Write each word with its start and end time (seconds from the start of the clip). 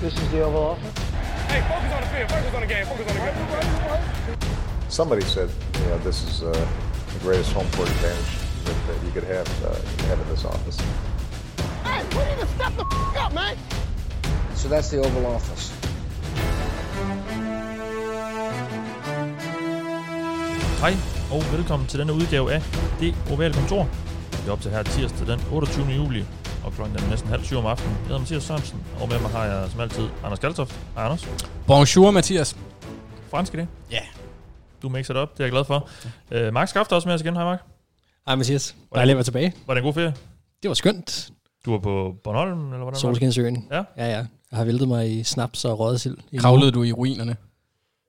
This 0.00 0.12
is 0.14 0.30
the 0.30 0.42
Oval 0.42 0.62
Office. 0.62 0.98
Hey, 1.48 1.60
focus 1.68 1.92
on 1.92 2.00
the 2.02 2.08
field. 2.08 2.30
Focus 2.30 2.54
on 2.54 2.60
the 2.60 2.66
game. 2.66 2.86
Focus 2.86 3.06
on 3.08 3.14
the 3.16 4.36
game. 4.36 4.36
Somebody 4.88 5.22
said, 5.22 5.48
you 5.80 5.86
know, 5.86 5.98
this 5.98 6.22
is 6.28 6.42
uh, 6.42 6.52
the 7.14 7.18
greatest 7.20 7.52
home 7.52 7.66
court 7.72 7.88
advantage 7.88 8.32
that, 8.64 8.76
that 8.88 9.04
you 9.06 9.10
could 9.12 9.24
have, 9.24 9.48
uh, 9.64 9.74
have 10.08 10.20
in 10.20 10.28
this 10.28 10.44
office. 10.44 10.78
Hey, 11.84 12.02
we 12.16 12.24
need 12.30 12.40
to 12.40 12.46
step 12.56 12.72
the 12.76 12.84
f- 12.84 13.16
up, 13.26 13.32
man. 13.34 13.56
So 14.54 14.68
that's 14.68 14.90
the 14.90 14.98
Oval 14.98 15.26
Office. 15.26 15.72
Hej 20.80 20.94
og 21.30 21.42
velkommen 21.52 21.88
til 21.88 21.98
denne 21.98 22.12
udgave 22.12 22.52
af 22.52 22.62
Det 23.00 23.14
Ovale 23.30 23.54
Kontor. 23.54 23.88
Vi 24.42 24.48
er 24.48 24.52
op 24.52 24.60
til 24.60 24.70
her 24.70 24.82
tirsdag 24.82 25.26
den 25.26 25.40
28. 25.52 25.86
juli, 25.86 26.24
og 26.66 26.72
klokken 26.72 26.96
er 26.96 27.08
næsten 27.10 27.28
halv 27.28 27.44
syv 27.44 27.56
om 27.56 27.66
aftenen. 27.66 27.92
Jeg 27.92 28.02
hedder 28.06 28.18
Mathias 28.18 28.42
Sørensen, 28.42 28.82
og 29.00 29.08
med 29.08 29.20
mig 29.20 29.30
har 29.30 29.44
jeg 29.44 29.70
som 29.70 29.80
altid 29.80 30.08
Anders 30.24 30.38
Kaltoft. 30.38 30.80
Hej 30.94 31.04
Anders. 31.04 31.28
Bonjour, 31.66 32.10
Mathias. 32.10 32.56
Fransk 33.30 33.54
i 33.54 33.56
det. 33.56 33.68
Ja. 33.90 34.00
Du 34.82 34.88
mixer 34.88 35.14
det 35.14 35.22
op, 35.22 35.32
det 35.32 35.40
er 35.40 35.44
jeg 35.44 35.52
glad 35.52 35.64
for. 35.64 35.88
Uh, 36.34 36.54
Mark 36.54 36.68
Skaft 36.68 36.92
er 36.92 36.96
også 36.96 37.08
med 37.08 37.14
os 37.14 37.20
igen. 37.20 37.34
Hej 37.34 37.44
Mark. 37.44 37.62
Hej 38.26 38.36
Mathias. 38.36 38.76
Dejligt 38.94 39.12
at 39.12 39.16
være 39.16 39.24
tilbage. 39.24 39.54
Var 39.66 39.74
det 39.74 39.80
en 39.80 39.84
god 39.84 39.94
ferie? 39.94 40.14
Det 40.62 40.68
var 40.68 40.74
skønt. 40.74 41.30
Du 41.64 41.70
var 41.70 41.78
på 41.78 42.14
Bornholm, 42.24 42.58
eller 42.58 42.68
hvordan 42.68 42.84
var 42.84 42.90
det? 42.90 43.00
Solskinsøen. 43.00 43.68
Ja. 43.70 43.82
Ja, 43.96 44.06
ja. 44.10 44.26
Jeg 44.50 44.58
har 44.58 44.64
væltet 44.64 44.88
mig 44.88 45.18
i 45.18 45.24
snaps 45.24 45.64
og 45.64 45.78
rødsild. 45.78 46.16
Kravlede 46.38 46.72
du 46.72 46.82
i 46.82 46.92
ruinerne? 46.92 47.36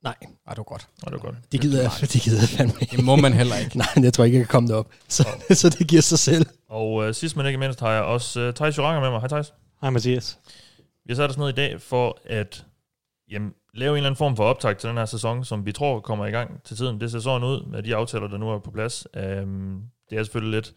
Nej, 0.04 0.16
Ej, 0.22 0.54
det 0.54 0.58
var 0.58 0.64
godt. 0.64 0.88
Nå, 1.04 1.06
det 1.06 1.12
var 1.12 1.20
godt. 1.20 1.36
det 1.52 1.62
gider 1.62 1.82
jeg, 1.82 1.92
det 2.02 2.22
gider 2.22 2.40
jeg 2.40 2.50
fandme 2.50 2.74
ikke. 2.82 2.98
Det 2.98 3.06
må 3.06 3.16
man 3.16 3.34
heller 3.34 3.56
ikke. 3.56 3.78
Nej, 3.84 3.88
jeg 3.98 4.14
tror 4.14 4.24
ikke, 4.24 4.38
jeg 4.38 4.46
kan 4.46 4.52
komme 4.52 4.70
derop. 4.70 4.88
Så, 5.08 5.28
så 5.62 5.70
det 5.70 5.88
giver 5.88 6.02
sig 6.02 6.20
selv. 6.20 6.46
Og 6.70 6.94
uh, 6.94 7.12
sidst 7.12 7.38
men 7.38 7.46
ikke 7.46 7.60
mindst 7.60 7.80
har 7.80 7.92
jeg 7.92 8.04
også 8.04 8.48
uh, 8.48 8.54
Thijs 8.54 8.78
Joranger 8.78 9.02
med 9.02 9.10
mig. 9.10 9.20
Hej 9.20 9.28
Thijs. 9.28 9.54
Hej 9.82 9.90
Mathias. 9.90 10.40
Vi 11.06 11.14
har 11.14 11.16
sat 11.16 11.30
os 11.30 11.38
ned 11.38 11.50
i 11.50 11.52
dag 11.52 11.82
for 11.82 12.18
at 12.26 12.66
jamen, 13.32 13.54
lave 13.74 13.92
en 13.92 13.98
eller 13.98 14.10
anden 14.10 14.18
form 14.18 14.36
for 14.36 14.44
optag 14.44 14.78
til 14.78 14.90
den 14.90 14.98
her 14.98 15.06
sæson, 15.06 15.46
som 15.46 15.66
vi 15.66 15.72
tror 15.72 16.00
kommer 16.00 16.26
i 16.26 16.32
gang 16.32 16.64
til 16.64 16.78
tiden. 16.78 17.02
Det 17.02 17.12
ser 17.12 17.20
sådan 17.20 17.48
ud 17.48 17.66
med 17.66 17.84
de 17.84 17.96
aftaler, 17.96 18.28
der 18.28 18.38
nu 18.38 18.50
er 18.50 18.60
på 18.60 18.72
plads. 18.72 19.08
Um, 19.16 19.84
det 20.10 20.18
er 20.18 20.24
selvfølgelig 20.24 20.56
lidt, 20.58 20.74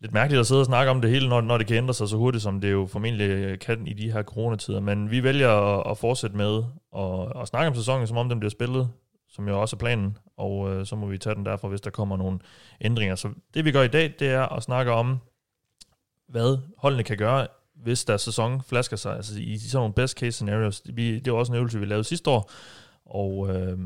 lidt 0.00 0.12
mærkeligt 0.12 0.40
at 0.40 0.46
sidde 0.46 0.60
og 0.60 0.66
snakke 0.66 0.90
om 0.90 1.00
det 1.00 1.10
hele, 1.10 1.28
når, 1.28 1.40
når 1.40 1.58
det 1.58 1.66
kan 1.66 1.76
ændre 1.76 1.94
sig 1.94 2.08
så 2.08 2.16
hurtigt, 2.16 2.42
som 2.42 2.60
det 2.60 2.72
jo 2.72 2.86
formentlig 2.86 3.60
kan 3.60 3.86
i 3.86 3.92
de 3.92 4.12
her 4.12 4.22
coronatider. 4.22 4.80
Men 4.80 5.10
vi 5.10 5.22
vælger 5.22 5.50
at, 5.50 5.90
at 5.90 5.98
fortsætte 5.98 6.36
med 6.36 6.62
at, 6.96 7.42
at 7.42 7.48
snakke 7.48 7.68
om 7.68 7.74
sæsonen, 7.74 8.06
som 8.06 8.16
om 8.16 8.28
den 8.28 8.40
bliver 8.40 8.50
spillet, 8.50 8.90
som 9.28 9.48
jo 9.48 9.60
også 9.60 9.76
er 9.76 9.78
planen. 9.78 10.16
Og 10.36 10.70
øh, 10.70 10.86
så 10.86 10.96
må 10.96 11.06
vi 11.06 11.18
tage 11.18 11.34
den 11.34 11.46
derfra, 11.46 11.68
hvis 11.68 11.80
der 11.80 11.90
kommer 11.90 12.16
nogle 12.16 12.38
ændringer. 12.80 13.14
Så 13.14 13.28
det 13.54 13.64
vi 13.64 13.72
gør 13.72 13.82
i 13.82 13.88
dag, 13.88 14.14
det 14.18 14.28
er 14.28 14.42
at 14.42 14.62
snakke 14.62 14.92
om, 14.92 15.18
hvad 16.28 16.58
holdene 16.78 17.02
kan 17.02 17.16
gøre, 17.16 17.46
hvis 17.74 18.04
deres 18.04 18.22
sæson 18.22 18.62
flasker 18.62 18.96
sig. 18.96 19.16
Altså 19.16 19.40
i 19.40 19.58
sådan 19.58 19.78
nogle 19.78 19.94
best 19.94 20.18
case 20.18 20.32
scenarios. 20.32 20.82
Vi, 20.92 21.18
det 21.18 21.32
var 21.32 21.38
også 21.38 21.52
en 21.52 21.56
øvelse, 21.56 21.80
vi 21.80 21.86
lavede 21.86 22.04
sidste 22.04 22.30
år. 22.30 22.50
Og 23.06 23.56
øh, 23.56 23.78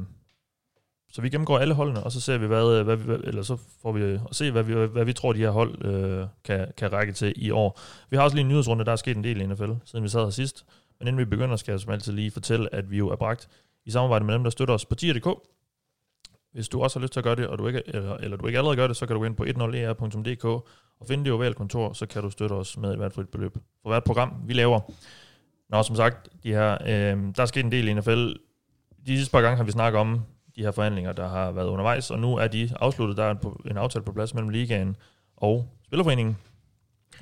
så 1.13 1.23
vi 1.23 1.29
gennemgår 1.29 1.59
alle 1.59 1.75
holdene, 1.75 2.03
og 2.03 2.13
så 2.13 2.21
ser 2.21 2.39
vi, 2.39 2.47
hvad, 2.47 2.79
øh, 2.79 2.85
hvad, 2.85 2.97
hvad 2.97 3.19
eller 3.25 3.43
så 3.43 3.57
får 3.83 3.93
vi 3.93 4.03
at 4.03 4.21
se, 4.33 4.51
hvad 4.51 4.63
vi, 4.63 4.73
øh, 4.73 4.91
hvad 4.91 5.05
vi 5.05 5.13
tror, 5.13 5.33
de 5.33 5.39
her 5.39 5.51
hold 5.51 5.85
øh, 5.85 6.27
kan, 6.45 6.73
kan 6.77 6.93
række 6.93 7.13
til 7.13 7.33
i 7.37 7.51
år. 7.51 7.81
Vi 8.11 8.17
har 8.17 8.25
også 8.25 8.37
lige 8.37 8.43
en 8.45 8.49
nyhedsrunde, 8.49 8.85
der 8.85 8.93
er 8.93 8.97
sket 8.97 9.17
en 9.17 9.25
del 9.25 9.41
i 9.41 9.47
NFL, 9.47 9.71
siden 9.85 10.03
vi 10.03 10.09
sad 10.09 10.23
her 10.23 10.31
sidst. 10.31 10.65
Men 10.99 11.09
inden 11.09 11.19
vi 11.19 11.25
begynder, 11.25 11.57
skal 11.57 11.73
jeg 11.73 11.81
som 11.81 11.93
altid 11.93 12.13
lige 12.13 12.31
fortælle, 12.31 12.75
at 12.75 12.91
vi 12.91 12.97
jo 12.99 13.09
er 13.09 13.17
bragt 13.17 13.49
i 13.85 13.91
samarbejde 13.91 14.25
med 14.25 14.35
dem, 14.35 14.43
der 14.43 14.51
støtter 14.51 14.75
os 14.75 14.87
på 14.87 14.95
tier.dk. 14.95 15.29
Hvis 16.57 16.69
du 16.69 16.83
også 16.83 16.99
har 16.99 17.03
lyst 17.03 17.12
til 17.12 17.21
at 17.21 17.25
gøre 17.25 17.37
det, 17.37 17.47
og 17.47 17.59
du 17.59 17.67
ikke, 17.67 17.83
eller, 17.87 18.15
eller 18.15 18.37
du 18.37 18.47
ikke 18.47 18.59
allerede 18.59 18.77
gør 18.77 18.87
det, 18.87 18.97
så 18.97 19.07
kan 19.07 19.15
du 19.15 19.21
gå 19.21 19.27
ind 19.27 19.37
på 19.37 19.45
10er.dk 19.45 20.45
e 20.45 20.49
og 21.01 21.07
finde 21.09 21.25
det 21.25 21.33
ovale 21.33 21.55
kontor, 21.55 21.93
så 21.93 22.07
kan 22.07 22.23
du 22.23 22.31
støtte 22.31 22.53
os 22.53 22.77
med 22.77 22.91
et 22.91 22.97
hvert 22.97 23.12
frit 23.12 23.29
beløb 23.29 23.53
for 23.83 23.89
hvert 23.89 24.05
program, 24.05 24.33
vi 24.47 24.53
laver. 24.53 24.81
Nå, 25.69 25.83
som 25.83 25.97
sagt, 25.97 26.29
de 26.43 26.53
her, 26.53 26.73
øh, 26.73 27.34
der 27.37 27.43
er 27.43 27.47
sket 27.47 27.65
en 27.65 27.73
del 27.73 27.89
i 27.89 27.95
NFL. 27.95 28.27
De 29.07 29.17
sidste 29.17 29.33
par 29.33 29.41
gange 29.41 29.57
har 29.57 29.65
vi 29.65 29.71
snakket 29.71 30.01
om 30.01 30.21
de 30.57 30.62
her 30.62 30.71
forhandlinger, 30.71 31.12
der 31.12 31.29
har 31.29 31.53
været 31.53 31.67
undervejs, 31.67 32.11
og 32.11 32.19
nu 32.19 32.37
er 32.37 32.47
de 32.49 32.71
afsluttet. 32.81 33.17
Der 33.17 33.25
er 33.25 33.31
en, 33.31 33.71
en 33.71 33.77
aftale 33.77 34.05
på 34.05 34.12
plads 34.12 34.34
mellem 34.34 34.49
ligaen 34.49 34.97
og 35.37 35.69
Spillerforeningen. 35.87 36.37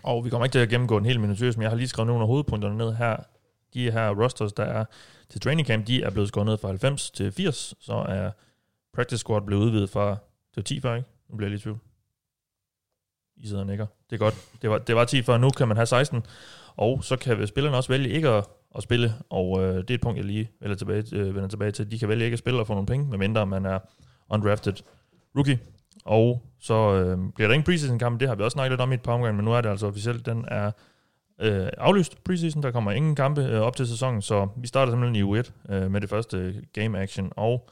Og 0.03 0.25
vi 0.25 0.31
kommer 0.31 0.45
ikke 0.45 0.55
til 0.55 0.59
at 0.59 0.69
gennemgå 0.69 0.97
en 0.97 1.05
helt 1.05 1.21
minutiøst, 1.21 1.59
men 1.59 1.63
jeg 1.63 1.71
har 1.71 1.77
lige 1.77 1.89
skrevet 1.89 2.07
nogle 2.07 2.23
af 2.23 2.27
hovedpunkterne 2.27 2.77
ned 2.77 2.95
her. 2.95 3.17
De 3.75 3.91
her 3.91 4.11
rosters, 4.11 4.53
der 4.53 4.65
er 4.65 4.85
til 5.31 5.41
training 5.41 5.69
camp, 5.69 5.87
de 5.87 6.03
er 6.03 6.11
blevet 6.11 6.29
skåret 6.29 6.47
ned 6.47 6.59
fra 6.59 6.69
90 6.69 7.11
til 7.11 7.33
80, 7.33 7.75
så 7.81 7.95
er 7.95 8.31
practice 8.95 9.19
squad 9.19 9.43
blev 9.43 9.59
udvidet 9.59 9.91
fra, 9.91 10.11
det 10.11 10.57
var 10.57 10.63
10 10.63 10.81
før, 10.81 10.95
ikke? 10.95 11.09
Nu 11.31 11.37
bliver 11.37 11.49
jeg 11.49 11.51
lidt 11.51 11.61
i 11.61 11.63
tvivl. 11.63 11.79
I 13.37 13.47
sidder 13.47 13.61
og 13.63 13.67
nikker. 13.67 13.87
Det 14.11 14.17
er 14.17 14.19
godt. 14.19 14.35
Det 14.63 14.71
var, 14.71 14.79
det 14.79 14.97
var 14.97 15.05
10 15.05 15.23
før, 15.23 15.39
nu 15.39 15.51
kan 15.51 15.69
man 15.69 15.77
have 15.77 15.87
16. 15.87 16.23
Og 16.77 17.05
så 17.05 17.17
kan 17.17 17.47
spillerne 17.47 17.77
også 17.77 17.89
vælge 17.89 18.09
ikke 18.09 18.29
at, 18.29 18.45
at 18.75 18.83
spille, 18.83 19.15
og 19.31 19.63
øh, 19.63 19.77
det 19.77 19.91
er 19.91 19.95
et 19.95 20.01
punkt, 20.01 20.19
jeg 20.19 20.25
lige 20.25 20.51
vender 20.61 20.77
tilbage, 20.77 21.05
øh, 21.13 21.35
vender 21.35 21.49
tilbage 21.49 21.71
til. 21.71 21.91
De 21.91 21.99
kan 21.99 22.09
vælge 22.09 22.25
ikke 22.25 22.35
at 22.35 22.39
spille 22.39 22.61
og 22.61 22.67
få 22.67 22.73
nogle 22.73 22.87
penge, 22.87 23.07
medmindre 23.07 23.47
man 23.47 23.67
er 23.67 23.79
undrafted 24.29 24.75
rookie. 25.37 25.59
Og 26.05 26.43
så 26.61 26.75
øh, 26.75 27.19
bliver 27.35 27.49
der 27.49 27.55
ingen 27.55 27.65
preseason 27.65 27.99
kamp, 27.99 28.21
det 28.21 28.29
har 28.29 28.35
vi 28.35 28.43
også 28.43 28.55
snakket 28.55 28.73
lidt 28.73 28.81
om 28.81 28.93
i 28.93 28.95
et 28.95 29.03
par 29.03 29.13
omgange, 29.13 29.37
men 29.37 29.45
nu 29.45 29.53
er 29.53 29.61
det 29.61 29.69
altså 29.69 29.87
officielt, 29.87 30.27
den 30.27 30.45
er 30.49 30.71
øh, 31.41 31.69
aflyst 31.79 32.25
preseason, 32.25 32.63
der 32.63 32.71
kommer 32.71 32.91
ingen 32.93 33.15
kampe 33.15 33.41
øh, 33.41 33.61
op 33.61 33.77
til 33.77 33.89
sæsonen, 33.89 34.23
så 34.23 34.49
vi 34.57 34.67
starter 34.67 34.93
simpelthen 34.93 35.17
i 35.17 35.23
u 35.23 35.35
1 35.35 35.53
øh, 35.69 35.91
med 35.91 36.01
det 36.01 36.11
første 36.11 36.37
øh, 36.37 36.55
game 36.73 36.99
action, 36.99 37.33
og 37.37 37.71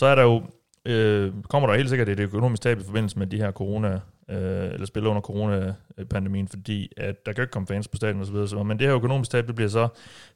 så 0.00 0.06
er 0.06 0.14
der 0.14 0.22
jo, 0.22 0.42
øh, 0.84 1.32
kommer 1.48 1.68
der 1.68 1.76
helt 1.76 1.88
sikkert 1.88 2.08
et 2.08 2.20
økonomisk 2.20 2.62
tab 2.62 2.80
i 2.80 2.84
forbindelse 2.84 3.18
med 3.18 3.26
de 3.26 3.36
her 3.36 3.50
corona, 3.52 3.92
øh, 4.30 4.72
eller 4.72 4.86
spille 4.86 5.08
under 5.08 5.22
coronapandemien, 5.22 6.48
fordi 6.48 6.92
at 6.96 7.26
der 7.26 7.32
kan 7.32 7.42
ikke 7.42 7.52
komme 7.52 7.66
fans 7.66 7.88
på 7.88 7.96
stadion 7.96 8.20
osv. 8.20 8.46
Så, 8.46 8.62
men 8.62 8.78
det 8.78 8.86
her 8.86 8.96
økonomisk 8.96 9.30
tab, 9.30 9.46
det 9.46 9.54
bliver 9.54 9.68
så 9.68 9.88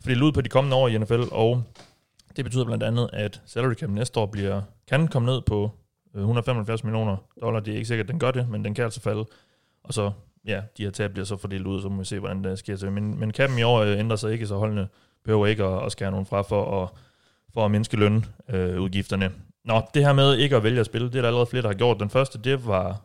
fordelt 0.02 0.22
ud 0.22 0.32
på 0.32 0.40
de 0.40 0.48
kommende 0.48 0.76
år 0.76 0.88
i 0.88 0.98
NFL, 0.98 1.22
og 1.32 1.62
det 2.36 2.44
betyder 2.44 2.64
blandt 2.64 2.82
andet, 2.82 3.10
at 3.12 3.42
salary 3.46 3.74
cap 3.74 3.90
næste 3.90 4.20
år 4.20 4.26
bliver, 4.26 4.62
kan 4.88 5.08
komme 5.08 5.26
ned 5.26 5.40
på 5.40 5.70
øh, 6.14 6.20
175 6.20 6.84
millioner 6.84 7.16
dollar. 7.40 7.60
Det 7.60 7.72
er 7.72 7.76
ikke 7.76 7.88
sikkert, 7.88 8.04
at 8.04 8.10
den 8.10 8.18
gør 8.18 8.30
det, 8.30 8.48
men 8.48 8.64
den 8.64 8.74
kan 8.74 8.84
altså 8.84 9.00
falde. 9.00 9.26
Og 9.84 9.94
så, 9.94 10.10
ja, 10.46 10.62
de 10.76 10.82
her 10.82 10.90
tab 10.90 11.10
bliver 11.12 11.24
så 11.24 11.36
fordelt 11.36 11.66
ud, 11.66 11.82
så 11.82 11.88
må 11.88 11.98
vi 11.98 12.04
se, 12.04 12.18
hvordan 12.18 12.44
det 12.44 12.58
sker. 12.58 12.90
Men, 12.90 13.20
men 13.20 13.32
capen 13.32 13.58
i 13.58 13.62
år 13.62 13.78
øh, 13.80 13.98
ændrer 13.98 14.16
sig 14.16 14.32
ikke, 14.32 14.46
så 14.46 14.56
holdene 14.56 14.88
behøver 15.24 15.46
ikke 15.46 15.64
at, 15.64 15.86
at 15.86 15.92
skære 15.92 16.10
nogen 16.10 16.26
fra 16.26 16.42
for 16.42 16.82
at, 16.82 16.88
for 17.54 17.64
at 17.64 17.70
mindske 17.70 17.96
lønudgifterne. 17.96 19.32
Nå, 19.64 19.82
det 19.94 20.04
her 20.06 20.12
med 20.12 20.36
ikke 20.36 20.56
at 20.56 20.62
vælge 20.62 20.80
at 20.80 20.86
spille, 20.86 21.08
det 21.08 21.16
er 21.16 21.20
der 21.20 21.28
allerede 21.28 21.46
flere, 21.46 21.62
der 21.62 21.68
har 21.68 21.74
gjort. 21.74 22.00
Den 22.00 22.10
første, 22.10 22.38
det 22.38 22.66
var 22.66 23.00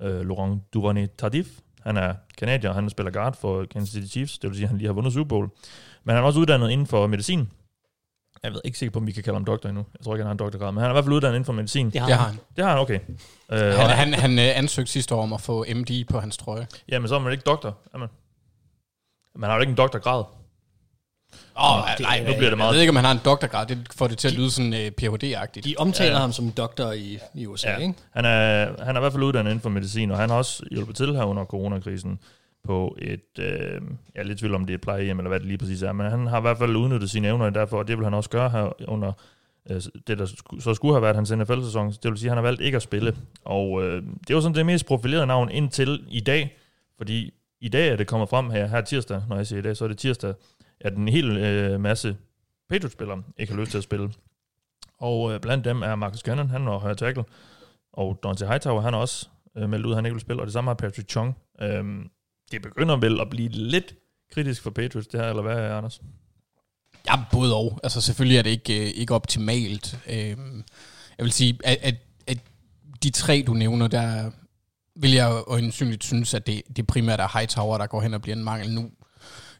øh, 0.00 0.28
Laurent 0.28 0.74
Duvernay 0.74 1.06
Tardif. 1.18 1.46
Han 1.82 1.96
er 1.96 2.14
kanadier, 2.38 2.72
han 2.72 2.90
spiller 2.90 3.10
guard 3.12 3.36
for 3.40 3.64
Kansas 3.70 3.92
City 3.92 4.06
Chiefs, 4.12 4.38
det 4.38 4.50
vil 4.50 4.56
sige, 4.56 4.64
at 4.64 4.68
han 4.68 4.78
lige 4.78 4.86
har 4.88 4.92
vundet 4.94 5.12
Super 5.12 5.28
Bowl. 5.28 5.48
Men 6.04 6.14
han 6.14 6.22
er 6.24 6.26
også 6.26 6.40
uddannet 6.40 6.70
inden 6.70 6.86
for 6.86 7.06
medicin. 7.06 7.50
Jeg 8.42 8.52
ved 8.52 8.60
ikke 8.64 8.78
sikker 8.78 8.90
på, 8.92 8.98
om 8.98 9.06
vi 9.06 9.12
kan 9.12 9.22
kalde 9.22 9.36
ham 9.36 9.44
doktor 9.44 9.68
endnu. 9.68 9.84
Jeg 9.98 10.04
tror 10.04 10.14
ikke, 10.14 10.22
han 10.22 10.26
har 10.26 10.32
en 10.32 10.38
doktorgrad, 10.38 10.72
men 10.72 10.80
han 10.80 10.90
er 10.90 10.92
i 10.92 10.94
hvert 10.94 11.04
fald 11.04 11.14
uddannet 11.14 11.34
inden 11.36 11.44
for 11.44 11.52
medicin. 11.52 11.90
Det 11.90 12.00
har 12.00 12.08
han. 12.26 12.38
Det 12.56 12.64
har 12.64 12.70
han, 12.70 12.80
okay. 12.80 12.98
Øh, 13.52 13.58
Han, 13.58 13.74
og- 13.74 13.90
han, 13.90 14.14
han 14.14 14.38
øh, 14.38 14.58
ansøgte 14.58 14.92
sidste 14.92 15.14
år 15.14 15.22
om 15.22 15.32
at 15.32 15.40
få 15.40 15.64
MD 15.74 16.04
på 16.10 16.20
hans 16.20 16.36
trøje. 16.36 16.66
Jamen, 16.88 17.08
så 17.08 17.14
er 17.14 17.18
man 17.18 17.32
ikke 17.32 17.42
doktor, 17.46 17.78
er 17.94 17.98
man? 17.98 18.08
Man 19.36 19.50
har 19.50 19.56
jo 19.56 19.60
ikke 19.60 19.70
en 19.70 19.76
doktorgrad. 19.76 20.24
Åh, 21.58 21.78
oh, 21.78 21.88
det- 21.98 22.00
nej, 22.00 22.18
nu 22.18 22.24
bliver 22.24 22.36
det 22.40 22.48
Jeg 22.50 22.56
meget- 22.58 22.74
ved 22.74 22.80
ikke, 22.80 22.90
om 22.90 22.96
han 22.96 23.04
har 23.04 23.12
en 23.12 23.20
doktorgrad. 23.24 23.66
Det 23.66 23.78
får 23.96 24.06
det 24.06 24.18
til 24.18 24.28
at 24.28 24.34
lyde 24.34 24.50
sådan 24.50 24.72
uh, 24.72 24.78
Ph.D.-agtigt. 24.78 25.60
De 25.64 25.74
omtaler 25.78 26.12
Ja. 26.12 26.18
ham 26.18 26.32
som 26.32 26.50
doktor 26.50 26.92
i, 26.92 27.18
i 27.34 27.46
USA, 27.46 27.70
Ja. 27.70 27.76
ikke? 27.76 27.94
Han 28.10 28.24
er, 28.24 28.84
han 28.84 28.96
er 28.96 29.00
i 29.00 29.02
hvert 29.02 29.12
fald 29.12 29.22
uddannet 29.22 29.50
inden 29.50 29.62
for 29.62 29.70
medicin, 29.70 30.10
og 30.10 30.18
han 30.18 30.30
har 30.30 30.36
også 30.36 30.62
hjulpet 30.70 30.96
til 30.96 31.14
her 31.16 31.22
under 31.24 31.44
coronakrisen 31.44 32.18
på 32.64 32.96
et, 32.98 33.38
øh, 33.38 33.46
jeg 34.14 34.20
er 34.20 34.22
lidt 34.24 34.38
tvivl 34.38 34.54
om 34.54 34.66
det 34.66 34.72
er 34.72 34.78
et 34.78 34.80
plejehjem, 34.80 35.18
eller 35.18 35.28
hvad 35.28 35.38
det 35.40 35.46
lige 35.48 35.58
præcis 35.58 35.82
er, 35.82 35.92
men 35.92 36.10
han 36.10 36.26
har 36.26 36.38
i 36.38 36.40
hvert 36.40 36.58
fald 36.58 36.76
udnyttet 36.76 37.10
sine 37.10 37.28
evner 37.28 37.50
derfor, 37.50 37.78
og 37.78 37.88
det 37.88 37.96
vil 37.96 38.04
han 38.04 38.14
også 38.14 38.30
gøre 38.30 38.50
her 38.50 38.90
under 38.90 39.12
øh, 39.70 39.82
det, 40.06 40.18
der 40.18 40.26
sku- 40.26 40.60
så 40.60 40.74
skulle 40.74 40.94
have 40.94 41.02
været 41.02 41.16
hans 41.16 41.30
NFL-sæson. 41.32 41.92
Det 41.92 42.10
vil 42.10 42.18
sige, 42.18 42.28
at 42.28 42.30
han 42.30 42.36
har 42.36 42.42
valgt 42.42 42.60
ikke 42.60 42.76
at 42.76 42.82
spille. 42.82 43.16
Og 43.44 43.82
øh, 43.84 44.02
det 44.02 44.30
er 44.30 44.34
jo 44.34 44.40
sådan 44.40 44.54
det 44.54 44.66
mest 44.66 44.86
profilerede 44.86 45.26
navn 45.26 45.50
indtil 45.50 46.04
i 46.08 46.20
dag, 46.20 46.56
fordi 46.98 47.30
i 47.60 47.68
dag 47.68 47.88
er 47.88 47.96
det 47.96 48.06
kommet 48.06 48.28
frem 48.28 48.50
her, 48.50 48.66
her 48.66 48.80
tirsdag, 48.80 49.22
når 49.28 49.36
jeg 49.36 49.46
siger 49.46 49.58
i 49.58 49.62
dag, 49.62 49.76
så 49.76 49.84
er 49.84 49.88
det 49.88 49.98
tirsdag, 49.98 50.34
at 50.84 50.96
en 50.96 51.08
hel 51.08 51.36
øh, 51.36 51.80
masse 51.80 52.16
Patriots-spillere 52.70 53.22
ikke 53.38 53.52
har 53.52 53.60
lyst 53.60 53.70
til 53.70 53.78
at 53.78 53.84
spille. 53.84 54.12
Og 54.98 55.32
øh, 55.32 55.40
blandt 55.40 55.64
dem 55.64 55.82
er 55.82 55.94
Marcus 55.94 56.20
Cannon, 56.20 56.50
han 56.50 56.66
var 56.66 56.78
højre 56.78 56.94
tackle, 56.94 57.24
og 57.92 58.20
Dante 58.22 58.46
Hightower, 58.46 58.80
han 58.80 58.94
også 58.94 59.28
øh, 59.56 59.70
meldt 59.70 59.86
ud, 59.86 59.92
at 59.92 59.96
han 59.96 60.06
ikke 60.06 60.14
vil 60.14 60.20
spille, 60.20 60.42
og 60.42 60.46
det 60.46 60.52
samme 60.52 60.68
har 60.68 60.74
Patrick 60.74 61.08
Chung. 61.08 61.36
Øhm, 61.60 62.10
det 62.50 62.62
begynder 62.62 62.96
vel 62.96 63.20
at 63.20 63.30
blive 63.30 63.48
lidt 63.48 63.94
kritisk 64.32 64.62
for 64.62 64.70
Patriots, 64.70 65.08
det 65.08 65.20
her, 65.20 65.28
eller 65.28 65.42
hvad, 65.42 65.56
Anders? 65.56 66.00
Ja, 67.06 67.12
både 67.32 67.54
og. 67.54 67.80
Altså 67.82 68.00
selvfølgelig 68.00 68.38
er 68.38 68.42
det 68.42 68.50
ikke, 68.50 68.80
øh, 68.80 68.86
ikke 68.86 69.14
optimalt. 69.14 69.98
Øhm, 70.10 70.64
jeg 71.18 71.24
vil 71.24 71.32
sige, 71.32 71.58
at, 71.64 71.78
at, 71.82 71.94
at 72.26 72.38
de 73.02 73.10
tre, 73.10 73.44
du 73.46 73.54
nævner, 73.54 73.88
der 73.88 74.30
vil 74.96 75.12
jeg 75.12 75.42
øjensynligt 75.46 76.04
synes, 76.04 76.34
at 76.34 76.46
det, 76.46 76.62
det 76.76 76.86
primært 76.86 77.20
er 77.20 77.38
Hightower, 77.38 77.78
der 77.78 77.86
går 77.86 78.00
hen 78.00 78.14
og 78.14 78.22
bliver 78.22 78.36
en 78.36 78.44
mangel 78.44 78.70
nu. 78.74 78.90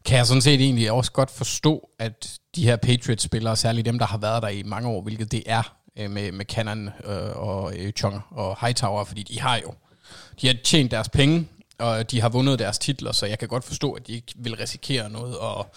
Kan 0.04 0.16
jeg 0.18 0.26
sådan 0.26 0.42
set 0.42 0.60
egentlig 0.60 0.92
også 0.92 1.12
godt 1.12 1.30
forstå, 1.30 1.88
at 1.98 2.38
de 2.56 2.64
her 2.64 2.76
Patriots-spillere, 2.76 3.56
særligt 3.56 3.84
dem, 3.84 3.98
der 3.98 4.06
har 4.06 4.18
været 4.18 4.42
der 4.42 4.48
i 4.48 4.62
mange 4.62 4.88
år, 4.88 5.02
hvilket 5.02 5.32
det 5.32 5.42
er 5.46 5.76
øh, 5.98 6.10
med, 6.10 6.32
med 6.32 6.44
Cannon 6.44 6.88
øh, 7.04 7.36
og 7.36 7.72
øh, 7.76 7.92
Chung 7.92 8.20
og 8.30 8.56
Hightower, 8.60 9.04
fordi 9.04 9.22
de 9.22 9.40
har 9.40 9.56
jo 9.56 9.74
de 10.40 10.46
har 10.46 10.54
tjent 10.64 10.90
deres 10.90 11.08
penge, 11.08 11.48
og 11.78 12.10
de 12.10 12.20
har 12.20 12.28
vundet 12.28 12.58
deres 12.58 12.78
titler, 12.78 13.12
så 13.12 13.26
jeg 13.26 13.38
kan 13.38 13.48
godt 13.48 13.64
forstå, 13.64 13.92
at 13.92 14.06
de 14.06 14.12
ikke 14.12 14.32
vil 14.36 14.56
risikere 14.56 15.10
noget 15.10 15.38
og 15.38 15.74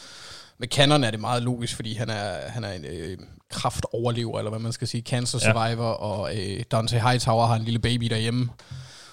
med 0.59 0.67
Cannon 0.67 1.03
er 1.03 1.11
det 1.11 1.19
meget 1.19 1.43
logisk, 1.43 1.75
fordi 1.75 1.93
han 1.93 2.09
er, 2.09 2.49
han 2.49 2.63
er 2.63 2.71
en 2.71 2.85
øh, 2.85 3.17
kraftoverlever, 3.51 4.37
eller 4.37 4.49
hvad 4.49 4.59
man 4.59 4.71
skal 4.71 4.87
sige, 4.87 5.01
cancer 5.01 5.39
Ja. 5.41 5.51
survivor, 5.53 5.89
og 5.89 6.37
øh, 6.37 6.63
Dante 6.71 6.99
Hightower 6.99 7.45
har 7.45 7.55
en 7.55 7.63
lille 7.63 7.79
baby 7.79 8.05
derhjemme, 8.05 8.49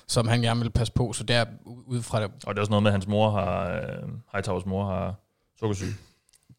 som 0.06 0.28
han 0.28 0.40
gerne 0.42 0.60
vil 0.60 0.70
passe 0.70 0.92
på, 0.92 1.12
så 1.12 1.24
der 1.24 1.44
ud 1.64 2.02
fra 2.02 2.22
det, 2.22 2.30
Og 2.46 2.54
det 2.54 2.58
er 2.58 2.60
også 2.62 2.70
noget 2.70 2.82
med, 2.82 2.90
at 2.90 2.94
hans 2.94 3.06
mor 3.06 3.30
har, 3.30 3.70
øh, 3.70 4.08
Hightowers 4.32 4.66
mor 4.66 4.86
har 4.86 5.14
sukkersyg. 5.58 5.94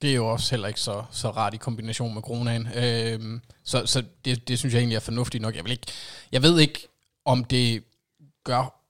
det 0.01 0.11
er 0.11 0.15
jo 0.15 0.27
også 0.27 0.51
heller 0.51 0.67
ikke 0.67 0.79
så, 0.79 1.03
så 1.11 1.29
rart 1.29 1.53
i 1.53 1.57
kombination 1.57 2.13
med 2.13 2.21
coronaen. 2.21 2.67
Øhm, 2.75 3.41
så 3.63 3.85
så 3.85 4.03
det, 4.25 4.47
det 4.47 4.59
synes 4.59 4.73
jeg 4.73 4.79
egentlig 4.79 4.95
er 4.95 4.99
fornuftigt 4.99 5.41
nok. 5.41 5.55
Jeg, 5.55 5.63
vil 5.63 5.71
ikke, 5.71 5.87
jeg 6.31 6.41
ved 6.41 6.59
ikke, 6.59 6.87
om 7.25 7.43
det 7.43 7.83
gør 8.43 8.81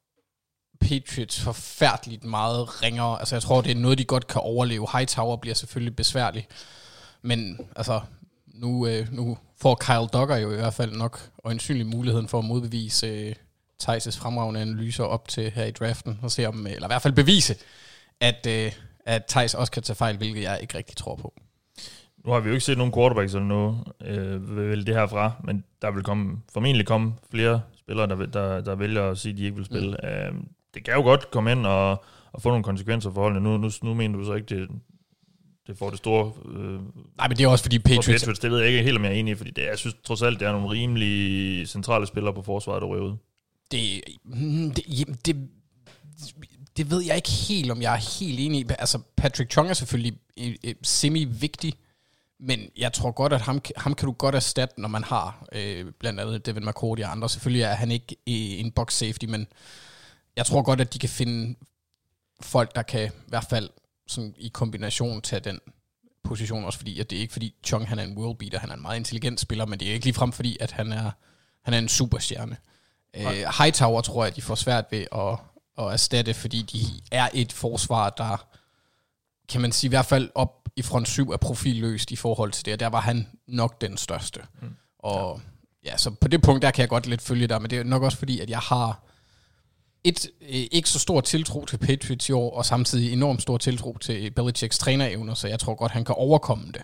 Patriots 0.81 1.40
forfærdeligt 1.42 2.24
meget 2.24 2.84
ringere. 2.84 3.19
Altså 3.19 3.36
jeg 3.36 3.42
tror, 3.44 3.62
det 3.62 3.72
er 3.72 3.75
noget, 3.75 3.98
de 3.98 4.06
godt 4.06 4.28
kan 4.28 4.42
overleve. 4.42 4.88
Hightower 4.94 5.38
bliver 5.38 5.54
selvfølgelig 5.56 5.96
besværlig. 5.96 6.48
Men 7.22 7.60
altså, 7.75 8.01
nu, 8.48 8.88
øh, 8.88 9.13
nu 9.13 9.38
får 9.58 9.75
Kyle 9.75 10.08
Duggar 10.13 10.38
jo 10.38 10.51
i 10.51 10.56
hvert 10.56 10.74
fald 10.74 10.98
nok 10.98 11.30
øjensynlig 11.44 11.86
muligheden 11.88 12.28
for 12.28 12.40
at 12.40 12.46
modbevise 12.46 13.08
øh, 13.08 13.36
Thijs' 13.83 14.19
fremragende 14.19 14.62
analyser 14.62 15.04
op 15.04 15.27
til 15.27 15.51
her 15.51 15.66
i 15.66 15.72
draften, 15.72 16.19
og 16.22 16.31
se 16.31 16.45
om, 16.45 16.68
eller 16.68 16.88
i 16.88 16.89
hvert 16.89 17.01
fald 17.01 17.13
bevise, 17.13 17.56
at, 18.19 18.48
øh, 18.50 18.72
at 19.06 19.25
Thijs 19.25 19.54
også 19.54 19.72
kan 19.72 19.83
tage 19.83 19.95
fejl, 19.98 20.18
hvilket 20.18 20.42
jeg 20.42 20.60
ikke 20.62 20.77
rigtig 20.77 20.98
tror 20.98 21.16
på. 21.16 21.33
Nu 22.25 22.31
har 22.31 22.39
vi 22.39 22.48
jo 22.50 22.54
ikke 22.54 22.66
set 22.66 22.77
nogen 22.77 22.94
quarterbacks 22.94 23.33
eller 23.33 23.48
noget 23.48 23.77
øh, 24.06 24.57
vel 24.57 24.88
det 24.88 24.95
herfra, 24.95 25.31
men 25.44 25.63
der 25.81 25.92
vil 25.92 26.04
komme, 26.04 26.38
formentlig 26.54 26.86
komme 26.88 27.13
flere 27.31 27.62
spillere, 27.77 28.07
der, 28.07 28.16
vil- 28.16 28.33
der, 28.33 28.62
der 28.62 28.75
vælger 28.75 29.04
at 29.12 29.18
sige, 29.18 29.31
at 29.31 29.38
de 29.38 29.44
ikke 29.44 29.56
vil 29.56 29.66
spille. 29.66 29.98
Mm. 30.04 30.10
Øh, 30.10 30.33
det 30.74 30.86
kan 30.86 30.94
jo 30.94 31.01
godt 31.01 31.31
komme 31.31 31.51
ind 31.51 31.66
og, 31.66 32.04
og 32.31 32.42
få 32.42 32.50
nogle 32.50 32.63
konsekvenser 32.63 33.12
for 33.12 33.22
holdene. 33.22 33.42
Nu, 33.44 33.57
nu, 33.57 33.69
nu 33.83 33.94
mener 33.94 34.18
du 34.18 34.25
så 34.25 34.33
ikke, 34.33 34.56
det, 34.60 34.69
det 35.68 35.77
får 35.77 35.89
det 35.89 35.98
store 35.98 36.31
øh, 36.56 36.80
Nej, 37.18 37.27
men 37.27 37.38
det 37.38 37.44
er 37.44 37.48
også 37.48 37.63
fordi 37.63 37.77
for 37.77 37.81
Patriots... 37.83 38.07
Patriots. 38.07 38.39
Det 38.39 38.51
ved 38.51 38.60
jeg 38.60 38.68
ikke 38.68 38.83
helt, 38.83 38.98
om 38.98 39.04
jeg 39.04 39.12
er 39.12 39.16
enig 39.16 39.31
i, 39.31 39.36
fordi 39.36 39.51
det, 39.51 39.62
jeg 39.66 39.77
synes 39.77 39.95
trods 40.04 40.22
alt, 40.22 40.39
det 40.39 40.48
er 40.48 40.51
nogle 40.51 40.69
rimelig 40.69 41.68
centrale 41.68 42.06
spillere 42.07 42.33
på 42.33 42.42
forsvaret, 42.42 42.81
der 42.81 42.88
ryger 42.88 43.04
ud. 43.04 43.16
Det, 43.72 44.04
mm, 44.24 44.72
det, 44.72 45.26
det, 45.26 45.50
det 46.78 46.92
ved 46.92 47.04
jeg 47.04 47.16
ikke 47.16 47.32
helt, 47.32 47.72
om 47.72 47.82
jeg 47.82 47.94
er 47.94 48.20
helt 48.20 48.40
enig 48.40 48.60
i. 48.60 48.66
Altså, 48.80 49.00
Patrick 49.18 49.52
Chung 49.52 49.70
er 49.70 49.74
selvfølgelig 49.74 50.20
øh, 50.38 50.56
øh, 50.64 50.76
semi-vigtig, 50.84 51.74
men 52.40 52.70
jeg 52.78 52.94
tror 52.94 53.12
godt, 53.12 53.34
at 53.34 53.42
ham, 53.42 53.62
ham 53.78 53.96
kan 53.96 54.06
du 54.06 54.12
godt 54.12 54.36
erstatte, 54.36 54.82
når 54.82 54.90
man 54.90 55.04
har 55.04 55.48
øh, 55.52 55.92
blandt 56.00 56.20
andet 56.20 56.46
Devin 56.46 56.66
McCourty 56.66 57.02
og 57.02 57.12
andre. 57.12 57.30
Selvfølgelig 57.30 57.62
er 57.62 57.74
han 57.74 57.92
ikke 57.92 58.16
øh, 58.28 58.60
en 58.60 58.72
box 58.72 58.94
safety, 58.94 59.26
men 59.26 59.48
jeg 60.36 60.46
tror 60.46 60.62
godt, 60.62 60.82
at 60.82 60.94
de 60.94 61.00
kan 61.00 61.10
finde 61.10 61.56
folk, 62.42 62.76
der 62.76 62.82
kan 62.82 63.08
i 63.08 63.30
hvert 63.30 63.48
fald 63.50 63.70
sådan, 64.08 64.34
i 64.38 64.48
kombination 64.48 65.22
tage 65.22 65.40
den 65.40 65.60
position, 66.24 66.66
også 66.66 66.80
fordi, 66.80 67.00
at 67.00 67.10
det 67.10 67.16
er 67.16 67.22
ikke 67.22 67.34
fordi 67.34 67.56
Chung 67.66 67.88
han 67.88 68.00
er 68.00 68.04
en 68.04 68.18
world 68.18 68.38
beater, 68.38 68.60
han 68.60 68.70
er 68.70 68.74
en 68.74 68.82
meget 68.82 68.98
intelligent 68.98 69.40
spiller, 69.40 69.66
men 69.66 69.80
det 69.80 69.90
er 69.90 69.94
ikke 69.94 70.06
ligefrem 70.06 70.32
fordi, 70.32 70.58
at 70.60 70.72
han 70.72 70.92
er, 70.92 71.12
han 71.62 71.74
er 71.74 71.78
en 71.78 71.88
superstjerne. 71.88 72.58
Øh, 73.18 73.44
Hightower 73.60 74.02
tror 74.02 74.24
jeg, 74.24 74.36
de 74.36 74.42
får 74.42 74.56
svært 74.56 74.86
ved 74.92 75.06
at, 75.12 75.40
at 75.86 75.94
erstatte, 75.94 76.34
fordi 76.34 76.62
de 76.62 76.80
er 77.12 77.30
et 77.34 77.54
forsvar, 77.54 78.10
der 78.10 78.46
kan 79.50 79.62
man 79.62 79.72
sige 79.72 79.88
i 79.88 79.90
hvert 79.90 80.06
fald 80.06 80.30
op 80.36 80.70
i 80.76 80.82
front 80.82 81.08
7 81.08 81.32
er 81.32 81.38
profilløst 81.38 82.12
i 82.12 82.16
forhold 82.16 82.52
til 82.52 82.66
det, 82.66 82.74
og 82.74 82.80
der 82.80 82.88
var 82.88 83.02
han 83.02 83.28
nok 83.48 83.82
den 83.82 83.98
største. 83.98 84.40
Mm. 84.62 84.76
Og 85.00 85.42
ja, 85.86 85.98
så 85.98 86.12
på 86.12 86.28
det 86.28 86.42
punkt, 86.42 86.62
der 86.62 86.72
kan 86.72 86.82
jeg 86.82 86.90
godt 86.90 87.08
lidt 87.08 87.22
følge 87.22 87.48
dig, 87.48 87.62
men 87.62 87.72
det 87.72 87.80
er 87.80 87.84
nok 87.84 88.04
også 88.04 88.18
fordi, 88.18 88.40
at 88.40 88.50
jeg 88.50 88.60
har 88.60 89.04
et, 90.04 90.28
øh, 90.42 90.50
ikke 90.50 90.90
så 90.90 91.00
stor 91.00 91.22
tiltro 91.22 91.66
til 91.66 91.78
Patriots 91.78 92.30
i 92.30 92.32
år, 92.32 92.58
og 92.58 92.66
samtidig 92.66 93.14
enormt 93.14 93.42
stor 93.42 93.58
tiltro 93.58 93.98
til 93.98 94.32
Belichicks 94.32 94.78
trænerevner, 94.78 95.34
så 95.34 95.48
jeg 95.48 95.60
tror 95.60 95.76
godt, 95.76 95.92
han 95.92 96.06
kan 96.06 96.16
overkomme 96.16 96.72
det. 96.72 96.82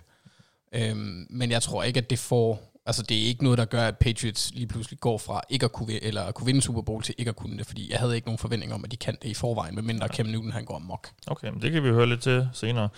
Øhm, 0.74 1.27
men 1.30 1.51
jeg 1.51 1.62
tror 1.62 1.84
ikke, 1.84 1.98
at 1.98 2.10
det 2.10 2.19
får... 2.19 2.70
Altså, 2.91 3.03
det 3.03 3.17
er 3.17 3.25
ikke 3.25 3.43
noget, 3.43 3.57
der 3.57 3.65
gør, 3.65 3.88
at 3.88 3.97
Patriots 3.97 4.51
lige 4.53 4.67
pludselig 4.67 4.99
går 4.99 5.17
fra 5.17 5.41
ikke 5.49 5.63
at 5.65 5.71
kunne, 5.71 6.03
eller 6.03 6.21
at 6.21 6.33
kunne 6.33 6.45
vinde 6.45 6.61
Super 6.61 6.81
Bowl 6.81 7.03
til 7.03 7.15
ikke 7.17 7.29
at 7.29 7.35
kunne 7.35 7.57
det, 7.57 7.67
fordi 7.67 7.91
jeg 7.91 7.99
havde 7.99 8.15
ikke 8.15 8.27
nogen 8.27 8.38
forventning 8.38 8.73
om, 8.73 8.83
at 8.83 8.91
de 8.91 8.97
kan 8.97 9.17
det 9.21 9.29
i 9.29 9.33
forvejen, 9.33 9.75
medmindre 9.75 10.07
Cam 10.07 10.25
Newton 10.25 10.51
han 10.51 10.65
går 10.65 10.75
amok. 10.75 11.09
Okay, 11.27 11.49
men 11.49 11.61
det 11.61 11.71
kan 11.71 11.83
vi 11.83 11.89
høre 11.89 12.09
lidt 12.09 12.21
til 12.21 12.49
senere. 12.53 12.89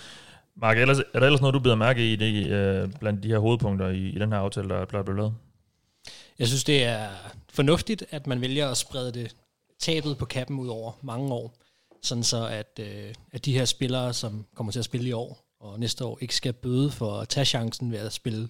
Mark, 0.56 0.78
ellers, 0.78 1.00
er 1.00 1.20
der 1.20 1.26
ellers 1.26 1.42
noget, 1.42 1.54
du 1.54 1.60
bider 1.60 1.76
mærke 1.76 2.14
i 2.14 2.16
det, 2.16 2.48
øh, 2.48 2.90
blandt 3.00 3.24
de 3.24 3.28
her 3.28 3.38
hovedpunkter 3.38 3.88
i, 3.88 4.10
i 4.10 4.20
den 4.20 4.32
her 4.32 4.40
aftale, 4.40 4.70
der, 4.70 4.86
der 4.86 5.00
er 5.00 5.04
blevet 5.04 5.18
lavet? 5.18 5.34
Jeg 6.40 6.48
synes, 6.48 6.64
det 6.64 6.84
er 6.84 7.08
fornuftigt, 7.50 8.06
at 8.10 8.28
man 8.28 8.42
vælger 8.42 8.70
at 8.70 8.78
sprede 8.78 9.12
det 9.12 9.36
tabet 9.80 10.18
på 10.18 10.26
kappen 10.26 10.60
ud 10.60 10.68
over 10.68 10.92
mange 11.02 11.34
år, 11.34 11.54
sådan 12.04 12.24
så 12.24 12.48
at, 12.48 12.80
øh, 12.80 13.14
at 13.32 13.46
de 13.46 13.54
her 13.54 13.66
spillere, 13.66 14.14
som 14.14 14.46
kommer 14.56 14.72
til 14.72 14.80
at 14.80 14.86
spille 14.86 15.10
i 15.10 15.12
år 15.12 15.56
og 15.60 15.80
næste 15.80 16.06
år, 16.06 16.18
ikke 16.22 16.36
skal 16.36 16.54
bøde 16.54 16.92
for 16.92 17.20
at 17.20 17.30
tage 17.30 17.46
chancen 17.46 17.92
ved 17.92 18.00
at 18.00 18.14
spille. 18.14 18.50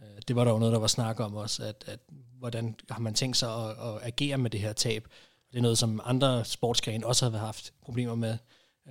Øh, 0.00 0.22
Det 0.28 0.36
var 0.36 0.44
der 0.44 0.52
jo 0.52 0.58
noget, 0.58 0.72
der 0.72 0.78
var 0.78 0.86
snak 0.86 1.20
om 1.20 1.34
også, 1.34 1.62
at, 1.64 1.84
at 1.86 1.98
hvordan 2.38 2.74
har 2.90 3.00
man 3.00 3.14
tænkt 3.14 3.36
sig 3.36 3.54
at, 3.54 3.70
at 3.70 3.98
agere 4.02 4.38
med 4.38 4.50
det 4.50 4.60
her 4.60 4.72
tab. 4.72 5.08
Det 5.52 5.58
er 5.58 5.62
noget, 5.62 5.78
som 5.78 6.00
andre 6.04 6.44
sportsgrene 6.44 7.06
også 7.06 7.30
har 7.30 7.38
haft 7.38 7.72
problemer 7.82 8.14
med. 8.14 8.36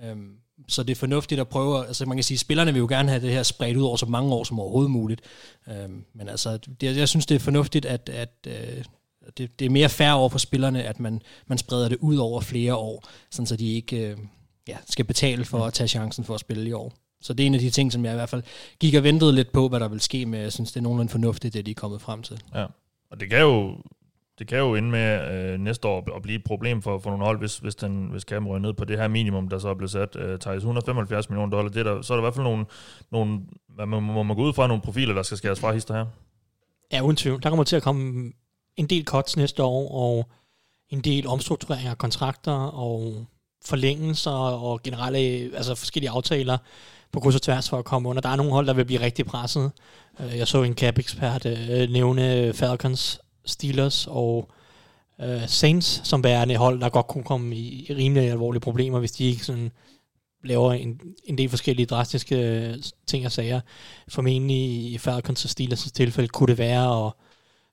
Øhm, 0.04 0.36
så 0.68 0.82
det 0.82 0.90
er 0.90 0.96
fornuftigt 0.96 1.40
at 1.40 1.48
prøve, 1.48 1.86
altså 1.86 2.06
man 2.06 2.16
kan 2.16 2.24
sige, 2.24 2.38
spillerne 2.38 2.72
vil 2.72 2.80
jo 2.80 2.86
gerne 2.86 3.08
have 3.08 3.22
det 3.22 3.32
her 3.32 3.42
spredt 3.42 3.76
ud 3.76 3.82
over 3.82 3.96
så 3.96 4.06
mange 4.06 4.34
år 4.34 4.44
som 4.44 4.60
overhovedet 4.60 4.90
muligt. 4.90 5.20
Øhm, 5.68 6.04
men 6.14 6.28
altså, 6.28 6.56
det, 6.56 6.96
jeg 6.96 7.08
synes, 7.08 7.26
det 7.26 7.34
er 7.34 7.38
fornuftigt, 7.38 7.86
at, 7.86 8.08
at 8.08 8.32
øh, 8.46 8.84
det, 9.38 9.58
det 9.58 9.64
er 9.64 9.70
mere 9.70 9.88
fair 9.88 10.12
over 10.12 10.28
for 10.28 10.38
spillerne, 10.38 10.82
at 10.82 11.00
man, 11.00 11.22
man 11.46 11.58
spreder 11.58 11.88
det 11.88 11.98
ud 12.00 12.16
over 12.16 12.40
flere 12.40 12.76
år, 12.76 13.08
sådan 13.30 13.46
så 13.46 13.56
de 13.56 13.74
ikke 13.74 13.96
øh, 13.96 14.18
ja, 14.68 14.76
skal 14.90 15.04
betale 15.04 15.44
for 15.44 15.66
at 15.66 15.72
tage 15.72 15.88
chancen 15.88 16.24
for 16.24 16.34
at 16.34 16.40
spille 16.40 16.68
i 16.68 16.72
år. 16.72 16.92
Så 17.20 17.32
det 17.32 17.42
er 17.42 17.46
en 17.46 17.54
af 17.54 17.60
de 17.60 17.70
ting, 17.70 17.92
som 17.92 18.04
jeg 18.04 18.12
i 18.12 18.16
hvert 18.16 18.28
fald 18.28 18.42
gik 18.80 18.94
og 18.94 19.02
ventede 19.02 19.32
lidt 19.32 19.52
på, 19.52 19.68
hvad 19.68 19.80
der 19.80 19.88
vil 19.88 20.00
ske 20.00 20.26
med. 20.26 20.40
Jeg 20.40 20.52
synes, 20.52 20.72
det 20.72 20.80
er 20.80 20.82
nogenlunde 20.82 21.10
fornuftigt, 21.10 21.54
det 21.54 21.66
de 21.66 21.70
er 21.70 21.74
kommet 21.74 22.00
frem 22.00 22.22
til. 22.22 22.42
Ja, 22.54 22.66
og 23.10 23.20
det 23.20 23.30
kan 23.30 23.40
jo, 23.40 23.76
det 24.38 24.46
kan 24.46 24.58
jo 24.58 24.74
ende 24.74 24.90
med 24.90 25.30
øh, 25.30 25.60
næste 25.60 25.88
år 25.88 26.16
at 26.16 26.22
blive 26.22 26.38
et 26.38 26.44
problem 26.44 26.82
for, 26.82 26.98
for 26.98 27.10
nogle 27.10 27.24
hold, 27.24 27.38
hvis, 27.38 27.58
hvis, 27.58 27.74
den, 27.74 28.06
hvis 28.06 28.22
Cam 28.22 28.48
ryger 28.48 28.58
ned 28.58 28.72
på 28.72 28.84
det 28.84 28.98
her 28.98 29.08
minimum, 29.08 29.48
der 29.48 29.58
så 29.58 29.68
er 29.68 29.74
blevet 29.74 29.90
sat. 29.90 30.16
Øh, 30.16 30.38
Thijs, 30.38 30.56
175 30.56 31.30
millioner 31.30 31.50
dollar, 31.50 31.70
det 31.70 31.86
er 31.86 31.94
der, 31.94 32.02
så 32.02 32.12
er 32.12 32.16
der 32.16 32.22
i 32.22 32.26
hvert 32.26 32.34
fald 32.34 32.44
nogle, 32.44 32.66
nogle 33.10 33.40
hvad 33.68 33.86
man, 33.86 34.02
må 34.02 34.22
man 34.22 34.36
gå 34.36 34.42
ud 34.42 34.52
fra, 34.52 34.66
nogle 34.66 34.82
profiler, 34.82 35.14
der 35.14 35.22
skal 35.22 35.38
skæres 35.38 35.60
fra 35.60 35.72
hister 35.72 35.94
her. 35.94 36.06
Ja, 36.92 37.00
uden 37.00 37.16
tvivl. 37.16 37.42
Der 37.42 37.48
kommer 37.48 37.64
til 37.64 37.76
at 37.76 37.82
komme 37.82 38.32
en 38.76 38.86
del 38.86 39.04
cuts 39.04 39.36
næste 39.36 39.62
år, 39.62 39.92
og 39.92 40.30
en 40.90 41.00
del 41.00 41.26
omstruktureringer 41.26 41.90
af 41.90 41.98
kontrakter, 41.98 42.52
og 42.52 43.26
forlængelser, 43.64 44.30
og 44.30 44.82
generelle, 44.82 45.18
altså 45.56 45.74
forskellige 45.74 46.10
aftaler 46.10 46.58
på 47.12 47.20
kryds 47.20 47.34
og 47.34 47.42
tværs 47.42 47.68
for 47.68 47.78
at 47.78 47.84
komme 47.84 48.08
under. 48.08 48.22
Der 48.22 48.28
er 48.28 48.36
nogle 48.36 48.52
hold, 48.52 48.66
der 48.66 48.72
vil 48.72 48.84
blive 48.84 49.00
rigtig 49.00 49.26
presset. 49.26 49.72
Øh, 50.20 50.38
jeg 50.38 50.48
så 50.48 50.62
en 50.62 50.74
cap-ekspert 50.74 51.46
øh, 51.46 51.90
nævne 51.90 52.34
øh, 52.34 52.54
Falcons, 52.54 53.20
Steelers 53.44 54.06
og 54.10 54.50
øh, 55.20 55.48
Saints, 55.48 56.08
som 56.08 56.24
værende 56.24 56.56
hold, 56.56 56.80
der 56.80 56.88
godt 56.88 57.06
kunne 57.06 57.24
komme 57.24 57.56
i 57.56 57.86
i 57.88 57.94
rimelig 57.94 58.30
alvorlige 58.30 58.60
problemer, 58.60 58.98
hvis 58.98 59.12
de 59.12 59.24
ikke 59.24 59.44
sådan 59.44 59.72
laver 60.44 60.72
en, 60.72 61.00
en 61.24 61.38
del 61.38 61.48
forskellige 61.48 61.86
drastiske 61.86 62.36
øh, 62.36 62.74
ting 63.06 63.26
og 63.26 63.32
sager. 63.32 63.60
Formentlig 64.08 64.92
i 64.92 64.98
Falcons 64.98 65.44
og 65.44 65.50
Steelers 65.50 65.92
tilfælde 65.92 66.28
kunne 66.28 66.46
det 66.46 66.58
være 66.58 67.06
at 67.06 67.12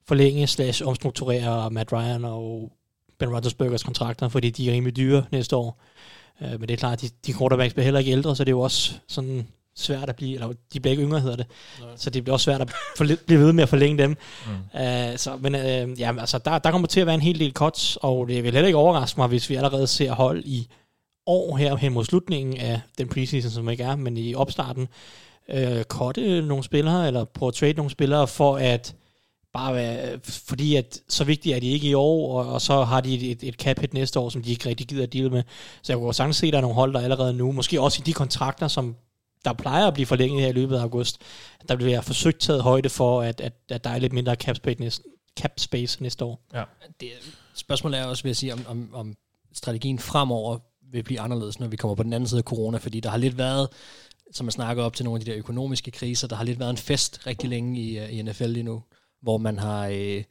forlænge 0.07 0.47
slash 0.47 0.83
omstrukturere 0.85 1.71
Matt 1.71 1.93
Ryan 1.93 2.25
og 2.25 2.71
Ben 3.19 3.29
Roethlisbergers 3.29 3.83
kontrakter, 3.83 4.29
fordi 4.29 4.49
de 4.49 4.69
er 4.69 4.73
rimelig 4.73 4.95
dyre 4.95 5.25
næste 5.31 5.55
år. 5.55 5.81
Øh, 6.41 6.51
men 6.51 6.61
det 6.61 6.71
er 6.71 6.77
klart, 6.77 6.93
at 6.93 7.01
de, 7.01 7.09
de 7.25 7.33
quarterbacks 7.37 7.73
bliver 7.73 7.83
heller 7.83 7.99
ikke 7.99 8.11
ældre, 8.11 8.35
så 8.35 8.43
det 8.43 8.49
er 8.49 8.55
jo 8.55 8.61
også 8.61 8.93
sådan 9.07 9.47
svært 9.77 10.09
at 10.09 10.15
blive, 10.15 10.33
eller 10.33 10.47
de 10.73 10.79
bliver 10.79 10.91
ikke 10.91 11.03
yngre 11.03 11.19
hedder 11.19 11.35
det, 11.35 11.45
Nej. 11.79 11.89
så 11.95 12.09
det 12.09 12.23
bliver 12.23 12.33
også 12.33 12.43
svært 12.43 12.61
at 12.61 12.69
forle- 12.69 13.25
blive 13.25 13.39
ved 13.39 13.53
med 13.53 13.63
at 13.63 13.69
forlænge 13.69 14.03
dem. 14.03 14.09
Mm. 14.45 14.51
Uh, 14.73 15.17
så, 15.17 15.37
men 15.39 15.55
uh, 15.55 15.99
ja, 15.99 16.19
altså, 16.19 16.37
der, 16.37 16.59
der 16.59 16.71
kommer 16.71 16.87
til 16.87 16.99
at 16.99 17.05
være 17.05 17.15
en 17.15 17.21
hel 17.21 17.39
del 17.39 17.51
cuts, 17.51 17.97
og 18.01 18.27
det 18.27 18.43
vil 18.43 18.53
heller 18.53 18.67
ikke 18.67 18.77
overraske 18.77 19.19
mig, 19.19 19.27
hvis 19.27 19.49
vi 19.49 19.55
allerede 19.55 19.87
ser 19.87 20.11
hold 20.11 20.43
i 20.45 20.67
år 21.25 21.55
her 21.57 21.75
hen 21.75 21.93
mod 21.93 22.05
slutningen 22.05 22.57
af 22.57 22.81
den 22.97 23.07
preseason, 23.07 23.51
som 23.51 23.69
ikke 23.69 23.83
er, 23.83 23.95
men 23.95 24.17
i 24.17 24.35
opstarten, 24.35 24.87
uh, 25.53 25.81
cutte 25.83 26.41
nogle 26.41 26.63
spillere, 26.63 27.07
eller 27.07 27.23
prøve 27.25 27.47
at 27.47 27.53
trade 27.53 27.73
nogle 27.73 27.91
spillere, 27.91 28.27
for 28.27 28.57
at 28.57 28.95
bare 29.55 30.19
fordi 30.23 30.75
at 30.75 30.99
så 31.09 31.23
vigtigt 31.23 31.55
er 31.55 31.59
de 31.59 31.67
ikke 31.67 31.87
i 31.87 31.93
år, 31.93 32.39
og, 32.39 32.53
og 32.53 32.61
så 32.61 32.83
har 32.83 33.01
de 33.01 33.15
et, 33.15 33.31
et, 33.31 33.43
et 33.43 33.55
cap 33.55 33.79
hit 33.79 33.93
næste 33.93 34.19
år, 34.19 34.29
som 34.29 34.43
de 34.43 34.51
ikke 34.51 34.69
rigtig 34.69 34.87
gider 34.87 35.03
at 35.03 35.13
deal 35.13 35.31
med. 35.31 35.43
Så 35.81 35.93
jeg 35.93 35.99
kunne 35.99 36.13
sagtens 36.13 36.37
se, 36.37 36.47
at 36.47 36.53
der 36.53 36.57
er 36.57 36.61
nogle 36.61 36.75
hold, 36.75 36.93
der 36.93 36.99
allerede 36.99 37.33
nu, 37.33 37.51
måske 37.51 37.81
også 37.81 38.01
i 38.01 38.05
de 38.05 38.13
kontrakter, 38.13 38.67
som 38.67 38.95
der 39.45 39.53
plejer 39.53 39.87
at 39.87 39.93
blive 39.93 40.05
forlænget 40.05 40.41
her 40.41 40.49
i 40.49 40.51
løbet 40.51 40.75
af 40.75 40.81
august, 40.81 41.21
der 41.69 41.75
bliver 41.75 42.01
forsøgt 42.01 42.39
taget 42.39 42.61
højde 42.61 42.89
for, 42.89 43.21
at, 43.21 43.41
at, 43.41 43.53
at 43.69 43.83
der 43.83 43.89
er 43.89 43.97
lidt 43.97 44.13
mindre 44.13 44.35
cap 44.35 44.55
space 44.55 44.79
næste, 44.79 45.03
cap 45.39 45.51
space 45.57 46.03
næste 46.03 46.25
år. 46.25 46.41
Ja. 46.53 46.63
Det, 46.99 47.09
spørgsmålet 47.55 47.99
er 47.99 48.05
også, 48.05 48.23
vil 48.23 48.29
jeg 48.29 48.35
sige, 48.35 48.53
om, 48.53 48.65
om, 48.67 48.89
om 48.93 49.15
strategien 49.53 49.99
fremover 49.99 50.57
vil 50.91 51.03
blive 51.03 51.19
anderledes, 51.19 51.59
når 51.59 51.67
vi 51.67 51.75
kommer 51.75 51.95
på 51.95 52.03
den 52.03 52.13
anden 52.13 52.27
side 52.27 52.39
af 52.39 52.43
corona, 52.43 52.77
fordi 52.77 52.99
der 52.99 53.09
har 53.09 53.17
lidt 53.17 53.37
været, 53.37 53.67
som 54.31 54.45
man 54.45 54.51
snakker 54.51 54.83
op 54.83 54.95
til 54.95 55.05
nogle 55.05 55.19
af 55.19 55.25
de 55.25 55.31
der 55.31 55.37
økonomiske 55.37 55.91
kriser, 55.91 56.27
der 56.27 56.35
har 56.35 56.43
lidt 56.43 56.59
været 56.59 56.69
en 56.69 56.77
fest 56.77 57.27
rigtig 57.27 57.49
længe 57.49 57.81
i, 57.81 57.99
øh, 57.99 58.13
i 58.13 58.21
NFL 58.21 58.45
lige 58.45 58.63
nu, 58.63 58.83
hvor 59.21 59.37
man 59.37 59.59
har, 59.59 59.87
øh, 59.87 60.23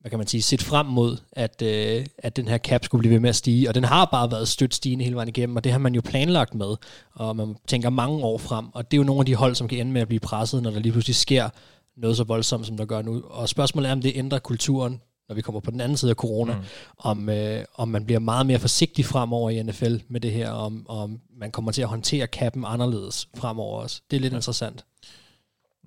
hvad 0.00 0.10
kan 0.10 0.18
man 0.18 0.26
sige, 0.26 0.42
set 0.42 0.62
frem 0.62 0.86
mod, 0.86 1.16
at, 1.32 1.62
øh, 1.62 2.06
at 2.18 2.36
den 2.36 2.48
her 2.48 2.58
cap 2.58 2.84
skulle 2.84 3.00
blive 3.00 3.12
ved 3.12 3.20
med 3.20 3.28
at 3.28 3.36
stige, 3.36 3.68
og 3.68 3.74
den 3.74 3.84
har 3.84 4.04
bare 4.04 4.30
været 4.30 4.48
stødt 4.48 4.74
stigende 4.74 5.04
hele 5.04 5.16
vejen 5.16 5.28
igennem, 5.28 5.56
og 5.56 5.64
det 5.64 5.72
har 5.72 5.78
man 5.78 5.94
jo 5.94 6.00
planlagt 6.00 6.54
med, 6.54 6.76
og 7.14 7.36
man 7.36 7.56
tænker 7.66 7.90
mange 7.90 8.24
år 8.24 8.38
frem, 8.38 8.66
og 8.74 8.90
det 8.90 8.96
er 8.96 8.98
jo 8.98 9.04
nogle 9.04 9.20
af 9.20 9.26
de 9.26 9.34
hold, 9.34 9.54
som 9.54 9.68
kan 9.68 9.78
ende 9.78 9.92
med 9.92 10.00
at 10.00 10.08
blive 10.08 10.20
presset, 10.20 10.62
når 10.62 10.70
der 10.70 10.78
lige 10.78 10.92
pludselig 10.92 11.16
sker 11.16 11.48
noget 11.96 12.16
så 12.16 12.24
voldsomt, 12.24 12.66
som 12.66 12.76
der 12.76 12.84
gør 12.84 13.02
nu. 13.02 13.22
Og 13.30 13.48
spørgsmålet 13.48 13.88
er, 13.88 13.92
om 13.92 14.02
det 14.02 14.12
ændrer 14.14 14.38
kulturen, 14.38 15.00
når 15.28 15.34
vi 15.34 15.42
kommer 15.42 15.60
på 15.60 15.70
den 15.70 15.80
anden 15.80 15.96
side 15.96 16.10
af 16.10 16.16
corona, 16.16 16.54
mm. 16.54 16.62
om, 16.98 17.28
øh, 17.28 17.64
om 17.74 17.88
man 17.88 18.04
bliver 18.04 18.18
meget 18.18 18.46
mere 18.46 18.58
forsigtig 18.58 19.04
fremover 19.04 19.50
i 19.50 19.62
NFL 19.62 19.96
med 20.08 20.20
det 20.20 20.32
her, 20.32 20.50
om, 20.50 20.86
om 20.88 21.20
man 21.36 21.50
kommer 21.50 21.72
til 21.72 21.82
at 21.82 21.88
håndtere 21.88 22.26
kappen 22.26 22.64
anderledes 22.66 23.28
fremover 23.36 23.82
også. 23.82 24.02
Det 24.10 24.16
er 24.16 24.20
lidt 24.20 24.32
ja. 24.32 24.36
interessant. 24.36 24.84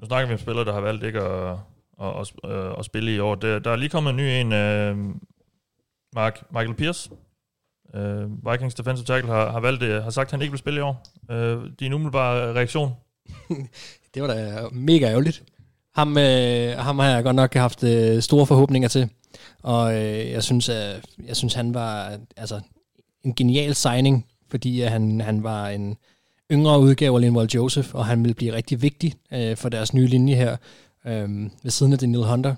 Nu 0.01 0.07
snakker 0.07 0.27
vi 0.27 0.33
om 0.33 0.39
spillere, 0.39 0.65
der 0.65 0.73
har 0.73 0.81
valgt 0.81 1.03
ikke 1.03 1.19
at, 1.21 1.57
at, 2.01 2.33
at, 2.43 2.79
at, 2.79 2.85
spille 2.85 3.15
i 3.15 3.19
år. 3.19 3.35
Der, 3.35 3.59
der 3.59 3.71
er 3.71 3.75
lige 3.75 3.89
kommet 3.89 4.09
en 4.09 4.17
ny 4.17 4.21
en, 4.21 4.47
uh, 4.47 5.15
Mark, 6.15 6.43
Michael 6.51 6.75
Pierce. 6.75 7.09
Uh, 7.93 8.01
øh, 8.01 8.51
Vikings 8.51 8.75
defensive 8.75 9.05
tackle 9.05 9.31
har, 9.31 9.51
har 9.51 9.59
valgt 9.59 9.81
det, 9.81 10.03
har 10.03 10.09
sagt, 10.09 10.27
at 10.27 10.31
han 10.31 10.41
ikke 10.41 10.51
vil 10.51 10.59
spille 10.59 10.79
i 10.79 10.83
år. 10.83 11.03
Uh, 11.33 11.69
din 11.79 11.93
umiddelbare 11.93 12.53
reaktion? 12.53 12.93
det 14.13 14.21
var 14.21 14.27
da 14.27 14.67
mega 14.71 15.05
ærgerligt. 15.09 15.43
Ham, 15.95 16.17
øh, 16.17 16.77
ham 16.77 16.99
har 16.99 17.09
jeg 17.09 17.23
godt 17.23 17.35
nok 17.35 17.53
haft 17.53 17.83
øh, 17.83 18.21
store 18.21 18.45
forhåbninger 18.45 18.89
til. 18.89 19.09
Og 19.63 19.93
øh, 19.95 20.31
jeg, 20.31 20.43
synes, 20.43 20.69
øh, 20.69 20.75
jeg 21.27 21.35
synes, 21.35 21.53
han 21.53 21.73
var 21.73 22.17
altså, 22.37 22.61
en 23.23 23.35
genial 23.35 23.75
signing, 23.75 24.25
fordi 24.51 24.83
øh, 24.83 24.91
han, 24.91 25.21
han 25.21 25.43
var 25.43 25.69
en 25.69 25.97
yngre 26.51 26.79
udgave 26.79 27.15
af 27.15 27.21
Linval 27.21 27.49
Joseph, 27.55 27.95
og 27.95 28.05
han 28.05 28.23
ville 28.23 28.33
blive 28.33 28.53
rigtig 28.53 28.81
vigtig 28.81 29.13
øh, 29.33 29.57
for 29.57 29.69
deres 29.69 29.93
nye 29.93 30.07
linje 30.07 30.35
her 30.35 30.57
øh, 31.07 31.49
ved 31.63 31.71
siden 31.71 31.93
af 31.93 31.99
Daniel 31.99 32.23
Hunter 32.23 32.55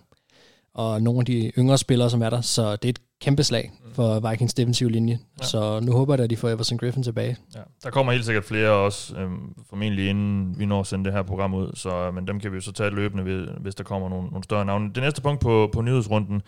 og 0.73 1.01
nogle 1.01 1.19
af 1.19 1.25
de 1.25 1.51
yngre 1.57 1.77
spillere, 1.77 2.09
som 2.09 2.21
er 2.21 2.29
der. 2.29 2.41
Så 2.41 2.75
det 2.75 2.85
er 2.85 2.89
et 2.89 3.01
kæmpe 3.21 3.43
slag 3.43 3.71
mm. 3.85 3.93
for 3.93 4.29
Vikings 4.29 4.53
defensive 4.53 4.91
linje. 4.91 5.19
Ja. 5.39 5.45
Så 5.45 5.79
nu 5.79 5.91
håber 5.91 6.13
jeg, 6.15 6.23
at 6.23 6.29
de 6.29 6.37
får 6.37 6.49
Everson 6.49 6.77
Griffin 6.77 7.03
tilbage. 7.03 7.37
Ja. 7.55 7.59
Der 7.83 7.89
kommer 7.89 8.11
helt 8.11 8.25
sikkert 8.25 8.45
flere 8.45 8.69
også, 8.69 9.15
øhm, 9.15 9.53
formentlig 9.69 10.09
inden 10.09 10.59
vi 10.59 10.65
når 10.65 10.79
at 10.79 10.87
sende 10.87 11.05
det 11.05 11.13
her 11.13 11.23
program 11.23 11.53
ud, 11.53 11.71
så, 11.73 12.11
men 12.11 12.27
dem 12.27 12.39
kan 12.39 12.51
vi 12.51 12.55
jo 12.55 12.61
så 12.61 12.71
tage 12.71 12.89
løbende, 12.89 13.47
hvis 13.59 13.75
der 13.75 13.83
kommer 13.83 14.09
nogle, 14.09 14.27
nogle 14.27 14.43
større 14.43 14.65
navne. 14.65 14.93
Det 14.95 15.03
næste 15.03 15.21
punkt 15.21 15.41
på, 15.41 15.69
på 15.73 15.81
nyhedsrunden, 15.81 16.41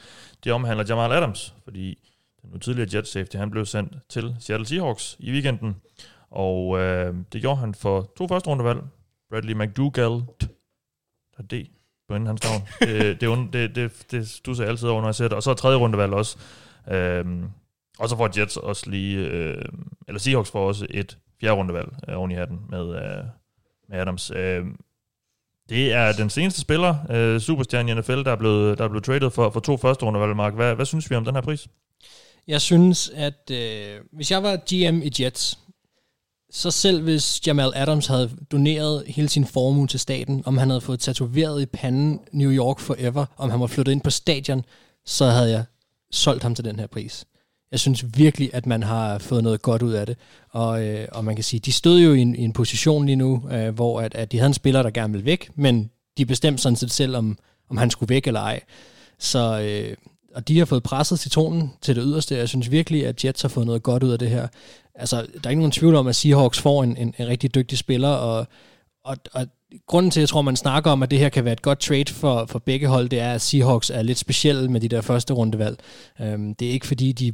det 0.44 0.52
omhandler 0.52 0.86
Jamal 0.90 1.12
Adams, 1.12 1.56
fordi 1.64 1.98
den 2.42 2.50
nu 2.54 2.58
tidligere 2.58 2.90
jet 2.94 3.08
safety, 3.08 3.36
han 3.36 3.52
blev 3.52 3.66
sendt 3.66 3.94
til 4.10 4.36
Seattle 4.40 4.68
Seahawks 4.68 5.18
i 5.20 5.32
weekenden, 5.32 5.76
og 6.32 6.80
øh, 6.80 7.16
det 7.34 7.42
gjorde 7.42 7.58
han 7.58 7.74
for 7.74 8.12
to 8.18 8.28
første 8.28 8.50
rundevalg. 8.50 8.80
Bradley 9.30 9.54
McDougall, 9.54 10.24
der 11.38 11.44
D 11.44 11.79
på 12.10 12.16
inden 12.16 12.28
hans 12.28 12.44
navn. 12.44 12.62
det, 12.80 13.22
det, 13.22 13.54
det, 13.54 13.76
det, 13.76 13.92
det 14.12 14.30
stusser 14.30 14.64
jeg 14.64 14.72
altid 14.72 14.88
over, 14.88 15.02
når 15.02 15.08
jeg 15.08 15.16
ser 15.16 15.28
det. 15.28 15.34
Og 15.34 15.44
så 15.44 15.50
er 15.50 15.54
tredje 15.54 15.78
rundevalg 15.78 16.14
også. 16.14 16.38
Øhm, 16.92 17.46
og 18.00 18.10
så 18.10 18.18
får 18.18 18.40
Jets 18.40 18.58
også 18.58 18.90
lige, 18.90 19.18
øh, 19.18 19.62
eller 20.08 20.20
Seahawks 20.20 20.52
får 20.52 20.68
også 20.68 20.88
et 20.90 21.18
fjerde 21.42 21.56
rundevalg 21.56 21.90
øh, 22.10 22.18
oven 22.18 22.32
i 22.32 22.36
hatten 22.36 22.60
med, 22.70 22.96
øh, 22.96 23.24
med 23.90 24.00
Adams. 24.00 24.32
Øh, 24.32 24.66
det 25.70 25.94
er 25.94 26.12
den 26.12 26.30
seneste 26.30 26.62
spiller, 26.62 26.96
øh, 27.10 27.40
superstjerne 27.40 27.92
i 27.92 27.96
NFL, 27.96 28.24
der 28.24 28.32
er 28.32 28.36
blevet, 28.36 28.78
der 28.78 28.84
er 28.84 28.88
blevet 28.88 29.04
traded 29.04 29.30
for, 29.30 29.50
for 29.50 29.60
to 29.60 29.78
første 29.78 30.06
rundevalg, 30.06 30.36
Mark. 30.36 30.54
Hvad, 30.54 30.76
hvad 30.76 30.86
synes 30.86 31.10
vi 31.10 31.16
om 31.16 31.26
den 31.26 31.36
her 31.36 31.42
pris? 31.42 31.68
Jeg 32.48 32.62
synes, 32.62 33.12
at 33.16 33.52
øh, 33.52 34.02
hvis 34.12 34.32
jeg 34.32 34.44
var 34.44 34.56
GM 34.56 35.02
i 35.02 35.12
Jets, 35.20 35.60
så 36.52 36.72
selv 36.72 37.02
hvis 37.02 37.48
Jamal 37.48 37.72
Adams 37.76 38.08
havde 38.08 38.32
doneret 38.52 39.04
hele 39.08 39.30
sin 39.30 39.46
formue 39.46 39.88
til 39.88 40.00
staten, 40.00 40.44
om 40.46 40.58
han 40.58 40.70
havde 40.70 40.82
fået 40.82 41.00
tatoveret 41.00 41.62
i 41.62 41.66
panden 41.66 42.20
New 42.32 42.52
York 42.52 42.80
forever, 42.80 43.26
om 43.38 43.50
han 43.50 43.60
var 43.60 43.68
flyttet 43.68 43.92
ind 43.92 44.02
på 44.02 44.10
stadion, 44.10 44.66
så 45.06 45.26
havde 45.26 45.52
jeg 45.52 45.64
solgt 46.12 46.44
ham 46.44 46.56
til 46.56 46.66
den 46.66 46.80
her 46.80 46.88
pris. 46.88 47.26
Jeg 47.72 47.80
synes 47.80 48.06
virkelig, 48.18 48.50
at 48.54 48.66
man 48.66 48.84
har 48.84 49.18
fået 49.18 49.44
noget 49.44 49.62
godt 49.62 49.82
ud 49.82 49.94
af 49.94 50.06
det. 50.06 50.18
Og, 50.52 50.84
øh, 50.84 51.08
og 51.12 51.26
man 51.26 51.36
kan 51.36 51.44
sige, 51.44 51.60
de 51.60 51.72
stod 51.72 52.00
jo 52.00 52.14
i 52.14 52.22
en, 52.22 52.36
i 52.36 52.44
en 52.44 52.54
position 52.54 53.06
lige 53.06 53.16
nu, 53.16 53.44
øh, 53.52 53.76
hvor 53.76 54.02
at, 54.02 54.16
at 54.16 54.32
de 54.32 54.38
havde 54.38 54.48
en 54.48 54.54
spiller, 54.54 54.84
der 54.84 54.90
gerne 54.90 55.14
ville 55.14 55.26
væk, 55.26 55.52
men 55.56 55.90
de 56.18 56.26
bestemte 56.26 56.62
sådan 56.62 56.76
set 56.76 56.92
selv, 56.92 57.16
om, 57.16 57.38
om 57.70 57.78
han 57.78 57.92
skulle 57.92 58.10
væk 58.10 58.28
eller 58.28 58.40
ej. 58.40 58.62
Så, 59.20 59.60
øh, 59.62 59.98
og 60.36 60.48
de 60.48 60.58
har 60.58 60.66
fået 60.66 60.84
presset 60.84 61.20
citronen 61.20 61.74
til 61.82 61.96
det 61.96 62.04
yderste. 62.08 62.38
Jeg 62.38 62.50
synes 62.50 62.72
virkelig, 62.72 63.08
at 63.08 63.26
Jets 63.26 63.42
har 63.42 63.50
fået 63.50 63.66
noget 63.66 63.84
godt 63.84 64.04
ud 64.04 64.12
af 64.12 64.20
det 64.20 64.30
her. 64.30 64.48
Altså, 65.00 65.16
der 65.16 65.40
er 65.44 65.50
ikke 65.50 65.62
nogen 65.62 65.72
tvivl 65.72 65.96
om, 65.96 66.08
at 66.08 66.16
Seahawks 66.16 66.60
får 66.60 66.84
en, 66.84 66.98
en, 66.98 67.14
en 67.18 67.28
rigtig 67.28 67.56
dygtig 67.56 67.78
spiller, 67.78 68.10
og, 68.10 68.48
og, 69.06 69.18
og 69.34 69.48
grunden 69.88 70.12
til, 70.12 70.20
at 70.20 70.22
jeg 70.22 70.30
tror, 70.30 70.42
man 70.42 70.56
snakker 70.56 70.92
om, 70.92 71.04
at 71.04 71.12
det 71.12 71.20
her 71.20 71.30
kan 71.30 71.46
være 71.46 71.54
et 71.54 71.62
godt 71.62 71.80
trade 71.80 72.14
for, 72.14 72.46
for 72.46 72.60
begge 72.60 72.88
hold, 72.88 73.10
det 73.10 73.20
er, 73.20 73.34
at 73.34 73.42
Seahawks 73.42 73.90
er 73.90 74.02
lidt 74.02 74.18
specielle 74.18 74.72
med 74.72 74.82
de 74.82 74.88
der 74.88 75.02
første 75.02 75.34
rundevalg. 75.34 75.80
Øhm, 76.22 76.56
det 76.56 76.68
er 76.68 76.72
ikke 76.72 76.88
fordi, 76.88 77.12
de 77.12 77.34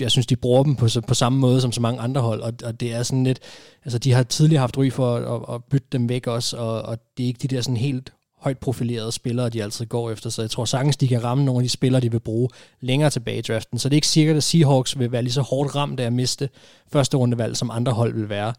jeg 0.00 0.10
synes, 0.10 0.26
de 0.26 0.36
bruger 0.36 0.62
dem 0.62 0.76
på, 0.76 0.88
på 1.08 1.14
samme 1.14 1.38
måde 1.38 1.60
som 1.60 1.72
så 1.72 1.80
mange 1.80 2.00
andre 2.00 2.20
hold, 2.20 2.40
og, 2.40 2.52
og 2.64 2.80
det 2.80 2.92
er 2.92 3.02
sådan 3.02 3.24
lidt, 3.24 3.40
altså 3.84 3.98
de 3.98 4.12
har 4.12 4.22
tidligere 4.22 4.60
haft 4.60 4.78
ry 4.78 4.90
for 4.90 5.16
at, 5.16 5.22
at, 5.22 5.54
at 5.54 5.64
bytte 5.64 5.86
dem 5.92 6.08
væk 6.08 6.26
også, 6.26 6.56
og, 6.56 6.82
og 6.82 6.98
det 7.16 7.22
er 7.22 7.26
ikke 7.26 7.48
de 7.48 7.56
der 7.56 7.60
sådan 7.60 7.76
helt 7.76 8.12
højt 8.40 8.58
profilerede 8.58 9.12
spillere, 9.12 9.48
de 9.48 9.62
altid 9.62 9.86
går 9.86 10.10
efter, 10.10 10.30
så 10.30 10.42
jeg 10.42 10.50
tror 10.50 10.64
sagtens, 10.64 10.96
de 10.96 11.08
kan 11.08 11.24
ramme 11.24 11.44
nogle 11.44 11.60
af 11.60 11.62
de 11.62 11.68
spillere, 11.68 12.00
de 12.00 12.10
vil 12.10 12.20
bruge 12.20 12.48
længere 12.80 13.10
tilbage 13.10 13.38
i 13.38 13.42
draften. 13.42 13.78
Så 13.78 13.88
det 13.88 13.94
er 13.94 13.96
ikke 13.96 14.06
sikkert, 14.06 14.36
at 14.36 14.42
Seahawks 14.42 14.98
vil 14.98 15.12
være 15.12 15.22
lige 15.22 15.32
så 15.32 15.40
hårdt 15.40 15.74
ramt 15.76 16.00
af 16.00 16.04
at 16.04 16.12
miste 16.12 16.48
første 16.92 17.16
rundevalg, 17.16 17.56
som 17.56 17.70
andre 17.70 17.92
hold 17.92 18.14
vil 18.14 18.28
være. 18.28 18.54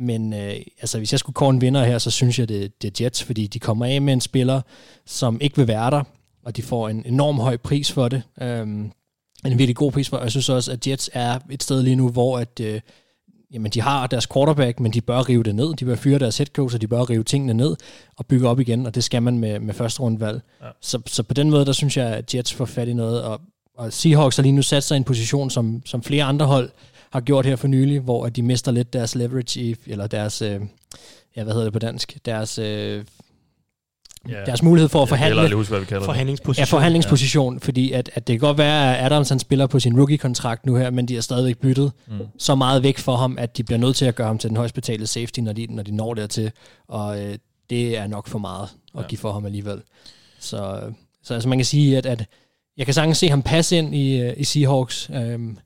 Men 0.00 0.32
øh, 0.32 0.54
altså, 0.80 0.98
hvis 0.98 1.12
jeg 1.12 1.18
skulle 1.18 1.34
kåre 1.34 1.50
en 1.50 1.60
vinder 1.60 1.84
her, 1.84 1.98
så 1.98 2.10
synes 2.10 2.38
jeg, 2.38 2.48
det, 2.48 2.82
det 2.82 3.00
er 3.00 3.04
Jets, 3.04 3.22
fordi 3.22 3.46
de 3.46 3.58
kommer 3.58 3.86
af 3.86 4.02
med 4.02 4.12
en 4.12 4.20
spiller, 4.20 4.60
som 5.06 5.38
ikke 5.40 5.56
vil 5.56 5.68
være 5.68 5.90
der, 5.90 6.02
og 6.44 6.56
de 6.56 6.62
får 6.62 6.88
en 6.88 7.02
enorm 7.06 7.38
høj 7.38 7.56
pris 7.56 7.92
for 7.92 8.08
det. 8.08 8.22
Øhm, 8.42 8.92
en 9.44 9.58
virkelig 9.58 9.76
god 9.76 9.92
pris 9.92 10.08
for, 10.08 10.16
og 10.16 10.22
jeg 10.22 10.30
synes 10.30 10.48
også, 10.48 10.72
at 10.72 10.86
Jets 10.86 11.10
er 11.12 11.38
et 11.50 11.62
sted 11.62 11.82
lige 11.82 11.96
nu, 11.96 12.08
hvor 12.08 12.38
at, 12.38 12.60
øh, 12.60 12.80
jamen 13.52 13.70
de 13.70 13.80
har 13.80 14.06
deres 14.06 14.26
quarterback, 14.26 14.80
men 14.80 14.92
de 14.92 15.00
bør 15.00 15.28
rive 15.28 15.42
det 15.42 15.54
ned. 15.54 15.74
De 15.74 15.84
bør 15.84 15.94
fyre 15.94 16.18
deres 16.18 16.38
head 16.38 16.46
coach, 16.46 16.74
og 16.74 16.80
de 16.80 16.86
bør 16.86 17.10
rive 17.10 17.24
tingene 17.24 17.54
ned 17.54 17.76
og 18.16 18.26
bygge 18.26 18.48
op 18.48 18.60
igen, 18.60 18.86
og 18.86 18.94
det 18.94 19.04
skal 19.04 19.22
man 19.22 19.38
med, 19.38 19.60
med 19.60 19.74
første 19.74 20.00
rundvalg. 20.00 20.40
Ja. 20.62 20.66
Så, 20.80 21.00
så 21.06 21.22
på 21.22 21.34
den 21.34 21.50
måde, 21.50 21.66
der 21.66 21.72
synes 21.72 21.96
jeg, 21.96 22.06
at 22.06 22.34
Jets 22.34 22.54
får 22.54 22.64
fat 22.64 22.88
i 22.88 22.92
noget, 22.92 23.22
og, 23.22 23.40
og 23.76 23.92
Seahawks 23.92 24.36
har 24.36 24.42
lige 24.42 24.52
nu 24.52 24.62
sat 24.62 24.84
sig 24.84 24.94
i 24.94 24.96
en 24.96 25.04
position, 25.04 25.50
som, 25.50 25.82
som 25.84 26.02
flere 26.02 26.24
andre 26.24 26.46
hold 26.46 26.70
har 27.10 27.20
gjort 27.20 27.46
her 27.46 27.56
for 27.56 27.68
nylig, 27.68 28.00
hvor 28.00 28.28
de 28.28 28.42
mister 28.42 28.72
lidt 28.72 28.92
deres 28.92 29.14
leverage 29.14 29.60
i, 29.60 29.76
eller 29.86 30.06
deres, 30.06 30.42
øh, 30.42 30.60
ja, 31.36 31.42
hvad 31.42 31.52
hedder 31.52 31.66
det 31.66 31.72
på 31.72 31.78
dansk, 31.78 32.18
deres 32.24 32.58
øh, 32.58 33.04
ja. 34.28 34.44
deres 34.44 34.62
mulighed 34.62 34.88
for 34.88 35.02
at 35.02 35.08
forhandle. 35.08 35.40
Jeg 35.40 35.52
huske, 35.52 35.70
hvad 35.70 35.80
vi 35.80 35.86
kalder 35.86 36.04
forhandlingsposition. 36.04 36.66
Ja, 36.66 36.76
forhandlingsposition, 36.76 37.54
ja. 37.54 37.58
fordi 37.62 37.92
at, 37.92 38.10
at 38.14 38.26
det 38.26 38.32
kan 38.32 38.46
godt 38.48 38.58
være, 38.58 38.98
at 38.98 39.12
Adams 39.12 39.28
han 39.28 39.38
spiller 39.38 39.66
på 39.66 39.80
sin 39.80 39.98
rookie-kontrakt 39.98 40.66
nu 40.66 40.76
her, 40.76 40.90
men 40.90 41.06
de 41.06 41.14
har 41.14 41.20
stadigvæk 41.20 41.58
byttet 41.58 41.92
mm. 42.08 42.18
så 42.38 42.54
meget 42.54 42.82
væk 42.82 42.98
for 42.98 43.16
ham, 43.16 43.38
at 43.38 43.56
de 43.56 43.64
bliver 43.64 43.78
nødt 43.78 43.96
til 43.96 44.04
at 44.04 44.14
gøre 44.14 44.26
ham 44.26 44.38
til 44.38 44.48
den 44.48 44.56
højst 44.56 44.74
betalte 44.74 45.06
safety, 45.06 45.40
når 45.40 45.52
de, 45.52 45.66
når 45.70 45.82
de 45.82 45.96
når 45.96 46.14
dertil, 46.14 46.52
og 46.88 47.22
øh, 47.22 47.38
det 47.70 47.98
er 47.98 48.06
nok 48.06 48.28
for 48.28 48.38
meget 48.38 48.68
at 48.94 49.02
ja. 49.02 49.06
give 49.06 49.18
for 49.18 49.32
ham 49.32 49.46
alligevel. 49.46 49.82
Så, 50.40 50.80
så 51.22 51.34
altså 51.34 51.48
man 51.48 51.58
kan 51.58 51.64
sige, 51.64 51.98
at, 51.98 52.06
at 52.06 52.26
jeg 52.76 52.86
kan 52.86 52.94
sagtens 52.94 53.18
se 53.18 53.28
ham 53.28 53.42
passe 53.42 53.76
ind 53.76 53.94
i, 53.94 54.20
øh, 54.20 54.34
i 54.36 54.44
Seahawks. 54.44 55.10
Øhm, 55.14 55.58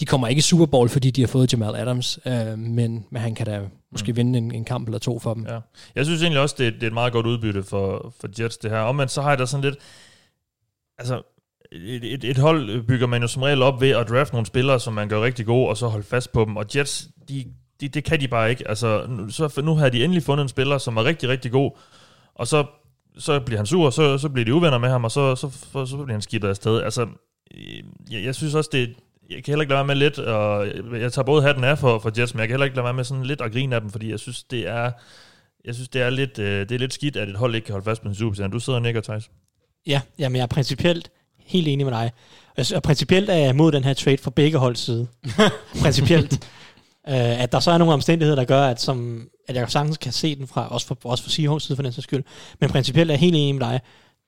de 0.00 0.06
kommer 0.06 0.28
ikke 0.28 0.38
i 0.38 0.42
Super 0.42 0.66
Bowl, 0.66 0.88
fordi 0.88 1.10
de 1.10 1.20
har 1.20 1.28
fået 1.28 1.52
Jamal 1.52 1.76
Adams, 1.76 2.18
øh, 2.26 2.58
men, 2.58 3.04
men 3.10 3.22
han 3.22 3.34
kan 3.34 3.46
da 3.46 3.60
måske 3.92 4.12
mm. 4.12 4.16
vinde 4.16 4.38
en, 4.38 4.54
en 4.54 4.64
kamp 4.64 4.88
eller 4.88 4.98
to 4.98 5.18
for 5.18 5.34
dem. 5.34 5.46
Ja. 5.46 5.58
Jeg 5.94 6.04
synes 6.04 6.22
egentlig 6.22 6.40
også, 6.40 6.54
det, 6.58 6.74
det 6.74 6.82
er 6.82 6.86
et 6.86 6.92
meget 6.92 7.12
godt 7.12 7.26
udbytte 7.26 7.62
for, 7.62 8.14
for 8.20 8.28
Jets, 8.42 8.58
det 8.58 8.70
her. 8.70 8.78
Omvendt 8.78 9.12
så 9.12 9.22
har 9.22 9.28
jeg 9.28 9.38
da 9.38 9.46
sådan 9.46 9.64
lidt... 9.64 9.76
Altså, 10.98 11.22
et, 11.72 12.14
et, 12.14 12.24
et 12.24 12.38
hold 12.38 12.82
bygger 12.82 13.06
man 13.06 13.22
jo 13.22 13.28
som 13.28 13.42
regel 13.42 13.62
op 13.62 13.80
ved 13.80 13.90
at 13.90 14.08
drafte 14.08 14.34
nogle 14.34 14.46
spillere, 14.46 14.80
som 14.80 14.92
man 14.92 15.08
gør 15.08 15.22
rigtig 15.22 15.46
gode, 15.46 15.68
og 15.68 15.76
så 15.76 15.86
holde 15.86 16.04
fast 16.04 16.32
på 16.32 16.44
dem. 16.44 16.56
Og 16.56 16.66
Jets, 16.76 17.08
de, 17.28 17.44
de, 17.80 17.88
det 17.88 18.04
kan 18.04 18.20
de 18.20 18.28
bare 18.28 18.50
ikke. 18.50 18.68
Altså, 18.68 19.06
nu, 19.08 19.28
så, 19.28 19.60
nu 19.64 19.74
har 19.74 19.88
de 19.88 20.04
endelig 20.04 20.22
fundet 20.22 20.42
en 20.42 20.48
spiller, 20.48 20.78
som 20.78 20.96
er 20.96 21.04
rigtig, 21.04 21.28
rigtig 21.28 21.52
god, 21.52 21.70
og 22.34 22.46
så, 22.46 22.66
så 23.18 23.40
bliver 23.40 23.58
han 23.58 23.66
sur, 23.66 23.86
og 23.86 23.92
så, 23.92 24.18
så 24.18 24.28
bliver 24.28 24.44
de 24.44 24.54
uvenner 24.54 24.78
med 24.78 24.88
ham, 24.88 25.04
og 25.04 25.10
så, 25.10 25.36
så, 25.36 25.50
så, 25.72 25.86
så 25.86 25.96
bliver 25.96 26.12
han 26.12 26.22
skibet 26.22 26.48
afsted. 26.48 26.82
Altså, 26.82 27.06
jeg, 28.10 28.24
jeg 28.24 28.34
synes 28.34 28.54
også, 28.54 28.70
det, 28.72 28.94
jeg 29.30 29.44
kan 29.44 29.52
heller 29.52 29.62
ikke 29.62 29.70
lade 29.70 29.78
være 29.78 29.86
med 29.86 29.94
lidt, 29.94 30.18
og 30.18 30.66
jeg 31.00 31.12
tager 31.12 31.24
både 31.24 31.42
hatten 31.42 31.64
af 31.64 31.78
for, 31.78 31.98
for 31.98 32.12
Jets, 32.18 32.34
men 32.34 32.40
jeg 32.40 32.48
kan 32.48 32.54
heller 32.54 32.64
ikke 32.64 32.76
lade 32.76 32.84
være 32.84 32.94
med 32.94 33.04
sådan 33.04 33.24
lidt 33.24 33.40
at 33.40 33.52
grine 33.52 33.74
af 33.74 33.80
dem, 33.80 33.90
fordi 33.90 34.10
jeg 34.10 34.18
synes, 34.18 34.42
det 34.42 34.68
er, 34.68 34.90
jeg 35.64 35.74
synes, 35.74 35.88
det 35.88 36.02
er 36.02 36.10
lidt, 36.10 36.38
øh, 36.38 36.60
det 36.68 36.72
er 36.72 36.78
lidt 36.78 36.94
skidt, 36.94 37.16
at 37.16 37.28
et 37.28 37.36
hold 37.36 37.54
ikke 37.54 37.64
kan 37.64 37.72
holde 37.72 37.84
fast 37.84 38.02
på 38.02 38.08
en 38.08 38.14
superstjerne. 38.14 38.52
Du 38.52 38.58
sidder 38.58 38.78
og 38.78 38.82
nikker, 38.82 39.00
Thijs. 39.00 39.30
Ja, 39.86 40.00
jamen 40.18 40.36
jeg 40.36 40.42
er 40.42 40.46
principielt 40.46 41.10
helt 41.38 41.68
enig 41.68 41.86
med 41.86 41.92
dig. 41.92 42.10
Og 42.74 42.82
principielt 42.82 43.30
er 43.30 43.34
jeg 43.34 43.50
imod 43.50 43.72
den 43.72 43.84
her 43.84 43.94
trade 43.94 44.18
for 44.18 44.30
begge 44.30 44.58
holds 44.58 44.80
side. 44.80 45.06
principielt. 45.82 46.48
Uh, 47.08 47.42
at 47.42 47.52
der 47.52 47.60
så 47.60 47.70
er 47.70 47.78
nogle 47.78 47.94
omstændigheder, 47.94 48.36
der 48.36 48.44
gør, 48.44 48.62
at, 48.62 48.80
som, 48.80 49.28
at 49.48 49.56
jeg 49.56 49.70
sagtens 49.70 49.96
kan 49.96 50.12
se 50.12 50.36
den 50.36 50.46
fra, 50.46 50.68
også 50.68 50.86
for, 50.86 50.98
også 51.04 51.22
for 51.22 51.30
Seahawks 51.30 51.64
side 51.64 51.76
for 51.76 51.82
den 51.82 51.92
sags 51.92 52.04
skyld. 52.04 52.24
Men 52.60 52.70
principielt 52.70 53.10
er 53.10 53.14
jeg 53.14 53.20
helt 53.20 53.36
enig 53.36 53.54
med 53.54 53.66
dig. 53.66 53.80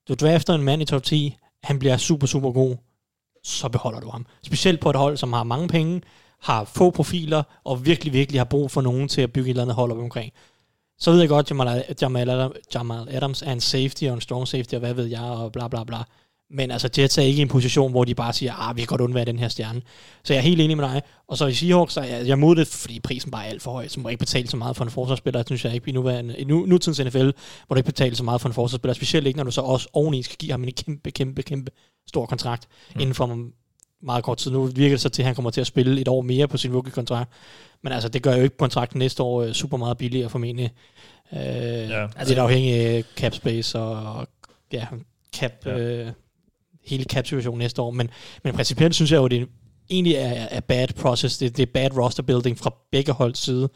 Du 0.09 0.15
drafter 0.15 0.55
en 0.55 0.63
mand 0.63 0.83
i 0.83 0.85
top 0.85 1.03
10, 1.03 1.37
han 1.63 1.79
bliver 1.79 1.97
super, 1.97 2.27
super 2.27 2.53
god 2.53 2.77
så 3.45 3.69
beholder 3.69 4.01
du 4.01 4.11
ham. 4.11 4.27
Specielt 4.43 4.81
på 4.81 4.91
et 4.91 4.97
hold, 4.97 5.17
som 5.17 5.33
har 5.33 5.45
mange 5.45 5.69
penge, 5.69 6.03
har 6.43 6.65
få 6.65 6.91
profiler, 6.91 7.43
og 7.65 7.87
virkelig, 7.87 8.13
virkelig 8.13 8.41
har 8.41 8.45
brug 8.45 8.71
for 8.71 8.81
nogen 8.81 9.09
til 9.09 9.21
at 9.21 9.33
bygge 9.33 9.47
et 9.47 9.51
eller 9.51 9.63
andet 9.63 9.77
hold 9.77 9.93
op 9.93 9.99
omkring. 9.99 10.33
Så 10.99 11.11
ved 11.11 11.21
jeg 11.21 11.29
godt, 11.29 11.51
at 11.51 11.51
Jamal, 11.51 11.85
Jamal, 12.03 12.53
Jamal 12.75 13.17
Adams 13.17 13.43
er 13.43 13.53
en 13.53 13.61
safety 13.61 14.05
og 14.05 14.15
en 14.15 14.21
strong 14.21 14.49
safety, 14.49 14.75
og 14.75 14.81
hvad 14.81 14.95
ved 14.95 15.05
jeg, 15.05 15.21
og 15.21 15.53
bla 15.53 15.69
bla 15.69 15.85
bla. 15.85 15.97
Men 16.51 16.71
altså, 16.71 16.89
Jets 16.99 17.19
er 17.19 17.23
ikke 17.23 17.39
i 17.39 17.43
en 17.43 17.49
position, 17.49 17.91
hvor 17.91 18.05
de 18.05 18.15
bare 18.15 18.33
siger, 18.33 18.69
ah, 18.69 18.77
vi 18.77 18.81
kan 18.81 18.87
godt 18.87 19.01
undvære 19.01 19.25
den 19.25 19.39
her 19.39 19.49
stjerne. 19.49 19.83
Så 20.25 20.33
jeg 20.33 20.39
er 20.39 20.43
helt 20.43 20.61
enig 20.61 20.77
med 20.77 20.85
dig. 20.85 21.03
Og 21.29 21.39
så 21.39 21.47
i 21.47 21.55
Seahawks, 21.55 21.95
så 21.95 22.01
er 22.01 22.05
jeg, 22.05 22.27
jeg 22.27 22.39
mod 22.39 22.57
det, 22.57 22.67
fordi 22.67 23.01
prisen 23.01 23.31
bare 23.31 23.45
er 23.45 23.51
alt 23.51 23.63
for 23.63 23.73
høj. 23.73 23.89
Så 23.89 24.01
må 24.01 24.09
jeg 24.09 24.13
ikke 24.13 24.21
betale 24.21 24.49
så 24.49 24.57
meget 24.57 24.77
for 24.77 24.85
en 24.85 24.91
forsvarsspiller, 24.91 25.43
synes 25.47 25.65
jeg 25.65 25.75
ikke 25.75 25.89
i, 25.89 25.93
nuværende, 25.93 26.37
i 26.39 26.45
nu, 26.45 26.67
nutidens 26.67 27.01
NFL, 27.01 27.31
hvor 27.67 27.75
du 27.75 27.77
ikke 27.77 27.87
betale 27.87 28.17
så 28.17 28.25
meget 28.25 28.41
for 28.41 28.49
en 28.49 28.55
forsvarsspiller. 28.55 28.95
Specielt 28.95 29.27
ikke, 29.27 29.37
når 29.37 29.45
du 29.45 29.51
så 29.51 29.61
også 29.61 29.89
oveni 29.93 30.23
skal 30.23 30.37
give 30.37 30.51
ham 30.51 30.65
en 30.65 30.73
kæmpe, 30.73 31.11
kæmpe, 31.11 31.43
kæmpe 31.43 31.71
stor 32.09 32.27
kontrakt 32.27 32.69
mm. 32.95 33.01
inden 33.01 33.15
for 33.15 33.39
meget 34.03 34.25
kort 34.25 34.39
tid. 34.39 34.51
Nu 34.51 34.67
virker 34.67 34.95
det 34.95 35.01
så 35.01 35.09
til, 35.09 35.23
at 35.23 35.27
han 35.27 35.35
kommer 35.35 35.51
til 35.51 35.61
at 35.61 35.67
spille 35.67 36.01
et 36.01 36.09
år 36.09 36.21
mere 36.21 36.49
på 36.49 36.57
sin 36.57 36.73
rookie-kontrakt. 36.73 37.31
Men 37.83 37.93
altså, 37.93 38.09
det 38.09 38.23
gør 38.23 38.37
jo 38.37 38.43
ikke 38.43 38.57
kontrakten 38.57 38.99
næste 38.99 39.23
år 39.23 39.43
øh, 39.43 39.53
super 39.53 39.77
meget 39.77 39.99
billigere 39.99 40.31
formentlig. 40.31 40.71
Øh, 41.33 41.41
ja. 41.41 42.03
Altså, 42.17 42.35
det 42.35 42.39
er 42.39 42.43
afhængigt 42.43 42.77
af 42.77 43.05
cap 43.17 43.35
space 43.35 43.79
og 43.79 44.29
ja, 44.73 44.87
cap, 45.37 45.53
ja. 45.67 45.79
Øh, 45.79 46.13
hele 46.87 47.05
cap-situationen 47.05 47.59
næste 47.59 47.83
år. 47.83 47.91
Men, 47.91 48.11
men 48.45 48.55
principielt 48.55 48.95
synes 48.95 49.13
jeg 49.13 49.19
jo, 49.19 49.29
det 49.29 49.49
egentlig 49.91 50.15
er, 50.15 50.47
er 50.51 50.61
bad 50.61 50.89
process. 50.97 51.39
Det, 51.39 51.57
det 51.57 51.63
er 51.63 51.73
bad 51.75 51.97
roster 51.97 52.23
building 52.23 52.59
fra 52.59 52.75
begge 52.93 53.13
holds 53.13 53.39
side 53.39 53.69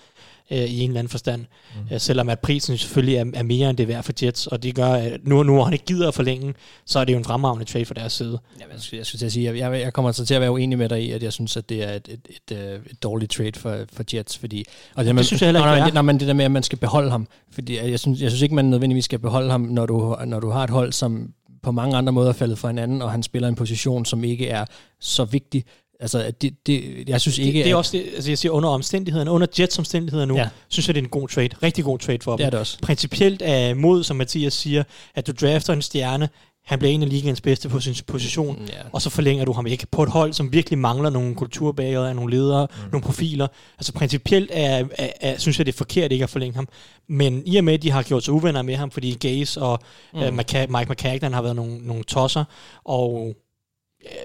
øh, 0.50 0.58
i 0.58 0.80
en 0.80 0.90
eller 0.90 0.98
anden 0.98 1.10
forstand. 1.10 1.40
Mm. 1.40 1.94
Øh, 1.94 2.00
selvom 2.00 2.28
at 2.28 2.38
prisen 2.38 2.78
selvfølgelig 2.78 3.16
er, 3.16 3.24
er 3.34 3.42
mere 3.42 3.70
end 3.70 3.76
det 3.76 3.88
værd 3.88 4.02
for 4.02 4.12
Jets, 4.22 4.46
og 4.46 4.62
det 4.62 4.74
gør, 4.74 4.92
at 4.92 5.20
nu, 5.24 5.42
nu 5.42 5.62
han 5.62 5.72
ikke 5.72 5.84
gider 5.84 6.08
at 6.08 6.14
forlænge, 6.14 6.54
så 6.86 6.98
er 6.98 7.04
det 7.04 7.12
jo 7.12 7.18
en 7.18 7.24
fremragende 7.24 7.64
trade 7.64 7.84
for 7.84 7.94
deres 7.94 8.12
side. 8.12 8.38
Ja, 8.60 8.64
jeg, 8.72 8.80
skulle, 8.80 8.98
jeg 8.98 9.06
skulle 9.06 9.18
til 9.18 9.26
at 9.26 9.32
sige, 9.32 9.54
jeg, 9.54 9.80
jeg 9.80 9.92
kommer 9.92 10.12
så 10.12 10.26
til 10.26 10.34
at 10.34 10.40
være 10.40 10.50
uenig 10.50 10.78
med 10.78 10.88
dig 10.88 11.02
i, 11.02 11.10
at 11.10 11.22
jeg 11.22 11.32
synes, 11.32 11.56
at 11.56 11.68
det 11.68 11.82
er 11.82 11.92
et, 11.92 12.08
et, 12.08 12.20
et, 12.28 12.56
et, 12.56 12.58
øh, 12.58 12.80
et 12.90 13.02
dårligt 13.02 13.32
trade 13.32 13.52
for, 13.58 13.78
for 13.92 14.04
Jets, 14.14 14.38
fordi... 14.38 14.64
Og 14.94 14.98
det, 14.98 15.06
det 15.06 15.14
man, 15.14 15.24
synes 15.24 15.42
jeg 15.42 15.46
heller 15.46 15.74
ikke, 15.74 15.80
nej, 15.80 15.90
nej, 15.90 16.02
men 16.02 16.20
det 16.20 16.28
der 16.28 16.34
med, 16.34 16.44
at 16.44 16.50
man 16.50 16.62
skal 16.62 16.78
beholde 16.78 17.10
ham, 17.10 17.28
fordi 17.50 17.76
jeg 17.90 18.00
synes, 18.00 18.20
jeg 18.20 18.30
synes 18.30 18.42
ikke, 18.42 18.54
man 18.54 18.64
nødvendigvis 18.64 19.04
skal 19.04 19.18
beholde 19.18 19.50
ham, 19.50 19.60
når 19.60 19.86
du, 19.86 20.16
når 20.26 20.40
du 20.40 20.50
har 20.50 20.64
et 20.64 20.70
hold, 20.70 20.92
som 20.92 21.32
på 21.68 21.72
mange 21.72 21.96
andre 21.96 22.12
måder 22.12 22.28
er 22.28 22.32
faldet 22.32 22.58
fra 22.58 22.68
hinanden, 22.68 23.02
og 23.02 23.10
han 23.10 23.22
spiller 23.22 23.48
en 23.48 23.54
position, 23.54 24.04
som 24.04 24.24
ikke 24.24 24.48
er 24.48 24.64
så 25.00 25.24
vigtig. 25.24 25.64
Altså, 26.00 26.32
det, 26.40 26.66
det, 26.66 27.08
jeg 27.08 27.20
synes 27.20 27.38
ikke... 27.38 27.58
Det, 27.58 27.64
det 27.64 27.72
er 27.72 27.76
også 27.76 27.96
det, 27.96 28.04
altså 28.14 28.30
jeg 28.30 28.38
siger 28.38 28.52
under 28.52 28.68
omstændighederne, 28.68 29.30
under 29.30 29.46
Jets 29.58 29.78
omstændigheder 29.78 30.26
nu, 30.26 30.36
ja. 30.36 30.48
synes 30.68 30.88
jeg, 30.88 30.94
det 30.94 31.00
er 31.00 31.04
en 31.04 31.10
god 31.10 31.28
trade. 31.28 31.48
Rigtig 31.62 31.84
god 31.84 31.98
trade 31.98 32.18
for 32.22 32.30
dem. 32.30 32.36
Det 32.36 32.46
er 32.46 32.50
det 32.50 32.60
også. 32.60 32.78
Principielt 32.82 33.42
er 33.44 33.74
mod, 33.74 34.04
som 34.04 34.16
Mathias 34.16 34.52
siger, 34.52 34.82
at 35.14 35.26
du 35.26 35.32
drafter 35.32 35.72
en 35.72 35.82
stjerne, 35.82 36.28
han 36.68 36.78
bliver 36.78 36.92
en 36.92 37.02
af 37.02 37.08
ligaens 37.08 37.40
bedste 37.40 37.68
på 37.68 37.80
sin 37.80 37.94
position, 38.06 38.68
ja. 38.68 38.74
og 38.92 39.02
så 39.02 39.10
forlænger 39.10 39.44
du 39.44 39.52
ham 39.52 39.66
ikke 39.66 39.86
på 39.90 40.02
et 40.02 40.08
hold, 40.08 40.32
som 40.32 40.52
virkelig 40.52 40.78
mangler 40.78 41.10
nogle 41.10 41.34
kulturbærere, 41.34 42.14
nogle 42.14 42.36
ledere, 42.36 42.66
mm. 42.70 42.90
nogle 42.90 43.04
profiler. 43.04 43.48
Altså 43.78 43.92
principielt 43.92 44.50
er, 44.52 44.84
er, 44.98 45.10
er, 45.20 45.38
synes 45.38 45.58
jeg, 45.58 45.66
det 45.66 45.72
er 45.72 45.76
forkert 45.76 46.12
ikke 46.12 46.22
at 46.22 46.30
forlænge 46.30 46.54
ham. 46.54 46.68
Men 47.08 47.42
i 47.46 47.56
og 47.56 47.64
med, 47.64 47.74
at 47.74 47.82
de 47.82 47.90
har 47.90 48.02
gjort 48.02 48.24
sig 48.24 48.34
uvenner 48.34 48.62
med 48.62 48.76
ham, 48.76 48.90
fordi 48.90 49.14
Gaze 49.14 49.62
og 49.62 49.78
mm. 50.14 50.20
uh, 50.20 50.34
Mike 50.34 50.86
McCagnan 50.90 51.32
har 51.32 51.42
været 51.42 51.56
nogle, 51.56 51.78
nogle 51.78 52.04
tosser, 52.04 52.44
og 52.84 53.34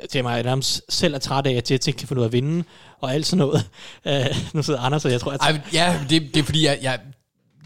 til 0.09 0.23
mig 0.23 0.43
nærmest 0.43 0.81
selv 0.89 1.13
er 1.13 1.19
træt 1.19 1.47
af, 1.47 1.51
at 1.51 1.71
Jets 1.71 1.87
ikke 1.87 1.97
kan 1.97 2.07
få 2.07 2.13
noget 2.13 2.27
at 2.27 2.33
vinde, 2.33 2.63
og 3.01 3.13
alt 3.13 3.25
sådan 3.25 3.37
noget. 3.37 3.69
Uh, 4.05 4.37
nu 4.55 4.63
sidder 4.63 4.79
Anders, 4.79 5.05
og 5.05 5.11
jeg 5.11 5.21
tror... 5.21 5.31
At... 5.31 5.41
Ej, 5.41 5.61
ja, 5.73 5.99
det, 6.09 6.21
det 6.33 6.37
er 6.37 6.43
fordi, 6.43 6.65
jeg, 6.65 6.79
jeg 6.81 6.99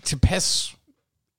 tilpas 0.03 0.76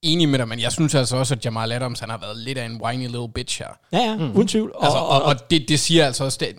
enig 0.03 0.29
med 0.29 0.39
dig, 0.39 0.49
men 0.49 0.61
jeg 0.61 0.73
synes 0.73 0.95
altså 0.95 1.17
også, 1.17 1.35
at 1.35 1.45
Jamal 1.45 1.73
Adams, 1.73 2.01
han 2.01 2.11
har 2.11 2.19
været 2.19 2.37
lidt 2.37 2.59
af 2.59 2.65
en 2.67 2.81
whiny 2.83 3.07
little 3.07 3.29
bitch 3.35 3.59
her. 3.59 3.69
Ja, 3.93 3.99
ja, 3.99 4.17
mm. 4.17 4.37
uden 4.37 4.49
tvivl. 4.49 4.73
Og, 4.75 4.85
altså, 4.85 4.99
og, 4.99 5.23
og, 5.23 5.51
det, 5.51 5.69
det 5.69 5.81
siger 5.81 6.07
altså 6.07 6.25
også, 6.25 6.39
at 6.41 6.55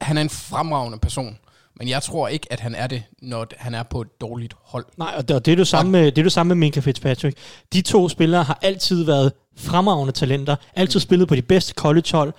han 0.00 0.18
er 0.18 0.22
en 0.22 0.30
fremragende 0.30 0.98
person. 0.98 1.38
Men 1.76 1.88
jeg 1.88 2.02
tror 2.02 2.28
ikke, 2.28 2.46
at 2.52 2.60
han 2.60 2.74
er 2.74 2.86
det, 2.86 3.02
når 3.22 3.46
han 3.56 3.74
er 3.74 3.82
på 3.82 4.00
et 4.00 4.20
dårligt 4.20 4.54
hold. 4.64 4.86
Nej, 4.96 5.14
og 5.16 5.28
det, 5.28 5.36
og 5.36 5.46
det 5.46 5.52
er 5.52 5.56
det 5.56 5.68
samme, 5.68 5.92
med, 5.92 6.04
det 6.04 6.18
er 6.18 6.22
det 6.22 6.32
samme 6.32 6.48
med 6.48 6.56
Minka 6.56 6.80
Fitzpatrick. 6.80 7.36
De 7.72 7.82
to 7.82 8.08
spillere 8.08 8.42
har 8.42 8.58
altid 8.62 9.04
været 9.04 9.32
fremragende 9.56 10.12
talenter, 10.12 10.56
altid 10.76 10.96
mm. 10.96 11.00
spillet 11.00 11.28
på 11.28 11.34
de 11.34 11.42
bedste 11.42 11.74
college-hold, 11.74 12.32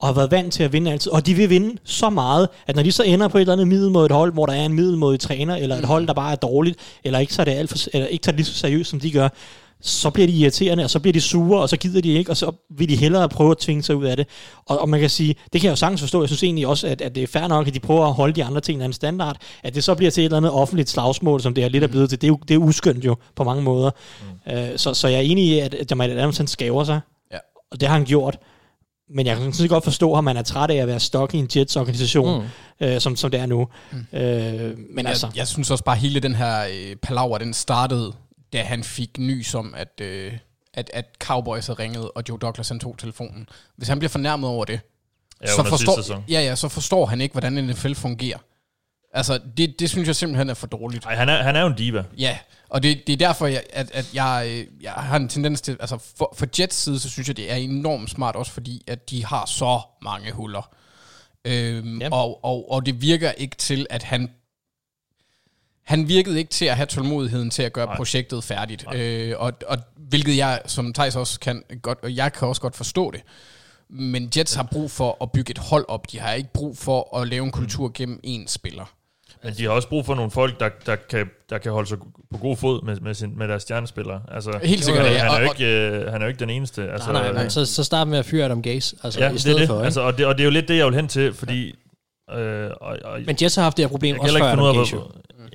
og 0.00 0.08
har 0.08 0.14
været 0.14 0.30
vant 0.30 0.52
til 0.52 0.62
at 0.62 0.72
vinde 0.72 0.92
altid. 0.92 1.12
Og 1.12 1.26
de 1.26 1.34
vil 1.34 1.50
vinde 1.50 1.76
så 1.84 2.10
meget, 2.10 2.48
at 2.66 2.76
når 2.76 2.82
de 2.82 2.92
så 2.92 3.02
ender 3.02 3.28
på 3.28 3.38
et 3.38 3.40
eller 3.40 3.52
andet 3.52 3.68
middel 3.68 3.90
mod 3.90 4.06
et 4.06 4.12
hold, 4.12 4.32
hvor 4.32 4.46
der 4.46 4.52
er 4.52 4.64
en 4.64 4.72
middelmodig 4.72 5.20
træner, 5.20 5.56
eller 5.56 5.76
et 5.76 5.82
mm. 5.82 5.88
hold, 5.88 6.06
der 6.06 6.14
bare 6.14 6.32
er 6.32 6.36
dårligt, 6.36 6.78
eller 7.04 7.18
ikke 7.18 7.32
tager 7.32 7.44
det, 7.44 7.52
alt 7.52 7.70
for, 7.70 7.78
eller 7.92 8.06
ikke 8.06 8.22
tager 8.22 8.32
det 8.32 8.38
lige 8.38 8.46
så 8.46 8.54
seriøst, 8.54 8.90
som 8.90 9.00
de 9.00 9.12
gør, 9.12 9.28
så 9.80 10.10
bliver 10.10 10.26
de 10.26 10.32
irriterende, 10.32 10.84
og 10.84 10.90
så 10.90 11.00
bliver 11.00 11.12
de 11.12 11.20
sure, 11.20 11.60
og 11.60 11.68
så 11.68 11.76
gider 11.76 12.00
de 12.00 12.12
ikke, 12.12 12.30
og 12.30 12.36
så 12.36 12.52
vil 12.70 12.88
de 12.88 12.96
hellere 12.96 13.28
prøve 13.28 13.50
at 13.50 13.58
tvinge 13.58 13.82
sig 13.82 13.96
ud 13.96 14.04
af 14.04 14.16
det. 14.16 14.26
Og, 14.66 14.80
og 14.80 14.88
man 14.88 15.00
kan 15.00 15.10
sige, 15.10 15.34
det 15.52 15.60
kan 15.60 15.68
jeg 15.68 15.70
jo 15.70 15.76
sagtens 15.76 16.00
forstå, 16.00 16.22
jeg 16.22 16.28
synes 16.28 16.42
egentlig 16.42 16.66
også, 16.66 16.86
at, 16.86 17.00
at 17.00 17.14
det 17.14 17.22
er 17.22 17.26
fair 17.26 17.46
nok, 17.46 17.68
at 17.68 17.74
de 17.74 17.80
prøver 17.80 18.06
at 18.06 18.14
holde 18.14 18.34
de 18.34 18.44
andre 18.44 18.60
ting 18.60 18.82
af 18.82 18.86
en 18.86 18.92
standard, 18.92 19.36
at 19.62 19.74
det 19.74 19.84
så 19.84 19.94
bliver 19.94 20.10
til 20.10 20.20
et 20.20 20.24
eller 20.24 20.36
andet 20.36 20.52
offentligt 20.52 20.90
slagsmål, 20.90 21.40
som 21.40 21.54
det 21.54 21.64
er 21.64 21.68
lidt 21.68 21.84
er 21.84 21.88
blevet 21.88 22.08
til, 22.08 22.20
det 22.20 22.26
er 22.26 22.28
jo, 22.28 22.38
det 22.48 22.54
er 22.54 22.58
uskyndt 22.58 23.04
jo 23.04 23.16
på 23.36 23.44
mange 23.44 23.62
måder. 23.62 23.90
Mm. 24.46 24.52
Uh, 24.52 24.68
så, 24.76 24.94
så 24.94 25.08
jeg 25.08 25.16
er 25.16 25.22
enig 25.22 25.44
i, 25.44 25.58
at, 25.58 25.74
at 25.74 25.90
Jamal 25.90 26.10
Adams 26.10 26.36
han 26.36 26.46
skaver 26.46 26.84
sig, 26.84 27.00
ja. 27.32 27.38
og 27.70 27.80
det 27.80 27.88
har 27.88 27.96
han 27.96 28.04
gjort. 28.04 28.38
Men 29.10 29.26
jeg 29.26 29.36
kan 29.36 29.52
sådan 29.52 29.68
godt 29.68 29.84
forstå, 29.84 30.14
at 30.14 30.24
man 30.24 30.36
er 30.36 30.42
træt 30.42 30.70
af 30.70 30.76
at 30.76 30.86
være 30.88 31.00
stok 31.00 31.34
i 31.34 31.38
en 31.38 31.48
Jets-organisation, 31.56 32.42
mm. 32.80 32.86
øh, 32.86 33.00
som, 33.00 33.16
som 33.16 33.30
det 33.30 33.40
er 33.40 33.46
nu. 33.46 33.68
Mm. 33.92 34.18
Øh, 34.18 34.78
men 34.78 34.98
jeg, 34.98 35.06
altså... 35.06 35.28
Jeg 35.36 35.48
synes 35.48 35.70
også 35.70 35.84
bare, 35.84 35.96
at 35.96 36.02
hele 36.02 36.20
den 36.20 36.34
her 36.34 36.62
øh, 36.62 36.96
palaver, 36.96 37.38
den 37.38 37.54
startede 37.54 38.12
da 38.52 38.62
han 38.62 38.84
fik 38.84 39.18
nys 39.18 39.54
om, 39.54 39.74
at, 39.76 40.00
øh, 40.00 40.32
at, 40.74 40.90
at 40.94 41.06
Cowboys 41.20 41.66
havde 41.66 41.78
ringet, 41.78 42.10
og 42.14 42.22
Joe 42.28 42.38
Douglas 42.38 42.68
han 42.68 42.80
tog 42.80 42.98
telefonen. 42.98 43.48
Hvis 43.76 43.88
han 43.88 43.98
bliver 43.98 44.08
fornærmet 44.08 44.50
over 44.50 44.64
det, 44.64 44.80
ja, 45.42 45.46
så, 45.46 45.64
forstår, 45.64 46.24
ja, 46.28 46.40
ja, 46.40 46.56
så 46.56 46.68
forstår 46.68 47.06
han 47.06 47.20
ikke, 47.20 47.32
hvordan 47.32 47.52
NFL 47.52 47.94
fungerer. 47.94 48.38
Altså, 49.12 49.40
det, 49.56 49.80
det 49.80 49.90
synes 49.90 50.06
jeg 50.06 50.16
simpelthen 50.16 50.50
er 50.50 50.54
for 50.54 50.66
dårligt. 50.66 51.04
Ej, 51.04 51.14
han 51.14 51.28
er, 51.28 51.42
han 51.42 51.56
er 51.56 51.60
jo 51.60 51.66
en 51.66 51.74
diva. 51.74 52.04
Ja, 52.18 52.38
og 52.68 52.82
det, 52.82 53.06
det 53.06 53.12
er 53.12 53.16
derfor, 53.16 53.46
jeg, 53.46 53.62
at, 53.72 53.90
at 53.90 54.14
jeg, 54.14 54.46
øh, 54.50 54.82
jeg 54.82 54.92
har 54.92 55.16
en 55.16 55.28
tendens 55.28 55.60
til... 55.60 55.76
Altså, 55.80 55.98
for, 56.16 56.34
for 56.36 56.46
Jets 56.58 56.76
side, 56.76 56.98
så 57.00 57.10
synes 57.10 57.28
jeg, 57.28 57.36
det 57.36 57.52
er 57.52 57.56
enormt 57.56 58.10
smart, 58.10 58.36
også 58.36 58.52
fordi, 58.52 58.84
at 58.86 59.10
de 59.10 59.24
har 59.24 59.46
så 59.46 59.80
mange 60.02 60.32
huller. 60.32 60.70
Øhm, 61.44 62.00
og, 62.12 62.44
og, 62.44 62.72
og 62.72 62.86
det 62.86 63.02
virker 63.02 63.30
ikke 63.30 63.56
til, 63.56 63.86
at 63.90 64.02
han 64.02 64.30
han 65.88 66.08
virkede 66.08 66.38
ikke 66.38 66.50
til 66.50 66.64
at 66.64 66.76
have 66.76 66.86
tålmodigheden 66.86 67.50
til 67.50 67.62
at 67.62 67.72
gøre 67.72 67.86
Nej. 67.86 67.96
projektet 67.96 68.44
færdigt. 68.44 68.84
Øh, 68.94 69.34
og, 69.38 69.52
og 69.66 69.78
hvilket 69.96 70.36
jeg, 70.36 70.60
som 70.66 70.92
Thijs 70.92 71.16
også 71.16 71.40
kan 71.40 71.62
godt, 71.82 71.98
og 72.02 72.16
jeg 72.16 72.32
kan 72.32 72.48
også 72.48 72.60
godt 72.60 72.76
forstå 72.76 73.10
det. 73.10 73.20
Men 73.90 74.30
Jets 74.36 74.54
har 74.54 74.68
brug 74.72 74.90
for 74.90 75.16
at 75.22 75.32
bygge 75.32 75.50
et 75.50 75.58
hold 75.58 75.84
op. 75.88 76.12
De 76.12 76.18
har 76.18 76.32
ikke 76.32 76.52
brug 76.52 76.78
for 76.78 77.16
at 77.16 77.28
lave 77.28 77.44
en 77.44 77.50
kultur 77.50 77.90
gennem 77.94 78.20
én 78.26 78.46
spiller. 78.46 78.92
Men 79.44 79.54
de 79.54 79.64
har 79.64 79.70
også 79.70 79.88
brug 79.88 80.06
for 80.06 80.14
nogle 80.14 80.30
folk, 80.30 80.60
der, 80.60 80.68
der, 80.86 80.96
kan, 80.96 81.30
der 81.50 81.58
kan 81.58 81.72
holde 81.72 81.88
sig 81.88 81.98
på 82.30 82.38
god 82.38 82.56
fod 82.56 82.82
med, 82.84 82.96
med, 82.96 83.14
sin, 83.14 83.38
med 83.38 83.48
deres 83.48 83.62
stjernespillere. 83.62 84.20
Altså, 84.34 84.58
Helt 84.62 84.84
sikkert. 84.84 85.06
Han 85.06 85.30
er, 85.30 85.40
jo 85.40 85.50
ikke, 85.52 85.64
øh, 85.64 86.12
han 86.12 86.20
er 86.20 86.26
jo 86.26 86.28
ikke 86.28 86.40
den 86.40 86.50
eneste. 86.50 86.90
Altså, 86.90 87.12
nej, 87.12 87.22
nej, 87.22 87.32
nej. 87.32 87.48
Så, 87.48 87.66
så 87.66 87.84
start 87.84 88.08
med 88.08 88.18
at 88.18 88.26
fyre 88.26 88.44
Adam 88.44 88.62
Gaze. 88.62 88.96
Altså, 89.02 89.20
ja, 89.20 89.30
i 89.30 89.38
stedet 89.38 89.56
det 89.56 89.62
er 89.62 89.66
det. 89.66 89.68
For, 89.68 89.84
altså, 89.84 90.00
og, 90.00 90.18
det, 90.18 90.26
og 90.26 90.34
det 90.34 90.40
er 90.40 90.44
jo 90.44 90.50
lidt 90.50 90.68
det, 90.68 90.76
jeg 90.76 90.86
vil 90.86 90.94
hen 90.94 91.08
til, 91.08 91.34
fordi... 91.34 91.74
Øh, 92.32 92.70
og, 92.80 92.98
og, 93.04 93.20
Men 93.26 93.36
Jets 93.42 93.54
har 93.54 93.62
haft 93.62 93.76
det 93.76 93.84
her 93.84 93.88
problem 93.88 94.18
også 94.18 94.38
før 94.38 94.52
Adam. 94.52 94.86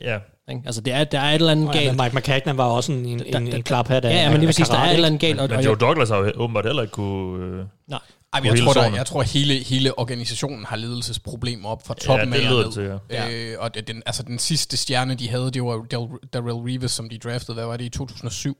Ja? 0.01 0.19
Altså, 0.47 0.81
det 0.81 0.93
er, 0.93 1.03
der 1.03 1.19
er 1.19 1.29
et 1.29 1.35
eller 1.35 1.51
andet 1.51 1.73
galt. 1.73 2.01
Mike 2.01 2.15
McCagnan 2.15 2.57
var 2.57 2.65
også 2.65 2.91
en, 2.91 3.05
en, 3.05 3.35
en, 3.35 3.53
en 3.53 3.63
klap 3.63 3.87
her. 3.87 3.99
Der, 3.99 4.09
ja, 4.09 4.15
ja, 4.15 4.29
men 4.31 4.39
det 4.39 4.47
vil 4.47 4.53
sige, 4.53 4.65
der 4.65 4.77
er 4.77 4.89
et 4.89 4.93
eller 4.93 5.07
andet 5.07 5.21
galt. 5.21 5.41
Men, 5.41 5.49
men 5.49 5.59
Joe 5.59 5.75
Douglas 5.75 6.09
har 6.09 6.17
jo 6.17 6.31
åbenbart 6.35 6.65
heller 6.65 6.81
ikke 6.81 6.91
kunne... 6.91 7.45
Øh, 7.45 7.65
Nej. 7.87 7.99
Ej, 8.33 8.39
men 8.39 8.47
jeg, 8.47 8.59
tror, 8.63 8.73
der, 8.73 8.95
jeg 8.95 9.05
tror, 9.05 9.21
at 9.21 9.27
hele, 9.27 9.53
hele 9.53 9.99
organisationen 9.99 10.65
har 10.65 10.75
ledelsesproblemer 10.75 11.69
op 11.69 11.87
fra 11.87 11.93
toppen 11.93 12.33
ja, 12.33 12.39
det 12.39 12.45
lyder 12.49 12.71
til, 12.71 12.99
ja. 13.09 13.31
Øh, 13.31 13.55
og 13.59 13.75
det, 13.75 13.87
den, 13.87 14.03
altså, 14.05 14.23
den 14.23 14.39
sidste 14.39 14.77
stjerne, 14.77 15.15
de 15.15 15.29
havde, 15.29 15.51
det 15.51 15.63
var 15.63 15.85
Darrell 16.33 16.57
Reeves, 16.57 16.91
som 16.91 17.09
de 17.09 17.17
draftede, 17.17 17.53
hvad 17.53 17.65
var 17.65 17.77
det, 17.77 17.85
i 17.85 17.89
2007? 17.89 18.57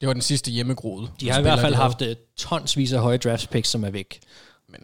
Det 0.00 0.06
var 0.06 0.12
den 0.12 0.22
sidste 0.22 0.50
hjemmegroede. 0.50 1.08
De 1.20 1.30
har 1.30 1.38
i 1.38 1.42
hvert 1.42 1.60
fald 1.60 1.74
haft 1.74 2.02
uh, 2.02 2.08
tonsvis 2.36 2.92
af 2.92 3.00
høje 3.00 3.16
draft 3.16 3.50
picks, 3.50 3.68
som 3.68 3.84
er 3.84 3.90
væk. 3.90 4.20
Men 4.68 4.80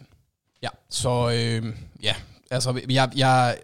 ja, 0.63 0.69
så 0.89 1.29
øh, 1.29 1.73
ja, 2.03 2.15
altså 2.51 2.81
jeg, 2.89 3.11
jeg 3.15 3.57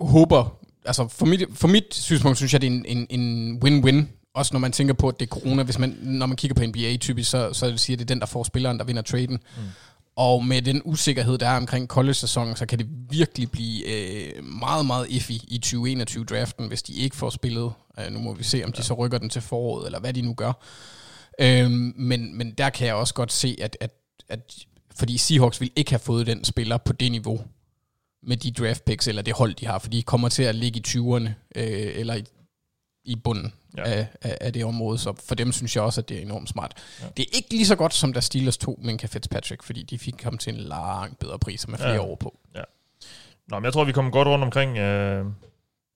håber 0.00 0.58
altså 0.86 1.08
for 1.08 1.26
mit, 1.26 1.42
for 1.54 1.68
mit 1.68 1.94
synspunkt 1.94 2.36
synes 2.36 2.52
jeg, 2.52 2.60
det 2.60 2.66
er 2.66 2.70
en, 2.70 2.84
en, 2.86 3.20
en 3.20 3.62
win-win. 3.64 4.04
Også 4.34 4.54
når 4.54 4.60
man 4.60 4.72
tænker 4.72 4.94
på, 4.94 5.08
at 5.08 5.20
det 5.20 5.26
er 5.26 5.30
corona. 5.30 5.62
Hvis 5.62 5.78
man, 5.78 5.98
når 6.02 6.26
man 6.26 6.36
kigger 6.36 6.54
på 6.54 6.66
NBA 6.66 6.96
typisk, 6.96 7.30
så, 7.30 7.52
så 7.52 7.66
det 7.66 7.80
siger, 7.80 7.94
at 7.94 7.98
det 7.98 8.04
er 8.04 8.14
den, 8.14 8.20
der 8.20 8.26
får 8.26 8.44
spilleren, 8.44 8.78
der 8.78 8.84
vinder 8.84 9.02
traden. 9.02 9.38
Mm. 9.56 9.62
Og 10.16 10.44
med 10.44 10.62
den 10.62 10.82
usikkerhed, 10.84 11.38
der 11.38 11.48
er 11.48 11.56
omkring 11.56 11.88
college-sæsonen, 11.88 12.56
så 12.56 12.66
kan 12.66 12.78
det 12.78 12.86
virkelig 13.10 13.50
blive 13.50 13.86
øh, 13.86 14.44
meget, 14.44 14.86
meget 14.86 15.06
iffy 15.10 15.30
i 15.30 15.60
2021-draften, 15.66 16.68
hvis 16.68 16.82
de 16.82 16.92
ikke 16.92 17.16
får 17.16 17.30
spillet. 17.30 17.72
Øh, 17.98 18.12
nu 18.12 18.18
må 18.18 18.34
vi 18.34 18.44
se, 18.44 18.64
om 18.64 18.72
de 18.72 18.82
så 18.82 18.94
rykker 18.94 19.18
den 19.18 19.30
til 19.30 19.42
foråret, 19.42 19.86
eller 19.86 20.00
hvad 20.00 20.12
de 20.12 20.22
nu 20.22 20.34
gør. 20.34 20.52
Øh, 21.40 21.70
men, 21.70 22.38
men 22.38 22.50
der 22.50 22.70
kan 22.70 22.86
jeg 22.86 22.94
også 22.94 23.14
godt 23.14 23.32
se, 23.32 23.56
at, 23.62 23.76
at, 23.80 23.90
at 24.28 24.56
fordi 24.96 25.18
Seahawks 25.18 25.60
vil 25.60 25.70
ikke 25.76 25.90
have 25.90 25.98
fået 25.98 26.26
den 26.26 26.44
spiller 26.44 26.76
på 26.76 26.92
det 26.92 27.12
niveau, 27.12 27.40
med 28.22 28.36
de 28.36 28.50
draft 28.50 28.84
picks, 28.84 29.08
eller 29.08 29.22
det 29.22 29.34
hold, 29.34 29.54
de 29.54 29.66
har, 29.66 29.78
for 29.78 29.88
de 29.88 30.02
kommer 30.02 30.28
til 30.28 30.42
at 30.42 30.54
ligge 30.54 30.78
i 30.78 30.82
20'erne, 30.86 31.28
øh, 31.56 32.00
eller 32.00 32.14
i, 32.14 32.24
i 33.04 33.16
bunden 33.16 33.52
ja. 33.76 33.82
af, 33.82 34.06
af, 34.22 34.38
af 34.40 34.52
det 34.52 34.64
område, 34.64 34.98
så 34.98 35.14
for 35.28 35.34
dem 35.34 35.52
synes 35.52 35.76
jeg 35.76 35.84
også, 35.84 36.00
at 36.00 36.08
det 36.08 36.16
er 36.16 36.22
enormt 36.22 36.48
smart. 36.48 36.72
Ja. 37.02 37.06
Det 37.16 37.22
er 37.22 37.36
ikke 37.36 37.50
lige 37.50 37.66
så 37.66 37.76
godt, 37.76 37.94
som 37.94 38.12
der 38.12 38.20
Steelers 38.20 38.56
to 38.56 38.78
Minka 38.82 39.06
Fitzpatrick, 39.06 39.62
fordi 39.62 39.82
de 39.82 39.98
fik 39.98 40.22
ham 40.22 40.38
til 40.38 40.54
en 40.54 40.60
langt 40.60 41.18
bedre 41.18 41.38
pris, 41.38 41.68
med 41.68 41.78
flere 41.78 41.92
ja. 41.92 42.00
år 42.00 42.14
på. 42.14 42.38
Ja. 42.54 42.62
Nå, 43.48 43.58
men 43.58 43.64
jeg 43.64 43.72
tror, 43.72 43.84
vi 43.84 43.92
kommer 43.92 44.10
godt 44.10 44.28
rundt 44.28 44.44
omkring 44.44 44.78
øh, 44.78 45.26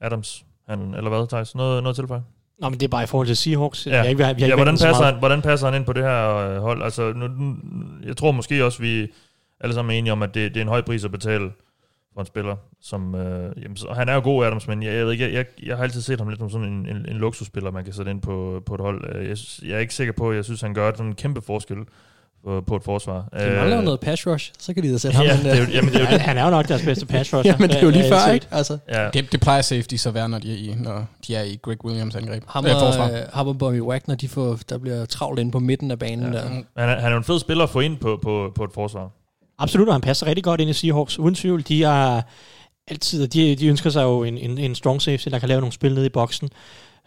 Adams, 0.01 0.45
han, 0.69 0.95
eller 0.95 1.09
hvad, 1.09 1.29
Thijs? 1.29 1.55
Noget, 1.55 1.83
noget 1.83 1.97
tilføje? 1.97 2.23
Nå, 2.61 2.69
men 2.69 2.81
det 2.81 2.87
er 2.87 2.89
bare 2.89 3.03
i 3.03 3.07
forhold 3.07 3.27
til 3.27 3.37
Seahawks. 3.37 3.87
Ja, 3.87 3.97
jeg, 3.97 4.19
jeg, 4.19 4.41
jeg, 4.41 4.49
ja 4.49 4.55
hvordan, 4.55 4.75
passer 4.79 5.05
han, 5.05 5.19
hvordan 5.19 5.43
passer 5.43 5.67
han 5.67 5.75
ind 5.75 5.85
på 5.85 5.93
det 5.93 6.03
her 6.03 6.37
øh, 6.37 6.57
hold? 6.63 6.83
Altså, 6.83 7.13
nu, 7.13 7.57
jeg 8.05 8.17
tror 8.17 8.33
måske 8.33 8.65
også, 8.65 8.83
vi 8.83 9.13
alle 9.61 9.75
sammen 9.75 9.95
er 9.95 9.99
enige 9.99 10.13
om, 10.13 10.23
at 10.23 10.35
det, 10.35 10.55
det 10.55 10.61
er 10.61 10.63
en 10.63 10.69
høj 10.69 10.83
pris 10.83 11.05
at 11.05 11.11
betale 11.11 11.51
for 12.15 12.21
en 12.21 12.27
spiller. 12.27 12.57
Som, 12.83 13.15
øh, 13.15 13.63
jamen, 13.63 13.77
så, 13.77 13.87
han 13.97 14.09
er 14.09 14.15
jo 14.15 14.21
god, 14.21 14.45
Adams, 14.47 14.69
men 14.69 14.83
jeg, 14.83 14.95
jeg, 14.95 15.05
ved 15.05 15.13
ikke, 15.13 15.25
jeg, 15.25 15.33
jeg, 15.35 15.45
jeg 15.67 15.77
har 15.77 15.85
altid 15.85 16.01
set 16.03 16.19
ham 16.21 16.29
lidt 16.29 16.41
som 16.41 16.51
sådan 16.51 16.67
en, 16.67 16.89
en, 16.89 16.97
en 16.97 17.17
luksusspiller, 17.17 17.71
man 17.71 17.85
kan 17.85 17.93
sætte 17.93 18.11
ind 18.11 18.23
på, 18.23 18.63
på 18.67 18.75
et 18.75 18.81
hold. 18.81 19.15
Øh, 19.17 19.29
Jeg, 19.29 19.37
jeg 19.69 19.75
er 19.77 19.79
ikke 19.81 19.95
sikker 19.95 20.13
på, 20.13 20.31
at 20.31 20.37
jeg 20.37 20.45
synes, 20.45 20.61
han 20.61 20.75
gør 20.75 20.91
sådan 20.93 21.07
en 21.07 21.15
kæmpe 21.15 21.41
forskel 21.41 21.77
på, 22.45 22.61
på 22.67 22.77
et 22.77 22.85
forsvar. 22.85 23.29
De 23.41 23.51
mangler 23.57 23.79
Øh, 23.79 23.85
noget 23.85 24.01
pass 24.01 24.27
rush, 24.27 24.53
så 24.59 24.75
kan 24.75 24.83
de 24.83 24.93
da 24.93 24.99
sætte 24.99 25.17
ham 25.17 25.27
Ja, 25.27 25.37
den 25.37 25.45
det 25.45 25.53
er 25.53 25.57
jo, 25.57 25.65
jamen, 25.73 25.93
det 25.93 26.01
er 26.03 26.13
jo 26.13 26.19
Han, 26.29 26.39
er 26.39 26.45
jo 26.45 26.51
nok 26.51 26.69
deres 26.69 26.83
bedste 26.85 27.07
pass 27.07 27.35
rusher. 27.35 27.51
Jamen, 27.53 27.69
det 27.71 27.77
er 27.77 27.83
jo 27.83 27.91
lige 27.91 28.05
øh, 28.05 28.11
før, 28.11 28.33
ikke? 28.33 28.47
Altså, 28.51 28.79
Ja. 28.89 29.11
Det, 29.15 29.33
det 29.33 29.41
plejer 29.41 29.63
safety 29.63 29.95
så 29.95 30.09
at 30.09 30.15
være, 30.15 30.29
når 30.29 30.39
de 30.39 30.53
er 30.53 30.57
i, 30.57 30.75
når 30.79 31.07
de 31.27 31.35
er 31.35 31.43
i 31.43 31.59
Greg 31.63 31.85
Williams 31.85 32.15
angreb. 32.17 32.43
ham 32.49 32.65
Øh, 32.67 32.71
forsvar. 32.73 33.09
og, 33.11 33.19
øh, 33.19 33.25
ham 33.33 33.49
og 33.49 33.59
Bobby 33.59 33.81
Wagner, 33.81 34.15
de 34.15 34.29
får, 34.29 34.59
der 34.69 34.79
bliver 34.79 35.05
travlt 35.05 35.41
inde 35.41 35.51
på 35.53 35.59
midten 35.59 35.91
af 35.91 35.99
banen. 35.99 36.33
Ja. 36.33 36.39
Der. 36.39 36.49
Han, 36.49 36.65
er, 36.77 36.87
han 37.01 37.05
er 37.07 37.11
jo 37.11 37.17
en 37.17 37.25
fed 37.25 37.39
spiller 37.41 37.65
at 37.65 37.71
få 37.71 37.81
ind 37.81 37.97
på, 37.97 38.19
på, 38.23 38.53
på 38.55 38.65
et 38.65 38.71
forsvar. 38.75 39.11
Absolut, 39.61 39.89
og 39.89 39.95
han 39.95 40.01
passer 40.01 40.27
rigtig 40.27 40.45
godt 40.45 40.61
ind 40.61 40.71
i 40.71 40.73
Seahawks. 40.73 41.19
Uden 41.19 41.35
tvivl, 41.35 41.63
de 41.69 41.85
er 41.85 42.23
altid, 42.89 43.29
de, 43.29 43.57
de 43.57 43.67
ønsker 43.67 43.91
sig 43.91 44.03
jo 44.03 44.23
en, 44.25 44.39
en, 44.39 44.59
en 44.59 44.75
strong 44.75 45.03
safety, 45.03 45.29
der 45.29 45.39
kan 45.39 45.49
lave 45.49 45.61
nogle 45.61 45.73
spil 45.73 45.95
nede 45.95 46.07
i 46.07 46.09
boksen. 46.09 46.49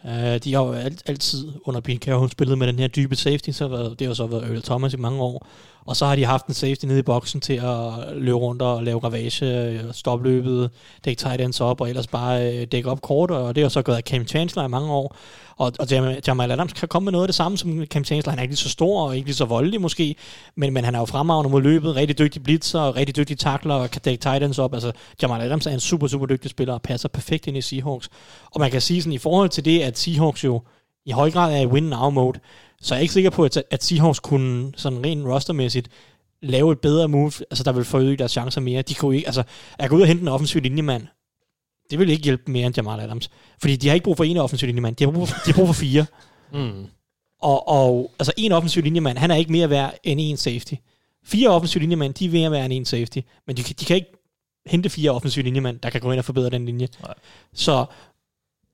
Uh, 0.03 0.11
de 0.11 0.53
har 0.53 0.63
jo 0.63 0.71
alt, 0.71 1.03
altid 1.05 1.51
under 1.65 1.81
Pete 1.81 1.97
Carroll 1.97 2.29
spillet 2.29 2.57
med 2.57 2.67
den 2.67 2.79
her 2.79 2.87
dybe 2.87 3.15
safety, 3.15 3.49
så 3.49 3.67
været, 3.67 3.99
det 3.99 4.07
har 4.07 4.13
så 4.13 4.27
været 4.27 4.43
Earl 4.43 4.61
Thomas 4.61 4.93
i 4.93 4.97
mange 4.97 5.21
år. 5.21 5.47
Og 5.85 5.95
så 5.95 6.05
har 6.05 6.15
de 6.15 6.25
haft 6.25 6.45
en 6.45 6.53
safety 6.53 6.85
nede 6.85 6.99
i 6.99 7.01
boksen 7.01 7.41
til 7.41 7.53
at 7.53 7.91
løbe 8.15 8.37
rundt 8.37 8.61
og 8.61 8.83
lave 8.83 8.99
ravage, 8.99 9.45
øh, 9.45 9.79
stoppe 9.91 10.29
løbet, 10.29 10.69
dække 11.05 11.19
tight 11.19 11.41
ends 11.41 11.61
op, 11.61 11.81
og 11.81 11.89
ellers 11.89 12.07
bare 12.07 12.53
øh, 12.53 12.67
dække 12.71 12.89
op 12.89 13.01
kort, 13.01 13.31
og 13.31 13.55
det 13.55 13.63
har 13.63 13.69
så 13.69 13.81
gået 13.81 13.95
af 13.95 14.03
Cam 14.03 14.27
Chancellor 14.27 14.65
i 14.65 14.67
mange 14.67 14.91
år. 14.91 15.15
Og, 15.57 15.73
og 15.79 15.87
Jamal 16.27 16.51
Adams 16.51 16.73
kan 16.73 16.87
komme 16.87 17.03
med 17.03 17.11
noget 17.11 17.23
af 17.23 17.27
det 17.27 17.35
samme 17.35 17.57
som 17.57 17.85
Cam 17.85 18.03
Chancellor. 18.03 18.29
Han 18.31 18.39
er 18.39 18.43
ikke 18.43 18.51
lige 18.51 18.57
så 18.57 18.69
stor 18.69 19.07
og 19.07 19.15
ikke 19.15 19.27
lige 19.27 19.35
så 19.35 19.45
voldelig 19.45 19.81
måske, 19.81 20.15
men, 20.55 20.73
men 20.73 20.85
han 20.85 20.95
er 20.95 20.99
jo 20.99 21.05
fremragende 21.05 21.49
mod 21.49 21.61
løbet, 21.61 21.95
rigtig 21.95 22.19
dygtig 22.19 22.43
blitzer, 22.43 22.95
rigtig 22.95 23.15
dygtig 23.15 23.39
takler 23.39 23.75
og 23.75 23.91
kan 23.91 24.01
dække 24.05 24.21
tight 24.21 24.43
ends 24.43 24.59
op. 24.59 24.73
Altså, 24.73 24.91
Jamal 25.21 25.41
Adams 25.41 25.67
er 25.67 25.71
en 25.71 25.79
super, 25.79 26.07
super 26.07 26.25
dygtig 26.25 26.51
spiller 26.51 26.73
og 26.73 26.81
passer 26.81 27.09
perfekt 27.09 27.47
ind 27.47 27.57
i 27.57 27.61
Seahawks. 27.61 28.09
Og 28.51 28.59
man 28.59 28.71
kan 28.71 28.81
sige 28.81 29.01
sådan, 29.01 29.13
i 29.13 29.17
forhold 29.17 29.49
til 29.49 29.65
det, 29.65 29.81
at 29.81 29.97
Seahawks 29.97 30.43
jo 30.43 30.61
i 31.05 31.11
høj 31.11 31.31
grad 31.31 31.53
er 31.53 31.61
i 31.61 31.65
win-now-mode, 31.65 32.39
så 32.83 32.93
er 32.93 32.97
jeg 32.97 33.01
ikke 33.01 33.13
sikker 33.13 33.29
på, 33.29 33.43
at, 33.45 33.63
at 33.71 33.83
Seahawks 33.83 34.19
kunne 34.19 34.71
sådan 34.75 35.05
rent 35.05 35.25
rostermæssigt 35.27 35.89
lave 36.41 36.71
et 36.71 36.79
bedre 36.79 37.07
move, 37.07 37.31
altså 37.51 37.63
der 37.63 37.71
vil 37.71 37.83
forøge 37.85 38.17
deres 38.17 38.31
chancer 38.31 38.61
mere. 38.61 38.81
De 38.81 38.93
kunne 38.95 39.15
ikke, 39.15 39.27
altså, 39.27 39.43
at 39.79 39.89
gå 39.89 39.95
ud 39.95 40.01
og 40.01 40.07
hente 40.07 40.21
en 40.21 40.27
offensiv 40.27 40.61
linjemand, 40.61 41.07
det 41.89 41.99
vil 41.99 42.09
ikke 42.09 42.23
hjælpe 42.23 42.51
mere 42.51 42.65
end 42.67 42.75
Jamal 42.77 42.99
Adams. 42.99 43.29
Fordi 43.61 43.75
de 43.75 43.87
har 43.87 43.93
ikke 43.93 44.03
brug 44.03 44.17
for 44.17 44.23
en 44.23 44.37
offensiv 44.37 44.67
linjemand, 44.67 44.95
de 44.95 45.03
har 45.03 45.11
brug 45.11 45.27
for, 45.27 45.35
de 45.45 45.51
har 45.51 45.53
brug 45.53 45.67
for 45.67 45.73
fire. 45.73 46.05
Mm. 46.53 46.85
Og, 47.41 47.67
og 47.67 48.11
altså 48.19 48.31
en 48.37 48.51
offensiv 48.51 48.83
linjemand, 48.83 49.17
han 49.17 49.31
er 49.31 49.35
ikke 49.35 49.51
mere 49.51 49.69
værd 49.69 49.93
end 50.03 50.19
en 50.23 50.37
safety. 50.37 50.73
Fire 51.25 51.49
offensiv 51.49 51.79
linjemand, 51.79 52.13
de 52.13 52.25
er 52.25 52.29
mere 52.29 52.51
værd 52.51 52.65
end 52.65 52.73
en 52.73 52.85
safety. 52.85 53.17
Men 53.47 53.57
de, 53.57 53.63
kan- 53.63 53.75
de 53.79 53.85
kan 53.85 53.95
ikke 53.95 54.11
hente 54.65 54.89
fire 54.89 55.11
offensiv 55.11 55.43
linjemand, 55.43 55.79
der 55.79 55.89
kan 55.89 56.01
gå 56.01 56.11
ind 56.11 56.19
og 56.19 56.25
forbedre 56.25 56.49
den 56.49 56.65
linje. 56.65 56.87
Nej. 57.01 57.13
Så 57.53 57.85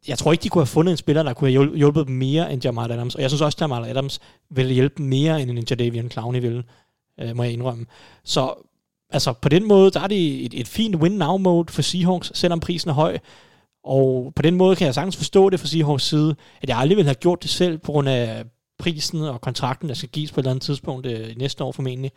jeg 0.08 0.18
tror 0.18 0.32
ikke, 0.32 0.44
de 0.44 0.50
kunne 0.50 0.62
have 0.62 0.68
fundet 0.68 0.92
en 0.92 0.98
spiller, 0.98 1.24
der 1.24 1.34
kunne 1.34 1.52
have 1.52 1.76
hjulpet 1.76 2.08
dem 2.08 2.16
mere 2.16 2.54
end 2.54 2.64
Jamal 2.64 2.92
Adams. 2.92 3.16
Og 3.16 3.22
jeg 3.22 3.30
synes 3.30 3.42
også, 3.42 3.56
at 3.56 3.62
Jamal 3.62 3.90
Adams 3.90 4.20
ville 4.50 4.74
hjælpe 4.74 5.02
mere, 5.02 5.42
end 5.42 5.52
en 5.52 5.66
Jadavian 5.70 6.12
Clowney 6.12 6.42
ville, 6.42 6.64
øh, 7.20 7.36
må 7.36 7.44
jeg 7.44 7.54
indrømme. 7.54 7.86
Så 8.24 8.54
altså, 9.10 9.34
på 9.34 9.50
den 9.50 9.68
måde, 9.68 9.92
der 9.92 10.00
er 10.00 10.08
det 10.08 10.46
et, 10.46 10.54
et 10.54 10.68
fint 10.68 10.96
win-now-mode 10.96 11.74
for 11.74 11.82
Seahawks, 11.82 12.32
selvom 12.36 12.60
prisen 12.60 12.90
er 12.90 12.94
høj. 12.94 13.18
Og 13.84 14.34
på 14.36 14.42
den 14.42 14.56
måde 14.56 14.76
kan 14.76 14.86
jeg 14.86 14.94
sagtens 14.94 15.18
forstå 15.18 15.50
det 15.50 15.60
fra 15.60 15.68
Seahawks 15.68 16.04
side, 16.04 16.36
at 16.62 16.70
jeg 16.70 16.78
aldrig 16.78 16.98
ville 16.98 17.10
have 17.10 17.16
gjort 17.16 17.44
det 17.44 17.50
selv 17.50 17.78
på 17.78 17.92
grund 17.92 18.10
af 18.10 18.46
prisen 18.80 19.22
og 19.22 19.42
kontrakten, 19.42 19.90
der 19.90 19.96
skal 19.96 20.10
gives 20.10 20.32
på 20.32 20.40
et 20.40 20.44
eller 20.44 20.52
andet 20.52 20.64
tidspunkt 20.64 21.06
øh, 21.06 21.38
næste 21.38 21.64
år 21.64 21.72
formentlig. 21.72 22.12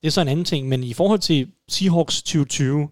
Det 0.00 0.06
er 0.06 0.10
så 0.10 0.20
en 0.20 0.28
anden 0.28 0.44
ting, 0.44 0.68
men 0.68 0.84
i 0.84 0.92
forhold 0.92 1.18
til 1.18 1.48
Seahawks 1.68 2.22
2020, 2.22 2.88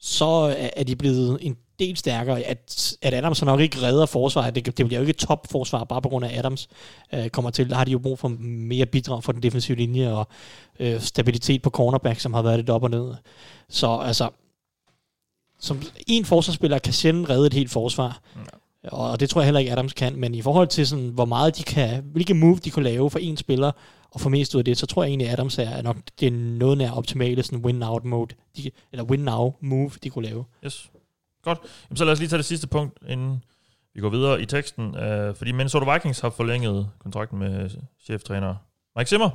så 0.00 0.56
er 0.76 0.84
de 0.84 0.96
blevet 0.96 1.38
en 1.40 1.56
del 1.78 1.96
stærkere. 1.96 2.42
At, 2.42 2.96
at 3.02 3.14
Adams 3.14 3.44
nok 3.44 3.60
ikke 3.60 3.82
redder 3.82 4.06
forsvaret. 4.06 4.54
Det, 4.54 4.66
det 4.66 4.86
bliver 4.86 4.98
jo 4.98 5.00
ikke 5.00 5.10
et 5.10 5.16
topforsvar, 5.16 5.84
bare 5.84 6.02
på 6.02 6.08
grund 6.08 6.24
af 6.24 6.38
Adams 6.38 6.68
øh, 7.14 7.28
kommer 7.28 7.50
til. 7.50 7.70
Der 7.70 7.76
har 7.76 7.84
de 7.84 7.90
jo 7.90 7.98
brug 7.98 8.18
for 8.18 8.28
mere 8.38 8.86
bidrag 8.86 9.24
fra 9.24 9.32
den 9.32 9.42
defensive 9.42 9.76
linje 9.76 10.12
og 10.12 10.28
øh, 10.80 11.00
stabilitet 11.00 11.62
på 11.62 11.70
cornerback, 11.70 12.20
som 12.20 12.34
har 12.34 12.42
været 12.42 12.58
lidt 12.58 12.70
op 12.70 12.82
og 12.82 12.90
ned. 12.90 13.14
Så 13.68 13.96
altså, 13.96 14.30
som 15.60 15.82
en 16.06 16.24
forsvarsspiller 16.24 16.78
kan 16.78 16.92
sjældent 16.92 17.30
redde 17.30 17.46
et 17.46 17.54
helt 17.54 17.70
forsvar. 17.70 18.20
Og 18.82 19.20
det 19.20 19.30
tror 19.30 19.40
jeg 19.40 19.46
heller 19.46 19.60
ikke 19.60 19.72
Adams 19.72 19.92
kan, 19.92 20.16
men 20.16 20.34
i 20.34 20.42
forhold 20.42 20.68
til 20.68 20.86
sådan, 20.86 21.08
hvor 21.08 21.24
meget 21.24 21.56
de 21.56 21.62
kan, 21.62 22.04
hvilke 22.12 22.34
move 22.34 22.56
de 22.56 22.70
kunne 22.70 22.84
lave 22.84 23.10
for 23.10 23.18
en 23.18 23.36
spiller, 23.36 23.72
og 24.10 24.20
få 24.20 24.28
mest 24.28 24.54
ud 24.54 24.58
af 24.58 24.64
det, 24.64 24.78
så 24.78 24.86
tror 24.86 25.02
jeg 25.02 25.08
egentlig, 25.08 25.28
at 25.28 25.32
Adams 25.32 25.58
er 25.58 25.82
nok 25.82 25.96
det 26.20 26.26
er 26.28 26.32
noget 26.32 26.78
nær 26.78 26.90
optimale 26.90 27.42
sådan 27.42 27.64
win-out 27.64 28.04
mode, 28.04 28.34
de, 28.56 28.70
eller 28.92 29.04
win-now 29.04 29.58
move, 29.60 29.90
de 30.02 30.10
kunne 30.10 30.28
lave. 30.28 30.44
Yes. 30.64 30.90
Godt. 31.48 31.58
Jamen, 31.90 31.96
så 31.96 32.04
lad 32.04 32.12
os 32.12 32.18
lige 32.18 32.28
tage 32.28 32.38
det 32.38 32.44
sidste 32.44 32.66
punkt, 32.66 32.98
inden 33.08 33.44
vi 33.94 34.00
går 34.00 34.08
videre 34.08 34.42
i 34.42 34.46
teksten. 34.46 34.96
Øh, 34.96 35.34
fordi 35.34 35.52
Minnesota 35.52 35.92
Vikings 35.92 36.20
har 36.20 36.30
forlænget 36.30 36.90
kontrakten 36.98 37.38
med 37.38 37.70
cheftræner 38.04 38.54
Mike 38.96 39.08
Zimmer. 39.08 39.30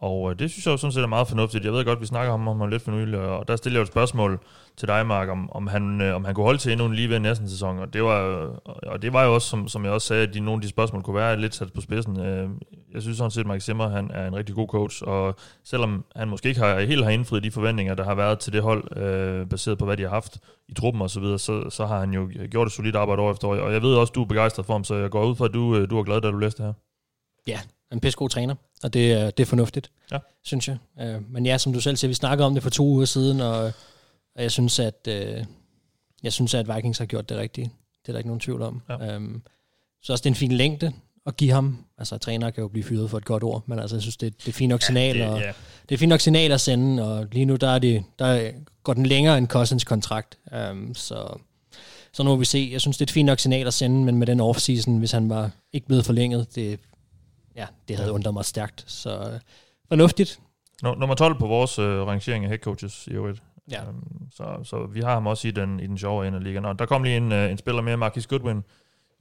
Og 0.00 0.30
øh, 0.30 0.38
det 0.38 0.50
synes 0.50 0.66
jeg 0.66 0.72
jo 0.72 0.76
sådan 0.76 0.92
set 0.92 1.02
er 1.02 1.06
meget 1.06 1.28
fornuftigt. 1.28 1.64
Jeg 1.64 1.72
ved 1.72 1.84
godt, 1.84 2.00
vi 2.00 2.06
snakker 2.06 2.32
om 2.32 2.46
ham 2.46 2.68
lidt 2.68 2.82
for 2.82 2.90
nylig, 2.90 3.18
og 3.18 3.48
der 3.48 3.56
stiller 3.56 3.76
jeg 3.76 3.80
jo 3.80 3.82
et 3.82 3.88
spørgsmål 3.88 4.40
til 4.76 4.88
dig, 4.88 5.06
Mark, 5.06 5.28
om, 5.28 5.50
om, 5.52 5.66
han, 5.66 6.00
øh, 6.00 6.14
om 6.14 6.24
han 6.24 6.34
kunne 6.34 6.44
holde 6.44 6.58
til 6.58 6.72
endnu 6.72 6.86
en 6.86 6.94
lige 6.94 7.08
ved 7.08 7.18
næste 7.18 7.50
sæson. 7.50 7.78
Og 7.78 7.92
det 7.92 8.02
var, 8.04 8.22
øh, 8.22 8.48
og 8.86 9.02
det 9.02 9.12
var 9.12 9.24
jo 9.24 9.34
også, 9.34 9.48
som, 9.48 9.68
som 9.68 9.84
jeg 9.84 9.92
også 9.92 10.06
sagde, 10.06 10.22
at 10.22 10.34
de, 10.34 10.40
nogle 10.40 10.58
af 10.58 10.62
de 10.62 10.68
spørgsmål 10.68 11.02
kunne 11.02 11.16
være 11.16 11.40
lidt 11.40 11.54
sat 11.54 11.72
på 11.72 11.80
spidsen. 11.80 12.20
Øh, 12.20 12.48
jeg 12.94 13.02
synes 13.02 13.18
sådan 13.18 13.30
set, 13.30 13.40
at 13.40 13.46
Mark 13.46 13.60
Zimmer 13.60 13.88
han 13.88 14.10
er 14.14 14.26
en 14.26 14.36
rigtig 14.36 14.54
god 14.54 14.68
coach, 14.68 15.02
og 15.06 15.34
selvom 15.64 16.04
han 16.16 16.28
måske 16.28 16.48
ikke 16.48 16.60
har, 16.60 16.80
helt 16.80 17.04
har 17.04 17.10
indfriet 17.10 17.42
de 17.42 17.50
forventninger, 17.50 17.94
der 17.94 18.04
har 18.04 18.14
været 18.14 18.38
til 18.38 18.52
det 18.52 18.62
hold, 18.62 18.98
øh, 18.98 19.46
baseret 19.46 19.78
på, 19.78 19.84
hvad 19.84 19.96
de 19.96 20.02
har 20.02 20.10
haft 20.10 20.38
i 20.68 20.74
truppen 20.74 21.02
og 21.02 21.10
så 21.10 21.20
videre, 21.20 21.38
så, 21.38 21.70
så 21.70 21.86
har 21.86 22.00
han 22.00 22.12
jo 22.12 22.30
gjort 22.50 22.66
et 22.66 22.72
solidt 22.72 22.96
arbejde 22.96 23.22
år 23.22 23.32
efter 23.32 23.48
år. 23.48 23.56
Og 23.56 23.72
jeg 23.72 23.82
ved 23.82 23.94
også, 23.94 24.12
du 24.12 24.22
er 24.22 24.26
begejstret 24.26 24.66
for 24.66 24.74
ham, 24.74 24.84
så 24.84 24.94
jeg 24.94 25.10
går 25.10 25.24
ud 25.24 25.36
fra, 25.36 25.44
at 25.44 25.54
du, 25.54 25.76
øh, 25.76 25.90
du 25.90 25.98
er 25.98 26.02
glad, 26.02 26.20
da 26.20 26.30
du 26.30 26.38
læste 26.38 26.62
det 26.62 26.66
her. 26.66 26.74
Ja, 27.46 27.60
en 27.92 28.00
pissegod 28.00 28.28
træner, 28.28 28.54
og 28.82 28.92
det, 28.92 29.12
er- 29.12 29.30
det 29.30 29.42
er 29.42 29.46
fornuftigt, 29.46 29.90
Ja. 30.12 30.18
synes 30.44 30.68
jeg. 30.68 30.76
Øh, 31.00 31.32
men 31.32 31.46
ja, 31.46 31.58
som 31.58 31.72
du 31.72 31.80
selv 31.80 31.96
siger, 31.96 32.08
vi 32.08 32.14
snakkede 32.14 32.46
om 32.46 32.54
det 32.54 32.62
for 32.62 32.70
to 32.70 32.84
uger 32.86 33.04
siden, 33.04 33.40
og, 33.40 33.58
og 34.36 34.42
jeg 34.42 34.50
synes, 34.50 34.78
at 34.78 35.08
øh, 35.08 35.44
jeg 36.22 36.32
synes, 36.32 36.54
at 36.54 36.74
Vikings 36.76 36.98
har 36.98 37.06
gjort 37.06 37.28
det 37.28 37.36
rigtige. 37.36 37.70
Det 38.02 38.08
er 38.08 38.12
der 38.12 38.18
ikke 38.18 38.28
nogen 38.28 38.40
tvivl 38.40 38.62
om. 38.62 38.82
Ja. 38.88 39.14
Øhm, 39.14 39.42
så 40.02 40.12
også 40.12 40.22
det 40.22 40.26
er 40.26 40.30
en 40.30 40.36
fin 40.36 40.52
længde 40.52 40.92
at 41.26 41.36
give 41.36 41.52
ham. 41.52 41.84
Altså, 41.98 42.18
træner 42.18 42.50
kan 42.50 42.62
jo 42.62 42.68
blive 42.68 42.84
fyret 42.84 43.10
for 43.10 43.18
et 43.18 43.24
godt 43.24 43.42
ord, 43.42 43.62
men 43.66 43.78
altså, 43.78 43.96
jeg 43.96 44.02
synes, 44.02 44.16
det, 44.16 44.36
det 44.42 44.48
er 44.48 44.52
fint 44.52 44.68
nok 44.68 44.82
signal, 44.82 45.14
det, 45.18 45.26
og 45.26 45.40
ja. 45.40 45.52
det 45.88 45.94
er 45.94 45.98
fint 45.98 46.08
nok 46.08 46.20
signal 46.20 46.52
at 46.52 46.60
sende, 46.60 47.02
og 47.04 47.26
lige 47.32 47.44
nu 47.44 47.56
der 47.56 47.68
er 47.68 47.78
det, 47.78 48.04
der 48.18 48.50
går 48.82 48.94
den 48.94 49.06
længere 49.06 49.38
end 49.38 49.46
Cousins 49.48 49.84
kontrakt. 49.84 50.38
Um, 50.70 50.94
så, 50.94 51.38
så 52.12 52.22
nu 52.22 52.30
må 52.30 52.36
vi 52.36 52.44
se. 52.44 52.68
Jeg 52.72 52.80
synes, 52.80 52.96
det 52.96 53.02
er 53.02 53.06
et 53.06 53.10
fint 53.10 53.26
nok 53.26 53.38
signal 53.38 53.66
at 53.66 53.74
sende, 53.74 54.04
men 54.04 54.16
med 54.16 54.26
den 54.26 54.40
offseason, 54.40 54.98
hvis 54.98 55.12
han 55.12 55.28
var 55.30 55.50
ikke 55.72 55.86
blevet 55.86 56.04
forlænget, 56.04 56.54
det, 56.54 56.80
ja, 57.56 57.66
det 57.88 57.96
havde 57.96 58.12
undret 58.12 58.34
mig 58.34 58.44
stærkt. 58.44 58.84
Så 58.86 59.10
øh, 59.10 59.40
fornuftigt. 59.88 60.40
Nu- 60.82 60.94
Nummer 60.94 61.14
12 61.14 61.38
på 61.38 61.46
vores 61.46 61.78
øh, 61.78 62.06
rangering 62.06 62.44
af 62.44 62.48
head 62.50 62.58
coaches 62.58 63.06
i 63.06 63.10
øvrigt. 63.10 63.42
Ja. 63.70 63.80
Um, 63.88 64.02
så, 64.34 64.44
så 64.64 64.86
vi 64.92 65.00
har 65.00 65.14
ham 65.14 65.26
også 65.26 65.48
i 65.48 65.50
den, 65.50 65.80
i 65.80 65.86
den 65.86 65.98
sjove 65.98 66.26
ende 66.26 66.38
af 66.38 66.44
ligaen. 66.44 66.64
Og 66.64 66.78
der 66.78 66.86
kom 66.86 67.02
lige 67.02 67.16
en, 67.16 67.32
øh, 67.32 67.50
en 67.50 67.58
spiller 67.58 67.82
mere, 67.82 67.96
Marcus 67.96 68.26
Goodwin, 68.26 68.64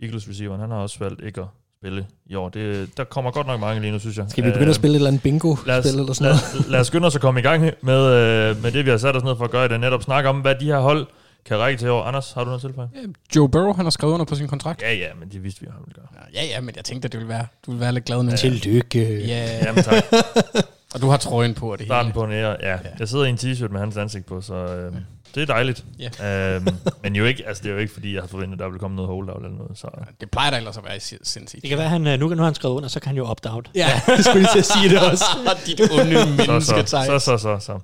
Eagles 0.02 0.30
receiveren. 0.30 0.62
Han 0.62 0.71
har 0.71 0.78
også 0.78 1.00
valgt 1.00 1.21
ikke 1.26 1.41
at 1.41 1.48
spille 1.80 2.08
i 2.26 2.36
år. 2.36 2.50
Det, 2.50 2.98
der 2.98 3.04
kommer 3.04 3.32
godt 3.32 3.48
nok 3.48 3.60
mange 3.60 3.82
lige 3.82 3.91
nu, 3.91 4.00
synes 4.00 4.17
jeg. 4.17 4.26
Skal 4.30 4.43
vi 4.45 4.52
begynde 4.52 4.69
at 4.69 4.76
spille 4.76 4.91
et 4.95 4.95
eller 4.95 5.08
andet 5.08 5.21
bingo 5.24 5.56
lad 5.65 5.80
os, 5.80 5.86
eller 5.86 6.13
sådan 6.13 6.32
noget? 6.32 6.62
lad, 6.63 6.69
lad 6.71 6.80
os 6.80 6.88
skynde 6.88 7.08
os 7.08 7.15
at 7.15 7.21
komme 7.21 7.39
i 7.39 7.43
gang 7.43 7.62
med, 7.82 8.06
øh, 8.06 8.62
med 8.63 8.71
det, 8.71 8.86
vi 8.86 8.89
har 8.89 8.98
sat 8.98 9.15
os 9.15 9.24
ned 9.24 9.36
for 9.38 9.45
at 9.45 9.52
gøre 9.52 9.65
i 9.65 9.67
det. 9.67 9.80
Netop 9.80 10.04
snakke 10.04 10.30
om, 10.30 10.39
hvad 10.41 10.56
de 10.56 10.65
her 10.65 10.80
hold 10.80 11.08
kan 11.46 11.58
række 11.60 11.80
til 11.80 11.90
år. 11.90 12.04
Anders, 12.04 12.32
har 12.32 12.42
du 12.42 12.46
noget 12.46 12.62
tilføje? 12.62 12.90
Joe 13.36 13.50
Burrow, 13.50 13.74
han 13.74 13.86
har 13.86 13.90
skrevet 13.90 14.14
under 14.14 14.26
på 14.26 14.36
sin 14.36 14.48
kontrakt. 14.48 14.82
Ja, 14.82 14.94
ja, 14.94 15.08
men 15.20 15.30
det 15.30 15.44
vidste 15.44 15.62
vi, 15.62 15.68
han 15.72 15.80
ville 15.86 15.96
gøre. 15.96 16.08
Ja, 16.34 16.46
ja, 16.46 16.62
men 16.62 16.76
jeg 16.76 16.86
tænkte, 16.86 17.06
at 17.06 17.12
det 17.12 17.20
ville 17.20 17.34
være, 17.34 17.48
du 17.66 17.72
ville 17.72 17.82
være 17.82 17.94
lidt 17.94 18.06
glad 18.06 18.24
nu. 18.24 18.32
Tillykke. 18.38 19.26
Ja, 19.26 19.66
Jamen 19.66 19.84
tak. 19.84 20.04
og 20.94 21.02
du 21.02 21.08
har 21.10 21.18
trøjen 21.18 21.54
på 21.54 21.72
og 21.72 21.78
det 21.78 21.88
Starten 21.88 22.06
hele. 22.12 22.14
på 22.14 22.24
en 22.24 22.32
ære. 22.32 22.56
Ja, 22.62 22.78
jeg 23.00 23.08
sidder 23.10 23.26
i 23.26 23.30
en 23.30 23.36
t-shirt 23.42 23.68
med 23.72 23.80
hans 23.80 23.98
ansigt 23.98 24.26
på, 24.26 24.42
så 24.42 24.54
øh, 24.54 24.94
det 25.36 25.42
er 25.42 25.46
dejligt. 25.46 25.84
Ja. 26.20 26.56
Øhm, 26.56 26.68
men 27.04 27.16
jo 27.16 27.26
ikke, 27.26 27.48
altså, 27.48 27.64
det 27.64 27.70
er 27.70 27.74
jo 27.74 27.80
ikke, 27.80 27.94
fordi 27.94 28.14
jeg 28.16 28.22
har 28.22 28.28
forventet, 28.28 28.54
at 28.54 28.60
der 28.60 28.66
ville 28.66 28.80
komme 28.80 28.96
noget 28.96 29.10
holdout 29.10 29.44
eller 29.44 29.58
noget. 29.58 29.78
Så. 29.78 29.88
Det 30.22 30.32
plejer 30.32 30.52
da 30.52 30.58
ellers 30.58 30.78
at 30.78 30.84
være 30.86 31.00
sin- 31.00 31.18
sindssygt. 31.24 31.62
Det 31.62 31.70
kan 31.70 31.78
være, 31.80 31.90
han, 31.90 32.08
øh, 32.08 32.20
nu, 32.20 32.28
nu 32.30 32.36
har 32.36 32.44
han 32.44 32.56
skrevet 32.56 32.76
under, 32.76 32.90
så 32.90 33.00
kan 33.00 33.08
han 33.08 33.18
jo 33.18 33.26
opt-out. 33.26 33.70
Ja, 33.76 34.02
det 34.18 34.26
skulle 34.26 34.40
lige 34.40 34.52
til 34.52 34.60
at 34.60 34.66
sige 34.66 34.90
det 34.90 35.00
også. 35.12 35.26
Dit 35.66 35.82
onde 35.82 36.22
så, 36.22 36.26
menneske, 36.52 36.88
så, 36.90 37.20
så, 37.20 37.20
så, 37.20 37.38
så, 37.38 37.60
så. 37.60 37.80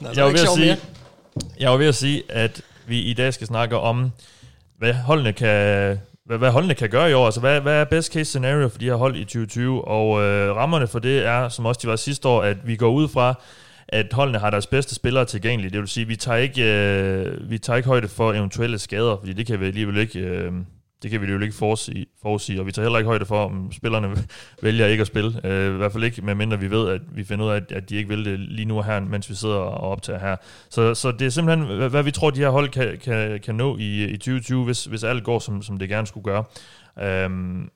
Nå, 0.00 0.08
jeg 0.16 0.24
var 0.24 0.30
ved 0.30 0.40
at 0.40 0.48
sige, 0.48 0.76
jeg 1.60 1.70
var 1.70 1.76
ved 1.76 1.86
at 1.86 1.94
sige, 1.94 2.22
at 2.28 2.62
vi 2.86 3.00
i 3.00 3.14
dag 3.14 3.34
skal 3.34 3.46
snakke 3.46 3.76
om, 3.76 4.10
hvad 4.78 4.94
holdene 4.94 5.32
kan, 5.32 5.98
hvad, 6.26 6.38
hvad 6.38 6.50
holdene 6.50 6.74
kan 6.74 6.90
gøre 6.90 7.10
i 7.10 7.12
år. 7.12 7.24
Altså, 7.24 7.40
hvad, 7.40 7.60
hvad 7.60 7.80
er 7.80 7.84
best 7.84 8.12
case 8.12 8.24
scenario 8.24 8.68
for 8.68 8.78
de 8.78 8.84
her 8.84 8.94
hold 8.94 9.16
i 9.16 9.24
2020? 9.24 9.88
Og 9.88 10.22
øh, 10.22 10.56
rammerne 10.56 10.86
for 10.86 10.98
det 10.98 11.26
er, 11.26 11.48
som 11.48 11.66
også 11.66 11.80
de 11.82 11.88
var 11.88 11.96
sidste 11.96 12.28
år, 12.28 12.42
at 12.42 12.56
vi 12.66 12.76
går 12.76 12.90
ud 12.90 13.08
fra, 13.08 13.34
at 13.88 14.12
holdene 14.12 14.38
har 14.38 14.50
deres 14.50 14.66
bedste 14.66 14.94
spillere 14.94 15.24
tilgængelige. 15.24 15.70
Det 15.70 15.80
vil 15.80 15.88
sige, 15.88 16.02
at 16.02 16.08
vi 16.08 16.16
tager 16.16 16.38
ikke, 16.38 16.62
øh, 16.64 17.50
vi 17.50 17.58
tager 17.58 17.76
ikke 17.76 17.88
højde 17.88 18.08
for 18.08 18.32
eventuelle 18.32 18.78
skader, 18.78 19.16
fordi 19.16 19.32
det 19.32 19.46
kan 19.46 19.60
vi 19.60 19.66
alligevel 19.66 19.96
ikke, 19.96 20.18
øh, 20.18 20.52
det 21.02 21.10
kan 21.10 21.20
vi 21.20 21.26
jo 21.26 21.40
ikke 21.40 21.54
forudsige, 21.54 22.06
forudsige, 22.22 22.60
og 22.60 22.66
vi 22.66 22.72
tager 22.72 22.86
heller 22.86 22.98
ikke 22.98 23.08
højde 23.08 23.26
for, 23.26 23.44
om 23.44 23.72
spillerne 23.72 24.16
vælger 24.62 24.86
ikke 24.86 25.00
at 25.00 25.06
spille. 25.06 25.40
Øh, 25.44 25.74
I 25.74 25.76
hvert 25.76 25.92
fald 25.92 26.04
ikke, 26.04 26.22
medmindre 26.22 26.60
vi 26.60 26.70
ved, 26.70 26.88
at 26.88 27.00
vi 27.12 27.24
finder 27.24 27.44
ud 27.44 27.50
af, 27.50 27.56
at, 27.56 27.72
at 27.72 27.90
de 27.90 27.96
ikke 27.96 28.08
vil 28.08 28.24
det 28.24 28.38
lige 28.38 28.66
nu 28.66 28.82
her, 28.82 29.00
mens 29.00 29.30
vi 29.30 29.34
sidder 29.34 29.54
og 29.54 29.90
optager 29.90 30.18
her. 30.18 30.36
Så, 30.70 30.94
så 30.94 31.12
det 31.12 31.26
er 31.26 31.30
simpelthen, 31.30 31.76
hvad, 31.76 31.88
hvad 31.88 32.02
vi 32.02 32.10
tror, 32.10 32.30
de 32.30 32.40
her 32.40 32.50
hold 32.50 32.68
kan, 32.68 32.98
kan, 33.04 33.40
kan 33.40 33.54
nå 33.54 33.76
i, 33.76 34.04
i 34.04 34.16
2020, 34.16 34.64
hvis, 34.64 34.84
hvis 34.84 35.04
alt 35.04 35.24
går, 35.24 35.38
som, 35.38 35.62
som 35.62 35.78
det 35.78 35.88
gerne 35.88 36.06
skulle 36.06 36.24
gøre. 36.24 36.44
Øhm, 37.02 37.68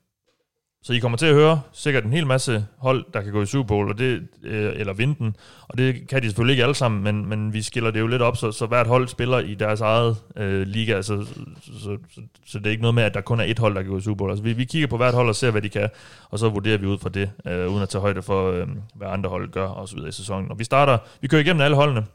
så 0.85 0.93
I 0.93 0.99
kommer 0.99 1.17
til 1.17 1.25
at 1.25 1.33
høre 1.33 1.61
sikkert 1.73 2.03
en 2.03 2.13
hel 2.13 2.27
masse 2.27 2.65
hold, 2.77 3.05
der 3.13 3.21
kan 3.21 3.31
gå 3.31 3.41
i 3.41 3.45
Super 3.45 3.67
Bowl, 3.67 3.89
og 3.89 3.97
det, 3.97 4.27
øh, 4.43 4.73
eller 4.75 4.93
vinde 4.93 5.15
den. 5.19 5.35
Og 5.67 5.77
det 5.77 6.07
kan 6.07 6.21
de 6.21 6.27
selvfølgelig 6.27 6.53
ikke 6.53 6.63
alle 6.63 6.75
sammen, 6.75 7.03
men, 7.03 7.25
men 7.29 7.53
vi 7.53 7.61
skiller 7.61 7.91
det 7.91 7.99
jo 7.99 8.07
lidt 8.07 8.21
op, 8.21 8.37
så, 8.37 8.51
så 8.51 8.65
hvert 8.65 8.87
hold 8.87 9.07
spiller 9.07 9.39
i 9.39 9.53
deres 9.53 9.81
eget 9.81 10.17
øh, 10.37 10.67
liga. 10.67 10.95
Altså, 10.95 11.25
så, 11.61 11.71
så, 11.79 11.97
så, 12.15 12.21
så 12.45 12.59
det 12.59 12.67
er 12.67 12.71
ikke 12.71 12.81
noget 12.81 12.95
med, 12.95 13.03
at 13.03 13.13
der 13.13 13.21
kun 13.21 13.39
er 13.39 13.43
et 13.43 13.59
hold, 13.59 13.75
der 13.75 13.81
kan 13.81 13.91
gå 13.91 13.97
i 13.97 14.01
Super 14.01 14.17
Bowl. 14.17 14.31
Altså, 14.31 14.43
vi, 14.43 14.53
vi 14.53 14.65
kigger 14.65 14.87
på 14.87 14.97
hvert 14.97 15.13
hold 15.13 15.29
og 15.29 15.35
ser, 15.35 15.51
hvad 15.51 15.61
de 15.61 15.69
kan, 15.69 15.89
og 16.29 16.39
så 16.39 16.49
vurderer 16.49 16.77
vi 16.77 16.85
ud 16.85 16.97
fra 16.97 17.09
det, 17.09 17.29
øh, 17.47 17.71
uden 17.71 17.81
at 17.81 17.89
tage 17.89 18.01
højde 18.01 18.21
for, 18.21 18.51
øh, 18.51 18.67
hvad 18.95 19.07
andre 19.07 19.29
hold 19.29 19.51
gør 19.51 19.67
og 19.67 19.89
så 19.89 19.95
videre 19.95 20.09
i 20.09 20.11
sæsonen. 20.11 20.51
Og 20.51 20.59
vi 20.59 20.63
starter, 20.63 20.97
vi 21.21 21.27
kører 21.27 21.41
igennem 21.41 21.61
alle 21.61 21.75
holdene, 21.75 22.05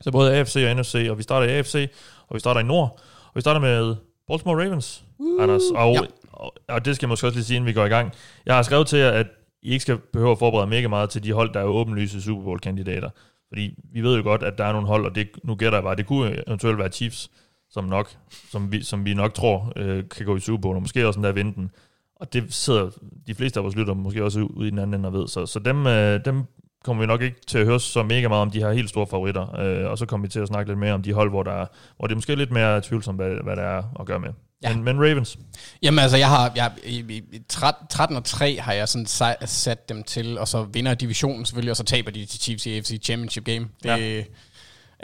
så 0.00 0.10
både 0.10 0.36
AFC 0.36 0.64
og 0.68 0.76
NFC, 0.76 1.06
og 1.10 1.18
vi 1.18 1.22
starter 1.22 1.46
i 1.46 1.50
AFC, 1.50 1.90
og 2.28 2.34
vi 2.34 2.40
starter 2.40 2.60
i 2.60 2.64
Nord, 2.64 3.00
og 3.24 3.32
vi 3.34 3.40
starter 3.40 3.60
med 3.60 3.96
Baltimore 4.28 4.64
Ravens, 4.64 5.04
uh, 5.18 5.42
Anders. 5.42 5.62
Og, 5.74 5.94
ja 5.94 6.00
og, 6.34 6.54
og 6.68 6.84
det 6.84 6.96
skal 6.96 7.06
jeg 7.06 7.08
måske 7.08 7.26
også 7.26 7.36
lige 7.36 7.44
sige, 7.44 7.56
inden 7.56 7.68
vi 7.68 7.72
går 7.72 7.84
i 7.84 7.88
gang. 7.88 8.12
Jeg 8.46 8.54
har 8.54 8.62
skrevet 8.62 8.86
til 8.86 8.98
jer, 8.98 9.10
at 9.10 9.26
I 9.62 9.70
ikke 9.70 9.82
skal 9.82 9.98
behøve 10.12 10.30
at 10.30 10.38
forberede 10.38 10.66
mega 10.66 10.88
meget 10.88 11.10
til 11.10 11.24
de 11.24 11.32
hold, 11.32 11.54
der 11.54 11.60
er 11.60 11.64
åbenlyse 11.64 12.22
Super 12.22 12.42
Bowl-kandidater. 12.42 13.10
Fordi 13.48 13.74
vi 13.92 14.00
ved 14.00 14.16
jo 14.16 14.22
godt, 14.22 14.42
at 14.42 14.58
der 14.58 14.64
er 14.64 14.72
nogle 14.72 14.86
hold, 14.86 15.06
og 15.06 15.14
det, 15.14 15.28
nu 15.44 15.54
gætter 15.54 15.78
jeg 15.78 15.84
bare, 15.84 15.96
det 15.96 16.06
kunne 16.06 16.48
eventuelt 16.48 16.78
være 16.78 16.88
Chiefs, 16.88 17.30
som, 17.70 17.84
nok, 17.84 18.10
som, 18.50 18.72
vi, 18.72 18.82
som 18.82 19.04
vi 19.04 19.14
nok 19.14 19.34
tror 19.34 19.72
øh, 19.76 20.04
kan 20.16 20.26
gå 20.26 20.36
i 20.36 20.40
Super 20.40 20.60
Bowl, 20.60 20.76
og 20.76 20.82
måske 20.82 21.06
også 21.06 21.16
den 21.18 21.24
der 21.24 21.32
vinde 21.32 21.54
den. 21.54 21.70
Og 22.16 22.32
det 22.32 22.54
sidder 22.54 22.90
de 23.26 23.34
fleste 23.34 23.60
af 23.60 23.64
vores 23.64 23.76
lytter 23.76 23.94
måske 23.94 24.24
også 24.24 24.40
ude 24.40 24.68
i 24.68 24.70
den 24.70 24.78
anden 24.78 24.94
ende 24.94 25.08
og 25.08 25.12
ved. 25.12 25.28
Så, 25.28 25.46
så 25.46 25.58
dem, 25.58 25.86
øh, 25.86 26.20
dem 26.24 26.44
kommer 26.84 27.02
vi 27.02 27.06
nok 27.06 27.22
ikke 27.22 27.40
til 27.46 27.58
at 27.58 27.66
høre 27.66 27.80
så 27.80 28.02
mega 28.02 28.28
meget 28.28 28.42
om 28.42 28.50
de 28.50 28.58
her 28.58 28.72
helt 28.72 28.88
store 28.88 29.06
favoritter. 29.06 29.60
Øh, 29.60 29.90
og 29.90 29.98
så 29.98 30.06
kommer 30.06 30.26
vi 30.26 30.30
til 30.30 30.40
at 30.40 30.48
snakke 30.48 30.70
lidt 30.70 30.78
mere 30.78 30.92
om 30.92 31.02
de 31.02 31.12
hold, 31.12 31.30
hvor, 31.30 31.42
der, 31.42 31.66
hvor 31.96 32.06
det 32.06 32.14
er 32.14 32.16
måske 32.16 32.34
lidt 32.34 32.50
mere 32.50 32.80
tvivlsomt, 32.80 33.18
hvad, 33.18 33.30
hvad 33.44 33.56
der 33.56 33.62
er 33.62 33.82
at 34.00 34.06
gøre 34.06 34.20
med. 34.20 34.30
Ja. 34.64 34.74
Men, 34.74 34.84
men 34.84 35.00
Ravens? 35.00 35.38
Jamen 35.82 35.98
altså, 35.98 36.16
jeg 36.16 36.28
har, 36.28 36.52
jeg, 36.56 36.72
i, 36.84 36.98
i 37.32 37.40
13 37.48 38.16
og 38.16 38.24
3 38.24 38.58
har 38.60 38.72
jeg 38.72 38.88
sådan 38.88 39.06
sat 39.46 39.88
dem 39.88 40.02
til, 40.02 40.38
og 40.38 40.48
så 40.48 40.62
vinder 40.62 40.94
divisionen 40.94 41.46
selvfølgelig, 41.46 41.70
og 41.70 41.76
så 41.76 41.84
taber 41.84 42.10
de 42.10 42.26
til 42.26 42.40
Chiefs 42.40 42.66
i 42.66 42.76
AFC 42.76 43.02
Championship 43.04 43.44
Game. 43.44 43.68
Det, 43.82 43.88
ja. 43.88 44.22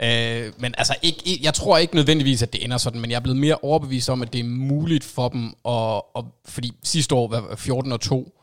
Øh, 0.03 0.53
men 0.57 0.73
altså, 0.77 0.95
ikke, 1.01 1.39
jeg 1.41 1.53
tror 1.53 1.77
ikke 1.77 1.95
nødvendigvis, 1.95 2.41
at 2.41 2.53
det 2.53 2.63
ender 2.63 2.77
sådan, 2.77 3.01
men 3.01 3.11
jeg 3.11 3.15
er 3.15 3.21
blevet 3.21 3.39
mere 3.39 3.55
overbevist 3.61 4.09
om, 4.09 4.21
at 4.21 4.33
det 4.33 4.39
er 4.39 4.43
muligt 4.43 5.03
for 5.03 5.29
dem, 5.29 5.53
at, 5.67 6.01
at, 6.15 6.23
fordi 6.45 6.71
sidste 6.83 7.15
år 7.15 7.27
var 7.27 7.55
14 7.55 7.91
og 7.91 8.01
2, 8.01 8.39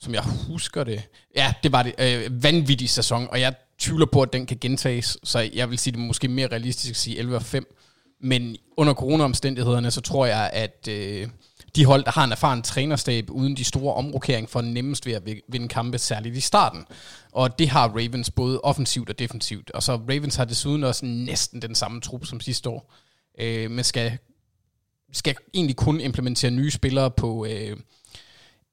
som 0.00 0.14
jeg 0.14 0.22
husker 0.48 0.84
det. 0.84 1.02
Ja, 1.36 1.54
det 1.62 1.72
var 1.72 1.82
det. 1.82 1.94
Øh, 1.98 2.42
vanvittig 2.42 2.90
sæson, 2.90 3.28
og 3.30 3.40
jeg 3.40 3.54
tvivler 3.78 4.06
på, 4.06 4.22
at 4.22 4.32
den 4.32 4.46
kan 4.46 4.58
gentages, 4.60 5.18
så 5.24 5.50
jeg 5.54 5.70
vil 5.70 5.78
sige, 5.78 5.92
det 5.92 5.98
er 5.98 6.04
måske 6.04 6.28
mere 6.28 6.46
realistisk 6.46 6.90
at 6.90 6.96
sige 6.96 7.18
11 7.18 7.36
og 7.36 7.42
5. 7.42 7.76
Men 8.20 8.56
under 8.76 8.94
coronaomstændighederne, 8.94 9.90
så 9.90 10.00
tror 10.00 10.26
jeg, 10.26 10.50
at 10.52 10.88
øh, 10.90 11.28
de 11.76 11.84
hold, 11.84 12.04
der 12.04 12.10
har 12.10 12.24
en 12.24 12.32
erfaren 12.32 12.62
trænerstab 12.62 13.30
uden 13.30 13.56
de 13.56 13.64
store 13.64 13.94
omrokeringer, 13.94 14.48
får 14.48 14.60
nemmest 14.60 15.06
ved 15.06 15.12
at 15.12 15.22
vinde 15.48 15.68
kampe, 15.68 15.98
særligt 15.98 16.36
i 16.36 16.40
starten. 16.40 16.84
Og 17.32 17.58
det 17.58 17.68
har 17.68 17.88
Ravens 17.88 18.30
både 18.30 18.60
offensivt 18.60 19.10
og 19.10 19.18
defensivt. 19.18 19.70
Og 19.70 19.82
så 19.82 19.92
Ravens 19.96 20.36
har 20.36 20.44
desuden 20.44 20.84
også 20.84 21.04
næsten 21.04 21.62
den 21.62 21.74
samme 21.74 22.00
trup 22.00 22.26
som 22.26 22.40
sidste 22.40 22.68
år, 22.68 22.94
øh, 23.40 23.70
men 23.70 23.84
skal, 23.84 24.18
skal 25.12 25.36
egentlig 25.54 25.76
kun 25.76 26.00
implementere 26.00 26.50
nye 26.50 26.70
spillere 26.70 27.10
på 27.10 27.46
øh, 27.46 27.76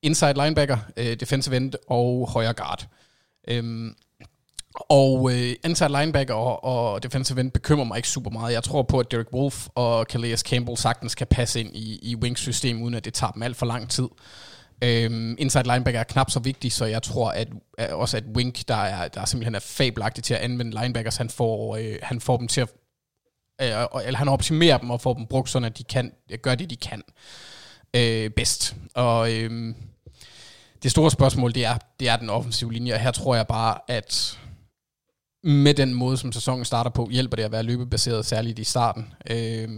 inside 0.02 0.34
linebacker, 0.34 0.78
øh, 0.98 1.20
defensive 1.20 1.58
end 1.58 1.74
og 1.88 2.30
højre 2.30 2.54
guard. 2.54 2.88
Øhm, 3.48 3.96
og 4.94 5.32
øh, 5.32 5.56
inside 5.66 5.90
linebacker 5.90 6.34
og, 6.34 6.64
og 6.64 7.04
defensive 7.04 7.40
end 7.40 7.52
bekymrer 7.52 7.86
mig 7.86 7.98
ikke 7.98 8.10
super 8.10 8.32
meget. 8.32 8.54
Jeg 8.54 8.64
tror 8.64 8.84
på, 8.84 9.00
at 9.00 9.12
Derek 9.12 9.34
Wolf 9.34 9.68
og 9.76 10.06
Calais 10.10 10.40
Campbell 10.40 10.78
sagtens 10.78 11.16
kan 11.16 11.28
passe 11.28 11.60
ind 11.60 11.76
i, 11.76 12.00
i 12.02 12.16
Wings 12.16 12.42
system, 12.42 12.82
uden 12.82 12.94
at 12.94 13.06
det 13.06 13.14
tager 13.14 13.32
dem 13.32 13.44
alt 13.44 13.58
for 13.58 13.66
lang 13.66 13.90
tid. 13.90 14.08
Øhm, 14.84 15.36
inside 15.40 15.64
linebacker 15.64 16.00
er 16.00 16.04
knap 16.04 16.32
så 16.32 16.40
vigtig, 16.40 16.72
så 16.72 16.86
jeg 16.86 17.04
tror 17.04 17.30
at, 17.30 17.48
at 17.78 17.90
også 17.90 18.18
at 18.18 18.24
Wink, 18.36 18.68
der 18.68 18.76
er, 18.76 19.08
der 19.08 19.26
simpelthen 19.26 19.56
er 19.56 19.60
fabelagtig 19.60 20.24
til 20.24 20.34
at 20.34 20.40
anvende 20.40 20.82
linebackers, 20.82 21.18
han 21.18 21.30
får, 21.30 21.76
øh, 21.76 21.96
han 22.02 22.22
får 22.22 22.38
dem 22.38 22.48
til 22.48 22.62
at 22.62 22.70
øh, 23.62 24.06
eller 24.06 24.18
han 24.18 24.28
optimerer 24.30 24.78
dem 24.78 24.90
og 24.90 25.02
får 25.02 25.14
dem 25.14 25.28
brugt, 25.28 25.50
sådan 25.50 25.66
at 25.66 25.78
de 25.78 25.84
kan 25.84 26.12
gøre 26.42 26.56
det, 26.56 26.70
de 26.70 26.76
kan 26.76 27.02
øh, 27.96 28.30
bedst. 28.30 28.76
Og 28.96 29.34
øh, 29.34 29.76
det 30.84 30.92
store 30.92 31.12
spørgsmål, 31.12 31.54
det 31.56 31.66
er, 31.66 31.78
det 32.00 32.10
er 32.10 32.16
den 32.16 32.30
offensive 32.30 32.74
linje, 32.74 32.94
og 32.94 33.00
her 33.00 33.12
tror 33.12 33.36
jeg 33.36 33.48
bare, 33.48 33.78
at 33.88 34.40
med 35.44 35.74
den 35.74 35.94
måde, 35.94 36.18
som 36.18 36.32
sæsonen 36.32 36.66
starter 36.66 36.92
på, 36.92 37.10
hjælper 37.12 37.36
det 37.36 37.44
at 37.44 37.52
være 37.52 37.64
løbebaseret, 37.64 38.26
særligt 38.26 38.60
i 38.60 38.64
starten. 38.64 39.14
Øh, 39.30 39.70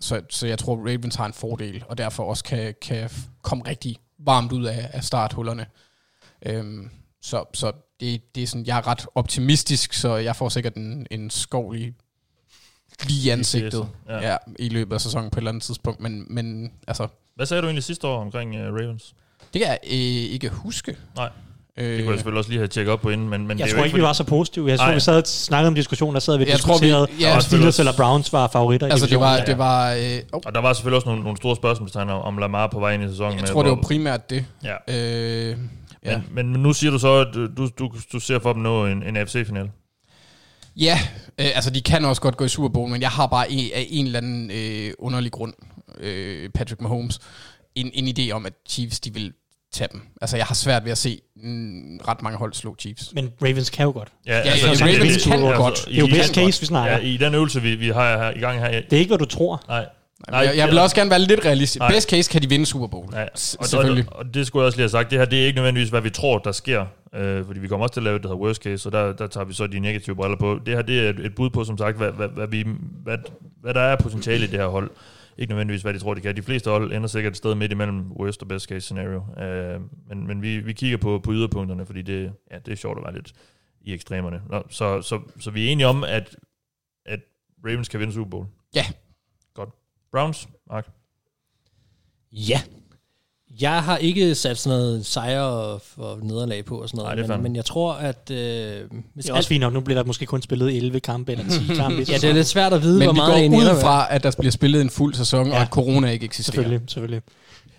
så, 0.00 0.22
så 0.30 0.46
jeg 0.46 0.58
tror, 0.58 0.76
Ravens 0.76 1.14
har 1.14 1.26
en 1.26 1.32
fordel, 1.32 1.84
og 1.88 1.98
derfor 1.98 2.24
også 2.24 2.44
kan, 2.44 2.74
kan 2.82 3.10
komme 3.42 3.68
rigtig 3.68 3.96
varmt 4.18 4.52
ud 4.52 4.64
af, 4.64 4.90
af 4.92 5.04
starthullerne. 5.04 5.66
Øh, 6.46 6.64
så 7.22 7.44
så 7.54 7.72
det, 8.00 8.34
det 8.34 8.42
er 8.42 8.46
sådan, 8.46 8.66
jeg 8.66 8.78
er 8.78 8.86
ret 8.86 9.06
optimistisk, 9.14 9.92
så 9.92 10.16
jeg 10.16 10.36
får 10.36 10.48
sikkert 10.48 10.74
en, 10.74 11.06
en 11.10 11.30
skov 11.30 11.76
i 11.76 11.92
lige 13.06 13.26
i 13.26 13.30
ansigtet 13.30 13.88
ja. 14.08 14.30
Ja, 14.30 14.36
i 14.58 14.68
løbet 14.68 14.94
af 14.94 15.00
sæsonen 15.00 15.30
på 15.30 15.36
et 15.36 15.40
eller 15.40 15.50
andet 15.50 15.62
tidspunkt. 15.62 16.00
Men, 16.00 16.26
men 16.34 16.72
altså... 16.86 17.08
Hvad 17.34 17.46
sagde 17.46 17.62
du 17.62 17.66
egentlig 17.66 17.84
sidste 17.84 18.06
år 18.06 18.20
omkring 18.20 18.54
uh, 18.54 18.74
Ravens? 18.74 19.14
Det 19.52 19.60
kan 19.60 19.68
jeg 19.68 19.78
øh, 19.84 20.32
ikke 20.32 20.48
huske. 20.48 20.96
Nej. 21.16 21.30
Det 21.78 22.04
kunne 22.04 22.10
jeg 22.10 22.18
selvfølgelig 22.18 22.38
også 22.38 22.50
lige 22.50 22.58
have 22.58 22.68
tjekket 22.68 22.92
op 22.92 23.00
på 23.00 23.10
inden, 23.10 23.28
men, 23.28 23.46
men 23.46 23.58
jeg 23.58 23.66
det 23.66 23.74
tror 23.74 23.84
ikke, 23.84 23.96
vi 23.96 24.02
var 24.02 24.12
så 24.12 24.24
positive. 24.24 24.70
Jeg 24.70 24.78
tror, 24.78 24.94
vi 24.94 25.00
sad 25.00 25.16
og 25.16 25.26
snakkede 25.26 25.68
om 25.68 25.74
diskussionen, 25.74 26.14
der 26.14 26.20
sad 26.20 26.36
vi 26.36 26.44
og 26.44 26.48
diskuterede, 26.48 27.06
tror, 27.06 27.14
vi, 27.16 27.22
ja, 27.22 27.36
og 27.36 27.42
Steelers 27.42 27.78
eller 27.78 27.92
Browns 27.96 28.32
var 28.32 28.48
favoritter 28.48 28.86
altså, 28.86 29.06
i 29.06 29.10
det 29.10 29.20
var, 29.20 29.40
det 29.44 29.58
var, 29.58 29.92
øh, 29.92 30.18
oh. 30.32 30.40
Og 30.46 30.54
der 30.54 30.60
var 30.60 30.72
selvfølgelig 30.72 30.96
også 30.96 31.08
nogle, 31.08 31.22
nogle 31.22 31.36
store 31.36 31.56
spørgsmålstegn 31.56 32.10
om, 32.10 32.22
om 32.22 32.38
Lamar 32.38 32.66
på 32.66 32.80
vej 32.80 32.94
ind 32.94 33.04
i 33.04 33.08
sæsonen. 33.08 33.32
Jeg 33.32 33.40
med, 33.40 33.48
tror, 33.48 33.62
det 33.62 33.70
var 33.70 33.82
primært 33.82 34.30
det. 34.30 34.44
Ja. 34.64 34.74
Øh, 34.88 35.56
ja. 36.04 36.20
Men, 36.32 36.52
men 36.52 36.62
nu 36.62 36.72
siger 36.72 36.90
du 36.90 36.98
så, 36.98 37.14
at 37.14 37.34
du, 37.34 37.68
du, 37.78 37.90
du 38.12 38.20
ser 38.20 38.38
for 38.38 38.52
dem 38.52 38.62
nå 38.62 38.86
en, 38.86 39.02
en 39.02 39.16
AFC-final. 39.16 39.70
Ja, 40.76 40.98
øh, 41.38 41.46
altså 41.54 41.70
de 41.70 41.80
kan 41.80 42.04
også 42.04 42.22
godt 42.22 42.36
gå 42.36 42.44
i 42.44 42.48
Super 42.48 42.68
Bowl, 42.68 42.90
men 42.90 43.00
jeg 43.00 43.10
har 43.10 43.26
bare 43.26 43.52
en, 43.52 43.70
af 43.74 43.86
en 43.90 44.06
eller 44.06 44.18
anden 44.18 44.50
øh, 44.50 44.92
underlig 44.98 45.32
grund, 45.32 45.52
øh, 46.00 46.50
Patrick 46.50 46.80
Mahomes, 46.80 47.18
en, 47.74 47.90
en 47.94 48.18
idé 48.18 48.30
om, 48.30 48.46
at 48.46 48.52
Chiefs 48.68 49.00
de 49.00 49.14
vil 49.14 49.32
tage 49.72 49.88
dem. 49.92 50.00
Altså, 50.20 50.36
jeg 50.36 50.46
har 50.46 50.54
svært 50.54 50.84
ved 50.84 50.92
at 50.92 50.98
se 50.98 51.20
mm, 51.36 52.00
ret 52.08 52.22
mange 52.22 52.38
hold 52.38 52.52
slå 52.52 52.76
Chiefs. 52.78 53.14
Men 53.14 53.32
Ravens 53.42 53.70
kan 53.70 53.84
jo 53.84 53.92
godt. 53.92 54.08
Ja, 54.26 54.36
ja 54.36 54.40
altså, 54.40 54.68
altså, 54.68 54.84
Ravens 54.84 55.00
det, 55.00 55.22
kan 55.22 55.32
altså, 55.32 55.56
godt. 55.56 55.84
Det 55.86 55.94
er 55.94 55.98
jo 55.98 56.06
best 56.06 56.34
case, 56.34 56.60
vi 56.60 56.66
snakker. 56.66 56.96
Ja, 56.96 57.02
i 57.02 57.16
den 57.16 57.34
øvelse, 57.34 57.62
vi, 57.62 57.74
vi 57.74 57.88
har 57.88 58.18
her, 58.18 58.30
i 58.30 58.38
gang 58.38 58.58
her. 58.58 58.68
Det 58.68 58.92
er 58.92 58.96
ikke, 58.96 59.10
hvad 59.10 59.18
du 59.18 59.24
tror. 59.24 59.64
Nej. 59.68 59.86
Nej, 60.30 60.40
jeg, 60.40 60.56
jeg 60.56 60.68
vil 60.68 60.78
også 60.78 60.96
gerne 60.96 61.10
være 61.10 61.18
lidt 61.18 61.44
realistisk. 61.44 61.80
Nej. 61.80 61.92
Best 61.92 62.10
case 62.10 62.30
kan 62.30 62.42
de 62.42 62.48
vinde 62.48 62.66
Super 62.66 62.86
Bowl. 62.86 63.06
Ja, 63.12 63.22
og, 63.22 63.28
selvfølgelig. 63.66 64.04
Og, 64.10 64.18
og, 64.18 64.34
det 64.34 64.46
skulle 64.46 64.62
jeg 64.62 64.66
også 64.66 64.78
lige 64.78 64.82
have 64.82 64.90
sagt. 64.90 65.10
Det 65.10 65.18
her 65.18 65.26
det 65.26 65.42
er 65.42 65.46
ikke 65.46 65.56
nødvendigvis, 65.56 65.90
hvad 65.90 66.00
vi 66.00 66.10
tror, 66.10 66.38
der 66.38 66.52
sker. 66.52 66.86
Øh, 67.14 67.46
fordi 67.46 67.60
vi 67.60 67.68
kommer 67.68 67.84
også 67.84 67.92
til 67.92 68.00
at 68.00 68.04
lave 68.04 68.14
det, 68.14 68.22
der 68.22 68.28
hedder 68.28 68.42
worst 68.42 68.62
case, 68.62 68.88
og 68.88 68.92
der, 68.92 69.12
der 69.12 69.26
tager 69.26 69.44
vi 69.44 69.54
så 69.54 69.66
de 69.66 69.80
negative 69.80 70.16
briller 70.16 70.38
på. 70.38 70.58
Det 70.66 70.74
her 70.74 70.82
det 70.82 71.06
er 71.06 71.10
et, 71.10 71.26
et 71.26 71.34
bud 71.34 71.50
på, 71.50 71.64
som 71.64 71.78
sagt, 71.78 71.96
hvad, 71.96 72.10
hvad, 72.10 72.28
hvad, 72.28 72.46
vi, 72.46 72.66
hvad, 73.04 73.18
hvad 73.62 73.74
der 73.74 73.80
er 73.80 73.96
potentiale 73.96 74.44
i 74.44 74.46
det 74.46 74.58
her 74.58 74.66
hold 74.66 74.90
ikke 75.38 75.50
nødvendigvis, 75.50 75.82
hvad 75.82 75.94
de 75.94 75.98
tror, 75.98 76.14
de 76.14 76.20
kan. 76.20 76.36
De 76.36 76.42
fleste 76.42 76.70
hold 76.70 76.92
ender 76.92 77.06
sikkert 77.08 77.32
et 77.32 77.36
sted 77.36 77.54
midt 77.54 77.72
imellem 77.72 78.12
worst 78.12 78.42
og 78.42 78.48
best 78.48 78.68
case 78.68 78.80
scenario. 78.80 79.18
Uh, 79.18 79.82
men 80.08 80.26
men 80.26 80.42
vi, 80.42 80.58
vi 80.58 80.72
kigger 80.72 80.98
på, 80.98 81.18
på 81.18 81.32
yderpunkterne, 81.32 81.86
fordi 81.86 82.02
det, 82.02 82.32
ja, 82.50 82.58
det 82.58 82.72
er 82.72 82.76
sjovt 82.76 82.98
at 82.98 83.04
være 83.04 83.14
lidt 83.14 83.32
i 83.80 83.92
ekstremerne. 83.92 84.42
Nå, 84.50 84.62
så, 84.68 85.02
så, 85.02 85.20
så 85.40 85.50
vi 85.50 85.66
er 85.66 85.70
enige 85.72 85.86
om, 85.86 86.04
at, 86.04 86.36
at 87.06 87.20
Ravens 87.66 87.88
kan 87.88 88.00
vinde 88.00 88.12
Super 88.12 88.30
Bowl. 88.30 88.46
Ja. 88.74 88.84
Godt. 89.54 89.70
Browns, 90.12 90.48
Mark? 90.70 90.90
Ja, 92.32 92.60
jeg 93.60 93.82
har 93.82 93.96
ikke 93.96 94.34
sat 94.34 94.58
sådan 94.58 94.78
noget 94.78 95.06
sejre 95.06 95.78
og 95.96 96.18
nederlag 96.22 96.64
på 96.64 96.82
og 96.82 96.88
sådan 96.88 97.04
noget, 97.04 97.28
Nej, 97.28 97.36
men, 97.36 97.42
men 97.42 97.56
jeg 97.56 97.64
tror, 97.64 97.92
at... 97.92 98.30
Øh, 98.30 98.80
hvis 99.14 99.24
det 99.24 99.32
er 99.32 99.36
også 99.36 99.48
fint 99.48 99.60
nok, 99.60 99.72
nu 99.72 99.80
bliver 99.80 100.00
der 100.00 100.06
måske 100.06 100.26
kun 100.26 100.42
spillet 100.42 100.76
11 100.76 101.00
kampe 101.00 101.32
eller 101.32 101.44
10 101.50 101.74
kampe. 101.80 102.04
ja, 102.08 102.14
det 102.14 102.24
er 102.24 102.32
lidt 102.32 102.46
svært 102.46 102.72
at 102.72 102.82
vide, 102.82 102.98
men 102.98 103.06
hvor 103.06 103.14
meget 103.14 103.50
Men 103.50 103.60
vi 103.60 103.64
går 103.64 103.72
ud 103.72 103.80
fra, 103.80 104.06
at 104.10 104.22
der 104.22 104.32
bliver 104.38 104.52
spillet 104.52 104.80
en 104.80 104.90
fuld 104.90 105.14
sæson, 105.14 105.46
ja. 105.46 105.54
og 105.54 105.60
at 105.60 105.68
corona 105.68 106.10
ikke 106.10 106.24
eksisterer. 106.24 106.54
Selvfølgelig, 106.54 106.80
selvfølgelig. 106.90 107.22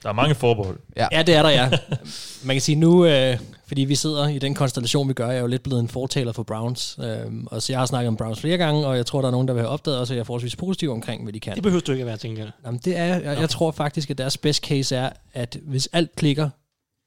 Der 0.04 0.10
er 0.10 0.13
mange 0.13 0.36
forbehold. 0.36 0.78
Ja, 0.98 1.08
ja 1.12 1.24
det 1.24 1.36
er 1.36 1.44
der, 1.44 1.50
ja. 1.50 1.70
Man 2.44 2.56
kan 2.56 2.62
sige 2.62 2.76
nu, 2.76 3.06
øh, 3.06 3.38
fordi 3.69 3.84
vi 3.84 3.95
sidder 3.95 4.27
i 4.27 4.39
den 4.39 4.53
konstellation, 4.53 5.10
vi 5.10 5.13
gør, 5.13 5.27
jeg 5.27 5.38
er 5.38 5.41
jo 5.41 5.47
lidt 5.47 5.63
blevet 5.63 5.82
en 5.82 5.88
fortaler 5.88 6.32
for 6.32 6.43
Browns. 6.43 6.99
Øh, 7.03 7.43
og 7.45 7.62
så 7.62 7.73
jeg 7.73 7.79
har 7.79 7.86
snakket 7.86 8.08
om 8.08 8.17
Browns 8.17 8.39
flere 8.39 8.58
gange, 8.58 8.88
og 8.88 8.97
jeg 8.97 9.05
tror, 9.05 9.21
der 9.21 9.27
er 9.27 9.32
nogen, 9.32 9.47
der 9.47 9.53
vil 9.53 9.62
have 9.62 9.69
opdaget 9.69 9.99
også, 9.99 10.13
at 10.13 10.15
jeg 10.15 10.21
er 10.21 10.25
forholdsvis 10.25 10.55
positiv 10.55 10.91
omkring, 10.91 11.23
hvad 11.23 11.34
de 11.34 11.39
kan. 11.39 11.55
Det 11.55 11.63
behøver 11.63 11.82
du 11.82 11.91
ikke 11.91 12.01
at 12.01 12.08
være, 12.08 12.17
tænker 12.17 12.43
jeg. 12.43 12.51
Jamen, 12.65 12.79
det 12.86 12.97
er, 12.97 13.05
jeg, 13.05 13.23
jeg, 13.39 13.49
tror 13.49 13.71
faktisk, 13.71 14.10
at 14.10 14.17
deres 14.17 14.38
best 14.38 14.63
case 14.63 14.95
er, 14.95 15.10
at 15.34 15.60
hvis 15.63 15.89
alt 15.93 16.15
klikker, 16.15 16.49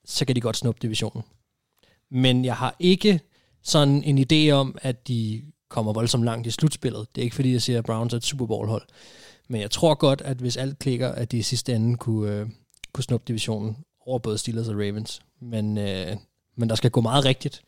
så 0.05 0.25
kan 0.25 0.37
de 0.37 0.41
godt 0.41 0.57
snuppe 0.57 0.79
divisionen. 0.83 1.23
Men 2.11 2.45
jeg 2.45 2.55
har 2.55 2.77
ikke 2.79 3.21
sådan 3.63 4.05
en 4.05 4.27
idé 4.33 4.51
om, 4.51 4.77
at 4.83 5.09
de 5.09 5.43
kommer 5.71 5.93
voldsomt 5.93 6.25
langt 6.25 6.47
i 6.47 6.51
slutspillet. 6.51 7.07
Det 7.15 7.21
er 7.21 7.25
ikke 7.25 7.37
fordi, 7.37 7.53
jeg 7.53 7.63
siger, 7.63 7.79
at 7.79 7.85
Browns 7.85 8.13
er 8.13 8.17
et 8.17 8.25
Super 8.25 8.47
Bowl-hold. 8.47 8.83
Men 9.49 9.61
jeg 9.61 9.71
tror 9.71 9.95
godt, 9.95 10.21
at 10.21 10.37
hvis 10.37 10.57
alt 10.57 10.79
klikker, 10.79 11.09
at 11.09 11.33
de 11.33 11.39
i 11.39 11.43
sidste 11.43 11.75
ende 11.75 11.97
kunne, 11.97 12.33
øh, 12.33 12.47
kunne 12.93 13.05
snuppe 13.05 13.25
divisionen 13.29 13.77
over 14.07 14.19
både 14.19 14.39
Steelers 14.39 14.69
og 14.69 14.75
Ravens. 14.75 15.21
Men, 15.41 15.79
øh, 15.79 16.17
men 16.57 16.69
der 16.69 16.75
skal 16.75 16.91
gå 16.91 17.01
meget 17.01 17.25
rigtigt. 17.25 17.63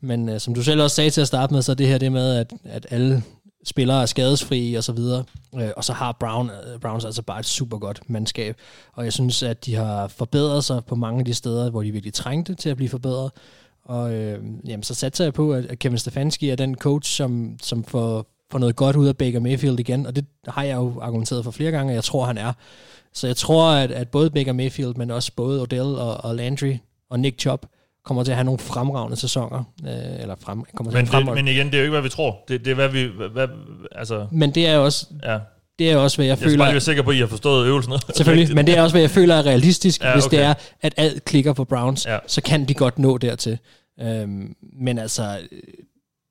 Men 0.00 0.28
øh, 0.28 0.40
som 0.40 0.54
du 0.54 0.62
selv 0.62 0.82
også 0.82 0.96
sagde 0.96 1.10
til 1.10 1.20
at 1.20 1.26
starte 1.26 1.54
med, 1.54 1.62
så 1.62 1.72
er 1.72 1.76
det 1.76 1.88
her 1.88 1.98
det 1.98 2.12
med, 2.12 2.36
at, 2.36 2.52
at 2.64 2.86
alle 2.90 3.22
spillere 3.64 4.02
er 4.02 4.06
skadesfri 4.06 4.74
og 4.74 4.84
så 4.84 4.92
videre. 4.92 5.24
Øh, 5.54 5.70
og 5.76 5.84
så 5.84 5.92
har 5.92 6.16
Brown, 6.20 6.50
øh, 6.50 6.80
Browns 6.80 7.04
altså 7.04 7.22
bare 7.22 7.40
et 7.40 7.46
super 7.46 7.78
godt 7.78 8.10
mandskab. 8.10 8.56
Og 8.92 9.04
jeg 9.04 9.12
synes, 9.12 9.42
at 9.42 9.66
de 9.66 9.74
har 9.74 10.08
forbedret 10.08 10.64
sig 10.64 10.84
på 10.84 10.94
mange 10.94 11.18
af 11.18 11.24
de 11.24 11.34
steder, 11.34 11.70
hvor 11.70 11.82
de 11.82 11.92
virkelig 11.92 12.14
trængte 12.14 12.54
til 12.54 12.68
at 12.68 12.76
blive 12.76 12.88
forbedret. 12.88 13.30
Og 13.84 14.12
øh, 14.12 14.44
jamen, 14.66 14.82
så 14.82 14.94
satser 14.94 15.24
jeg 15.24 15.34
på, 15.34 15.52
at 15.52 15.78
Kevin 15.78 15.98
Stefanski 15.98 16.48
er 16.48 16.56
den 16.56 16.74
coach, 16.74 17.16
som, 17.16 17.56
som 17.62 17.84
får, 17.84 18.26
får 18.50 18.58
noget 18.58 18.76
godt 18.76 18.96
ud 18.96 19.06
af 19.06 19.16
Baker 19.16 19.40
Mayfield 19.40 19.80
igen. 19.80 20.06
Og 20.06 20.16
det 20.16 20.26
har 20.48 20.62
jeg 20.62 20.76
jo 20.76 21.00
argumenteret 21.00 21.44
for 21.44 21.50
flere 21.50 21.70
gange, 21.70 21.90
og 21.90 21.94
jeg 21.94 22.04
tror, 22.04 22.24
han 22.24 22.38
er. 22.38 22.52
Så 23.12 23.26
jeg 23.26 23.36
tror, 23.36 23.70
at, 23.70 23.90
at 23.90 24.08
både 24.08 24.30
Baker 24.30 24.52
Mayfield, 24.52 24.94
men 24.94 25.10
også 25.10 25.32
både 25.36 25.62
Odell 25.62 25.82
og, 25.82 26.16
og 26.16 26.34
Landry 26.34 26.76
og 27.10 27.20
Nick 27.20 27.40
Chubb, 27.40 27.66
kommer 28.04 28.24
til 28.24 28.30
at 28.32 28.36
have 28.36 28.44
nogle 28.44 28.58
fremragende 28.58 29.16
sæsoner. 29.16 29.64
Øh, 29.84 30.20
eller 30.20 30.34
frem, 30.40 30.64
kommer 30.76 30.92
til 30.92 30.98
Men, 30.98 31.06
at 31.14 31.26
det, 31.26 31.34
men 31.34 31.48
igen, 31.48 31.66
det 31.66 31.74
er 31.74 31.78
jo 31.78 31.82
ikke, 31.84 31.90
hvad 31.90 32.02
vi 32.02 32.08
tror. 32.08 32.38
Det, 32.48 32.64
det 32.64 32.70
er, 32.70 32.74
hvad 32.74 32.88
vi... 32.88 33.08
Hvad, 33.32 33.48
altså, 33.92 34.26
Men 34.30 34.50
det 34.50 34.66
er 34.66 34.78
også, 34.78 35.06
ja. 35.24 35.38
det 35.78 35.90
er 35.90 35.96
også 35.96 36.16
hvad 36.16 36.26
jeg, 36.26 36.30
Jeg 36.30 36.38
føler... 36.38 36.58
bare 36.58 36.68
lige 36.68 36.74
være 36.74 36.80
sikker 36.80 37.02
på, 37.02 37.10
at 37.10 37.16
I 37.16 37.20
har 37.20 37.26
forstået 37.26 37.66
øvelsen. 37.66 37.92
Selvfølgelig, 38.16 38.54
men 38.54 38.66
det 38.66 38.78
er 38.78 38.82
også, 38.82 38.94
hvad 38.94 39.02
jeg 39.02 39.10
føler 39.10 39.34
er 39.34 39.46
realistisk. 39.46 40.02
Ja, 40.02 40.08
Ja, 40.08 40.14
Hvis 40.14 40.26
okay. 40.26 40.36
det 40.36 40.44
er, 40.46 40.54
at 40.80 40.94
alt 40.96 41.24
klikker 41.24 41.54
for 41.54 41.64
Browns, 41.64 42.06
Ja. 42.06 42.12
ja. 42.12 42.18
så 42.26 42.42
kan 42.42 42.64
de 42.64 42.74
godt 42.74 42.98
nå 42.98 43.18
dertil. 43.18 43.58
Øhm, 44.00 44.54
men 44.80 44.98
altså, 44.98 45.38
øh, 45.52 45.58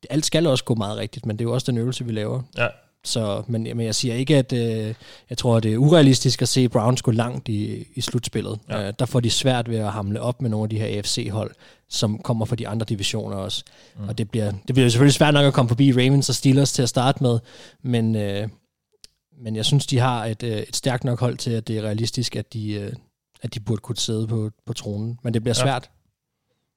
alt 0.09 0.25
skal 0.25 0.47
også 0.47 0.63
gå 0.63 0.75
meget 0.75 0.97
rigtigt, 0.97 1.25
men 1.25 1.35
det 1.39 1.45
er 1.45 1.49
jo 1.49 1.53
også 1.53 1.71
den 1.71 1.77
øvelse, 1.77 2.05
vi 2.05 2.11
laver. 2.11 2.41
Ja. 2.57 2.67
Så, 3.05 3.43
men, 3.47 3.63
men 3.63 3.81
jeg 3.81 3.95
siger 3.95 4.15
ikke, 4.15 4.37
at 4.37 4.53
øh, 4.53 4.93
jeg 5.29 5.37
tror, 5.37 5.57
at 5.57 5.63
det 5.63 5.73
er 5.73 5.77
urealistisk 5.77 6.41
at 6.41 6.47
se 6.49 6.69
Browns 6.69 7.01
gå 7.01 7.11
langt 7.11 7.49
i, 7.49 7.87
i 7.95 8.01
slutspillet. 8.01 8.59
Ja. 8.69 8.87
Øh, 8.87 8.93
der 8.99 9.05
får 9.05 9.19
de 9.19 9.29
svært 9.29 9.69
ved 9.69 9.77
at 9.77 9.91
hamle 9.91 10.21
op 10.21 10.41
med 10.41 10.49
nogle 10.49 10.63
af 10.65 10.69
de 10.69 10.79
her 10.79 10.97
AFC-hold, 10.97 11.51
som 11.89 12.17
kommer 12.17 12.45
fra 12.45 12.55
de 12.55 12.67
andre 12.67 12.85
divisioner 12.85 13.35
også. 13.37 13.63
Mm. 13.99 14.07
Og 14.07 14.17
det 14.17 14.31
bliver, 14.31 14.51
det 14.67 14.75
bliver 14.75 14.89
selvfølgelig 14.89 15.13
svært 15.13 15.33
nok 15.33 15.45
at 15.45 15.53
komme 15.53 15.69
forbi 15.69 15.91
Ravens 15.93 16.29
og 16.29 16.35
Steelers 16.35 16.73
til 16.73 16.81
at 16.81 16.89
starte 16.89 17.23
med, 17.23 17.39
men, 17.83 18.15
øh, 18.15 18.47
men 19.43 19.55
jeg 19.55 19.65
synes, 19.65 19.87
de 19.87 19.99
har 19.99 20.25
et, 20.25 20.43
øh, 20.43 20.57
et 20.57 20.75
stærkt 20.75 21.03
nok 21.03 21.19
hold 21.19 21.37
til, 21.37 21.51
at 21.51 21.67
det 21.67 21.77
er 21.77 21.81
realistisk, 21.81 22.35
at 22.35 22.53
de, 22.53 22.71
øh, 22.73 22.93
at 23.41 23.53
de 23.53 23.59
burde 23.59 23.81
kunne 23.81 23.97
sidde 23.97 24.27
på, 24.27 24.49
på 24.65 24.73
tronen. 24.73 25.19
Men 25.23 25.33
det 25.33 25.43
bliver 25.43 25.55
Ja. 25.57 25.63
svært. 25.63 25.89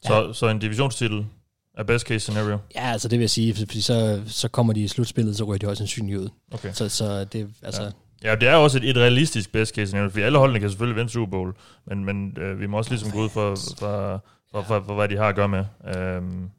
Så, 0.05 0.33
så 0.33 0.49
en 0.49 0.59
divisionstitel 0.59 1.27
er 1.79 1.83
best 1.83 2.07
case 2.07 2.21
scenario. 2.21 2.59
Ja, 2.75 2.93
altså 2.93 3.09
det 3.09 3.19
vil 3.19 3.23
jeg 3.23 3.31
sige, 3.31 3.55
fordi 3.55 3.81
så, 3.81 4.23
så 4.27 4.49
kommer 4.49 4.73
de 4.73 4.81
i 4.81 4.89
slutspillet, 4.89 5.37
så 5.37 5.45
ryger 5.45 5.59
de 5.59 5.67
også 5.69 5.79
sandsynligt 5.81 6.19
ud. 6.19 6.29
Okay. 6.53 6.73
Så, 6.73 6.89
så 6.89 7.25
det, 7.25 7.51
altså, 7.63 7.83
Ja. 7.83 7.87
ja. 7.89 7.93
Ja, 8.31 8.35
det 8.35 8.49
er 8.49 8.55
også 8.55 8.79
et, 8.79 8.85
et 8.91 8.97
realistisk 8.97 9.53
best 9.53 9.75
case 9.75 9.87
scenario, 9.87 10.11
fordi 10.11 10.23
alle 10.23 10.39
holdene 10.39 10.61
kan 10.61 10.71
selvfølgelig 10.71 10.97
vinde 10.97 11.11
Super 11.11 11.31
Bowl, 11.31 11.55
men, 11.87 12.05
men 12.05 12.37
øh, 12.39 12.61
vi 12.61 12.67
må 12.67 12.77
også 12.79 12.91
ligesom 12.91 13.11
gå 13.11 13.19
ud 13.19 13.29
for, 13.29 13.55
for, 13.79 14.23
for, 14.53 14.63
for, 14.63 14.83
for, 14.87 14.95
hvad 14.95 15.09
de 15.09 15.17
har 15.17 15.29
at 15.29 15.35
gøre 15.35 15.49
med. 15.49 15.65
Øhm, 15.97 16.51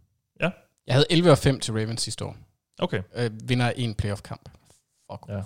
Jeg 0.87 0.93
havde 0.95 1.05
11 1.09 1.31
og 1.31 1.37
5 1.37 1.59
til 1.59 1.73
Ravens 1.73 2.01
sidste 2.01 2.25
år. 2.25 2.35
okay. 2.79 3.01
Øh, 3.15 3.29
vinder 3.43 3.69
en 3.75 3.95
playoff-kamp. 3.95 4.49
Fuck. 5.11 5.21
Ja. 5.29 5.41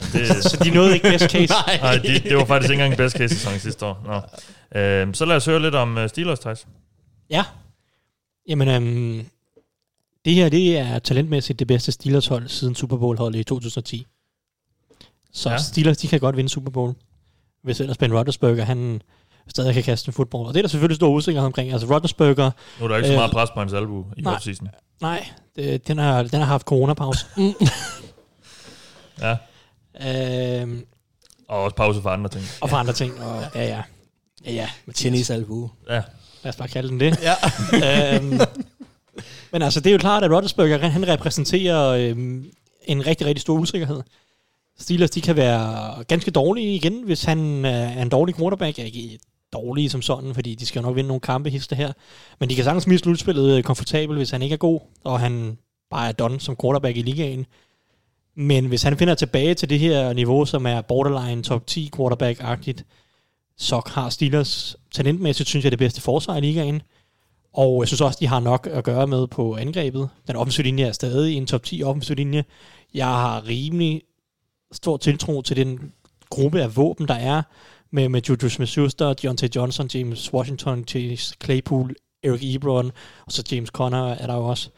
Det, 0.18 0.44
Så 0.44 0.60
de 0.64 0.70
nåede 0.70 0.94
ikke 0.94 1.08
best 1.10 1.30
case. 1.30 1.54
nej, 1.82 1.94
det, 1.96 2.22
det 2.24 2.36
var 2.36 2.44
faktisk 2.44 2.70
ikke 2.72 2.84
engang 2.84 2.96
best 2.98 3.16
case 3.16 3.34
sæson 3.36 3.58
sidste 3.58 3.86
år. 3.86 4.02
Nå. 4.74 4.80
Øhm, 4.80 5.14
så 5.14 5.24
lad 5.24 5.36
os 5.36 5.44
høre 5.46 5.62
lidt 5.62 5.74
om 5.74 5.96
uh, 5.96 6.06
Steelers, 6.08 6.38
Thijs. 6.38 6.66
Ja. 7.30 7.44
Jamen, 8.48 8.68
øhm, 8.68 9.26
det 10.24 10.34
her, 10.34 10.48
det 10.48 10.78
er 10.78 10.98
talentmæssigt 10.98 11.58
det 11.58 11.66
bedste 11.66 11.92
Steelers-hold 11.92 12.48
siden 12.48 12.74
Super 12.74 12.96
Bowl-holdet 12.96 13.38
i 13.38 13.44
2010. 13.44 14.06
Så 15.32 15.50
Ja. 15.50 15.58
Steelers, 15.58 15.96
de 15.96 16.08
kan 16.08 16.20
godt 16.20 16.36
vinde 16.36 16.50
Super 16.50 16.70
Bowl. 16.70 16.94
Hvis 17.62 17.80
ellers 17.80 17.98
Ben 17.98 18.14
Roethlisberger, 18.14 18.64
han 18.64 19.02
stadig 19.48 19.74
kan 19.74 19.82
kaste 19.82 20.08
en 20.08 20.12
fodbold. 20.12 20.46
Og 20.46 20.54
det 20.54 20.60
er 20.60 20.62
der 20.62 20.68
selvfølgelig 20.68 20.96
stor 20.96 21.08
usikkerhed 21.08 21.46
omkring. 21.46 21.72
Altså 21.72 21.86
Roethlisberger, 21.90 22.50
Nu 22.78 22.84
er 22.84 22.88
der 22.88 22.96
ikke 22.96 23.06
så 23.06 23.12
Øh, 23.12 23.18
meget 23.18 23.30
pres 23.30 23.50
på 23.50 23.60
hans 23.60 23.72
albu 23.72 24.04
i 24.16 24.20
nej. 24.20 24.34
offseason. 24.34 24.68
nej, 25.00 25.28
det, 25.56 25.88
den, 25.88 25.98
har, 25.98 26.22
den 26.22 26.38
har 26.38 26.46
haft 26.46 26.66
coronapause. 26.66 27.26
Ja, 29.20 29.36
øhm, 30.62 30.86
og 31.48 31.62
også 31.62 31.76
pause 31.76 32.02
for 32.02 32.10
andre 32.10 32.30
ting. 32.30 32.44
og 32.60 32.70
for 32.70 32.76
andre 32.76 32.92
ting. 32.92 33.20
Og, 33.20 33.42
ja, 33.54 33.64
ja. 33.64 33.82
Ja, 34.44 34.52
ja. 34.52 34.68
tennis 34.94 35.30
albu. 35.30 35.70
Ja, 35.88 36.02
Lad 36.44 36.48
os 36.52 36.56
bare 36.56 36.68
kalde 36.68 36.88
den 36.88 37.00
det. 37.00 37.18
Ja. 37.22 37.34
øhm, 38.16 38.38
men 39.52 39.62
altså, 39.62 39.80
det 39.80 39.90
er 39.90 39.92
jo 39.92 39.98
klart, 39.98 40.24
at 40.24 40.30
Roethlisberger, 40.30 40.78
han- 40.88 41.08
repræsenterer 41.08 41.88
øhm, 41.88 42.50
en 42.84 43.06
rigtig, 43.06 43.26
rigtig 43.26 43.42
stor 43.42 43.54
usikkerhed. 43.58 44.02
Steelers, 44.78 45.10
de 45.10 45.20
kan 45.20 45.36
være 45.36 46.04
ganske 46.04 46.30
dårlige 46.30 46.74
igen, 46.74 47.02
hvis 47.04 47.24
han 47.24 47.64
øh, 47.64 47.72
er 47.72 48.02
en 48.02 48.08
dårlig 48.08 48.34
quarterback. 48.36 48.78
Ikke 48.78 49.18
dårlige 49.52 49.90
som 49.90 50.02
sådan, 50.02 50.34
fordi 50.34 50.54
de 50.54 50.66
skal 50.66 50.80
jo 50.80 50.86
nok 50.86 50.96
vinde 50.96 51.08
nogle 51.08 51.20
kampe 51.20 51.50
hister 51.50 51.76
her. 51.76 51.92
Men 52.40 52.50
de 52.50 52.54
kan 52.54 52.64
sagtens 52.64 52.86
miste 52.86 53.04
slutspillet 53.04 53.56
øh, 53.56 53.62
komfortabelt, 53.62 54.18
hvis 54.18 54.30
han 54.30 54.42
ikke 54.42 54.52
er 54.52 54.56
god, 54.58 54.80
og 55.04 55.20
han 55.20 55.58
bare 55.90 56.08
er 56.08 56.12
done 56.12 56.40
som 56.40 56.56
quarterback 56.62 56.96
i 56.96 57.02
ligaen. 57.02 57.46
Men 58.36 58.66
hvis 58.66 58.82
han 58.82 58.96
finder 58.98 59.14
tilbage 59.14 59.54
til 59.54 59.70
det 59.70 59.78
her 59.78 60.12
niveau, 60.12 60.44
som 60.44 60.66
er 60.66 60.80
borderline 60.80 61.42
top 61.42 61.66
10 61.66 61.90
quarterback-agtigt, 61.96 62.82
så 63.56 63.82
har 63.86 64.08
Steelers 64.10 64.76
talentmæssigt, 64.98 65.48
synes 65.48 65.64
jeg, 65.64 65.70
det 65.72 65.78
bedste 65.78 66.00
forsvar 66.00 66.36
i 66.36 66.40
ligaen. 66.40 66.82
Og 67.54 67.82
jeg 67.82 67.88
synes 67.88 68.00
også, 68.00 68.18
de 68.20 68.26
har 68.26 68.40
nok 68.40 68.68
at 68.72 68.84
gøre 68.84 69.06
med 69.06 69.26
på 69.26 69.56
angrebet. 69.56 70.08
Den 70.26 70.36
offensive 70.36 70.64
linje 70.64 70.84
er 70.84 70.92
stadig 70.92 71.36
en 71.36 71.46
top 71.46 71.62
10 71.62 71.82
offensiv 71.82 72.16
linje. 72.16 72.44
Jeg 72.94 73.06
har 73.06 73.46
rimelig 73.48 74.02
stor 74.72 74.96
tiltro 74.96 75.42
til 75.42 75.56
den 75.56 75.92
gruppe 76.30 76.62
af 76.62 76.76
våben, 76.76 77.08
der 77.08 77.14
er 77.14 77.42
med, 77.90 78.08
med 78.08 78.22
Juju 78.28 78.48
Smith-Schuster, 78.48 79.12
Deontay 79.12 79.48
Johnson, 79.56 79.88
James 79.94 80.34
Washington, 80.34 80.84
Chase 80.84 81.34
Claypool, 81.44 81.94
Eric 82.22 82.54
Ebron, 82.54 82.92
og 83.26 83.32
så 83.32 83.44
James 83.52 83.68
Conner 83.68 84.08
er 84.08 84.26
der 84.26 84.34
jo 84.34 84.44
også. 84.44 84.70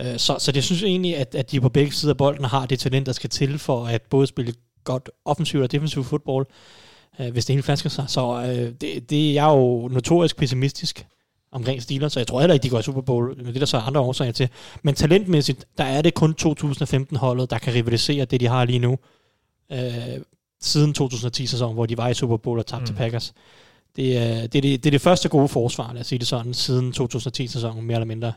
Øh, 0.00 0.18
så, 0.18 0.36
så 0.38 0.52
det 0.52 0.64
synes 0.64 0.82
jeg 0.82 0.88
egentlig, 0.88 1.16
at, 1.16 1.34
at 1.34 1.50
de 1.50 1.60
på 1.60 1.68
begge 1.68 1.92
sider 1.92 2.12
af 2.12 2.16
bolden 2.16 2.44
har 2.44 2.66
det 2.66 2.78
talent, 2.78 3.06
der 3.06 3.12
skal 3.12 3.30
til 3.30 3.58
for 3.58 3.86
at 3.86 4.02
både 4.02 4.26
spille 4.26 4.54
godt 4.84 5.10
offensivt 5.24 5.62
og 5.62 5.72
defensivt 5.72 6.06
fodbold, 6.06 6.46
øh, 7.20 7.32
hvis 7.32 7.44
det 7.44 7.52
hele 7.54 7.62
flasker 7.62 7.90
sig. 7.90 8.04
Så 8.08 8.42
øh, 8.42 8.72
det, 8.80 9.10
det 9.10 9.34
jeg 9.34 9.48
er 9.50 9.56
jo 9.56 9.88
notorisk 9.88 10.36
pessimistisk 10.36 11.06
omkring 11.52 11.82
Steelers, 11.82 12.12
så 12.12 12.20
jeg 12.20 12.26
tror 12.26 12.40
heller 12.40 12.54
ikke, 12.54 12.62
de 12.64 12.68
går 12.70 12.78
i 12.78 12.82
Super 12.82 13.00
Bowl. 13.00 13.36
Men 13.36 13.46
det 13.46 13.54
er 13.54 13.58
der 13.58 13.66
så 13.66 13.76
andre 13.78 14.00
årsager 14.00 14.32
til. 14.32 14.48
Men 14.82 14.94
talentmæssigt, 14.94 15.64
der 15.78 15.84
er 15.84 16.02
det 16.02 16.14
kun 16.14 16.34
2015-holdet, 16.42 17.50
der 17.50 17.58
kan 17.58 17.74
rivalisere 17.74 18.24
det, 18.24 18.40
de 18.40 18.46
har 18.46 18.64
lige 18.64 18.78
nu. 18.78 18.98
Øh, 19.72 19.78
siden 20.60 20.94
2010-sæsonen, 21.00 21.74
hvor 21.74 21.86
de 21.86 21.96
var 21.96 22.08
i 22.08 22.14
Super 22.14 22.36
Bowl 22.36 22.58
og 22.58 22.66
tabte 22.66 22.82
Mm. 22.82 22.86
til 22.86 22.94
Packers. 22.94 23.32
Det 23.96 24.16
er, 24.18 24.34
det, 24.46 24.54
er 24.54 24.62
det, 24.62 24.62
det 24.62 24.86
er 24.86 24.90
det 24.90 25.00
første 25.00 25.28
gode 25.28 25.48
forsvar, 25.48 25.92
lad 25.92 26.00
os 26.00 26.06
sige 26.06 26.18
det 26.18 26.26
sådan, 26.26 26.54
siden 26.54 26.94
2010-sæsonen, 27.00 27.84
mere 27.86 27.94
eller 27.96 28.06
mindre. 28.06 28.32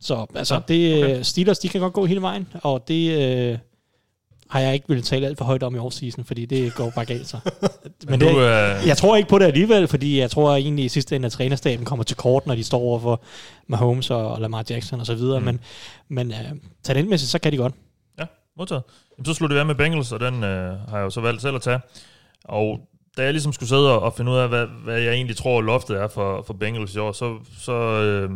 Så 0.00 0.26
altså, 0.34 0.54
Ja, 0.54 0.60
det, 0.68 1.04
okay. 1.04 1.22
Steelers, 1.22 1.58
de 1.58 1.68
kan 1.68 1.80
godt 1.80 1.92
gå 1.92 2.04
hele 2.06 2.22
vejen, 2.22 2.48
og 2.62 2.88
det 2.88 3.10
øh, 3.52 3.58
har 4.52 4.60
jeg 4.60 4.74
ikke 4.74 4.88
ville 4.88 5.02
tale 5.02 5.26
alt 5.26 5.38
for 5.38 5.44
højt 5.44 5.62
om 5.62 5.74
i 5.74 5.78
offseason, 5.78 6.24
fordi 6.24 6.46
det 6.46 6.74
går 6.74 6.90
bare 6.94 7.04
galt 7.04 7.28
så. 7.28 7.36
men 8.08 8.20
det, 8.20 8.30
du, 8.30 8.40
øh, 8.40 8.86
jeg 8.86 8.96
tror 8.96 9.16
ikke 9.16 9.28
på 9.28 9.38
det 9.38 9.44
alligevel, 9.44 9.88
fordi 9.88 10.18
jeg 10.20 10.30
tror 10.30 10.56
egentlig 10.56 10.84
i 10.84 10.88
sidste 10.88 11.16
ende, 11.16 11.26
at 11.26 11.32
trænerstaben 11.32 11.84
kommer 11.84 12.04
til 12.04 12.16
kort, 12.16 12.46
når 12.46 12.54
de 12.54 12.64
står 12.64 12.78
over 12.78 12.98
for 13.00 13.22
Mahomes 13.66 14.10
og 14.10 14.40
Lamar 14.40 14.64
Jackson 14.70 15.00
og 15.00 15.06
så 15.06 15.14
videre, 15.14 15.40
Mm. 15.40 15.44
men, 15.44 15.60
men 16.08 16.28
uh, 16.30 16.58
talentmæssigt, 16.82 17.30
så 17.30 17.38
kan 17.38 17.52
de 17.52 17.56
godt. 17.56 17.74
modtaget. 18.58 18.82
Jamen, 19.18 19.24
så 19.24 19.34
slutter 19.34 19.56
vi 19.56 19.60
af 19.60 19.66
med 19.66 19.74
Bengals, 19.74 20.12
og 20.12 20.20
den 20.20 20.44
øh, 20.44 20.78
har 20.88 20.96
jeg 20.96 21.04
jo 21.04 21.10
så 21.10 21.20
valgt 21.20 21.42
selv 21.42 21.54
at 21.56 21.62
tage. 21.62 21.80
Og 22.44 22.80
da 23.16 23.22
jeg 23.22 23.32
ligesom 23.32 23.52
skulle 23.52 23.68
sidde 23.68 23.94
og, 23.94 24.00
og 24.02 24.14
finde 24.14 24.32
ud 24.32 24.36
af, 24.36 24.48
hvad, 24.48 24.66
hvad 24.84 25.00
jeg 25.00 25.12
egentlig 25.14 25.36
tror, 25.36 25.60
loftet 25.60 25.96
er 25.96 26.08
for, 26.08 26.42
for 26.46 26.54
Bengals 26.54 26.94
i 26.94 26.98
år, 26.98 27.12
så, 27.12 27.38
så, 27.58 27.72
øh, 27.72 28.30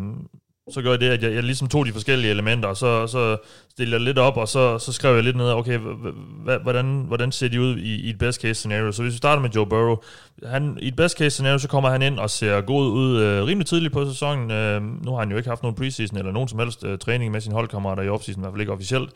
så 0.70 0.82
gør 0.82 0.90
jeg 0.90 1.00
det, 1.00 1.08
at 1.08 1.22
jeg, 1.22 1.34
jeg 1.34 1.42
ligesom 1.42 1.68
tog 1.68 1.86
de 1.86 1.92
forskellige 1.92 2.30
elementer, 2.30 2.68
og 2.68 2.76
så, 2.76 3.06
så 3.06 3.36
stillede 3.70 3.96
jeg 3.96 4.04
lidt 4.04 4.18
op, 4.18 4.36
og 4.36 4.48
så, 4.48 4.78
så 4.78 4.92
skrev 4.92 5.14
jeg 5.14 5.24
lidt 5.24 5.36
ned, 5.36 5.52
okay, 5.52 5.78
h- 5.78 6.06
h- 6.48 6.62
hvordan, 6.62 7.04
hvordan 7.06 7.32
ser 7.32 7.48
de 7.48 7.60
ud 7.60 7.76
i, 7.76 7.94
i 8.06 8.10
et 8.10 8.18
best 8.18 8.40
case 8.40 8.54
scenario? 8.54 8.92
Så 8.92 9.02
hvis 9.02 9.12
vi 9.12 9.16
starter 9.16 9.42
med 9.42 9.50
Joe 9.50 9.66
Burrow, 9.66 9.96
han, 10.44 10.78
i 10.82 10.88
et 10.88 10.96
best 10.96 11.18
case 11.18 11.30
scenario, 11.30 11.58
så 11.58 11.68
kommer 11.68 11.90
han 11.90 12.02
ind 12.02 12.18
og 12.18 12.30
ser 12.30 12.60
god 12.60 12.90
ud 12.92 13.20
øh, 13.20 13.44
rimelig 13.44 13.66
tidligt 13.66 13.92
på 13.92 14.04
sæsonen. 14.04 14.50
Øh, 14.50 14.82
nu 15.04 15.10
har 15.12 15.18
han 15.18 15.30
jo 15.30 15.36
ikke 15.36 15.48
haft 15.48 15.62
nogen 15.62 15.76
preseason 15.76 16.18
eller 16.18 16.32
nogen 16.32 16.48
som 16.48 16.58
helst 16.58 16.84
øh, 16.84 16.98
træning 16.98 17.32
med 17.32 17.40
sine 17.40 17.54
holdkammerater 17.54 18.02
i 18.02 18.08
offseason, 18.08 18.40
i 18.40 18.42
hvert 18.42 18.52
fald 18.52 18.60
ikke 18.60 18.72
officielt. 18.72 19.10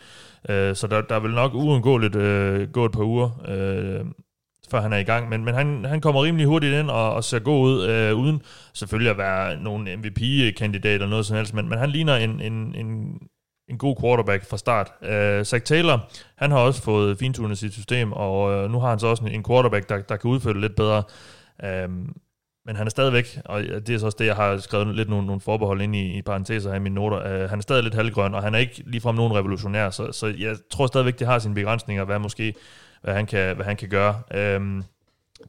Øh, 0.49 0.77
så 0.77 0.87
der, 0.87 1.01
der 1.01 1.21
vil 1.21 1.31
nok 1.31 1.55
uundgåeligt 1.55 2.17
øh, 2.17 2.69
gå 2.69 2.85
et 2.85 2.93
par 2.93 3.03
uger, 3.05 3.31
øh, 3.49 4.05
før 4.71 4.81
han 4.81 4.93
er 4.93 4.97
i 4.97 5.03
gang. 5.03 5.29
Men, 5.29 5.45
men 5.45 5.55
han, 5.55 5.85
han 5.85 6.01
kommer 6.01 6.25
rimelig 6.25 6.47
hurtigt 6.47 6.75
ind 6.75 6.91
og, 6.91 7.15
og 7.15 7.25
ser 7.25 7.39
god 7.39 7.69
ud, 7.69 7.87
øh, 7.87 8.15
uden 8.15 8.43
selvfølgelig 8.75 9.11
at 9.11 9.19
være 9.19 9.57
nogen 9.57 9.89
MVP-kandidat 9.99 10.95
eller 10.95 11.09
noget 11.09 11.27
som 11.27 11.37
helst, 11.37 11.55
men, 11.55 11.69
men 11.69 11.79
han 11.79 11.91
ligner 11.91 12.17
en, 12.17 12.41
en, 12.41 12.75
en, 12.75 13.19
en 13.69 13.79
god 13.79 13.97
quarterback 14.01 14.49
fra 14.51 14.57
start. 14.57 14.93
Øh, 15.03 15.45
Zach 15.45 15.65
Taylor, 15.65 16.11
han 16.37 16.51
har 16.51 16.59
også 16.59 16.83
fået 16.83 17.19
fintunet 17.19 17.59
sit 17.59 17.73
system, 17.73 18.13
og 18.13 18.53
øh, 18.53 18.71
nu 18.71 18.81
har 18.81 18.89
han 18.89 18.99
så 18.99 19.07
også 19.07 19.25
en, 19.25 19.45
quarterback, 19.45 19.89
der, 19.89 20.03
der 20.03 20.17
kan 20.17 20.31
udføre 20.31 20.53
det 20.53 20.61
lidt 20.61 20.77
bedre. 20.77 21.03
Øh, 21.65 21.89
men 22.67 22.77
han 22.77 22.87
er 22.87 22.91
stadigvæk, 22.91 23.39
og 23.45 23.63
det 23.63 23.91
er 23.91 23.99
så 23.99 24.07
også 24.07 24.17
det, 24.19 24.27
jeg 24.27 24.37
har 24.37 24.57
skrevet 24.57 24.97
lidt 24.97 25.09
nogle, 25.09 25.27
nogle 25.27 25.41
forbehold 25.41 25.83
ind 25.83 25.97
i, 25.97 26.19
i 26.19 26.23
parenteser 26.23 26.71
her 26.71 26.77
i 26.77 26.81
mine 26.81 26.95
noter, 26.95 27.19
øh, 27.19 27.51
han 27.51 27.59
er 27.59 27.63
stadig 27.63 27.83
lidt 27.83 27.95
halvgrøn, 27.95 28.35
og 28.35 28.43
han 28.43 28.55
er 28.55 28.59
ikke 28.59 28.83
ligefrem 28.87 29.15
nogen 29.15 29.35
revolutionær, 29.35 29.91
så, 29.91 30.13
så 30.13 30.35
jeg 30.39 30.57
tror 30.71 30.87
stadigvæk, 30.87 31.19
det 31.19 31.27
har 31.27 31.39
sine 31.39 31.55
begrænsninger, 31.55 32.05
hvad 32.05 32.19
måske, 32.19 32.55
hvad 33.03 33.15
han 33.15 33.27
kan, 33.27 33.57
hvad 33.57 33.67
han 33.67 33.77
kan 33.77 33.89
gøre. 33.89 34.23
Øhm, 34.35 34.85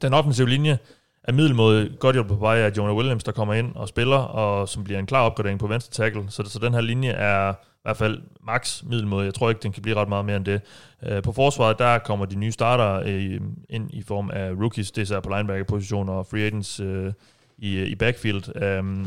den 0.02 0.14
offensive 0.14 0.48
linje 0.48 0.78
er 1.24 1.32
middelmåde 1.32 1.96
godt 2.00 2.16
hjulpet 2.16 2.38
på 2.38 2.40
vej 2.40 2.58
af 2.58 2.72
Jonah 2.76 2.96
Williams, 2.96 3.24
der 3.24 3.32
kommer 3.32 3.54
ind 3.54 3.74
og 3.74 3.88
spiller, 3.88 4.16
og 4.16 4.68
som 4.68 4.84
bliver 4.84 4.98
en 4.98 5.06
klar 5.06 5.22
opgradering 5.22 5.60
på 5.60 5.66
venstre 5.66 6.04
tackle, 6.04 6.24
så, 6.28 6.42
så 6.42 6.58
den 6.58 6.74
her 6.74 6.80
linje 6.80 7.10
er 7.10 7.52
i 7.52 7.82
hvert 7.82 7.96
fald 7.96 8.22
max 8.46 8.82
middelmåde. 8.82 9.24
Jeg 9.24 9.34
tror 9.34 9.48
ikke, 9.48 9.62
den 9.62 9.72
kan 9.72 9.82
blive 9.82 9.96
ret 9.96 10.08
meget 10.08 10.24
mere 10.24 10.36
end 10.36 10.44
det. 10.44 10.60
Øh, 11.02 11.22
på 11.22 11.32
forsvaret, 11.32 11.78
der 11.78 11.98
kommer 11.98 12.26
de 12.26 12.34
nye 12.34 12.52
starter 12.52 13.02
øh, 13.06 13.40
ind 13.68 13.90
i 13.90 14.02
form 14.02 14.30
af 14.30 14.50
rookies, 14.50 14.90
det 14.90 15.10
er 15.10 15.20
på 15.20 15.28
linebacker-position 15.28 16.08
og 16.08 16.26
free 16.26 16.46
agents 16.46 16.80
øh, 16.80 17.12
i, 17.58 17.76
øh, 17.76 17.86
i 17.86 17.94
backfield. 17.94 18.62
Øh, 18.62 19.06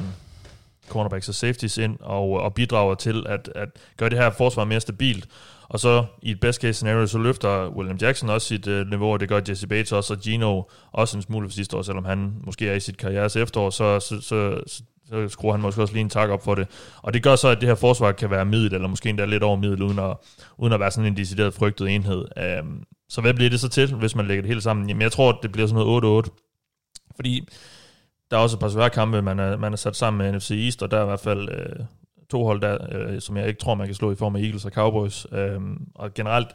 cornerbacks 0.90 1.30
og 1.30 1.36
safeties 1.36 1.78
ind 1.78 1.98
og, 2.00 2.30
og 2.30 2.54
bidrager 2.54 2.96
til 2.96 3.26
at, 3.30 3.50
at 3.56 3.70
gøre 3.98 4.10
det 4.10 4.18
her 4.18 4.32
forsvar 4.32 4.66
mere 4.66 4.80
stabilt. 4.80 5.28
Og 5.70 5.80
så 5.80 6.06
i 6.22 6.32
et 6.32 6.40
best 6.40 6.62
case 6.62 6.74
scenario, 6.74 7.08
så 7.08 7.18
løfter 7.18 7.70
William 7.70 7.98
Jackson 7.98 8.30
også 8.30 8.48
sit 8.48 8.68
øh, 8.68 8.90
niveau, 8.90 9.14
og 9.14 9.20
det 9.20 9.30
gør 9.30 9.42
Jesse 9.50 9.68
Bates 9.68 9.92
også, 9.92 10.14
og 10.14 10.20
Gino 10.20 10.64
også 10.92 11.18
en 11.18 11.24
smule 11.24 11.50
for 11.50 11.54
sidste 11.54 11.78
år, 11.78 11.82
selvom 11.82 12.06
han 12.06 12.34
måske 12.46 12.70
er 12.70 12.74
i 12.74 12.80
sit 12.80 12.98
karrieres 12.98 13.36
efterår, 13.36 13.70
så, 13.70 14.00
så, 14.00 14.22
så, 14.22 14.62
så 14.68 14.84
så 15.10 15.30
skruer 15.30 15.52
han 15.52 15.62
måske 15.62 15.82
også 15.82 15.94
lige 15.94 16.02
en 16.02 16.10
tak 16.10 16.30
op 16.30 16.44
for 16.44 16.56
det. 16.56 16.68
Og 17.02 17.14
det 17.14 17.24
gør 17.24 17.36
så, 17.36 17.48
at 17.48 17.62
det 17.62 17.68
her 17.68 17.76
forsvar 17.76 18.12
kan 18.12 18.30
være 18.30 18.46
middel, 18.46 18.74
eller 18.74 18.88
måske 18.88 19.10
endda 19.10 19.26
lidt 19.26 19.44
over 19.44 19.58
middel, 19.58 19.82
uden 19.82 20.00
at, 20.00 20.18
uden 20.58 20.74
at 20.74 20.80
være 20.80 20.92
sådan 20.92 21.12
en 21.12 21.18
decideret 21.18 21.54
frygtet 21.54 21.90
enhed. 21.90 22.26
Øhm, 22.38 22.84
så 23.10 23.22
hvad 23.22 23.34
bliver 23.34 23.50
det 23.50 23.60
så 23.60 23.70
til, 23.70 23.96
hvis 23.96 24.16
man 24.16 24.28
lægger 24.28 24.42
det 24.42 24.50
hele 24.50 24.62
sammen? 24.62 24.90
Jamen 24.90 25.02
jeg 25.02 25.12
tror, 25.12 25.30
at 25.30 25.38
det 25.44 25.52
bliver 25.52 25.68
sådan 25.68 25.86
noget 25.86 26.26
8-8. 26.28 27.12
Fordi 27.16 27.48
der 28.32 28.38
er 28.38 28.42
også 28.42 28.56
et 28.56 28.60
par 28.60 28.70
svære 28.70 28.90
kampe, 28.90 29.22
man 29.22 29.40
er, 29.40 29.58
man 29.58 29.74
er 29.74 29.78
sat 29.78 29.96
sammen 29.96 30.18
med 30.18 30.38
NFC 30.38 30.52
East, 30.52 30.84
og 30.84 30.92
der 30.92 30.98
er 30.98 31.04
i 31.04 31.06
hvert 31.06 31.20
fald 31.20 31.50
øh, 31.50 31.86
to 32.30 32.46
hold 32.46 32.62
der, 32.62 32.78
øh, 32.92 33.22
som 33.22 33.38
jeg 33.38 33.48
ikke 33.48 33.60
tror, 33.60 33.76
man 33.76 33.88
kan 33.88 33.96
slå 33.96 34.12
i 34.12 34.16
form 34.16 34.36
af 34.36 34.40
Eagles 34.40 34.66
og 34.66 34.72
Cowboys. 34.72 35.28
Øh, 35.32 35.62
og 35.96 36.14
generelt 36.14 36.48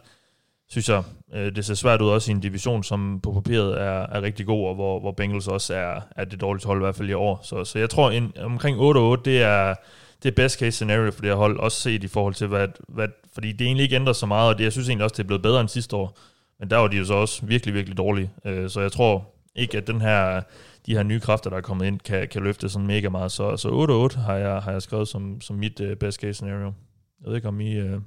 synes 0.69 0.89
jeg, 0.89 1.03
øh, 1.35 1.57
det 1.57 1.65
ser 1.65 1.75
svært 1.75 2.03
ud 2.03 2.09
også 2.09 2.31
i 2.31 2.35
en 2.35 2.41
division, 2.41 2.83
som 2.83 3.21
på 3.23 3.33
papiret 3.33 3.81
er, 3.81 4.07
er 4.07 4.23
rigtig 4.23 4.47
god, 4.47 4.69
og 4.69 4.75
hvor, 4.75 5.01
hvor 5.01 5.13
Bengals 5.13 5.49
også 5.49 5.75
er, 5.75 6.01
er 6.17 6.25
det 6.25 6.41
dårligste 6.41 6.67
hold 6.67 6.79
i 6.79 6.85
hvert 6.85 6.97
fald 6.97 7.11
i 7.11 7.13
år. 7.13 7.41
Så, 7.43 7.65
så 7.65 7.79
jeg 7.79 7.91
tror, 7.91 8.11
en, 8.11 8.33
omkring 8.41 8.79
8-8, 9.19 9.23
det 9.25 9.43
er 9.43 9.75
det 10.23 10.29
er 10.29 10.35
best 10.43 10.59
case 10.59 10.73
scenario 10.73 11.11
for 11.11 11.21
det 11.21 11.31
her 11.31 11.37
hold, 11.37 11.59
også 11.59 11.81
set 11.81 12.05
i 12.05 12.09
forhold 12.09 12.35
til, 12.35 12.47
hvad, 12.47 12.69
hvad, 12.89 13.09
fordi 13.35 13.53
det 13.53 13.67
egentlig 13.67 13.85
ikke 13.85 13.97
ændrer 13.97 14.13
så 14.13 14.27
meget, 14.27 14.49
og 14.49 14.59
det, 14.59 14.65
jeg 14.65 14.73
synes 14.73 14.89
egentlig 14.89 15.05
også, 15.05 15.15
det 15.15 15.23
er 15.23 15.27
blevet 15.27 15.43
bedre 15.43 15.61
end 15.61 15.69
sidste 15.69 15.97
år. 15.97 16.19
Men 16.61 16.71
der 16.71 16.77
var 16.77 16.89
de 16.89 16.97
jo 16.97 17.05
så 17.05 17.15
også 17.15 17.47
virkelig, 17.47 17.75
virkelig 17.75 17.99
dårlige. 17.99 18.31
Øh, 18.45 18.71
så 18.71 18.81
jeg 18.81 18.93
tror 18.93 19.29
ikke, 19.55 19.77
at 19.77 19.87
den 19.87 20.01
her 20.01 20.43
de 20.91 20.97
her 20.97 21.03
nye 21.03 21.21
kræfter, 21.21 21.51
der 21.51 21.57
er 21.57 21.61
kommet 21.61 21.87
ind, 21.87 22.01
kan, 22.01 22.29
kan 22.29 22.43
løfte 22.43 22.69
sådan 22.69 22.87
mega 22.87 23.09
meget. 23.09 23.33
Så, 23.33 23.57
så 23.57 23.69
8-8 24.15 24.21
har 24.21 24.37
jeg, 24.37 24.63
har 24.63 24.73
jeg 24.73 24.83
skrevet 24.83 25.09
som, 25.09 25.41
som 25.41 25.57
mit 25.57 25.81
uh, 25.81 25.95
best 25.95 26.21
case 26.21 26.35
scenario. 26.35 26.73
Jeg 27.21 27.29
ved 27.29 27.37
ikke, 27.37 27.49
om 27.49 27.61
I 27.61 27.81
uh, 27.81 28.03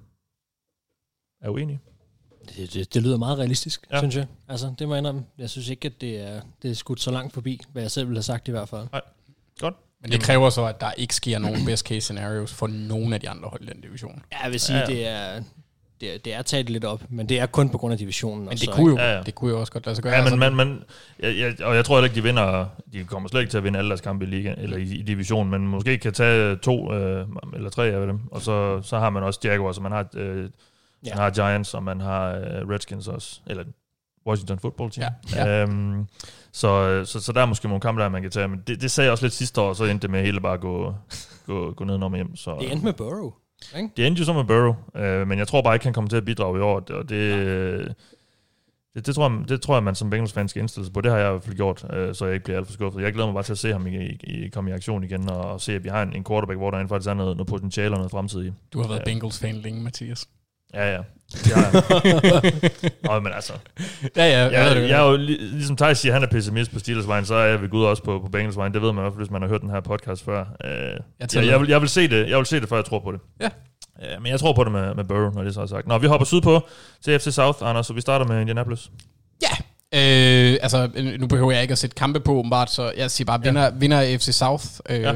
er 1.41 1.49
uenige? 1.49 1.79
Det, 2.57 2.73
det, 2.73 2.93
det 2.93 3.03
lyder 3.03 3.17
meget 3.17 3.38
realistisk, 3.38 3.88
ja. 3.91 3.97
synes 3.97 4.15
jeg. 4.15 4.27
Altså, 4.47 4.73
det 4.79 4.88
må 4.88 4.93
jeg 4.93 4.99
indrømme. 4.99 5.25
Jeg 5.38 5.49
synes 5.49 5.69
ikke, 5.69 5.86
at 5.86 6.01
det 6.01 6.19
er, 6.19 6.41
det 6.61 6.71
er 6.71 6.75
skudt 6.75 6.99
så 6.99 7.11
langt 7.11 7.34
forbi, 7.34 7.61
hvad 7.71 7.81
jeg 7.81 7.91
selv 7.91 8.07
ville 8.07 8.17
have 8.17 8.23
sagt 8.23 8.47
i 8.47 8.51
hvert 8.51 8.69
fald. 8.69 8.88
Nej, 8.91 9.01
godt. 9.59 9.75
Men 10.01 10.11
det 10.11 10.21
kræver 10.21 10.49
så, 10.49 10.65
at 10.65 10.81
der 10.81 10.91
ikke 10.91 11.15
sker 11.15 11.39
nogen 11.39 11.65
best 11.65 11.88
case 11.88 12.01
scenarios 12.01 12.53
for 12.53 12.67
nogen 12.67 13.13
af 13.13 13.19
de 13.19 13.29
andre 13.29 13.49
hold 13.49 13.61
i 13.61 13.65
den 13.65 13.81
division. 13.81 14.23
Ja, 14.31 14.43
jeg 14.43 14.51
vil 14.51 14.59
sige, 14.59 14.77
ja, 14.77 14.89
ja. 14.89 14.95
det 14.95 15.07
er 15.07 15.43
det, 16.03 16.13
er, 16.13 16.17
det 16.17 16.33
er 16.33 16.41
taget 16.41 16.69
lidt 16.69 16.85
op, 16.85 17.03
men 17.09 17.29
det 17.29 17.39
er 17.39 17.45
kun 17.45 17.69
på 17.69 17.77
grund 17.77 17.91
af 17.91 17.97
divisionen. 17.97 18.45
Men 18.45 18.57
det, 18.57 18.69
kunne 18.69 18.91
jo, 18.91 18.97
ja, 18.97 19.15
ja. 19.15 19.23
det 19.23 19.35
kunne 19.35 19.51
jo 19.51 19.59
også 19.59 19.73
godt 19.73 19.85
lade 19.85 19.95
sig 19.95 20.03
gøre. 20.03 20.13
Ja, 20.13 20.29
men, 20.29 20.39
men, 20.39 20.55
men 20.55 20.83
ja, 21.21 21.31
ja, 21.31 21.65
og 21.65 21.75
jeg 21.75 21.85
tror 21.85 21.95
heller 21.95 22.09
ikke, 22.09 22.15
de 22.15 22.23
vinder, 22.23 22.65
de 22.93 23.03
kommer 23.03 23.29
slet 23.29 23.41
ikke 23.41 23.51
til 23.51 23.57
at 23.57 23.63
vinde 23.63 23.79
alle 23.79 23.89
deres 23.89 24.01
kampe 24.01 24.25
i 24.25 24.27
liga, 24.27 24.53
eller 24.57 24.77
i, 24.77 24.81
i 24.81 25.01
divisionen, 25.01 25.51
men 25.51 25.67
måske 25.67 25.97
kan 25.97 26.13
tage 26.13 26.55
to 26.55 26.93
øh, 26.93 27.27
eller 27.53 27.69
tre 27.69 27.87
af 27.87 28.07
dem, 28.07 28.19
og 28.31 28.41
så, 28.41 28.81
så 28.81 28.99
har 28.99 29.09
man 29.09 29.23
også 29.23 29.39
Jaguars, 29.43 29.77
og 29.77 29.83
man 29.83 29.91
har, 29.91 30.07
øh, 30.13 30.49
ja. 31.05 31.09
man 31.09 31.17
har 31.17 31.29
Giants, 31.29 31.73
og 31.73 31.83
man 31.83 32.01
har 32.01 32.29
øh, 32.29 32.69
Redskins 32.69 33.07
også, 33.07 33.39
eller 33.47 33.63
Washington 34.27 34.59
Football 34.59 34.91
Team. 34.91 35.13
Ja, 35.35 35.47
ja. 35.47 35.61
Øhm, 35.61 36.07
så, 36.51 37.01
så, 37.05 37.19
så 37.19 37.31
der 37.31 37.41
er 37.41 37.45
måske 37.45 37.67
nogle 37.67 37.81
kampe, 37.81 38.01
der 38.01 38.09
man 38.09 38.21
kan 38.21 38.31
tage, 38.31 38.47
men 38.47 38.63
det, 38.67 38.81
det 38.81 38.91
sagde 38.91 39.05
jeg 39.05 39.11
også 39.11 39.25
lidt 39.25 39.33
sidste 39.33 39.61
år, 39.61 39.73
så 39.73 39.83
endte 39.83 40.01
det 40.01 40.09
med 40.09 40.21
hele 40.21 40.41
bare 40.41 40.53
at 40.53 40.61
gå, 40.61 40.95
gå, 41.45 41.71
gå 41.71 41.83
ned 41.83 41.95
og 41.95 42.15
hjem. 42.15 42.35
Så, 42.35 42.57
det 42.59 42.71
endte 42.71 42.85
med 42.85 42.93
Burrow. 42.93 43.33
Ikke? 43.78 43.89
Det 43.97 44.07
endte 44.07 44.20
jo 44.20 44.26
som 44.26 44.36
med 44.36 44.43
Burrow, 44.43 44.76
øh, 44.95 45.28
men 45.28 45.39
jeg 45.39 45.47
tror 45.47 45.61
bare 45.61 45.76
ikke, 45.76 45.86
han 45.86 45.93
kommer 45.93 46.09
til 46.09 46.18
at 46.18 46.26
bidrage 46.26 46.59
i 46.59 46.61
år, 46.61 46.84
og 46.89 47.09
det, 47.09 47.30
ja. 47.30 47.78
det, 48.95 49.05
det, 49.05 49.16
tror 49.16 49.30
jeg, 49.30 49.49
det 49.49 49.61
tror 49.61 49.76
jeg, 49.76 49.84
man 49.84 49.95
som 49.95 50.09
Bengals-fan 50.09 50.47
skal 50.47 50.61
indstille 50.61 50.86
sig 50.86 50.93
på. 50.93 51.01
Det 51.01 51.11
har 51.11 51.18
jeg 51.18 51.28
i 51.28 51.32
hvert 51.32 51.43
fald 51.43 51.55
gjort, 51.55 51.86
øh, 51.93 52.16
så 52.16 52.26
jeg 52.26 52.34
ikke 52.34 52.43
bliver 52.43 52.57
alt 52.57 52.68
for 52.68 52.74
skuffet. 52.74 53.01
Jeg 53.01 53.14
glæder 53.14 53.28
mig 53.28 53.34
bare 53.34 53.43
til 53.43 53.51
at 53.51 53.57
se 53.57 53.72
ham 53.72 53.88
i, 53.88 54.20
i, 54.24 54.47
komme 54.47 54.70
i 54.70 54.74
aktion 54.74 55.03
igen, 55.03 55.30
og, 55.30 55.41
og 55.41 55.61
se, 55.61 55.74
at 55.74 55.84
vi 55.84 55.89
har 55.89 56.03
en, 56.03 56.14
en 56.14 56.24
quarterback, 56.24 56.57
hvor 56.57 56.72
der 56.72 56.78
er 56.78 56.88
faktisk 56.88 57.09
er 57.09 57.14
noget, 57.14 57.38
noget 57.38 57.47
potentiale 57.47 57.91
og 57.91 57.97
noget 57.97 58.11
fremtid 58.11 58.45
i. 58.45 58.51
Du 58.74 58.82
har 58.82 58.88
været 58.88 59.03
Bengals-fan 59.05 59.55
længe, 59.55 59.82
Mathias. 59.82 60.28
Ja, 60.74 60.93
ja. 60.93 61.01
Ja, 61.49 61.71
Nå, 63.13 63.19
men 63.19 63.34
altså. 63.34 63.53
Ja, 64.15 64.26
ja. 64.26 64.39
Jeg, 64.43 64.51
jeg, 64.51 64.89
jeg 64.89 65.05
er 65.05 65.11
jo, 65.11 65.17
ligesom 65.17 65.78
Thijs 65.78 65.97
siger, 65.97 66.13
han 66.13 66.24
er 66.24 66.28
pessimist 66.28 66.71
på 66.71 66.80
Steelers 66.80 67.07
vejen, 67.07 67.26
så 67.26 67.36
er 67.36 67.45
jeg 67.45 67.61
ved 67.61 67.69
Gud 67.69 67.84
også 67.84 68.03
på, 68.03 68.19
på 68.19 68.30
Bengals 68.30 68.57
vejen. 68.57 68.74
Det 68.74 68.82
ved 68.82 68.91
man 68.91 69.01
i 69.01 69.03
hvert 69.03 69.13
fald, 69.13 69.26
hvis 69.26 69.32
man 69.32 69.41
har 69.41 69.49
hørt 69.49 69.61
den 69.61 69.69
her 69.69 69.80
podcast 69.80 70.26
før. 70.26 70.41
Uh, 70.41 70.69
jeg, 70.69 71.01
jeg, 71.36 71.45
jeg, 71.45 71.59
vil, 71.59 71.69
jeg, 71.69 71.82
vil 71.82 71.89
se 71.89 72.07
det, 72.07 72.30
jeg 72.30 72.38
vil 72.38 72.45
se 72.45 72.59
det, 72.59 72.69
før 72.69 72.76
jeg 72.76 72.86
tror 72.86 72.99
på 72.99 73.11
det. 73.11 73.19
Ja. 73.41 73.49
Uh, 73.95 74.21
men 74.24 74.32
jeg 74.32 74.39
tror 74.39 74.53
på 74.53 74.63
det 74.63 74.71
med, 74.71 74.95
med 74.95 75.03
Burrow, 75.03 75.32
når 75.32 75.43
det 75.43 75.53
så 75.53 75.61
er 75.61 75.65
sagt. 75.65 75.88
Nå, 75.88 75.97
vi 75.97 76.07
hopper 76.07 76.26
sydpå 76.26 76.67
til 77.03 77.19
FC 77.19 77.34
South, 77.34 77.59
Anders, 77.61 77.88
så 77.88 77.93
vi 77.93 78.01
starter 78.01 78.26
med 78.26 78.41
Indianapolis. 78.41 78.91
Ja, 79.41 79.55
Øh, 79.95 80.57
altså, 80.61 80.89
nu 81.19 81.28
behøver 81.28 81.51
jeg 81.51 81.61
ikke 81.61 81.71
at 81.71 81.78
sætte 81.78 81.95
kampe 81.95 82.19
på, 82.19 82.34
åbenbart, 82.34 82.71
så 82.71 82.93
jeg 82.97 83.11
siger 83.11 83.26
bare, 83.26 83.41
vinder, 83.41 83.63
ja. 83.63 83.69
vinder 83.69 84.17
FC 84.17 84.34
South. 84.34 84.65
Øh, 84.89 85.01
ja. 85.01 85.13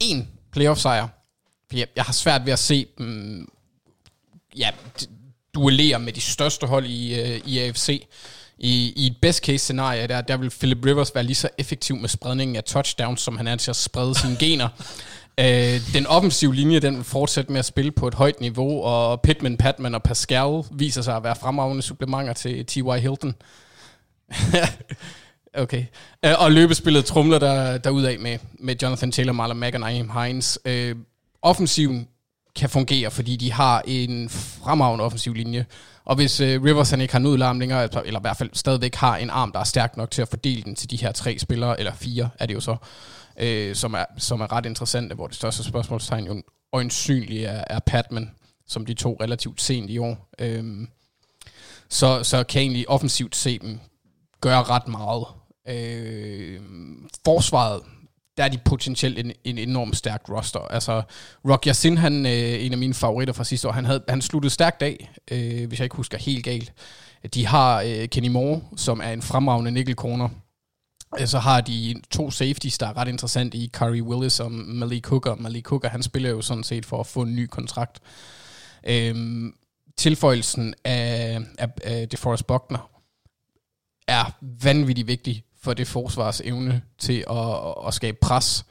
En 0.00 0.28
playoff-sejr. 0.52 1.08
Jeg, 1.72 1.86
jeg 1.96 2.04
har 2.04 2.12
svært 2.12 2.46
ved 2.46 2.52
at 2.52 2.58
se 2.58 2.86
dem 2.98 3.48
ja, 4.56 4.70
duellere 5.54 5.98
med 5.98 6.12
de 6.12 6.20
største 6.20 6.66
hold 6.66 6.86
i, 6.86 7.20
uh, 7.20 7.48
i 7.48 7.58
AFC. 7.58 8.06
I, 8.58 8.92
I 8.96 9.06
et 9.06 9.16
best 9.22 9.44
case 9.44 9.58
scenarie, 9.58 10.06
der, 10.06 10.20
der 10.20 10.36
vil 10.36 10.50
Philip 10.50 10.86
Rivers 10.86 11.14
være 11.14 11.24
lige 11.24 11.36
så 11.36 11.48
effektiv 11.58 11.96
med 11.96 12.08
spredningen 12.08 12.56
af 12.56 12.64
touchdowns, 12.64 13.20
som 13.20 13.36
han 13.36 13.46
er 13.46 13.56
til 13.56 13.70
at 13.70 13.76
sprede 13.76 14.14
sine 14.14 14.36
gener. 14.46 14.68
Uh, 15.40 15.94
den 15.94 16.06
offensive 16.06 16.54
linje, 16.54 16.80
den 16.80 16.96
vil 16.96 17.04
fortsætte 17.04 17.52
med 17.52 17.58
at 17.58 17.64
spille 17.64 17.92
på 17.92 18.08
et 18.08 18.14
højt 18.14 18.40
niveau, 18.40 18.82
og 18.82 19.20
Pittman, 19.20 19.56
Patman 19.56 19.94
og 19.94 20.02
Pascal 20.02 20.62
viser 20.70 21.02
sig 21.02 21.16
at 21.16 21.24
være 21.24 21.36
fremragende 21.36 21.82
supplementer 21.82 22.32
til 22.32 22.66
T.Y. 22.66 22.98
Hilton. 23.00 23.34
okay. 25.54 25.84
Uh, 26.26 26.42
og 26.42 26.52
løbespillet 26.52 27.04
trumler 27.04 27.38
der, 27.38 27.78
derudad 27.78 28.18
med, 28.18 28.38
med 28.58 28.76
Jonathan 28.82 29.12
Taylor, 29.12 29.32
Marlon 29.32 29.56
Mack 29.56 29.74
og 29.74 29.80
Naeem 29.80 30.10
Hines. 30.10 30.58
Uh, 30.64 30.98
offensiven 31.42 32.08
kan 32.56 32.70
fungere, 32.70 33.10
fordi 33.10 33.36
de 33.36 33.52
har 33.52 33.82
en 33.86 34.28
fremragende 34.28 35.04
offensiv 35.04 35.34
linje. 35.34 35.66
Og 36.04 36.16
hvis 36.16 36.40
øh, 36.40 36.64
Rivers 36.64 36.90
han 36.90 37.00
ikke 37.00 37.14
har 37.14 37.18
noget 37.18 37.38
længere, 37.58 37.82
altså, 37.82 38.02
eller 38.04 38.20
i 38.20 38.22
hvert 38.22 38.36
fald 38.36 38.50
stadigvæk 38.52 38.94
har 38.94 39.16
en 39.16 39.30
arm, 39.30 39.52
der 39.52 39.60
er 39.60 39.64
stærk 39.64 39.96
nok 39.96 40.10
til 40.10 40.22
at 40.22 40.28
fordele 40.28 40.62
den 40.62 40.74
til 40.74 40.90
de 40.90 40.96
her 40.96 41.12
tre 41.12 41.38
spillere, 41.38 41.78
eller 41.78 41.92
fire 41.94 42.30
er 42.38 42.46
det 42.46 42.54
jo 42.54 42.60
så, 42.60 42.76
øh, 43.38 43.74
som, 43.74 43.94
er, 43.94 44.04
som 44.18 44.40
er 44.40 44.52
ret 44.52 44.66
interessante, 44.66 45.14
hvor 45.14 45.26
det 45.26 45.36
største 45.36 45.64
spørgsmålstegn 45.64 46.26
jo 46.26 46.42
øjensynligt 46.72 47.46
er, 47.46 47.64
er 47.66 47.78
Patman, 47.78 48.30
som 48.66 48.86
de 48.86 48.94
to 48.94 49.18
relativt 49.20 49.62
sent 49.62 49.90
i 49.90 49.98
år. 49.98 50.28
Øh, 50.38 50.64
så, 51.88 52.22
så 52.22 52.44
kan 52.44 52.62
egentlig 52.62 52.88
offensivt 52.88 53.36
se 53.36 53.58
dem 53.58 53.80
gøre 54.40 54.62
ret 54.62 54.88
meget. 54.88 55.24
Øh, 55.68 56.60
forsvaret 57.24 57.82
der 58.40 58.46
er 58.46 58.50
de 58.50 58.58
potentielt 58.58 59.18
en, 59.18 59.32
en 59.44 59.58
enormt 59.58 59.96
stærk 59.96 60.22
roster. 60.28 60.60
Altså, 60.60 61.02
Rock 61.48 61.66
Yassin, 61.66 61.96
han, 61.96 62.26
øh, 62.26 62.64
en 62.64 62.72
af 62.72 62.78
mine 62.78 62.94
favoritter 62.94 63.34
fra 63.34 63.44
sidste 63.44 63.68
år, 63.68 63.72
han, 63.72 63.84
havde, 63.84 64.04
han 64.08 64.22
sluttede 64.22 64.50
stærkt 64.52 64.82
af, 64.82 65.10
øh, 65.30 65.68
hvis 65.68 65.78
jeg 65.78 65.84
ikke 65.84 65.96
husker 65.96 66.18
helt 66.18 66.44
galt. 66.44 66.72
De 67.34 67.46
har 67.46 67.82
øh, 67.82 68.08
Kenny 68.08 68.28
Moore, 68.28 68.60
som 68.76 69.00
er 69.00 69.12
en 69.12 69.22
fremragende 69.22 69.70
nickel 69.70 69.94
corner. 69.94 70.28
Øh, 71.20 71.26
så 71.26 71.38
har 71.38 71.60
de 71.60 71.94
to 72.10 72.30
safeties, 72.30 72.78
der 72.78 72.86
er 72.86 72.96
ret 72.96 73.08
interessant 73.08 73.54
i 73.54 73.70
Curry 73.72 74.00
Willis 74.00 74.40
og 74.40 74.52
Malik 74.52 75.06
Hooker. 75.06 75.34
Malik 75.34 75.66
Hooker, 75.66 75.88
han 75.88 76.02
spiller 76.02 76.30
jo 76.30 76.40
sådan 76.40 76.64
set 76.64 76.86
for 76.86 77.00
at 77.00 77.06
få 77.06 77.22
en 77.22 77.36
ny 77.36 77.46
kontrakt. 77.46 77.98
Øhm, 78.86 79.54
tilføjelsen 79.96 80.74
af, 80.84 81.40
af, 81.58 81.68
af 81.84 82.08
DeForest 82.08 82.46
Buckner 82.46 82.90
er 84.08 84.36
vanvittigt 84.40 85.06
vigtig 85.06 85.44
for 85.62 85.74
det 85.74 85.86
forsvars 85.86 86.40
evne 86.44 86.82
til 86.98 87.24
at, 87.30 87.86
at 87.86 87.94
skabe 87.94 88.18
pres. 88.20 88.64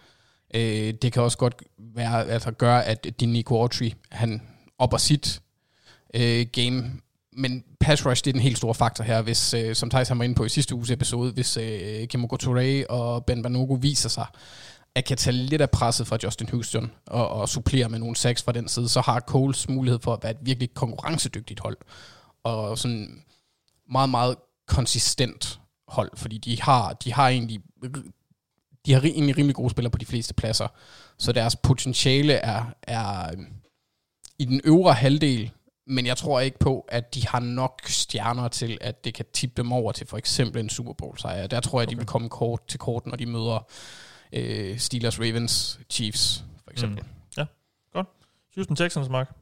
Øh, 0.54 0.94
det 1.02 1.14
kan 1.14 1.24
også 1.24 1.38
godt 1.38 1.64
være, 1.78 2.28
altså 2.28 2.52
gøre, 2.52 2.86
at 2.86 3.08
din 3.20 3.34
Nico 3.34 3.62
Autry, 3.62 3.92
han 4.12 4.42
opper 4.78 4.98
sit 4.98 5.42
øh, 6.14 6.46
game, 6.52 6.92
men 7.34 7.64
pass 7.80 8.06
rush, 8.06 8.26
det 8.26 8.32
er 8.32 8.34
den 8.34 8.42
helt 8.42 8.58
store 8.58 8.76
faktor 8.76 9.04
her, 9.04 9.22
hvis, 9.22 9.54
øh, 9.54 9.76
som 9.76 9.90
Thijs 9.90 10.10
var 10.10 10.24
inde 10.24 10.36
på 10.36 10.46
i 10.46 10.50
sidste 10.50 10.76
uges 10.76 10.92
episode, 10.92 11.32
hvis 11.32 11.58
øh, 11.58 12.08
Kimoko 12.08 12.38
Touré 12.44 12.86
og 12.90 13.26
Ben 13.26 13.44
Banogo 13.44 13.74
viser 13.74 14.10
sig, 14.10 14.26
at 14.96 15.06
kan 15.06 15.18
tage 15.18 15.36
lidt 15.36 15.62
af 15.62 15.70
presset 15.70 16.08
fra 16.08 16.18
Justin 16.24 16.50
Houston 16.50 16.92
og, 17.08 17.30
og 17.30 17.50
supplere 17.50 17.90
med 17.90 18.00
nogle 18.00 18.16
sacks 18.16 18.44
fra 18.44 18.52
den 18.52 18.68
side, 18.68 18.90
så 18.90 19.02
har 19.02 19.20
Coles 19.20 19.70
mulighed 19.70 20.00
for 20.04 20.14
at 20.14 20.24
være 20.24 20.32
et 20.32 20.38
virkelig 20.42 20.74
konkurrencedygtigt 20.74 21.60
hold. 21.60 21.78
Og 22.44 22.78
sådan 22.78 23.24
meget, 23.92 24.10
meget 24.10 24.36
konsistent 24.68 25.60
hold, 25.90 26.12
fordi 26.16 26.38
de 26.38 26.62
har, 26.62 26.94
de 26.94 27.14
har 27.14 27.30
egentlig 27.30 27.62
de 28.86 28.94
har 28.94 29.02
egentlig 29.02 29.38
rimelig 29.38 29.56
gode 29.56 29.70
spillere 29.70 29.92
på 29.92 29.98
de 29.98 30.06
fleste 30.06 30.34
pladser, 30.34 30.68
så 31.18 31.32
deres 31.32 31.56
potentiale 31.56 32.34
er, 32.34 32.64
er 32.84 33.32
øhm, 33.32 33.48
i 34.40 34.46
den 34.46 34.62
øvre 34.64 34.94
halvdel, 34.94 35.52
men 35.86 36.06
jeg 36.06 36.18
tror 36.18 36.40
ikke 36.40 36.60
på, 36.60 36.86
at 36.88 37.16
de 37.16 37.28
har 37.28 37.40
nok 37.40 37.82
stjerner 37.86 38.48
til, 38.48 38.78
at 38.82 39.06
det 39.06 39.14
kan 39.14 39.26
tippe 39.34 39.62
dem 39.62 39.72
over 39.72 39.92
til 39.92 40.08
for 40.08 40.18
eksempel 40.18 40.62
en 40.62 40.70
Super 40.70 40.94
Bowl 40.94 41.18
sejr. 41.18 41.48
Der 41.48 41.60
tror 41.60 41.80
jeg, 41.80 41.88
at 41.88 41.92
de 41.92 41.98
vil 41.98 42.06
komme 42.06 42.30
kort 42.30 42.68
til 42.68 42.80
kort, 42.80 43.06
når 43.06 43.16
de 43.16 43.26
møder 43.26 43.68
øh, 44.34 44.78
Steelers, 44.78 45.20
Ravens, 45.20 45.80
Chiefs 45.90 46.44
for 46.64 46.72
eksempel. 46.72 47.04
Mm. 47.04 47.10
Houston 48.56 48.76
Texans, 48.76 49.10
Mark. 49.10 49.36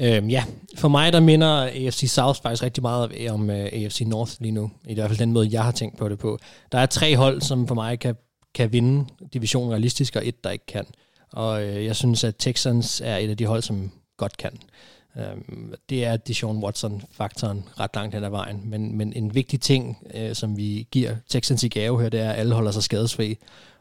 Øhm, 0.00 0.28
ja, 0.28 0.44
for 0.76 0.88
mig 0.88 1.12
der 1.12 1.20
minder 1.20 1.62
AFC 1.62 2.10
South 2.10 2.42
faktisk 2.42 2.62
rigtig 2.62 2.82
meget 2.82 3.30
om 3.30 3.50
øh, 3.50 3.68
AFC 3.72 4.00
North 4.06 4.32
lige 4.40 4.52
nu. 4.52 4.70
I 4.88 4.94
hvert 4.94 5.08
fald 5.08 5.18
den 5.18 5.32
måde, 5.32 5.48
jeg 5.50 5.64
har 5.64 5.72
tænkt 5.72 5.98
på 5.98 6.08
det 6.08 6.18
på. 6.18 6.38
Der 6.72 6.78
er 6.78 6.86
tre 6.86 7.16
hold, 7.16 7.40
som 7.40 7.66
for 7.66 7.74
mig 7.74 7.98
kan, 7.98 8.16
kan 8.54 8.72
vinde 8.72 9.06
divisionen 9.32 9.70
realistisk, 9.70 10.16
og 10.16 10.28
et, 10.28 10.44
der 10.44 10.50
ikke 10.50 10.66
kan. 10.66 10.86
Og 11.32 11.64
øh, 11.64 11.84
jeg 11.84 11.96
synes, 11.96 12.24
at 12.24 12.34
Texans 12.38 13.00
er 13.04 13.16
et 13.16 13.30
af 13.30 13.36
de 13.36 13.46
hold, 13.46 13.62
som 13.62 13.90
godt 14.16 14.36
kan. 14.36 14.58
Øhm, 15.16 15.74
det 15.88 16.04
er 16.04 16.16
Deshaun 16.16 16.64
Watson-faktoren 16.64 17.64
ret 17.80 17.90
langt 17.94 18.14
hen 18.14 18.24
ad 18.24 18.30
vejen. 18.30 18.60
Men, 18.64 18.96
men 18.96 19.12
en 19.12 19.34
vigtig 19.34 19.60
ting, 19.60 20.06
øh, 20.14 20.34
som 20.34 20.56
vi 20.56 20.86
giver 20.90 21.14
Texans 21.28 21.62
i 21.62 21.68
gave 21.68 22.02
her, 22.02 22.08
det 22.08 22.20
er, 22.20 22.30
at 22.30 22.38
alle 22.38 22.54
holder 22.54 22.70
sig 22.70 22.82
skadesfri. 22.82 23.38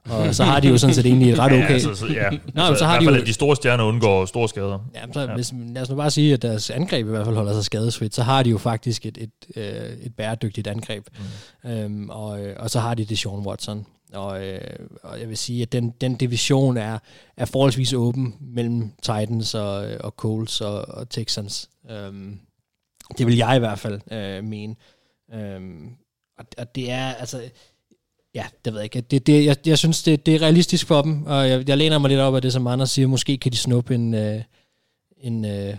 Og 0.09 0.35
så 0.35 0.43
har 0.43 0.59
de 0.59 0.67
jo 0.67 0.77
sådan 0.77 0.95
set 0.95 1.05
egentlig 1.05 1.31
et 1.31 1.39
ret 1.39 1.51
okay... 1.51 1.59
Ja, 1.59 1.73
altså, 1.73 1.95
så, 1.95 2.05
ja. 2.05 2.29
Nå, 2.53 2.61
altså, 2.61 2.79
så 2.79 2.85
har 2.85 2.95
i 2.95 2.99
de 2.99 3.03
hvert 3.03 3.11
fald, 3.11 3.15
jo- 3.15 3.21
at 3.21 3.27
de 3.27 3.33
store 3.33 3.55
stjerner 3.55 3.83
undgår 3.83 4.25
store 4.25 4.49
skader. 4.49 4.79
Ja, 4.95 5.01
så 5.13 5.19
Ja. 5.19 5.35
Hvis, 5.35 5.53
lad 5.73 5.81
os 5.81 5.89
nu 5.89 5.95
bare 5.95 6.11
sige, 6.11 6.33
at 6.33 6.41
deres 6.41 6.69
angreb 6.69 7.07
i 7.07 7.09
hvert 7.09 7.25
fald 7.25 7.35
holder 7.35 7.53
sig 7.53 7.63
skadesfrit, 7.63 8.15
så 8.15 8.23
har 8.23 8.43
de 8.43 8.49
jo 8.49 8.57
faktisk 8.57 9.05
et, 9.05 9.17
et, 9.17 9.31
øh, 9.55 9.97
et 10.01 10.15
bæredygtigt 10.15 10.67
angreb. 10.67 11.07
Mm. 11.63 11.69
Øhm, 11.69 12.09
og, 12.09 12.41
øh, 12.45 12.55
og 12.59 12.69
så 12.69 12.79
har 12.79 12.93
de 12.93 13.05
det 13.05 13.19
Sean 13.19 13.39
Watson. 13.39 13.85
Og, 14.13 14.45
øh, 14.45 14.61
og 15.03 15.19
jeg 15.19 15.29
vil 15.29 15.37
sige, 15.37 15.61
at 15.61 15.71
den, 15.71 15.93
den 16.01 16.15
division 16.15 16.77
er, 16.77 16.99
er 17.37 17.45
forholdsvis 17.45 17.93
åben 17.93 18.35
mellem 18.41 18.91
Titans 19.01 19.55
og, 19.55 19.87
og 19.99 20.11
Colts 20.17 20.61
og, 20.61 20.87
og 20.87 21.09
Texans. 21.09 21.69
Øhm, 21.91 22.39
det 23.17 23.25
vil 23.27 23.35
jeg 23.37 23.55
i 23.55 23.59
hvert 23.59 23.79
fald 23.79 23.99
øh, 24.11 24.43
mene. 24.43 24.75
Øhm, 25.33 25.89
og, 26.39 26.45
og 26.57 26.75
det 26.75 26.91
er 26.91 27.13
altså... 27.13 27.41
Ja, 28.37 28.45
det 28.65 28.73
ved 28.73 28.79
jeg 28.79 28.95
ikke. 28.95 29.01
Det, 29.01 29.27
det, 29.27 29.45
jeg, 29.45 29.55
jeg 29.65 29.77
synes, 29.77 30.03
det, 30.03 30.25
det 30.25 30.35
er 30.35 30.41
realistisk 30.41 30.87
for 30.87 31.01
dem, 31.01 31.25
og 31.25 31.49
jeg, 31.49 31.69
jeg 31.69 31.77
læner 31.77 31.97
mig 31.97 32.09
lidt 32.09 32.19
op 32.21 32.35
af 32.35 32.41
det, 32.41 32.53
som 32.53 32.67
Anders 32.67 32.91
siger. 32.91 33.07
Måske 33.07 33.37
kan 33.37 33.51
de 33.51 33.57
snuppe 33.57 33.95
en, 33.95 34.13
øh, 34.13 34.41
en, 35.17 35.45
øh, 35.45 35.73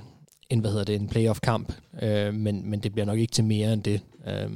en 0.50 0.58
hvad 0.60 0.70
hedder 0.70 0.84
det, 0.84 0.94
en 0.94 1.08
playoff-kamp, 1.08 1.72
øh, 2.02 2.34
men, 2.34 2.70
men 2.70 2.80
det 2.80 2.92
bliver 2.92 3.06
nok 3.06 3.18
ikke 3.18 3.32
til 3.32 3.44
mere 3.44 3.72
end 3.72 3.82
det. 3.82 4.00
Øh, 4.26 4.50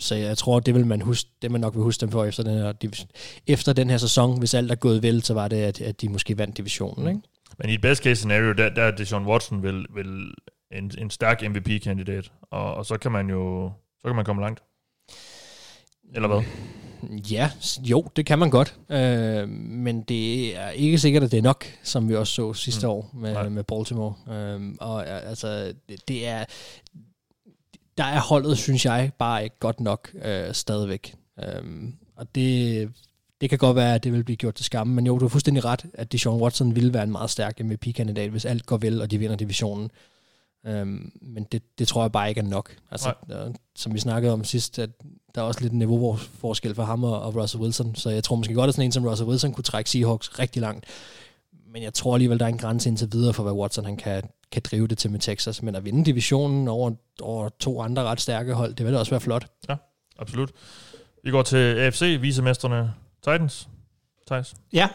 så 0.00 0.14
jeg 0.14 0.38
tror, 0.38 0.60
det 0.60 0.74
vil 0.74 0.86
man 0.86 1.00
huske, 1.00 1.30
det 1.42 1.50
man 1.50 1.60
nok 1.60 1.74
vil 1.74 1.82
huske 1.82 2.00
dem 2.00 2.10
for 2.10 2.24
efter 2.24 2.42
den 2.42 2.58
her, 2.58 2.72
division- 2.84 3.42
efter 3.46 3.72
den 3.72 3.90
her 3.90 3.98
sæson. 3.98 4.38
Hvis 4.38 4.54
alt 4.54 4.70
er 4.70 4.74
gået 4.74 5.02
vel, 5.02 5.22
så 5.22 5.34
var 5.34 5.48
det, 5.48 5.56
at, 5.56 5.80
at 5.80 6.00
de 6.00 6.08
måske 6.08 6.38
vandt 6.38 6.56
divisionen. 6.56 7.08
Ikke? 7.08 7.20
Men 7.58 7.70
i 7.70 7.74
et 7.74 7.80
best 7.80 8.02
case 8.02 8.16
scenario, 8.16 8.52
der, 8.52 8.68
der 8.68 8.82
er 8.82 8.90
Deshaun 8.90 9.26
Watson 9.26 9.62
vel, 9.62 9.86
vel 9.94 10.34
en, 10.72 10.90
en 10.98 11.10
stærk 11.10 11.42
MVP-kandidat, 11.50 12.32
og, 12.50 12.74
og 12.74 12.86
så 12.86 12.96
kan 12.96 13.12
man 13.12 13.30
jo 13.30 13.72
så 14.00 14.08
kan 14.08 14.16
man 14.16 14.24
komme 14.24 14.42
langt. 14.42 14.62
Eller 16.14 16.28
hvad? 16.28 16.42
Ja, 17.30 17.50
jo, 17.82 18.06
det 18.16 18.26
kan 18.26 18.38
man 18.38 18.50
godt. 18.50 18.76
Øh, 18.90 19.48
men 19.48 20.02
det 20.02 20.56
er 20.56 20.70
ikke 20.70 20.98
sikkert, 20.98 21.22
at 21.22 21.30
det 21.30 21.38
er 21.38 21.42
nok, 21.42 21.64
som 21.82 22.08
vi 22.08 22.14
også 22.16 22.32
så 22.32 22.52
sidste 22.54 22.86
Mm. 22.86 22.90
år 22.92 23.10
Nej. 23.14 23.42
med, 23.42 23.50
med 23.50 23.64
Baltimore. 23.64 24.14
Øh, 24.34 24.60
og 24.80 25.00
øh, 25.02 25.28
altså, 25.30 25.72
det, 25.88 26.08
det 26.08 26.26
er... 26.26 26.44
Der 27.98 28.04
er 28.04 28.20
holdet, 28.20 28.58
synes 28.58 28.84
jeg, 28.84 29.10
bare 29.18 29.44
ikke 29.44 29.58
godt 29.58 29.80
nok 29.80 30.10
øh, 30.24 30.54
stadigvæk. 30.54 31.14
Øh, 31.42 31.62
og 32.16 32.34
det, 32.34 32.90
det 33.40 33.50
kan 33.50 33.58
godt 33.58 33.76
være, 33.76 33.94
at 33.94 34.04
det 34.04 34.12
vil 34.12 34.24
blive 34.24 34.36
gjort 34.36 34.54
til 34.54 34.64
skamme, 34.64 34.94
men 34.94 35.06
jo, 35.06 35.18
du 35.18 35.24
har 35.24 35.28
fuldstændig 35.28 35.64
ret, 35.64 35.84
at 35.94 36.12
Deshaun 36.12 36.40
Watson 36.42 36.74
ville 36.76 36.94
være 36.94 37.02
en 37.02 37.12
meget 37.12 37.30
stærk 37.30 37.60
MVP-kandidat, 37.60 38.30
hvis 38.30 38.44
alt 38.44 38.66
går 38.66 38.76
vel, 38.76 39.02
og 39.02 39.10
de 39.10 39.18
vinder 39.18 39.36
divisionen. 39.36 39.90
Øhm, 40.66 41.12
men 41.22 41.44
det, 41.52 41.78
det 41.78 41.88
tror 41.88 42.02
jeg 42.02 42.12
bare 42.12 42.28
ikke 42.28 42.38
er 42.38 42.44
nok. 42.44 42.76
Altså, 42.90 43.14
der, 43.28 43.52
som 43.76 43.94
vi 43.94 43.98
snakkede 43.98 44.32
om 44.32 44.44
sidst, 44.44 44.78
at 44.78 44.90
der 45.34 45.40
er 45.40 45.44
også 45.44 45.60
lidt 45.60 45.72
en 45.72 45.78
niveauforskel 45.78 46.74
for 46.74 46.84
ham 46.84 47.04
og, 47.04 47.22
og 47.22 47.36
Russell 47.36 47.62
Wilson, 47.62 47.94
så 47.94 48.10
jeg 48.10 48.24
tror 48.24 48.36
måske 48.36 48.54
godt, 48.54 48.68
at 48.68 48.74
sådan 48.74 48.84
en 48.84 48.92
som 48.92 49.06
Russell 49.06 49.28
Wilson 49.28 49.52
kunne 49.52 49.64
trække 49.64 49.90
Seahawks 49.90 50.38
rigtig 50.38 50.62
langt. 50.62 50.86
Men 51.72 51.82
jeg 51.82 51.94
tror 51.94 52.14
alligevel, 52.14 52.38
der 52.38 52.44
er 52.44 52.48
en 52.48 52.58
grænse 52.58 52.88
indtil 52.88 53.08
videre 53.12 53.32
for, 53.32 53.42
hvad 53.42 53.52
Watson 53.52 53.84
han 53.84 53.96
kan, 53.96 54.22
kan 54.52 54.62
drive 54.70 54.86
det 54.86 54.98
til 54.98 55.10
med 55.10 55.20
Texas. 55.20 55.62
Men 55.62 55.74
at 55.74 55.84
vinde 55.84 56.04
divisionen 56.04 56.68
over, 56.68 56.92
over 57.20 57.48
to 57.48 57.82
andre 57.82 58.02
ret 58.02 58.20
stærke 58.20 58.54
hold, 58.54 58.74
det 58.74 58.86
vil 58.86 58.92
da 58.92 58.98
også 58.98 59.10
være 59.10 59.20
flot. 59.20 59.46
Absolut. 60.18 60.50
Vi 61.24 61.30
går 61.30 61.42
til 61.42 61.56
AFC, 61.56 62.18
visemesterne 62.20 62.94
Titans. 63.22 63.68
Thijs. 64.26 64.54
Ja. 64.72 64.88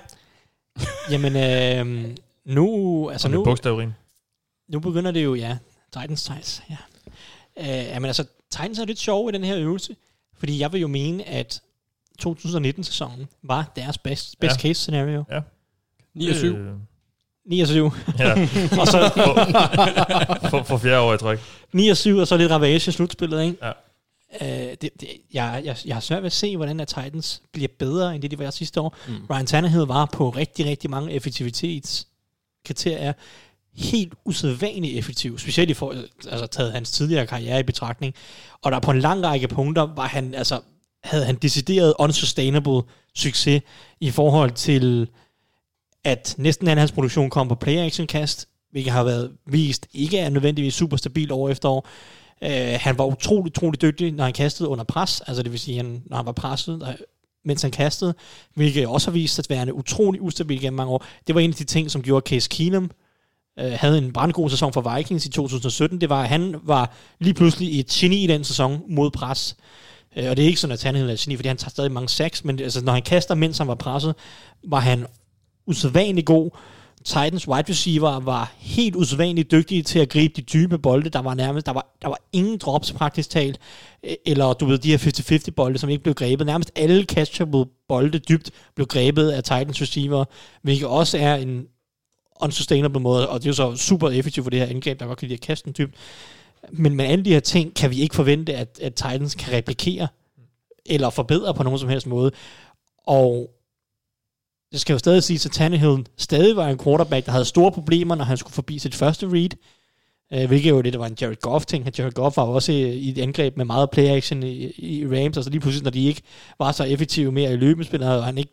Jamen, 1.11 1.35
øh, 1.35 2.15
nu... 2.45 3.09
Altså 3.09 3.27
nu. 3.29 3.43
Nu 4.69 4.79
begynder 4.79 5.11
det 5.11 5.23
jo, 5.23 5.35
ja. 5.35 5.57
Titans, 5.93 6.23
Titans, 6.23 6.61
ja. 6.69 6.77
Øh, 7.59 7.67
jamen 7.87 8.05
altså, 8.05 8.23
Titans 8.51 8.79
er 8.79 8.85
lidt 8.85 8.99
sjov 8.99 9.29
i 9.29 9.31
den 9.31 9.43
her 9.43 9.57
øvelse, 9.57 9.95
fordi 10.37 10.59
jeg 10.59 10.73
vil 10.73 10.81
jo 10.81 10.87
mene, 10.87 11.23
at 11.27 11.61
2019-sæsonen 12.25 13.27
var 13.43 13.71
deres 13.75 13.97
best, 13.97 14.39
best 14.39 14.55
Ja. 14.55 14.61
case 14.61 14.73
scenario. 14.81 15.23
9 16.13 16.29
og 16.29 16.35
7. 16.35 16.55
Øh, 16.55 16.73
9 17.45 17.59
og 17.61 17.67
7. 17.67 17.91
ja, 18.19 18.31
og 18.81 18.87
så 18.87 19.11
for, 19.15 19.45
for, 20.49 20.63
for 20.63 20.77
fjerde 20.77 20.99
år 20.99 21.13
i 21.13 21.17
træk. 21.17 21.39
9 21.73 21.89
og 21.89 21.97
7, 21.97 22.17
og 22.17 22.27
så 22.27 22.37
lidt 22.37 22.51
ravage 22.51 22.75
i 22.75 22.79
slutspillet, 22.79 23.43
ikke? 23.43 23.57
Ja. 23.65 23.71
Øh, 24.41 24.75
det, 24.81 24.89
det, 24.99 25.07
jeg, 25.33 25.61
jeg, 25.65 25.77
jeg 25.85 25.95
har 25.95 26.01
svært 26.01 26.21
ved 26.21 26.25
at 26.27 26.31
se, 26.33 26.57
hvordan 26.57 26.79
at 26.79 26.87
Titans 26.87 27.41
bliver 27.51 27.67
bedre, 27.79 28.13
end 28.15 28.21
det 28.21 28.31
de 28.31 28.39
var 28.39 28.49
sidste 28.49 28.81
år. 28.81 28.95
Mm. 29.07 29.25
Ryan 29.29 29.45
Tannehill 29.45 29.83
var 29.85 30.05
på 30.05 30.29
rigtig, 30.29 30.65
rigtig 30.65 30.89
mange 30.89 31.11
effektivitetskriterier 31.11 33.13
helt 33.79 34.13
usædvanligt 34.25 34.97
effektiv, 34.97 35.39
specielt 35.39 35.69
i 35.69 35.73
for, 35.73 35.95
altså 36.29 36.47
taget 36.47 36.71
hans 36.71 36.91
tidligere 36.91 37.27
karriere 37.27 37.59
i 37.59 37.63
betragtning. 37.63 38.13
Og 38.61 38.71
der 38.71 38.79
på 38.79 38.91
en 38.91 38.99
lang 38.99 39.23
række 39.23 39.47
punkter 39.47 39.81
var 39.95 40.07
han, 40.07 40.33
altså, 40.33 40.59
havde 41.03 41.25
han 41.25 41.35
decideret 41.35 41.93
unsustainable 41.99 42.81
succes 43.15 43.61
i 43.99 44.11
forhold 44.11 44.51
til, 44.51 45.07
at 46.03 46.35
næsten 46.37 46.67
al 46.67 46.77
hans 46.77 46.91
produktion 46.91 47.29
kom 47.29 47.47
på 47.47 47.55
player 47.55 47.85
action 47.85 48.07
kast, 48.07 48.47
hvilket 48.71 48.93
har 48.93 49.03
været 49.03 49.31
vist 49.45 49.87
ikke 49.93 50.17
er 50.17 50.29
nødvendigvis 50.29 50.73
super 50.73 50.97
stabil 50.97 51.31
år 51.31 51.49
efter 51.49 51.69
år. 51.69 51.87
Uh, 52.41 52.49
han 52.79 52.97
var 52.97 53.05
utrolig, 53.05 53.45
utrolig 53.45 53.81
dygtig, 53.81 54.11
når 54.11 54.23
han 54.23 54.33
kastede 54.33 54.69
under 54.69 54.83
pres, 54.83 55.21
altså 55.21 55.43
det 55.43 55.51
vil 55.51 55.59
sige, 55.59 55.77
han, 55.77 56.03
når 56.05 56.17
han 56.17 56.25
var 56.25 56.31
presset, 56.31 56.87
øh, 56.87 56.95
mens 57.45 57.61
han 57.61 57.71
kastede, 57.71 58.13
hvilket 58.55 58.87
også 58.87 59.11
har 59.11 59.13
vist 59.13 59.35
sig 59.35 59.45
at 59.45 59.49
være 59.49 59.73
utrolig 59.73 60.21
ustabil 60.21 60.61
gennem 60.61 60.77
mange 60.77 60.93
år. 60.93 61.05
Det 61.27 61.35
var 61.35 61.41
en 61.41 61.49
af 61.49 61.55
de 61.55 61.63
ting, 61.63 61.91
som 61.91 62.01
gjorde 62.01 62.29
Case 62.29 62.49
Keenum 62.49 62.83
øh, 62.83 62.89
Øh, 63.59 63.71
havde 63.71 63.97
en 63.97 64.13
brandgod 64.13 64.49
sæson 64.49 64.73
for 64.73 64.95
Vikings 64.95 65.25
i 65.25 65.29
2017. 65.29 66.01
Det 66.01 66.09
var, 66.09 66.21
at 66.21 66.29
han 66.29 66.55
var 66.63 66.91
lige 67.19 67.33
pludselig 67.33 67.79
et 67.79 67.87
geni 67.87 68.23
i 68.23 68.27
den 68.27 68.43
sæson 68.43 68.81
mod 68.87 69.11
pres. 69.11 69.55
Øh, 70.17 70.29
og 70.29 70.37
det 70.37 70.43
er 70.43 70.47
ikke 70.47 70.59
sådan, 70.59 70.73
at 70.73 70.83
han 70.83 70.95
er 70.95 71.13
et 71.13 71.19
geni, 71.19 71.35
fordi 71.35 71.47
han 71.47 71.57
tager 71.57 71.69
stadig 71.69 71.91
mange 71.91 72.09
sacks, 72.09 72.45
men 72.45 72.59
altså, 72.59 72.83
når 72.83 72.93
han 72.93 73.01
kaster, 73.01 73.35
mens 73.35 73.57
han 73.57 73.67
var 73.67 73.75
presset, 73.75 74.15
var 74.63 74.79
han 74.79 75.05
usædvanligt 75.67 76.25
god. 76.25 76.51
Titans 77.05 77.47
wide 77.47 77.69
receiver 77.69 78.19
var 78.19 78.53
helt 78.57 78.95
usædvanligt 78.95 79.51
dygtige 79.51 79.83
til 79.83 79.99
at 79.99 80.09
gribe 80.09 80.33
de 80.35 80.41
dybe 80.41 80.77
bolde. 80.77 81.09
Der 81.09 81.21
var 81.21 81.33
nærmest, 81.33 81.65
der 81.65 81.71
var, 81.71 81.95
der 82.01 82.07
var 82.07 82.17
ingen 82.33 82.57
drops 82.57 82.91
praktisk 82.91 83.29
talt. 83.29 83.59
Øh, 84.03 84.15
eller 84.25 84.53
du 84.53 84.65
ved, 84.65 84.77
de 84.77 84.91
her 84.91 84.97
50-50 85.47 85.51
bolde, 85.51 85.77
som 85.77 85.89
ikke 85.89 86.03
blev 86.03 86.15
grebet. 86.15 86.47
Nærmest 86.47 86.71
alle 86.75 87.03
catchable 87.03 87.65
bolde 87.87 88.19
dybt 88.19 88.51
blev 88.75 88.87
grebet 88.87 89.29
af 89.29 89.43
Titans 89.43 89.81
receiver, 89.81 90.25
hvilket 90.61 90.87
også 90.87 91.17
er 91.17 91.35
en 91.35 91.65
unsustainable 92.39 92.99
måde, 92.99 93.29
og 93.29 93.39
det 93.39 93.45
er 93.45 93.49
jo 93.49 93.53
så 93.53 93.75
super 93.75 94.09
effektivt 94.09 94.43
for 94.43 94.49
det 94.49 94.59
her 94.59 94.67
angreb, 94.67 94.99
der 94.99 95.05
godt 95.05 95.17
kan 95.17 95.27
lide 95.27 95.37
at 95.37 95.41
kaste 95.41 95.65
den 95.65 95.75
dybt. 95.77 95.95
Men 96.71 96.95
med 96.95 97.05
alle 97.05 97.25
de 97.25 97.33
her 97.33 97.39
ting, 97.39 97.75
kan 97.75 97.91
vi 97.91 98.01
ikke 98.01 98.15
forvente, 98.15 98.55
at, 98.55 98.79
at 98.81 98.93
Titans 98.93 99.35
kan 99.35 99.53
replikere, 99.53 100.07
eller 100.85 101.09
forbedre 101.09 101.53
på 101.53 101.63
nogen 101.63 101.79
som 101.79 101.89
helst 101.89 102.07
måde. 102.07 102.31
Og 103.07 103.49
det 104.71 104.81
skal 104.81 104.93
jo 104.93 104.99
stadig 104.99 105.23
sige, 105.23 105.47
at 105.47 105.51
Tannehill 105.51 106.05
stadig 106.17 106.55
var 106.55 106.67
en 106.67 106.77
quarterback, 106.77 107.25
der 107.25 107.31
havde 107.31 107.45
store 107.45 107.71
problemer, 107.71 108.15
når 108.15 108.25
han 108.25 108.37
skulle 108.37 108.53
forbi 108.53 108.79
sit 108.79 108.95
første 108.95 109.27
read. 109.27 109.49
Øh, 110.33 110.47
hvilket 110.47 110.69
jo 110.69 110.81
det, 110.81 110.93
der 110.93 110.99
var 110.99 111.07
en 111.07 111.17
Jared 111.21 111.35
Goff-ting. 111.41 111.97
Jared 111.97 112.11
Goff 112.11 112.37
var 112.37 112.43
også 112.43 112.71
i, 112.71 113.09
et 113.09 113.17
angreb 113.17 113.57
med 113.57 113.65
meget 113.65 113.89
play-action 113.89 114.43
i, 114.43 114.71
i 114.77 115.07
Rams, 115.07 115.37
og 115.37 115.43
så 115.43 115.49
lige 115.49 115.61
pludselig, 115.61 115.83
når 115.83 115.91
de 115.91 116.05
ikke 116.05 116.21
var 116.59 116.71
så 116.71 116.83
effektive 116.83 117.31
mere 117.31 117.53
i 117.53 117.55
løbespillet, 117.55 118.09
og 118.09 118.25
han 118.25 118.37
ikke 118.37 118.51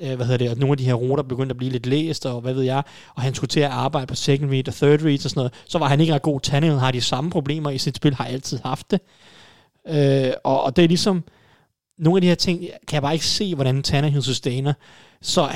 øh, 0.00 0.16
hvad 0.16 0.26
hedder 0.26 0.38
det, 0.38 0.50
og 0.50 0.56
nogle 0.56 0.72
af 0.72 0.76
de 0.78 0.84
her 0.84 0.94
ruter 0.94 1.22
begyndte 1.22 1.52
at 1.52 1.56
blive 1.56 1.72
lidt 1.72 1.86
læst, 1.86 2.26
og 2.26 2.40
hvad 2.40 2.54
ved 2.54 2.62
jeg, 2.62 2.82
og 3.14 3.22
han 3.22 3.34
skulle 3.34 3.48
til 3.48 3.60
at 3.60 3.70
arbejde 3.70 4.06
på 4.06 4.14
second 4.14 4.50
read 4.50 4.68
og 4.68 4.74
third 4.74 5.04
read 5.04 5.24
og 5.24 5.30
sådan 5.30 5.38
noget, 5.38 5.52
så 5.66 5.78
var 5.78 5.88
han 5.88 6.00
ikke 6.00 6.14
ret 6.14 6.22
god. 6.22 6.40
Tannehill 6.40 6.78
har 6.78 6.90
de 6.90 7.00
samme 7.00 7.30
problemer 7.30 7.70
i 7.70 7.78
sit 7.78 7.96
spil, 7.96 8.14
har 8.14 8.24
altid 8.24 8.58
haft 8.64 8.90
det. 8.90 9.00
Øh, 9.88 10.32
og, 10.44 10.62
og 10.62 10.76
det 10.76 10.84
er 10.84 10.88
ligesom, 10.88 11.24
nogle 11.98 12.16
af 12.16 12.20
de 12.20 12.28
her 12.28 12.34
ting, 12.34 12.60
kan 12.60 12.94
jeg 12.94 13.02
bare 13.02 13.12
ikke 13.12 13.26
se, 13.26 13.54
hvordan 13.54 13.82
Tannehill 13.82 14.22
sustainer. 14.22 14.72
Så 15.22 15.42
øh, 15.42 15.54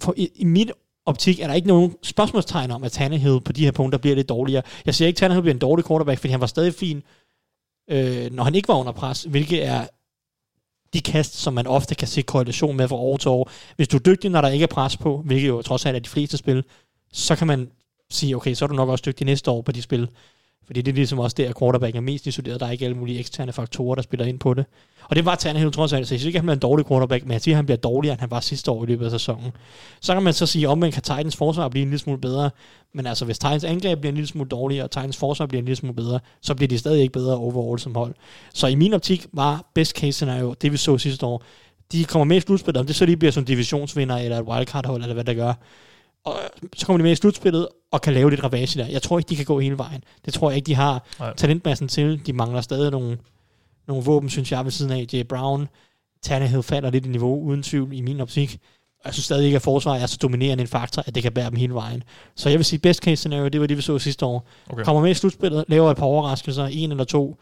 for, 0.00 0.14
i, 0.16 0.28
i 0.34 0.44
mit 0.44 0.72
optik 1.06 1.40
er 1.40 1.46
der 1.46 1.54
ikke 1.54 1.68
nogen 1.68 1.94
spørgsmålstegn 2.02 2.70
om, 2.70 2.84
at 2.84 2.92
Tannehill 2.92 3.40
på 3.40 3.52
de 3.52 3.64
her 3.64 3.72
punkter 3.72 3.98
bliver 3.98 4.16
lidt 4.16 4.28
dårligere. 4.28 4.62
Jeg 4.86 4.94
siger 4.94 5.06
ikke, 5.06 5.16
at 5.16 5.20
Tannehill 5.20 5.42
bliver 5.42 5.54
en 5.54 5.60
dårlig 5.60 5.86
quarterback, 5.86 6.20
fordi 6.20 6.30
han 6.30 6.40
var 6.40 6.46
stadig 6.46 6.74
fin, 6.74 7.02
øh, 7.90 8.32
når 8.32 8.44
han 8.44 8.54
ikke 8.54 8.68
var 8.68 8.74
under 8.74 8.92
pres, 8.92 9.22
hvilket 9.22 9.64
er 9.64 9.86
de 10.92 11.00
kast, 11.00 11.34
som 11.34 11.54
man 11.54 11.66
ofte 11.66 11.94
kan 11.94 12.08
se 12.08 12.22
korrelation 12.22 12.76
med 12.76 12.88
fra 12.88 12.96
år 12.96 13.16
til 13.16 13.28
år. 13.28 13.50
Hvis 13.76 13.88
du 13.88 13.96
er 13.96 14.00
dygtig, 14.00 14.30
når 14.30 14.40
der 14.40 14.48
ikke 14.48 14.62
er 14.62 14.66
pres 14.66 14.96
på, 14.96 15.22
hvilket 15.24 15.48
jo 15.48 15.62
trods 15.62 15.86
alt 15.86 15.96
er 15.96 16.00
de 16.00 16.08
fleste 16.08 16.36
spil, 16.36 16.64
så 17.12 17.36
kan 17.36 17.46
man 17.46 17.70
sige, 18.10 18.36
okay, 18.36 18.54
så 18.54 18.64
er 18.64 18.66
du 18.66 18.74
nok 18.74 18.88
også 18.88 19.02
dygtig 19.06 19.24
næste 19.24 19.50
år 19.50 19.62
på 19.62 19.72
de 19.72 19.82
spil. 19.82 20.08
Fordi 20.66 20.82
det 20.82 20.92
er 20.92 20.96
ligesom 20.96 21.18
også 21.18 21.34
der, 21.34 21.48
at 21.48 21.58
quarterback 21.58 21.96
er 21.96 22.00
mest 22.00 22.26
isoleret. 22.26 22.60
Der 22.60 22.66
er 22.66 22.70
ikke 22.70 22.84
alle 22.84 22.96
mulige 22.96 23.18
eksterne 23.18 23.52
faktorer, 23.52 23.94
der 23.94 24.02
spiller 24.02 24.26
ind 24.26 24.38
på 24.38 24.54
det. 24.54 24.64
Og 25.04 25.16
det 25.16 25.24
var 25.24 25.34
Tannehill 25.34 25.72
trods 25.72 25.92
alt. 25.92 26.08
Så 26.08 26.14
jeg 26.14 26.20
synes 26.20 26.26
ikke, 26.26 26.36
at 26.36 26.40
han 26.40 26.46
bliver 26.46 26.54
en 26.54 26.60
dårlig 26.60 26.86
quarterback, 26.86 27.24
men 27.24 27.32
jeg 27.32 27.40
siger, 27.40 27.54
at 27.54 27.56
han 27.56 27.66
bliver 27.66 27.76
dårligere, 27.76 28.12
end 28.12 28.20
han 28.20 28.30
var 28.30 28.40
sidste 28.40 28.70
år 28.70 28.84
i 28.84 28.86
løbet 28.86 29.04
af 29.04 29.10
sæsonen. 29.10 29.52
Så 30.00 30.14
kan 30.14 30.22
man 30.22 30.32
så 30.32 30.46
sige, 30.46 30.68
om 30.68 30.78
man 30.78 30.92
kan 30.92 31.02
Titans 31.02 31.36
forsvar 31.36 31.68
blive 31.68 31.82
en 31.82 31.88
lille 31.88 31.98
smule 31.98 32.20
bedre. 32.20 32.50
Men 32.94 33.06
altså, 33.06 33.24
hvis 33.24 33.38
Titans 33.38 33.64
angreb 33.64 34.00
bliver 34.00 34.10
en 34.10 34.16
lille 34.16 34.28
smule 34.28 34.48
dårligere, 34.48 34.84
og 34.84 34.90
Titans 34.90 35.16
forsvar 35.16 35.46
bliver 35.46 35.60
en 35.60 35.64
lille 35.64 35.76
smule 35.76 35.94
bedre, 35.94 36.20
så 36.42 36.54
bliver 36.54 36.68
de 36.68 36.78
stadig 36.78 37.00
ikke 37.00 37.12
bedre 37.12 37.36
overall 37.36 37.78
som 37.78 37.94
hold. 37.94 38.14
Så 38.54 38.66
i 38.66 38.74
min 38.74 38.92
optik 38.94 39.26
var 39.32 39.70
best 39.74 39.96
case 39.96 40.12
scenario, 40.12 40.54
det 40.62 40.72
vi 40.72 40.76
så 40.76 40.98
sidste 40.98 41.26
år, 41.26 41.42
de 41.92 42.04
kommer 42.04 42.24
med 42.24 42.36
i 42.36 42.40
slutspillet, 42.40 42.80
om 42.80 42.86
det 42.86 42.96
så 42.96 43.06
lige 43.06 43.16
bliver 43.16 43.32
som 43.32 43.44
divisionsvinder, 43.44 44.16
eller 44.16 44.38
et 44.38 44.44
wildcard-hold, 44.44 45.02
eller 45.02 45.14
hvad 45.14 45.24
det 45.24 45.36
gør. 45.36 45.52
Og 46.24 46.38
så 46.76 46.86
kommer 46.86 46.98
de 46.98 47.02
med 47.02 47.12
i 47.12 47.14
slutspillet, 47.14 47.68
og 47.90 48.00
kan 48.02 48.12
lave 48.14 48.30
lidt 48.30 48.44
ravage 48.44 48.78
der. 48.78 48.86
Jeg 48.86 49.02
tror 49.02 49.18
ikke, 49.18 49.28
de 49.28 49.36
kan 49.36 49.44
gå 49.44 49.60
hele 49.60 49.78
vejen. 49.78 50.04
Det 50.24 50.34
tror 50.34 50.50
jeg 50.50 50.56
ikke, 50.56 50.66
de 50.66 50.74
har 50.74 51.06
Nej. 51.18 51.34
talentmassen 51.34 51.88
til. 51.88 52.26
De 52.26 52.32
mangler 52.32 52.60
stadig 52.60 52.90
nogle, 52.90 53.18
nogle 53.86 54.04
våben, 54.04 54.30
synes 54.30 54.52
jeg, 54.52 54.64
ved 54.64 54.72
siden 54.72 54.92
af. 54.92 55.06
J. 55.12 55.22
Brown, 55.28 55.68
Tannehill 56.22 56.62
falder 56.62 56.90
lidt 56.90 57.06
i 57.06 57.08
niveau, 57.08 57.42
uden 57.42 57.62
tvivl, 57.62 57.92
i 57.92 58.00
min 58.00 58.20
optik. 58.20 58.58
Og 58.98 59.06
jeg 59.06 59.14
synes 59.14 59.24
stadig 59.24 59.44
ikke, 59.44 59.56
at 59.56 59.62
forsvaret 59.62 60.02
er 60.02 60.06
så 60.06 60.16
dominerende 60.22 60.62
en 60.62 60.68
faktor, 60.68 61.02
at 61.06 61.14
det 61.14 61.22
kan 61.22 61.32
bære 61.32 61.50
dem 61.50 61.56
hele 61.56 61.74
vejen. 61.74 62.02
Så 62.36 62.48
jeg 62.48 62.58
vil 62.58 62.64
sige, 62.64 62.78
best 62.78 63.02
case 63.02 63.16
scenario, 63.16 63.48
det 63.48 63.60
var 63.60 63.66
det, 63.66 63.76
vi 63.76 63.82
så 63.82 63.98
sidste 63.98 64.26
år. 64.26 64.46
Okay. 64.70 64.84
Kommer 64.84 65.02
med 65.02 65.10
i 65.10 65.14
slutspillet, 65.14 65.64
laver 65.68 65.90
et 65.90 65.96
par 65.96 66.06
overraskelser, 66.06 66.64
en 66.64 66.90
eller 66.90 67.04
to, 67.04 67.36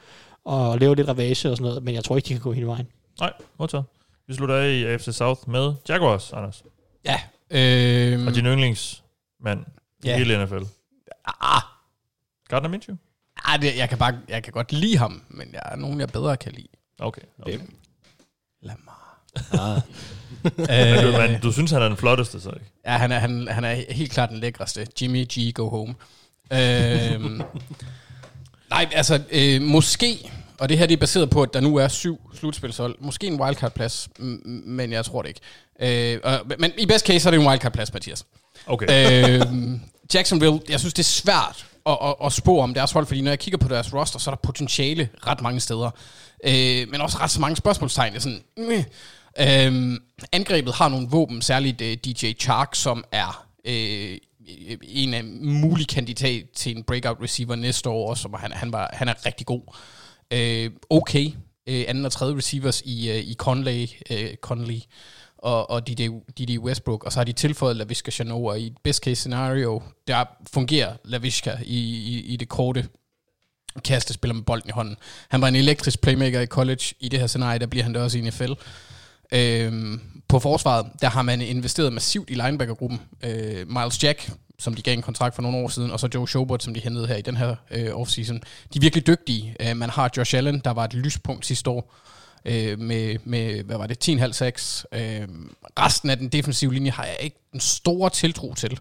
og 0.44 0.78
laver 0.78 0.94
lidt 0.94 1.08
ravage 1.08 1.30
og 1.30 1.36
sådan 1.56 1.62
noget, 1.62 1.82
men 1.82 1.94
jeg 1.94 2.04
tror 2.04 2.16
ikke, 2.16 2.26
de 2.28 2.32
kan 2.32 2.42
gå 2.42 2.52
hele 2.52 2.66
vejen. 2.66 2.86
Nej, 3.20 3.32
modtaget. 3.58 3.84
Vi 4.28 4.34
slutter 4.34 4.54
af 4.56 4.70
i 4.70 4.84
AFC 4.84 5.08
South 5.14 5.40
med 5.48 5.72
Jaguars, 5.88 6.32
Anders. 6.32 6.62
Ja. 7.04 7.20
Øh, 7.50 8.26
Og 8.26 8.34
din 8.34 8.46
yndlingsmand 8.46 9.64
Ja. 10.04 10.14
i 10.14 10.18
hele 10.18 10.44
NFL. 10.44 10.62
ah, 11.40 11.62
Gardner 12.48 12.68
Minshew? 12.68 12.96
ah, 13.44 13.62
det, 13.62 13.76
jeg, 13.76 13.88
kan 13.88 13.98
bare, 13.98 14.18
jeg 14.28 14.42
kan 14.42 14.52
godt 14.52 14.72
lide 14.72 14.98
ham, 14.98 15.22
men 15.28 15.48
jeg 15.52 15.62
er 15.64 15.76
nogen, 15.76 16.00
jeg 16.00 16.08
bedre 16.08 16.36
kan 16.36 16.52
lide. 16.52 16.68
Okay. 16.98 17.22
okay. 17.42 17.56
Hvem? 17.56 17.74
Lamar. 18.62 19.20
Ah. 19.52 19.80
Men, 20.42 20.52
du, 20.56 21.08
Øh, 21.08 21.30
men 21.30 21.40
du 21.40 21.52
synes, 21.52 21.70
han 21.70 21.82
er 21.82 21.88
den 21.88 21.96
flotteste, 21.96 22.40
så 22.40 22.50
ikke? 22.50 22.66
Ja, 22.86 22.90
han 22.96 23.12
er, 23.12 23.18
han, 23.18 23.48
han 23.48 23.64
er 23.64 23.92
helt 23.92 24.12
klart 24.12 24.30
den 24.30 24.38
lækreste. 24.40 24.86
Jimmy 25.02 25.26
G, 25.32 25.54
go 25.54 25.68
home. 25.68 25.94
øhm, 26.52 27.40
nej, 28.70 28.88
altså, 28.92 29.22
øh, 29.32 29.62
måske, 29.62 30.30
og 30.60 30.68
det 30.68 30.78
her 30.78 30.86
det 30.86 30.94
er 30.94 31.00
baseret 31.00 31.30
på, 31.30 31.42
at 31.42 31.54
der 31.54 31.60
nu 31.60 31.76
er 31.76 31.88
syv 31.88 32.20
slutspilshold, 32.34 32.96
måske 33.00 33.26
en 33.26 33.40
wildcard-plads, 33.40 34.08
men 34.66 34.92
jeg 34.92 35.04
tror 35.04 35.22
det 35.22 35.28
ikke. 35.28 36.14
Øh, 36.14 36.20
og, 36.24 36.40
men 36.58 36.72
i 36.78 36.86
best 36.86 37.06
case 37.06 37.20
så 37.20 37.28
er 37.28 37.30
det 37.30 37.40
en 37.40 37.46
wildcard-plads, 37.46 37.92
Mathias. 37.92 38.24
Okay. 38.66 39.40
øhm, 39.40 39.80
Jacksonville, 40.14 40.60
jeg 40.68 40.80
synes, 40.80 40.94
det 40.94 41.02
er 41.02 41.04
svært 41.04 41.66
at, 41.86 41.98
at, 42.02 42.14
at 42.24 42.32
spå 42.32 42.60
om 42.60 42.74
deres 42.74 42.92
hold, 42.92 43.06
fordi 43.06 43.20
når 43.20 43.30
jeg 43.30 43.38
kigger 43.38 43.58
på 43.58 43.68
deres 43.68 43.94
roster, 43.94 44.18
så 44.18 44.30
er 44.30 44.34
der 44.34 44.40
potentiale 44.42 45.08
ret 45.26 45.40
mange 45.40 45.60
steder. 45.60 45.90
Øh, 46.44 46.88
men 46.90 47.00
også 47.00 47.18
ret 47.18 47.30
så 47.30 47.40
mange 47.40 47.56
spørgsmålstegn. 47.56 48.14
Er 48.14 48.18
Sådan, 48.20 48.42
mm, 48.56 48.84
øhm, 49.40 49.98
angrebet 50.32 50.74
har 50.74 50.88
nogle 50.88 51.08
våben, 51.10 51.42
særligt 51.42 51.80
øh, 51.80 51.96
DJ 51.96 52.32
Chark, 52.40 52.74
som 52.74 53.04
er 53.12 53.46
øh, 53.64 54.18
en 54.82 55.14
af 55.14 55.24
mulige 55.24 55.86
kandidat 55.86 56.44
til 56.54 56.76
en 56.76 56.84
breakout 56.84 57.16
receiver 57.22 57.56
næste 57.56 57.88
år, 57.88 58.14
som 58.14 58.34
han, 58.38 58.52
han, 58.52 58.72
var, 58.72 58.90
han 58.92 59.08
er 59.08 59.26
rigtig 59.26 59.46
god. 59.46 59.62
Øh, 60.32 60.70
okay, 60.90 61.26
øh, 61.66 61.84
anden 61.88 62.04
og 62.04 62.12
tredje 62.12 62.36
receivers 62.36 62.82
i, 62.84 63.10
øh, 63.10 63.16
i 63.16 63.34
Conley, 63.34 63.88
øh, 64.10 64.34
Conley 64.34 64.80
og, 65.38 65.70
og 65.70 65.88
D.D. 65.88 66.58
Westbrook, 66.58 67.04
og 67.04 67.12
så 67.12 67.18
har 67.18 67.24
de 67.24 67.32
tilføjet 67.32 67.76
LaVisca 67.76 68.10
Chanot, 68.10 68.50
og 68.50 68.60
i 68.60 68.66
et 68.66 68.76
best 68.84 69.04
case 69.04 69.16
scenario, 69.16 69.82
der 70.06 70.24
fungerer 70.52 70.96
LaVisca 71.04 71.58
i, 71.64 71.78
i, 71.78 72.20
i 72.20 72.36
det 72.36 72.48
korte 72.48 72.88
kastespiller 73.84 74.34
med 74.34 74.42
bolden 74.42 74.68
i 74.68 74.72
hånden. 74.72 74.96
Han 75.28 75.40
var 75.40 75.48
en 75.48 75.54
elektrisk 75.54 76.00
playmaker 76.00 76.40
i 76.40 76.46
college. 76.46 76.94
I 77.00 77.08
det 77.08 77.20
her 77.20 77.26
scenarie, 77.26 77.58
der 77.58 77.66
bliver 77.66 77.82
han 77.84 77.94
det 77.94 78.02
også 78.02 78.18
i 78.18 78.20
NFL. 78.20 78.52
Øhm, 79.32 80.00
på 80.28 80.38
forsvaret, 80.38 80.86
der 81.02 81.08
har 81.08 81.22
man 81.22 81.40
investeret 81.40 81.92
massivt 81.92 82.30
i 82.30 82.34
linebackergruppen. 82.34 83.00
Øh, 83.24 83.68
Miles 83.68 84.02
Jack, 84.02 84.30
som 84.60 84.74
de 84.74 84.82
gav 84.82 84.92
en 84.94 85.02
kontrakt 85.02 85.34
for 85.34 85.42
nogle 85.42 85.58
år 85.58 85.68
siden, 85.68 85.90
og 85.90 86.00
så 86.00 86.08
Joe 86.14 86.28
Schobert, 86.28 86.62
som 86.62 86.74
de 86.74 86.80
hentede 86.80 87.06
her 87.06 87.16
i 87.16 87.22
den 87.22 87.36
her 87.36 87.54
øh, 87.70 87.90
offseason. 87.94 88.36
De 88.74 88.78
er 88.78 88.80
virkelig 88.80 89.06
dygtige. 89.06 89.56
Øh, 89.60 89.76
man 89.76 89.90
har 89.90 90.10
Josh 90.16 90.36
Allen, 90.36 90.60
der 90.64 90.70
var 90.70 90.84
et 90.84 90.94
lyspunkt 90.94 91.46
sidste 91.46 91.70
år, 91.70 91.94
øh, 92.44 92.78
med, 92.78 93.16
med, 93.24 93.62
hvad 93.64 93.76
var 93.76 93.86
det, 93.86 94.08
10,5 94.08 94.32
sacks. 94.32 94.86
Øh, 94.92 95.28
resten 95.78 96.10
af 96.10 96.16
den 96.18 96.28
defensive 96.28 96.74
linje 96.74 96.90
har 96.90 97.04
jeg 97.04 97.16
ikke 97.20 97.36
en 97.54 97.60
stor 97.60 98.08
tiltro 98.08 98.54
til. 98.54 98.78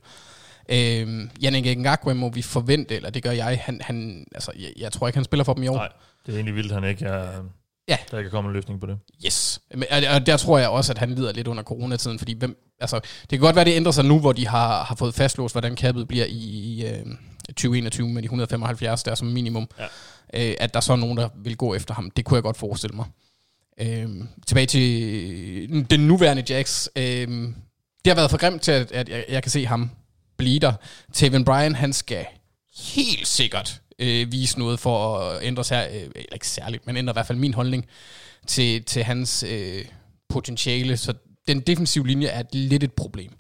Øh, 0.69 1.27
Yannick 1.43 1.77
Ngakwe 1.77 2.13
må 2.15 2.29
vi 2.29 2.41
forvente, 2.41 2.95
eller 2.95 3.09
det 3.09 3.23
gør 3.23 3.31
jeg. 3.31 3.59
Han, 3.63 3.81
han, 3.83 4.25
altså, 4.35 4.51
jeg, 4.59 4.69
jeg 4.77 4.91
tror 4.91 5.07
ikke, 5.07 5.17
han 5.17 5.23
spiller 5.23 5.43
for 5.43 5.53
dem 5.53 5.63
i 5.63 5.67
år. 5.67 5.75
Nej, 5.75 5.89
det 6.25 6.31
er 6.31 6.35
egentlig 6.37 6.55
vildt, 6.55 6.71
han 6.71 6.83
ikke 6.83 7.05
er... 7.05 7.43
Ja. 7.87 7.97
Der 8.11 8.17
ikke 8.17 8.27
er 8.27 8.31
kommet 8.31 8.49
en 8.49 8.55
løsning 8.55 8.79
på 8.81 8.85
det. 8.87 8.97
Yes. 9.25 9.59
Men, 9.75 9.83
og- 9.91 10.15
og 10.15 10.25
der 10.25 10.37
tror 10.37 10.57
jeg 10.57 10.69
også, 10.69 10.93
at 10.93 10.97
han 10.97 11.09
lider 11.15 11.33
lidt 11.33 11.47
under 11.47 11.63
coronatiden, 11.63 12.19
fordi 12.19 12.33
hvem, 12.37 12.57
altså, 12.79 12.99
det 13.21 13.29
kan 13.29 13.39
godt 13.39 13.55
være, 13.55 13.65
det 13.65 13.75
ændrer 13.75 13.91
sig 13.91 14.05
nu, 14.05 14.19
hvor 14.19 14.33
de 14.33 14.47
har, 14.47 14.83
har 14.83 14.95
fået 14.95 15.15
fastlåst, 15.15 15.53
hvordan 15.53 15.75
kappet 15.75 16.07
bliver 16.07 16.25
i, 16.25 16.37
i 16.37 16.85
øh, 16.85 17.05
2021 17.47 18.09
med 18.09 18.21
de 18.21 18.25
175 18.25 19.03
der 19.03 19.15
som 19.15 19.27
minimum. 19.27 19.67
Ja. 19.79 19.85
Øh, 20.33 20.55
at 20.59 20.73
der 20.73 20.79
så 20.79 20.93
er 20.93 20.97
nogen, 20.97 21.17
der 21.17 21.29
vil 21.43 21.57
gå 21.57 21.75
efter 21.75 21.93
ham. 21.93 22.11
Det 22.11 22.25
kunne 22.25 22.35
jeg 22.35 22.43
godt 22.43 22.57
forestille 22.57 22.95
mig. 22.95 23.05
Øh, 23.81 24.09
tilbage 24.47 24.65
til 24.65 25.85
den 25.89 25.99
nuværende 25.99 26.43
Jax. 26.49 26.87
Øh, 26.95 27.27
det 28.05 28.07
har 28.07 28.15
været 28.15 28.31
for 28.31 28.37
grimt 28.37 28.61
til, 28.61 28.71
at, 28.71 28.91
at 28.91 29.09
jeg, 29.09 29.25
jeg 29.29 29.43
kan 29.43 29.51
se 29.51 29.65
ham 29.65 29.89
blive 30.37 30.59
der. 30.59 30.73
Taven 31.13 31.45
Bryan, 31.45 31.75
han 31.75 31.93
skal 31.93 32.25
helt 32.95 33.27
sikkert 33.27 33.81
øh, 33.99 34.31
vise 34.31 34.59
noget 34.59 34.79
for 34.79 35.17
at 35.19 35.43
ændre 35.43 35.63
sig, 35.63 35.89
øh, 35.93 36.01
eller 36.01 36.33
ikke 36.33 36.47
særligt, 36.47 36.87
men 36.87 36.97
ændre 36.97 37.11
i 37.11 37.13
hvert 37.15 37.27
fald 37.27 37.37
min 37.37 37.53
holdning 37.53 37.85
til, 38.47 38.83
til 38.83 39.03
hans 39.03 39.43
øh, 39.47 39.85
potentiale. 40.29 40.97
Så 40.97 41.13
den 41.49 41.59
defensive 41.59 42.07
linje 42.07 42.27
er 42.27 42.43
lidt 42.51 42.83
et 42.83 42.93
problem. 42.93 43.31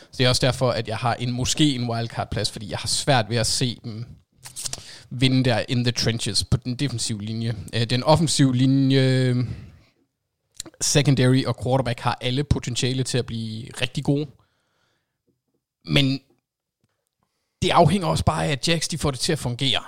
Så 0.00 0.18
det 0.18 0.24
er 0.24 0.28
også 0.28 0.46
derfor, 0.46 0.70
at 0.70 0.88
jeg 0.88 0.96
har 0.96 1.14
en 1.14 1.32
måske 1.32 1.74
en 1.74 1.90
wildcard-plads, 1.90 2.50
fordi 2.50 2.70
jeg 2.70 2.78
har 2.78 2.88
svært 2.88 3.30
ved 3.30 3.36
at 3.36 3.46
se 3.46 3.78
dem 3.84 4.04
vinde 5.10 5.44
der 5.44 5.64
in 5.68 5.84
the 5.84 5.92
trenches 5.92 6.44
på 6.44 6.56
den 6.56 6.74
defensive 6.74 7.22
linje. 7.22 7.54
Øh, 7.74 7.84
den 7.84 8.02
offensive 8.02 8.56
linje, 8.56 9.34
secondary 10.80 11.44
og 11.46 11.64
quarterback 11.64 12.00
har 12.00 12.18
alle 12.20 12.44
potentiale 12.44 13.02
til 13.02 13.18
at 13.18 13.26
blive 13.26 13.66
rigtig 13.80 14.04
gode. 14.04 14.26
Men 15.84 16.20
det 17.62 17.70
afhænger 17.70 18.06
også 18.06 18.24
bare 18.24 18.46
af, 18.46 18.52
at 18.52 18.68
Jacks 18.68 18.88
de 18.88 18.98
får 18.98 19.10
det 19.10 19.20
til 19.20 19.32
at 19.32 19.38
fungere. 19.38 19.82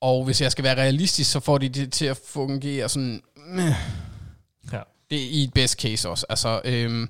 Og 0.00 0.24
hvis 0.24 0.40
jeg 0.40 0.52
skal 0.52 0.64
være 0.64 0.76
realistisk, 0.76 1.30
så 1.30 1.40
får 1.40 1.58
de 1.58 1.68
det 1.68 1.92
til 1.92 2.06
at 2.06 2.20
fungere 2.26 2.88
sådan... 2.88 3.22
Ja. 4.72 4.82
Det 5.10 5.18
er 5.22 5.28
i 5.30 5.42
et 5.44 5.52
best 5.54 5.80
case 5.80 6.08
også. 6.08 6.26
Altså, 6.28 6.60
øhm, 6.64 7.08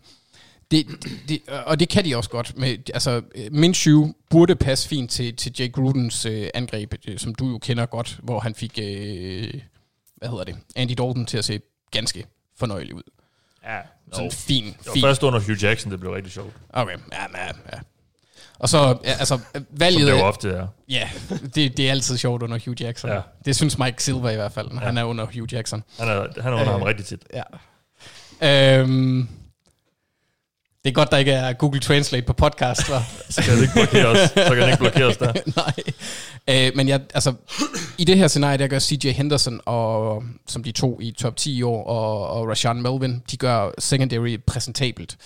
det, 0.71 0.87
det, 1.29 1.41
og 1.67 1.81
det 1.81 1.89
kan 1.89 2.05
de 2.05 2.17
også 2.17 2.31
godt. 2.31 2.57
Med, 2.57 2.91
altså, 2.95 3.23
Minshew 3.51 4.13
burde 4.31 4.57
passe 4.57 4.89
fint 4.89 5.11
til, 5.11 5.37
til 5.37 5.55
Jake 5.59 5.73
Grudens 5.73 6.27
øh, 6.27 6.49
angreb, 6.55 6.95
øh, 7.09 7.19
som 7.19 7.35
du 7.35 7.49
jo 7.51 7.59
kender 7.59 7.87
godt, 7.87 8.19
hvor 8.23 8.41
han 8.41 8.55
fik, 8.55 8.79
øh, 8.83 9.55
hvad 10.17 10.29
hedder 10.29 10.45
det, 10.45 10.57
Andy 10.77 10.91
Dalton 10.99 11.27
til 11.27 11.39
at 11.39 11.45
se 11.45 11.61
ganske 11.91 12.27
fornøjelig 12.59 12.95
ud. 12.95 13.03
Ja. 13.65 13.79
Sådan 14.13 14.25
Jo. 14.25 14.31
fin, 14.31 14.65
Det 14.65 14.87
var 14.87 14.93
fin. 14.93 15.03
først 15.03 15.23
under 15.23 15.41
Hugh 15.41 15.63
Jackson, 15.65 15.93
det 15.93 16.01
blev 16.01 16.13
rigtig 16.13 16.33
sjovt. 16.33 16.53
Okay, 16.71 16.97
ja, 17.13 17.39
ja, 17.39 17.47
ja. 17.73 17.79
Og 18.59 18.69
så, 18.69 18.79
ja, 19.05 19.11
altså, 19.11 19.39
Som 19.55 19.67
valget... 19.71 20.07
det 20.07 20.13
jo 20.13 20.19
ofte 20.25 20.51
er. 20.51 20.67
Ja, 20.89 21.11
det, 21.55 21.77
det 21.77 21.81
er 21.87 21.91
altid 21.91 22.17
sjovt 22.17 22.43
under 22.43 22.59
Hugh 22.67 22.83
Jackson. 22.83 23.11
Ja. 23.11 23.21
Det 23.45 23.57
synes 23.57 23.79
Mike 23.79 24.03
Silver 24.05 24.31
i 24.31 24.35
hvert 24.37 24.53
fald, 24.53 24.69
Ja. 24.73 24.79
han 24.79 24.99
er 24.99 25.05
under 25.05 25.25
Hugh 25.25 25.53
Jackson. 25.55 25.83
Han 25.99 26.09
er, 26.09 26.15
han 26.43 26.53
er 26.53 26.57
under 26.57 26.61
Øh, 26.61 26.67
ham 26.73 26.83
rigtig 26.83 27.07
tit. 27.07 27.23
Ja. 27.35 27.43
Øhm, 28.43 29.29
det 30.85 30.91
er 30.91 30.95
godt, 30.95 31.11
der 31.11 31.17
ikke 31.17 31.33
er 31.33 31.53
Google 31.53 31.81
Translate 31.81 32.27
på 32.27 32.33
podcast, 32.33 32.81
hva'? 32.81 33.33
Så 33.33 33.43
kan 33.43 33.55
det 33.55 33.63
ikke 33.63 33.75
blokere 33.75 34.07
os, 34.07 34.19
så 34.19 34.45
kan 34.49 34.57
det 34.57 34.67
ikke 34.67 34.79
blokere 34.79 35.05
os 35.05 35.17
der. 35.17 35.33
Nej. 35.57 35.75
Øh, 36.49 36.73
men 36.77 36.89
jeg, 36.89 37.01
altså, 37.15 37.35
i 37.99 38.05
det 38.05 38.19
her 38.19 38.29
scenarie, 38.29 38.59
der 38.59 38.67
gør 38.67 38.79
CJ 38.79 39.11
Henderson, 39.11 39.61
og, 39.65 40.23
som 40.49 40.65
de 40.65 40.73
to 40.73 41.01
i 41.01 41.11
top 41.11 41.37
10 41.37 41.57
i 41.57 41.63
år, 41.63 41.85
og, 41.85 42.29
og 42.29 42.49
Rashawn 42.49 42.83
Melvin, 42.83 43.23
de 43.31 43.37
gør 43.37 43.71
secondary 43.79 44.39
præsentabelt. 44.47 45.17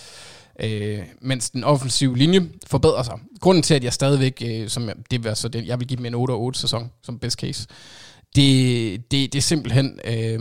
Øh, 0.60 0.98
mens 1.20 1.50
den 1.50 1.64
offensive 1.64 2.16
linje 2.16 2.48
forbedrer 2.66 3.02
sig. 3.02 3.14
Grunden 3.40 3.62
til, 3.62 3.74
at 3.74 3.84
jeg 3.84 3.92
stadigvæk, 3.92 4.42
øh, 4.46 4.68
som 4.68 4.88
jeg, 4.88 4.94
det 5.10 5.24
vil 5.24 5.36
så 5.36 5.48
det, 5.48 5.66
jeg 5.66 5.80
vil 5.80 5.88
give 5.88 5.96
dem 5.96 6.06
en 6.06 6.30
8-8 6.30 6.60
sæson 6.60 6.90
som 7.02 7.18
best 7.18 7.40
case, 7.40 7.66
det, 8.36 9.10
det, 9.10 9.32
det 9.32 9.38
er 9.38 9.42
simpelthen, 9.42 10.00
øh, 10.04 10.40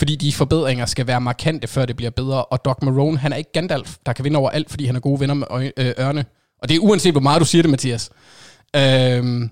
fordi 0.00 0.16
de 0.16 0.32
forbedringer 0.32 0.86
skal 0.86 1.06
være 1.06 1.20
markante, 1.20 1.68
før 1.68 1.86
det 1.86 1.96
bliver 1.96 2.10
bedre. 2.10 2.44
Og 2.44 2.64
Doc 2.64 2.76
Marone, 2.82 3.18
han 3.18 3.32
er 3.32 3.36
ikke 3.36 3.52
Gandalf, 3.52 3.96
der 4.06 4.12
kan 4.12 4.24
vinde 4.24 4.38
over 4.38 4.50
alt, 4.50 4.70
fordi 4.70 4.86
han 4.86 4.96
er 4.96 5.00
gode 5.00 5.20
venner 5.20 5.34
med 5.34 5.46
øj- 5.50 5.72
øh, 5.76 5.92
ørne. 5.98 6.24
Og 6.62 6.68
det 6.68 6.74
er 6.76 6.80
uanset, 6.80 7.12
hvor 7.12 7.20
meget 7.20 7.40
du 7.40 7.46
siger 7.46 7.62
det, 7.62 7.70
Mathias. 7.70 8.10
Øhm, 8.76 9.50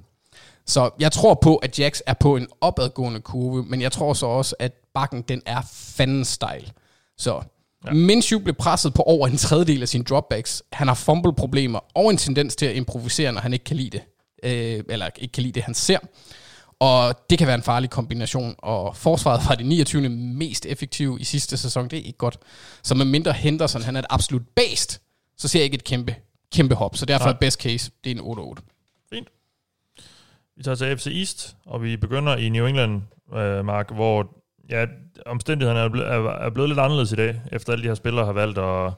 Så 0.66 0.90
jeg 1.00 1.12
tror 1.12 1.38
på, 1.42 1.56
at 1.56 1.78
Jax 1.78 2.00
er 2.06 2.14
på 2.14 2.36
en 2.36 2.46
opadgående 2.60 3.20
kurve, 3.20 3.62
men 3.64 3.80
jeg 3.80 3.92
tror 3.92 4.12
så 4.12 4.26
også, 4.26 4.54
at 4.58 4.72
bakken 4.94 5.22
den 5.22 5.42
er 5.46 5.60
fanden 5.72 6.24
stejl. 6.24 6.72
Så 7.18 7.40
ja. 7.86 7.92
Minshew 7.92 8.40
blev 8.40 8.54
presset 8.54 8.94
på 8.94 9.02
over 9.02 9.26
en 9.28 9.36
tredjedel 9.36 9.82
af 9.82 9.88
sine 9.88 10.04
dropbacks. 10.04 10.62
Han 10.72 10.88
har 10.88 10.94
fumble-problemer 10.94 11.78
og 11.94 12.10
en 12.10 12.16
tendens 12.16 12.56
til 12.56 12.66
at 12.66 12.76
improvisere, 12.76 13.32
når 13.32 13.40
han 13.40 13.52
ikke 13.52 13.64
kan 13.64 13.76
lide 13.76 13.90
det. 13.90 14.02
Øh, 14.42 14.84
eller 14.88 15.08
ikke 15.18 15.32
kan 15.32 15.42
lide 15.42 15.52
det, 15.52 15.62
han 15.62 15.74
ser. 15.74 15.98
Og 16.80 17.14
det 17.30 17.38
kan 17.38 17.46
være 17.46 17.56
en 17.56 17.62
farlig 17.62 17.90
kombination, 17.90 18.54
og 18.58 18.96
forsvaret 18.96 19.40
var 19.48 19.54
det 19.54 19.66
29. 19.66 20.08
mest 20.08 20.66
effektive 20.66 21.20
i 21.20 21.24
sidste 21.24 21.56
sæson, 21.56 21.88
det 21.88 21.98
er 21.98 22.02
ikke 22.02 22.18
godt. 22.18 22.38
Så 22.82 22.94
med 22.94 23.04
mindre 23.04 23.32
Henderson, 23.32 23.82
han 23.82 23.96
er 23.96 24.00
et 24.00 24.06
absolut 24.10 24.42
based, 24.56 25.00
så 25.36 25.48
ser 25.48 25.58
jeg 25.58 25.64
ikke 25.64 25.74
et 25.74 25.84
kæmpe, 25.84 26.16
kæmpe 26.52 26.74
hop. 26.74 26.96
Så 26.96 27.06
derfor 27.06 27.24
Nej. 27.24 27.32
er 27.32 27.38
best 27.38 27.62
case, 27.62 27.90
det 28.04 28.12
er 28.12 28.22
en 28.22 28.38
8-8. 28.38 28.62
Fint. 29.12 29.28
Vi 30.56 30.62
tager 30.62 30.74
til 30.74 30.84
AFC 30.84 31.06
East, 31.06 31.56
og 31.66 31.82
vi 31.82 31.96
begynder 31.96 32.36
i 32.36 32.48
New 32.48 32.66
England, 32.66 33.02
øh, 33.34 33.64
Mark, 33.64 33.94
hvor 33.94 34.34
ja, 34.70 34.86
omstændighederne 35.26 35.80
er, 35.80 35.88
ble, 35.88 36.04
er, 36.46 36.50
blevet 36.50 36.70
lidt 36.70 36.80
anderledes 36.80 37.12
i 37.12 37.16
dag, 37.16 37.40
efter 37.52 37.72
alle 37.72 37.82
de 37.82 37.88
her 37.88 37.94
spillere 37.94 38.24
har 38.24 38.32
valgt 38.32 38.58
at, 38.58 38.92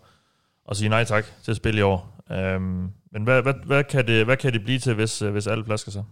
at 0.71 0.77
sige 0.77 0.89
nej 0.89 1.05
tak 1.05 1.25
til 1.43 1.51
at 1.51 1.57
spille 1.57 1.81
i 1.81 1.83
år. 1.83 2.25
Um, 2.57 2.93
men 3.13 3.25
hvad, 3.25 3.43
hvad, 3.43 3.55
hvad, 3.67 3.85
kan 3.85 4.07
det, 4.07 4.25
hvad 4.25 4.37
kan 4.37 4.53
det 4.53 4.65
blive 4.65 4.79
til, 4.79 4.95
hvis, 4.95 5.23
øh, 5.23 5.33
hvis 5.33 5.47
alle 5.47 5.65
flasker 5.65 5.93
sig? 5.93 6.05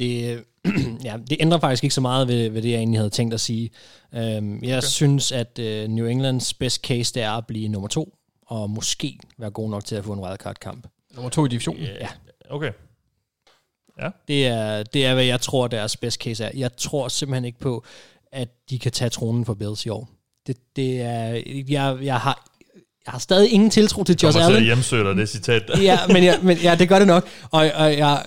Det, 0.00 0.44
ja, 1.04 1.16
det 1.30 1.36
ændrer 1.40 1.58
faktisk 1.58 1.84
ikke 1.84 1.94
så 1.94 2.00
meget 2.00 2.28
ved, 2.28 2.50
ved 2.50 2.62
det, 2.62 2.70
jeg 2.70 2.78
egentlig 2.78 2.98
havde 2.98 3.10
tænkt 3.10 3.34
at 3.34 3.40
sige. 3.40 3.70
Um, 4.12 4.62
jeg 4.62 4.78
okay. 4.78 4.86
synes, 4.86 5.32
at 5.32 5.58
uh, 5.58 5.90
New 5.90 6.06
Englands 6.06 6.54
best 6.54 6.82
case, 6.82 7.14
det 7.14 7.22
er 7.22 7.30
at 7.30 7.46
blive 7.46 7.68
nummer 7.68 7.88
to, 7.88 8.14
og 8.46 8.70
måske 8.70 9.18
være 9.38 9.50
god 9.50 9.70
nok 9.70 9.84
til 9.84 9.96
at 9.96 10.04
få 10.04 10.12
en 10.12 10.20
wildcard-kamp. 10.20 10.86
Nummer 11.14 11.30
to 11.30 11.44
i 11.44 11.48
divisionen? 11.48 11.82
Ja. 11.82 12.08
Okay. 12.50 12.72
Ja. 14.00 14.08
Det 14.28 14.46
er, 14.46 14.82
det 14.82 15.06
er, 15.06 15.14
hvad 15.14 15.24
jeg 15.24 15.40
tror, 15.40 15.68
deres 15.68 15.96
best 15.96 16.20
case 16.20 16.44
er. 16.44 16.50
Jeg 16.54 16.76
tror 16.76 17.08
simpelthen 17.08 17.44
ikke 17.44 17.58
på, 17.58 17.84
at 18.32 18.48
de 18.70 18.78
kan 18.78 18.92
tage 18.92 19.08
tronen 19.08 19.44
for 19.44 19.54
Bills 19.54 19.86
i 19.86 19.88
år. 19.88 20.08
Det, 20.46 20.56
det 20.76 21.00
er, 21.00 21.42
jeg, 21.68 21.98
jeg 22.02 22.20
har 22.20 22.50
jeg 23.06 23.12
har 23.12 23.18
stadig 23.18 23.52
ingen 23.52 23.70
tiltro 23.70 24.04
til 24.04 24.16
Josh 24.22 24.36
Kommer 24.36 24.46
Allen. 24.46 24.62
til 24.62 24.70
at 24.70 24.74
hjemsøge 24.76 25.04
dig, 25.04 25.16
det 25.16 25.28
citat. 25.28 25.62
ja, 25.82 25.98
men, 26.06 26.24
ja, 26.24 26.40
men 26.42 26.56
ja, 26.56 26.74
det 26.74 26.88
gør 26.88 26.98
det 26.98 27.06
nok. 27.06 27.28
Og, 27.50 27.70
og 27.74 27.98
jeg 27.98 28.24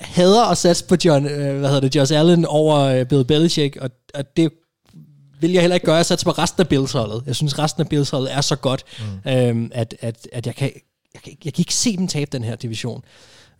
hader 0.00 0.44
at 0.44 0.58
satse 0.58 0.84
på 0.84 0.96
John, 1.04 1.26
øh, 1.26 1.58
hvad 1.58 1.68
hedder 1.68 1.80
det, 1.80 1.96
Josh 1.96 2.18
Allen 2.18 2.44
over 2.44 2.78
øh, 2.78 3.06
Bill 3.06 3.24
Belichick, 3.24 3.76
og, 3.76 3.90
og 4.14 4.36
det 4.36 4.52
vil 5.40 5.52
jeg 5.52 5.60
heller 5.60 5.74
ikke 5.74 5.86
gøre. 5.86 5.96
Jeg 5.96 6.06
satser 6.06 6.24
på 6.24 6.30
resten 6.30 6.60
af 6.60 6.68
Bills-holdet. 6.68 7.22
Jeg 7.26 7.36
synes, 7.36 7.58
resten 7.58 7.80
af 7.80 7.88
Bills-holdet 7.88 8.34
er 8.34 8.40
så 8.40 8.56
godt, 8.56 8.84
mm. 9.24 9.30
øhm, 9.30 9.70
at, 9.74 9.94
at, 10.00 10.28
at 10.32 10.46
jeg, 10.46 10.54
kan, 10.54 10.70
jeg, 11.14 11.22
kan, 11.22 11.36
jeg 11.44 11.54
kan 11.54 11.60
ikke 11.60 11.74
se 11.74 11.96
dem 11.96 12.08
tabe 12.08 12.30
den 12.32 12.44
her 12.44 12.56
division. 12.56 13.04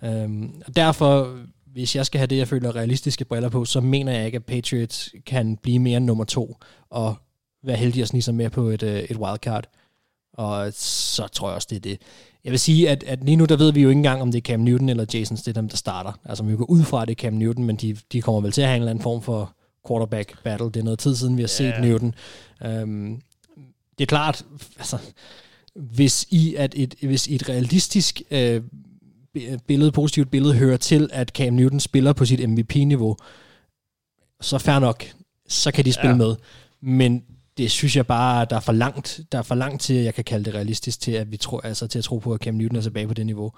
Øhm, 0.04 0.62
og 0.66 0.76
derfor, 0.76 1.38
hvis 1.72 1.96
jeg 1.96 2.06
skal 2.06 2.18
have 2.18 2.26
det, 2.26 2.36
jeg 2.36 2.48
føler 2.48 2.76
realistiske 2.76 3.24
briller 3.24 3.48
på, 3.48 3.64
så 3.64 3.80
mener 3.80 4.12
jeg 4.12 4.26
ikke, 4.26 4.36
at 4.36 4.44
Patriots 4.44 5.10
kan 5.26 5.56
blive 5.56 5.78
mere 5.78 5.96
end 5.96 6.04
nummer 6.04 6.24
to, 6.24 6.56
og 6.90 7.14
være 7.64 7.76
heldig 7.76 8.02
at 8.02 8.08
snige 8.08 8.22
sig 8.22 8.34
med 8.34 8.50
på 8.50 8.68
et, 8.68 8.82
øh, 8.82 9.00
et 9.00 9.16
wildcard. 9.16 9.64
Og 10.34 10.72
så 10.72 11.28
tror 11.28 11.48
jeg 11.48 11.54
også, 11.54 11.68
det 11.70 11.76
er 11.76 11.80
det. 11.80 12.00
Jeg 12.46 12.52
vil 12.52 12.60
sige, 12.60 12.90
at, 12.90 13.02
at 13.04 13.24
lige 13.24 13.36
nu, 13.36 13.44
der 13.44 13.56
ved 13.56 13.72
vi 13.72 13.82
jo 13.82 13.88
ikke 13.88 13.98
engang, 13.98 14.22
om 14.22 14.32
det 14.32 14.38
er 14.38 14.42
Cam 14.42 14.60
Newton 14.60 14.88
eller 14.88 15.06
Jason 15.14 15.36
Stidham, 15.36 15.68
der 15.68 15.76
starter. 15.76 16.12
Altså, 16.24 16.44
vi 16.44 16.56
går 16.56 16.64
ud 16.70 16.82
fra, 16.82 17.02
at 17.02 17.08
det 17.08 17.18
er 17.18 17.22
Cam 17.22 17.32
Newton, 17.32 17.64
men 17.64 17.76
de, 17.76 17.96
de 18.12 18.22
kommer 18.22 18.40
vel 18.40 18.52
til 18.52 18.60
at 18.62 18.66
have 18.68 18.76
en 18.76 18.82
eller 18.82 18.90
anden 18.90 19.02
form 19.02 19.22
for 19.22 19.52
quarterback 19.88 20.42
battle. 20.44 20.66
Det 20.66 20.76
er 20.76 20.82
noget 20.84 20.98
tid 20.98 21.16
siden, 21.16 21.36
vi 21.36 21.42
har 21.42 21.48
set 21.48 21.64
Ja. 21.64 21.80
Newton. 21.80 22.14
Um, 22.82 23.20
det 23.98 24.04
er 24.04 24.06
klart, 24.06 24.44
altså, 24.78 24.98
hvis 25.74 26.26
I, 26.30 26.54
at 26.54 26.72
et, 26.76 26.94
hvis 27.02 27.26
I 27.26 27.34
et 27.34 27.48
realistisk 27.48 28.22
øh, 28.30 28.62
bi- 29.34 29.56
billede, 29.66 29.92
positivt 29.92 30.30
billede, 30.30 30.54
hører 30.54 30.76
til, 30.76 31.10
at 31.12 31.28
Cam 31.28 31.52
Newton 31.54 31.80
spiller 31.80 32.12
på 32.12 32.24
sit 32.24 32.48
MVP-niveau, 32.50 33.16
så 34.40 34.58
fair 34.58 34.78
nok, 34.78 35.04
så 35.48 35.72
kan 35.72 35.84
de 35.84 35.92
spille 35.92 36.10
Ja. 36.10 36.16
med. 36.16 36.36
Men 36.80 37.22
det 37.56 37.70
synes 37.70 37.96
jeg 37.96 38.06
bare, 38.06 38.46
der 38.50 38.56
er 38.56 38.60
for 38.60 38.72
langt, 38.72 39.20
der 39.32 39.38
er 39.38 39.42
for 39.42 39.54
langt 39.54 39.82
til, 39.82 39.94
at 39.94 40.04
jeg 40.04 40.14
kan 40.14 40.24
kalde 40.24 40.44
det 40.44 40.54
realistisk 40.54 41.00
til, 41.00 41.12
at 41.12 41.30
vi 41.32 41.36
tror, 41.36 41.60
altså 41.60 41.86
til 41.86 41.98
at 41.98 42.04
tro 42.04 42.18
på, 42.18 42.34
at 42.34 42.40
Cam 42.40 42.54
Newton 42.54 42.76
er 42.76 42.80
tilbage 42.80 43.08
på 43.08 43.14
det 43.14 43.26
niveau. 43.26 43.52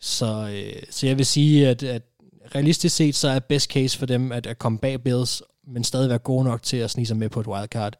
Så, 0.00 0.50
øh, 0.52 0.82
så 0.90 1.06
jeg 1.06 1.18
vil 1.18 1.26
sige, 1.26 1.68
at, 1.68 1.82
at 1.82 2.02
realistisk 2.54 2.96
set, 2.96 3.14
så 3.14 3.28
er 3.28 3.38
best 3.38 3.70
case 3.70 3.98
for 3.98 4.06
dem 4.06 4.32
at, 4.32 4.46
at 4.46 4.58
komme 4.58 4.78
bag 4.78 5.02
Bills, 5.02 5.42
men 5.66 5.84
stadig 5.84 6.08
være 6.08 6.18
gode 6.18 6.44
nok 6.44 6.62
til 6.62 6.76
at 6.76 6.90
snige 6.90 7.06
sig 7.06 7.16
med 7.16 7.28
på 7.28 7.40
et 7.40 7.46
wildcard. 7.46 7.96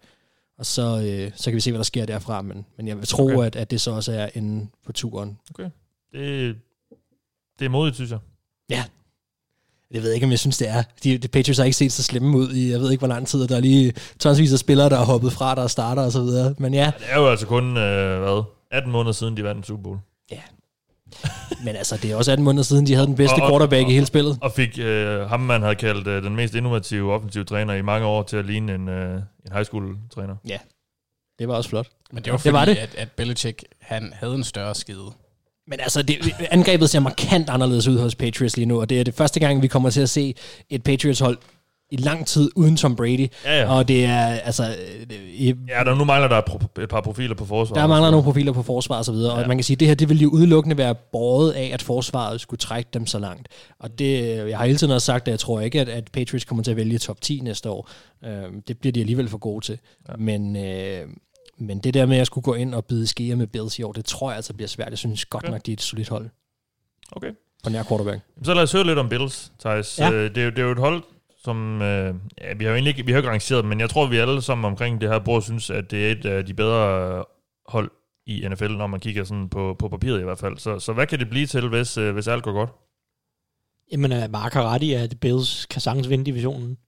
Og 0.59 0.66
så, 0.66 0.82
øh, 0.82 1.32
så 1.36 1.44
kan 1.44 1.55
vi 1.55 1.61
se, 1.61 1.70
hvad 1.70 1.78
der 1.78 1.84
sker 1.84 2.07
derfra. 2.07 2.42
Men, 2.42 2.66
men 2.76 2.88
jeg 2.88 2.96
vil 2.96 3.07
tro, 3.07 3.24
Okay. 3.24 3.36
okay. 3.36 3.46
at, 3.46 3.57
at 3.57 3.70
det 3.70 3.80
så 3.80 3.90
også 3.90 4.12
er 4.12 4.28
inde 4.34 4.68
på 4.86 4.92
turen. 4.92 5.38
Det, 6.12 6.57
det 7.59 7.64
er 7.64 7.68
modigt, 7.68 7.94
synes 7.94 8.11
jeg. 8.11 8.18
Ja. 8.70 8.84
Jeg 9.95 10.03
ved 10.03 10.12
ikke, 10.12 10.24
om 10.26 10.30
jeg 10.30 10.38
synes, 10.38 10.59
det 10.59 10.68
er. 10.68 10.82
De, 11.05 11.18
de 11.18 11.28
Patriots 11.28 11.59
har 11.59 11.64
ikke 11.64 11.76
set 11.76 11.92
så 11.92 12.03
slemme 12.03 12.38
ud 12.38 12.53
i, 12.55 12.70
jeg 12.70 12.80
ved 12.80 12.90
ikke, 12.90 13.01
hvor 13.01 13.09
lang 13.09 13.26
tid, 13.26 13.42
og 13.42 13.49
der 13.49 13.57
er 13.57 13.61
lige 13.61 13.92
tonsvis 14.18 14.53
af 14.53 14.59
spillere, 14.59 14.88
der 14.88 14.97
har 14.97 15.05
hoppet 15.05 15.32
fra, 15.32 15.55
der 15.55 15.62
er 15.62 15.66
starter 15.66 16.03
og 16.03 16.12
så 16.12 16.20
videre. 16.22 16.55
Men 16.59 16.74
ja, 16.74 16.92
Det 16.99 17.07
er 17.11 17.20
jo 17.20 17.28
altså 17.30 17.47
kun, 17.47 17.76
øh, 17.76 18.20
hvad, 18.20 18.42
18 18.70 18.92
måneder 18.92 19.12
siden, 19.12 19.36
de 19.36 19.45
vandt 19.45 19.59
en 19.59 19.64
Super 19.64 19.82
Bowl. 19.82 19.99
men 21.64 21.76
altså, 21.76 21.97
det 22.03 22.11
er 22.12 22.16
også 22.16 22.32
18 22.32 22.45
måneder 22.45 22.62
siden, 22.64 22.86
de 22.86 22.95
havde 22.95 23.07
den 23.07 23.14
bedste 23.16 23.34
Og- 23.34 23.42
og- 23.42 23.51
quarterback 23.51 23.88
i 23.88 23.92
hele 23.92 24.07
spillet. 24.07 24.38
Og 24.42 24.53
fik 24.53 24.78
øh, 24.78 25.20
ham, 25.20 25.40
man 25.40 25.62
havde 25.62 25.74
kaldt 25.74 26.07
øh, 26.07 26.22
den 26.22 26.36
mest 26.36 26.55
innovative 26.55 27.12
offensive 27.12 27.45
træner 27.45 27.74
i 27.74 27.82
mange 27.82 28.07
år 28.07 28.22
til 28.22 28.36
at 28.36 28.45
ligne 28.47 28.74
en, 28.74 28.88
øh, 28.88 29.14
en 29.14 29.53
high 29.53 29.64
school 29.64 29.97
træner. 30.14 30.36
Det 31.38 31.49
var 31.49 31.55
også 31.55 31.70
flot. 31.70 31.86
Men 32.12 32.24
det 32.24 32.32
var 32.32 32.36
Det 32.36 32.42
fordi, 32.42 32.53
var 32.53 32.64
det. 32.64 32.76
At, 32.76 32.95
at 32.99 33.11
Belichick, 33.11 33.62
han 33.80 34.12
havde 34.16 34.34
en 34.34 34.45
større 34.45 34.74
skide. 34.74 35.05
Men 35.66 35.80
altså, 35.80 36.02
det, 36.02 36.16
angrebet 36.50 36.90
ser 36.90 37.00
markant 37.00 37.50
anderledes 37.50 37.88
ud 37.88 37.98
hos 37.98 38.14
Patriots 38.14 38.56
lige 38.56 38.66
nu, 38.66 38.80
og 38.80 38.90
det 38.90 39.00
er 39.00 39.04
det 39.04 39.14
første 39.14 39.40
gang, 39.40 39.62
vi 39.62 39.68
kommer 39.68 39.90
til 39.90 40.00
at 40.00 40.10
se 40.10 40.34
et 40.70 40.82
Patriots-hold 40.82 41.38
i 41.90 41.96
lang 41.96 42.26
tid 42.26 42.50
uden 42.56 42.76
Tom 42.76 42.96
Brady. 42.96 43.28
Ja, 43.44 43.60
ja. 43.60 43.74
Og 43.74 43.88
det 43.88 44.04
er, 44.04 44.24
altså... 44.26 44.64
Det, 45.10 45.16
i, 45.34 45.54
Ja, 45.68 45.84
der 45.84 45.94
nu 45.94 46.04
mangler 46.04 46.28
der 46.28 46.38
et, 46.82 46.88
par 46.88 47.00
profiler 47.00 47.34
på 47.34 47.44
forsvaret. 47.44 47.80
der 47.80 47.86
mangler 47.86 48.10
nogle 48.10 48.24
profiler 48.24 48.52
på 48.52 48.62
forsvar 48.62 48.98
og 48.98 49.04
så 49.04 49.12
videre, 49.12 49.36
ja. 49.36 49.42
Og 49.42 49.48
man 49.48 49.56
kan 49.56 49.64
sige, 49.64 49.74
at 49.74 49.80
det 49.80 49.88
her, 49.88 49.94
det 49.94 50.08
vil 50.08 50.20
jo 50.22 50.28
udelukkende 50.28 50.78
være 50.78 50.94
båret 50.94 51.52
af, 51.52 51.70
at 51.72 51.82
forsvaret 51.82 52.40
skulle 52.40 52.58
trække 52.58 52.90
dem 52.94 53.06
så 53.06 53.18
langt. 53.18 53.48
Og 53.80 53.98
det, 53.98 54.36
jeg 54.48 54.58
har 54.58 54.66
hele 54.66 54.78
tiden 54.78 54.92
også 54.92 55.06
sagt, 55.06 55.28
at 55.28 55.32
jeg 55.32 55.38
tror 55.40 55.60
ikke, 55.60 55.80
at, 55.80 55.88
at 55.88 56.04
Patriots 56.12 56.44
kommer 56.44 56.64
til 56.64 56.70
at 56.70 56.76
vælge 56.76 56.98
top 56.98 57.20
10 57.20 57.40
næste 57.40 57.70
år. 57.70 57.90
Øhm, 58.24 58.62
det 58.68 58.78
bliver 58.78 58.92
de 58.92 59.00
alligevel 59.00 59.28
for 59.28 59.38
gode 59.38 59.64
til. 59.64 59.78
Ja. 60.08 60.14
Men, 60.18 60.56
øh, 60.56 61.02
men 61.59 61.78
det 61.78 61.94
der 61.94 62.07
med, 62.07 62.14
at 62.14 62.18
jeg 62.18 62.26
skulle 62.26 62.42
gå 62.42 62.55
ind 62.55 62.74
og 62.74 62.84
bide 62.84 63.07
skeer 63.07 63.36
med 63.36 63.46
Bills 63.46 63.78
i 63.78 63.82
år, 63.82 63.92
det 63.92 64.05
tror 64.05 64.30
jeg 64.30 64.36
altså 64.36 64.55
bliver 64.55 64.68
svært. 64.68 64.90
Jeg 64.90 64.98
synes 64.98 65.24
godt 65.24 65.50
nok, 65.50 65.66
de 65.66 65.70
er 65.70 65.76
et 65.76 65.80
solidt 65.82 66.09
hold 66.09 66.30
Okay. 67.12 67.32
på 67.64 67.70
nær 67.70 67.82
quarterback. 67.88 68.20
Så 68.42 68.55
lad 68.55 68.62
os 68.62 68.72
høre 68.72 68.84
lidt 68.84 68.98
om 68.98 69.09
Bills, 69.09 69.52
Thijs. 69.61 69.98
Ja. 69.98 70.12
Øh, 70.12 70.34
det, 70.34 70.38
er 70.38 70.44
jo, 70.44 70.50
det 70.50 70.59
er 70.59 70.62
jo 70.62 70.72
et 70.72 70.78
hold, 70.78 71.02
som... 71.44 71.82
Øh, 71.82 72.14
ja, 72.40 72.55
vi 72.55 72.64
har 72.64 72.70
jo 72.70 72.74
egentlig 72.74 72.90
ikke, 72.90 73.07
vi 73.07 73.12
har 73.12 73.16
jo 73.16 73.20
ikke 73.22 73.30
rangeret 73.30 73.62
dem, 73.62 73.68
men 73.68 73.80
jeg 73.80 73.90
tror, 73.90 74.07
vi 74.07 74.16
alle 74.16 74.42
sammen 74.42 74.64
omkring 74.64 75.00
det 75.00 75.09
her 75.09 75.18
bord 75.18 75.42
synes, 75.42 75.70
at 75.70 75.90
det 75.90 76.07
er 76.07 76.12
et 76.12 76.26
af 76.26 76.46
de 76.46 76.55
bedre 76.55 77.16
øh, 77.18 77.24
hold 77.68 77.90
i 78.26 78.48
NFL, 78.48 78.70
når 78.70 78.86
man 78.86 79.00
kigger 79.00 79.24
sådan 79.24 79.48
på, 79.48 79.76
på 79.78 79.88
papiret 79.88 80.20
i 80.20 80.24
hvert 80.24 80.38
fald. 80.38 80.59
Så, 80.59 80.78
så 80.78 80.92
hvad 80.92 81.07
kan 81.07 81.18
det 81.18 81.30
blive 81.30 81.46
til, 81.46 81.68
hvis, 81.68 81.96
øh, 81.98 82.14
hvis 82.14 82.28
alt 82.28 82.42
går 82.42 82.52
godt? 82.52 82.70
Jamen, 83.92 84.30
Mark 84.30 84.52
har 84.52 84.62
ret 84.68 84.82
i, 84.82 84.92
at 84.92 85.20
Bills 85.20 85.66
kan 85.66 85.80
sagtens 85.80 86.09
vinde 86.09 86.24
divisionen. 86.24 86.78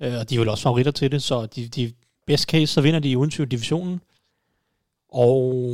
Og 0.00 0.30
de 0.30 0.34
er 0.34 0.38
vel 0.38 0.48
også 0.48 0.62
favoritter 0.62 0.92
til 0.92 1.12
det, 1.12 1.22
så 1.22 1.46
de, 1.46 1.68
de 1.68 1.92
best 2.26 2.44
case, 2.44 2.66
så 2.66 2.80
vinder 2.80 3.00
de 3.00 3.18
uden 3.18 3.30
tvivl 3.30 3.50
divisionen. 3.50 4.00
Og 5.08 5.64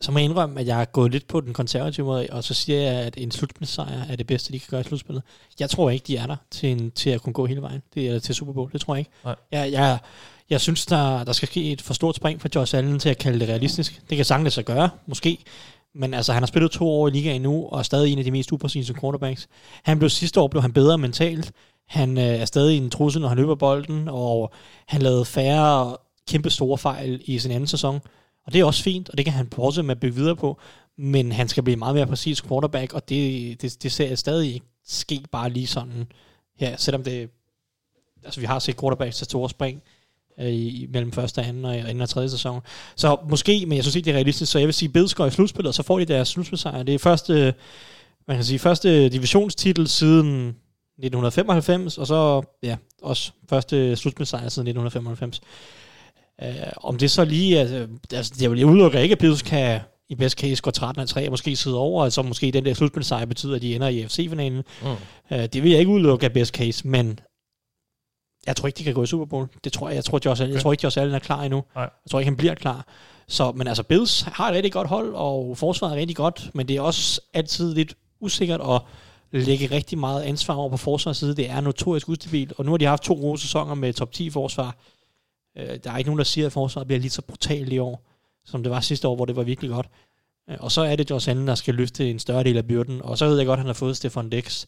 så 0.00 0.12
må 0.12 0.18
jeg 0.18 0.24
indrømme, 0.24 0.60
at 0.60 0.66
jeg 0.66 0.80
er 0.80 0.84
gået 0.84 1.12
lidt 1.12 1.26
på 1.26 1.40
den 1.40 1.52
konservative 1.52 2.06
måde, 2.06 2.26
og 2.30 2.44
så 2.44 2.54
siger 2.54 2.80
jeg, 2.80 2.94
at 2.94 3.14
en 3.16 3.30
slutspilsejr 3.30 4.04
er 4.08 4.16
det 4.16 4.26
bedste, 4.26 4.52
de 4.52 4.60
kan 4.60 4.66
gøre 4.70 4.80
i 4.80 4.84
slutspillet. 4.84 5.22
Jeg 5.60 5.70
tror 5.70 5.90
ikke, 5.90 6.04
de 6.06 6.16
er 6.16 6.26
der 6.26 6.36
til, 6.50 6.68
en, 6.68 6.90
til 6.90 7.10
at 7.10 7.22
kunne 7.22 7.32
gå 7.32 7.46
hele 7.46 7.62
vejen. 7.62 7.82
Det 7.94 8.08
er 8.08 8.18
til 8.18 8.34
Super 8.34 8.52
Bowl, 8.52 8.72
det 8.72 8.80
tror 8.80 8.94
jeg 8.94 8.98
ikke. 8.98 9.10
Nej. 9.24 9.34
Jeg, 9.52 9.72
jeg, 9.72 9.98
jeg 10.50 10.60
synes, 10.60 10.86
der, 10.86 11.24
der 11.24 11.32
skal 11.32 11.48
ske 11.48 11.72
et 11.72 11.82
for 11.82 11.94
stort 11.94 12.16
spring 12.16 12.40
for 12.40 12.48
Josh 12.54 12.76
Allen 12.76 12.98
til 12.98 13.08
at 13.08 13.18
kalde 13.18 13.40
det 13.40 13.48
realistisk. 13.48 14.02
Det 14.10 14.16
kan 14.16 14.24
sagtens 14.24 14.54
sig 14.54 14.64
gøre, 14.64 14.90
måske. 15.06 15.38
Men 15.94 16.14
altså, 16.14 16.32
han 16.32 16.42
har 16.42 16.46
spillet 16.46 16.70
to 16.70 16.88
år 16.88 17.08
i 17.08 17.10
ligaen 17.10 17.42
nu, 17.42 17.66
og 17.66 17.78
er 17.78 17.82
stadig 17.82 18.12
en 18.12 18.18
af 18.18 18.24
de 18.24 18.30
mest 18.30 18.52
upræcise 18.52 18.94
quarterbacks. 19.00 19.48
Han 19.82 19.98
blev 19.98 20.10
sidste 20.10 20.40
år 20.40 20.48
blev 20.48 20.62
han 20.62 20.72
bedre 20.72 20.98
mentalt. 20.98 21.52
Han 21.88 22.18
øh, 22.18 22.24
er 22.24 22.44
stadig 22.44 22.76
en 22.76 22.90
trussel, 22.90 23.22
når 23.22 23.28
han 23.28 23.38
løber 23.38 23.54
bolden, 23.54 24.08
og 24.08 24.52
han 24.86 25.02
lavede 25.02 25.24
færre 25.24 25.96
kæmpe 26.28 26.50
store 26.50 26.78
fejl 26.78 27.20
i 27.24 27.38
sin 27.38 27.50
anden 27.50 27.66
sæson. 27.66 28.00
Og 28.46 28.52
det 28.52 28.60
er 28.60 28.64
også 28.64 28.82
fint, 28.82 29.08
og 29.08 29.18
det 29.18 29.26
kan 29.26 29.34
han 29.34 29.48
fortsætte 29.54 29.86
med 29.86 29.94
at 29.94 30.00
bygge 30.00 30.16
videre 30.16 30.36
på. 30.36 30.58
Men 30.96 31.32
han 31.32 31.48
skal 31.48 31.62
blive 31.62 31.76
meget 31.76 31.94
mere 31.94 32.06
præcis 32.06 32.42
quarterback, 32.42 32.92
og 32.92 33.08
det, 33.08 33.62
det, 33.62 33.82
det 33.82 33.92
ser 33.92 34.08
jeg 34.08 34.18
stadig 34.18 34.54
ikke 34.54 34.66
ske 34.86 35.22
bare 35.32 35.50
lige 35.50 35.66
sådan. 35.66 36.06
Ja, 36.60 36.74
selvom 36.76 37.02
det... 37.02 37.30
Altså, 38.24 38.40
vi 38.40 38.46
har 38.46 38.58
set 38.58 38.80
quarterbacks 38.80 39.16
til 39.16 39.24
store 39.24 39.50
spring 39.50 39.82
øh, 40.40 40.52
i, 40.52 40.86
mellem 40.92 41.12
første 41.12 41.38
og 41.38 41.46
anden 41.46 41.64
og 41.64 41.76
anden 41.76 42.00
og 42.00 42.08
tredje 42.08 42.30
sæson. 42.30 42.60
Så 42.96 43.16
måske, 43.28 43.66
men 43.66 43.76
jeg 43.76 43.84
synes 43.84 43.96
ikke, 43.96 44.04
det 44.04 44.10
er 44.10 44.16
realistisk. 44.16 44.52
Så 44.52 44.58
jeg 44.58 44.66
vil 44.66 44.74
sige, 44.74 44.88
Bills 44.88 45.12
i 45.12 45.30
slutspillet, 45.30 45.68
og 45.68 45.74
så 45.74 45.82
får 45.82 45.98
de 45.98 46.04
deres 46.04 46.28
slutspilsejr. 46.28 46.82
Det 46.82 46.94
er 46.94 46.98
første, 46.98 47.32
øh, 47.32 47.52
man 48.28 48.36
kan 48.36 48.44
sige, 48.44 48.58
første 48.58 49.08
divisionstitel 49.08 49.88
siden 49.88 50.56
1995, 50.98 51.98
og 51.98 52.06
så 52.06 52.42
ja, 52.62 52.76
også 53.02 53.32
første 53.50 53.96
slutspilsejr 53.96 54.48
siden 54.48 54.68
1995. 54.68 55.40
Uh, 56.42 56.48
om 56.84 56.98
det 56.98 57.10
så 57.10 57.24
lige, 57.24 57.60
altså, 57.60 57.86
altså 58.12 58.34
jeg 58.40 58.50
vil- 58.50 58.58
jeg 58.58 58.66
udelukker 58.66 58.98
ikke, 58.98 59.12
at 59.12 59.18
Bills 59.18 59.42
kan 59.42 59.80
i 60.08 60.14
best 60.14 60.38
case 60.38 60.62
går 60.62 60.70
13 60.70 61.00
af 61.02 61.08
3 61.08 61.26
og 61.26 61.30
måske 61.30 61.56
sidder 61.56 61.78
over, 61.78 62.04
og 62.04 62.12
så 62.12 62.22
måske 62.22 62.50
den 62.50 62.64
der 62.64 62.74
slutspilsejr 62.74 63.24
betyder, 63.26 63.56
at 63.56 63.62
de 63.62 63.74
ender 63.74 63.88
i 63.88 64.06
FC-finalen. 64.08 64.62
Mm. 64.82 64.88
Uh, 64.88 64.96
det 65.30 65.62
vil 65.62 65.70
jeg 65.70 65.80
ikke 65.80 65.92
udelukke 65.92 66.26
af 66.26 66.32
best 66.32 66.54
case, 66.54 66.88
men 66.88 67.20
jeg 68.46 68.56
tror 68.56 68.66
ikke, 68.66 68.78
de 68.78 68.84
kan 68.84 68.94
gå 68.94 69.02
i 69.02 69.06
Super 69.06 69.24
Bowl. 69.26 69.46
Det 69.64 69.72
tror 69.72 69.88
jeg. 69.88 69.96
Jeg 69.96 70.04
tror, 70.04 70.20
Josh 70.24 70.42
Allen, 70.42 70.54
jeg 70.54 70.62
tror 70.62 70.72
ikke, 70.72 70.80
Josh 70.84 71.00
Allen 71.00 71.14
er 71.14 71.18
klar 71.18 71.42
endnu. 71.42 71.64
Nej. 71.74 71.82
Jeg 71.82 72.10
tror 72.10 72.18
ikke, 72.20 72.28
han 72.30 72.36
bliver 72.36 72.54
klar. 72.54 72.86
Så, 73.28 73.52
men 73.52 73.66
altså, 73.66 73.82
Bills 73.82 74.20
har 74.22 74.48
et 74.48 74.54
rigtig 74.54 74.72
godt 74.72 74.88
hold, 74.88 75.12
og 75.14 75.56
forsvaret 75.58 75.92
er 75.96 76.00
rigtig 76.00 76.16
godt, 76.16 76.50
men 76.54 76.68
det 76.68 76.76
er 76.76 76.80
også 76.80 77.20
altid 77.34 77.74
lidt 77.74 77.94
usikkert 78.20 78.60
at 78.60 78.80
lægge 79.32 79.66
rigtig 79.66 79.98
meget 79.98 80.22
ansvar 80.22 80.54
over 80.54 80.70
på 80.70 80.76
forsvarets 80.76 81.18
side. 81.20 81.36
Det 81.36 81.50
er 81.50 81.60
notorisk 81.60 82.08
ustabilt, 82.08 82.52
og 82.56 82.64
nu 82.64 82.70
har 82.70 82.78
de 82.78 82.84
haft 82.84 83.02
to 83.02 83.14
gode 83.14 83.38
sæsoner 83.38 83.74
med 83.74 83.92
top 83.92 84.12
10 84.12 84.30
forsvar. 84.30 84.76
Øh, 85.58 85.78
der 85.84 85.90
er 85.92 85.98
ikke 85.98 86.08
nogen, 86.10 86.18
der 86.18 86.24
siger, 86.24 86.46
at 86.46 86.52
forsvaret 86.52 86.86
bliver 86.88 87.00
lige 87.00 87.10
så 87.10 87.22
brutalt 87.22 87.72
i 87.72 87.78
år, 87.78 88.02
som 88.44 88.62
det 88.62 88.70
var 88.70 88.80
sidste 88.80 89.08
år, 89.08 89.16
hvor 89.16 89.24
det 89.24 89.36
var 89.36 89.42
virkelig 89.42 89.70
godt. 89.70 89.88
Øh, 90.50 90.56
Og 90.60 90.72
så 90.72 90.80
er 90.80 90.96
det 90.96 91.10
Josh 91.10 91.30
Allen, 91.30 91.48
der 91.48 91.54
skal 91.54 91.74
løfte 91.74 92.10
en 92.10 92.18
større 92.18 92.44
del 92.44 92.56
af 92.56 92.66
byrden. 92.66 93.02
Og 93.02 93.18
så 93.18 93.28
ved 93.28 93.36
jeg 93.36 93.46
godt, 93.46 93.58
at 93.58 93.62
han 93.62 93.66
har 93.66 93.74
fået 93.74 93.96
Stefan 93.96 94.30
Dix. 94.30 94.66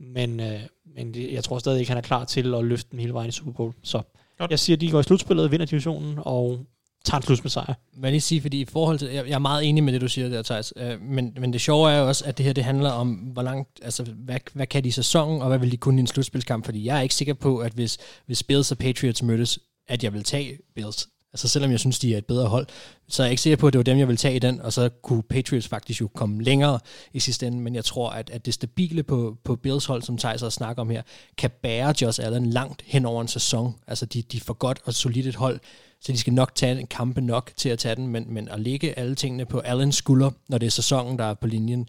Men, 0.00 0.40
øh, 0.40 0.60
men 0.94 1.14
jeg 1.32 1.44
tror 1.44 1.58
stadig 1.58 1.80
ikke, 1.80 1.90
han 1.90 1.98
er 1.98 2.02
klar 2.02 2.24
til 2.24 2.54
at 2.54 2.64
løfte 2.64 2.90
den 2.90 3.00
hele 3.00 3.12
vejen 3.14 3.28
i 3.28 3.32
Super 3.32 3.52
Bowl. 3.52 3.72
Så 3.82 4.02
Godt. 4.38 4.50
jeg 4.50 4.58
siger, 4.58 4.76
at 4.76 4.80
de 4.80 4.90
går 4.90 5.00
i 5.00 5.02
slutspillet, 5.02 5.50
vinder 5.50 5.66
divisionen 5.66 6.18
og 6.22 6.60
tager 7.04 7.42
en 7.44 7.50
sejr. 7.50 7.74
Hvad 7.96 8.10
lige 8.10 8.20
sige, 8.20 8.40
fordi 8.40 8.60
i 8.60 8.64
forhold 8.64 8.98
til, 8.98 9.08
jeg, 9.08 9.26
jeg 9.26 9.34
er 9.34 9.38
meget 9.38 9.68
enig 9.68 9.84
med 9.84 9.92
det, 9.92 10.00
du 10.00 10.08
siger 10.08 10.28
der, 10.28 10.42
Thijs, 10.42 10.72
øh, 10.76 11.00
men, 11.00 11.36
men 11.40 11.52
det 11.52 11.60
sjove 11.60 11.90
er 11.90 11.98
jo 11.98 12.08
også, 12.08 12.24
at 12.24 12.38
det 12.38 12.46
her 12.46 12.52
det 12.52 12.64
handler 12.64 12.90
om, 12.90 13.08
hvor 13.12 13.42
langt, 13.42 13.68
altså 13.82 14.02
hvad, 14.02 14.38
hvad 14.52 14.66
kan 14.66 14.84
de 14.84 14.88
i 14.88 14.92
sæsonen, 14.92 15.42
og 15.42 15.48
hvad 15.48 15.58
vil 15.58 15.72
de 15.72 15.76
kunne 15.76 15.98
i 15.98 16.00
en 16.00 16.06
slutspilskamp, 16.06 16.64
fordi 16.64 16.84
jeg 16.84 16.98
er 16.98 17.02
ikke 17.02 17.14
sikker 17.14 17.34
på, 17.34 17.58
at 17.58 17.72
hvis, 17.72 17.98
hvis 18.26 18.42
Bills 18.42 18.70
og 18.70 18.78
Patriots 18.78 19.22
mødtes, 19.22 19.58
at 19.88 20.04
jeg 20.04 20.12
vil 20.12 20.24
tage 20.24 20.58
Bills. 20.74 21.08
Altså 21.32 21.48
selvom 21.48 21.70
jeg 21.70 21.80
synes, 21.80 21.98
de 21.98 22.14
er 22.14 22.18
et 22.18 22.26
bedre 22.26 22.48
hold, 22.48 22.66
så 23.08 23.22
er 23.22 23.26
jeg 23.26 23.30
ikke 23.30 23.42
sikker 23.42 23.56
på, 23.56 23.66
at 23.66 23.72
det 23.72 23.78
var 23.78 23.82
dem, 23.82 23.98
jeg 23.98 24.08
vil 24.08 24.16
tage 24.16 24.36
i 24.36 24.38
den, 24.38 24.60
og 24.60 24.72
så 24.72 24.88
kunne 24.88 25.22
Patriots 25.22 25.68
faktisk 25.68 26.00
jo 26.00 26.08
komme 26.14 26.42
længere 26.42 26.78
i 27.12 27.20
sidste 27.20 27.46
ende, 27.46 27.58
men 27.58 27.74
jeg 27.74 27.84
tror, 27.84 28.10
at, 28.10 28.30
at 28.30 28.46
det 28.46 28.54
stabile 28.54 29.02
på, 29.02 29.36
på 29.44 29.56
Bills 29.56 29.84
hold, 29.84 30.02
som 30.02 30.18
Thijs 30.18 30.42
også 30.42 30.56
snakker 30.56 30.82
om 30.82 30.90
her, 30.90 31.02
kan 31.38 31.50
bære 31.62 31.94
Josh 32.02 32.20
Allen 32.24 32.46
langt 32.46 32.82
hen 32.86 33.04
over 33.04 33.22
en 33.22 33.28
sæson. 33.28 33.74
Altså 33.86 34.06
de, 34.06 34.22
de 34.22 34.40
får 34.40 34.54
godt 34.54 34.80
og 34.84 34.94
solidt 34.94 35.26
et 35.26 35.34
hold, 35.34 35.60
så 36.02 36.12
de 36.12 36.18
skal 36.18 36.32
nok 36.32 36.54
tage 36.54 36.80
en 36.80 36.86
kampe 36.86 37.20
nok 37.20 37.50
til 37.56 37.68
at 37.68 37.78
tage 37.78 37.94
den, 37.96 38.06
men, 38.06 38.24
men 38.28 38.48
at 38.48 38.60
lægge 38.60 38.98
alle 38.98 39.14
tingene 39.14 39.44
på 39.46 39.58
Allens 39.60 39.96
skulder, 39.96 40.30
når 40.48 40.58
det 40.58 40.66
er 40.66 40.70
sæsonen, 40.70 41.18
der 41.18 41.24
er 41.24 41.34
på 41.34 41.46
linjen, 41.46 41.88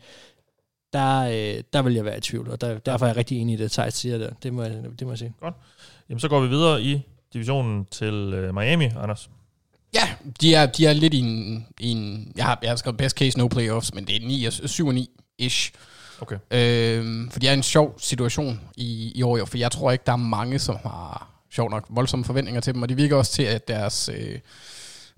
der, 0.93 1.19
øh, 1.21 1.63
der 1.73 1.81
vil 1.81 1.93
jeg 1.93 2.05
være 2.05 2.17
i 2.17 2.21
tvivl, 2.21 2.49
og 2.49 2.61
der, 2.61 2.77
derfor 2.79 3.05
er 3.05 3.09
jeg 3.09 3.17
rigtig 3.17 3.37
enig 3.37 3.53
i 3.53 3.57
det, 3.57 3.71
Thijs 3.71 3.93
siger 3.93 4.17
der. 4.17 4.29
Det 4.43 4.53
må, 4.53 4.63
jeg, 4.63 4.71
det 4.99 5.07
må 5.07 5.11
jeg 5.13 5.17
sige. 5.17 5.33
Jamen, 6.09 6.19
så 6.19 6.27
går 6.27 6.39
vi 6.41 6.47
videre 6.47 6.81
i 6.83 7.01
divisionen 7.33 7.85
til 7.91 8.13
øh, 8.13 8.55
Miami, 8.55 8.85
Anders. 8.85 9.29
Ja, 9.93 10.09
de 10.41 10.55
er, 10.55 10.65
de 10.65 10.85
er 10.85 10.93
lidt 10.93 11.13
i 11.13 11.19
en, 11.19 11.67
i 11.79 11.89
en 11.89 12.33
jeg, 12.35 12.45
har, 12.45 12.59
jeg 12.61 12.71
har 12.71 12.75
skrevet 12.75 12.97
best 12.97 13.17
case 13.17 13.37
no 13.37 13.47
playoffs, 13.47 13.93
men 13.93 14.07
det 14.07 14.15
er 14.23 14.27
9, 14.27 14.45
og- 14.45 14.53
7 14.53 14.87
og 14.87 14.93
9-ish. 14.93 15.71
Okay. 16.21 16.37
Øhm, 16.51 17.29
for 17.31 17.39
det 17.39 17.49
er 17.49 17.53
en 17.53 17.63
sjov 17.63 17.99
situation 17.99 18.61
i, 18.75 19.11
i 19.15 19.21
år, 19.23 19.37
jo, 19.37 19.45
for 19.45 19.57
jeg 19.57 19.71
tror 19.71 19.91
ikke, 19.91 20.03
der 20.05 20.11
er 20.11 20.15
mange, 20.17 20.59
som 20.59 20.75
har 20.83 21.29
sjov 21.53 21.69
nok 21.69 21.85
voldsomme 21.89 22.25
forventninger 22.25 22.61
til 22.61 22.73
dem, 22.73 22.81
og 22.81 22.89
det 22.89 22.97
virker 22.97 23.15
også 23.15 23.31
til, 23.31 23.43
at 23.43 23.67
deres, 23.67 24.09
øh, 24.09 24.39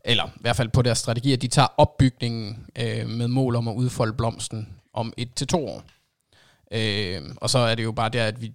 eller 0.06 0.26
i 0.26 0.42
hvert 0.42 0.56
fald 0.56 0.70
på 0.70 0.82
deres 0.82 0.98
strategi, 0.98 1.34
at 1.34 1.42
de 1.42 1.48
tager 1.48 1.68
opbygningen 1.78 2.66
øh, 2.80 3.10
med 3.10 3.28
mål 3.28 3.56
om 3.56 3.68
at 3.68 3.74
udfolde 3.74 4.14
blomsten 4.14 4.70
om 4.94 5.14
et 5.18 5.34
til 5.36 5.48
to 5.48 5.68
år. 5.68 5.84
Øh, 6.72 7.22
og 7.36 7.50
så 7.50 7.60
er 7.60 7.76
det 7.76 7.84
jo 7.84 7.92
bare 7.92 8.10
der, 8.10 8.26
at 8.26 8.42
vi, 8.42 8.54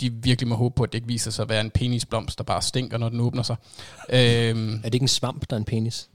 de 0.00 0.12
virkelig 0.12 0.48
må 0.48 0.54
håbe 0.54 0.74
på, 0.74 0.82
at 0.82 0.92
det 0.92 0.98
ikke 0.98 1.08
viser 1.08 1.30
sig 1.30 1.42
at 1.42 1.48
være 1.48 1.60
en 1.60 1.70
penisblomst, 1.70 2.38
der 2.38 2.44
bare 2.44 2.62
stinker, 2.62 2.98
når 2.98 3.08
den 3.08 3.20
åbner 3.20 3.42
sig. 3.42 3.56
Øh, 4.08 4.18
Er 4.18 4.82
det 4.84 4.94
ikke 4.94 5.04
en 5.04 5.08
svamp, 5.08 5.50
der 5.50 5.56
er 5.56 5.60
en 5.60 5.64
penis? 5.64 6.10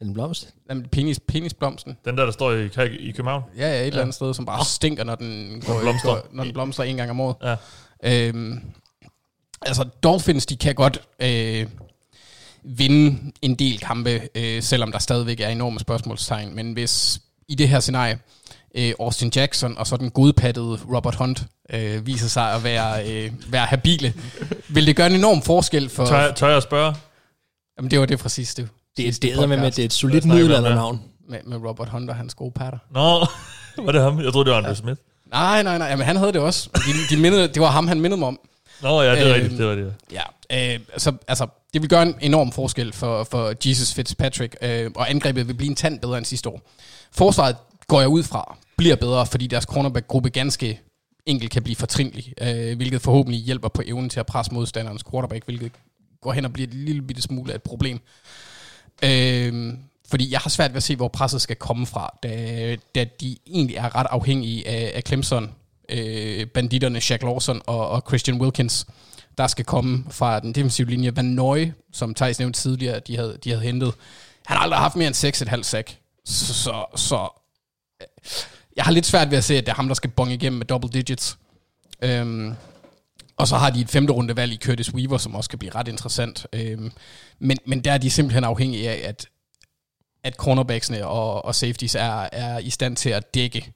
Er 0.00 0.04
en 0.04 0.12
blomst? 0.12 0.54
Jamen, 0.68 0.86
penis, 0.88 1.20
penisblomsten. 1.20 1.98
Den 2.04 2.18
der, 2.18 2.24
der 2.24 2.32
står 2.32 2.52
i, 2.52 2.64
i 2.98 3.12
København. 3.12 3.42
Ja, 3.56 3.68
ja, 3.68 3.74
et 3.74 3.80
ja. 3.80 3.86
eller 3.86 4.00
andet 4.00 4.14
sted, 4.14 4.34
som 4.34 4.46
bare 4.46 4.64
stinker, 4.64 5.04
når 5.04 5.14
den, 5.14 5.62
går, 5.66 5.80
blomstrer. 5.80 6.14
Går, 6.14 6.28
når 6.32 6.44
den 6.44 6.52
blomstrer 6.52 6.84
en 6.84 6.96
gang 6.96 7.10
om 7.10 7.20
året. 7.20 7.36
Ja. 7.42 7.56
Øhm, 8.28 8.60
altså, 9.62 9.84
Dolphins, 9.84 10.46
de 10.46 10.56
kan 10.56 10.74
godt 10.74 11.00
øh, 11.20 11.66
vinde 12.62 13.32
en 13.42 13.54
del 13.54 13.78
kampe, 13.78 14.28
øh, 14.34 14.62
selvom 14.62 14.92
der 14.92 14.98
stadigvæk 14.98 15.40
er 15.40 15.48
enorme 15.48 15.80
spørgsmålstegn. 15.80 16.54
Men 16.54 16.72
hvis 16.72 17.20
i 17.48 17.54
det 17.54 17.68
her 17.68 17.80
scenarie, 17.80 18.18
øh, 18.74 18.92
Austin 19.00 19.32
Jackson 19.36 19.78
og 19.78 19.86
så 19.86 19.96
den 19.96 20.10
godpattede 20.10 20.78
Robert 20.94 21.14
Hunt 21.14 21.42
øh, 21.70 22.06
viser 22.06 22.28
sig 22.28 22.52
at 22.52 22.64
være, 22.64 23.08
øh, 23.08 23.32
være 23.48 23.66
habile, 23.66 24.14
vil 24.68 24.86
det 24.86 24.96
gøre 24.96 25.06
en 25.06 25.14
enorm 25.14 25.42
forskel 25.42 25.88
for... 25.88 26.06
Tør, 26.06 26.32
tør 26.32 26.48
jeg 26.48 26.56
at 26.56 26.62
spørge? 26.62 26.94
Jamen, 27.78 27.90
det 27.90 28.00
var 28.00 28.06
det 28.06 28.20
fra 28.20 28.28
sidste. 28.28 28.68
Det 28.96 29.02
er, 29.02 29.08
sidste 29.08 29.26
det 29.26 29.34
er 29.42 29.46
med, 29.46 29.56
med, 29.56 29.70
det 29.70 29.78
er 29.78 29.84
et 29.84 29.92
solidt 29.92 30.24
middelaldernavn. 30.24 31.00
med, 31.28 31.38
med 31.46 31.56
Robert 31.56 31.88
Hunt 31.88 32.10
og 32.10 32.16
hans 32.16 32.34
gode 32.34 32.52
patter. 32.52 32.78
Nå, 32.90 33.26
var 33.84 33.92
det 33.92 34.02
ham? 34.02 34.20
Jeg 34.20 34.32
troede, 34.32 34.44
det 34.44 34.52
var 34.52 34.58
Andrew 34.58 34.74
Smith. 34.74 35.00
Nej, 35.30 35.62
nej, 35.62 35.78
nej, 35.78 35.96
men 35.96 36.06
han 36.06 36.16
havde 36.16 36.32
det 36.32 36.40
også. 36.40 36.68
De, 36.74 37.16
de 37.16 37.20
mindede, 37.22 37.48
det 37.48 37.62
var 37.62 37.70
ham, 37.70 37.88
han 37.88 38.00
mindede 38.00 38.18
mig 38.18 38.28
om. 38.28 38.38
Nå, 38.82 39.02
ja, 39.02 39.12
det 39.12 39.20
er 39.20 39.24
Øhm, 39.26 39.34
rigtigt. 39.34 39.58
Det 39.58 39.66
var 39.66 39.74
det. 39.74 39.94
Ja, 40.12 40.74
øh, 40.74 40.80
så, 40.96 41.12
altså, 41.28 41.46
det 41.74 41.82
vil 41.82 41.90
gøre 41.90 42.02
en 42.02 42.14
enorm 42.20 42.52
forskel 42.52 42.92
for, 42.92 43.24
for 43.24 43.68
Jesus 43.68 43.94
Fitzpatrick, 43.94 44.56
øh, 44.62 44.90
og 44.96 45.10
angrebet 45.10 45.48
vil 45.48 45.54
blive 45.54 45.70
en 45.70 45.76
tand 45.76 46.00
bedre 46.00 46.18
end 46.18 46.24
sidste 46.26 46.48
år. 46.48 46.60
Forsvaret 47.12 47.56
går 47.86 48.00
jeg 48.00 48.08
ud 48.08 48.22
fra, 48.22 48.56
bliver 48.76 48.96
bedre, 48.96 49.26
fordi 49.26 49.46
deres 49.46 49.64
cornerback-gruppe 49.64 50.30
ganske 50.30 50.80
enkelt 51.26 51.50
kan 51.50 51.62
blive 51.62 51.76
fortrindelig, 51.76 52.32
øh, 52.40 52.76
hvilket 52.76 53.02
forhåbentlig 53.02 53.40
hjælper 53.40 53.68
på 53.68 53.82
evnen 53.86 54.10
til 54.10 54.20
at 54.20 54.26
presse 54.26 54.54
modstanderens 54.54 55.04
quarterback, 55.10 55.44
hvilket 55.44 55.72
går 56.22 56.32
hen 56.32 56.44
og 56.44 56.52
bliver 56.52 56.66
et 56.68 56.74
lille 56.74 57.02
bitte 57.02 57.22
smule 57.22 57.52
af 57.52 57.56
et 57.56 57.62
problem. 57.62 58.00
Øh, 59.04 59.74
fordi 60.10 60.32
jeg 60.32 60.40
har 60.40 60.50
svært 60.50 60.70
ved 60.70 60.76
at 60.76 60.82
se, 60.82 60.96
hvor 60.96 61.08
presset 61.08 61.40
skal 61.40 61.56
komme 61.56 61.86
fra, 61.86 62.18
da, 62.22 62.76
da 62.94 63.04
de 63.20 63.36
egentlig 63.46 63.76
er 63.76 63.96
ret 63.96 64.06
afhængige 64.10 64.68
af, 64.68 64.92
af 64.94 65.02
Clemson, 65.06 65.50
øh, 65.88 66.46
banditterne 66.46 67.00
Jack 67.10 67.22
Lawson 67.22 67.62
og, 67.66 67.88
og 67.88 68.02
Christian 68.08 68.40
Wilkins, 68.40 68.86
der 69.38 69.46
skal 69.46 69.64
komme 69.64 70.04
fra 70.10 70.40
den 70.40 70.52
defensive 70.52 70.90
linje. 70.90 71.16
Van 71.16 71.24
Nøje, 71.24 71.74
som 71.92 72.14
Thijs 72.14 72.38
nævnte 72.38 72.60
tidligere, 72.60 73.00
de 73.00 73.16
havde, 73.16 73.38
de 73.44 73.50
havde 73.50 73.62
hentet. 73.62 73.94
Han 74.46 74.56
har 74.56 74.64
aldrig 74.64 74.78
haft 74.78 74.96
mere 74.96 75.06
end 75.06 75.16
6,5 75.56 75.62
sack. 75.62 75.96
Så, 76.24 76.54
så, 76.54 76.84
så 76.96 77.28
øh, 78.02 78.06
jeg 78.76 78.84
har 78.84 78.92
lidt 78.92 79.06
svært 79.06 79.30
ved 79.30 79.38
at 79.38 79.44
se, 79.44 79.56
at 79.56 79.66
det 79.66 79.72
er 79.72 79.76
ham, 79.76 79.88
der 79.88 79.94
skal 79.94 80.10
bonge 80.10 80.34
igennem 80.34 80.58
med 80.58 80.66
double 80.66 80.90
digits. 80.90 81.38
Øhm, 82.02 82.54
og 83.36 83.48
så 83.48 83.56
har 83.56 83.70
de 83.70 83.80
et 83.80 83.90
femte 83.90 84.12
runde 84.12 84.36
valg 84.36 84.52
i 84.52 84.58
Curtis 84.64 84.94
Weaver, 84.94 85.18
som 85.18 85.34
også 85.34 85.50
kan 85.50 85.58
blive 85.58 85.74
ret 85.74 85.88
interessant. 85.88 86.46
Øhm, 86.52 86.92
men, 87.38 87.58
men 87.66 87.84
der 87.84 87.92
er 87.92 87.98
de 87.98 88.10
simpelthen 88.10 88.44
afhængige 88.44 88.90
af, 88.90 89.08
at, 89.08 89.28
at 90.24 90.34
cornerbacksene 90.34 91.06
og, 91.06 91.44
og 91.44 91.54
safeties 91.54 91.94
er, 91.94 92.28
er 92.32 92.58
i 92.58 92.70
stand 92.70 92.96
til 92.96 93.10
at 93.10 93.34
dække 93.34 93.72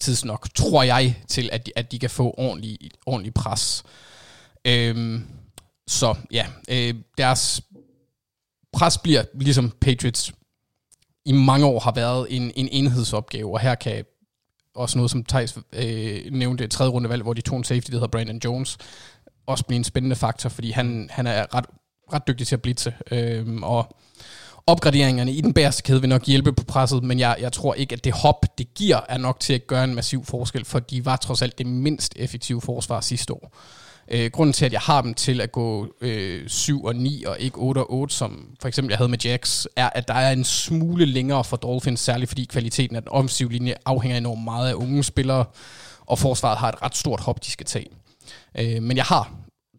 tidsnok, 0.00 0.54
tror 0.54 0.82
jeg, 0.82 1.22
til 1.28 1.50
at 1.52 1.66
de, 1.66 1.72
at 1.76 1.92
de 1.92 1.98
kan 1.98 2.10
få 2.10 2.34
ordentlig, 2.38 2.78
ordentlig 3.06 3.34
pres. 3.34 3.82
Øhm, 4.64 5.26
så 5.86 6.14
ja, 6.32 6.46
øh, 6.68 6.94
deres 7.18 7.62
pres 8.72 8.98
bliver 8.98 9.24
ligesom 9.34 9.70
Patriots 9.80 10.32
i 11.24 11.32
mange 11.32 11.66
år 11.66 11.80
har 11.80 11.92
været 11.92 12.26
en, 12.30 12.52
en 12.56 12.68
enhedsopgave, 12.68 13.52
og 13.52 13.60
her 13.60 13.74
kan 13.74 14.04
også 14.74 14.98
noget, 14.98 15.10
som 15.10 15.24
Thijs 15.24 15.58
øh, 15.72 16.32
nævnte, 16.32 16.64
et 16.64 16.70
tredje 16.70 16.92
rundevalg, 16.92 17.22
hvor 17.22 17.34
de 17.34 17.40
tog 17.40 17.58
en 17.58 17.64
safety, 17.64 17.90
der 17.90 17.96
hedder 17.96 18.08
Brandon 18.08 18.40
Jones, 18.44 18.78
også 19.46 19.64
blive 19.64 19.76
en 19.76 19.84
spændende 19.84 20.16
faktor, 20.16 20.48
fordi 20.48 20.70
han, 20.70 21.08
han 21.12 21.26
er 21.26 21.54
ret, 21.54 21.66
ret 22.12 22.28
dygtig 22.28 22.46
til 22.46 22.54
at 22.54 22.62
blitse, 22.62 22.94
øh, 23.10 23.56
og 23.62 23.96
opgraderingerne 24.70 25.32
i 25.32 25.40
den 25.40 25.52
bagerste 25.52 25.82
kæde 25.82 26.00
vil 26.00 26.08
nok 26.08 26.24
hjælpe 26.26 26.52
på 26.52 26.64
presset, 26.64 27.04
men 27.04 27.18
jeg, 27.18 27.36
jeg 27.40 27.52
tror 27.52 27.74
ikke, 27.74 27.92
at 27.92 28.04
det 28.04 28.12
hop, 28.12 28.58
det 28.58 28.74
giver, 28.74 29.00
er 29.08 29.18
nok 29.18 29.40
til 29.40 29.52
at 29.52 29.66
gøre 29.66 29.84
en 29.84 29.94
massiv 29.94 30.24
forskel, 30.24 30.64
for 30.64 30.78
de 30.78 31.04
var 31.04 31.16
trods 31.16 31.42
alt 31.42 31.58
det 31.58 31.66
mindst 31.66 32.12
effektive 32.16 32.60
forsvar 32.60 33.00
sidste 33.00 33.32
år. 33.32 33.56
Øh, 34.08 34.30
grunden 34.30 34.52
til, 34.52 34.64
at 34.64 34.72
jeg 34.72 34.80
har 34.80 35.02
dem 35.02 35.14
til 35.14 35.40
at 35.40 35.52
gå 35.52 35.86
øh, 36.00 36.48
7 36.48 36.84
og 36.84 36.96
9 36.96 37.24
og 37.24 37.40
ikke 37.40 37.58
8 37.58 37.78
og 37.78 37.92
8, 37.92 38.14
som 38.14 38.56
for 38.60 38.68
eksempel 38.68 38.92
jeg 38.92 38.98
havde 38.98 39.08
med 39.08 39.18
Jax, 39.18 39.66
er, 39.76 39.90
at 39.94 40.08
der 40.08 40.14
er 40.14 40.32
en 40.32 40.44
smule 40.44 41.04
længere 41.04 41.44
for 41.44 41.56
Dolphins, 41.56 42.00
særligt 42.00 42.28
fordi 42.28 42.44
kvaliteten 42.44 42.96
af 42.96 43.02
den 43.02 43.08
offensive 43.08 43.52
linje 43.52 43.74
afhænger 43.84 44.18
enormt 44.18 44.44
meget 44.44 44.68
af 44.68 44.74
unge 44.74 45.04
spillere, 45.04 45.44
og 46.06 46.18
forsvaret 46.18 46.58
har 46.58 46.68
et 46.68 46.82
ret 46.82 46.96
stort 46.96 47.20
hop, 47.20 47.44
de 47.44 47.50
skal 47.50 47.66
tage. 47.66 47.86
Øh, 48.58 48.82
men 48.82 48.96
jeg 48.96 49.04
har 49.04 49.32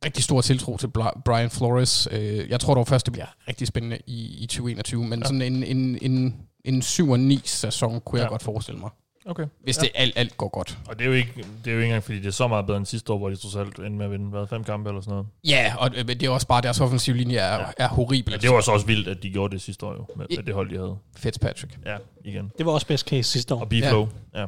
rigtig 0.06 0.24
stor 0.24 0.42
tiltro 0.42 0.78
til 0.78 0.88
Bri- 0.88 1.22
Brian 1.26 1.50
Flores. 1.50 2.08
Øh, 2.12 2.50
jeg 2.50 2.60
tror 2.60 2.74
dog 2.76 2.88
først, 2.88 3.06
det 3.06 3.14
bliver 3.14 3.26
rigtig 3.48 3.68
spændende 3.68 3.98
i, 4.08 4.44
i 4.44 4.46
2021, 4.46 5.04
men 5.04 5.20
ja. 5.20 5.26
sådan 5.26 5.42
en, 5.42 5.64
en, 5.64 5.98
en, 6.02 6.36
en 6.66 6.82
7 6.82 7.10
og 7.12 7.20
9 7.20 7.42
sæson 7.46 8.02
kunne 8.02 8.18
ja. 8.18 8.22
Ja. 8.22 8.24
jeg 8.24 8.30
godt 8.30 8.44
forestille 8.44 8.80
mig, 8.80 8.90
Okay. 9.26 9.46
hvis 9.64 9.78
ja. 9.78 9.82
det 9.82 9.92
alt, 9.96 10.14
alt 10.16 10.38
går 10.38 10.50
godt. 10.50 10.78
Og 10.88 11.00
det 11.00 11.04
er, 11.04 11.08
jo 11.08 11.14
ikke, 11.14 11.34
det 11.36 11.72
er 11.72 11.72
jo 11.72 11.78
ikke 11.78 11.86
engang, 11.86 12.04
fordi 12.04 12.18
det 12.18 12.26
er 12.28 12.32
så 12.32 12.48
meget 12.48 12.66
bedre 12.66 12.78
end 12.78 12.86
sidste 12.86 13.14
år, 13.14 13.18
hvor 13.18 13.30
de 13.30 13.36
trods 13.36 13.56
alt 13.56 13.78
endte 13.80 13.90
med 13.92 14.06
at 14.06 14.12
vinde 14.12 14.30
hvad, 14.30 14.48
fem 14.48 14.64
kampe 14.64 14.90
eller 14.90 15.02
sådan 15.02 15.12
noget. 15.12 15.28
Ja, 15.44 15.74
og 15.78 15.90
øh, 15.98 16.08
det 16.08 16.24
er 16.24 16.30
også 16.30 16.48
bare, 16.48 16.62
deres 16.62 16.80
offensive 16.82 17.18
linje 17.18 17.38
er, 17.38 17.58
ja. 17.58 17.66
er 17.78 17.88
horribel. 17.88 18.34
Men 18.34 18.42
det 18.42 18.50
var 18.50 18.62
så 18.62 18.72
også 18.72 18.86
vildt, 18.86 19.08
at 19.08 19.24
de 19.24 19.30
gjorde 19.30 19.54
det 19.54 19.62
sidste 19.62 19.86
år 19.86 19.94
jo, 19.94 20.06
med, 20.16 20.26
med 20.36 20.44
det 20.44 20.54
hold, 20.54 20.70
de 20.70 20.76
havde. 20.78 20.96
Fitzpatrick. 21.18 21.78
Ja, 21.86 21.98
igen. 22.26 22.52
Det 22.58 22.66
var 22.66 22.72
også 22.72 22.88
best 22.88 23.08
case 23.08 23.24
sidste 23.24 23.56
år. 23.56 23.60
Og 23.60 23.70
B-Flow. 23.70 24.08
Ja. 24.34 24.40
ja. 24.42 24.46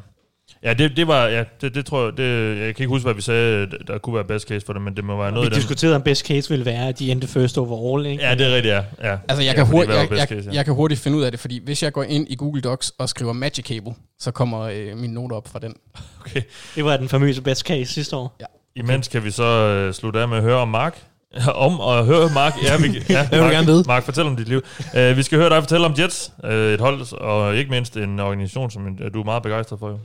Ja, 0.64 0.74
det, 0.74 0.97
det 0.97 1.07
var, 1.07 1.28
ja, 1.28 1.43
det, 1.61 1.76
det 1.76 1.86
tror 1.86 2.03
jeg, 2.05 2.18
det, 2.18 2.57
jeg 2.57 2.76
kan 2.76 2.84
ikke 2.84 2.88
huske, 2.88 3.03
hvad 3.03 3.14
vi 3.14 3.22
sagde, 3.22 3.68
der 3.88 3.97
kunne 3.97 4.16
være 4.16 4.24
best 4.24 4.47
case 4.47 4.66
for 4.66 4.74
det, 4.74 4.82
men 4.82 4.95
det 4.95 5.03
må 5.03 5.18
være 5.18 5.28
Vi 5.28 5.34
noget 5.34 5.45
i 5.45 5.49
den. 5.49 5.55
diskuterede, 5.55 5.95
om 5.95 6.01
best 6.01 6.28
case 6.28 6.49
ville 6.49 6.66
være, 6.66 6.88
at 6.88 6.99
de 6.99 7.11
endte 7.11 7.28
first 7.28 7.57
overall, 7.57 8.05
ikke? 8.05 8.24
Ja, 8.24 8.36
det 8.36 8.47
er 8.47 8.55
rigtigt, 8.55 8.74
ja. 8.74 9.09
ja. 9.09 9.18
Altså, 9.28 9.43
jeg, 9.43 9.51
ja, 9.51 9.53
kan 9.53 9.66
hurtigt, 9.66 9.97
jeg, 9.97 10.11
jeg, 10.11 10.28
case, 10.28 10.49
ja. 10.49 10.55
jeg 10.55 10.66
kan 10.66 10.74
hurtigt 10.74 10.99
finde 11.01 11.18
ud 11.18 11.24
af 11.24 11.32
det, 11.32 11.39
fordi 11.39 11.61
hvis 11.66 11.84
jeg 11.84 11.93
går 11.93 12.03
ind 12.03 12.28
i 12.30 12.36
Google 12.36 12.61
Docs 12.61 12.93
og 12.97 13.09
skriver 13.09 13.34
Magic 13.34 13.66
Cable, 13.66 13.93
så 14.20 14.32
kommer 14.32 14.61
øh, 14.61 14.97
mine 14.97 15.14
noter 15.14 15.36
op 15.36 15.47
fra 15.47 15.59
den. 15.59 15.76
Okay. 16.26 16.41
Det 16.76 16.86
var 16.86 16.97
den 16.97 17.09
famøse 17.09 17.41
best 17.41 17.61
case 17.61 17.93
sidste 17.93 18.16
år. 18.16 18.38
Imens 18.76 19.07
kan 19.07 19.24
vi 19.24 19.32
så 19.32 19.43
øh, 19.43 19.93
slutte 19.93 20.20
af 20.20 20.28
med 20.28 20.38
at 20.38 20.43
høre 20.43 20.57
om 20.57 20.68
Mark. 20.68 21.03
om 21.55 21.82
at 21.82 22.05
høre 22.05 22.30
Mark. 22.34 22.53
Ja, 22.64 22.78
vi, 22.78 23.03
ja, 23.09 23.28
vil 23.32 23.41
Mark, 23.41 23.51
gerne 23.51 23.66
vide. 23.66 23.84
Mark, 23.88 24.03
fortæl 24.03 24.26
om 24.26 24.36
dit 24.36 24.47
liv. 24.47 24.61
Uh, 24.80 25.18
vi 25.18 25.24
skal 25.24 25.39
høre 25.39 25.49
dig 25.49 25.61
fortælle 25.61 25.86
om 25.86 25.93
Jets, 25.99 26.32
uh, 26.43 26.49
et 26.49 26.80
hold, 26.80 27.14
og 27.14 27.55
ikke 27.55 27.72
mindst 27.72 27.97
en 27.97 28.20
organisation, 28.20 28.72
som 28.72 28.86
uh, 28.86 29.14
du 29.14 29.20
er 29.20 29.24
meget 29.24 29.43
begejstret 29.43 29.80
for. 29.80 29.89
Jo. 29.89 29.97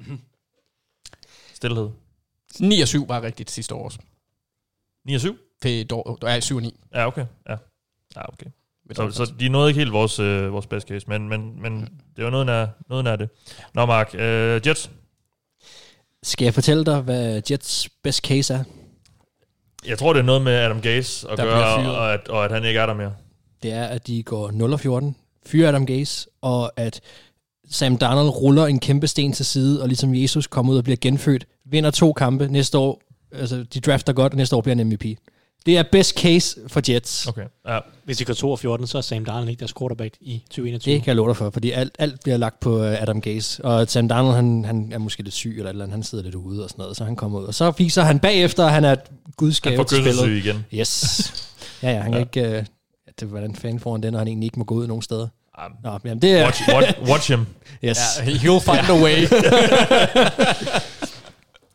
Stilhed. 1.59 1.89
9 2.61 2.81
og 2.81 2.89
7 2.89 3.09
var 3.09 3.23
rigtigt 3.23 3.51
sidste 3.51 3.75
år 3.75 3.85
også. 3.85 3.99
9 5.05 5.15
og 5.15 5.21
7? 5.21 5.39
Det 5.63 5.93
er 6.23 6.41
7 6.41 6.57
og 6.57 6.63
9. 6.63 6.81
Ja, 6.95 7.07
okay. 7.07 7.27
Ja, 7.49 7.57
ja 8.17 8.29
okay. 8.33 8.47
Så, 8.93 9.11
så 9.11 9.33
de 9.41 9.49
nåede 9.49 9.71
ikke 9.71 9.79
helt 9.79 9.93
vores, 9.93 10.19
øh, 10.19 10.53
vores 10.53 10.67
best 10.67 10.89
case, 10.89 11.07
men, 11.09 11.29
men, 11.29 11.63
men 11.63 11.89
det 12.17 12.25
var 12.25 12.31
noget 12.31 12.47
nær, 12.47 12.67
noget 12.89 13.05
nær 13.05 13.17
det. 13.17 13.29
Nå, 13.75 13.87
Mark, 13.87 14.15
øh, 14.15 14.61
Jets. 14.67 14.91
Skal 16.23 16.45
jeg 16.45 16.55
fortælle 16.55 16.85
dig, 16.85 17.01
hvad 17.01 17.43
Jets 17.51 17.89
best 18.03 18.27
case 18.27 18.55
er? 18.55 18.65
Jeg 19.87 19.99
tror, 19.99 20.13
det 20.13 20.21
er 20.21 20.25
noget 20.25 20.43
med 20.43 20.53
Adam 20.53 20.81
Gase 20.81 21.29
at 21.29 21.39
Der 21.39 21.45
gøre, 21.45 21.97
og 21.97 22.15
at, 22.15 22.29
og 22.29 22.45
at 22.45 22.51
han 22.51 22.65
ikke 22.65 22.81
er 22.81 22.87
der 22.87 22.95
mere. 22.95 23.15
Det 23.63 23.73
er, 23.73 23.85
at 23.85 24.07
de 24.07 24.23
går 24.23 24.51
0 24.51 24.73
og 24.73 24.81
14, 24.81 25.17
fyrer 25.47 25.69
Adam 25.69 25.87
Gase, 25.87 26.29
og 26.41 26.73
at 26.77 27.01
Sam 27.71 27.97
Darnold 27.97 28.29
ruller 28.29 28.66
en 28.66 28.79
kæmpe 28.79 29.07
sten 29.07 29.33
til 29.33 29.47
side, 29.47 29.83
og 29.83 29.89
ligesom 29.89 30.14
Jesus 30.14 30.47
kommer 30.47 30.73
ud 30.73 30.79
og 30.79 30.85
bliver 30.85 30.97
genfødt, 31.01 31.47
vinder 31.71 31.91
to 31.91 32.12
kampe 32.12 32.49
næste 32.49 32.79
år, 32.79 33.01
altså 33.33 33.64
de 33.75 33.81
drafter 33.81 34.12
godt, 34.12 34.33
og 34.33 34.37
næste 34.37 34.57
år 34.57 34.61
bliver 34.61 34.77
han 34.77 34.87
MVP. 34.87 35.05
Det 35.66 35.79
er 35.79 35.83
best 35.93 36.19
case 36.19 36.61
for 36.69 36.83
Jets. 36.93 37.27
Okay, 37.27 37.45
ja. 37.69 37.79
Hvis 38.05 38.16
de 38.19 38.25
går 38.25 38.35
2 38.35 38.51
og 38.51 38.59
14, 38.59 38.87
så 38.87 38.99
er 38.99 39.03
Sam 39.03 39.25
Darnold 39.25 39.49
ikke 39.49 39.61
deres 39.61 39.75
quarterback 39.79 40.14
i 40.21 40.43
2021. 40.51 40.95
Det 40.95 41.03
kan 41.03 41.09
jeg 41.09 41.16
love 41.16 41.29
dig 41.29 41.37
for, 41.37 41.51
fordi 41.51 41.71
alt, 41.71 41.97
alt 41.99 42.21
bliver 42.23 42.37
lagt 42.37 42.61
på 42.61 42.83
øh, 42.83 43.03
Adam 43.03 43.21
Gase. 43.21 43.64
Og 43.64 43.89
Sam 43.89 44.09
Darnold, 44.09 44.35
han, 44.35 44.64
han 44.64 44.93
er 44.93 44.99
måske 44.99 45.23
lidt 45.23 45.35
syg 45.35 45.55
eller 45.57 45.64
et 45.64 45.69
eller 45.71 45.85
andet, 45.85 45.95
han 45.95 46.03
sidder 46.03 46.25
lidt 46.25 46.35
ude 46.35 46.64
og 46.64 46.71
sådan 46.71 46.83
noget, 46.83 46.97
så 46.97 47.05
han 47.05 47.16
kommer 47.16 47.41
ud. 47.41 47.45
Og 47.45 47.55
så 47.55 47.71
viser 47.79 48.03
han 48.03 48.19
bagefter, 48.19 48.64
at 48.64 48.73
han 48.73 48.85
er 48.85 48.93
et 48.93 49.01
Han 49.09 49.33
gudskab 49.37 49.77
får 49.77 49.87
spillet. 49.87 50.45
igen. 50.45 50.64
Yes. 50.75 51.33
Ja, 51.83 51.91
ja, 51.93 52.01
han 52.01 52.12
kan 52.12 52.21
ikke... 52.21 52.57
Øh, 52.57 52.64
det, 53.21 53.29
hvordan 53.29 53.55
fanden 53.55 53.81
får 53.81 53.93
han 53.93 54.03
det, 54.03 54.12
når 54.12 54.19
han 54.19 54.29
egentlig 54.29 54.47
ikke 54.47 54.59
må 54.59 54.64
gå 54.64 54.75
ud 54.75 54.87
nogen 54.87 55.03
steder? 55.03 55.29
Ah, 55.59 55.71
Nå, 55.85 55.99
jamen 56.05 56.23
det 56.23 56.31
er... 56.31 56.45
Watch, 56.45 56.63
watch, 56.75 56.99
watch 57.11 57.31
him. 57.31 57.47
Yes. 57.85 57.99
Ja, 58.19 58.23
he'll 58.25 58.61
find 58.61 58.91
a 58.91 59.03
way. 59.05 59.17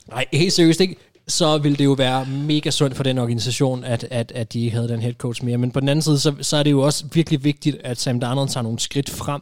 Nej, 0.09 0.25
helt 0.33 0.53
seriøst 0.53 0.81
ikke. 0.81 0.95
Så 1.27 1.57
ville 1.57 1.77
det 1.77 1.85
jo 1.85 1.91
være 1.91 2.25
mega 2.25 2.69
sundt 2.71 2.95
for 2.95 3.03
den 3.03 3.17
organisation, 3.17 3.83
at, 3.83 4.07
at, 4.11 4.31
at 4.35 4.53
de 4.53 4.59
ikke 4.63 4.75
havde 4.75 4.87
den 4.87 5.01
head 5.01 5.13
coach 5.13 5.45
mere. 5.45 5.57
Men 5.57 5.71
på 5.71 5.79
den 5.79 5.89
anden 5.89 6.03
side, 6.03 6.19
så, 6.19 6.35
så 6.41 6.57
er 6.57 6.63
det 6.63 6.71
jo 6.71 6.81
også 6.81 7.05
virkelig 7.13 7.43
vigtigt, 7.43 7.77
at 7.83 7.99
Sam 7.99 8.19
Darnold 8.19 8.49
tager 8.49 8.61
nogle 8.63 8.79
skridt 8.79 9.09
frem 9.09 9.41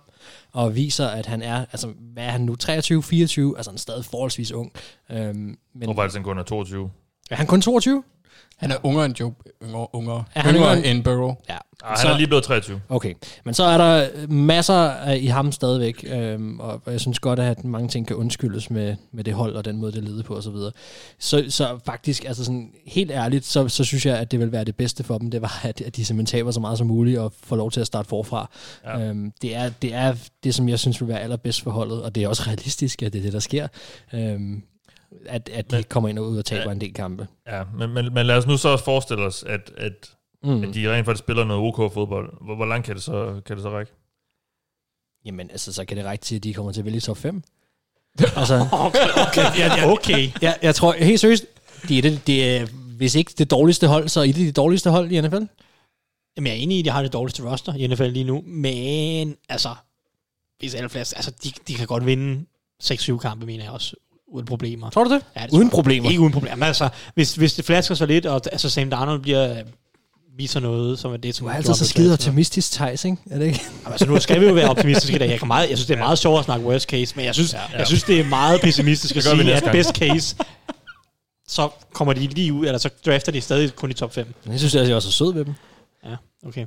og 0.54 0.76
viser, 0.76 1.08
at 1.08 1.26
han 1.26 1.42
er, 1.42 1.66
altså 1.72 1.88
hvad 2.14 2.24
er 2.24 2.30
han 2.30 2.42
nu, 2.42 2.54
23-24? 2.54 2.66
Altså 2.68 3.38
han 3.68 3.76
er 3.76 3.78
stadig 3.78 4.06
forholdsvis 4.06 4.52
ung. 4.52 4.72
Øhm, 5.12 5.18
Jeg 5.50 5.56
men 5.76 5.86
tror 5.88 5.96
faktisk, 5.96 6.16
han 6.16 6.24
kun 6.24 6.38
er 6.40 6.44
22. 6.44 6.90
er 7.32 7.36
han 7.36 7.48
kun 7.48 7.62
22? 7.62 8.04
Han 8.62 8.72
er 8.72 8.76
ungere 8.84 9.06
end 9.06 9.20
Joe. 9.20 9.34
Yngre, 9.64 9.88
yngre, 9.96 10.24
Er 10.36 10.42
han 10.42 10.56
yngre 10.56 10.76
yngre 10.78 10.88
end 10.92 11.04
Burrow. 11.04 11.36
Ja. 11.50 11.58
Ah, 11.84 11.98
han 12.00 12.12
er 12.12 12.18
lige 12.18 12.28
blevet 12.28 12.44
23. 12.44 12.82
Okay, 12.90 13.14
men 13.46 13.54
så 13.54 13.64
er 13.64 13.78
der 13.78 14.08
masser 14.28 14.74
af- 14.74 15.18
i 15.18 15.26
ham 15.26 15.52
stadigvæk, 15.52 16.06
øhm, 16.08 16.60
og 16.60 16.82
jeg 16.88 17.00
synes 17.02 17.20
godt, 17.20 17.40
at 17.40 17.64
mange 17.64 17.88
ting 17.90 18.08
kan 18.08 18.16
undskyldes 18.16 18.70
med, 18.70 18.96
med 19.14 19.24
det 19.24 19.34
hold 19.34 19.56
og 19.56 19.66
den 19.66 19.78
måde, 19.78 19.92
det 19.92 20.04
leder 20.04 20.24
på 20.24 20.36
osv. 20.36 20.42
Så, 20.44 20.52
videre. 20.52 20.72
så 21.20 21.44
så 21.50 21.80
faktisk, 21.86 22.26
altså 22.26 22.46
sådan 22.46 22.70
helt 22.88 23.12
ærligt, 23.12 23.46
så, 23.46 23.68
så 23.68 23.84
synes 23.84 24.06
jeg, 24.06 24.18
at 24.20 24.32
det 24.32 24.40
vil 24.40 24.52
være 24.52 24.64
det 24.64 24.76
bedste 24.76 25.04
for 25.04 25.18
dem, 25.18 25.32
det 25.32 25.42
var, 25.42 25.60
at, 25.64 25.82
at 25.82 25.96
de 25.96 26.06
simpelthen 26.06 26.38
taber 26.40 26.52
så 26.52 26.60
meget 26.60 26.78
som 26.78 26.88
muligt 26.88 27.20
og 27.20 27.34
får 27.44 27.56
lov 27.56 27.72
til 27.72 27.82
at 27.82 27.88
starte 27.88 28.10
forfra. 28.10 28.50
Ja. 28.86 29.00
Øhm, 29.02 29.32
det, 29.42 29.56
er, 29.56 29.70
det 29.82 29.94
er 29.94 30.16
det, 30.44 30.56
som 30.56 30.70
jeg 30.70 30.80
synes 30.80 31.02
vil 31.02 31.08
være 31.10 31.20
allerbedst 31.20 31.62
for 31.62 31.72
holdet, 31.72 32.04
og 32.04 32.16
det 32.16 32.24
er 32.24 32.28
også 32.28 32.44
realistisk, 32.48 33.02
at 33.04 33.14
det 33.14 33.20
er 33.20 33.24
det, 33.24 33.34
der 33.34 33.40
sker. 33.40 33.68
Øhm, 34.14 34.64
at, 35.26 35.50
at 35.50 35.72
de 35.72 35.76
Men- 35.76 35.84
kommer 35.90 36.10
ind 36.10 36.20
og 36.20 36.26
ud 36.26 36.38
og 36.38 36.46
taber 36.46 36.64
Ja. 36.64 36.72
en 36.72 36.82
del 36.82 36.94
kampe. 36.94 37.28
Ja, 37.48 37.64
men, 37.78 37.90
men, 37.94 38.14
men 38.14 38.26
lad 38.26 38.38
os 38.38 38.48
nu 38.48 38.58
så 38.58 38.70
også 38.70 38.86
forestille 38.86 39.24
os, 39.26 39.44
at, 39.44 39.72
at, 39.78 40.12
Mm. 40.44 40.64
at 40.64 40.74
de 40.74 40.94
rent 40.94 41.06
faktisk 41.06 41.24
spiller 41.24 41.44
noget 41.44 41.64
OK 41.64 41.94
fodbold. 41.94 42.34
Hvor, 42.46 42.56
hvor 42.56 42.66
langt 42.66 42.86
kan 42.86 42.96
det 42.96 43.04
så, 43.04 43.42
kan 43.46 43.56
det 43.56 43.64
så 43.64 43.70
række? 43.70 43.92
Jamen, 45.26 45.52
altså, 45.52 45.74
så 45.74 45.86
kan 45.86 45.98
det 45.98 46.06
række 46.06 46.22
til, 46.24 46.36
at 46.36 46.44
de 46.44 46.54
kommer 46.54 46.72
til 46.72 46.82
at 46.82 46.86
vælge 46.86 47.00
top 47.00 47.18
5. 47.18 47.44
altså, 48.36 48.68
Okay, 48.72 49.00
okay. 49.28 49.60
ja, 49.60 49.76
ja, 49.78 49.92
okay. 49.92 50.30
jeg, 50.42 50.60
jeg 50.62 50.76
tror, 50.76 50.94
helt 50.94 51.20
seriøst, 51.20 51.46
det 51.88 51.98
er, 51.98 52.02
det, 52.02 52.28
det 52.28 52.58
er, 52.58 52.66
hvis 52.98 53.16
ikke 53.16 53.34
det 53.38 53.52
dårligste 53.52 53.88
hold, 53.88 54.08
så 54.10 54.20
er 54.22 54.26
det 54.26 54.36
det 54.36 54.56
dårligste 54.56 54.90
hold 54.90 55.12
i 55.12 55.22
NFL. 55.22 55.36
Jamen, 56.38 56.48
jeg 56.48 56.50
er 56.50 56.54
enig 56.54 56.78
i, 56.78 56.80
at 56.80 56.86
de 56.86 56.90
har 56.90 57.02
det 57.02 57.14
dårligste 57.14 57.52
roster 57.52 57.74
i 57.74 57.88
NFL 57.88 58.04
lige 58.04 58.24
nu, 58.24 58.42
men 58.48 59.38
altså, 59.50 59.76
hvis 60.60 60.76
alle 60.76 60.90
flest, 60.90 61.14
altså, 61.16 61.32
de, 61.44 61.52
de 61.68 61.74
kan 61.74 61.88
godt 61.88 62.06
vinde 62.06 62.46
6-7 62.84 63.18
kampe, 63.18 63.46
mener 63.46 63.64
jeg 63.64 63.74
også, 63.74 63.96
uden 64.32 64.46
problemer. 64.46 64.90
Tror 64.90 65.04
du 65.04 65.14
det? 65.14 65.22
Ja, 65.36 65.42
det 65.42 65.52
Uden 65.52 65.64
jeg. 65.64 65.72
problemer? 65.72 66.10
Ikke 66.10 66.22
uden 66.22 66.34
problemer. 66.34 66.66
Altså, 66.66 66.90
hvis, 67.14 67.36
hvis 67.36 67.54
det 67.54 67.66
flasker 67.66 67.96
så 67.96 68.06
lidt, 68.06 68.26
og 68.26 68.42
altså 68.52 68.70
Sam 68.70 68.90
Darnold 68.90 69.22
bliver 69.22 69.64
viser 70.38 70.60
noget, 70.60 71.00
som 71.00 71.14
er 71.14 71.18
det, 71.18 71.36
som 71.36 71.46
Du 71.46 71.52
er 71.52 71.56
altid 71.56 71.74
så 71.74 71.88
skide 71.88 72.14
optimistisk, 72.14 72.72
Thijs, 72.72 73.06
ikke? 73.06 73.18
Er 73.32 73.38
det 73.38 73.46
ikke? 73.46 73.62
Jamen, 73.84 73.92
Altså, 73.92 74.06
nu 74.06 74.20
skal 74.20 74.42
vi 74.42 74.46
jo 74.46 74.54
være 74.54 74.70
optimistiske 74.70 75.16
i 75.16 75.20
dag. 75.20 75.30
Jeg, 75.30 75.40
kan 75.40 75.48
meget, 75.48 75.70
jeg 75.70 75.78
synes, 75.78 75.88
det 75.88 75.94
er 75.94 76.00
meget 76.00 76.20
sjovt 76.20 76.40
at 76.40 76.46
snakke 76.46 76.66
worst 76.66 76.90
case, 76.90 77.16
men 77.16 77.26
jeg 77.26 77.36
synes, 77.36 77.54
ja, 77.54 77.60
ja. 77.72 77.78
jeg 77.78 77.88
synes 77.88 78.04
det 78.04 78.20
er 78.20 78.26
meget 78.26 78.62
pessimistisk 78.62 79.16
at 79.18 79.24
sige, 79.24 79.54
at 79.54 79.72
best 79.72 79.96
case, 79.96 80.36
så 81.48 81.70
kommer 81.94 82.14
de 82.14 82.28
lige 82.28 82.54
ud, 82.54 82.66
eller 82.66 82.78
så 82.78 82.90
drafter 83.06 83.32
de 83.32 83.42
stadig 83.42 83.76
kun 83.76 83.92
i 83.92 83.94
top 83.94 84.14
5. 84.14 84.34
Jeg 84.50 84.60
synes, 84.60 84.76
jeg 84.76 84.96
også 84.96 85.10
er 85.10 85.12
sød 85.12 85.34
ved 85.34 85.46
dem. 85.46 85.54
Ja, 86.06 86.16
okay. 86.48 86.66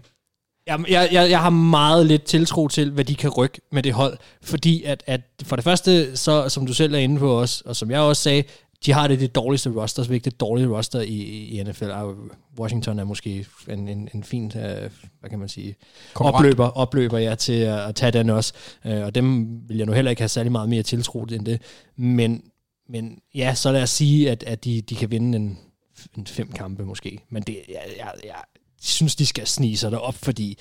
Jeg, 0.67 0.85
jeg, 0.89 1.09
jeg, 1.13 1.41
har 1.41 1.51
meget 1.51 2.07
lidt 2.07 2.25
tiltro 2.25 2.69
til, 2.69 2.91
hvad 2.91 3.05
de 3.05 3.15
kan 3.15 3.31
rykke 3.31 3.61
med 3.73 3.83
det 3.83 3.93
hold. 3.93 4.19
Fordi 4.43 4.83
at, 4.83 5.03
at 5.07 5.21
for 5.43 5.57
det 5.57 5.65
første, 5.65 6.17
så, 6.17 6.49
som 6.49 6.67
du 6.67 6.75
selv 6.75 6.95
er 6.95 6.99
inde 6.99 7.19
på 7.19 7.41
også, 7.41 7.63
og 7.67 7.77
som 7.77 7.91
jeg 7.91 8.01
også 8.01 8.23
sagde, 8.23 8.45
de 8.87 8.93
har 8.93 9.09
det 9.09 9.21
det 9.21 9.35
dårligste 9.35 9.71
roster, 9.71 10.03
så 10.03 10.13
ikke 10.13 10.25
det 10.25 10.41
dårlige 10.41 10.69
roster 10.69 11.01
i, 11.01 11.19
i 11.47 11.63
NFL. 11.63 11.91
Washington 12.59 12.99
er 12.99 13.05
måske 13.05 13.47
en, 13.69 13.89
en, 13.89 14.09
en 14.15 14.25
fin, 14.25 14.45
uh, 14.45 14.61
hvad 15.21 15.31
kan 15.31 15.39
man 15.39 15.49
sige, 15.49 15.77
Konkurrent. 16.15 16.37
opløber, 16.37 16.67
opløber 16.67 17.19
ja, 17.19 17.35
til 17.35 17.53
at, 17.53 17.79
at 17.79 17.95
tage 17.95 18.13
den 18.13 18.31
også. 18.31 18.53
Uh, 18.85 18.91
og 18.93 19.15
dem 19.15 19.59
vil 19.69 19.77
jeg 19.77 19.87
nu 19.87 19.93
heller 19.93 20.11
ikke 20.11 20.23
have 20.23 20.29
særlig 20.29 20.53
meget 20.53 20.69
mere 20.69 20.83
tiltro 20.83 21.23
end 21.25 21.47
det. 21.47 21.63
Men, 21.97 22.43
men 22.89 23.19
ja, 23.35 23.55
så 23.55 23.73
lad 23.73 23.83
os 23.83 23.91
sige, 23.91 24.31
at, 24.31 24.43
at 24.43 24.65
de, 24.65 24.81
de 24.81 24.95
kan 24.95 25.11
vinde 25.11 25.37
en, 25.37 25.59
en 26.17 26.27
fem 26.27 26.53
kampe 26.53 26.85
måske. 26.85 27.19
Men 27.29 27.43
det, 27.43 27.57
jeg, 27.69 27.83
jeg, 27.99 28.13
jeg 28.25 28.35
synes, 28.91 29.17
de 29.17 29.27
skal 29.27 29.47
snige 29.47 29.77
sig 29.77 29.91
derop, 29.91 30.15
fordi 30.15 30.59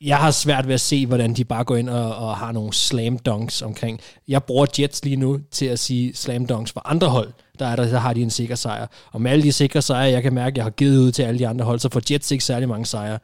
jeg 0.00 0.18
har 0.18 0.30
svært 0.30 0.66
ved 0.66 0.74
at 0.74 0.80
se, 0.80 1.06
hvordan 1.06 1.34
de 1.34 1.44
bare 1.44 1.64
går 1.64 1.76
ind 1.76 1.88
og, 1.88 2.16
og 2.16 2.36
har 2.36 2.52
nogle 2.52 2.72
slam 2.72 3.18
dunks 3.18 3.62
omkring. 3.62 4.00
Jeg 4.28 4.44
bruger 4.44 4.66
Jets 4.78 5.04
lige 5.04 5.16
nu 5.16 5.40
til 5.50 5.66
at 5.66 5.78
sige 5.78 6.14
slam 6.14 6.46
dunks 6.46 6.72
for 6.72 6.82
andre 6.84 7.08
hold. 7.08 7.32
Der, 7.58 7.66
er 7.66 7.76
der, 7.76 7.90
der 7.90 7.98
har 7.98 8.12
de 8.12 8.22
en 8.22 8.30
sikker 8.30 8.54
sejr. 8.54 8.86
Og 9.12 9.20
med 9.20 9.30
alle 9.30 9.42
de 9.42 9.52
sikre 9.52 9.82
sejre, 9.82 10.10
jeg 10.10 10.22
kan 10.22 10.34
mærke, 10.34 10.56
jeg 10.56 10.64
har 10.64 10.70
givet 10.70 10.98
ud 10.98 11.12
til 11.12 11.22
alle 11.22 11.38
de 11.38 11.48
andre 11.48 11.64
hold, 11.64 11.80
så 11.80 11.88
får 11.88 12.02
Jets 12.10 12.30
ikke 12.30 12.44
særlig 12.44 12.68
mange 12.68 12.86
sejre. 12.86 13.18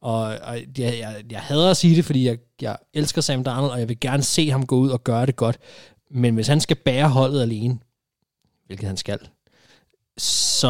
Og, 0.00 0.22
og 0.22 0.58
jeg, 0.78 0.98
jeg, 0.98 1.24
jeg 1.30 1.40
hader 1.40 1.70
at 1.70 1.76
sige 1.76 1.96
det, 1.96 2.04
fordi 2.04 2.26
jeg, 2.26 2.38
jeg 2.62 2.76
elsker 2.94 3.20
Sam 3.20 3.44
Darnold, 3.44 3.70
og 3.70 3.80
jeg 3.80 3.88
vil 3.88 4.00
gerne 4.00 4.22
se 4.22 4.50
ham 4.50 4.66
gå 4.66 4.76
ud 4.76 4.90
og 4.90 5.04
gøre 5.04 5.26
det 5.26 5.36
godt. 5.36 5.58
Men 6.10 6.34
hvis 6.34 6.46
han 6.46 6.60
skal 6.60 6.76
bære 6.76 7.08
holdet 7.08 7.42
alene, 7.42 7.78
hvilket 8.66 8.86
han 8.86 8.96
skal, 8.96 9.18
så 10.18 10.68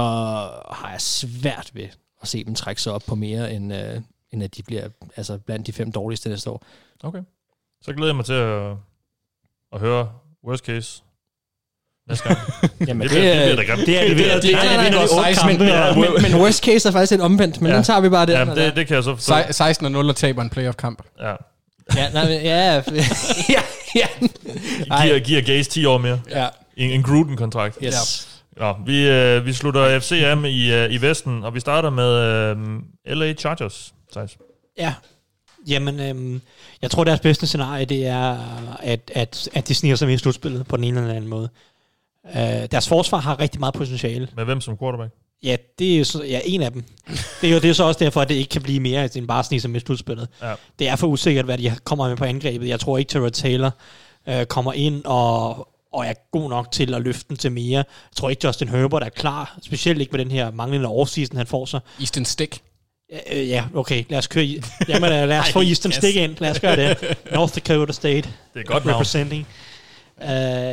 har 0.71 0.89
jeg 0.91 1.01
svært 1.01 1.71
ved 1.75 1.89
at 2.23 2.29
se 2.29 2.45
dem 2.45 2.55
trække 2.55 2.83
sig 2.83 2.93
op 2.93 3.03
på 3.07 3.15
mere, 3.15 3.53
end, 3.53 3.75
øh, 3.75 4.01
end 4.33 4.43
at 4.43 4.57
de 4.57 4.63
bliver 4.63 4.89
altså, 5.17 5.39
blandt 5.39 5.67
de 5.67 5.73
fem 5.73 5.93
dårligste 5.93 6.29
næste 6.29 6.51
år. 6.51 6.65
Okay. 7.05 7.21
Så 7.83 7.93
glæder 7.93 8.09
jeg 8.09 8.17
mig 8.17 8.25
til 8.25 8.33
at, 8.33 8.73
at 9.73 9.81
høre 9.81 10.09
worst 10.47 10.65
case 10.65 11.03
næste 12.09 12.25
gang. 12.29 12.39
Jamen, 12.89 13.01
det, 13.03 13.11
bliver, 13.11 13.35
det 13.35 13.43
bliver 13.43 13.57
da 13.57 13.61
Det 13.63 13.69
grimt. 13.69 13.89
er 13.89 14.09
det, 14.09 14.17
det, 14.17 14.33
er- 14.33 14.41
det, 14.41 14.55
er 14.55 14.59
det, 14.75 15.37
det, 15.37 15.47
men, 15.47 15.61
det, 15.61 16.13
men, 16.23 16.33
men 16.33 16.41
worst 16.43 16.65
case 16.65 16.89
er 16.89 16.93
faktisk 16.93 17.13
en 17.13 17.21
omvendt, 17.21 17.61
men 17.61 17.67
Ja. 17.67 17.73
ja. 17.73 17.77
den 17.77 17.85
tager 17.85 18.01
vi 18.01 18.09
bare 18.09 18.27
der. 18.27 18.39
Ja, 18.39 18.55
det, 18.67 18.77
det 18.77 18.87
kan 18.87 18.95
jeg 18.95 19.05
så 19.05 19.15
forstå. 19.15 19.35
Se- 19.47 19.53
16 19.53 19.87
og 19.87 19.93
0 19.93 20.09
og 20.09 20.17
taber 20.17 20.43
en 20.43 20.51
playoff-kamp. 20.51 21.03
Ja. 21.21 21.35
Ja, 21.97 22.11
nej, 22.13 22.25
men- 22.29 22.43
ja, 22.43 22.75
ja, 22.75 22.83
ja. 23.97 24.09
Giver, 25.03 25.19
giver 25.19 25.43
Gaze 25.43 25.71
10 25.71 25.85
år 25.85 25.99
mere. 25.99 26.21
ja. 26.31 26.49
En, 26.77 26.91
en 26.91 27.03
Gruden-kontrakt. 27.03 27.79
Yes. 27.83 28.36
Nå, 28.57 28.75
vi, 28.87 29.09
øh, 29.09 29.47
vi 29.47 29.53
slutter 29.53 30.01
FCM 30.01 30.45
i, 30.45 30.73
øh, 30.73 30.93
i 30.93 31.01
Vesten, 31.01 31.45
og 31.45 31.55
vi 31.55 31.61
starter 31.61 31.91
med 31.91 32.13
øh, 33.07 33.17
LA 33.17 33.33
Chargers. 33.33 33.95
Thijs. 34.13 34.39
Ja. 34.79 34.95
Jamen, 35.69 36.01
øhm, 36.01 36.41
jeg 36.83 36.91
tror, 36.91 37.05
deres 37.05 37.21
bedste 37.21 37.47
scenarie, 37.47 37.85
det 37.85 38.07
er, 38.07 38.39
at, 38.81 39.11
at, 39.15 39.49
at 39.55 39.69
de 39.69 39.75
sniger 39.75 39.97
sig 39.97 40.09
med 40.09 40.15
i 40.15 40.19
slutspillet 40.19 40.67
på 40.67 40.77
den 40.77 40.85
ene 40.85 41.01
eller 41.01 41.15
anden 41.15 41.31
måde. 41.31 41.49
Øh, 42.37 42.71
deres 42.71 42.89
forsvar 42.89 43.19
har 43.19 43.41
rigtig 43.41 43.61
meget 43.61 43.75
potentiale. 43.75 44.29
Med 44.37 44.45
hvem 44.45 44.61
som 44.61 44.79
quarterback? 44.79 45.13
Ja, 45.43 45.57
det 45.79 45.95
er 45.95 45.99
jo 45.99 46.05
så, 46.05 46.25
ja, 46.25 46.41
en 46.45 46.63
af 46.63 46.73
dem. 46.73 46.85
Det 47.41 47.49
er 47.51 47.55
jo 47.55 47.61
det 47.61 47.71
er 47.71 47.73
så 47.73 47.85
også 47.85 48.05
derfor, 48.05 48.21
at 48.21 48.29
det 48.29 48.35
ikke 48.35 48.49
kan 48.49 48.63
blive 48.63 48.81
mere 48.81 49.09
end 49.17 49.29
bare 49.29 49.39
at 49.39 49.45
snige 49.45 49.61
sig 49.61 49.71
med 49.71 49.81
i 49.81 49.85
slutspillet. 49.85 50.29
Ja. 50.43 50.55
Det 50.79 50.89
er 50.89 50.97
for 50.97 51.07
usikkert, 51.07 51.45
hvad 51.45 51.59
de 51.59 51.73
kommer 51.85 52.09
med 52.09 52.17
på 52.17 52.25
angrebet. 52.25 52.69
Jeg 52.69 52.81
tror 52.81 52.99
ikke, 52.99 53.09
Terrell 53.09 53.33
Taylor 53.33 53.71
øh, 54.29 54.47
kommer 54.47 54.73
ind 54.73 55.05
og 55.05 55.69
og 55.93 56.07
er 56.07 56.13
god 56.33 56.51
nok 56.51 56.73
til 56.73 56.95
at 56.95 57.03
løfte 57.03 57.25
den 57.29 57.37
til 57.37 57.53
mere. 57.53 57.77
Jeg 57.77 58.17
tror 58.17 58.31
ikke, 58.31 58.47
Justin 58.47 58.69
Herbert 58.69 59.03
er 59.03 59.09
klar, 59.09 59.59
specielt 59.63 60.01
ikke 60.01 60.13
med 60.13 60.19
den 60.25 60.31
her 60.31 60.51
manglende 60.51 60.89
offseason, 60.89 61.37
han 61.37 61.47
får 61.47 61.65
sig. 61.67 61.81
Easton 62.01 62.25
Stick. 62.25 62.61
Ja, 63.13 63.19
øh, 63.41 63.49
ja, 63.49 63.65
okay, 63.75 64.05
lad 64.09 64.19
os 64.19 64.27
køre 64.27 64.45
i. 64.45 64.63
Jamen, 64.89 65.13
øh, 65.13 65.29
lad 65.29 65.39
os 65.39 65.53
få 65.53 65.61
Eastern 65.63 65.91
yes. 65.91 65.97
Stick 65.97 66.17
ind. 66.17 66.37
Lad 66.39 66.51
os 66.51 66.61
gøre 66.61 66.77
det. 66.77 67.17
North 67.35 67.55
Dakota 67.55 67.93
State. 67.93 68.29
Det 68.55 68.61
er 68.61 68.63
godt. 68.65 68.87
Representing. 68.87 69.47
Uh, 70.21 70.27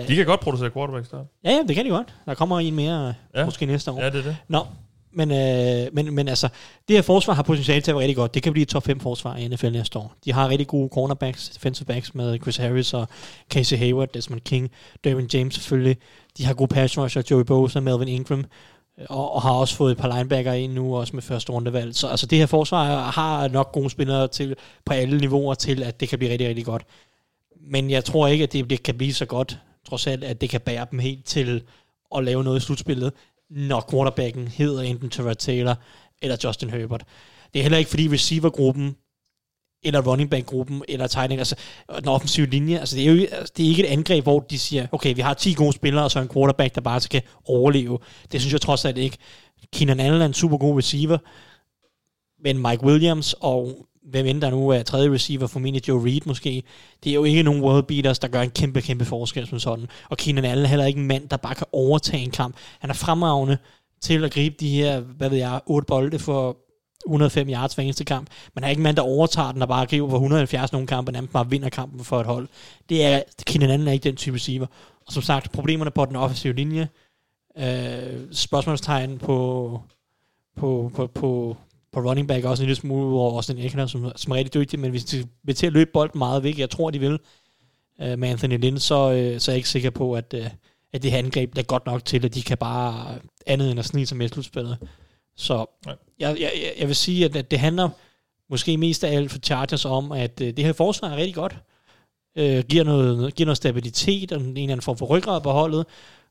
De 0.07 0.15
kan 0.15 0.25
godt 0.25 0.39
producere 0.39 0.69
quarterbacks 0.71 1.09
der. 1.09 1.23
ja, 1.45 1.51
ja, 1.51 1.59
det 1.67 1.75
kan 1.75 1.85
de 1.85 1.89
godt. 1.89 2.07
Der 2.25 2.33
kommer 2.33 2.59
en 2.59 2.75
mere, 2.75 3.13
ja. 3.35 3.45
måske 3.45 3.65
næste 3.65 3.91
år. 3.91 4.01
Ja, 4.01 4.09
det 4.09 4.19
er 4.19 4.23
det. 4.23 4.37
Nå, 4.47 4.65
men, 5.13 5.31
øh, 5.31 5.93
men, 5.93 6.15
men 6.15 6.27
altså, 6.27 6.49
det 6.87 6.95
her 6.95 7.01
forsvar 7.01 7.33
har 7.33 7.43
potentiale 7.43 7.81
til 7.81 7.91
at 7.91 7.95
være 7.95 8.01
rigtig 8.01 8.15
godt. 8.15 8.33
Det 8.33 8.43
kan 8.43 8.51
blive 8.51 8.61
et 8.61 8.67
top 8.67 8.83
5 8.83 8.99
forsvar 8.99 9.35
i 9.35 9.47
NFL 9.47 9.69
næste 9.69 9.99
år. 9.99 10.13
De 10.25 10.33
har 10.33 10.49
rigtig 10.49 10.67
gode 10.67 10.89
cornerbacks, 10.93 11.49
defensive 11.49 11.85
backs 11.85 12.15
med 12.15 12.39
Chris 12.41 12.57
Harris 12.57 12.93
og 12.93 13.07
Casey 13.49 13.77
Hayward, 13.77 14.07
Desmond 14.13 14.41
King, 14.41 14.71
Derwin 15.03 15.29
James 15.33 15.53
selvfølgelig. 15.53 15.97
De 16.37 16.45
har 16.45 16.53
gode 16.53 16.67
pass 16.67 16.97
rusher, 16.97 17.21
Joey 17.31 17.43
Bosa, 17.43 17.79
Melvin 17.79 18.07
Ingram, 18.07 18.39
øh, 18.99 19.05
og, 19.09 19.31
og 19.31 19.41
har 19.41 19.51
også 19.51 19.75
fået 19.75 19.91
et 19.91 19.97
par 19.97 20.17
linebacker 20.17 20.53
ind 20.53 20.73
nu, 20.73 20.95
også 20.97 21.15
med 21.15 21.23
første 21.23 21.51
rundevalg. 21.51 21.95
Så 21.95 22.07
altså, 22.07 22.25
det 22.25 22.37
her 22.37 22.45
forsvar 22.45 23.11
har 23.11 23.47
nok 23.47 23.71
gode 23.71 23.89
spillere 23.89 24.27
til, 24.27 24.55
på 24.85 24.93
alle 24.93 25.17
niveauer 25.17 25.53
til, 25.53 25.83
at 25.83 25.99
det 25.99 26.09
kan 26.09 26.19
blive 26.19 26.31
rigtig, 26.31 26.47
rigtig 26.47 26.65
godt. 26.65 26.83
Men 27.61 27.89
jeg 27.89 28.05
tror 28.05 28.27
ikke, 28.27 28.43
at 28.43 28.53
det, 28.53 28.69
det 28.69 28.83
kan 28.83 28.97
blive 28.97 29.13
så 29.13 29.25
godt, 29.25 29.57
trods 29.89 30.07
alt, 30.07 30.23
at 30.23 30.41
det 30.41 30.49
kan 30.49 30.61
bære 30.61 30.87
dem 30.91 30.99
helt 30.99 31.25
til 31.25 31.63
at 32.15 32.23
lave 32.23 32.43
noget 32.43 32.59
i 32.59 32.63
slutspillet, 32.63 33.13
når 33.55 33.87
quarterbacken 33.91 34.47
hedder 34.47 34.81
enten 34.81 35.09
Terrell 35.09 35.35
Taylor 35.35 35.75
eller 36.21 36.37
Justin 36.43 36.69
Herbert. 36.69 37.03
Det 37.53 37.59
er 37.59 37.63
heller 37.63 37.77
ikke, 37.77 37.89
fordi 37.89 38.13
receivergruppen 38.13 38.95
eller 39.83 40.01
running 40.01 40.29
back-gruppen, 40.29 40.83
eller 40.87 41.07
tegning, 41.07 41.39
altså 41.39 41.55
den 41.99 42.07
offensive 42.07 42.45
linje, 42.45 42.79
altså 42.79 42.95
det 42.95 43.03
er 43.03 43.07
jo 43.07 43.13
ikke, 43.13 43.33
altså, 43.33 43.53
det 43.57 43.65
er 43.65 43.69
ikke 43.69 43.87
et 43.87 43.91
angreb, 43.91 44.23
hvor 44.23 44.39
de 44.39 44.59
siger, 44.59 44.87
okay, 44.91 45.15
vi 45.15 45.21
har 45.21 45.33
10 45.33 45.53
gode 45.53 45.73
spillere, 45.73 46.03
og 46.03 46.11
så 46.11 46.19
en 46.19 46.29
quarterback, 46.29 46.75
der 46.75 46.81
bare 46.81 47.01
skal 47.01 47.21
overleve. 47.45 47.99
Det 48.31 48.41
synes 48.41 48.53
jeg 48.53 48.61
trods 48.61 48.85
alt 48.85 48.97
ikke. 48.97 49.17
Keenan 49.73 49.99
Allen 49.99 50.21
er 50.21 50.25
en 50.25 50.33
super 50.33 50.57
god 50.57 50.77
receiver, 50.77 51.17
men 52.43 52.57
Mike 52.57 52.83
Williams 52.83 53.35
og 53.39 53.87
hvem 54.05 54.25
end 54.25 54.41
der 54.41 54.49
nu 54.49 54.69
er 54.69 54.83
tredje 54.83 55.11
receiver, 55.11 55.47
formentlig 55.47 55.87
Joe 55.87 56.05
Reed 56.05 56.21
måske, 56.25 56.63
det 57.03 57.09
er 57.09 57.13
jo 57.13 57.23
ikke 57.23 57.43
nogen 57.43 57.61
world 57.61 57.83
beaters, 57.83 58.19
der 58.19 58.27
gør 58.27 58.41
en 58.41 58.49
kæmpe, 58.49 58.81
kæmpe 58.81 59.05
forskel 59.05 59.47
som 59.47 59.59
sådan. 59.59 59.87
Og 60.09 60.17
Keenan 60.17 60.45
Allen 60.45 60.65
er 60.65 60.69
heller 60.69 60.85
ikke 60.85 60.99
en 60.99 61.07
mand, 61.07 61.29
der 61.29 61.37
bare 61.37 61.55
kan 61.55 61.67
overtage 61.71 62.23
en 62.23 62.31
kamp. 62.31 62.55
Han 62.79 62.89
er 62.89 62.93
fremragende 62.93 63.57
til 64.01 64.23
at 64.23 64.31
gribe 64.31 64.55
de 64.59 64.69
her, 64.69 64.99
hvad 64.99 65.29
ved 65.29 65.37
jeg, 65.37 65.61
otte 65.65 65.85
bolde 65.85 66.19
for 66.19 66.57
105 67.05 67.49
yards 67.49 67.73
hver 67.73 67.83
eneste 67.83 68.05
kamp. 68.05 68.27
Man 68.55 68.63
er 68.63 68.69
ikke 68.69 68.79
en 68.79 68.83
mand, 68.83 68.95
der 68.95 69.01
overtager 69.01 69.51
den 69.51 69.61
og 69.61 69.67
bare 69.67 69.85
griber 69.85 70.09
for 70.09 70.15
170 70.15 70.71
nogle 70.71 70.87
kampe, 70.87 71.09
og 71.09 71.13
nærmest 71.13 71.33
bare 71.33 71.49
vinder 71.49 71.69
kampen 71.69 72.03
for 72.03 72.19
et 72.19 72.25
hold. 72.25 72.47
Det 72.89 73.05
er, 73.05 73.21
Keenan 73.45 73.69
Allen 73.69 73.87
er 73.87 73.91
ikke 73.91 74.03
den 74.03 74.15
type 74.15 74.35
receiver. 74.35 74.67
Og 75.07 75.13
som 75.13 75.23
sagt, 75.23 75.51
problemerne 75.51 75.91
på 75.91 76.05
den 76.05 76.15
offensive 76.15 76.53
linje, 76.53 76.89
øh, 77.57 78.21
spørgsmålstegn 78.31 79.17
på, 79.19 79.81
på, 80.57 80.91
på, 80.95 81.07
på, 81.07 81.57
på 81.93 81.99
running 81.99 82.27
back 82.27 82.45
også 82.45 82.63
en 82.63 82.67
lille 82.67 82.81
smule 82.81 83.19
over 83.19 83.35
Austin 83.35 83.57
Eckler, 83.57 83.87
som, 83.87 84.11
som 84.15 84.31
er 84.31 84.35
rigtig 84.35 84.53
dygtig, 84.53 84.79
men 84.79 84.91
hvis 84.91 85.05
de 85.05 85.25
vil 85.43 85.55
til 85.55 85.67
at 85.67 85.73
løbe 85.73 85.89
bolden 85.93 86.17
meget 86.17 86.43
væk, 86.43 86.59
jeg 86.59 86.69
tror, 86.69 86.91
de 86.91 86.99
vil, 86.99 87.19
øh, 88.01 88.19
med 88.19 88.29
Anthony 88.29 88.57
Lynn, 88.57 88.79
så, 88.79 89.11
øh, 89.11 89.39
så 89.39 89.51
er 89.51 89.53
jeg 89.53 89.57
ikke 89.57 89.69
sikker 89.69 89.89
på, 89.89 90.13
at, 90.13 90.33
øh, 90.37 90.45
at 90.93 91.03
det 91.03 91.11
her 91.11 91.17
angreb 91.17 91.57
er 91.57 91.61
godt 91.63 91.85
nok 91.85 92.05
til, 92.05 92.25
at 92.25 92.33
de 92.35 92.41
kan 92.41 92.57
bare 92.57 93.15
andet 93.47 93.71
end 93.71 93.79
at 93.79 93.85
snige 93.85 94.05
sig 94.05 94.17
med 94.17 94.29
slutspillet. 94.29 94.77
Så 95.37 95.65
Nej. 95.85 95.95
jeg, 96.19 96.37
jeg, 96.39 96.51
jeg- 96.79 96.87
vil 96.87 96.95
sige, 96.95 97.25
at, 97.25 97.35
at 97.35 97.51
det 97.51 97.59
handler 97.59 97.89
måske 98.49 98.77
mest 98.77 99.03
af 99.03 99.15
alt 99.15 99.31
for 99.31 99.39
Chargers 99.39 99.85
om, 99.85 100.11
at 100.11 100.41
øh, 100.41 100.47
det 100.57 100.65
her 100.65 100.73
forsvar 100.73 101.09
er 101.09 101.15
rigtig 101.17 101.35
godt, 101.35 101.55
øh, 102.37 102.63
giver, 102.69 102.83
noget, 102.83 103.35
giver 103.35 103.45
noget 103.45 103.57
stabilitet 103.57 104.31
og 104.31 104.41
en 104.41 104.47
eller 104.49 104.61
anden 104.63 104.81
form 104.81 104.97
for 104.97 105.05
ryggrad 105.05 105.41
på 105.41 105.51
holdet, 105.51 105.85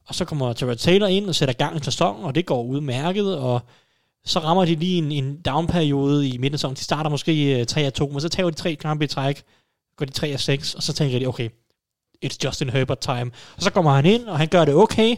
og 0.07 0.15
så 0.15 0.25
kommer 0.25 0.53
Tyrod 0.53 0.77
Taylor 0.77 1.07
ind 1.07 1.29
og 1.29 1.35
sætter 1.35 1.53
gang 1.53 1.77
i 1.77 1.85
sæsonen, 1.85 2.25
og 2.25 2.35
det 2.35 2.47
går 2.47 2.63
udmærket, 2.63 3.39
og 3.39 3.61
så 4.25 4.39
rammer 4.39 4.65
de 4.65 4.75
lige 4.75 4.99
en, 4.99 5.13
en 5.13 5.41
down-periode 5.41 6.29
i 6.29 6.39
midten 6.39 6.55
af 6.55 6.59
sæsonen. 6.59 6.77
De 6.77 6.85
starter 6.85 7.11
måske 7.11 7.61
øh, 7.61 7.67
3-2, 7.71 8.13
men 8.13 8.21
så 8.21 8.29
tager 8.29 8.51
de 8.51 8.57
tre 8.57 8.75
kampe 8.75 9.05
i 9.05 9.09
træk, 9.09 9.43
går 9.97 10.07
de 10.07 10.35
3-6, 10.35 10.77
og 10.77 10.83
så 10.83 10.93
tænker 10.93 11.19
de, 11.19 11.27
okay, 11.27 11.49
it's 12.25 12.37
Justin 12.45 12.71
Herbert 12.71 12.99
time. 12.99 13.31
Og 13.57 13.63
så 13.63 13.71
kommer 13.71 13.91
han 13.93 14.07
ind, 14.07 14.25
og 14.25 14.39
han 14.39 14.49
gør 14.49 14.65
det 14.65 14.75
okay, 14.75 15.17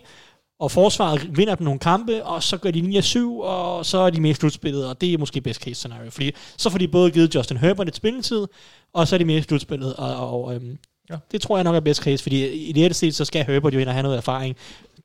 og 0.60 0.70
forsvaret 0.70 1.36
vinder 1.36 1.54
dem 1.54 1.64
nogle 1.64 1.80
kampe, 1.80 2.24
og 2.24 2.42
så 2.42 2.56
gør 2.56 2.70
de 2.70 2.80
9-7, 2.80 3.42
og 3.42 3.86
så 3.86 3.98
er 3.98 4.10
de 4.10 4.20
med 4.20 4.30
i 4.30 4.34
slutspillet, 4.34 4.88
og 4.88 5.00
det 5.00 5.12
er 5.14 5.18
måske 5.18 5.40
best 5.40 5.60
case 5.60 5.74
scenario, 5.74 6.10
fordi 6.10 6.32
så 6.56 6.70
får 6.70 6.78
de 6.78 6.88
både 6.88 7.10
givet 7.10 7.34
Justin 7.34 7.56
Herbert 7.56 7.88
et 7.88 7.96
spilletid, 7.96 8.46
og 8.92 9.08
så 9.08 9.16
er 9.16 9.18
de 9.18 9.24
med 9.24 9.36
i 9.36 9.42
slutspillet, 9.42 9.94
og, 9.96 10.32
og 10.32 10.54
øhm, 10.54 10.78
Ja. 11.10 11.16
det 11.32 11.42
tror 11.42 11.56
jeg 11.56 11.64
nok 11.64 11.76
er 11.76 11.80
best 11.80 12.02
case, 12.02 12.22
fordi 12.22 12.46
i 12.46 12.72
det 12.72 12.96
set, 12.96 13.14
så 13.14 13.24
skal 13.24 13.44
Herbert 13.44 13.74
jo 13.74 13.78
ind 13.78 13.88
og 13.88 13.94
have 13.94 14.02
noget 14.02 14.16
erfaring. 14.16 14.56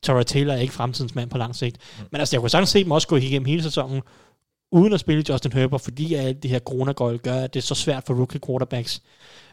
Tara 0.04 0.24
Taylor 0.24 0.54
er 0.54 0.58
ikke 0.58 0.74
fremtidens 0.74 1.16
mand 1.16 1.30
på 1.30 1.38
lang 1.38 1.56
sigt. 1.56 1.78
Mm. 2.00 2.06
Men 2.12 2.20
altså, 2.20 2.36
jeg 2.36 2.42
kunne 2.42 2.50
sagtens 2.50 2.70
se 2.70 2.84
dem 2.84 2.92
også 2.92 3.08
gå 3.08 3.16
igennem 3.16 3.46
hele 3.46 3.64
sæsonen, 3.64 4.02
uden 4.72 4.94
at 4.94 5.00
spille 5.00 5.24
Justin 5.30 5.52
Herbert, 5.52 5.82
fordi 5.82 6.14
alt 6.14 6.44
det 6.44 6.52
her 6.52 6.60
coronagøjl 6.60 7.20
gør, 7.20 7.36
at 7.36 7.54
det 7.54 7.60
er 7.60 7.64
så 7.64 7.76
svært 7.76 8.04
for 8.08 8.14
rookie 8.14 8.40
quarterbacks. 8.46 9.02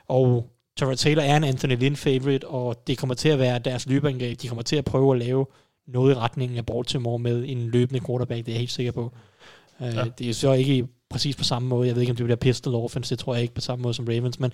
Og 0.08 0.50
Tara 0.76 0.94
Taylor 0.94 1.22
er 1.22 1.36
en 1.36 1.44
Anthony 1.44 1.76
Lynn 1.76 1.96
favorite, 1.96 2.48
og 2.48 2.86
det 2.86 2.98
kommer 2.98 3.14
til 3.14 3.28
at 3.28 3.38
være 3.38 3.58
deres 3.58 3.86
løbeangreb. 3.86 4.42
De 4.42 4.48
kommer 4.48 4.62
til 4.62 4.76
at 4.76 4.84
prøve 4.84 5.12
at 5.14 5.18
lave 5.18 5.46
noget 5.86 6.14
i 6.14 6.18
retningen 6.18 6.58
af 6.58 6.66
Baltimore 6.66 7.18
med 7.18 7.44
en 7.46 7.70
løbende 7.70 8.00
quarterback, 8.06 8.46
det 8.46 8.48
er 8.48 8.54
jeg 8.54 8.58
helt 8.60 8.72
sikker 8.72 8.92
på. 8.92 9.12
Uh, 9.80 9.86
Ja. 9.86 10.04
Det 10.18 10.30
er 10.30 10.34
så 10.34 10.52
ikke 10.52 10.86
præcis 11.10 11.36
på 11.36 11.44
samme 11.44 11.68
måde. 11.68 11.86
Jeg 11.86 11.94
ved 11.94 12.02
ikke, 12.02 12.10
om 12.10 12.16
det 12.16 12.24
bliver 12.24 12.36
pistol 12.36 12.74
offense, 12.74 13.10
det 13.10 13.18
tror 13.18 13.34
jeg 13.34 13.42
ikke 13.42 13.54
på 13.54 13.60
samme 13.60 13.82
måde 13.82 13.94
som 13.94 14.04
Ravens, 14.08 14.40
men 14.40 14.52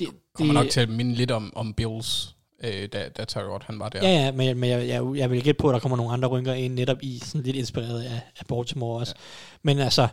det, 0.00 0.08
Kommer 0.34 0.54
nok 0.54 0.68
til 0.68 0.80
at 0.80 0.88
minde 0.88 1.14
lidt 1.14 1.30
om, 1.30 1.52
om 1.56 1.74
Bills, 1.74 2.33
øh, 2.64 2.88
da, 2.92 3.08
da 3.08 3.24
Tyrod 3.24 3.60
han 3.66 3.78
var 3.78 3.88
der. 3.88 4.08
Ja, 4.08 4.24
ja, 4.24 4.32
men, 4.32 4.58
men 4.58 4.70
jeg, 4.70 4.88
jeg, 4.88 5.04
jeg 5.14 5.30
vil 5.30 5.42
gætte 5.42 5.58
på, 5.58 5.68
at 5.68 5.74
der 5.74 5.80
kommer 5.80 5.96
nogle 5.96 6.12
andre 6.12 6.28
rynker 6.28 6.52
ind 6.52 6.74
netop 6.74 6.98
i, 7.02 7.18
sådan 7.18 7.42
lidt 7.42 7.56
inspireret 7.56 8.02
af, 8.02 8.20
af 8.40 8.46
Baltimore 8.48 9.00
også. 9.00 9.14
Ja. 9.16 9.20
Men 9.62 9.78
altså, 9.78 10.08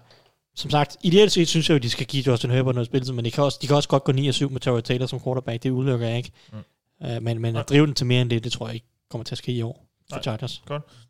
som 0.55 0.71
sagt, 0.71 0.97
ideelt 1.03 1.31
set 1.31 1.47
synes 1.47 1.69
jeg 1.69 1.73
jo, 1.73 1.75
at 1.75 1.83
de 1.83 1.89
skal 1.89 2.05
give 2.05 2.23
Justin 2.27 2.51
Herbert 2.51 2.75
noget 2.75 2.85
spilletid, 2.85 3.13
men 3.13 3.25
de 3.25 3.31
kan 3.31 3.43
også, 3.43 3.59
de 3.61 3.67
kan 3.67 3.75
også 3.75 3.89
godt 3.89 4.03
gå 4.03 4.11
9-7 4.11 4.15
med 4.49 4.59
Terry 4.59 4.81
Taylor 4.81 5.05
som 5.05 5.23
quarterback, 5.23 5.63
det 5.63 5.69
udelukker 5.69 6.07
jeg 6.07 6.17
ikke. 6.17 6.31
Mm. 6.51 6.57
Uh, 7.05 7.23
men 7.23 7.41
men 7.41 7.55
at 7.55 7.69
drive 7.69 7.85
den 7.85 7.95
til 7.95 8.05
mere 8.05 8.21
end 8.21 8.29
det, 8.29 8.43
det 8.43 8.51
tror 8.51 8.67
jeg 8.67 8.73
ikke 8.73 8.87
kommer 9.09 9.23
til 9.23 9.33
at 9.33 9.37
ske 9.37 9.51
i 9.51 9.61
år 9.61 9.90
for 10.12 10.18
Nej. 10.18 10.24
Chargers. 10.24 10.62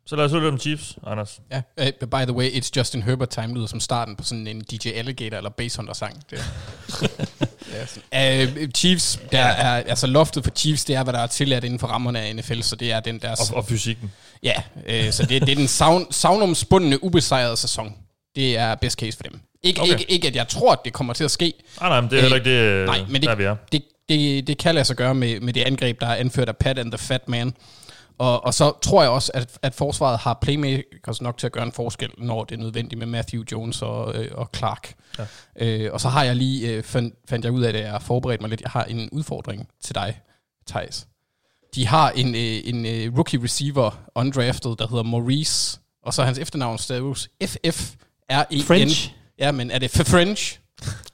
Så 0.06 0.16
lad 0.16 0.24
os 0.24 0.30
høre 0.30 0.42
lidt 0.42 0.52
om 0.52 0.60
Chiefs, 0.60 0.98
Anders. 1.06 1.40
Ja, 1.50 1.62
uh, 1.80 2.08
by 2.08 2.24
the 2.24 2.32
way, 2.32 2.50
It's 2.50 2.70
Justin 2.76 3.02
Herbert 3.02 3.28
Time 3.28 3.54
lyder 3.54 3.66
som 3.66 3.80
starten 3.80 4.16
på 4.16 4.24
sådan 4.24 4.46
en 4.46 4.60
DJ 4.60 4.88
Alligator 4.88 5.36
eller 5.36 5.50
Bass 5.50 5.76
Hunter 5.76 5.92
sang. 5.94 6.22
Det. 6.30 6.38
sådan. 7.86 8.48
Uh, 8.48 8.70
Chiefs, 8.74 9.20
der 9.32 9.38
er, 9.44 9.82
altså 9.82 10.06
loftet 10.06 10.44
for 10.44 10.50
Chiefs, 10.50 10.84
det 10.84 10.96
er, 10.96 11.02
hvad 11.04 11.12
der 11.12 11.18
er 11.20 11.26
tilladt 11.26 11.64
inden 11.64 11.78
for 11.78 11.86
rammerne 11.86 12.20
af 12.20 12.36
NFL, 12.36 12.60
så 12.60 12.76
det 12.76 12.92
er 12.92 13.00
den 13.00 13.18
deres... 13.18 13.50
Og, 13.50 13.56
og 13.56 13.64
fysikken. 13.66 14.12
Ja, 14.42 14.62
øh, 14.86 15.12
så 15.12 15.22
det, 15.22 15.42
det 15.42 15.48
er 15.52 15.56
den 15.56 15.68
savn, 15.68 16.06
savnomsbundne, 16.12 17.04
ubesejrede 17.04 17.56
sæson. 17.56 17.94
Det 18.36 18.58
er 18.58 18.74
best 18.74 18.98
case 18.98 19.16
for 19.16 19.22
dem. 19.22 19.40
Ikke, 19.62 19.80
Okay. 19.80 19.92
ikke, 19.92 20.10
ikke 20.10 20.28
at 20.28 20.36
jeg 20.36 20.48
tror, 20.48 20.72
at 20.72 20.78
det 20.84 20.92
kommer 20.92 21.12
til 21.12 21.24
at 21.24 21.30
ske. 21.30 21.52
Nej, 21.80 21.88
nej, 21.88 22.00
men 22.00 22.10
det 22.10 22.16
er 22.16 22.20
heller 22.20 22.36
ikke 22.36 22.50
det, 22.50 22.56
Øh, 22.60 22.86
nej, 22.86 22.98
men 23.08 23.14
det, 23.14 23.22
der 23.22 23.34
vi 23.34 23.44
er. 23.44 23.56
Det, 23.72 23.82
det, 24.08 24.46
det 24.46 24.58
kan 24.58 24.74
lade 24.74 24.84
sig 24.84 24.96
gøre 24.96 25.14
med, 25.14 25.40
med 25.40 25.52
det 25.52 25.60
angreb, 25.62 26.00
der 26.00 26.06
er 26.06 26.14
anført 26.14 26.48
af 26.48 26.56
Pat 26.56 26.78
and 26.78 26.92
the 26.92 26.98
Fat 26.98 27.28
Man. 27.28 27.54
Og, 28.18 28.44
og 28.44 28.54
så 28.54 28.72
tror 28.82 29.02
jeg 29.02 29.10
også, 29.10 29.30
at, 29.34 29.58
at 29.62 29.74
forsvaret 29.74 30.18
har 30.18 30.38
playmakers 30.42 31.20
nok 31.22 31.38
til 31.38 31.46
at 31.46 31.52
gøre 31.52 31.64
en 31.64 31.72
forskel, 31.72 32.10
når 32.18 32.44
det 32.44 32.54
er 32.54 32.58
nødvendigt 32.62 32.98
med 32.98 33.06
Matthew 33.06 33.42
Jones 33.52 33.82
og, 33.82 34.14
øh, 34.14 34.28
og 34.34 34.50
Clark. 34.56 34.94
Ja. 35.18 35.24
Øh, 35.56 35.92
og 35.92 36.00
så 36.00 36.08
har 36.08 36.24
jeg 36.24 36.36
lige, 36.36 36.68
øh, 36.68 36.82
fandt, 36.82 37.14
fandt 37.28 37.44
jeg 37.44 37.52
ud 37.52 37.62
af, 37.62 37.68
at 37.68 37.74
jeg 37.80 37.90
har 37.90 37.98
forberedt 37.98 38.40
mig 38.40 38.50
lidt, 38.50 38.60
jeg 38.60 38.70
har 38.70 38.84
en 38.84 39.08
udfordring 39.12 39.68
til 39.84 39.94
dig, 39.94 40.20
Thijs. 40.68 41.06
De 41.74 41.86
har 41.86 42.10
en, 42.10 42.34
øh, 42.34 42.60
en 42.64 42.86
øh, 42.86 43.16
rookie 43.16 43.42
receiver 43.44 43.90
undrafted, 44.14 44.76
der 44.76 44.88
hedder 44.88 45.02
Maurice, 45.02 45.78
og 46.02 46.14
så 46.14 46.22
er 46.22 46.26
hans 46.26 46.38
efternavn 46.38 46.78
staves 46.78 47.28
F-F-R-E-N. 47.44 48.62
French? 48.62 49.12
Ja, 49.38 49.52
men 49.52 49.70
er 49.70 49.78
det 49.78 49.90
for 49.90 50.04
French? 50.04 50.58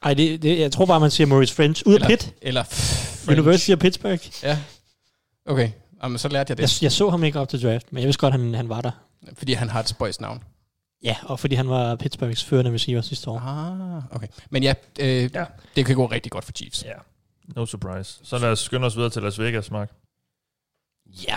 Ej, 0.02 0.14
det, 0.14 0.42
det, 0.42 0.58
jeg 0.58 0.72
tror 0.72 0.86
bare, 0.86 1.00
man 1.00 1.10
siger 1.10 1.26
Maurice 1.26 1.54
French. 1.54 1.82
Ud 1.86 1.92
af 1.92 1.96
Eller- 1.96 2.08
Pitt. 2.08 2.34
Eller 2.42 2.62
French. 2.62 3.30
University 3.40 3.70
of 3.70 3.78
Pittsburgh. 3.78 4.20
Ja. 4.42 4.58
Okay, 5.46 5.70
Jamen, 6.02 6.18
så 6.18 6.28
lærte 6.28 6.50
jeg 6.50 6.56
det, 6.56 6.62
Jeg, 6.62 6.82
jeg 6.82 6.92
så 6.92 7.10
ham 7.10 7.24
ikke 7.24 7.40
op 7.40 7.48
til 7.48 7.62
draft, 7.62 7.92
men 7.92 8.00
jeg 8.00 8.06
vidste 8.06 8.20
godt, 8.20 8.32
han, 8.32 8.54
han 8.54 8.68
var 8.68 8.80
der. 8.80 8.90
fordi 9.34 9.52
han 9.52 9.68
har 9.68 9.80
et 9.80 9.88
spøjs 9.88 10.20
navn. 10.20 10.42
Ja, 11.04 11.16
og 11.22 11.40
fordi 11.40 11.54
han 11.54 11.68
var 11.68 11.96
Pittsburghs 11.96 12.44
førende 12.44 12.72
receiver 12.72 13.00
sidste 13.00 13.30
år. 13.30 13.38
Ah, 13.38 14.02
okay. 14.16 14.26
Men 14.50 14.62
ja, 14.62 14.74
øh, 15.00 15.30
Ja. 15.34 15.44
det 15.76 15.86
kan 15.86 15.94
gå 15.96 16.06
rigtig 16.06 16.32
godt 16.32 16.44
for 16.44 16.52
Chiefs. 16.52 16.84
Ja. 16.84 16.92
No 17.56 17.66
surprise. 17.66 18.20
Så 18.22 18.38
lad 18.38 18.48
os 18.48 18.58
skynde 18.58 18.86
os 18.86 18.96
videre 18.96 19.10
til 19.10 19.22
Las 19.22 19.38
Vegas, 19.38 19.70
Mark. 19.70 19.90
Ja. 21.28 21.36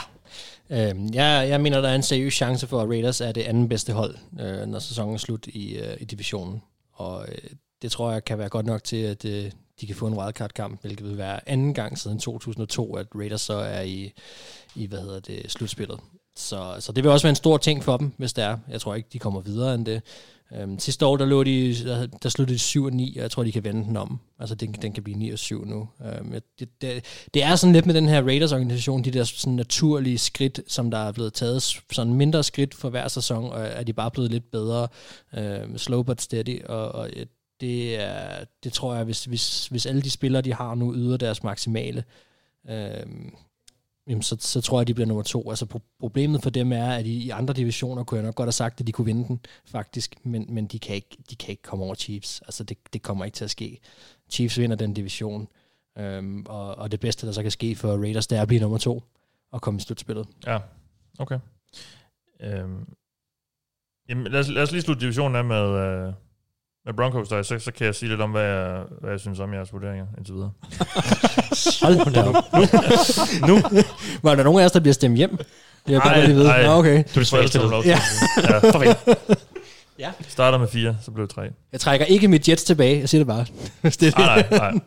Øhm, 0.70 1.14
jeg, 1.14 1.50
jeg 1.50 1.62
mener, 1.62 1.82
der 1.82 1.90
er 1.90 1.96
en 1.96 2.04
seriøs 2.04 2.34
chance 2.34 2.68
for, 2.68 2.82
at 2.82 2.90
Raiders 2.90 3.22
er 3.22 3.32
det 3.32 3.42
anden 3.42 3.70
bedste 3.70 3.94
hold, 3.94 4.16
øh, 4.40 4.68
når 4.68 4.80
sæsonen 4.80 5.14
er 5.14 5.18
slut 5.18 5.48
i, 5.48 5.76
øh, 5.78 5.98
i 6.00 6.06
divisionen. 6.06 6.62
Og 6.94 7.26
øh, 7.28 7.38
det 7.82 7.92
tror 7.92 8.12
jeg 8.12 8.26
kan 8.26 8.38
være 8.38 8.50
godt 8.50 8.66
nok 8.66 8.84
til, 8.84 8.98
at 8.98 9.26
øh, 9.26 9.52
de 9.82 9.88
kan 9.88 9.96
få 9.96 10.08
en 10.08 10.14
wildcard-kamp, 10.14 10.82
hvilket 10.82 11.08
vil 11.08 11.18
være 11.18 11.50
anden 11.50 11.74
gang 11.74 11.98
siden 12.00 12.20
2002, 12.20 12.96
at 12.96 13.08
Raiders 13.16 13.42
så 13.42 13.54
er 13.54 13.82
i, 13.82 14.14
i 14.76 14.86
hvad 14.86 15.00
hedder 15.00 15.20
det, 15.20 15.52
slutspillet. 15.52 16.00
Så, 16.36 16.76
så 16.80 16.92
det 16.92 17.04
vil 17.04 17.12
også 17.12 17.24
være 17.24 17.30
en 17.32 17.36
stor 17.36 17.58
ting 17.58 17.84
for 17.84 17.98
dem, 17.98 18.12
hvis 18.18 18.34
det 18.34 18.44
er. 18.44 18.58
Jeg 18.70 18.82
tror 18.82 18.96
ikke, 18.96 19.10
de 19.14 19.20
kommer 19.20 19.42
videre 19.42 19.76
end 19.76 19.86
det. 19.86 20.02
Øhm, 20.56 20.80
sidste 20.80 21.06
år, 21.06 21.18
der, 21.18 21.26
lå 21.26 21.44
de, 21.44 21.76
der, 21.84 22.08
der 22.08 22.30
sluttede 22.30 22.56
de 22.56 22.60
7 22.60 22.84
og 22.84 22.92
9, 22.92 23.18
og 23.18 23.22
jeg 23.22 23.32
tror, 23.32 23.44
de 23.44 23.52
kan 23.52 23.64
vende 23.64 23.84
den 23.84 23.98
om. 23.98 24.20
Altså, 24.40 24.56
den, 24.56 24.72
den 24.82 24.94
kan 24.94 25.04
blive 25.04 25.18
9 25.18 25.30
og 25.30 25.40
7 25.40 25.66
nu. 25.66 25.90
Øhm, 26.06 26.32
det, 26.32 26.82
det, 26.82 27.06
det, 27.34 27.44
er 27.44 27.56
sådan 27.56 27.74
lidt 27.74 27.86
med 27.86 27.94
den 27.94 28.10
her 28.10 28.22
Raiders-organisation, 28.22 29.04
de 29.04 29.12
der 29.12 29.24
sådan 29.24 29.54
naturlige 29.54 30.18
skridt, 30.18 30.60
som 30.68 30.92
der 30.92 30.98
er 30.98 31.12
blevet 31.12 31.34
taget, 31.34 31.64
sådan 31.92 32.14
mindre 32.14 32.44
skridt 32.44 32.74
for 32.74 32.90
hver 32.90 33.08
sæson, 33.08 33.52
og 33.52 33.62
er 33.62 33.84
de 33.84 33.94
bare 33.94 34.12
blevet 34.12 34.32
lidt 34.32 34.52
bedre, 34.52 34.88
øhm, 35.38 35.78
slow 35.78 36.04
but 36.04 36.22
steady, 36.22 36.64
og, 36.66 36.92
og 36.92 37.10
det, 37.62 38.02
er, 38.02 38.46
det 38.64 38.74
tror 38.74 38.96
jeg, 38.96 39.04
hvis, 39.04 39.26
hvis, 39.26 39.68
hvis 39.68 39.86
alle 39.86 40.02
de 40.02 40.10
spillere, 40.10 40.42
de 40.42 40.54
har 40.54 40.76
nu, 40.76 40.96
yder 40.96 41.18
deres 41.18 41.44
maksimale, 41.44 42.04
øh, 42.70 43.06
jamen 44.08 44.22
så, 44.22 44.38
så 44.40 44.62
tror 44.62 44.80
jeg, 44.80 44.88
de 44.88 44.94
bliver 44.94 45.08
nummer 45.08 45.24
to. 45.24 45.50
Altså 45.50 45.66
pro- 45.66 45.98
problemet 46.00 46.44
for 46.44 46.50
dem 46.50 46.72
er, 46.72 46.92
at 46.92 47.06
i, 47.06 47.24
i 47.24 47.30
andre 47.30 47.54
divisioner 47.54 48.04
kunne 48.04 48.18
jeg 48.18 48.26
nok 48.26 48.36
godt 48.36 48.48
have 48.48 48.52
sagt, 48.52 48.80
at 48.80 48.88
de 48.88 48.92
kunne 48.92 49.06
vinde 49.06 49.28
den, 49.28 49.40
faktisk, 49.66 50.16
men, 50.26 50.46
men 50.50 50.68
de, 50.68 50.80
kan 50.80 50.96
ikke, 50.96 51.18
de 51.30 51.36
kan 51.36 51.50
ikke 51.50 51.64
komme 51.64 51.86
over 51.86 51.96
Chiefs. 51.96 52.42
Altså 52.42 52.64
det, 52.64 52.78
det 52.94 53.02
kommer 53.02 53.26
ikke 53.26 53.36
til 53.36 53.44
at 53.44 53.52
ske. 53.52 53.80
Chiefs 54.30 54.58
vinder 54.58 54.76
den 54.76 54.94
division, 54.94 55.48
øhm, 55.98 56.46
og, 56.46 56.76
og 56.76 56.92
det 56.92 57.00
bedste, 57.00 57.28
der 57.28 57.34
så 57.34 57.42
kan 57.42 57.52
ske 57.52 57.76
for 57.76 57.98
Raiders, 57.98 58.28
det 58.28 58.38
er 58.38 58.42
at 58.42 58.48
blive 58.48 58.62
nummer 58.62 58.78
to 58.78 59.04
og 59.52 59.62
komme 59.62 59.78
i 59.78 59.82
slutspillet. 59.82 60.28
Ja, 60.46 60.60
okay. 61.20 61.40
Øhm, 62.40 62.88
jamen, 64.10 64.28
lad 64.32 64.40
os, 64.40 64.50
lad 64.50 64.64
os 64.64 64.72
lige 64.72 64.82
slutte 64.82 65.02
divisionen 65.02 65.36
af 65.36 65.46
med, 65.46 65.80
øh, 65.80 66.14
med 66.86 66.94
Broncos, 66.94 67.30
der, 67.30 67.42
så, 67.44 67.60
så 67.60 67.72
kan 67.72 67.86
jeg 67.86 67.96
sige 67.96 68.10
lidt 68.10 68.22
om, 68.22 68.32
hvad 68.32 68.44
jeg, 68.44 68.84
hvad 69.02 69.12
jeg 69.12 69.20
synes 69.20 69.40
om 69.40 69.54
jeres 69.54 69.74
vurderinger 69.74 70.06
indtil 70.18 70.34
videre. 70.36 70.52
Hold 71.84 72.14
da 72.14 72.24
op. 72.24 72.36
Nu, 73.42 73.56
nu. 73.56 73.62
Var 74.24 74.36
der 74.36 74.44
nogen 74.44 74.62
af 74.62 74.66
os, 74.66 74.72
der 74.72 74.80
bliver 74.80 74.94
stemt 74.94 75.18
hjem? 75.18 75.38
Det 75.88 75.96
er 75.96 76.00
bare 76.00 76.14
Ej, 76.16 76.26
lige 76.26 76.36
ved. 76.36 76.46
ej. 76.46 76.64
Nå, 76.64 76.72
okay. 76.72 76.96
Du 76.96 77.00
er 77.00 77.04
det 77.14 77.28
svageste 77.28 77.58
led. 77.58 77.70
Ja. 77.86 78.00
ja. 78.38 78.60
Farvel. 78.72 78.96
Ja. 80.00 80.12
Starter 80.28 80.58
med 80.58 80.68
fire, 80.68 80.98
så 81.02 81.12
blev 81.12 81.28
det 81.28 81.36
tre. 81.36 81.42
Jeg 81.72 81.80
trækker 81.80 82.06
ikke 82.06 82.28
mit 82.28 82.50
Jets 82.50 82.64
tilbage, 82.64 83.00
jeg 83.00 83.10
siger 83.10 83.20
det 83.20 83.28
bare. 83.28 83.46
Det 83.84 84.18
Nej, 84.18 84.36
det. 84.42 84.52
nej, 84.52 84.72
nej. 84.72 84.80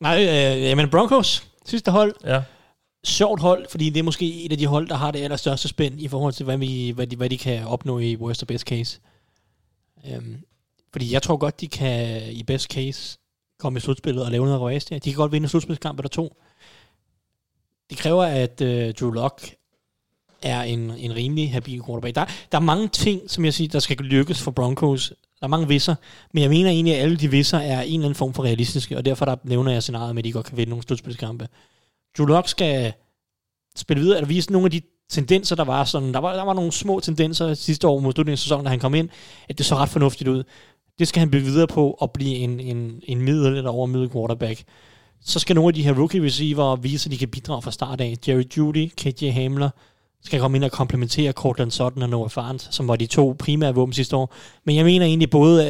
Nej, 0.00 0.22
øh, 0.22 0.62
jamen 0.62 0.90
Broncos, 0.90 1.48
sidste 1.66 1.90
hold. 1.90 2.14
Ja. 2.24 2.42
Sjovt 3.04 3.40
hold, 3.40 3.66
fordi 3.70 3.90
det 3.90 3.98
er 3.98 4.02
måske 4.02 4.44
et 4.44 4.52
af 4.52 4.58
de 4.58 4.66
hold, 4.66 4.88
der 4.88 4.94
har 4.94 5.10
det 5.10 5.20
allerstørste 5.20 5.68
spænd 5.68 6.00
i 6.00 6.08
forhold 6.08 6.32
til, 6.32 6.44
hvad, 6.44 6.56
vi, 6.58 6.92
hvad, 6.94 7.06
de, 7.06 7.16
hvad 7.16 7.30
de 7.30 7.38
kan 7.38 7.66
opnå 7.66 7.98
i 7.98 8.16
worst 8.16 8.42
og 8.42 8.48
best 8.48 8.64
case. 8.66 9.00
Øhm, 10.12 10.36
fordi 10.92 11.12
jeg 11.12 11.22
tror 11.22 11.36
godt, 11.36 11.60
de 11.60 11.68
kan 11.68 12.22
i 12.32 12.42
best 12.42 12.66
case 12.72 13.18
komme 13.58 13.76
i 13.76 13.80
slutspillet 13.80 14.24
og 14.24 14.30
lave 14.30 14.46
noget 14.46 14.60
røst. 14.60 14.90
De 14.90 15.00
kan 15.00 15.14
godt 15.14 15.32
vinde 15.32 15.44
en 15.44 15.48
slutspilskamp 15.48 15.98
eller 15.98 16.08
to. 16.08 16.36
Det 17.90 17.98
kræver, 17.98 18.24
at 18.24 18.60
øh, 18.60 18.94
Drew 18.94 19.10
Lock 19.10 19.54
er 20.42 20.62
en, 20.62 20.90
en 20.90 21.14
rimelig 21.14 21.52
habil 21.52 21.82
quarterback. 21.86 22.14
Der, 22.14 22.24
der 22.52 22.58
er 22.58 22.62
mange 22.62 22.88
ting, 22.88 23.30
som 23.30 23.44
jeg 23.44 23.54
siger, 23.54 23.68
der 23.68 23.78
skal 23.78 23.96
lykkes 23.96 24.42
for 24.42 24.50
Broncos. 24.50 25.12
Der 25.40 25.46
er 25.46 25.48
mange 25.48 25.68
visser, 25.68 25.94
men 26.32 26.42
jeg 26.42 26.50
mener 26.50 26.70
egentlig, 26.70 26.94
at 26.94 27.02
alle 27.02 27.16
de 27.16 27.30
visser 27.30 27.58
er 27.58 27.82
en 27.82 27.92
eller 27.92 28.04
anden 28.04 28.14
form 28.14 28.34
for 28.34 28.42
realistiske, 28.42 28.96
og 28.96 29.04
derfor 29.04 29.24
der 29.24 29.36
nævner 29.44 29.72
jeg 29.72 29.82
scenariet 29.82 30.14
med, 30.14 30.20
at 30.20 30.24
de 30.24 30.32
godt 30.32 30.46
kan 30.46 30.56
vinde 30.56 30.70
nogle 30.70 30.82
slutspilskampe. 30.82 31.48
Drew 32.18 32.26
Lock 32.26 32.48
skal 32.48 32.92
spille 33.76 34.02
videre, 34.02 34.16
eller 34.16 34.28
vise 34.28 34.52
nogle 34.52 34.64
af 34.64 34.70
de 34.70 34.80
tendenser, 35.08 35.56
der 35.56 35.64
var 35.64 35.84
sådan, 35.84 36.14
der 36.14 36.20
var, 36.20 36.36
der 36.36 36.42
var 36.42 36.54
nogle 36.54 36.72
små 36.72 37.00
tendenser 37.00 37.54
sidste 37.54 37.88
år 37.88 38.00
mod 38.00 38.12
slutningen 38.12 38.32
af 38.32 38.38
sæsonen, 38.38 38.64
da 38.64 38.70
han 38.70 38.78
kom 38.78 38.94
ind, 38.94 39.08
at 39.48 39.58
det 39.58 39.66
så 39.66 39.74
ret 39.74 39.88
fornuftigt 39.88 40.28
ud. 40.28 40.44
Det 41.00 41.08
skal 41.08 41.20
han 41.20 41.30
blive 41.30 41.44
videre 41.44 41.66
på 41.66 41.98
at 42.02 42.10
blive 42.10 42.36
en, 42.36 42.60
en, 42.60 43.02
en 43.02 43.22
middel 43.22 43.56
eller 43.56 43.70
over 43.70 43.86
middel 43.86 44.10
quarterback. 44.10 44.62
Så 45.20 45.38
skal 45.38 45.54
nogle 45.54 45.68
af 45.68 45.74
de 45.74 45.82
her 45.82 45.98
rookie 45.98 46.24
receiver 46.24 46.76
vise, 46.76 47.06
at 47.06 47.12
de 47.12 47.18
kan 47.18 47.28
bidrage 47.28 47.62
fra 47.62 47.70
start 47.70 48.00
af. 48.00 48.16
Jerry 48.28 48.44
Judy, 48.56 48.88
KJ 48.96 49.30
Hamler, 49.30 49.70
skal 50.24 50.40
komme 50.40 50.56
ind 50.56 50.64
og 50.64 50.72
komplementere 50.72 51.32
Cortland 51.32 51.70
Sutton 51.70 52.02
og 52.02 52.08
Noah 52.08 52.30
Farns, 52.30 52.68
som 52.70 52.88
var 52.88 52.96
de 52.96 53.06
to 53.06 53.36
primære 53.38 53.74
våben 53.74 53.92
sidste 53.92 54.16
år. 54.16 54.34
Men 54.64 54.76
jeg 54.76 54.84
mener 54.84 55.06
egentlig, 55.06 55.30
både, 55.30 55.66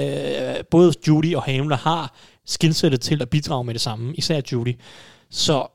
øh, 0.59 0.65
både 0.70 0.93
Judy 1.09 1.35
og 1.35 1.43
Hamler 1.43 1.77
har 1.77 2.15
skillsættet 2.47 3.01
til 3.01 3.23
at 3.23 3.31
bidrage 3.31 3.65
med 3.65 3.74
det 3.74 3.81
samme, 3.81 4.15
især 4.15 4.40
Judy. 4.52 4.74
Så 5.31 5.66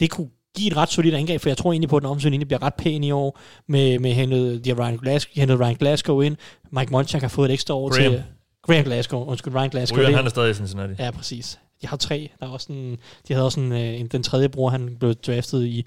det 0.00 0.10
kunne 0.10 0.30
give 0.56 0.70
et 0.70 0.76
ret 0.76 0.88
solidt 0.88 1.14
angreb, 1.14 1.40
for 1.40 1.48
jeg 1.48 1.56
tror 1.56 1.72
egentlig 1.72 1.88
på, 1.88 1.96
at 1.96 2.02
den 2.02 2.10
omsyn 2.10 2.32
egentlig 2.32 2.48
bliver 2.48 2.62
ret 2.62 2.74
pæn 2.74 3.04
i 3.04 3.10
år, 3.10 3.38
med, 3.68 3.98
med 3.98 4.12
hentet, 4.12 4.64
de 4.64 4.70
har 4.70 4.80
Ryan 4.84 4.96
Glasgow, 4.96 5.32
hentet 5.36 5.60
Ryan 5.60 5.74
Glasgow 5.74 6.20
ind. 6.20 6.36
Mike 6.72 6.92
Monchak 6.92 7.20
har 7.22 7.28
fået 7.28 7.48
et 7.50 7.52
ekstra 7.54 7.74
år 7.74 7.88
Graham. 7.88 8.12
til... 8.12 8.22
Graham 8.66 8.84
Glasgow, 8.84 9.24
undskyld, 9.24 9.54
Ryan 9.54 9.70
Glasgow. 9.70 10.04
Det- 10.04 10.14
han 10.16 10.24
er 10.26 10.30
stadig 10.30 10.50
i 10.50 10.54
Cincinnati. 10.54 10.94
Ja, 10.98 11.10
præcis. 11.10 11.58
De 11.82 11.86
har 11.86 11.96
tre. 11.96 12.30
Der 12.40 12.46
er 12.46 12.50
også 12.50 12.72
en, 12.72 12.96
de 13.28 13.32
havde 13.34 13.44
også 13.46 13.60
en, 13.60 13.72
øh, 13.72 14.00
en, 14.00 14.06
den 14.06 14.22
tredje 14.22 14.48
bror, 14.48 14.68
han 14.70 14.96
blev 15.00 15.14
draftet 15.14 15.66
i 15.66 15.86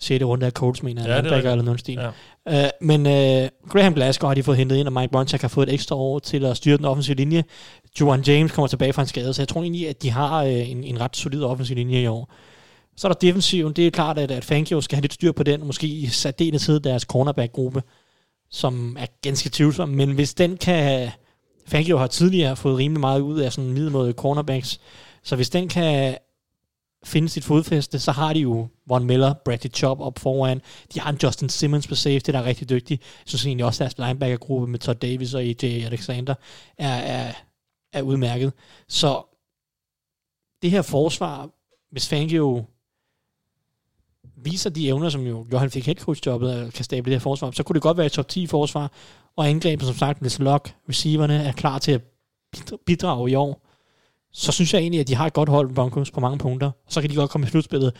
6. 0.00 0.24
runde 0.24 0.46
af 0.46 0.52
Colts, 0.52 0.82
mener 0.82 1.02
jeg, 1.02 1.08
Ja, 1.10 1.16
rigtigt. 1.16 1.50
eller 1.52 1.64
noget 1.64 1.80
stil. 1.80 1.98
Ja. 2.46 2.64
Uh, 2.64 2.70
men 2.80 3.00
uh, 3.06 3.48
Graham 3.70 3.94
Glasgow 3.94 4.28
har 4.28 4.34
de 4.34 4.42
fået 4.42 4.56
hentet 4.56 4.76
ind, 4.76 4.88
og 4.88 4.92
Mike 4.92 5.08
Monchak 5.12 5.40
har 5.40 5.48
fået 5.48 5.68
et 5.68 5.74
ekstra 5.74 5.96
år 5.96 6.18
til 6.18 6.44
at 6.44 6.56
styre 6.56 6.76
den 6.76 6.84
offensive 6.84 7.16
linje. 7.16 7.44
Juwan 8.00 8.20
James 8.20 8.52
kommer 8.52 8.66
tilbage 8.68 8.92
fra 8.92 9.02
en 9.02 9.08
skade, 9.08 9.34
så 9.34 9.42
jeg 9.42 9.48
tror 9.48 9.62
egentlig, 9.62 9.88
at 9.88 10.02
de 10.02 10.10
har 10.10 10.42
uh, 10.44 10.70
en, 10.70 10.84
en 10.84 11.00
ret 11.00 11.16
solid 11.16 11.42
offensiv 11.42 11.76
linje 11.76 12.02
i 12.02 12.06
år. 12.06 12.32
Så 12.96 13.08
er 13.08 13.12
der 13.12 13.18
defensiven. 13.18 13.72
Det 13.72 13.86
er 13.86 13.90
klart, 13.90 14.18
at, 14.18 14.30
at 14.30 14.44
Fangio 14.44 14.80
skal 14.80 14.96
have 14.96 15.02
lidt 15.02 15.12
styr 15.12 15.32
på 15.32 15.42
den, 15.42 15.60
og 15.60 15.66
måske 15.66 15.86
i 15.86 16.06
særdeleshed 16.06 16.80
deres 16.80 17.02
cornerback-gruppe, 17.02 17.82
som 18.50 18.96
er 19.00 19.06
ganske 19.22 19.50
tvivlsom. 19.50 19.88
Men 19.88 20.10
hvis 20.10 20.34
den 20.34 20.56
kan... 20.56 21.10
Fangio 21.66 21.98
har 21.98 22.06
tidligere 22.06 22.56
fået 22.56 22.78
rimelig 22.78 23.00
meget 23.00 23.20
ud 23.20 23.40
af 23.40 23.52
sådan 23.52 23.72
middelmåde 23.72 24.12
cornerbacks, 24.12 24.80
så 25.22 25.36
hvis 25.36 25.50
den 25.50 25.68
kan 25.68 26.16
finde 27.04 27.28
sit 27.28 27.44
fodfæste, 27.44 27.98
så 27.98 28.12
har 28.12 28.32
de 28.32 28.40
jo 28.40 28.68
Von 28.86 29.04
Miller, 29.04 29.34
Bradley 29.44 29.70
Chop 29.70 30.00
op 30.00 30.18
foran. 30.18 30.60
De 30.94 31.00
har 31.00 31.10
en 31.10 31.18
Justin 31.22 31.48
Simmons 31.48 31.86
på 31.86 31.94
safety, 31.94 32.30
der 32.30 32.38
er 32.38 32.44
rigtig 32.44 32.68
dygtig. 32.70 33.00
Jeg 33.00 33.28
synes 33.28 33.46
egentlig 33.46 33.66
også, 33.66 33.84
at 33.84 33.96
deres 33.96 34.08
linebackergruppe 34.08 34.66
med 34.66 34.78
Todd 34.78 34.98
Davis 34.98 35.34
og 35.34 35.42
AJ 35.42 35.64
Alexander 35.64 36.34
er, 36.78 36.94
er, 36.94 37.32
er 37.92 38.02
udmærket. 38.02 38.52
Så 38.88 39.22
det 40.62 40.70
her 40.70 40.82
forsvar, 40.82 41.50
hvis 41.90 42.08
Fangio 42.08 42.64
viser 44.44 44.70
de 44.70 44.88
evner, 44.88 45.08
som 45.08 45.26
jo 45.26 45.46
gjorde, 45.48 45.58
han 45.58 45.70
fik 45.70 45.86
headcoach-jobbet 45.86 46.64
og 46.64 46.72
kan 46.72 46.84
stable 46.84 47.10
det 47.10 47.14
her 47.14 47.22
forsvar, 47.22 47.48
op, 47.48 47.54
så 47.54 47.62
kunne 47.62 47.74
det 47.74 47.82
godt 47.82 47.96
være 47.96 48.06
et 48.06 48.12
top 48.12 48.28
10 48.28 48.46
forsvar, 48.46 48.92
og 49.36 49.48
angrebet, 49.48 49.86
som 49.86 49.96
sagt, 49.96 50.20
hvis 50.20 50.38
Lock, 50.38 50.74
receiverne 50.88 51.34
er 51.34 51.52
klar 51.52 51.78
til 51.78 51.92
at 51.92 52.00
bidra- 52.56 52.82
bidrage 52.86 53.30
i 53.30 53.34
år, 53.34 53.66
så 54.32 54.52
synes 54.52 54.74
jeg 54.74 54.80
egentlig, 54.80 55.00
at 55.00 55.08
de 55.08 55.14
har 55.14 55.26
et 55.26 55.32
godt 55.32 55.48
hold 55.48 55.74
Broncos 55.74 56.10
på 56.10 56.20
mange 56.20 56.38
punkter. 56.38 56.66
Og 56.66 56.92
så 56.92 57.00
kan 57.00 57.10
de 57.10 57.14
godt 57.14 57.30
komme 57.30 57.46
i 57.46 57.50
slutspillet. 57.50 57.96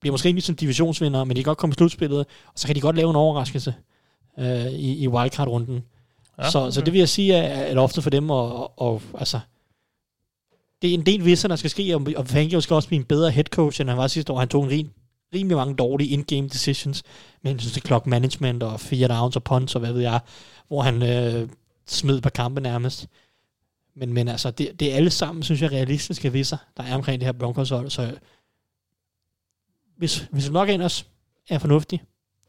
Bliver 0.00 0.12
måske 0.12 0.28
ikke 0.28 0.40
som 0.40 0.56
divisionsvinder, 0.56 1.24
men 1.24 1.36
de 1.36 1.42
kan 1.42 1.50
godt 1.50 1.58
komme 1.58 1.72
i 1.72 1.74
slutspillet, 1.74 2.18
og 2.18 2.26
så 2.56 2.66
kan 2.66 2.76
de 2.76 2.80
godt 2.80 2.96
lave 2.96 3.10
en 3.10 3.16
overraskelse 3.16 3.74
øh, 4.38 4.66
i, 4.66 5.02
i 5.02 5.08
wildcard-runden. 5.08 5.84
Ja, 6.38 6.50
så, 6.50 6.60
okay. 6.60 6.70
så 6.70 6.80
det 6.80 6.92
vil 6.92 6.98
jeg 6.98 7.08
sige 7.08 7.34
er, 7.34 7.42
er 7.42 7.78
ofte 7.78 8.02
for 8.02 8.10
dem, 8.10 8.30
og, 8.30 8.80
og, 8.80 8.92
og 8.92 9.02
altså, 9.18 9.40
det 10.82 10.90
er 10.90 10.94
en 10.94 11.06
del 11.06 11.24
visser, 11.24 11.48
der 11.48 11.56
skal 11.56 11.70
ske, 11.70 11.94
og, 11.96 12.06
og 12.16 12.26
Fangio 12.26 12.60
skal 12.60 12.74
også 12.74 12.88
blive 12.88 12.98
en 12.98 13.04
bedre 13.04 13.30
head 13.30 13.44
coach, 13.44 13.80
end 13.80 13.88
han 13.88 13.98
var 13.98 14.06
sidste 14.06 14.32
år. 14.32 14.38
Han 14.38 14.48
tog 14.48 14.64
en 14.64 14.70
rim, 14.70 14.90
rimelig 15.34 15.56
mange 15.56 15.74
dårlige 15.74 16.10
in-game 16.10 16.48
decisions, 16.48 17.02
men 17.42 17.58
synes 17.58 17.72
det 17.74 17.84
er 17.84 17.86
clock 17.86 18.06
management 18.06 18.62
og 18.62 18.80
fire 18.80 19.08
downs 19.08 19.36
og 19.36 19.44
punts 19.44 19.74
og 19.74 19.80
hvad 19.80 19.92
ved 19.92 20.00
jeg, 20.00 20.20
hvor 20.68 20.82
han 20.82 21.02
øh, 21.02 21.48
smed 21.86 22.20
på 22.20 22.30
kampe 22.30 22.60
nærmest. 22.60 23.06
Men, 23.96 24.12
men 24.12 24.28
altså, 24.28 24.50
det, 24.50 24.80
det 24.80 24.92
er 24.92 24.96
alle 24.96 25.10
sammen, 25.10 25.42
synes 25.42 25.62
jeg, 25.62 25.72
realistiske 25.72 26.32
viser, 26.32 26.56
der 26.76 26.82
er 26.82 26.94
omkring 26.94 27.20
det 27.20 27.26
her 27.26 27.32
Broncos 27.32 27.70
hold. 27.70 27.90
Så 27.90 28.14
hvis, 29.96 30.28
hvis 30.30 30.50
nok 30.50 30.68
ellers 30.68 31.06
er 31.48 31.58
fornuftig, 31.58 32.02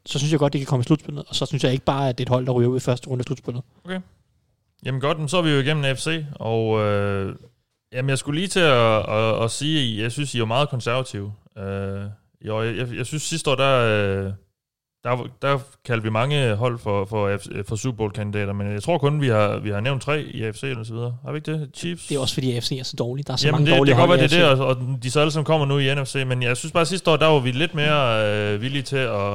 så 0.06 0.18
synes 0.18 0.32
jeg 0.32 0.38
godt, 0.38 0.52
det 0.52 0.60
kan 0.60 0.66
komme 0.66 0.80
i 0.80 0.84
slutspillet. 0.84 1.24
Og 1.28 1.34
så 1.34 1.46
synes 1.46 1.64
jeg 1.64 1.72
ikke 1.72 1.84
bare, 1.84 2.08
at 2.08 2.18
det 2.18 2.24
er 2.24 2.26
et 2.26 2.34
hold, 2.34 2.46
der 2.46 2.52
ryger 2.52 2.68
ud 2.68 2.76
i 2.76 2.80
første 2.80 3.08
runde 3.08 3.20
af 3.20 3.24
slutspillet. 3.24 3.62
Okay. 3.84 4.00
Jamen 4.84 5.00
godt, 5.00 5.30
så 5.30 5.36
er 5.36 5.42
vi 5.42 5.50
jo 5.50 5.58
igennem 5.58 5.84
AFC, 5.84 6.24
og 6.34 6.80
øh, 6.80 7.36
jamen, 7.92 8.08
jeg 8.08 8.18
skulle 8.18 8.40
lige 8.40 8.48
til 8.48 8.60
at, 8.60 9.10
at, 9.10 9.44
at 9.44 9.50
sige, 9.50 9.96
at 9.96 10.02
jeg 10.02 10.12
synes, 10.12 10.34
I 10.34 10.38
er 10.38 10.44
meget 10.44 10.68
konservative. 10.68 11.32
Øh, 11.58 12.04
jo, 12.46 12.62
jeg, 12.62 12.76
jeg, 12.76 12.86
jeg 12.96 13.06
synes 13.06 13.22
sidste 13.22 13.50
år, 13.50 13.54
der, 13.54 13.78
øh, 13.80 14.30
der, 15.04 15.26
der 15.42 15.58
kaldte 15.84 16.02
vi 16.04 16.10
mange 16.10 16.54
hold 16.54 16.78
for, 16.78 17.04
for, 17.04 17.38
for 17.68 17.76
Super 17.76 17.96
Bowl-kandidater, 17.96 18.52
men 18.52 18.72
jeg 18.72 18.82
tror 18.82 18.98
kun, 18.98 19.20
vi 19.20 19.28
har, 19.28 19.58
vi 19.58 19.70
har 19.70 19.80
nævnt 19.80 20.02
tre 20.02 20.22
i 20.22 20.42
AFC 20.42 20.62
eller 20.62 20.84
så 20.84 20.92
videre. 20.94 21.16
Har 21.24 21.32
vi 21.32 21.36
ikke 21.38 21.52
det? 21.52 21.70
Chiefs? 21.76 22.06
Det 22.06 22.16
er 22.16 22.20
også 22.20 22.34
fordi 22.34 22.56
AFC 22.56 22.72
er 22.72 22.82
så 22.84 22.96
dårlig. 22.98 23.26
Der 23.26 23.32
er 23.32 23.36
så 23.36 23.46
Jamen, 23.46 23.54
mange 23.58 23.66
det, 23.66 23.72
det 23.72 23.78
dårlige 23.78 23.94
kan 23.94 24.00
godt 24.08 24.10
være, 24.20 24.28
det 24.28 24.38
er 24.40 24.54
det, 24.54 24.60
og, 24.60 24.66
og 24.66 24.76
de 25.02 25.10
så 25.10 25.20
alle 25.20 25.30
sammen 25.30 25.44
kommer 25.44 25.66
nu 25.66 25.78
i 25.78 25.94
NFC, 25.94 26.24
men 26.26 26.42
jeg 26.42 26.56
synes 26.56 26.72
bare, 26.72 26.86
sidste 26.86 27.10
år, 27.10 27.16
der 27.16 27.26
var 27.26 27.38
vi 27.38 27.50
lidt 27.50 27.74
mere 27.74 28.26
øh, 28.54 28.60
villige 28.62 28.82
til 28.82 28.96
at, 28.96 29.32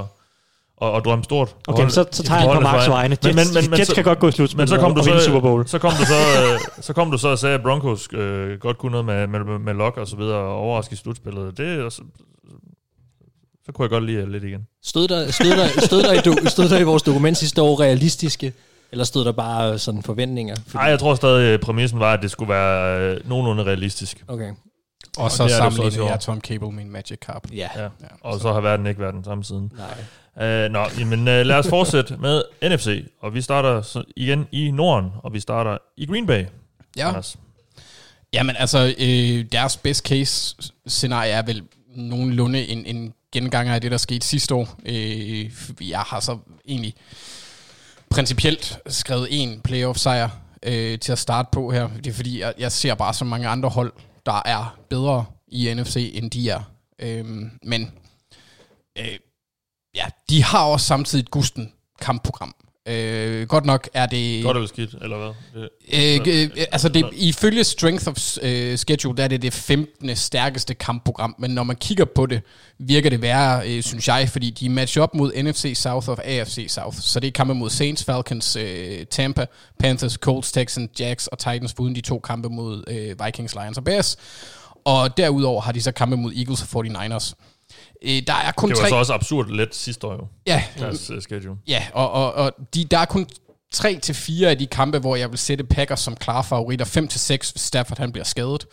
at, 0.82 0.96
at 0.96 1.06
drømme 1.06 1.24
stort. 1.24 1.56
Okay, 1.68 1.78
men 1.78 1.82
hold- 1.84 1.92
så, 1.92 2.06
så 2.12 2.24
tager 2.24 2.42
jeg 2.42 2.56
på 2.56 2.60
Marks 2.60 2.90
vegne. 2.90 3.18
Jets, 3.26 3.36
Men, 3.36 3.36
men, 3.64 3.70
men, 3.72 3.80
Jets 3.80 3.90
så- 3.90 3.96
kan 3.96 4.04
godt 4.04 4.20
gå 4.20 4.28
i 4.28 4.32
slutspillet 4.32 4.58
men 4.58 4.68
så 4.68 4.78
kom 4.82 4.92
og- 4.92 4.96
du 4.96 5.12
og 5.12 5.20
så, 5.20 5.26
Super 5.26 5.40
Bowl. 5.40 5.68
så 5.68 5.80
kom 5.80 5.92
du 5.92 6.06
så, 6.06 6.54
øh, 6.54 6.60
så 6.84 6.94
kom 6.94 7.12
du 7.12 7.18
så 7.18 7.28
og 7.28 7.40
sagde, 7.40 7.56
at 7.56 7.62
Broncos 7.62 8.08
øh, 8.14 8.60
godt 8.60 8.78
kunne 8.78 8.92
noget 8.92 9.06
med, 9.06 9.28
med, 9.28 9.60
med 9.60 9.74
Lock 9.74 9.98
og 9.98 10.08
så 10.08 10.16
videre, 10.16 10.38
og 10.38 10.56
overraske 10.56 10.94
i 10.94 10.96
slutspillet. 10.96 11.58
Det, 11.58 11.68
er 11.86 11.90
så, 11.90 12.02
så 13.66 13.72
kunne 13.72 13.84
jeg 13.84 13.90
godt 13.90 14.04
lide 14.04 14.20
jer 14.20 14.26
lidt 14.26 14.44
igen. 14.44 14.68
Stod 14.84 15.08
der, 15.08 15.32
stod 15.32 15.50
der, 15.50 15.68
stod 15.86 16.04
der, 16.04 16.14
i, 16.14 16.18
do, 16.18 16.50
stod 16.50 16.70
der 16.70 16.80
i 16.80 16.84
vores 16.84 17.04
dokument 17.04 17.38
sidste 17.38 17.62
år 17.62 17.80
realistiske, 17.80 18.54
eller 18.92 19.06
stod 19.06 19.26
der 19.26 19.32
bare 19.32 19.80
sådan 19.80 20.04
forventninger? 20.04 20.56
Nej, 20.74 20.84
jeg 20.84 21.00
tror 21.00 21.16
stadig, 21.16 21.54
at 21.54 21.62
præmissen 21.62 22.00
var, 22.00 22.14
at 22.14 22.22
det 22.22 22.32
skulle 22.32 22.50
være 22.50 23.00
øh, 23.00 23.30
nogenlunde 23.30 23.64
realistisk. 23.64 24.24
Okay. 24.28 24.52
Og 25.18 25.32
så 25.32 25.44
det 25.44 25.52
så 25.52 25.58
sammenligner 25.58 26.06
jeg 26.06 26.20
Tom 26.20 26.42
Cable 26.42 26.72
med 26.72 26.84
en 26.84 26.92
Magic 26.92 27.20
Carp. 27.20 27.48
Ja. 27.54 27.70
Ja. 27.76 27.82
Ja, 27.82 27.88
Og 28.22 28.40
så 28.40 28.54
har 28.54 28.62
verden 28.62 28.86
ikke 28.86 29.02
været 29.02 29.14
den 29.14 29.24
samme 29.24 29.44
siden. 29.44 29.72
Nej. 29.78 30.66
Uh, 30.66 30.72
nå, 30.72 30.86
jamen 31.00 31.20
uh, 31.20 31.26
lad 31.26 31.52
os 31.56 31.68
fortsætte 31.68 32.18
med 32.18 32.44
NFC, 32.64 33.06
og 33.22 33.34
vi 33.34 33.42
starter 33.42 33.82
så 33.82 34.04
igen 34.16 34.48
i 34.52 34.72
Norden, 34.72 35.10
og 35.24 35.34
vi 35.34 35.40
starter 35.40 35.78
i 35.98 36.06
Green 36.06 36.28
Bay. 36.28 36.46
Ja. 36.98 37.08
Anders. 37.08 37.38
Jamen 38.34 38.56
altså, 38.60 38.94
øh, 39.00 39.46
deres 39.52 39.78
best 39.78 40.08
case 40.08 40.56
scenarie 40.88 41.32
er 41.32 41.42
vel 41.42 41.64
nogenlunde 41.96 42.68
en, 42.68 42.86
en 42.86 43.14
genganger 43.32 43.74
af 43.74 43.82
det, 43.82 43.92
der 43.92 43.98
skete 43.98 44.28
sidste 44.28 44.56
år. 44.56 44.80
Øh, 44.86 45.52
jeg 45.90 46.00
har 46.00 46.20
så 46.20 46.38
egentlig 46.68 46.96
principielt 48.10 48.80
skrevet 48.88 49.28
en 49.32 49.62
playoff 49.62 50.00
sejr 50.00 50.30
øh, 50.64 51.00
til 51.00 51.12
at 51.12 51.20
starte 51.20 51.50
på 51.52 51.72
her. 51.72 51.88
Det 51.88 52.08
er 52.08 52.14
fordi, 52.14 52.40
jeg, 52.40 52.54
jeg 52.58 52.72
ser 52.72 52.96
bare 52.96 53.14
så 53.14 53.26
mange 53.26 53.48
andre 53.48 53.70
hold, 53.70 53.94
der 54.26 54.42
er 54.46 54.78
bedre 54.90 55.26
i 55.48 55.74
NFC, 55.74 56.12
end 56.14 56.32
de 56.32 56.50
er. 56.50 56.62
Øh, 57.00 57.26
men 57.64 57.92
øh, 58.98 59.18
ja, 59.96 60.06
de 60.30 60.44
har 60.44 60.66
også 60.66 60.86
samtidig 60.86 61.24
et 61.24 61.32
gusten 61.32 61.74
kampprogram. 62.02 62.56
Øh, 62.88 63.48
godt 63.48 63.66
nok 63.66 63.90
er 63.94 64.06
det... 64.06 64.44
Godt 64.44 64.58
eller 64.58 64.68
skidt, 64.68 64.96
eller 65.02 65.18
hvad? 65.18 65.62
Det, 65.62 65.70
Øh, 66.28 66.44
øh, 66.58 66.66
altså 66.72 66.90
det, 66.90 67.06
ifølge 67.14 67.64
Strength 67.64 68.08
of 68.08 68.38
øh, 68.42 68.78
Schedule, 68.78 69.18
der 69.18 69.24
er 69.24 69.28
det 69.28 69.42
det 69.42 69.54
15. 69.54 70.16
stærkeste 70.16 70.74
kampprogram, 70.74 71.36
men 71.40 71.52
når 71.52 71.64
man 71.64 71.76
kigger 71.76 72.06
på 72.06 72.26
det, 72.26 72.42
virker 72.80 73.10
det 73.10 73.22
værre, 73.22 73.70
øh, 73.70 73.84
synes 73.84 74.08
jeg, 74.08 74.30
fordi 74.30 74.50
de 74.50 74.70
matcher 74.70 75.04
op 75.04 75.16
mod 75.16 75.44
NFC 75.44 75.74
South 75.76 76.10
og 76.10 76.26
AFC 76.26 76.66
South. 76.70 76.98
Så 77.00 77.20
det 77.20 77.28
er 77.28 77.32
kampe 77.32 77.54
mod 77.54 77.70
Saints, 77.70 78.04
Falcons, 78.04 78.56
øh, 78.56 79.06
Tampa, 79.06 79.46
Panthers, 79.80 80.14
Colts, 80.14 80.52
Texans, 80.52 80.90
Jags 81.00 81.28
og 81.28 81.38
Titans, 81.38 81.80
uden 81.80 81.96
de 81.96 82.02
to 82.02 82.20
kampe 82.20 82.50
mod 82.50 82.84
øh, 82.88 83.26
Vikings, 83.26 83.56
Lions 83.56 83.78
og 83.78 83.84
Bears. 83.84 84.18
Og 84.86 85.18
derudover 85.18 85.62
har 85.62 85.72
de 85.72 85.82
så 85.82 85.92
kampe 85.92 86.18
mod 86.18 86.34
Eagles 86.34 86.62
og 86.74 86.86
49ers. 86.86 87.34
Øh, 88.02 88.22
der 88.28 88.34
er 88.34 88.52
kun 88.52 88.70
det 88.70 88.78
var 88.78 88.82
tre... 88.82 88.90
så 88.90 88.96
også 88.96 89.14
absurd 89.14 89.50
let 89.50 89.76
sidste 89.76 90.08
år 90.08 90.14
jo, 90.14 90.28
Ja, 90.48 90.64
deres 90.80 91.12
uh, 91.12 91.20
schedule. 91.20 91.56
Ja, 91.68 91.88
og, 91.94 92.12
og, 92.12 92.34
og 92.34 92.54
de, 92.76 92.86
der 92.86 92.98
er 92.98 93.06
kun 93.06 93.28
3 93.72 94.00
til 94.00 94.16
fire 94.16 94.50
af 94.50 94.58
de 94.58 94.68
kampe, 94.68 95.00
hvor 95.00 95.16
jeg 95.16 95.30
vil 95.30 95.40
sætte 95.40 95.64
Packers 95.64 96.00
som 96.00 96.16
klare 96.16 96.44
favoritter. 96.44 96.86
5 96.86 97.08
til 97.08 97.20
6, 97.20 97.50
hvis 97.52 97.62
Stafford 97.62 97.98
han 97.98 98.12
bliver 98.12 98.26
skadet. 98.26 98.66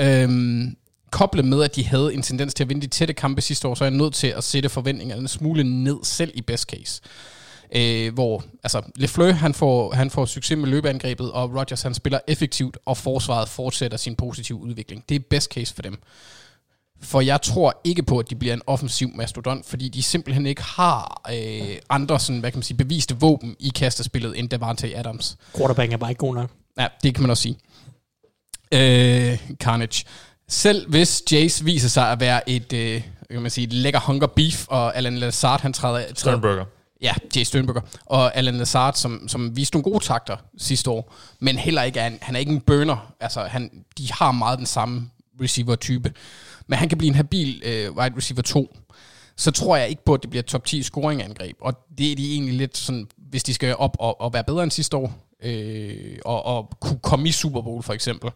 Øhm, 0.00 0.76
koblet 1.10 1.44
med, 1.44 1.62
at 1.62 1.76
de 1.76 1.84
havde 1.84 2.14
en 2.14 2.22
tendens 2.22 2.54
til 2.54 2.64
at 2.64 2.68
vinde 2.68 2.82
de 2.82 2.86
tætte 2.86 3.14
kampe 3.14 3.40
sidste 3.40 3.68
år, 3.68 3.74
så 3.74 3.84
er 3.84 3.88
jeg 3.88 3.96
nødt 3.98 4.14
til 4.14 4.26
at 4.26 4.44
sætte 4.44 4.68
forventningerne 4.68 5.20
en 5.20 5.28
smule 5.28 5.84
ned, 5.84 5.96
selv 6.02 6.30
i 6.34 6.42
best 6.42 6.68
case. 6.70 7.02
Øh, 7.72 8.14
hvor 8.14 8.44
altså, 8.62 8.82
Lefleur 8.96 9.32
han 9.32 9.54
får, 9.54 9.94
han 9.94 10.10
får 10.10 10.26
succes 10.26 10.58
med 10.58 10.68
løbeangrebet, 10.68 11.32
og 11.32 11.54
Rodgers 11.54 11.82
han 11.82 11.94
spiller 11.94 12.18
effektivt, 12.28 12.78
og 12.86 12.96
forsvaret 12.96 13.48
fortsætter 13.48 13.96
sin 13.96 14.16
positive 14.16 14.58
udvikling. 14.58 15.04
Det 15.08 15.14
er 15.14 15.20
best 15.30 15.52
case 15.52 15.74
for 15.74 15.82
dem. 15.82 15.98
For 17.00 17.20
jeg 17.20 17.42
tror 17.42 17.80
ikke 17.84 18.02
på, 18.02 18.18
at 18.18 18.30
de 18.30 18.36
bliver 18.36 18.54
en 18.54 18.62
offensiv 18.66 19.10
mastodont, 19.14 19.66
fordi 19.66 19.88
de 19.88 20.02
simpelthen 20.02 20.46
ikke 20.46 20.62
har 20.62 21.22
øh, 21.32 21.76
andre 21.90 22.20
sådan, 22.20 22.40
hvad 22.40 22.50
kan 22.50 22.58
man 22.58 22.62
sige, 22.62 22.76
beviste 22.76 23.16
våben 23.16 23.56
i 23.60 23.68
kastespillet 23.68 24.38
end 24.38 24.48
Davante 24.48 24.96
Adams. 24.96 25.36
Quarterback 25.56 25.92
er 25.92 25.96
bare 25.96 26.10
ikke 26.10 26.18
god 26.18 26.34
nok. 26.34 26.50
Ja, 26.78 26.86
det 27.02 27.14
kan 27.14 27.22
man 27.22 27.30
også 27.30 27.42
sige. 27.42 27.58
Øh, 28.72 29.38
Carnage. 29.56 30.04
Selv 30.48 30.90
hvis 30.90 31.22
Jace 31.32 31.64
viser 31.64 31.88
sig 31.88 32.12
at 32.12 32.20
være 32.20 32.50
et, 32.50 32.72
øh, 32.72 33.02
kan 33.30 33.42
man 33.42 33.50
sige, 33.50 33.66
et 33.66 33.72
lækker 33.72 34.00
hunger 34.00 34.26
beef, 34.26 34.66
og 34.68 34.96
Alan 34.96 35.18
Lazard, 35.18 35.60
han 35.60 35.72
træder... 35.72 36.00
træder 36.00 36.14
Sternberger. 36.14 36.64
Ja, 37.02 37.14
Jay 37.36 37.42
Sternberger. 37.42 37.80
Og 38.06 38.36
Alan 38.36 38.54
Lazard, 38.54 38.94
som, 38.94 39.28
som 39.28 39.56
viste 39.56 39.76
nogle 39.76 39.92
gode 39.92 40.04
takter 40.04 40.36
sidste 40.58 40.90
år, 40.90 41.14
men 41.40 41.56
heller 41.56 41.82
ikke 41.82 42.00
er 42.00 42.06
en, 42.06 42.18
han 42.20 42.34
er 42.34 42.40
ikke 42.40 42.52
en 42.52 42.60
burner. 42.60 43.12
Altså, 43.20 43.40
han, 43.40 43.70
de 43.98 44.12
har 44.12 44.32
meget 44.32 44.58
den 44.58 44.66
samme 44.66 45.10
receiver-type. 45.42 46.12
Men 46.68 46.78
han 46.78 46.88
kan 46.88 46.98
blive 46.98 47.08
en 47.08 47.14
habil 47.14 47.62
øh, 47.64 47.92
wide 47.92 48.16
receiver 48.16 48.42
2. 48.42 48.76
Så 49.36 49.50
tror 49.50 49.76
jeg 49.76 49.88
ikke 49.88 50.04
på, 50.04 50.14
at 50.14 50.22
det 50.22 50.30
bliver 50.30 50.42
top 50.42 50.64
10 50.64 50.82
scoring-angreb. 50.82 51.56
Og 51.60 51.74
det 51.98 52.12
er 52.12 52.16
de 52.16 52.32
egentlig 52.32 52.54
lidt 52.54 52.76
sådan, 52.76 53.06
hvis 53.16 53.42
de 53.42 53.54
skal 53.54 53.76
op 53.76 53.96
og, 54.00 54.20
og 54.20 54.32
være 54.32 54.44
bedre 54.44 54.62
end 54.62 54.70
sidste 54.70 54.96
år, 54.96 55.12
øh, 55.42 56.18
og, 56.24 56.44
og 56.44 56.70
kunne 56.80 56.98
komme 56.98 57.28
i 57.28 57.32
Super 57.32 57.62
Bowl 57.62 57.82
for 57.82 57.92
eksempel, 57.92 58.30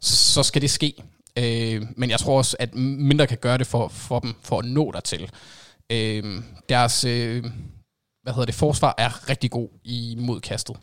så, 0.00 0.16
så 0.16 0.42
skal 0.42 0.62
det 0.62 0.70
ske. 0.70 0.94
Øh, 1.38 1.82
men 1.96 2.10
jeg 2.10 2.18
tror 2.18 2.38
også, 2.38 2.56
at 2.58 2.74
mindre 2.74 3.26
kan 3.26 3.38
gøre 3.38 3.58
det 3.58 3.66
for, 3.66 3.88
for 3.88 4.20
dem, 4.20 4.34
for 4.42 4.58
at 4.58 4.64
nå 4.64 4.90
dertil. 4.92 5.30
Øh, 5.90 6.42
deres... 6.68 7.04
Øh, 7.04 7.44
hvad 8.22 8.32
hedder 8.32 8.46
det, 8.46 8.54
forsvar 8.54 8.94
er 8.98 9.28
rigtig 9.28 9.50
god 9.50 9.68
imod 9.84 10.40
kastet. 10.40 10.76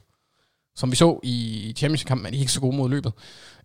Som 0.75 0.91
vi 0.91 0.95
så 0.95 1.19
i 1.23 1.73
championship-kampen, 1.77 2.25
er 2.25 2.31
de 2.31 2.37
ikke 2.37 2.51
så 2.51 2.61
gode 2.61 2.77
mod 2.77 2.89
løbet. 2.89 3.13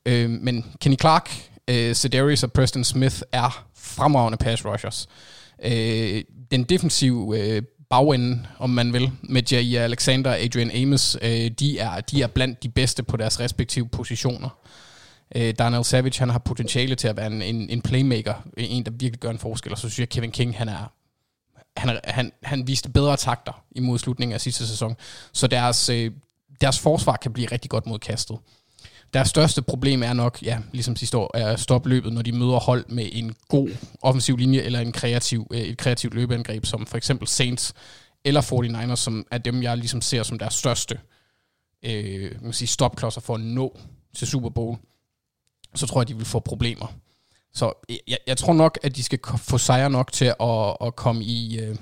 Øh, 0.06 0.30
men 0.30 0.74
Kenny 0.80 1.00
Clark, 1.00 1.50
øh, 1.72 1.94
Cedarius 1.94 2.42
og 2.42 2.52
Preston 2.52 2.84
Smith 2.84 3.22
er 3.32 3.66
fremragende 3.74 4.38
pass 4.38 4.64
rushers. 4.64 5.08
Øh, 5.64 6.24
den 6.50 6.64
defensive 6.64 7.38
øh, 7.38 7.62
bagende, 7.90 8.46
om 8.58 8.70
man 8.70 8.92
vil, 8.92 9.10
med 9.22 9.42
Jair 9.42 9.82
Alexander 9.82 10.30
og 10.30 10.38
Adrian 10.38 10.70
Amos, 10.70 11.16
øh, 11.22 11.50
de, 11.50 11.78
er, 11.78 12.00
de 12.00 12.22
er 12.22 12.26
blandt 12.26 12.62
de 12.62 12.68
bedste 12.68 13.02
på 13.02 13.16
deres 13.16 13.40
respektive 13.40 13.88
positioner. 13.88 14.48
Øh, 15.36 15.54
Daniel 15.58 15.84
Savage, 15.84 16.18
han 16.18 16.30
har 16.30 16.38
potentiale 16.38 16.94
til 16.94 17.08
at 17.08 17.16
være 17.16 17.26
en, 17.26 17.42
en, 17.42 17.70
en 17.70 17.82
playmaker, 17.82 18.34
en, 18.56 18.84
der 18.84 18.90
virkelig 18.90 19.20
gør 19.20 19.30
en 19.30 19.38
forskel, 19.38 19.72
og 19.72 19.78
så 19.78 19.88
synes 19.88 19.98
jeg, 19.98 20.08
Kevin 20.08 20.30
King, 20.30 20.58
han 20.58 20.68
er 20.68 20.92
han, 21.76 22.00
han, 22.04 22.32
han 22.42 22.66
viste 22.66 22.90
bedre 22.90 23.16
takter 23.16 23.64
imod 23.70 23.98
slutningen 23.98 24.34
af 24.34 24.40
sidste 24.40 24.66
sæson. 24.66 24.96
Så 25.32 25.46
deres, 25.46 25.88
øh, 25.88 26.12
deres 26.60 26.78
forsvar 26.78 27.16
kan 27.16 27.32
blive 27.32 27.48
rigtig 27.52 27.70
godt 27.70 27.86
mod 27.86 27.98
kastet. 27.98 28.38
Deres 29.14 29.28
største 29.28 29.62
problem 29.62 30.02
er 30.02 30.12
nok, 30.12 30.42
ja, 30.42 30.58
ligesom 30.72 30.96
sidste 30.96 31.18
år, 31.18 31.30
er 31.34 31.46
at 31.46 31.60
stoppe 31.60 31.88
løbet, 31.88 32.12
når 32.12 32.22
de 32.22 32.32
møder 32.32 32.60
hold 32.60 32.84
med 32.88 33.08
en 33.12 33.34
god 33.48 33.70
offensiv 34.02 34.36
linje 34.36 34.60
eller 34.60 34.80
en 34.80 34.92
kreativ, 34.92 35.46
øh, 35.50 35.60
et 35.60 35.78
kreativt 35.78 36.14
løbeangreb, 36.14 36.66
som 36.66 36.86
for 36.86 36.96
eksempel 36.96 37.28
Saints 37.28 37.74
eller 38.24 38.40
49ers, 38.40 38.96
som 38.96 39.26
er 39.30 39.38
dem, 39.38 39.62
jeg 39.62 39.76
ligesom 39.76 40.00
ser 40.00 40.22
som 40.22 40.38
deres 40.38 40.54
største 40.54 40.98
øh, 41.82 42.22
man 42.22 42.40
kan 42.42 42.52
sige, 42.52 42.68
stopklodser 42.68 43.20
for 43.20 43.34
at 43.34 43.40
nå 43.40 43.78
til 44.14 44.26
Super 44.26 44.48
Bowl. 44.48 44.76
Så 45.74 45.86
tror 45.86 46.00
jeg, 46.00 46.08
de 46.08 46.16
vil 46.16 46.26
få 46.26 46.40
problemer. 46.40 46.94
Så 47.54 47.72
jeg, 48.08 48.18
jeg 48.26 48.36
tror 48.36 48.52
nok, 48.52 48.78
at 48.82 48.96
de 48.96 49.02
skal 49.02 49.18
få 49.36 49.58
sejre 49.58 49.90
nok 49.90 50.12
til 50.12 50.24
at, 50.40 50.76
at 50.80 50.96
komme 50.96 51.24
i, 51.24 51.58
øh, 51.60 51.76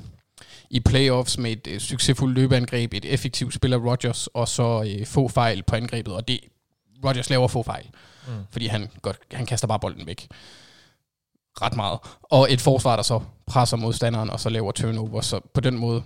i 0.71 0.81
playoffs 0.81 1.39
med 1.39 1.53
et 1.53 1.67
øh, 1.67 1.81
succesfuldt 1.81 2.35
løbeangreb, 2.35 2.95
et 2.95 3.05
effektivt 3.05 3.55
spil 3.55 3.73
af 3.73 3.79
Rodgers, 3.79 4.27
og 4.27 4.49
så 4.49 4.95
øh, 4.99 5.07
få 5.07 5.29
fejl 5.29 5.63
på 5.63 5.77
angrebet. 5.77 6.15
Og 6.15 6.29
det 6.29 6.41
Rodgers 7.05 7.31
laver 7.31 7.49
få 7.49 7.63
fejl, 7.63 7.87
mm. 8.29 8.33
fordi 8.51 8.67
han, 8.67 8.91
godt, 9.03 9.19
han 9.33 9.47
kaster 9.47 9.69
bare 9.69 9.81
bolden 9.81 10.07
væk 10.07 10.29
ret 11.63 11.77
meget. 11.77 11.99
Og 12.23 12.53
et 12.53 12.61
forsvar, 12.61 12.97
der 12.97 13.03
så 13.03 13.21
presser 13.47 13.77
modstanderen, 13.77 14.31
og 14.31 14.41
så 14.41 14.49
laver 14.49 14.73
turnover. 14.73 15.21
Så 15.21 15.41
på 15.55 15.61
den 15.61 15.79
måde 15.79 16.03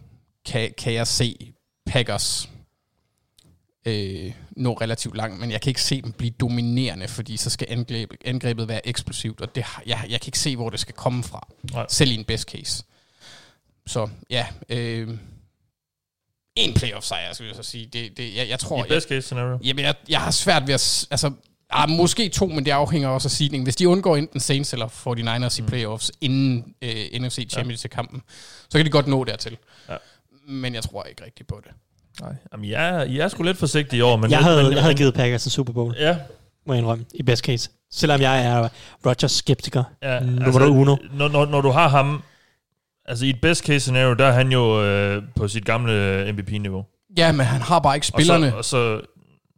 kan, 0.46 0.74
kan 0.78 0.92
jeg 0.92 1.06
se 1.06 1.52
Packers 1.86 2.50
øh, 3.86 4.32
nå 4.50 4.72
relativt 4.72 5.16
langt, 5.16 5.40
men 5.40 5.50
jeg 5.50 5.60
kan 5.60 5.70
ikke 5.70 5.82
se 5.82 6.02
dem 6.02 6.12
blive 6.12 6.30
dominerende, 6.30 7.08
fordi 7.08 7.36
så 7.36 7.50
skal 7.50 7.66
angrebet, 7.70 8.18
angrebet 8.24 8.68
være 8.68 8.86
eksplosivt, 8.88 9.40
og 9.40 9.54
det, 9.54 9.64
jeg, 9.86 10.06
jeg 10.08 10.20
kan 10.20 10.28
ikke 10.28 10.38
se, 10.38 10.56
hvor 10.56 10.70
det 10.70 10.80
skal 10.80 10.94
komme 10.94 11.24
fra, 11.24 11.48
Nej. 11.72 11.86
selv 11.88 12.10
i 12.10 12.14
en 12.14 12.24
best 12.24 12.48
case. 12.50 12.84
Så 13.86 14.08
ja, 14.30 14.46
øh, 14.68 15.18
en 16.56 16.74
playoff 16.74 17.04
sejr, 17.06 17.32
skal 17.32 17.46
jeg 17.46 17.56
så 17.56 17.62
sige. 17.62 17.86
Det, 17.92 18.16
det, 18.16 18.36
jeg, 18.36 18.48
jeg 18.48 18.58
tror, 18.58 18.84
I 18.84 18.88
best 18.88 19.08
case 19.08 19.22
scenario. 19.22 19.58
Jamen, 19.64 19.84
jeg, 19.84 19.94
jeg 20.08 20.20
har 20.20 20.30
svært 20.30 20.66
ved 20.66 20.74
at... 20.74 21.06
Altså, 21.10 21.30
ah, 21.70 21.88
måske 21.90 22.28
to, 22.28 22.46
men 22.46 22.64
det 22.64 22.70
afhænger 22.70 23.08
også 23.08 23.26
af 23.26 23.30
seedningen. 23.30 23.64
Hvis 23.66 23.76
de 23.76 23.88
undgår 23.88 24.16
enten 24.16 24.40
Saints 24.40 24.72
eller 24.72 24.86
49ers 24.86 25.60
mm. 25.60 25.64
i 25.64 25.68
playoffs 25.68 26.12
inden 26.20 26.74
øh, 26.82 27.20
NFC 27.20 27.50
Championship-kampen, 27.50 28.22
så 28.70 28.78
kan 28.78 28.84
de 28.86 28.90
godt 28.90 29.06
nå 29.06 29.24
dertil. 29.24 29.56
Ja. 29.88 29.96
Men 30.48 30.74
jeg 30.74 30.82
tror 30.82 31.04
ikke 31.04 31.24
rigtigt 31.24 31.48
på 31.48 31.60
det. 31.64 31.72
Nej. 32.20 32.34
Jamen, 32.52 32.70
er, 32.72 33.02
I 33.02 33.18
er 33.18 33.28
sgu 33.28 33.42
lidt 33.42 33.58
forsigtige 33.58 33.98
i 33.98 34.02
år, 34.02 34.16
men... 34.16 34.30
jeg, 34.30 34.38
lidt- 34.38 34.44
havde, 34.44 34.62
men, 34.62 34.72
jeg 34.72 34.82
havde 34.82 34.94
givet 34.94 35.14
Packers 35.14 35.44
en 35.44 35.50
Super 35.50 35.72
Bowl, 35.72 35.94
Ja, 35.98 36.16
må 36.66 36.72
jeg 36.72 36.78
indrømme, 36.78 37.04
i 37.14 37.22
best 37.22 37.44
case. 37.44 37.70
Selvom 37.92 38.20
jeg 38.20 38.46
er 38.46 38.68
Rodgers 39.06 39.32
skeptiker. 39.32 39.84
ja 40.02 40.20
Nummer 40.20 40.66
uno. 40.66 40.96
Når, 41.12 41.28
når, 41.28 41.46
når 41.46 41.60
du 41.60 41.70
har 41.70 41.88
ham... 41.88 42.22
Altså, 43.06 43.26
i 43.26 43.30
et 43.30 43.40
best 43.42 43.64
case 43.66 43.80
scenario, 43.80 44.14
der 44.14 44.24
er 44.26 44.32
han 44.32 44.52
jo 44.52 44.82
øh, 44.84 45.22
på 45.36 45.48
sit 45.48 45.64
gamle 45.64 46.32
MVP-niveau. 46.32 46.84
Ja, 47.16 47.32
men 47.32 47.46
han 47.46 47.60
har 47.60 47.78
bare 47.78 47.94
ikke 47.96 48.06
spillerne. 48.06 48.56
Og 48.56 48.64
så... 48.64 49.00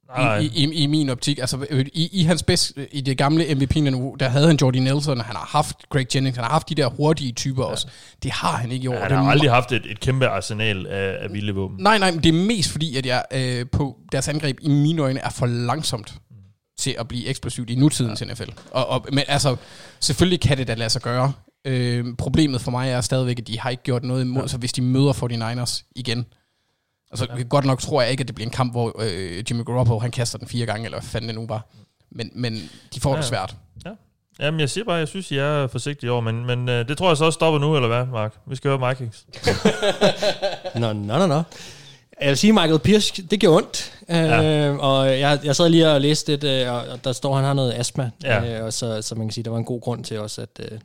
Og 0.08 0.22
så. 0.22 0.38
I, 0.40 0.46
i, 0.64 0.72
I 0.72 0.86
min 0.86 1.08
optik, 1.10 1.38
altså 1.38 1.66
øh, 1.70 1.86
i, 1.92 2.08
i 2.20 2.22
hans 2.22 2.42
bedst, 2.42 2.72
i 2.92 3.00
det 3.00 3.18
gamle 3.18 3.54
MVP-niveau, 3.54 4.14
der 4.20 4.28
havde 4.28 4.46
han 4.46 4.56
Jordy 4.62 4.76
Nelson, 4.76 5.20
han 5.20 5.36
har 5.36 5.48
haft 5.50 5.76
Greg 5.90 6.06
Jennings, 6.14 6.36
han 6.36 6.44
har 6.44 6.50
haft 6.52 6.68
de 6.68 6.74
der 6.74 6.86
hurtige 6.88 7.32
typer 7.32 7.64
ja. 7.64 7.70
også. 7.70 7.86
Det 8.22 8.30
har 8.30 8.56
han 8.56 8.72
ikke 8.72 8.84
i 8.84 8.88
år. 8.88 8.92
han 8.94 9.02
Det 9.02 9.12
er 9.12 9.16
har 9.16 9.26
me- 9.28 9.30
aldrig 9.30 9.50
haft 9.50 9.72
et, 9.72 9.82
et 9.90 10.00
kæmpe 10.00 10.26
arsenal 10.28 10.86
af, 10.86 11.16
af 11.20 11.32
vilde 11.32 11.54
våben. 11.54 11.76
Nej, 11.80 11.98
nej, 11.98 12.10
men 12.10 12.22
det 12.22 12.28
er 12.28 12.46
mest 12.46 12.70
fordi, 12.72 12.96
at 12.96 13.06
jeg 13.06 13.22
øh, 13.34 13.66
på 13.72 13.96
deres 14.12 14.28
angreb 14.28 14.58
i 14.62 14.68
mine 14.68 15.02
øjne 15.02 15.20
er 15.20 15.30
for 15.30 15.46
langsomt 15.46 16.14
til 16.78 16.96
at 16.98 17.08
blive 17.08 17.26
eksplosivt 17.26 17.70
i 17.70 17.74
nutidens 17.74 18.22
ja. 18.22 18.26
NFL. 18.32 18.50
Og, 18.70 18.86
og, 18.88 19.06
men 19.12 19.24
altså, 19.28 19.56
selvfølgelig 20.00 20.40
kan 20.40 20.58
det 20.58 20.68
da 20.68 20.74
lade 20.74 20.90
sig 20.90 21.02
gøre. 21.02 21.32
Øh, 21.66 22.04
problemet 22.18 22.60
for 22.60 22.70
mig 22.70 22.90
er 22.90 23.00
stadigvæk, 23.00 23.38
at 23.38 23.46
de 23.46 23.58
har 23.60 23.70
ikke 23.70 23.82
gjort 23.82 24.04
noget 24.04 24.22
imod, 24.22 24.42
ja. 24.42 24.48
så 24.48 24.58
hvis 24.58 24.72
de 24.72 24.82
møder 24.82 25.12
49ers 25.12 25.90
igen, 25.96 26.26
altså 27.10 27.26
ja. 27.38 27.42
godt 27.42 27.64
nok 27.64 27.80
tror 27.80 28.02
jeg 28.02 28.10
ikke, 28.10 28.20
at 28.20 28.26
det 28.28 28.34
bliver 28.34 28.46
en 28.46 28.52
kamp, 28.52 28.72
hvor 28.72 28.96
øh, 29.02 29.44
Jimmy 29.50 29.64
Garoppolo, 29.64 29.98
han 29.98 30.10
kaster 30.10 30.38
den 30.38 30.48
fire 30.48 30.66
gange, 30.66 30.84
eller 30.84 30.98
hvad 30.98 31.08
fanden 31.08 31.28
det 31.28 31.34
nu 31.34 31.46
var. 31.46 31.66
Men, 32.10 32.30
men 32.34 32.70
de 32.94 33.00
får 33.00 33.10
ja. 33.10 33.16
det 33.16 33.22
Ja. 33.24 33.28
svært. 33.28 33.56
Jamen, 34.40 34.60
jeg 34.60 34.70
siger 34.70 34.84
bare, 34.84 34.96
jeg 34.96 35.08
synes, 35.08 35.32
jeg 35.32 35.62
er 35.62 35.66
forsigtig 35.66 36.06
i 36.06 36.10
år, 36.10 36.20
men, 36.20 36.46
men 36.46 36.68
øh, 36.68 36.88
det 36.88 36.98
tror 36.98 37.08
jeg 37.08 37.16
så 37.16 37.24
også 37.24 37.36
stopper 37.36 37.60
nu, 37.60 37.76
eller 37.76 37.88
hvad, 37.88 38.06
Mark? 38.06 38.34
Vi 38.46 38.56
skal 38.56 38.70
høre 38.70 38.88
Vikings. 38.88 39.26
Nå, 40.74 40.92
nå, 40.92 41.18
nå, 41.18 41.26
nå. 41.26 41.42
Jeg 42.20 42.28
vil 42.28 42.36
sige, 42.36 42.52
Michael 42.52 42.78
Pierce, 42.78 43.22
det 43.22 43.40
gjorde 43.40 43.56
ondt. 43.56 43.92
Ja. 44.08 44.68
Øh, 44.68 44.78
og 44.78 45.20
jeg, 45.20 45.40
jeg 45.44 45.56
sad 45.56 45.68
lige 45.68 45.90
og 45.90 46.00
læste 46.00 46.32
lidt, 46.32 46.44
øh, 46.44 46.72
og 46.72 47.04
der 47.04 47.12
står, 47.12 47.30
at 47.30 47.36
han 47.36 47.44
har 47.44 47.52
noget 47.54 47.72
astma. 47.74 48.10
Ja. 48.22 48.58
Øh, 48.58 48.64
og 48.64 48.72
så, 48.72 49.02
så 49.02 49.14
man 49.14 49.26
kan 49.26 49.32
sige, 49.32 49.44
der 49.44 49.50
var 49.50 49.58
en 49.58 49.64
god 49.64 49.80
grund 49.80 50.04
til 50.04 50.20
også, 50.20 50.40
at, 50.42 50.60
øh, 50.72 50.78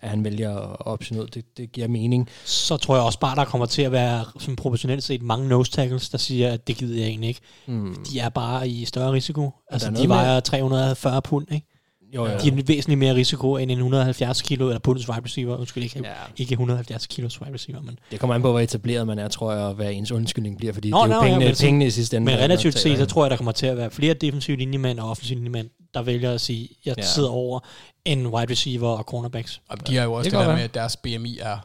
at 0.00 0.10
han 0.10 0.24
vælger 0.24 0.88
at 0.92 1.00
ud. 1.22 1.26
Det, 1.26 1.44
det 1.56 1.72
giver 1.72 1.88
mening. 1.88 2.28
Så 2.44 2.76
tror 2.76 2.96
jeg 2.96 3.04
også 3.04 3.18
bare, 3.18 3.36
der 3.36 3.44
kommer 3.44 3.66
til 3.66 3.82
at 3.82 3.92
være 3.92 4.24
som 4.38 4.56
proportionelt 4.56 5.04
set 5.04 5.22
mange 5.22 5.48
nose 5.48 5.70
tackles, 5.72 6.08
der 6.08 6.18
siger, 6.18 6.52
at 6.52 6.68
det 6.68 6.76
gider 6.76 6.98
jeg 6.98 7.08
egentlig 7.08 7.28
ikke. 7.28 7.40
Mm. 7.66 7.96
De 8.12 8.18
er 8.18 8.28
bare 8.28 8.68
i 8.68 8.84
større 8.84 9.12
risiko. 9.12 9.50
Altså, 9.70 9.90
de 9.90 10.08
vejer 10.08 10.40
340 10.40 11.22
pund, 11.22 11.52
ikke? 11.52 11.66
Jo, 12.14 12.26
jo. 12.26 12.30
De 12.42 12.48
er 12.48 12.62
væsentligt 12.66 12.98
mere 12.98 13.14
risiko 13.14 13.56
end 13.56 13.70
en 13.70 13.78
170 13.78 14.42
kilo, 14.42 14.66
eller 14.68 14.78
pundets 14.78 15.08
wide 15.08 15.24
receiver. 15.24 15.56
Undskyld, 15.56 15.84
ikke, 15.84 15.98
Ja. 16.04 16.12
ikke 16.36 16.52
170 16.52 17.06
kilos 17.06 17.40
wide 17.40 17.54
receiver, 17.54 17.80
men, 17.80 17.98
Det 18.10 18.20
kommer 18.20 18.34
an 18.34 18.42
på, 18.42 18.50
hvor 18.50 18.60
etableret 18.60 19.06
man 19.06 19.18
er, 19.18 19.28
tror 19.28 19.52
jeg, 19.52 19.62
og 19.62 19.74
hvad 19.74 19.92
ens 19.92 20.12
undskyldning 20.12 20.56
bliver, 20.56 20.72
fordi 20.72 20.90
Nå, 20.90 20.96
det 20.96 21.02
er 21.02 21.06
jo 21.06 21.10
nå, 21.12 21.14
ja, 21.16 21.22
pengene, 21.22 21.44
men 21.44 21.54
så- 21.54 21.62
pengene 21.64 21.86
i 21.86 21.90
sidste 21.90 22.16
ende. 22.16 22.24
men 22.24 22.38
relativt 22.38 22.78
set, 22.78 22.98
så 22.98 23.06
tror 23.06 23.24
jeg, 23.24 23.30
der 23.30 23.36
kommer 23.36 23.52
til 23.52 23.66
at 23.66 23.76
være 23.76 23.90
flere 23.90 24.14
defensive 24.14 24.56
linjemænd 24.56 24.98
og 25.00 25.10
offensive 25.10 25.36
linjemænd, 25.36 25.68
der 25.94 26.02
vælger 26.02 26.32
at 26.32 26.40
sige, 26.40 26.68
jeg 26.84 26.94
Ja. 26.98 27.02
ja. 27.02 27.06
sidder 27.06 27.28
over 27.30 27.60
en 28.04 28.26
wide 28.26 28.50
receiver 28.52 28.88
og 28.88 29.04
cornerbacks. 29.04 29.60
Og 29.68 29.86
de 29.86 29.96
har 29.96 30.04
jo 30.04 30.12
også 30.12 30.30
Det 30.30 30.38
det, 30.38 30.46
der 30.46 30.54
med, 30.54 30.62
at 30.62 30.74
deres 30.74 30.96
BMI 30.96 31.38
er 31.42 31.58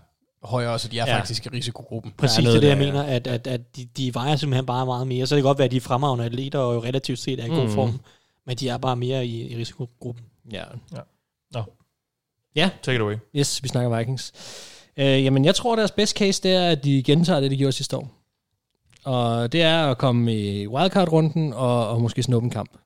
højere, 0.44 0.80
så 0.80 0.88
de 0.88 1.00
er 1.00 1.04
Ja. 1.06 1.12
ja. 1.12 1.18
faktisk 1.20 1.46
i 1.46 1.50
risikogruppen. 1.50 2.14
Præcis 2.18 2.38
er 2.38 2.42
det, 2.42 2.56
er 2.56 2.60
det 2.60 2.68
jeg 2.68 2.78
der, 2.78 2.86
mener, 2.86 3.04
at, 3.04 3.28
at, 3.28 3.48
at 3.48 3.76
de, 3.76 3.86
de 3.98 4.14
vejer 4.14 4.36
simpelthen 4.36 4.66
bare 4.66 4.86
meget 4.86 5.08
mere. 5.08 5.28
Så 5.28 5.36
det 5.36 5.42
kan 5.42 5.48
godt 5.48 5.58
være, 5.58 5.66
at 5.66 5.72
de 5.72 5.78
er 5.78 5.82
fremragende 5.82 6.26
atleter 6.26 6.60
og 6.60 6.76
jo 6.76 6.84
relativt 6.84 7.20
set 7.20 7.40
er 7.40 7.46
i 7.46 7.50
god 7.50 7.64
Mhm. 7.64 7.72
form, 7.72 8.00
men 8.48 8.58
de 8.58 8.70
er 8.70 8.78
bare 8.78 8.96
mere 8.96 9.26
i, 9.26 9.52
i 9.54 9.58
risikogruppen. 9.58 10.24
Ja. 12.56 12.70
Take 12.84 12.96
it 12.96 13.02
away. 13.02 13.16
Yes, 13.36 13.64
vi 13.64 13.68
snakker 13.68 13.98
Vikings. 13.98 14.32
Øh, 14.98 15.24
jamen, 15.24 15.46
jeg 15.46 15.56
tror, 15.56 15.76
deres 15.76 15.92
best 15.92 16.18
case, 16.18 16.44
det 16.44 16.54
er, 16.54 16.70
at 16.70 16.84
de 16.84 17.04
gentager 17.04 17.40
det, 17.40 17.52
de 17.52 17.58
gjorde 17.58 17.72
sidste 17.72 17.98
år. 17.98 18.12
Og 19.04 19.52
det 19.52 19.62
er 19.62 19.86
at 19.86 19.98
komme 19.98 20.36
i 20.36 20.68
wildcard-runden 20.68 21.54
og, 21.54 21.90
og 21.90 22.02
måske 22.02 22.24
snuppe 22.24 22.46
en 22.46 22.52
kamp. 22.52 22.78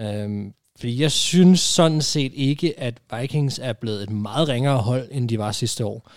Øhm, 0.00 0.54
fordi 0.78 1.00
jeg 1.02 1.12
synes 1.12 1.60
sådan 1.60 2.02
set 2.02 2.32
ikke, 2.34 2.80
at 2.80 3.00
Vikings 3.18 3.58
er 3.58 3.72
blevet 3.72 4.02
et 4.02 4.10
meget 4.10 4.48
ringere 4.48 4.78
hold, 4.78 5.08
end 5.10 5.28
de 5.28 5.38
var 5.38 5.52
sidste 5.52 5.86
år. 5.86 6.10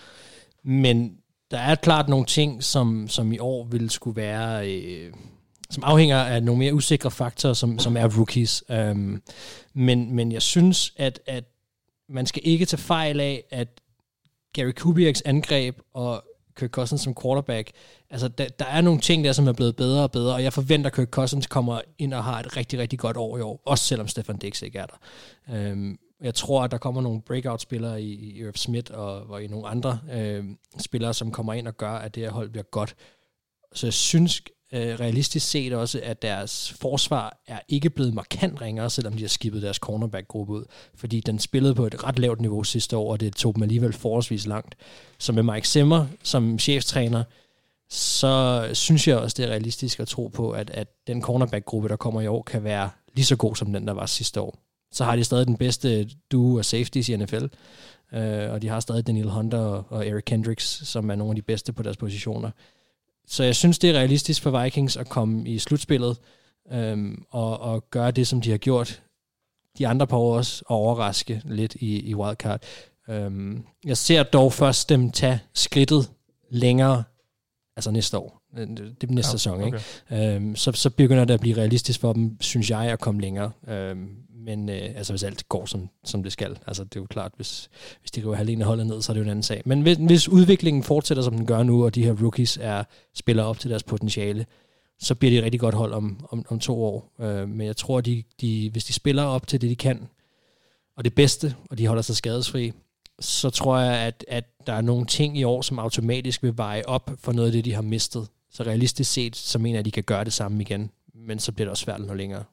Men 0.62 1.16
der 1.50 1.58
er 1.58 1.74
klart 1.74 2.08
nogle 2.08 2.26
ting, 2.26 2.64
som, 2.64 3.08
som 3.08 3.32
i 3.32 3.38
år 3.38 3.64
vil 3.64 3.90
skulle 3.90 4.16
være... 4.16 4.70
Øh, 4.70 5.12
som 5.74 5.84
afhænger 5.84 6.18
af 6.18 6.42
nogle 6.42 6.58
mere 6.58 6.74
usikre 6.74 7.10
faktorer, 7.10 7.54
som, 7.54 7.78
som 7.78 7.96
er 7.96 8.16
rookies. 8.16 8.64
Øhm, 8.70 9.22
men, 9.74 10.12
men 10.14 10.32
jeg 10.32 10.42
synes, 10.42 10.92
at, 10.96 11.20
at 11.26 11.44
man 12.08 12.26
skal 12.26 12.42
ikke 12.44 12.64
tage 12.64 12.80
fejl 12.80 13.20
af, 13.20 13.44
at 13.50 13.68
Gary 14.52 14.70
Kubiaks 14.70 15.22
angreb 15.22 15.78
og 15.94 16.24
Kirk 16.56 16.70
Cousins 16.70 17.00
som 17.00 17.14
quarterback, 17.22 17.70
altså 18.10 18.28
der, 18.28 18.48
der 18.48 18.64
er 18.64 18.80
nogle 18.80 19.00
ting 19.00 19.24
der, 19.24 19.32
som 19.32 19.48
er 19.48 19.52
blevet 19.52 19.76
bedre 19.76 20.02
og 20.02 20.10
bedre, 20.10 20.34
og 20.34 20.42
jeg 20.42 20.52
forventer, 20.52 20.90
at 20.90 20.96
Kirk 20.96 21.08
Cousins 21.08 21.46
kommer 21.46 21.80
ind 21.98 22.14
og 22.14 22.24
har 22.24 22.40
et 22.40 22.56
rigtig, 22.56 22.78
rigtig 22.78 22.98
godt 22.98 23.16
år 23.16 23.38
i 23.38 23.40
år, 23.40 23.62
også 23.66 23.84
selvom 23.84 24.08
Stefan 24.08 24.36
Dix 24.36 24.62
ikke 24.62 24.78
er 24.78 24.86
der. 24.86 24.96
Øhm, 25.54 25.98
jeg 26.22 26.34
tror, 26.34 26.62
at 26.62 26.70
der 26.70 26.78
kommer 26.78 27.00
nogle 27.00 27.22
breakout-spillere 27.22 28.02
i, 28.02 28.14
i 28.14 28.40
Irv 28.40 28.56
Smith 28.56 28.92
og, 28.94 29.30
og 29.30 29.42
i 29.42 29.46
nogle 29.46 29.68
andre 29.68 30.00
øh, 30.12 30.44
spillere, 30.78 31.14
som 31.14 31.30
kommer 31.30 31.52
ind 31.52 31.68
og 31.68 31.76
gør, 31.76 31.92
at 31.92 32.14
det 32.14 32.22
her 32.22 32.30
hold 32.30 32.50
bliver 32.50 32.64
godt. 32.64 32.94
Så 33.74 33.86
jeg 33.86 33.92
synes 33.92 34.42
øh, 34.74 35.00
realistisk 35.00 35.50
set 35.50 35.72
også, 35.72 36.00
at 36.02 36.22
deres 36.22 36.72
forsvar 36.80 37.38
er 37.46 37.58
ikke 37.68 37.90
blevet 37.90 38.14
markant 38.14 38.60
ringere, 38.60 38.90
selvom 38.90 39.12
de 39.12 39.20
har 39.20 39.28
skibet 39.28 39.62
deres 39.62 39.76
cornerback-gruppe 39.76 40.52
ud. 40.52 40.64
Fordi 40.94 41.20
den 41.20 41.38
spillede 41.38 41.74
på 41.74 41.86
et 41.86 42.04
ret 42.04 42.18
lavt 42.18 42.40
niveau 42.40 42.64
sidste 42.64 42.96
år, 42.96 43.12
og 43.12 43.20
det 43.20 43.36
tog 43.36 43.54
dem 43.54 43.62
alligevel 43.62 43.92
forholdsvis 43.92 44.46
langt. 44.46 44.74
Så 45.18 45.32
med 45.32 45.42
Mike 45.42 45.68
Zimmer 45.68 46.06
som 46.22 46.58
cheftræner, 46.58 47.24
så 47.90 48.68
synes 48.72 49.08
jeg 49.08 49.18
også, 49.18 49.34
det 49.38 49.44
er 49.44 49.50
realistisk 49.50 50.00
at 50.00 50.08
tro 50.08 50.28
på, 50.28 50.50
at, 50.50 50.70
at 50.70 50.88
den 51.06 51.22
cornerback-gruppe, 51.22 51.88
der 51.88 51.96
kommer 51.96 52.20
i 52.20 52.26
år, 52.26 52.42
kan 52.42 52.64
være 52.64 52.90
lige 53.14 53.26
så 53.26 53.36
god 53.36 53.56
som 53.56 53.72
den, 53.72 53.86
der 53.86 53.92
var 53.92 54.06
sidste 54.06 54.40
år. 54.40 54.58
Så 54.92 55.04
har 55.04 55.16
de 55.16 55.24
stadig 55.24 55.46
den 55.46 55.56
bedste 55.56 56.08
duo 56.32 56.58
af 56.58 56.64
safeties 56.64 57.08
i 57.08 57.16
NFL, 57.16 57.44
øh, 58.12 58.52
og 58.52 58.62
de 58.62 58.68
har 58.68 58.80
stadig 58.80 59.06
Daniel 59.06 59.30
Hunter 59.30 59.58
og, 59.58 59.84
og 59.88 60.06
Eric 60.06 60.24
Kendricks, 60.24 60.88
som 60.88 61.10
er 61.10 61.14
nogle 61.14 61.30
af 61.30 61.36
de 61.36 61.42
bedste 61.42 61.72
på 61.72 61.82
deres 61.82 61.96
positioner. 61.96 62.50
Så 63.26 63.44
jeg 63.44 63.56
synes, 63.56 63.78
det 63.78 63.90
er 63.90 63.94
realistisk 63.94 64.42
for 64.42 64.62
Vikings 64.62 64.96
at 64.96 65.08
komme 65.08 65.48
i 65.48 65.58
slutspillet 65.58 66.16
øhm, 66.72 67.24
og, 67.30 67.60
og 67.60 67.90
gøre 67.90 68.10
det, 68.10 68.26
som 68.26 68.40
de 68.40 68.50
har 68.50 68.58
gjort 68.58 69.02
de 69.78 69.88
andre 69.88 70.06
par 70.06 70.16
år 70.16 70.36
også, 70.36 70.64
og 70.66 70.76
overraske 70.76 71.42
lidt 71.44 71.74
i, 71.74 72.00
i 72.00 72.14
wildcard. 72.14 72.62
Øhm, 73.08 73.64
jeg 73.84 73.96
ser 73.96 74.22
dog 74.22 74.52
først 74.52 74.88
dem 74.88 75.10
tage 75.10 75.40
skridtet 75.54 76.10
længere, 76.50 77.04
altså 77.76 77.90
næste 77.90 78.18
år. 78.18 78.40
Det 78.56 78.68
det 79.00 79.10
er 79.10 79.12
næste 79.12 79.30
ja, 79.30 79.32
sæson, 79.32 79.64
ikke? 79.64 79.80
Okay. 80.08 80.36
Øhm, 80.36 80.56
så, 80.56 80.72
så 80.72 80.90
begynder 80.90 81.24
det 81.24 81.34
at 81.34 81.40
blive 81.40 81.56
realistisk 81.56 82.00
for 82.00 82.12
dem, 82.12 82.36
synes 82.40 82.70
jeg, 82.70 82.80
at 82.80 83.00
komme 83.00 83.20
længere. 83.20 83.50
Øhm, 83.68 84.16
men 84.44 84.68
øh, 84.68 84.90
altså, 84.96 85.12
hvis 85.12 85.22
alt 85.22 85.48
går, 85.48 85.66
som, 85.66 85.88
som 86.04 86.22
det 86.22 86.32
skal. 86.32 86.58
Altså, 86.66 86.84
det 86.84 86.96
er 86.96 87.00
jo 87.00 87.06
klart, 87.06 87.32
hvis, 87.36 87.70
hvis 88.00 88.10
de 88.10 88.20
river 88.20 88.34
halvdelen 88.34 88.62
af 88.62 88.66
holdet 88.66 88.86
ned, 88.86 89.02
så 89.02 89.12
er 89.12 89.14
det 89.14 89.20
jo 89.20 89.24
en 89.24 89.30
anden 89.30 89.42
sag. 89.42 89.62
Men 89.64 89.82
hvis, 89.82 89.96
hvis 89.96 90.28
udviklingen 90.28 90.82
fortsætter, 90.82 91.22
som 91.22 91.36
den 91.36 91.46
gør 91.46 91.62
nu, 91.62 91.84
og 91.84 91.94
de 91.94 92.04
her 92.04 92.22
rookies 92.22 92.58
er 92.60 92.84
spiller 93.14 93.42
op 93.42 93.58
til 93.58 93.70
deres 93.70 93.82
potentiale, 93.82 94.46
så 94.98 95.14
bliver 95.14 95.30
de 95.30 95.38
et 95.38 95.44
rigtig 95.44 95.60
godt 95.60 95.74
hold 95.74 95.92
om, 95.92 96.26
om, 96.30 96.44
om 96.48 96.58
to 96.58 96.84
år. 96.84 97.12
Øh, 97.20 97.48
men 97.48 97.66
jeg 97.66 97.76
tror, 97.76 98.00
de, 98.00 98.22
de, 98.40 98.70
hvis 98.70 98.84
de 98.84 98.92
spiller 98.92 99.22
op 99.22 99.46
til 99.46 99.60
det, 99.60 99.70
de 99.70 99.76
kan, 99.76 100.08
og 100.96 101.04
det 101.04 101.14
bedste, 101.14 101.54
og 101.70 101.78
de 101.78 101.86
holder 101.86 102.02
sig 102.02 102.16
skadesfri, 102.16 102.72
så 103.20 103.50
tror 103.50 103.78
jeg, 103.78 103.98
at, 103.98 104.24
at 104.28 104.44
der 104.66 104.72
er 104.72 104.80
nogle 104.80 105.06
ting 105.06 105.38
i 105.38 105.44
år, 105.44 105.62
som 105.62 105.78
automatisk 105.78 106.42
vil 106.42 106.56
veje 106.56 106.82
op 106.86 107.10
for 107.18 107.32
noget 107.32 107.48
af 107.48 107.52
det, 107.52 107.64
de 107.64 107.72
har 107.72 107.82
mistet. 107.82 108.28
Så 108.50 108.62
realistisk 108.62 109.12
set, 109.12 109.36
så 109.36 109.58
mener 109.58 109.74
jeg, 109.74 109.78
at 109.78 109.84
de 109.84 109.90
kan 109.90 110.02
gøre 110.02 110.24
det 110.24 110.32
samme 110.32 110.62
igen. 110.62 110.90
Men 111.14 111.38
så 111.38 111.52
bliver 111.52 111.66
det 111.66 111.70
også 111.70 111.84
svært 111.84 112.00
noget 112.00 112.16
længere. 112.16 112.44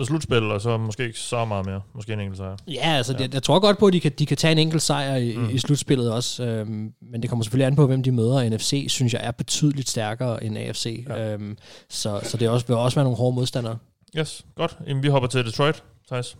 Så 0.00 0.04
slutspil, 0.06 0.42
og 0.42 0.60
så 0.60 0.76
måske 0.76 1.06
ikke 1.06 1.18
så 1.18 1.44
meget 1.44 1.66
mere. 1.66 1.80
Måske 1.94 2.12
en 2.12 2.20
enkelt 2.20 2.36
sejr. 2.38 2.56
Ja, 2.68 2.80
altså, 2.96 3.12
Ja. 3.12 3.22
ja. 3.22 3.28
Jeg, 3.32 3.42
tror 3.42 3.58
godt 3.60 3.78
på, 3.78 3.86
at 3.86 3.92
de 3.92 4.00
kan, 4.00 4.12
de 4.18 4.26
kan 4.26 4.36
tage 4.36 4.52
en 4.52 4.58
enkelt 4.58 4.82
sejr 4.82 5.16
i, 5.16 5.36
Mm. 5.36 5.48
i 5.50 5.58
slutspillet 5.58 6.12
også. 6.12 6.44
Øhm, 6.44 6.92
men 7.12 7.22
det 7.22 7.30
kommer 7.30 7.42
selvfølgelig 7.44 7.66
an 7.66 7.76
på, 7.76 7.86
hvem 7.86 8.02
de 8.02 8.12
møder. 8.12 8.50
NFC 8.50 8.86
synes 8.88 9.12
jeg 9.14 9.20
er 9.24 9.30
betydeligt 9.30 9.88
stærkere 9.88 10.44
end 10.44 10.58
AFC. 10.58 11.04
Ja. 11.08 11.14
Ja. 11.22 11.32
Øhm, 11.32 11.58
så, 11.88 12.20
så 12.22 12.36
det 12.36 12.48
også, 12.48 12.66
vil 12.66 12.76
også 12.76 12.94
være 12.96 13.04
nogle 13.04 13.16
hårde 13.18 13.34
modstandere. 13.34 13.78
Yes, 14.18 14.44
godt. 14.56 14.78
Jamen, 14.86 15.02
vi 15.02 15.08
hopper 15.08 15.28
til 15.28 15.44
Detroit, 15.44 15.82
Thijs. 16.08 16.36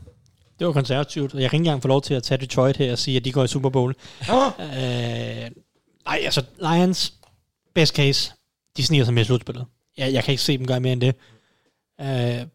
Det 0.59 0.67
var 0.67 0.73
konservativt, 0.73 1.35
og 1.35 1.43
jeg 1.43 1.51
kan 1.51 1.57
ikke 1.57 1.67
engang 1.67 1.83
få 1.83 1.89
lov 1.89 2.03
til 2.03 2.15
at 2.15 2.23
tage 2.23 2.39
Detroit 2.41 2.77
her 2.77 2.93
og 2.93 2.99
sige, 2.99 3.17
at 3.17 3.25
de 3.25 3.33
går 3.33 3.45
i 3.45 3.49
Super 3.49 3.71
Bowl. 3.71 3.95
øh, 4.61 5.51
nej, 6.05 6.21
altså 6.25 6.43
Lions, 6.59 7.15
best 7.75 7.97
case, 7.97 8.33
de 8.77 8.85
sniger 8.85 9.05
sig 9.05 9.15
med 9.15 9.23
i 9.23 9.25
slutspillet. 9.25 9.65
Jeg, 9.99 10.13
jeg 10.13 10.25
kan 10.25 10.33
ikke 10.33 10.43
se 10.43 10.59
dem 10.59 10.67
gøre 10.67 10.81
mere 10.81 10.93
end 10.93 11.01
det. 11.01 11.15
Øh, 12.01 12.47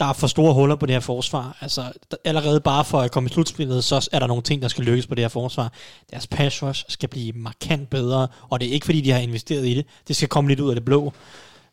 der 0.00 0.06
er 0.06 0.12
for 0.12 0.26
store 0.26 0.54
huller 0.54 0.76
på 0.76 0.86
det 0.86 0.94
her 0.94 1.00
forsvar. 1.00 1.58
Altså, 1.60 1.92
der, 2.10 2.16
allerede 2.24 2.60
bare 2.60 2.84
for 2.84 3.00
at 3.00 3.10
komme 3.10 3.30
i 3.30 3.32
slutspillet, 3.32 3.84
så 3.84 4.08
er 4.12 4.18
der 4.18 4.26
nogle 4.26 4.42
ting, 4.42 4.62
der 4.62 4.68
skal 4.68 4.84
lykkes 4.84 5.06
på 5.06 5.14
det 5.14 5.24
her 5.24 5.28
forsvar. 5.28 5.72
Deres 6.10 6.26
pass 6.26 6.62
rush 6.62 6.84
skal 6.88 7.08
blive 7.08 7.32
markant 7.32 7.90
bedre, 7.90 8.28
og 8.48 8.60
det 8.60 8.68
er 8.68 8.72
ikke 8.72 8.86
fordi, 8.86 9.00
de 9.00 9.10
har 9.10 9.18
investeret 9.18 9.66
i 9.66 9.74
det. 9.74 9.86
Det 10.08 10.16
skal 10.16 10.28
komme 10.28 10.48
lidt 10.50 10.60
ud 10.60 10.68
af 10.68 10.74
det 10.74 10.84
blå. 10.84 11.12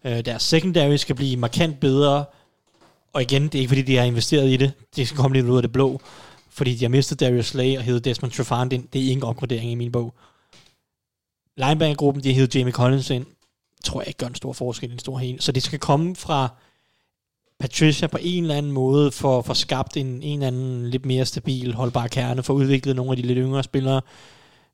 Øh, 0.03 0.25
deres 0.25 0.43
secondary 0.43 0.95
skal 0.95 1.15
blive 1.15 1.37
markant 1.37 1.79
bedre, 1.79 2.25
og 3.13 3.21
igen, 3.21 3.43
det 3.43 3.55
er 3.55 3.59
ikke 3.59 3.69
fordi, 3.69 3.81
de 3.81 3.97
har 3.97 4.03
investeret 4.03 4.49
i 4.49 4.57
det. 4.57 4.71
Det 4.95 5.07
skal 5.07 5.17
komme 5.17 5.37
lidt 5.37 5.45
ud 5.45 5.55
af 5.55 5.61
det 5.61 5.71
blå, 5.71 6.01
fordi 6.49 6.75
de 6.75 6.83
har 6.83 6.89
mistet 6.89 7.19
Darius 7.19 7.45
Slay 7.45 7.77
og 7.77 7.83
hævet 7.83 8.05
Desmond 8.05 8.31
Trufant 8.31 8.73
ind. 8.73 8.87
Det 8.93 9.05
er 9.05 9.09
ingen 9.09 9.23
opgradering 9.23 9.71
i 9.71 9.75
min 9.75 9.91
bog. 9.91 10.13
Linebacker-gruppen, 11.57 12.23
de 12.23 12.29
har 12.29 12.35
hævet 12.35 12.55
Jamie 12.55 12.73
Collins 12.73 13.09
ind. 13.09 13.25
Tror 13.83 14.01
jeg 14.01 14.07
ikke 14.07 14.17
gør 14.17 14.27
en 14.27 14.35
stor 14.35 14.53
forskel 14.53 14.89
i 14.89 14.93
en 14.93 14.99
stor 14.99 15.17
hel. 15.17 15.41
Så 15.41 15.51
det 15.51 15.63
skal 15.63 15.79
komme 15.79 16.15
fra 16.15 16.49
Patricia 17.61 18.07
på 18.07 18.17
en 18.21 18.43
eller 18.43 18.55
anden 18.55 18.71
måde 18.71 19.11
for, 19.11 19.41
for 19.41 19.53
skabt 19.53 19.97
en, 19.97 20.23
en 20.23 20.33
eller 20.33 20.47
anden 20.47 20.89
lidt 20.89 21.05
mere 21.05 21.25
stabil, 21.25 21.73
holdbar 21.73 22.07
kerne, 22.07 22.43
for 22.43 22.53
udviklet 22.53 22.95
nogle 22.95 23.11
af 23.11 23.17
de 23.17 23.21
lidt 23.21 23.37
yngre 23.37 23.63
spillere 23.63 24.01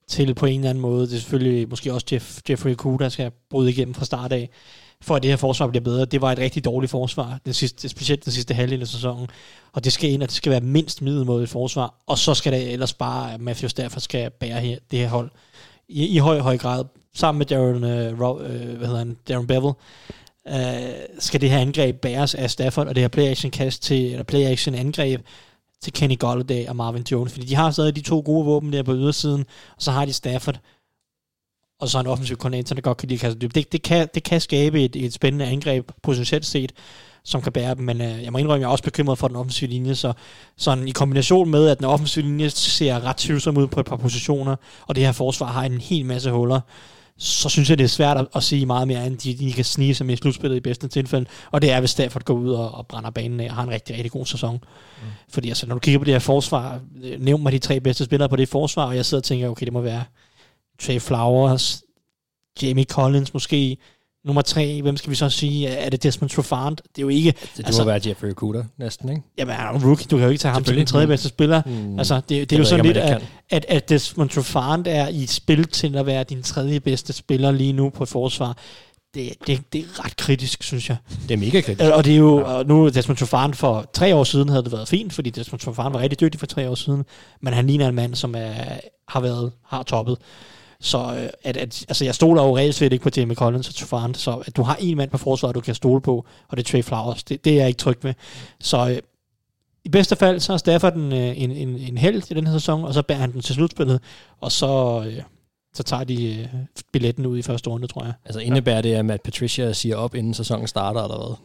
til 0.07 0.33
på 0.33 0.45
en 0.45 0.59
eller 0.59 0.69
anden 0.69 0.81
måde. 0.81 1.07
Det 1.07 1.13
er 1.15 1.19
selvfølgelig 1.19 1.69
måske 1.69 1.93
også 1.93 2.05
Jeff, 2.11 2.39
Jeffrey 2.49 2.75
Kuh, 2.75 2.99
der 2.99 3.09
skal 3.09 3.31
bryde 3.49 3.69
igennem 3.69 3.93
fra 3.93 4.05
start 4.05 4.31
af, 4.31 4.49
for 5.01 5.15
at 5.15 5.23
det 5.23 5.31
her 5.31 5.37
forsvar 5.37 5.67
bliver 5.67 5.83
bedre. 5.83 6.05
Det 6.05 6.21
var 6.21 6.31
et 6.31 6.39
rigtig 6.39 6.65
dårligt 6.65 6.91
forsvar, 6.91 7.39
den 7.45 7.53
sidste, 7.53 7.89
specielt 7.89 8.25
den 8.25 8.33
sidste 8.33 8.53
halvdel 8.53 8.81
af 8.81 8.87
sæsonen. 8.87 9.27
Og 9.73 9.83
det 9.83 9.93
skal 9.93 10.09
ind, 10.09 10.23
at 10.23 10.29
det 10.29 10.35
skal 10.35 10.51
være 10.51 10.61
mindst 10.61 11.01
middelmådigt 11.01 11.51
forsvar, 11.51 11.93
og 12.07 12.17
så 12.17 12.33
skal 12.33 12.53
det 12.53 12.73
ellers 12.73 12.93
bare, 12.93 13.33
at 13.33 13.41
Matthews 13.41 13.73
derfor 13.73 13.99
skal 13.99 14.31
bære 14.31 14.59
her, 14.59 14.77
det 14.91 14.99
her 14.99 15.07
hold 15.07 15.29
i, 15.89 16.07
i 16.07 16.17
høj, 16.17 16.39
høj 16.39 16.57
grad, 16.57 16.85
sammen 17.13 17.37
med 17.37 17.45
Darren, 17.45 17.83
øh, 17.83 18.13
uh, 18.13 18.21
Rob, 18.21 18.37
uh, 18.37 18.45
øh, 18.45 18.77
hvad 18.77 18.87
hedder 18.87 18.97
han, 18.97 19.17
Darren 19.27 19.47
Bevel, 19.47 19.73
øh, 20.49 21.19
skal 21.19 21.41
det 21.41 21.49
her 21.49 21.59
angreb 21.59 22.01
bæres 22.01 22.35
af 22.35 22.51
Stafford, 22.51 22.87
og 22.87 22.95
det 22.95 23.03
her 23.03 23.07
play-action 23.07 23.49
kast 23.49 23.83
til, 23.83 24.11
eller 24.11 24.23
play-action 24.23 24.75
angreb 24.75 25.21
til 25.81 25.93
Kenny 25.93 26.19
Golladay 26.19 26.67
og 26.67 26.75
Marvin 26.75 27.05
Jones, 27.11 27.33
fordi 27.33 27.45
de 27.45 27.55
har 27.55 27.71
stadig 27.71 27.95
de 27.95 28.01
to 28.01 28.21
gode 28.25 28.45
våben 28.45 28.73
der 28.73 28.83
på 28.83 28.93
ydersiden, 28.93 29.45
og 29.75 29.81
så 29.81 29.91
har 29.91 30.05
de 30.05 30.13
Stafford, 30.13 30.59
og 31.79 31.89
så 31.89 31.99
en 31.99 32.07
offensiv 32.07 32.37
koordinator, 32.37 32.75
der 32.75 32.81
godt 32.81 32.97
kan 32.97 33.09
lide 33.09 33.19
kaste 33.19 33.39
dybt. 33.39 33.55
Det, 33.55 33.71
det, 33.71 33.81
kan, 33.81 34.07
det 34.13 34.23
kan 34.23 34.41
skabe 34.41 34.83
et, 34.83 34.95
et 34.95 35.13
spændende 35.13 35.45
angreb, 35.45 35.91
potentielt 36.03 36.45
set, 36.45 36.71
som 37.23 37.41
kan 37.41 37.51
bære 37.51 37.75
dem, 37.75 37.83
men 37.83 38.01
øh, 38.01 38.23
jeg 38.23 38.31
må 38.31 38.37
indrømme, 38.37 38.55
at 38.55 38.61
jeg 38.61 38.67
er 38.67 38.71
også 38.71 38.83
bekymret 38.83 39.17
for 39.17 39.27
den 39.27 39.37
offensive 39.37 39.69
linje, 39.69 39.95
så 39.95 40.13
sådan 40.57 40.87
i 40.87 40.91
kombination 40.91 41.49
med, 41.49 41.69
at 41.69 41.77
den 41.77 41.85
offensive 41.85 42.25
linje 42.25 42.49
ser 42.49 43.03
ret 43.05 43.17
tvivlsom 43.17 43.57
ud 43.57 43.67
på 43.67 43.79
et 43.79 43.85
par 43.85 43.95
positioner, 43.95 44.55
og 44.87 44.95
det 44.95 45.05
her 45.05 45.11
forsvar 45.11 45.47
har 45.47 45.63
en 45.63 45.81
hel 45.81 46.05
masse 46.05 46.31
huller, 46.31 46.61
så 47.17 47.49
synes 47.49 47.69
jeg, 47.69 47.77
det 47.77 47.83
er 47.83 47.87
svært 47.87 48.17
at, 48.17 48.27
at 48.35 48.43
sige 48.43 48.65
meget 48.65 48.87
mere, 48.87 49.07
end 49.07 49.17
de, 49.17 49.33
de 49.33 49.53
kan 49.53 49.65
snige 49.65 49.95
sig 49.95 50.05
med 50.05 50.13
i 50.13 50.17
slutspillet 50.17 50.57
i 50.57 50.59
bedste 50.59 50.87
tilfælde. 50.87 51.25
Og 51.51 51.61
det 51.61 51.71
er, 51.71 51.79
hvis 51.79 51.89
Stafford 51.89 52.23
går 52.23 52.33
ud 52.33 52.51
og, 52.51 52.71
og 52.71 52.87
brænder 52.87 53.09
banen 53.09 53.39
af 53.39 53.49
og 53.49 53.55
har 53.55 53.63
en 53.63 53.69
rigtig, 53.69 53.95
rigtig 53.95 54.11
god 54.11 54.25
sæson. 54.25 54.53
Mm. 54.53 55.07
Fordi 55.29 55.49
altså, 55.49 55.67
når 55.67 55.75
du 55.75 55.79
kigger 55.79 55.99
på 55.99 56.05
det 56.05 56.13
her 56.13 56.19
forsvar, 56.19 56.79
øh, 57.03 57.21
nævn 57.21 57.43
mig 57.43 57.51
de 57.51 57.59
tre 57.59 57.79
bedste 57.79 58.05
spillere 58.05 58.29
på 58.29 58.35
det 58.35 58.49
forsvar, 58.49 58.85
og 58.85 58.95
jeg 58.95 59.05
sidder 59.05 59.21
og 59.21 59.25
tænker, 59.25 59.49
okay, 59.49 59.65
det 59.65 59.73
må 59.73 59.81
være 59.81 60.03
Trey 60.79 60.99
Flowers, 60.99 61.83
Jamie 62.61 62.85
Collins 62.85 63.33
måske, 63.33 63.77
nummer 64.25 64.41
tre, 64.41 64.81
hvem 64.81 64.97
skal 64.97 65.09
vi 65.09 65.15
så 65.15 65.29
sige? 65.29 65.67
Er 65.67 65.89
det 65.89 66.03
Desmond 66.03 66.29
Trufant? 66.29 66.81
Det 66.95 66.97
er 66.97 67.01
jo 67.01 67.09
ikke... 67.09 67.31
Det, 67.31 67.49
det 67.57 67.65
altså, 67.65 67.81
må 67.81 67.85
være 67.85 68.01
Jeffrey 68.05 68.29
Okuda 68.29 68.63
næsten, 68.77 69.09
ikke? 69.09 69.21
Jamen, 69.37 69.55
han 69.55 69.67
er 69.67 69.79
en 69.79 69.85
rookie. 69.85 70.07
Du 70.11 70.17
kan 70.17 70.23
jo 70.23 70.29
ikke 70.29 70.41
tage 70.41 70.53
ham 70.53 70.63
til 70.63 70.77
den 70.77 70.85
tredje 70.85 71.07
bedste 71.07 71.27
spiller. 71.27 71.61
Mm. 71.65 71.99
Altså, 71.99 72.15
det, 72.15 72.29
det, 72.29 72.49
det 72.49 72.55
er 72.55 72.59
jo 72.59 72.65
sådan 72.65 72.85
lidt, 72.85 72.97
at, 72.97 73.21
at, 73.49 73.65
at 73.67 73.89
Desmond 73.89 74.29
Trufant 74.29 74.87
er 74.87 75.07
i 75.07 75.25
spil 75.25 75.67
til 75.67 75.95
at 75.95 76.05
være 76.05 76.23
din 76.23 76.43
tredje 76.43 76.79
bedste 76.79 77.13
spiller 77.13 77.51
lige 77.51 77.73
nu 77.73 77.89
på 77.89 78.03
et 78.03 78.09
forsvar. 78.09 78.57
Det, 79.13 79.33
det, 79.47 79.73
det 79.73 79.81
er 79.81 80.05
ret 80.05 80.15
kritisk, 80.15 80.63
synes 80.63 80.89
jeg. 80.89 80.97
Det 81.27 81.33
er 81.33 81.37
mega 81.37 81.61
kritisk. 81.61 81.91
Og 81.93 82.05
det 82.05 82.13
er 82.13 82.17
jo, 82.17 82.35
og 82.45 82.65
nu 82.65 82.89
Desmond 82.89 83.17
Trufant 83.17 83.55
for 83.55 83.89
tre 83.93 84.15
år 84.15 84.23
siden 84.23 84.49
havde 84.49 84.63
det 84.63 84.71
været 84.71 84.87
fint, 84.87 85.13
fordi 85.13 85.29
Desmond 85.29 85.59
Trufant 85.59 85.93
var 85.93 85.99
rigtig 85.99 86.19
dygtig 86.19 86.39
for 86.39 86.47
tre 86.47 86.69
år 86.69 86.75
siden, 86.75 87.03
men 87.41 87.53
han 87.53 87.67
ligner 87.67 87.87
en 87.87 87.95
mand, 87.95 88.15
som 88.15 88.35
er, 88.35 88.53
har 89.07 89.19
været, 89.19 89.51
har 89.65 89.83
toppet. 89.83 90.17
Så 90.79 90.97
øh, 90.97 91.29
at, 91.43 91.57
at, 91.57 91.85
altså 91.89 92.05
jeg 92.05 92.15
stoler 92.15 92.43
jo 92.43 92.57
reelt 92.57 92.75
set 92.75 92.93
ikke 92.93 93.03
på 93.03 93.09
Jamie 93.17 93.35
Collins 93.35 93.69
og 93.69 93.75
Trufant, 93.75 94.17
så 94.17 94.43
at 94.45 94.57
du 94.57 94.61
har 94.61 94.77
en 94.79 94.97
mand 94.97 95.09
på 95.09 95.17
forsvaret, 95.17 95.55
du 95.55 95.61
kan 95.61 95.75
stole 95.75 96.01
på, 96.01 96.25
og 96.47 96.57
det 96.57 96.67
er 96.67 96.71
Trey 96.71 96.83
Flowers, 96.83 97.23
det, 97.23 97.45
det 97.45 97.53
er 97.53 97.57
jeg 97.57 97.67
ikke 97.67 97.77
tryg 97.77 97.97
med. 98.03 98.13
Så 98.59 98.89
øh, 98.89 98.97
i 99.85 99.89
bedste 99.89 100.15
fald, 100.15 100.39
så 100.39 100.53
er 100.53 100.57
Stafford 100.57 100.93
en, 100.93 101.13
øh, 101.13 101.41
en, 101.41 101.51
en, 101.51 101.69
en 101.77 101.97
held 101.97 102.31
i 102.31 102.33
den 102.33 102.47
her 102.47 102.53
sæson, 102.53 102.83
og 102.83 102.93
så 102.93 103.01
bærer 103.01 103.19
han 103.19 103.31
den 103.31 103.41
til 103.41 103.55
slutspillet, 103.55 104.01
og 104.41 104.51
så, 104.51 105.03
øh, 105.07 105.21
så 105.73 105.83
tager 105.83 106.03
de 106.03 106.39
øh, 106.39 106.47
billetten 106.93 107.25
ud 107.25 107.37
i 107.37 107.41
første 107.41 107.69
runde, 107.69 107.87
tror 107.87 108.03
jeg. 108.03 108.13
Altså 108.25 108.39
indebærer 108.39 108.81
det, 108.81 108.93
at 108.93 109.05
Matt 109.05 109.23
Patricia 109.23 109.73
siger 109.73 109.95
op, 109.95 110.15
inden 110.15 110.33
sæsonen 110.33 110.67
starter, 110.67 111.03
eller 111.03 111.17
hvad? 111.17 111.35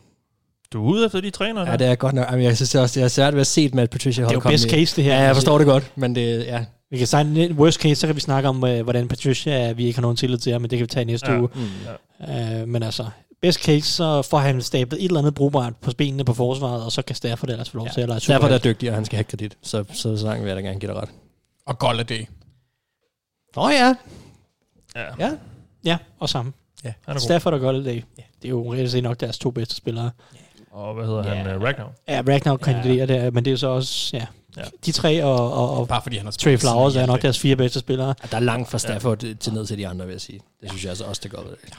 Du 0.73 0.87
er 0.87 0.91
ude 0.91 1.07
efter 1.07 1.21
de 1.21 1.31
træner, 1.31 1.71
Ja, 1.71 1.77
det 1.77 1.87
er 1.87 1.95
godt 1.95 2.15
nok. 2.15 2.27
Jamen, 2.31 2.45
jeg 2.45 2.57
synes 2.57 2.71
det 2.71 2.81
også, 2.81 3.01
jeg 3.01 3.05
er 3.05 3.09
svært 3.09 3.35
ved 3.35 3.41
at 3.41 3.47
se 3.47 3.71
Matt 3.73 3.91
Patricia 3.91 4.25
holde 4.25 4.41
Det 4.41 4.47
er 4.47 4.51
jo 4.51 4.55
best 4.55 4.71
case, 4.71 4.97
det 4.97 5.05
her. 5.05 5.15
Ja, 5.15 5.23
jeg 5.23 5.35
forstår 5.35 5.59
det 5.59 5.67
godt, 5.67 5.93
men 5.97 6.15
det, 6.15 6.47
ja, 6.47 6.65
vi 6.93 6.99
kan 6.99 7.07
sige, 7.07 7.55
worst 7.55 7.81
case, 7.81 7.95
så 7.95 8.07
kan 8.07 8.17
vi 8.17 8.21
snakke 8.21 8.49
om, 8.49 8.65
øh, 8.65 8.83
hvordan 8.83 9.09
Patricia, 9.09 9.73
vi 9.73 9.87
ikke 9.87 9.97
har 9.97 10.03
nogen 10.03 10.17
tillid 10.17 10.39
til 10.39 10.61
men 10.61 10.71
det 10.71 10.79
kan 10.79 10.83
vi 10.83 10.87
tage 10.87 11.05
næste 11.05 11.31
ja. 11.31 11.39
uge. 11.39 11.49
Mm, 11.55 11.63
ja. 12.29 12.63
uh, 12.63 12.69
men 12.69 12.83
altså, 12.83 13.07
best 13.43 13.61
case, 13.65 13.93
så 13.93 14.23
får 14.23 14.39
han 14.39 14.63
stablet 14.63 15.01
et 15.01 15.05
eller 15.05 15.19
andet 15.19 15.35
brugbart 15.35 15.77
på 15.77 15.91
benene 15.99 16.25
på 16.25 16.35
forsvaret, 16.35 16.85
og 16.85 16.93
så 16.93 17.03
kan 17.03 17.17
Stafford 17.17 17.51
ellers 17.51 17.71
få 17.71 17.77
lov 17.77 17.87
ja. 17.87 17.93
til 17.93 18.01
at 18.01 18.09
lege 18.09 18.21
Stafford 18.21 18.51
er 18.51 18.59
dygtig, 18.59 18.89
og 18.89 18.95
han 18.95 19.05
skal 19.05 19.17
have 19.17 19.25
kredit. 19.25 19.57
Så, 19.63 19.85
så, 19.93 20.17
så 20.17 20.27
langt 20.27 20.43
vil 20.43 20.49
jeg 20.49 20.57
da 20.57 20.63
gerne 20.63 20.81
give 20.81 20.93
dig 20.93 21.03
ret. 21.03 21.09
Og 21.67 21.79
Golladay. 21.79 22.27
Åh 23.57 23.65
oh, 23.65 23.73
ja. 23.73 23.95
Ja. 24.97 25.07
Ja, 25.19 25.31
ja 25.85 25.99
og 26.19 26.29
sammen. 26.29 26.55
Ja. 26.85 26.93
Stafford 27.19 27.55
og 27.55 27.61
Golladay. 27.61 28.03
Ja. 28.19 28.23
Det 28.43 28.45
er 28.45 28.49
jo 28.49 28.73
reelt 28.73 28.91
set 28.91 29.03
nok 29.03 29.21
deres 29.21 29.39
to 29.39 29.51
bedste 29.51 29.75
spillere. 29.75 30.11
Ja. 30.35 30.39
Og 30.73 30.95
hvad 30.95 31.07
hedder 31.07 31.29
ja. 31.29 31.35
han? 31.35 31.57
Uh, 31.57 31.63
Ragnar? 31.63 31.93
Ja, 32.09 32.23
Ragnar 32.29 32.57
kandiderer 32.57 33.15
ja. 33.15 33.25
det, 33.25 33.35
men 33.35 33.45
det 33.45 33.53
er 33.53 33.57
så 33.57 33.69
også, 33.69 34.17
ja, 34.17 34.27
Ja. 34.57 34.63
De 34.87 34.93
tre 34.93 35.25
og, 35.25 35.53
og, 35.53 35.79
og 35.79 35.89
Bare 35.89 36.03
fordi 36.03 36.17
han 36.17 36.27
har 36.27 36.33
Trey 36.33 36.59
Flowers 36.59 36.97
er 36.97 37.07
nok 37.07 37.23
deres 37.23 37.39
fire 37.39 37.57
bedste 37.57 37.81
spillere. 37.81 38.15
Ja, 38.23 38.29
der 38.31 38.37
er 38.37 38.41
langt 38.41 38.71
fra 38.71 38.79
Stafford 38.79 39.25
ja. 39.25 39.35
til 39.35 39.53
ned 39.53 39.67
til 39.67 39.79
de 39.79 39.89
andre, 39.89 40.07
vil 40.07 40.13
jeg 40.13 40.21
sige. 40.21 40.41
Det 40.61 40.71
synes 40.71 40.83
jeg 40.83 40.91
altså 40.91 41.05
også, 41.05 41.21
det 41.23 41.31
går. 41.31 41.45
Ja. 41.49 41.77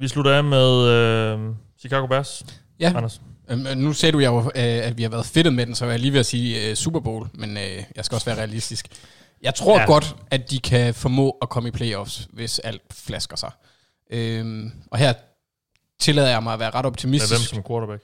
Vi 0.00 0.08
slutter 0.08 0.32
af 0.32 0.44
med 0.44 0.86
øh, 0.86 1.54
Chicago 1.78 2.06
Bears. 2.06 2.44
Ja. 2.80 2.92
Anders. 2.96 3.20
Øhm, 3.50 3.66
øh, 3.66 3.76
nu 3.76 3.92
sagde 3.92 4.12
du 4.12 4.18
jo, 4.18 4.38
øh, 4.38 4.50
at 4.54 4.98
vi 4.98 5.02
har 5.02 5.10
været 5.10 5.26
fedtet 5.26 5.54
med 5.54 5.66
den, 5.66 5.74
så 5.74 5.84
jeg 5.84 5.94
er 5.94 5.98
lige 5.98 6.12
ved 6.12 6.20
at 6.20 6.26
sige 6.26 6.70
uh, 6.70 6.74
Super 6.74 7.00
Bowl, 7.00 7.28
men 7.34 7.56
jeg 7.96 8.04
skal 8.04 8.14
også 8.14 8.24
være 8.24 8.38
realistisk. 8.38 8.88
Jeg 9.42 9.54
tror 9.54 9.78
ja. 9.78 9.86
godt, 9.86 10.16
at 10.30 10.50
de 10.50 10.58
kan 10.58 10.94
formå 10.94 11.30
at 11.42 11.48
komme 11.48 11.68
i 11.68 11.72
playoffs, 11.72 12.28
hvis 12.32 12.58
alt 12.58 12.82
flasker 12.92 13.36
sig. 13.36 13.50
Øhm, 14.10 14.72
og 14.90 14.98
her 14.98 15.12
tillader 16.00 16.28
jeg 16.28 16.42
mig 16.42 16.52
at 16.52 16.58
være 16.60 16.70
ret 16.70 16.86
optimistisk. 16.86 17.32
Med 17.32 17.38
hvem 17.38 17.64
som 17.64 17.70
quarterback? 17.70 18.02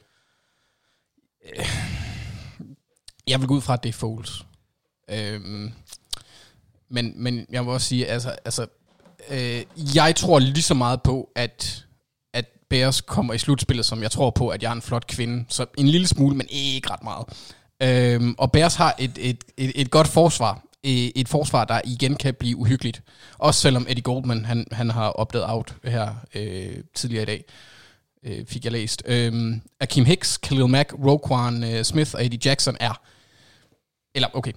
Jeg 3.26 3.40
vil 3.40 3.48
gå 3.48 3.54
ud 3.54 3.60
fra, 3.60 3.74
at 3.74 3.82
det 3.82 3.88
er 3.88 3.92
Foles. 3.92 4.46
Øhm, 5.10 5.72
men, 6.88 7.12
men 7.16 7.46
jeg 7.50 7.64
må 7.64 7.72
også 7.72 7.88
sige, 7.88 8.06
altså, 8.06 8.36
altså 8.44 8.66
øh, 9.30 9.62
jeg 9.94 10.16
tror 10.16 10.38
lige 10.38 10.62
så 10.62 10.74
meget 10.74 11.02
på, 11.02 11.28
at, 11.34 11.86
at 12.32 12.44
Bears 12.70 13.00
kommer 13.00 13.34
i 13.34 13.38
slutspillet, 13.38 13.86
som 13.86 14.02
jeg 14.02 14.10
tror 14.10 14.30
på, 14.30 14.48
at 14.48 14.62
jeg 14.62 14.68
er 14.68 14.72
en 14.72 14.82
flot 14.82 15.06
kvinde. 15.06 15.44
Så 15.48 15.66
en 15.78 15.88
lille 15.88 16.06
smule, 16.06 16.36
men 16.36 16.46
ikke 16.50 16.90
ret 16.90 17.02
meget. 17.02 17.26
Øhm, 17.82 18.34
og 18.38 18.52
Bears 18.52 18.74
har 18.74 18.94
et, 18.98 19.18
et, 19.18 19.44
et, 19.56 19.72
et 19.80 19.90
godt 19.90 20.08
forsvar. 20.08 20.62
E, 20.84 21.18
et 21.18 21.28
forsvar, 21.28 21.64
der 21.64 21.80
igen 21.84 22.14
kan 22.14 22.34
blive 22.34 22.56
uhyggeligt. 22.56 23.02
Også 23.38 23.60
selvom 23.60 23.86
Eddie 23.88 24.02
Goldman, 24.02 24.44
han, 24.44 24.66
han 24.72 24.90
har 24.90 25.08
opdaget 25.08 25.44
out 25.48 25.74
her 25.84 26.14
øh, 26.34 26.76
tidligere 26.94 27.22
i 27.22 27.26
dag 27.26 27.44
øh, 28.22 28.46
fik 28.46 28.64
jeg 28.64 28.72
læst. 28.72 29.02
Øhm, 29.06 29.60
Akeem 29.80 30.04
Hicks, 30.04 30.38
Khalil 30.38 30.68
Mack, 30.68 30.92
Roquan 31.04 31.64
øh, 31.64 31.84
Smith 31.84 32.14
og 32.14 32.24
Eddie 32.24 32.40
Jackson 32.44 32.76
er 32.80 33.00
eller 34.16 34.28
okay, 34.34 34.52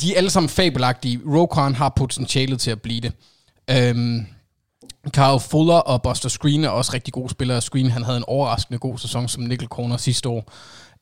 de 0.00 0.12
er 0.12 0.16
alle 0.16 0.30
sammen 0.30 0.48
fabelagtige. 0.48 1.20
Roquan 1.26 1.74
har 1.74 1.88
potentialet 1.88 2.60
til 2.60 2.70
at 2.70 2.82
blive 2.82 3.00
det. 3.00 3.12
Øhm, 3.70 4.26
Carl 5.08 5.40
Fuller 5.40 5.74
og 5.74 6.02
Buster 6.02 6.28
Screen 6.28 6.64
er 6.64 6.68
også 6.68 6.92
rigtig 6.94 7.14
gode 7.14 7.30
spillere. 7.30 7.60
Screen 7.60 7.90
han 7.90 8.02
havde 8.02 8.16
en 8.16 8.24
overraskende 8.26 8.78
god 8.78 8.98
sæson 8.98 9.28
som 9.28 9.42
nickel 9.42 9.68
corner 9.68 9.96
sidste 9.96 10.28
år. 10.28 10.52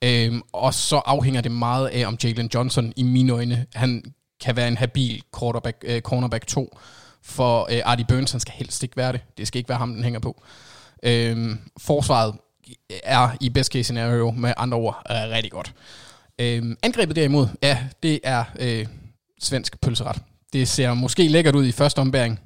Øhm, 0.04 0.42
og 0.52 0.74
så 0.74 0.96
afhænger 0.96 1.40
det 1.40 1.52
meget 1.52 1.88
af, 1.88 2.06
om 2.06 2.16
Jalen 2.24 2.50
Johnson 2.54 2.92
i 2.96 3.02
mine 3.02 3.32
øjne, 3.32 3.66
han 3.74 4.02
kan 4.40 4.56
være 4.56 4.68
en 4.68 4.76
habil 4.76 5.22
quarterback, 5.38 5.76
øh, 5.82 6.00
cornerback 6.00 6.46
2. 6.46 6.78
For 7.22 7.68
øh, 7.70 7.80
Artie 7.84 8.06
Burns, 8.08 8.30
han 8.30 8.40
skal 8.40 8.54
helst 8.54 8.82
ikke 8.82 8.96
være 8.96 9.12
det. 9.12 9.20
Det 9.38 9.46
skal 9.48 9.58
ikke 9.58 9.68
være 9.68 9.78
ham, 9.78 9.94
den 9.94 10.04
hænger 10.04 10.20
på. 10.20 10.42
Øhm, 11.02 11.58
forsvaret 11.78 12.34
er 13.04 13.36
i 13.40 13.48
best 13.48 13.72
case 13.72 13.84
scenario 13.84 14.30
med 14.30 14.52
andre 14.56 14.78
ord 14.78 15.02
øh, 15.10 15.16
rigtig 15.16 15.52
godt. 15.52 15.74
Øhm, 16.40 16.76
angrebet 16.82 17.16
derimod, 17.16 17.46
ja, 17.62 17.78
det 18.02 18.20
er 18.22 18.44
øh, 18.58 18.86
svensk 19.40 19.80
pølseret. 19.80 20.16
Det 20.52 20.68
ser 20.68 20.94
måske 20.94 21.28
lækkert 21.28 21.54
ud 21.54 21.66
i 21.66 21.72
første 21.72 21.98
ombæring, 21.98 22.40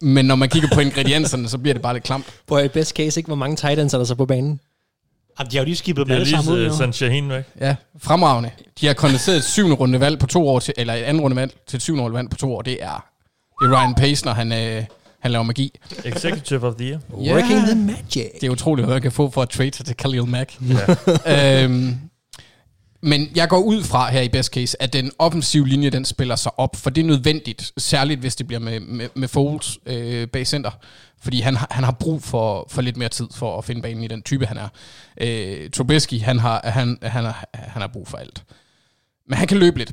men 0.00 0.24
når 0.24 0.34
man 0.34 0.48
kigger 0.48 0.68
på 0.74 0.80
ingredienserne, 0.88 1.48
så 1.48 1.58
bliver 1.58 1.74
det 1.74 1.82
bare 1.82 1.94
lidt 1.94 2.04
klamt. 2.04 2.26
På 2.46 2.58
i 2.58 2.68
best 2.68 2.96
case, 2.96 3.20
ikke? 3.20 3.26
Hvor 3.26 3.36
mange 3.36 3.56
tight 3.56 3.80
ends 3.80 3.94
er 3.94 3.98
der 3.98 4.04
så 4.04 4.14
på 4.14 4.26
banen? 4.26 4.60
Jamen, 5.38 5.50
de 5.50 5.56
har 5.56 5.62
jo 5.62 5.64
lige 5.64 5.76
skibet 5.76 6.06
dem 6.06 6.14
alle 6.14 6.30
sammen 6.30 6.54
ud. 6.54 6.70
Sådan 6.70 6.92
Shaheen 6.92 7.28
væk. 7.28 7.44
Ja, 7.60 7.76
fremragende. 7.98 8.50
De 8.80 8.86
har 8.86 8.94
kondenseret 8.94 9.36
et 9.36 9.44
syvende 9.44 9.76
runde 9.76 10.00
valg 10.00 10.18
på 10.18 10.26
to 10.26 10.48
år, 10.48 10.58
til, 10.58 10.74
eller 10.76 10.94
et 10.94 11.02
andet 11.02 11.22
runde 11.22 11.36
valg 11.36 11.52
til 11.66 11.76
et 11.76 11.82
syvende 11.82 12.04
runde 12.04 12.16
valg 12.16 12.30
på 12.30 12.36
to 12.36 12.54
år. 12.54 12.62
Det 12.62 12.82
er, 12.82 13.04
det 13.60 13.70
er 13.70 13.80
Ryan 13.80 13.94
Pace, 13.94 14.24
når 14.24 14.32
han, 14.32 14.52
øh, 14.52 14.84
han 15.20 15.30
laver 15.30 15.42
magi. 15.42 15.72
Executive 16.04 16.66
of 16.66 16.74
the 16.74 16.88
year. 16.88 17.00
Yeah. 17.22 17.36
Working 17.36 17.66
the 17.66 17.74
magic. 17.74 18.30
Det 18.40 18.46
er 18.46 18.50
utroligt, 18.50 18.86
hvad 18.86 18.94
jeg 18.94 19.02
kan 19.02 19.12
få 19.12 19.30
for 19.30 19.42
at 19.42 19.48
trade 19.48 19.72
sig 19.74 19.86
til 19.86 19.96
Khalil 19.96 20.24
Mack. 20.24 20.54
Ja. 21.26 21.64
øhm, 21.64 21.96
men 23.04 23.28
jeg 23.34 23.48
går 23.48 23.58
ud 23.58 23.82
fra 23.82 24.10
her 24.10 24.20
i 24.20 24.28
best 24.28 24.52
case, 24.52 24.82
at 24.82 24.92
den 24.92 25.10
offensive 25.18 25.68
linje, 25.68 25.90
den 25.90 26.04
spiller 26.04 26.36
sig 26.36 26.58
op, 26.58 26.76
for 26.76 26.90
det 26.90 27.00
er 27.00 27.06
nødvendigt, 27.06 27.72
særligt 27.78 28.20
hvis 28.20 28.36
det 28.36 28.46
bliver 28.46 28.60
med, 28.60 28.80
med, 28.80 29.08
med 29.14 29.28
Foles 29.28 29.78
øh, 29.86 30.28
bag 30.28 30.46
center, 30.46 30.70
fordi 31.22 31.40
han, 31.40 31.56
han 31.70 31.84
har 31.84 31.92
brug 31.92 32.22
for, 32.22 32.66
for 32.70 32.82
lidt 32.82 32.96
mere 32.96 33.08
tid 33.08 33.26
for 33.34 33.58
at 33.58 33.64
finde 33.64 33.82
banen 33.82 34.02
i 34.02 34.08
den 34.08 34.22
type, 34.22 34.46
han 34.46 34.56
er. 34.56 34.68
Øh, 35.20 35.70
Trubisky, 35.70 36.20
han 36.20 36.38
har, 36.38 36.60
han, 36.64 36.98
han, 37.02 37.24
har, 37.24 37.48
han 37.54 37.82
har 37.82 37.88
brug 37.88 38.08
for 38.08 38.18
alt. 38.18 38.44
Men 39.28 39.38
han 39.38 39.48
kan 39.48 39.58
løbe 39.58 39.78
lidt. 39.78 39.92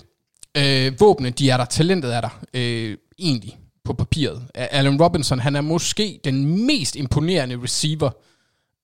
Øh, 0.58 1.00
våbne, 1.00 1.30
de 1.30 1.50
er 1.50 1.58
der, 1.58 1.66
talentet 1.66 2.16
er 2.16 2.22
der, 2.22 2.44
øh, 2.54 2.98
egentlig 3.20 3.58
på 3.86 3.94
papiret. 3.94 4.42
Allen 4.56 5.02
Robinson, 5.02 5.40
han 5.40 5.56
er 5.56 5.62
måske 5.62 6.20
den 6.24 6.66
mest 6.66 6.96
imponerende 6.96 7.60
receiver 7.64 8.10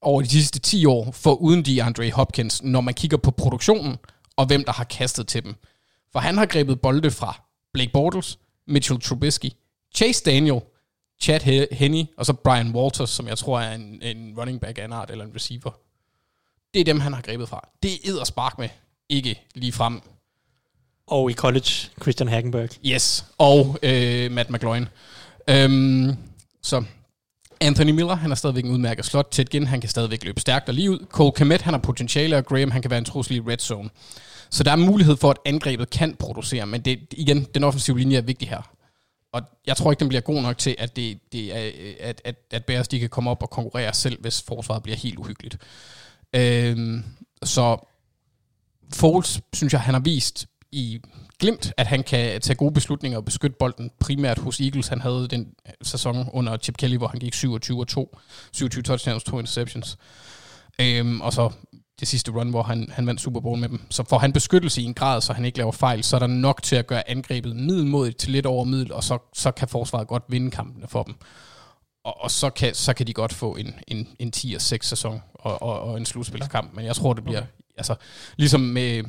over 0.01 0.21
de 0.21 0.29
sidste 0.29 0.59
10 0.59 0.85
år, 0.85 1.11
for 1.11 1.33
uden 1.33 1.65
de 1.65 1.83
Andre 1.83 2.11
Hopkins, 2.11 2.63
når 2.63 2.81
man 2.81 2.93
kigger 2.93 3.17
på 3.17 3.31
produktionen, 3.31 3.97
og 4.37 4.45
hvem 4.45 4.63
der 4.63 4.71
har 4.71 4.83
kastet 4.83 5.27
til 5.27 5.43
dem. 5.43 5.55
For 6.11 6.19
han 6.19 6.37
har 6.37 6.45
grebet 6.45 6.81
bolde 6.81 7.11
fra 7.11 7.41
Blake 7.73 7.91
Bortles, 7.91 8.39
Mitchell 8.67 9.01
Trubisky, 9.01 9.49
Chase 9.95 10.23
Daniel, 10.23 10.61
Chad 11.21 11.67
Henney, 11.71 12.03
og 12.17 12.25
så 12.25 12.33
Brian 12.33 12.75
Walters, 12.75 13.09
som 13.09 13.27
jeg 13.27 13.37
tror 13.37 13.59
er 13.59 13.75
en, 13.75 14.01
en 14.01 14.33
running 14.39 14.61
back 14.61 14.77
af 14.77 14.85
en 14.85 14.93
art, 14.93 15.11
eller 15.11 15.25
en 15.25 15.35
receiver. 15.35 15.71
Det 16.73 16.79
er 16.79 16.83
dem, 16.85 16.99
han 16.99 17.13
har 17.13 17.21
grebet 17.21 17.49
fra. 17.49 17.69
Det 17.83 17.91
er 17.91 18.23
spark 18.23 18.59
med, 18.59 18.69
ikke 19.09 19.41
lige 19.55 19.71
frem. 19.71 20.01
Og 21.07 21.31
i 21.31 21.33
college, 21.33 21.71
Christian 22.01 22.29
Hagenberg. 22.29 22.69
Yes, 22.85 23.25
og 23.37 23.79
øh, 23.83 24.31
Matt 24.31 24.49
McLaurin. 24.49 24.87
Øhm, 25.49 26.15
så 26.61 26.83
Anthony 27.61 27.91
Miller, 27.91 28.15
han 28.15 28.31
er 28.31 28.35
stadigvæk 28.35 28.63
en 28.63 28.71
udmærket 28.71 29.05
slot. 29.05 29.27
Ted 29.31 29.45
Ginn, 29.45 29.67
han 29.67 29.81
kan 29.81 29.89
stadigvæk 29.89 30.23
løbe 30.23 30.39
stærkt 30.39 30.69
og 30.69 30.73
lige 30.73 30.91
ud. 30.91 31.05
Cole 31.09 31.31
Komet, 31.31 31.61
han 31.61 31.73
har 31.73 31.81
potentiale, 31.81 32.37
og 32.37 32.45
Graham, 32.45 32.71
han 32.71 32.81
kan 32.81 32.91
være 32.91 32.97
en 32.97 33.05
trussel 33.05 33.35
i 33.35 33.39
red 33.39 33.57
zone. 33.57 33.89
Så 34.49 34.63
der 34.63 34.71
er 34.71 34.75
mulighed 34.75 35.17
for, 35.17 35.29
at 35.31 35.37
angrebet 35.45 35.89
kan 35.89 36.15
producere, 36.15 36.65
men 36.65 36.81
det, 36.81 36.99
igen, 37.11 37.43
den 37.43 37.63
offensive 37.63 37.99
linje 37.99 38.17
er 38.17 38.21
vigtig 38.21 38.49
her. 38.49 38.71
og 39.33 39.41
jeg 39.67 39.77
tror 39.77 39.91
ikke, 39.91 39.99
den 39.99 40.07
bliver 40.07 40.21
god 40.21 40.41
nok 40.41 40.57
til, 40.57 40.75
at, 40.79 40.95
det, 40.95 41.19
det 41.31 41.55
er, 41.55 41.71
at, 41.99 42.21
at, 42.25 42.35
at 42.51 42.65
Bears 42.65 42.87
de 42.87 42.99
kan 42.99 43.09
komme 43.09 43.29
op 43.29 43.43
og 43.43 43.49
konkurrere 43.49 43.93
selv, 43.93 44.21
hvis 44.21 44.41
forsvaret 44.41 44.83
bliver 44.83 44.97
helt 44.97 45.17
uhyggeligt. 45.17 45.57
Øhm, 46.33 47.03
så 47.43 47.87
Foles, 48.93 49.41
synes 49.53 49.73
jeg, 49.73 49.81
han 49.81 49.93
har 49.93 50.01
vist 50.01 50.47
i 50.71 51.01
glimt, 51.39 51.73
at 51.77 51.87
han 51.87 52.03
kan 52.03 52.41
tage 52.41 52.55
gode 52.55 52.73
beslutninger 52.73 53.17
og 53.17 53.25
beskytte 53.25 53.55
bolden, 53.59 53.91
primært 53.99 54.39
hos 54.39 54.59
Eagles. 54.59 54.87
Han 54.87 55.01
havde 55.01 55.27
den 55.27 55.47
sæson 55.81 56.29
under 56.33 56.57
Chip 56.57 56.77
Kelly, 56.77 56.97
hvor 56.97 57.07
han 57.07 57.19
gik 57.19 57.33
27 57.33 57.79
og 57.79 57.87
2, 57.87 58.17
27 58.51 58.83
touchdowns, 58.83 59.23
2 59.23 59.39
interceptions. 59.39 59.97
Øhm, 60.81 61.21
og 61.21 61.33
så 61.33 61.51
det 61.99 62.07
sidste 62.07 62.31
run, 62.31 62.49
hvor 62.49 62.63
han, 62.63 62.89
han 62.91 63.07
vandt 63.07 63.21
Super 63.21 63.39
Bowl 63.39 63.59
med 63.59 63.69
dem. 63.69 63.81
Så 63.89 64.03
får 64.03 64.17
han 64.17 64.33
beskyttelse 64.33 64.81
i 64.81 64.85
en 64.85 64.93
grad, 64.93 65.21
så 65.21 65.33
han 65.33 65.45
ikke 65.45 65.57
laver 65.57 65.71
fejl, 65.71 66.03
så 66.03 66.15
er 66.15 66.19
der 66.19 66.27
nok 66.27 66.63
til 66.63 66.75
at 66.75 66.87
gøre 66.87 67.09
angrebet 67.09 67.55
middelmodigt 67.55 68.17
til 68.17 68.31
lidt 68.31 68.45
over 68.45 68.63
middel, 68.63 68.93
og 68.93 69.03
så, 69.03 69.17
så 69.33 69.51
kan 69.51 69.67
forsvaret 69.67 70.07
godt 70.07 70.23
vinde 70.29 70.51
kampene 70.51 70.87
for 70.87 71.03
dem. 71.03 71.15
Og, 72.03 72.23
og 72.23 72.31
så, 72.31 72.49
kan, 72.49 72.73
så 72.73 72.93
kan 72.93 73.07
de 73.07 73.13
godt 73.13 73.33
få 73.33 73.55
en, 73.55 73.75
en, 73.87 74.07
en 74.19 74.33
10-6 74.35 74.57
sæson 74.57 75.21
og, 75.33 75.61
og, 75.61 75.79
og 75.79 75.97
en 75.97 76.05
slutspilskamp. 76.05 76.75
Men 76.75 76.85
jeg 76.85 76.95
tror, 76.95 77.13
det 77.13 77.23
bliver, 77.23 77.43
altså, 77.77 77.95
ligesom 78.37 78.61
med, 78.61 79.03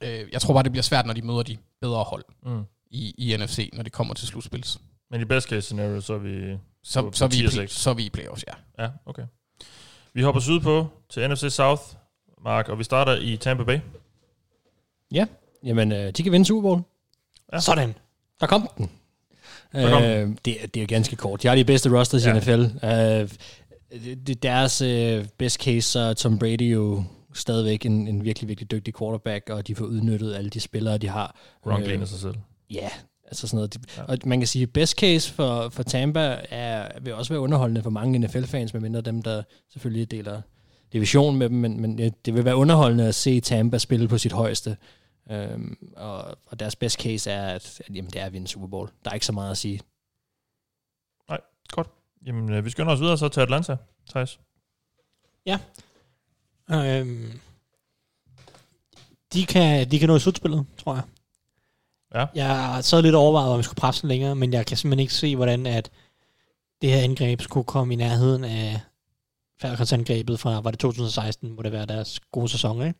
øh, 0.00 0.28
jeg 0.32 0.40
tror 0.40 0.54
bare, 0.54 0.62
det 0.62 0.72
bliver 0.72 0.82
svært, 0.82 1.06
når 1.06 1.14
de 1.14 1.22
møder 1.22 1.42
de 1.42 1.56
bedre 1.80 2.02
hold 2.04 2.24
Mm. 2.46 2.62
i, 2.90 3.14
i 3.18 3.36
NFC, 3.36 3.70
når 3.72 3.82
de 3.82 3.90
kommer 3.90 4.14
til 4.14 4.28
slutspils. 4.28 4.78
Men 5.10 5.20
i 5.20 5.24
best 5.24 5.48
case 5.48 5.60
scenario, 5.62 6.00
så 6.00 6.14
er 6.14 6.18
vi... 6.18 6.56
Så, 6.82 7.02
på 7.02 7.12
så, 7.12 7.26
vi, 7.26 7.36
i 7.36 7.38
10 7.40 7.44
og 7.46 7.50
play- 7.52 7.60
6. 7.60 7.72
så 7.72 7.92
vi 7.92 8.04
i 8.06 8.10
playoffs, 8.10 8.44
ja. 8.48 8.84
Ja, 8.84 8.90
okay. 9.06 9.22
Vi 10.14 10.22
hopper 10.22 10.40
sydpå 10.40 10.86
til 11.10 11.30
NFC 11.30 11.44
South, 11.50 11.82
Mark, 12.44 12.68
og 12.68 12.78
vi 12.78 12.84
starter 12.84 13.16
i 13.16 13.36
Tampa 13.36 13.64
Bay. 13.64 13.78
Ja, 15.12 15.26
jamen, 15.64 15.92
øh, 15.92 16.12
de 16.12 16.22
kan 16.22 16.32
vinde 16.32 16.46
Super 16.46 16.62
Bowl. 16.62 16.82
Ja. 17.52 17.60
Sådan. 17.60 17.94
Der 18.40 18.46
kom 18.46 18.68
den. 18.78 18.90
Der 19.72 19.90
kom 19.90 20.02
Øh, 20.02 20.36
det, 20.44 20.62
er- 20.62 20.66
det 20.66 20.82
er 20.82 20.86
ganske 20.86 21.16
kort. 21.16 21.42
De 21.42 21.48
har 21.48 21.54
de 21.54 21.64
bedste 21.64 21.98
rosters 21.98 22.26
Ja. 22.26 22.34
i 22.34 22.38
NFL. 22.38 22.84
Øh, 22.86 23.30
det, 24.04 24.26
det, 24.26 24.42
deres 24.42 24.80
øh, 24.80 25.26
best 25.38 25.62
case, 25.62 25.80
så 25.82 26.14
Tom 26.14 26.38
Brady 26.38 26.72
jo 26.74 27.04
stadigvæk 27.38 27.86
en, 27.86 28.08
en 28.08 28.24
virkelig, 28.24 28.48
virkelig 28.48 28.70
dygtig 28.70 28.94
quarterback, 28.98 29.50
og 29.50 29.66
de 29.66 29.74
får 29.74 29.84
udnyttet 29.84 30.34
alle 30.34 30.50
de 30.50 30.60
spillere, 30.60 30.98
de 30.98 31.08
har. 31.08 31.36
Gronk 31.62 31.86
Øh, 31.86 32.06
sig 32.06 32.18
selv. 32.18 32.34
Ja, 32.70 32.88
altså 33.24 33.46
sådan 33.46 33.56
noget. 33.56 33.76
Ja. 33.96 34.02
Ja. 34.02 34.12
Og 34.12 34.18
man 34.24 34.40
kan 34.40 34.46
sige, 34.46 34.66
best 34.66 34.96
case 34.96 35.32
for, 35.32 35.68
for 35.68 35.82
Tampa 35.82 36.40
er, 36.50 37.00
vil 37.00 37.14
også 37.14 37.32
være 37.32 37.40
underholdende 37.40 37.82
for 37.82 37.90
mange 37.90 38.18
NFL-fans, 38.18 38.74
medmindre 38.74 39.00
dem, 39.00 39.22
der 39.22 39.42
selvfølgelig 39.68 40.10
deler 40.10 40.42
division 40.92 41.36
med 41.36 41.48
dem, 41.48 41.58
men, 41.58 41.80
men 41.80 41.98
det, 41.98 42.34
vil 42.34 42.44
være 42.44 42.56
underholdende 42.56 43.08
at 43.08 43.14
se 43.14 43.40
Tampa 43.40 43.78
spille 43.78 44.08
på 44.08 44.18
sit 44.18 44.32
højeste. 44.32 44.76
Øhm, 45.30 45.92
og, 45.96 46.24
og 46.46 46.60
deres 46.60 46.76
best 46.76 47.00
case 47.00 47.30
er, 47.30 47.48
at, 47.48 47.80
at 47.86 47.96
jamen, 47.96 48.10
det 48.10 48.20
er 48.20 48.26
at 48.26 48.32
vinde 48.32 48.48
Super 48.48 48.66
Bowl. 48.66 48.88
Der 49.04 49.10
er 49.10 49.14
ikke 49.14 49.26
så 49.26 49.32
meget 49.32 49.50
at 49.50 49.58
sige. 49.58 49.80
Godt. 51.68 51.90
Jamen, 52.26 52.52
øh, 52.52 52.64
vi 52.64 52.70
skynder 52.70 52.92
os 52.92 53.00
videre 53.00 53.18
så 53.18 53.28
til 53.28 53.40
Atlanta, 53.40 53.76
Thijs. 54.10 54.40
Øhm, 56.70 57.40
de, 59.32 59.46
kan, 59.46 59.90
de 59.90 59.98
kan 59.98 60.08
nå 60.08 60.16
i 60.16 60.20
slutspillet, 60.20 60.66
tror 60.78 60.94
jeg. 60.94 61.02
Ja. 62.14 62.26
Jeg 62.34 62.84
sad 62.84 63.02
lidt 63.02 63.14
overvejet, 63.14 63.52
om 63.52 63.58
vi 63.58 63.62
skulle 63.62 63.80
presse 63.80 64.06
længere, 64.06 64.34
men 64.34 64.52
jeg 64.52 64.66
kan 64.66 64.76
simpelthen 64.76 65.00
ikke 65.00 65.14
se, 65.14 65.36
hvordan 65.36 65.66
at 65.66 65.90
det 66.82 66.90
her 66.90 67.02
angreb 67.02 67.40
skulle 67.40 67.64
komme 67.64 67.94
i 67.94 67.96
nærheden 67.96 68.44
af 68.44 68.80
Falcons 69.60 69.92
angrebet 69.92 70.40
fra, 70.40 70.60
var 70.60 70.70
det 70.70 70.80
2016, 70.80 71.56
må 71.56 71.62
det 71.62 71.72
være 71.72 71.86
deres 71.86 72.20
gode 72.32 72.48
sæson, 72.48 72.86
ikke? 72.86 72.98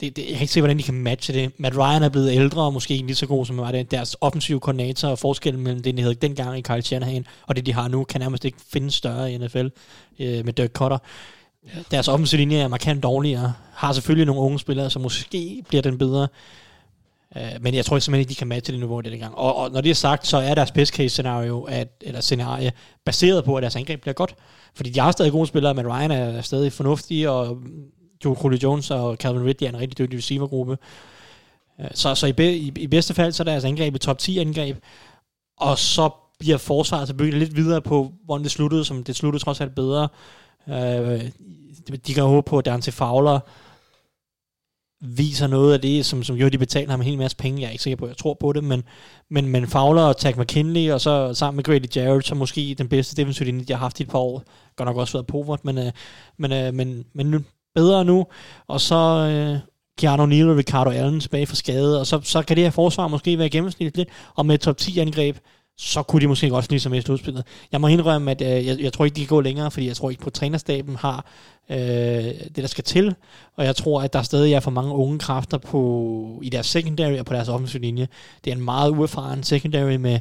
Det, 0.00 0.16
det, 0.16 0.22
jeg 0.22 0.32
kan 0.32 0.40
ikke 0.40 0.52
se, 0.52 0.60
hvordan 0.60 0.78
de 0.78 0.82
kan 0.82 0.94
matche 0.94 1.34
det. 1.34 1.60
Matt 1.60 1.76
Ryan 1.76 2.02
er 2.02 2.08
blevet 2.08 2.32
ældre, 2.32 2.62
og 2.62 2.72
måske 2.72 2.94
ikke 2.94 3.06
lige 3.06 3.16
så 3.16 3.26
god, 3.26 3.46
som 3.46 3.56
var 3.56 3.72
det. 3.72 3.90
Deres 3.90 4.16
offensive 4.20 4.60
koordinator 4.60 5.08
og 5.08 5.18
forskellen 5.18 5.62
mellem 5.62 5.82
det, 5.82 5.96
de 5.96 6.02
havde 6.02 6.14
dengang 6.14 6.58
i 6.58 6.60
Kyle 6.60 6.82
Shanahan, 6.82 7.26
og 7.46 7.56
det, 7.56 7.66
de 7.66 7.72
har 7.72 7.88
nu, 7.88 8.04
kan 8.04 8.20
nærmest 8.20 8.44
ikke 8.44 8.58
finde 8.72 8.90
større 8.90 9.32
i 9.32 9.38
NFL 9.38 9.66
øh, 10.18 10.44
med 10.44 10.52
Dirk 10.52 10.70
Cutter. 10.72 10.98
Deres 11.90 12.08
offensiv 12.08 12.38
linje 12.38 12.58
er 12.58 12.68
markant 12.68 13.02
dårligere. 13.02 13.52
Har 13.72 13.92
selvfølgelig 13.92 14.26
nogle 14.26 14.42
unge 14.42 14.58
spillere, 14.58 14.90
så 14.90 14.98
måske 14.98 15.62
bliver 15.68 15.82
den 15.82 15.98
bedre. 15.98 16.28
Uh, 17.36 17.42
men 17.60 17.74
jeg 17.74 17.84
tror 17.84 17.98
simpelthen 17.98 18.20
ikke, 18.20 18.30
de 18.30 18.34
kan 18.34 18.46
matche 18.46 18.72
det 18.72 18.80
niveau, 18.80 19.00
det 19.00 19.18
gang. 19.18 19.34
Og, 19.34 19.56
og, 19.56 19.70
når 19.70 19.80
det 19.80 19.90
er 19.90 19.94
sagt, 19.94 20.26
så 20.26 20.36
er 20.36 20.54
deres 20.54 20.70
best 20.70 20.94
case 20.94 21.08
scenario, 21.08 21.62
at, 21.62 21.88
eller 22.00 22.20
scenarie, 22.20 22.72
baseret 23.04 23.44
på, 23.44 23.56
at 23.56 23.62
deres 23.62 23.76
angreb 23.76 24.00
bliver 24.00 24.14
godt. 24.14 24.34
Fordi 24.74 24.90
de 24.90 25.00
har 25.00 25.12
stadig 25.12 25.32
gode 25.32 25.46
spillere, 25.46 25.74
men 25.74 25.88
Ryan 25.88 26.10
er 26.10 26.42
stadig 26.42 26.72
fornuftig, 26.72 27.28
og 27.28 27.58
Joe 28.24 28.34
Crowley 28.34 28.58
Jones 28.58 28.90
og 28.90 29.16
Calvin 29.16 29.44
Ridley 29.44 29.66
er 29.66 29.68
en 29.68 29.80
rigtig 29.80 29.98
dygtig 29.98 30.18
receivergruppe. 30.18 30.78
Uh, 31.78 31.86
så 31.94 32.14
så 32.14 32.26
i, 32.26 32.32
be, 32.32 32.56
i, 32.56 32.72
i, 32.76 32.86
bedste 32.86 33.14
fald, 33.14 33.32
så 33.32 33.42
er 33.42 33.44
deres 33.44 33.64
angreb 33.64 33.94
et 33.94 34.00
top 34.00 34.18
10 34.18 34.38
angreb, 34.38 34.76
og 35.56 35.78
så 35.78 36.10
bliver 36.38 36.58
forsvaret 36.58 37.08
så 37.08 37.14
bygget 37.14 37.34
lidt 37.34 37.56
videre 37.56 37.80
på, 37.80 38.12
hvordan 38.24 38.44
det 38.44 38.50
sluttede, 38.52 38.84
som 38.84 39.04
det 39.04 39.16
sluttede 39.16 39.44
trods 39.44 39.60
alt 39.60 39.74
bedre. 39.74 40.08
Øh, 40.68 41.30
de 42.06 42.14
kan 42.14 42.24
håbe 42.24 42.50
på, 42.50 42.58
at 42.58 42.64
Dante 42.64 42.92
Fowler 42.92 43.40
viser 45.04 45.46
noget 45.46 45.74
af 45.74 45.80
det, 45.80 46.06
som, 46.06 46.22
som 46.22 46.36
jo 46.36 46.48
de 46.48 46.58
betaler 46.58 46.90
ham 46.90 47.00
en 47.00 47.06
hel 47.06 47.18
masse 47.18 47.36
penge. 47.36 47.60
Jeg 47.60 47.66
er 47.66 47.70
ikke 47.70 47.82
sikker 47.82 47.96
på, 47.96 48.04
at 48.04 48.08
jeg 48.08 48.16
tror 48.16 48.36
på 48.40 48.52
det, 48.52 48.64
men, 48.64 48.84
men, 49.30 49.48
men 49.48 49.66
Fowler 49.66 50.02
og 50.02 50.16
Tag 50.16 50.38
McKinley, 50.38 50.90
og 50.90 51.00
så 51.00 51.34
sammen 51.34 51.56
med 51.56 51.64
Grady 51.64 51.96
Jarrett, 51.96 52.26
så 52.26 52.34
måske 52.34 52.74
den 52.78 52.88
bedste 52.88 53.16
defensive 53.16 53.46
linje, 53.46 53.64
de 53.64 53.72
har 53.72 53.80
haft 53.80 54.00
i 54.00 54.02
et 54.02 54.08
par 54.08 54.18
år. 54.18 54.42
Godt 54.76 54.86
nok 54.86 54.96
også 54.96 55.12
været 55.12 55.26
Povert, 55.26 55.64
men, 55.64 55.78
øh, 55.78 55.92
men, 56.38 56.52
øh, 56.52 56.74
men, 56.74 57.04
men 57.14 57.26
nu, 57.26 57.40
bedre 57.74 58.04
nu. 58.04 58.26
Og 58.68 58.80
så 58.80 58.96
øh, 58.96 59.58
Keanu 59.98 60.26
Neal 60.26 60.50
og 60.50 60.56
Ricardo 60.56 60.90
Allen 60.90 61.20
tilbage 61.20 61.46
fra 61.46 61.54
skade, 61.54 62.00
og 62.00 62.06
så, 62.06 62.20
så 62.22 62.42
kan 62.42 62.56
det 62.56 62.64
her 62.64 62.70
forsvar 62.70 63.08
måske 63.08 63.38
være 63.38 63.50
gennemsnitligt 63.50 63.96
lidt, 63.96 64.08
og 64.34 64.46
med 64.46 64.58
top 64.58 64.76
10 64.76 64.98
angreb, 64.98 65.36
så 65.84 66.02
kunne 66.02 66.22
de 66.22 66.26
måske 66.26 66.48
godt 66.48 66.64
snige 66.64 66.80
sig 66.80 66.90
med 66.90 66.98
i 66.98 67.02
slutspillet. 67.02 67.44
Jeg 67.72 67.80
må 67.80 67.86
indrømme, 67.86 68.30
at 68.30 68.42
øh, 68.42 68.66
jeg, 68.66 68.80
jeg 68.80 68.92
tror 68.92 69.04
ikke, 69.04 69.14
de 69.14 69.20
kan 69.20 69.28
gå 69.28 69.40
længere, 69.40 69.70
fordi 69.70 69.86
jeg 69.86 69.96
tror 69.96 70.10
ikke 70.10 70.22
på, 70.22 70.26
at 70.26 70.32
trænerstaben 70.32 70.96
har 70.96 71.26
øh, 71.70 71.76
det, 71.76 72.56
der 72.56 72.66
skal 72.66 72.84
til. 72.84 73.14
Og 73.56 73.64
jeg 73.64 73.76
tror, 73.76 74.02
at 74.02 74.12
der 74.12 74.22
stadig 74.22 74.52
er 74.52 74.60
for 74.60 74.70
mange 74.70 74.94
unge 74.94 75.18
kræfter 75.18 75.58
på, 75.58 76.40
i 76.42 76.48
deres 76.48 76.66
secondary 76.66 77.18
og 77.18 77.26
på 77.26 77.34
deres 77.34 77.48
offensive 77.48 77.82
linje. 77.82 78.08
Det 78.44 78.50
er 78.50 78.56
en 78.56 78.64
meget 78.64 78.90
uerfaren 78.90 79.42
secondary 79.42 79.96
med 79.96 80.20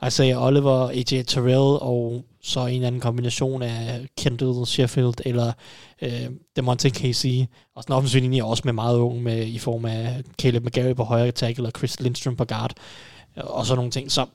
altså, 0.00 0.22
Isaiah 0.22 0.46
Oliver, 0.46 0.88
AJ 0.88 1.22
Terrell 1.22 1.78
og 1.80 2.24
så 2.42 2.60
en 2.60 2.74
eller 2.74 2.86
anden 2.86 3.00
kombination 3.00 3.62
af 3.62 4.06
Kendall 4.18 4.66
Sheffield 4.66 5.14
eller 5.24 5.52
øh, 6.02 6.26
Demonte 6.56 6.90
Casey. 6.90 7.44
Og 7.74 7.82
sådan 7.82 7.92
en 7.92 7.96
offensiv 7.96 8.20
linje 8.20 8.42
også 8.42 8.62
med 8.64 8.72
meget 8.72 8.98
unge 8.98 9.22
med, 9.22 9.46
i 9.46 9.58
form 9.58 9.84
af 9.84 10.22
Caleb 10.38 10.64
McGarry 10.64 10.94
på 10.94 11.04
højre 11.04 11.32
tackle 11.32 11.66
og 11.66 11.72
Chris 11.78 12.00
Lindstrom 12.00 12.36
på 12.36 12.44
guard 12.44 12.72
og 13.36 13.66
sådan 13.66 13.76
nogle 13.76 13.90
ting. 13.90 14.12
Så 14.12 14.26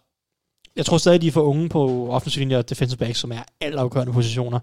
jeg 0.78 0.86
tror 0.86 0.98
stadig, 0.98 1.22
de 1.22 1.28
er 1.28 1.32
for 1.32 1.42
unge 1.42 1.70
på 1.70 2.08
offensiv 2.10 2.40
linje 2.40 2.58
og 2.58 2.70
defensive 2.70 2.98
back, 2.98 3.16
som 3.16 3.32
er 3.32 3.44
altafgørende 3.62 4.14
positioner, 4.14 4.60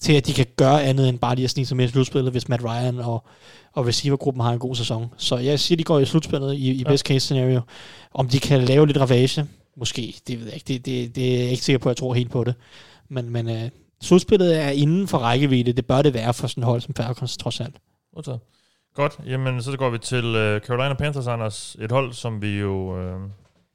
til 0.00 0.12
at 0.12 0.26
de 0.26 0.32
kan 0.32 0.46
gøre 0.56 0.82
andet 0.84 1.08
end 1.08 1.18
bare 1.18 1.34
lige 1.34 1.44
at 1.44 1.50
snige 1.50 1.66
sig 1.66 1.76
med 1.76 1.84
i 1.84 1.88
slutspillet, 1.88 2.32
hvis 2.32 2.48
Matt 2.48 2.64
Ryan 2.64 2.98
og, 2.98 3.24
og 3.72 3.86
receivergruppen 3.86 4.40
har 4.44 4.52
en 4.52 4.58
god 4.58 4.74
sæson. 4.74 5.06
Så 5.16 5.36
jeg 5.36 5.60
siger, 5.60 5.76
de 5.76 5.84
går 5.84 5.98
i 5.98 6.04
slutspillet 6.04 6.54
i, 6.54 6.70
i 6.70 6.82
Ja. 6.82 6.88
best 6.88 7.06
case 7.06 7.20
scenario. 7.20 7.60
Om 8.14 8.28
de 8.28 8.40
kan 8.40 8.62
lave 8.62 8.86
lidt 8.86 9.00
ravage, 9.00 9.46
måske, 9.76 10.14
det 10.26 10.38
ved 10.40 10.46
jeg 10.46 10.54
ikke. 10.54 10.68
Det, 10.68 10.86
det, 10.86 11.16
det 11.16 11.34
er 11.34 11.38
jeg 11.40 11.50
ikke 11.50 11.64
sikker 11.64 11.78
på, 11.78 11.88
at 11.88 11.90
jeg 11.90 11.96
tror 11.96 12.14
helt 12.14 12.30
på 12.30 12.44
det. 12.44 12.54
Men, 13.08 13.30
men 13.30 13.48
uh, 13.48 13.62
slutspillet 14.02 14.60
er 14.62 14.68
inden 14.68 15.08
for 15.08 15.18
rækkevidde. 15.18 15.72
Det 15.72 15.86
bør 15.86 16.02
det 16.02 16.14
være 16.14 16.34
for 16.34 16.46
sådan 16.46 16.62
et 16.62 16.66
hold 16.66 16.80
som 16.80 16.94
Falcons, 16.94 17.36
trods 17.36 17.60
alt. 17.60 17.76
Godt, 18.94 19.18
jamen 19.26 19.62
så 19.62 19.76
går 19.76 19.90
vi 19.90 19.98
til 19.98 20.24
uh, 20.24 20.60
Carolina 20.60 20.94
Panthers, 20.94 21.26
Anders. 21.26 21.76
Et 21.80 21.92
hold, 21.92 22.12
som 22.12 22.42
vi 22.42 22.58
jo 22.58 22.98
uh, 23.14 23.20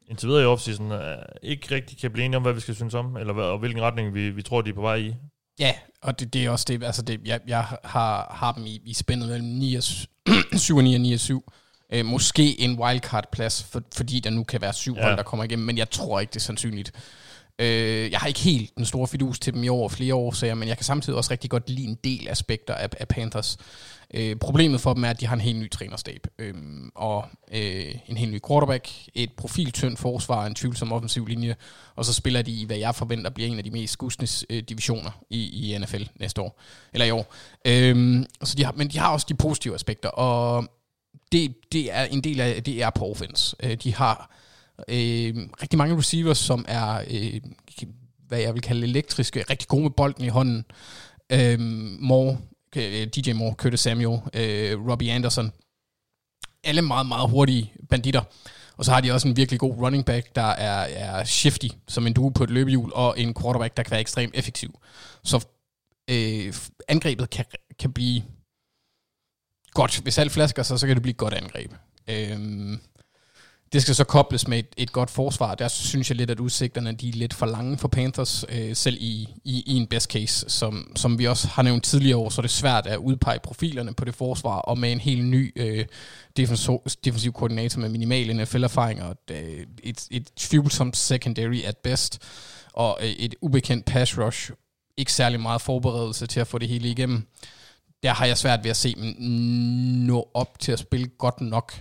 indtil 0.09 0.27
videre 0.29 0.43
i 0.43 0.45
offseason 0.45 0.91
uh, 0.91 0.99
ikke 1.43 1.75
rigtig 1.75 1.97
kan 1.97 2.11
blive 2.11 2.25
enige 2.25 2.37
om, 2.37 2.43
hvad 2.43 2.53
vi 2.53 2.59
skal 2.59 2.75
synes 2.75 2.93
om, 2.93 3.17
eller 3.17 3.33
hvad, 3.33 3.43
og 3.43 3.59
hvilken 3.59 3.81
retning 3.81 4.13
vi, 4.13 4.29
vi 4.29 4.41
tror, 4.41 4.61
de 4.61 4.69
er 4.69 4.73
på 4.73 4.81
vej 4.81 4.95
i. 4.95 5.15
Ja, 5.59 5.73
og 6.01 6.19
det, 6.19 6.33
det 6.33 6.45
er 6.45 6.49
også 6.49 6.65
det, 6.67 6.83
altså 6.83 7.01
det, 7.01 7.19
jeg, 7.25 7.39
jeg 7.47 7.65
har, 7.83 8.35
har 8.35 8.51
dem 8.51 8.65
i, 8.65 8.81
i 8.85 8.93
spændet 8.93 9.29
mellem 9.29 9.47
9 9.47 9.75
og 9.75 9.83
7, 9.83 10.05
7 10.57 10.75
og 10.77 10.83
9 10.83 10.93
og 10.95 11.01
9 11.01 11.13
og 11.13 11.19
7. 11.19 11.51
Øh, 11.93 12.05
måske 12.05 12.61
en 12.61 12.79
wildcard-plads, 12.79 13.63
for, 13.63 13.81
fordi 13.95 14.19
der 14.19 14.29
nu 14.29 14.43
kan 14.43 14.61
være 14.61 14.73
syv 14.73 14.95
Ja. 14.95 15.03
hold, 15.03 15.17
der 15.17 15.23
kommer 15.23 15.43
igennem, 15.43 15.65
men 15.65 15.77
jeg 15.77 15.89
tror 15.89 16.19
ikke, 16.19 16.31
det 16.31 16.35
er 16.35 16.41
sandsynligt. 16.41 16.91
Øh, 17.59 18.11
jeg 18.11 18.19
har 18.19 18.27
ikke 18.27 18.39
helt 18.39 18.77
den 18.77 18.85
store 18.85 19.07
fidus 19.07 19.39
til 19.39 19.53
dem 19.53 19.63
i 19.63 19.67
år 19.67 19.83
og 19.83 19.91
flere 19.91 20.15
årsager, 20.15 20.55
men 20.55 20.67
jeg 20.67 20.77
kan 20.77 20.83
samtidig 20.83 21.17
også 21.17 21.31
rigtig 21.31 21.49
godt 21.49 21.69
lide 21.69 21.87
en 21.87 21.97
del 22.03 22.27
aspekter 22.29 22.73
af, 22.73 22.89
af 22.99 23.07
Panthers. 23.07 23.57
Øh, 24.13 24.35
problemet 24.35 24.81
for 24.81 24.93
dem 24.93 25.03
er, 25.03 25.09
at 25.09 25.19
de 25.19 25.25
har 25.25 25.35
en 25.35 25.41
helt 25.41 25.59
ny 25.59 25.71
trænerstab, 25.71 26.27
øh, 26.39 26.53
og 26.95 27.25
øh, 27.51 27.95
en 28.07 28.17
helt 28.17 28.31
ny 28.31 28.39
quarterback, 28.47 28.89
et 29.13 29.31
profiltyndt 29.37 29.99
forsvar, 29.99 30.45
en 30.45 30.55
tvivlsom 30.55 30.91
offensiv 30.91 31.25
linje, 31.25 31.55
og 31.95 32.05
så 32.05 32.13
spiller 32.13 32.41
de 32.41 32.51
i, 32.51 32.65
hvad 32.65 32.77
jeg 32.77 32.95
forventer 32.95 33.29
bliver 33.29 33.49
en 33.49 33.57
af 33.57 33.63
de 33.63 33.71
mest 33.71 33.93
skudsende 33.93 34.45
øh, 34.49 34.63
divisioner 34.63 35.23
i, 35.29 35.73
i 35.73 35.77
NFL 35.77 36.03
næste 36.19 36.41
år, 36.41 36.61
eller 36.93 37.05
i 37.05 37.11
år. 37.11 37.33
Øh, 37.65 38.25
så 38.43 38.55
de 38.55 38.63
har, 38.63 38.71
men 38.71 38.87
de 38.87 38.99
har 38.99 39.13
også 39.13 39.25
de 39.29 39.35
positive 39.35 39.75
aspekter, 39.75 40.09
og 40.09 40.67
det, 41.31 41.55
det 41.71 41.93
er 41.93 42.03
en 42.03 42.21
del 42.21 42.39
af 42.41 42.63
det 42.63 42.83
er 42.83 42.89
på 42.89 43.05
offense. 43.05 43.55
Øh, 43.63 43.75
de 43.75 43.95
har 43.95 44.35
øh, 44.87 45.35
rigtig 45.61 45.77
mange 45.77 45.97
receivers, 45.97 46.37
som 46.37 46.65
er, 46.67 47.03
øh, 47.09 47.41
hvad 48.27 48.39
jeg 48.39 48.53
vil 48.53 48.61
kalde 48.61 48.87
elektriske, 48.87 49.43
rigtig 49.49 49.67
gode 49.67 49.83
med 49.83 49.91
bolden 49.91 50.23
i 50.25 50.27
hånden. 50.27 50.65
Øh, 51.29 51.59
Moore, 51.99 52.37
Øh, 52.75 53.07
DJ 53.07 53.31
Moore, 53.33 53.55
Curtis 53.55 53.79
Samuel, 53.79 54.19
øh, 54.33 54.87
Robbie 54.89 55.11
Anderson. 55.11 55.51
Alle 56.63 56.81
meget, 56.81 57.05
meget 57.07 57.29
hurtige 57.29 57.73
banditter. 57.89 58.21
Og 58.77 58.85
så 58.85 58.91
har 58.91 59.01
de 59.01 59.11
også 59.11 59.27
en 59.27 59.37
virkelig 59.37 59.59
god 59.59 59.75
running 59.75 60.05
back, 60.05 60.35
der 60.35 60.41
er, 60.41 60.81
er 60.81 61.23
shifty, 61.23 61.67
som 61.87 62.07
en 62.07 62.13
due 62.13 62.33
på 62.33 62.43
et 62.43 62.49
løbehjul, 62.49 62.91
og 62.93 63.19
en 63.19 63.33
quarterback, 63.33 63.77
der 63.77 63.83
kan 63.83 63.91
være 63.91 63.99
ekstremt 63.99 64.35
effektiv. 64.35 64.79
Så 65.23 65.47
øh, 66.09 66.53
angrebet 66.87 67.29
kan, 67.29 67.45
kan 67.79 67.93
blive 67.93 68.23
godt. 69.71 69.99
Hvis 69.99 70.17
alt 70.17 70.31
flasker 70.31 70.63
sig, 70.63 70.79
så 70.79 70.87
kan 70.87 70.95
det 70.95 71.01
blive 71.01 71.11
et 71.11 71.17
godt 71.17 71.33
angreb. 71.33 71.73
Øh, 72.07 72.39
det 73.73 73.81
skal 73.81 73.95
så 73.95 74.03
kobles 74.03 74.47
med 74.47 74.59
et, 74.59 74.67
et 74.77 74.91
godt 74.91 75.09
forsvar. 75.09 75.55
Der 75.55 75.67
synes 75.67 76.09
jeg 76.09 76.17
lidt, 76.17 76.29
at 76.29 76.39
udsigterne 76.39 76.91
de 76.91 77.09
er 77.09 77.13
lidt 77.13 77.33
for 77.33 77.45
lange 77.45 77.77
for 77.77 77.87
Panthers, 77.87 78.45
øh, 78.49 78.75
selv 78.75 78.97
i, 78.99 79.29
i, 79.43 79.63
i 79.67 79.75
en 79.75 79.87
best 79.87 80.11
case. 80.11 80.49
Som, 80.49 80.91
som 80.95 81.19
vi 81.19 81.27
også 81.27 81.47
har 81.47 81.63
nævnt 81.63 81.83
tidligere 81.83 82.17
år, 82.17 82.29
så 82.29 82.41
er 82.41 82.43
det 82.43 82.51
svært 82.51 82.87
at 82.87 82.97
udpege 82.97 83.39
profilerne 83.39 83.93
på 83.93 84.05
det 84.05 84.15
forsvar, 84.15 84.59
og 84.59 84.77
med 84.77 84.91
en 84.91 84.99
helt 84.99 85.25
ny 85.25 85.53
øh, 85.55 85.85
defensiv, 86.37 86.81
defensiv 87.05 87.33
koordinator 87.33 87.81
med 87.81 87.89
minimale 87.89 88.33
NFL-erfaringer, 88.33 89.03
og 89.03 89.15
et, 89.29 89.67
et, 89.83 90.07
et 90.11 90.27
tvivlsomt 90.35 90.97
secondary 90.97 91.61
at 91.65 91.77
best, 91.77 92.19
og 92.73 92.97
øh, 93.01 93.09
et 93.09 93.35
ubekendt 93.41 93.85
pass 93.85 94.17
rush, 94.17 94.51
ikke 94.97 95.13
særlig 95.13 95.39
meget 95.39 95.61
forberedelse 95.61 96.27
til 96.27 96.39
at 96.39 96.47
få 96.47 96.57
det 96.57 96.67
hele 96.67 96.89
igennem. 96.89 97.27
Der 98.03 98.13
har 98.13 98.25
jeg 98.25 98.37
svært 98.37 98.63
ved 98.63 98.69
at 98.69 98.77
se 98.77 98.95
dem 98.95 99.15
nå 100.05 100.29
op 100.33 100.59
til 100.59 100.71
at 100.71 100.79
spille 100.79 101.07
godt 101.07 101.41
nok 101.41 101.73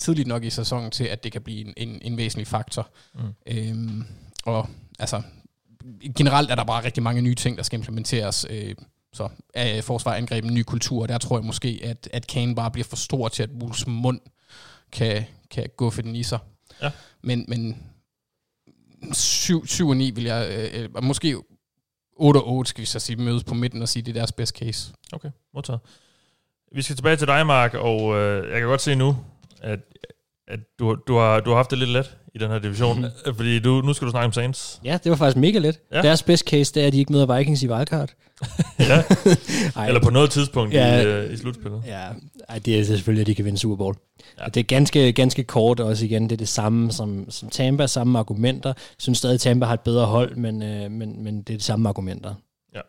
tidligt 0.00 0.28
nok 0.28 0.44
i 0.44 0.50
sæsonen 0.50 0.90
til, 0.90 1.04
at 1.04 1.24
det 1.24 1.32
kan 1.32 1.42
blive 1.42 1.60
en, 1.60 1.74
en, 1.76 1.98
en 2.02 2.16
væsentlig 2.16 2.46
faktor. 2.46 2.88
Mm. 3.14 3.20
Øhm, 3.46 4.04
og 4.44 4.68
altså, 4.98 5.22
generelt 6.16 6.50
er 6.50 6.54
der 6.54 6.64
bare 6.64 6.84
rigtig 6.84 7.02
mange 7.02 7.22
nye 7.22 7.34
ting, 7.34 7.56
der 7.56 7.62
skal 7.62 7.78
implementeres. 7.78 8.46
Øh, 8.50 8.74
så 9.12 9.28
er 9.54 9.82
forsvar 9.82 10.14
angreb 10.14 10.44
en 10.44 10.54
ny 10.54 10.62
kultur, 10.62 11.02
og 11.02 11.08
der 11.08 11.18
tror 11.18 11.38
jeg 11.38 11.44
måske, 11.44 11.80
at, 11.82 12.08
at 12.12 12.26
Kane 12.26 12.54
bare 12.54 12.70
bliver 12.70 12.84
for 12.84 12.96
stor 12.96 13.28
til, 13.28 13.42
at 13.42 13.50
Wolves 13.62 13.86
mund 13.86 14.20
kan, 14.92 15.24
kan 15.50 15.68
gå 15.76 15.90
for 15.90 16.02
den 16.02 16.16
i 16.16 16.22
sig. 16.22 16.38
Ja. 16.82 16.90
Men, 17.22 17.44
men 17.48 17.82
7, 19.12 19.66
7 19.66 19.88
og 19.88 19.96
9 19.96 20.10
vil 20.10 20.24
jeg, 20.24 20.70
øh, 20.74 20.88
øh 20.94 21.04
måske 21.04 21.36
8 22.16 22.38
og 22.38 22.48
8 22.48 22.68
skal 22.68 22.80
vi 22.80 22.86
så 22.86 22.98
sige, 22.98 23.16
mødes 23.16 23.44
på 23.44 23.54
midten 23.54 23.82
og 23.82 23.88
sige, 23.88 24.02
det 24.02 24.10
er 24.10 24.20
deres 24.20 24.32
best 24.32 24.56
case. 24.56 24.92
Okay, 25.12 25.30
modtaget. 25.54 25.80
Vi 26.72 26.82
skal 26.82 26.96
tilbage 26.96 27.16
til 27.16 27.26
dig, 27.26 27.46
Mark, 27.46 27.74
og 27.74 28.16
øh, 28.16 28.50
jeg 28.50 28.60
kan 28.60 28.68
godt 28.68 28.80
se 28.80 28.94
nu, 28.94 29.16
at, 29.62 29.80
at 30.48 30.60
du, 30.78 30.96
du, 31.08 31.16
har, 31.16 31.40
du 31.40 31.50
har 31.50 31.56
haft 31.56 31.70
det 31.70 31.78
lidt 31.78 31.90
let 31.90 32.16
i 32.34 32.38
den 32.38 32.50
her 32.50 32.58
division, 32.58 32.98
mm. 32.98 33.34
fordi 33.34 33.58
du, 33.58 33.80
nu 33.80 33.92
skal 33.92 34.06
du 34.06 34.10
snakke 34.10 34.26
om 34.26 34.32
Saints. 34.32 34.80
Ja, 34.84 34.98
det 35.04 35.10
var 35.10 35.16
faktisk 35.16 35.36
mega 35.36 35.58
let. 35.58 35.80
Ja. 35.92 36.02
Deres 36.02 36.22
best 36.22 36.48
case, 36.48 36.74
det 36.74 36.82
er, 36.82 36.86
at 36.86 36.92
de 36.92 36.98
ikke 36.98 37.12
møder 37.12 37.36
Vikings 37.36 37.62
i 37.62 37.68
wildcard. 37.68 38.14
ja, 38.78 39.02
eller 39.86 40.00
på 40.02 40.10
noget 40.10 40.30
tidspunkt 40.30 40.74
ja, 40.74 41.00
i, 41.00 41.26
uh, 41.26 41.32
i 41.32 41.36
slutspillet. 41.36 41.82
Ja, 41.86 42.08
Ej, 42.48 42.58
det 42.58 42.80
er 42.80 42.84
selvfølgelig, 42.84 43.20
at 43.20 43.26
de 43.26 43.34
kan 43.34 43.44
vinde 43.44 43.58
Super 43.58 43.76
Bowl. 43.76 43.96
Ja. 44.38 44.44
Det 44.44 44.60
er 44.60 44.64
ganske, 44.64 45.12
ganske 45.12 45.44
kort 45.44 45.80
også 45.80 46.04
igen. 46.04 46.22
Det 46.22 46.32
er 46.32 46.36
det 46.36 46.48
samme 46.48 46.92
som, 46.92 47.30
som 47.30 47.48
Tampa, 47.48 47.86
samme 47.86 48.18
argumenter. 48.18 48.68
Jeg 48.68 48.94
synes 48.98 49.18
stadig, 49.18 49.34
at 49.34 49.40
Tampa 49.40 49.66
har 49.66 49.74
et 49.74 49.80
bedre 49.80 50.06
hold, 50.06 50.36
men, 50.36 50.62
uh, 50.62 50.92
men, 50.92 51.24
men 51.24 51.42
det 51.42 51.54
er 51.54 51.58
de 51.58 51.64
samme 51.64 51.88
argumenter. 51.88 52.34
Ja. 52.74 52.80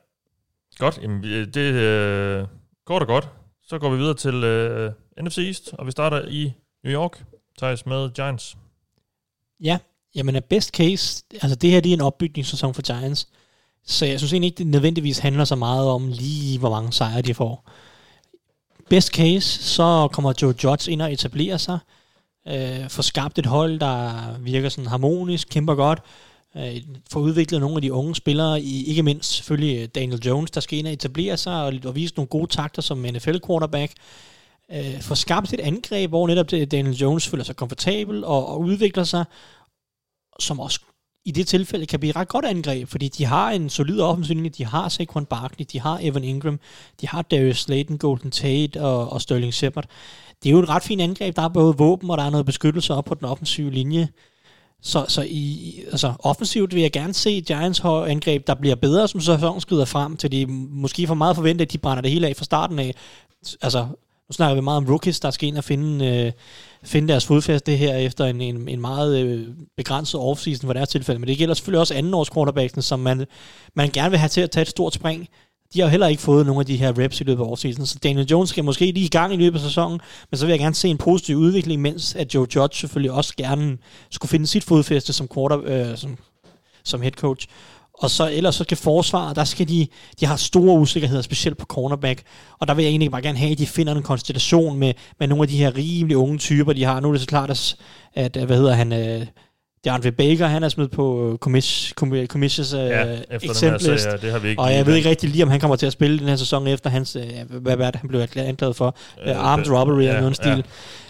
Godt. 0.78 1.00
Jamen, 1.02 1.24
det 1.24 1.58
er 1.58 2.42
uh, 2.42 2.48
kort 2.86 3.02
og 3.02 3.08
godt. 3.08 3.30
Så 3.64 3.80
går 3.80 3.90
vi 3.90 3.98
videre 3.98 4.16
til 4.16 4.36
uh, 4.36 5.26
NFC 5.26 5.38
East, 5.38 5.74
og 5.74 5.86
vi 5.86 5.92
starter 5.92 6.22
i 6.28 6.54
New 6.84 6.94
York, 6.94 7.24
Thijs 7.58 7.86
med 7.86 8.14
Giants. 8.14 8.58
Ja, 9.64 9.78
jamen 10.16 10.36
er 10.36 10.40
best 10.40 10.70
case, 10.70 11.24
altså 11.32 11.56
det 11.56 11.70
her 11.70 11.80
det 11.82 11.90
er 11.90 11.94
en 11.94 12.02
opbygningssæson 12.02 12.74
for 12.74 12.82
Giants, 12.82 13.28
så 13.86 14.06
jeg 14.06 14.20
synes 14.20 14.34
egentlig 14.34 14.48
ikke, 14.48 14.58
det 14.58 14.68
nødvendigvis 14.68 15.20
handler 15.20 15.46
så 15.46 15.56
meget 15.56 15.88
om 15.88 16.08
lige, 16.08 16.60
hvor 16.60 16.70
mange 16.70 16.94
sejre 16.94 17.22
de 17.22 17.34
får. 17.34 17.70
Best 18.90 19.08
case, 19.08 19.64
så 19.64 20.08
kommer 20.12 20.34
Joe 20.42 20.54
Judge 20.64 20.92
ind 20.92 21.02
og 21.02 21.14
etablerer 21.14 21.58
sig, 21.58 21.80
øh, 22.48 22.90
får 22.90 23.02
skabt 23.02 23.40
et 23.40 23.46
hold, 23.46 23.80
der 23.80 24.38
virker 24.40 24.70
sådan 24.70 24.88
harmonisk, 24.88 25.48
kæmper 25.50 25.76
godt, 25.76 26.00
øh, 26.58 26.82
får 27.12 27.20
udviklet 27.20 27.62
nogle 27.62 27.76
af 27.76 27.82
de 27.82 27.94
unge 27.94 28.16
spillere, 28.16 28.62
i, 28.62 28.86
ikke 28.86 29.04
mindst 29.04 29.34
selvfølgelig 29.34 29.96
Daniel 29.96 30.22
Jones, 30.26 30.52
der 30.52 30.62
skal 30.62 30.80
ind 30.80 30.88
og 30.88 30.94
etablere 30.94 31.38
sig 31.38 31.64
og, 31.64 31.74
og 31.86 31.96
vise 31.96 32.14
nogle 32.16 32.28
gode 32.28 32.48
takter 32.48 32.82
som 32.82 32.98
NFL-quarterback, 32.98 33.94
øh, 34.74 35.02
får 35.02 35.16
skabt 35.16 35.54
et 35.54 35.60
angreb, 35.60 36.10
hvor 36.10 36.28
netop 36.28 36.52
Daniel 36.52 36.96
Jones 36.96 37.28
føler 37.28 37.44
sig 37.44 37.56
komfortabel 37.56 38.24
og, 38.24 38.48
og 38.48 38.60
udvikler 38.60 39.04
sig, 39.04 39.26
som 40.40 40.60
også 40.60 40.80
i 41.26 41.32
det 41.32 41.48
tilfælde 41.48 41.86
kan 41.86 42.00
blive 42.00 42.10
et 42.10 42.16
ret 42.16 42.28
godt 42.28 42.46
angreb, 42.46 42.88
fordi 42.88 43.08
de 43.08 43.26
har 43.26 43.52
en 43.52 43.70
solid 43.70 44.02
offensiv 44.02 44.36
linje, 44.36 44.50
de 44.50 44.66
har 44.66 44.90
Saquon 44.90 45.26
Barkley, 45.26 45.66
de 45.72 45.80
har 45.80 46.00
Evan 46.02 46.24
Ingram, 46.24 46.60
de 47.02 47.08
har 47.08 47.22
Darius 47.22 47.58
Slayton, 47.58 47.98
Golden 47.98 48.32
Tate 48.32 48.82
og, 48.82 49.10
og 49.10 49.22
Sterling 49.22 49.54
Shepard. 49.54 49.86
Det 50.44 50.50
er 50.50 50.54
jo 50.54 50.60
et 50.60 50.70
ret 50.70 50.84
fint 50.84 51.02
angreb, 51.02 51.36
der 51.36 51.42
er 51.42 51.48
både 51.48 51.78
våben, 51.78 52.10
og 52.10 52.18
der 52.18 52.24
er 52.24 52.30
noget 52.30 52.46
beskyttelse 52.46 52.94
op 52.94 53.06
på 53.06 53.16
den 53.16 53.26
offensive 53.26 53.72
linje. 53.72 54.08
Så, 54.82 55.06
så 55.08 55.26
i, 55.28 55.74
altså, 55.92 56.14
offensivt 56.20 56.76
vil 56.76 56.82
jeg 56.82 56.92
gerne 56.92 57.14
se 57.14 57.42
Giants 57.42 57.80
angreb, 57.84 58.48
der 58.48 58.56
bliver 58.56 58.76
bedre, 58.76 59.08
som 59.08 59.22
sæsonen 59.22 59.62
skrider 59.62 59.86
frem, 59.86 60.18
til 60.18 60.32
de 60.32 60.46
måske 60.70 61.08
for 61.08 61.16
meget 61.16 61.36
forvente, 61.36 61.62
at 61.62 61.72
de 61.72 61.78
brænder 61.78 62.02
det 62.02 62.12
hele 62.12 62.28
af 62.28 62.36
fra 62.36 62.46
starten 62.46 62.80
af. 62.80 62.96
Altså, 63.62 63.88
nu 64.32 64.34
snakker 64.34 64.56
vi 64.56 64.62
meget 64.62 64.78
om 64.78 64.86
rookies, 64.86 65.20
der 65.20 65.32
skal 65.32 65.48
ind 65.48 65.58
og 65.58 65.64
finde, 65.64 66.06
øh, 66.06 66.32
finde 66.84 67.08
deres 67.08 67.26
fodfæste 67.26 67.76
her 67.76 67.96
efter 67.96 68.26
en, 68.26 68.42
en, 68.42 68.68
en 68.68 68.82
meget 68.82 69.20
øh, 69.26 69.48
begrænset 69.78 70.20
offseason 70.20 70.68
for 70.68 70.74
deres 70.74 70.90
tilfælde. 70.90 71.20
Men 71.20 71.28
det 71.28 71.38
gælder 71.38 71.54
selvfølgelig 71.54 71.80
også 71.80 71.94
andenårs 71.94 72.30
quarterbacken, 72.30 72.82
som 72.82 73.00
man, 73.00 73.26
man 73.74 73.90
gerne 73.90 74.10
vil 74.10 74.20
have 74.20 74.30
til 74.30 74.42
at 74.42 74.52
tage 74.52 74.62
et 74.62 74.68
stort 74.68 74.94
spring. 74.94 75.28
De 75.74 75.80
har 75.80 75.88
jo 75.88 75.90
heller 75.90 76.08
ikke 76.08 76.22
fået 76.22 76.46
nogle 76.46 76.60
af 76.60 76.66
de 76.66 76.78
her 76.78 77.00
reps 77.00 77.22
i 77.22 77.24
løbet 77.24 77.44
af 77.44 77.48
offseason, 77.48 77.86
så 77.86 78.00
Daniel 78.04 78.28
Jones 78.28 78.50
skal 78.50 78.64
måske 78.64 78.92
lige 78.92 79.06
i 79.06 79.10
gang 79.10 79.34
i 79.34 79.38
løbet 79.38 79.60
af 79.60 79.64
sæsonen, 79.64 80.00
men 80.32 80.38
så 80.38 80.46
vil 80.46 80.52
jeg 80.52 80.60
gerne 80.60 80.76
se 80.76 80.88
en 80.88 80.98
positiv 80.98 81.38
udvikling, 81.38 81.82
mens 81.82 82.16
at 82.16 82.36
Joe 82.36 82.48
Judge 82.56 82.78
selvfølgelig 82.78 83.12
også 83.12 83.34
gerne 83.38 83.78
skulle 84.12 84.30
finde 84.30 84.48
sit 84.48 84.64
fodfæste 84.64 85.14
som, 85.14 85.28
quarter, 85.34 85.62
øh, 85.64 85.98
som, 85.98 86.18
som 86.84 87.02
head 87.02 87.12
coach. 87.12 87.48
Og 88.02 88.10
så 88.10 88.30
ellers 88.32 88.56
så 88.56 88.64
skal 88.64 88.78
forsvaret, 88.78 89.36
der 89.36 89.44
skal 89.44 89.68
de, 89.68 89.88
de 90.20 90.26
har 90.26 90.36
store 90.36 90.80
usikkerheder, 90.80 91.22
specielt 91.22 91.58
på 91.58 91.66
cornerback. 91.66 92.22
Og 92.60 92.68
der 92.68 92.74
vil 92.74 92.84
jeg 92.84 92.90
egentlig 92.90 93.12
bare 93.12 93.22
gerne 93.22 93.38
have, 93.38 93.52
at 93.52 93.58
de 93.58 93.68
finder 93.68 93.96
en 93.96 94.04
konstellation 94.04 94.80
med, 94.80 94.94
med 95.20 95.28
nogle 95.28 95.42
af 95.42 95.48
de 95.48 95.58
her 95.58 95.78
rimelig 95.78 96.18
unge 96.18 96.38
typer, 96.38 96.74
de 96.74 96.84
har. 96.84 97.00
Nu 97.00 97.08
er 97.08 97.12
det 97.12 97.22
så 97.22 97.28
klart, 97.28 97.50
at, 97.50 97.76
at 98.14 98.46
hvad 98.46 98.58
hedder 98.58 98.74
han, 98.74 98.92
uh, 98.92 99.28
DeAndre 99.86 100.12
Baker, 100.12 100.48
han 100.48 100.64
er 100.64 100.70
smidt 100.70 100.92
på 100.92 101.38
Commissions 101.42 102.74
uh, 102.74 102.80
ja, 102.80 103.18
exemplist. 103.32 104.06
Ja, 104.06 104.18
det 104.18 104.32
har 104.32 104.40
vi 104.40 104.50
ikke 104.50 104.62
og 104.62 104.74
jeg 104.74 104.86
ved 104.86 104.96
ikke 104.96 105.10
rigtig 105.10 105.30
lige, 105.30 105.44
om 105.44 105.50
han 105.50 105.60
kommer 105.60 105.76
til 105.76 105.86
at 105.86 105.94
spille 105.94 106.20
den 106.20 106.28
her 106.28 106.36
sæson 106.36 106.68
efter 106.68 106.90
hans, 106.90 107.16
uh, 107.16 107.62
hvad, 107.62 107.76
hvad 107.76 107.92
det, 107.92 107.96
han 107.96 108.10
blev 108.10 108.28
anklaget 108.36 108.76
for, 108.76 108.96
uh, 109.28 109.38
armed 109.38 109.70
robbery 109.70 110.02
ja, 110.02 110.08
eller 110.08 110.22
noget 110.22 110.36
stil. 110.36 110.50
Ja. 110.50 110.62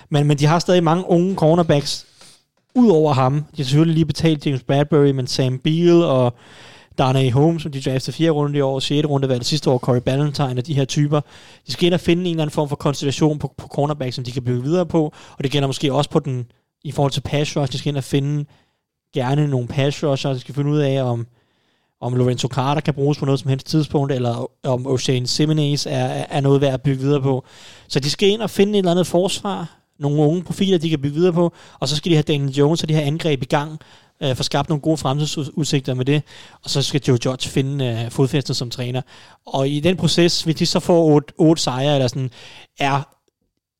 Men, 0.09 0.27
men 0.27 0.37
de 0.37 0.45
har 0.45 0.59
stadig 0.59 0.83
mange 0.83 1.09
unge 1.09 1.35
cornerbacks, 1.35 2.05
ud 2.75 2.89
over 2.89 3.13
ham. 3.13 3.33
De 3.33 3.57
har 3.57 3.63
selvfølgelig 3.63 3.95
lige 3.95 4.05
betalt 4.05 4.45
James 4.45 4.63
Bradbury, 4.63 5.11
men 5.11 5.27
Sam 5.27 5.59
Beal 5.59 6.03
og 6.03 6.33
Darnay 6.97 7.31
Holmes, 7.31 7.61
som 7.61 7.71
de 7.71 7.81
draftede 7.81 8.15
fire 8.15 8.31
runde 8.31 8.57
i 8.57 8.61
år, 8.61 8.79
6. 8.79 9.07
runde 9.07 9.29
valgte 9.29 9.47
sidste 9.47 9.69
år, 9.69 9.77
Corey 9.77 10.01
Ballantyne 10.01 10.57
og 10.57 10.67
de 10.67 10.73
her 10.73 10.85
typer. 10.85 11.21
De 11.67 11.71
skal 11.71 11.85
ind 11.85 11.93
og 11.93 11.99
finde 11.99 12.21
en 12.21 12.27
eller 12.27 12.43
anden 12.43 12.53
form 12.53 12.69
for 12.69 12.75
konstellation 12.75 13.39
på, 13.39 13.53
på 13.57 13.67
cornerback, 13.67 14.13
som 14.13 14.23
de 14.23 14.31
kan 14.31 14.43
bygge 14.43 14.63
videre 14.63 14.85
på, 14.85 15.13
og 15.37 15.43
det 15.43 15.51
gælder 15.51 15.67
måske 15.67 15.93
også 15.93 16.09
på 16.09 16.19
den, 16.19 16.45
i 16.83 16.91
forhold 16.91 17.11
til 17.11 17.21
pass 17.21 17.57
rush, 17.57 17.71
de 17.71 17.77
skal 17.77 17.89
ind 17.89 17.97
og 17.97 18.03
finde 18.03 18.45
gerne 19.13 19.47
nogle 19.47 19.67
pass 19.67 20.03
rusher, 20.03 20.33
de 20.33 20.39
skal 20.39 20.55
finde 20.55 20.71
ud 20.71 20.79
af, 20.79 21.03
om, 21.03 21.27
om 22.01 22.13
Lorenzo 22.13 22.47
Carter 22.47 22.81
kan 22.81 22.93
bruges 22.93 23.17
på 23.17 23.25
noget 23.25 23.39
som 23.39 23.49
helst 23.49 23.67
tidspunkt, 23.67 24.11
eller 24.11 24.51
om 24.63 24.87
Ocean 24.87 25.27
Simmons 25.27 25.85
er, 25.85 26.05
er 26.29 26.41
noget 26.41 26.61
værd 26.61 26.73
at 26.73 26.81
bygge 26.81 27.01
videre 27.01 27.21
på. 27.21 27.45
Så 27.87 27.99
de 27.99 28.09
skal 28.09 28.29
ind 28.29 28.41
og 28.41 28.49
finde 28.49 28.73
et 28.73 28.77
eller 28.77 28.91
andet 28.91 29.07
forsvar, 29.07 29.77
nogle 29.99 30.17
unge 30.17 30.43
profiler, 30.43 30.77
de 30.77 30.89
kan 30.89 31.01
bygge 31.01 31.15
videre 31.15 31.33
på, 31.33 31.53
og 31.79 31.87
så 31.87 31.95
skal 31.95 32.09
de 32.09 32.15
have 32.15 32.23
Daniel 32.23 32.51
Jones 32.51 32.83
og 32.83 32.89
de 32.89 32.93
her 32.93 33.01
angreb 33.01 33.41
i 33.41 33.45
gang, 33.45 33.79
øh, 34.23 34.35
få 34.35 34.43
skabt 34.43 34.69
nogle 34.69 34.81
gode 34.81 34.97
fremtidsudsigter 34.97 35.93
med 35.93 36.05
det, 36.05 36.23
og 36.63 36.69
så 36.69 36.81
skal 36.81 37.01
Joe 37.07 37.17
Judge 37.25 37.49
finde 37.49 37.85
øh, 37.85 38.11
fodfæstet 38.11 38.55
som 38.55 38.69
træner. 38.69 39.01
Og 39.45 39.69
i 39.69 39.79
den 39.79 39.97
proces, 39.97 40.43
hvis 40.43 40.55
de 40.55 40.65
så 40.65 40.79
får 40.79 41.03
otte, 41.03 41.33
otte 41.37 41.61
sejre, 41.61 41.93
eller 41.93 42.07
sådan, 42.07 42.31
er 42.79 43.01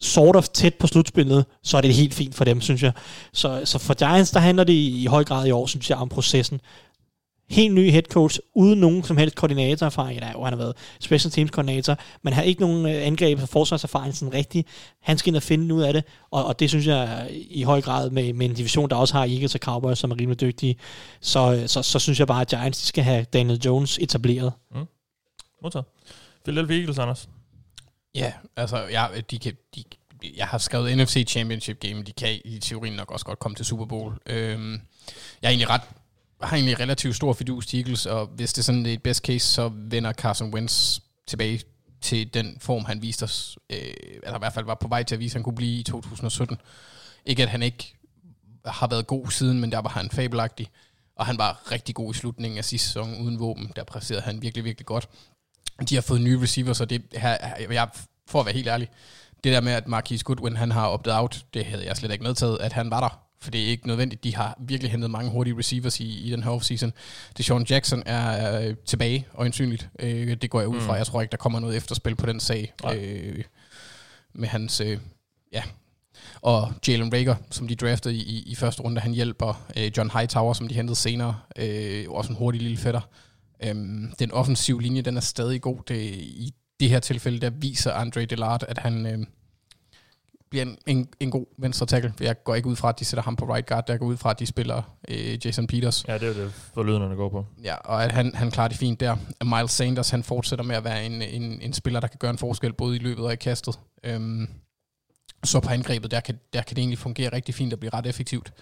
sort 0.02 0.36
of 0.36 0.48
tæt 0.48 0.76
på 0.76 0.88
slutspillet, 0.88 1.46
så 1.64 1.78
er 1.78 1.82
det 1.82 1.94
helt 1.94 2.14
fint 2.14 2.36
for 2.36 2.46
dem, 2.46 2.62
synes 2.62 2.84
jeg. 2.84 2.92
Så, 3.34 3.62
så 3.66 3.80
for 3.80 3.94
Giants, 3.94 4.32
der 4.32 4.40
handler 4.40 4.64
det 4.64 4.74
i, 4.74 5.04
i 5.04 5.06
høj 5.06 5.24
grad 5.24 5.48
i 5.48 5.52
år, 5.52 5.66
synes 5.66 5.90
jeg, 5.90 5.98
om 5.98 6.10
processen 6.10 6.62
helt 7.52 7.74
ny 7.74 7.92
head 7.92 8.04
coach, 8.04 8.40
uden 8.56 8.80
nogen 8.80 9.04
som 9.04 9.18
helst 9.18 9.36
koordinatorerfaring. 9.36 10.20
Ja, 10.20 10.32
jo, 10.32 10.44
han 10.44 10.54
har 10.54 10.58
været 10.58 10.76
special 11.00 11.32
teams 11.32 11.52
koordinator, 11.52 11.98
men 12.22 12.34
har 12.34 12.42
ikke 12.42 12.62
nogen 12.62 12.86
øh, 12.86 13.08
angreb 13.08 13.42
og 13.42 13.50
forsvarserfaring 13.50 14.16
sådan 14.16 14.34
rigtigt. 14.34 14.68
Han 15.02 15.18
skal 15.18 15.30
ind 15.30 15.36
og 15.36 15.44
finde 15.44 15.76
ud 15.76 15.82
af 15.82 15.94
det, 15.94 16.04
og, 16.32 16.46
og 16.46 16.60
det 16.60 16.70
synes 16.70 16.88
jeg 16.88 17.28
i 17.32 17.64
høj 17.64 17.82
grad 17.82 18.10
med, 18.10 18.34
med 18.34 18.50
en 18.50 18.56
division, 18.56 18.90
der 18.90 18.96
også 18.96 19.14
har 19.14 19.26
Eagles 19.26 19.56
og 19.56 19.62
Cowboys, 19.62 20.00
som 20.00 20.12
er 20.12 20.20
rimelig 20.20 20.42
dygtige, 20.42 20.76
så, 21.22 21.64
så, 21.68 21.82
så 21.82 22.00
synes 22.00 22.20
jeg 22.20 22.28
bare, 22.28 22.42
at 22.42 22.48
Giants 22.48 22.82
de 22.82 22.88
skal 22.88 23.04
have 23.04 23.24
Daniel 23.24 23.62
Jones 23.66 23.98
etableret. 24.02 24.54
Mm. 24.76 24.86
Modtaget. 25.62 25.86
Philadelphia 26.44 26.78
Eagles, 26.78 26.98
Anders. 26.98 27.30
Ja, 28.16 28.34
altså, 28.56 28.78
ja, 28.78 29.06
de 29.32 29.40
kan, 29.40 29.54
de, 29.76 29.84
jeg 30.38 30.48
har 30.48 30.58
skrevet 30.58 30.98
NFC 30.98 31.26
Championship 31.28 31.80
Game, 31.80 32.04
de 32.04 32.12
kan 32.12 32.42
i 32.46 32.60
teorien 32.60 32.94
nok 32.94 33.12
også 33.12 33.26
godt 33.26 33.40
komme 33.40 33.56
til 33.56 33.66
Super 33.66 33.86
Bowl. 33.86 34.14
Øhm, 34.26 34.72
jeg 35.42 35.48
er 35.48 35.50
egentlig 35.50 35.70
ret 35.70 35.82
har 36.44 36.56
egentlig 36.56 36.80
relativt 36.80 37.16
stor 37.16 37.34
fidus 37.34 37.68
til 37.68 37.80
Eagles, 37.80 38.06
og 38.06 38.26
hvis 38.26 38.54
det 38.54 38.62
er 38.62 38.64
sådan 38.64 38.86
et 38.86 39.04
best 39.04 39.26
case, 39.26 39.48
så 39.48 39.72
vender 39.76 40.14
Carson 40.14 40.54
Wentz 40.54 41.00
tilbage 41.28 41.62
til 42.02 42.34
den 42.34 42.58
form, 42.60 42.86
han 42.86 43.02
viste 43.02 43.24
os, 43.24 43.58
øh, 43.70 43.78
eller 44.24 44.36
i 44.36 44.40
hvert 44.40 44.54
fald 44.54 44.66
var 44.66 44.76
på 44.76 44.88
vej 44.88 45.04
til 45.04 45.16
at 45.16 45.20
vise, 45.20 45.34
at 45.34 45.34
han 45.34 45.44
kunne 45.44 45.56
blive 45.56 45.80
i 45.80 45.84
2017. 45.84 46.58
Ikke 47.26 47.44
at 47.44 47.50
han 47.50 47.64
ikke 47.64 47.96
har 48.66 48.88
været 48.88 49.08
god 49.08 49.32
siden, 49.32 49.60
men 49.60 49.72
der 49.72 49.80
var 49.80 49.90
han 49.90 50.10
fabelagtig. 50.10 50.68
Og 51.16 51.26
han 51.26 51.38
var 51.38 51.72
rigtig 51.72 51.96
god 51.96 52.14
i 52.14 52.18
slutningen 52.18 52.58
af 52.58 52.66
sidste 52.66 52.88
sæson 52.88 53.22
uden 53.22 53.40
våben. 53.40 53.72
Der 53.76 53.84
præsterede 53.84 54.22
han 54.22 54.42
virkelig, 54.42 54.66
virkelig 54.66 54.86
godt. 54.86 55.10
De 55.90 55.96
har 55.96 56.02
fået 56.02 56.22
nye 56.22 56.42
receivers, 56.42 56.82
og 56.82 56.90
det 56.90 57.04
her, 57.14 57.38
jeg, 57.72 57.90
for 58.28 58.40
at 58.40 58.46
være 58.46 58.56
helt 58.56 58.68
ærlig, 58.68 58.90
det 59.44 59.54
der 59.54 59.62
med, 59.62 59.72
at 59.72 59.88
Marquis 59.88 60.24
Goodwin 60.24 60.56
han 60.56 60.72
har 60.72 60.88
optet 60.88 61.14
out, 61.14 61.46
det 61.54 61.66
havde 61.66 61.86
jeg 61.86 61.98
slet 61.98 62.12
ikke 62.12 62.24
medtaget, 62.24 62.58
at 62.62 62.74
han 62.74 62.92
var 62.92 63.00
der. 63.00 63.31
For 63.42 63.52
det 63.52 63.64
er 63.64 63.68
ikke 63.68 63.88
nødvendigt. 63.88 64.24
De 64.24 64.36
har 64.36 64.58
virkelig 64.60 64.92
hentet 64.92 65.12
mange 65.12 65.32
hurtige 65.32 65.58
receivers 65.58 66.00
i, 66.00 66.28
i 66.28 66.32
den 66.32 66.44
her 66.44 66.52
offseason. 66.52 66.94
Sean 67.40 67.66
Jackson 67.70 68.04
er 68.06 68.60
øh, 68.62 68.76
tilbage, 68.86 69.28
øjensynligt. 69.36 69.90
Øh, 70.00 70.38
det 70.42 70.50
går 70.50 70.60
jeg 70.60 70.70
ud 70.70 70.80
fra. 70.80 70.94
Mm. 70.94 70.98
Jeg 70.98 71.08
tror 71.08 71.22
ikke, 71.22 71.32
der 71.32 71.38
kommer 71.38 71.60
noget 71.60 71.78
efterspil 71.78 72.16
på 72.16 72.26
den 72.26 72.40
sag. 72.40 72.74
Øh, 72.94 73.44
med 74.34 74.48
hans... 74.48 74.82
Øh, 74.82 75.00
ja, 75.54 75.64
og 76.42 76.74
Jalen 76.88 77.14
Rager, 77.14 77.36
som 77.52 77.68
de 77.68 77.76
draftede 77.76 78.16
i, 78.16 78.44
i 78.48 78.56
første 78.56 78.82
runde, 78.82 79.02
han 79.02 79.12
hjælper 79.12 79.68
øh, 79.78 79.92
John 79.98 80.12
Hightower, 80.12 80.54
som 80.54 80.68
de 80.68 80.76
hentede 80.76 80.96
senere, 80.96 81.36
øh, 81.56 82.06
også 82.10 82.32
en 82.32 82.38
hurtig 82.38 82.62
lille 82.62 82.78
fætter. 82.78 83.02
Øhm, 83.64 84.14
den 84.20 84.32
offensive 84.32 84.82
linje, 84.82 85.02
den 85.02 85.18
er 85.18 85.22
stadig 85.22 85.62
god. 85.62 85.78
Det, 85.88 85.96
I 86.16 86.54
det 86.80 86.90
her 86.90 87.00
tilfælde, 87.00 87.40
der 87.40 87.50
viser 87.50 87.94
Andre 87.94 88.26
Delart, 88.26 88.66
at 88.68 88.78
han 88.78 89.06
øh, 89.06 89.26
bliver 90.52 90.66
en, 90.66 90.78
en, 90.88 91.08
en 91.20 91.32
god 91.32 91.46
venstre 91.58 91.86
tackle. 91.86 92.14
Jeg 92.20 92.44
går 92.44 92.56
ikke 92.56 92.70
ud 92.70 92.76
fra, 92.76 92.90
at 92.90 93.00
de 93.00 93.06
sætter 93.06 93.24
ham 93.24 93.36
på 93.36 93.54
right 93.54 93.68
guard. 93.68 93.84
Jeg 93.88 94.00
går 94.00 94.06
ud 94.06 94.18
fra, 94.18 94.30
at 94.32 94.40
de 94.40 94.46
spiller 94.46 94.82
øh, 95.08 95.46
Jason 95.46 95.68
Peters. 95.68 96.06
Ja, 96.08 96.18
det 96.18 96.30
er 96.30 96.34
det, 96.34 96.54
for 96.74 96.84
lydene, 96.84 97.16
går 97.16 97.30
på. 97.30 97.46
Ja, 97.64 97.76
og 97.76 98.04
at 98.04 98.12
han, 98.12 98.36
han 98.36 98.52
klarer 98.52 98.68
det 98.68 98.78
fint 98.78 99.00
der. 99.00 99.16
Miles 99.44 99.72
Sanders, 99.72 100.10
han 100.10 100.24
fortsætter 100.24 100.66
med 100.66 100.76
at 100.76 100.84
være 100.84 101.06
en, 101.06 101.22
en, 101.22 101.62
en 101.62 101.74
spiller, 101.74 102.00
der 102.00 102.08
kan 102.08 102.18
gøre 102.20 102.32
en 102.32 102.38
forskel, 102.38 102.74
både 102.74 102.96
i 102.96 103.00
løbet 103.00 103.26
og 103.26 103.34
i 103.34 103.36
kastet. 103.36 103.80
Øhm, 104.04 104.48
så 105.44 105.60
på 105.60 105.70
angrebet, 105.70 106.12
der 106.12 106.20
kan, 106.20 106.40
der 106.54 106.62
kan 106.62 106.76
det 106.76 106.82
egentlig 106.82 107.00
fungere 107.00 107.34
rigtig 107.34 107.56
fint 107.56 107.74
og 107.74 107.80
blive 107.80 107.94
ret 107.94 108.08
effektivt. 108.08 108.54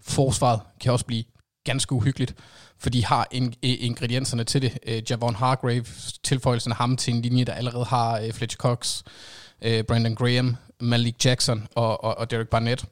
Forsvaret 0.00 0.60
kan 0.80 0.92
også 0.92 1.06
blive 1.06 1.24
ganske 1.64 1.92
uhyggeligt, 1.92 2.34
for 2.78 2.90
de 2.90 3.04
har 3.04 3.28
in, 3.30 3.54
ingredienserne 3.62 4.44
til 4.44 4.62
det. 4.62 4.78
Øh, 4.86 5.02
Javon 5.10 5.34
Hargrave, 5.34 5.84
tilføjelsen 6.22 6.72
af 6.72 6.76
ham 6.76 6.96
til 6.96 7.14
en 7.14 7.22
linje, 7.22 7.44
der 7.44 7.52
allerede 7.52 7.84
har 7.84 8.18
øh, 8.18 8.32
Fletcher 8.32 8.58
Cox, 8.58 9.02
øh, 9.62 9.84
Brandon 9.84 10.14
Graham, 10.14 10.56
Malik 10.80 11.24
Jackson 11.24 11.66
og, 11.74 12.04
og, 12.04 12.18
og 12.18 12.30
Derek 12.30 12.48
Barnett. 12.48 12.84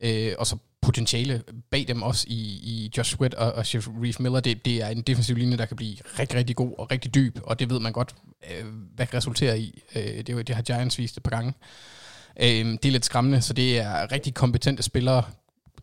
Øh, 0.00 0.32
og 0.38 0.46
så 0.46 0.56
potentiale 0.82 1.42
bag 1.70 1.84
dem 1.88 2.02
også 2.02 2.26
i, 2.28 2.40
i 2.62 2.90
Josh 2.96 3.16
Sweat 3.16 3.34
og, 3.34 3.52
og 3.52 3.64
Reef 3.74 4.20
Miller. 4.20 4.40
Det, 4.40 4.64
det 4.64 4.82
er 4.82 4.88
en 4.88 5.02
defensiv 5.02 5.36
linje, 5.36 5.56
der 5.56 5.66
kan 5.66 5.76
blive 5.76 5.96
rigtig, 6.18 6.38
rigtig 6.38 6.56
god 6.56 6.74
og 6.78 6.90
rigtig 6.90 7.14
dyb, 7.14 7.38
og 7.42 7.58
det 7.58 7.70
ved 7.70 7.80
man 7.80 7.92
godt, 7.92 8.14
øh, 8.50 8.66
hvad 8.94 9.06
kan 9.06 9.16
resultere 9.16 9.60
i. 9.60 9.82
Øh, 9.96 10.02
det, 10.02 10.48
det 10.48 10.54
har 10.54 10.62
Giants 10.62 10.98
vist 10.98 11.16
et 11.16 11.22
par 11.22 11.30
gange. 11.30 11.54
Øh, 12.40 12.46
det 12.48 12.84
er 12.84 12.90
lidt 12.90 13.04
skræmmende, 13.04 13.40
så 13.42 13.52
det 13.52 13.78
er 13.78 14.12
rigtig 14.12 14.34
kompetente 14.34 14.82
spillere, 14.82 15.22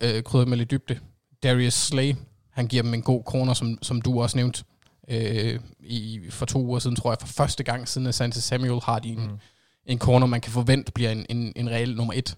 øh, 0.00 0.22
krydret 0.22 0.48
med 0.48 0.56
lidt 0.56 0.70
dybde. 0.70 0.98
Darius 1.42 1.74
Slay, 1.74 2.14
han 2.50 2.66
giver 2.66 2.82
dem 2.82 2.94
en 2.94 3.02
god 3.02 3.22
corner, 3.26 3.54
som, 3.54 3.78
som 3.82 4.02
du 4.02 4.22
også 4.22 4.36
nævnte 4.36 4.64
øh, 5.08 5.60
i, 5.80 6.20
for 6.30 6.46
to 6.46 6.58
uger 6.58 6.78
siden, 6.78 6.96
tror 6.96 7.10
jeg, 7.10 7.18
for 7.20 7.26
første 7.26 7.64
gang 7.64 7.88
siden 7.88 8.12
Santa 8.12 8.40
Samuel 8.40 8.80
har 8.82 8.98
de 8.98 9.08
en, 9.08 9.26
mm. 9.26 9.38
en 9.86 9.98
corner, 9.98 10.26
man 10.26 10.40
kan 10.40 10.52
forvente 10.52 10.92
bliver 10.92 11.10
en, 11.10 11.26
en, 11.28 11.52
en 11.56 11.70
reel 11.70 11.96
nummer 11.96 12.14
et. 12.16 12.36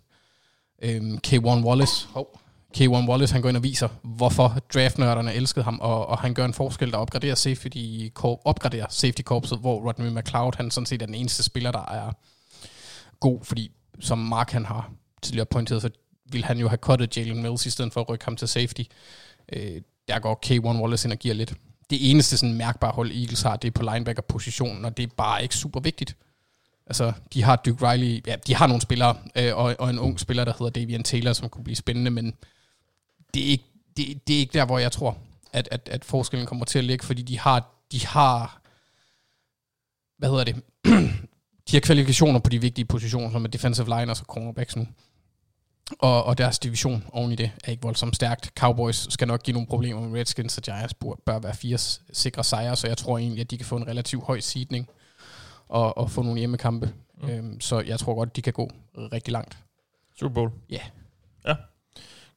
Øhm, 0.83 1.19
K1 1.27 1.39
Wallace, 1.47 2.09
oh, 2.15 2.24
K1 2.79 3.09
Wallace, 3.09 3.33
han 3.33 3.43
går 3.43 3.49
ind 3.49 3.57
og 3.57 3.62
viser, 3.62 3.89
hvorfor 4.03 4.59
draftnørderne 4.74 5.35
elskede 5.35 5.65
ham, 5.65 5.81
og, 5.81 6.07
og 6.07 6.19
han 6.19 6.35
gør 6.35 6.45
en 6.45 6.55
forskel, 6.55 6.91
der 6.91 6.99
opgraderer 6.99 7.35
safety, 7.35 8.09
opgraderer 8.24 8.87
safety 8.89 9.23
corpset, 9.23 9.59
hvor 9.59 9.89
Rodney 9.89 10.19
McLeod, 10.19 10.53
han 10.57 10.70
sådan 10.70 10.87
han 16.32 16.34
ville 16.34 16.46
han 16.46 16.59
jo 16.59 16.68
have 16.68 16.78
cuttet 16.78 17.16
Jalen 17.16 17.42
Mills 17.42 17.66
i 17.66 17.70
stedet 17.70 17.92
for 17.92 18.00
at 18.00 18.09
rykke 18.09 18.24
ham 18.24 18.36
til 18.36 18.48
safety. 18.48 18.82
Øh, 19.52 19.82
der 20.09 20.18
går 20.18 20.40
K1 20.46 20.80
Wallace 20.80 21.06
ind 21.06 21.12
og 21.12 21.18
giver 21.18 21.34
lidt. 21.34 21.54
Det 21.90 22.10
eneste 22.10 22.36
sådan 22.36 22.54
mærkbare 22.54 22.92
hold 22.92 23.10
Eagles 23.10 23.42
har, 23.42 23.56
det 23.56 23.68
er 23.68 23.72
på 23.72 23.82
linebacker-positionen, 23.82 24.84
og 24.84 24.96
det 24.96 25.02
er 25.02 25.06
bare 25.16 25.42
ikke 25.42 25.56
super 25.56 25.80
vigtigt. 25.80 26.16
Altså, 26.86 27.12
de 27.34 27.42
har 27.42 27.56
Duke 27.56 27.90
Riley, 27.90 28.26
ja, 28.26 28.36
de 28.46 28.54
har 28.54 28.66
nogle 28.66 28.82
spillere, 28.82 29.16
øh, 29.36 29.56
og, 29.56 29.76
og 29.78 29.90
en 29.90 29.98
ung 29.98 30.20
spiller, 30.20 30.44
der 30.44 30.52
hedder 30.52 30.70
Davian 30.70 31.02
Taylor, 31.02 31.32
som 31.32 31.48
kunne 31.48 31.64
blive 31.64 31.76
spændende, 31.76 32.10
men 32.10 32.34
det 33.34 33.42
er 33.42 33.46
ikke, 33.46 33.64
det, 33.96 34.28
det 34.28 34.36
er 34.36 34.40
ikke 34.40 34.52
der, 34.52 34.64
hvor 34.66 34.78
jeg 34.78 34.92
tror, 34.92 35.18
at, 35.52 35.68
at, 35.70 35.88
at 35.92 36.04
forskellen 36.04 36.46
kommer 36.46 36.64
til 36.64 36.78
at 36.78 36.84
ligge, 36.84 37.04
fordi 37.04 37.22
de 37.22 37.38
har, 37.38 37.70
de 37.92 38.06
har, 38.06 38.62
hvad 40.18 40.28
hedder 40.28 40.44
det, 40.44 40.54
de 41.70 41.76
har 41.76 41.80
kvalifikationer 41.80 42.40
på 42.40 42.50
de 42.50 42.60
vigtige 42.60 42.84
positioner, 42.84 43.30
som 43.30 43.44
er 43.44 43.48
defensive 43.48 43.86
line 43.86 44.10
og 44.10 44.16
cornerbacks 44.16 44.76
nu. 44.76 44.86
Og, 45.98 46.24
og 46.24 46.38
deres 46.38 46.59
division 46.59 47.04
oven 47.12 47.32
i 47.32 47.34
det 47.34 47.50
er 47.64 47.70
ikke 47.70 47.82
voldsomt 47.82 48.16
stærkt. 48.16 48.50
Cowboys 48.59 49.12
skal 49.12 49.28
nok 49.28 49.42
give 49.42 49.52
nogle 49.52 49.66
problemer 49.66 50.00
med 50.09 50.20
Redskins, 50.20 50.56
og 50.56 50.62
Giants 50.62 50.94
bør 51.26 51.38
være 51.38 51.54
fire 51.54 51.78
sikre 52.12 52.44
sejre, 52.44 52.76
så 52.76 52.86
jeg 52.86 52.96
tror 52.96 53.18
egentlig, 53.18 53.40
at 53.40 53.50
de 53.50 53.56
kan 53.56 53.66
få 53.66 53.76
en 53.76 53.88
relativt 53.88 54.24
høj 54.24 54.40
seedning 54.40 54.88
og, 55.68 55.98
og 55.98 56.10
få 56.10 56.22
nogle 56.22 56.38
hjemmekampe. 56.38 56.92
Mm. 57.22 57.28
Øhm, 57.28 57.60
så 57.60 57.80
jeg 57.80 57.98
tror 57.98 58.14
godt, 58.14 58.36
de 58.36 58.42
kan 58.42 58.52
gå 58.52 58.70
rigtig 58.96 59.32
langt. 59.32 59.59
Super 60.18 60.34
Bowl? 60.34 60.50
Ja. 60.70 60.74
Yeah. 60.74 60.86
Ja. 61.46 61.54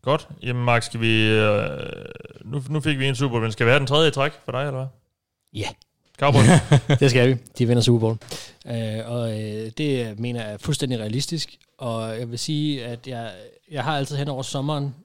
Godt. 0.02 0.28
Jamen 0.44 0.66
Mark, 0.66 0.84
skal 0.84 1.00
vi... 1.00 1.22
Øh, 1.22 1.70
nu, 2.46 2.64
nu 2.70 2.80
fik 2.80 3.00
vi 3.00 3.08
en 3.08 3.16
Super 3.16 3.32
Bowl, 3.32 3.42
men 3.42 3.52
skal 3.52 3.66
vi 3.66 3.70
have 3.70 3.80
den 3.80 3.88
tredje 3.88 4.12
træk 4.12 4.32
for 4.46 4.52
dig, 4.52 4.60
eller 4.60 4.72
hvad? 4.72 4.88
Ja. 5.54 5.68
Cowboys. 6.20 6.48
det 7.00 7.10
skal 7.10 7.30
vi. 7.30 7.38
De 7.58 7.68
vinder 7.68 7.84
Super 7.84 8.00
Bowl. 8.00 8.18
Uh, 8.66 9.12
og 9.12 9.30
uh, 9.30 9.70
det 9.78 10.20
mener 10.20 10.44
jeg 10.44 10.54
er 10.54 10.58
fuldstændig 10.58 11.00
realistisk. 11.00 11.58
Og 11.78 12.20
jeg 12.20 12.32
vil 12.32 12.40
sige, 12.40 12.86
at 12.86 13.08
jeg, 13.08 13.34
jeg 13.72 13.84
har 13.84 13.98
altid 13.98 14.18
hen 14.18 14.28
over 14.28 14.44
sommeren, 14.44 14.96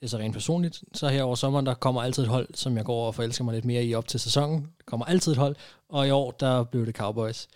det 0.00 0.02
er 0.02 0.08
så 0.08 0.18
rent 0.18 0.32
personligt, 0.32 0.84
så 0.94 1.08
her 1.08 1.22
over 1.22 1.34
sommeren, 1.34 1.66
der 1.66 1.74
kommer 1.74 2.02
altid 2.02 2.22
et 2.22 2.28
hold, 2.28 2.48
som 2.54 2.76
jeg 2.76 2.84
går 2.84 2.94
over 2.94 3.06
og 3.06 3.14
forelsker 3.14 3.44
mig 3.44 3.54
lidt 3.54 3.64
mere 3.64 3.84
i 3.84 3.94
op 3.94 4.08
til 4.08 4.20
sæsonen. 4.20 4.60
Der 4.62 4.84
kommer 4.86 5.06
altid 5.06 5.32
et 5.32 5.38
hold, 5.38 5.56
og 5.88 6.06
i 6.08 6.10
år, 6.10 6.30
der 6.30 6.64
blev 6.64 6.86
det 6.86 6.96
Cowboys. 6.96 7.48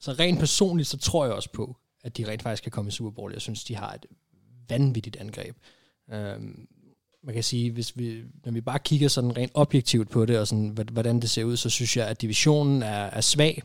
Så 0.00 0.12
rent 0.12 0.38
personligt, 0.38 0.88
så 0.88 0.96
tror 0.98 1.24
jeg 1.24 1.34
også 1.34 1.50
på, 1.52 1.76
at 2.04 2.16
de 2.16 2.28
rent 2.28 2.42
faktisk 2.42 2.62
kan 2.62 2.72
komme 2.72 2.88
i 2.88 2.92
Super 2.92 3.10
Bowl. 3.10 3.32
Jeg 3.32 3.40
synes, 3.40 3.64
de 3.64 3.76
har 3.76 3.92
et 3.92 4.06
vanvittigt 4.68 5.16
angreb. 5.16 5.56
Øhm, 6.12 6.68
man 7.26 7.34
kan 7.34 7.42
sige, 7.42 7.70
hvis 7.70 7.98
vi, 7.98 8.22
når 8.44 8.52
vi 8.52 8.60
bare 8.60 8.78
kigger 8.78 9.08
sådan 9.08 9.36
rent 9.36 9.50
objektivt 9.54 10.10
på 10.10 10.26
det, 10.26 10.38
og 10.38 10.46
sådan, 10.46 10.78
hvordan 10.92 11.20
det 11.20 11.30
ser 11.30 11.44
ud, 11.44 11.56
så 11.56 11.70
synes 11.70 11.96
jeg, 11.96 12.06
at 12.06 12.22
divisionen 12.22 12.82
er, 12.82 13.04
er 13.04 13.20
svag, 13.20 13.62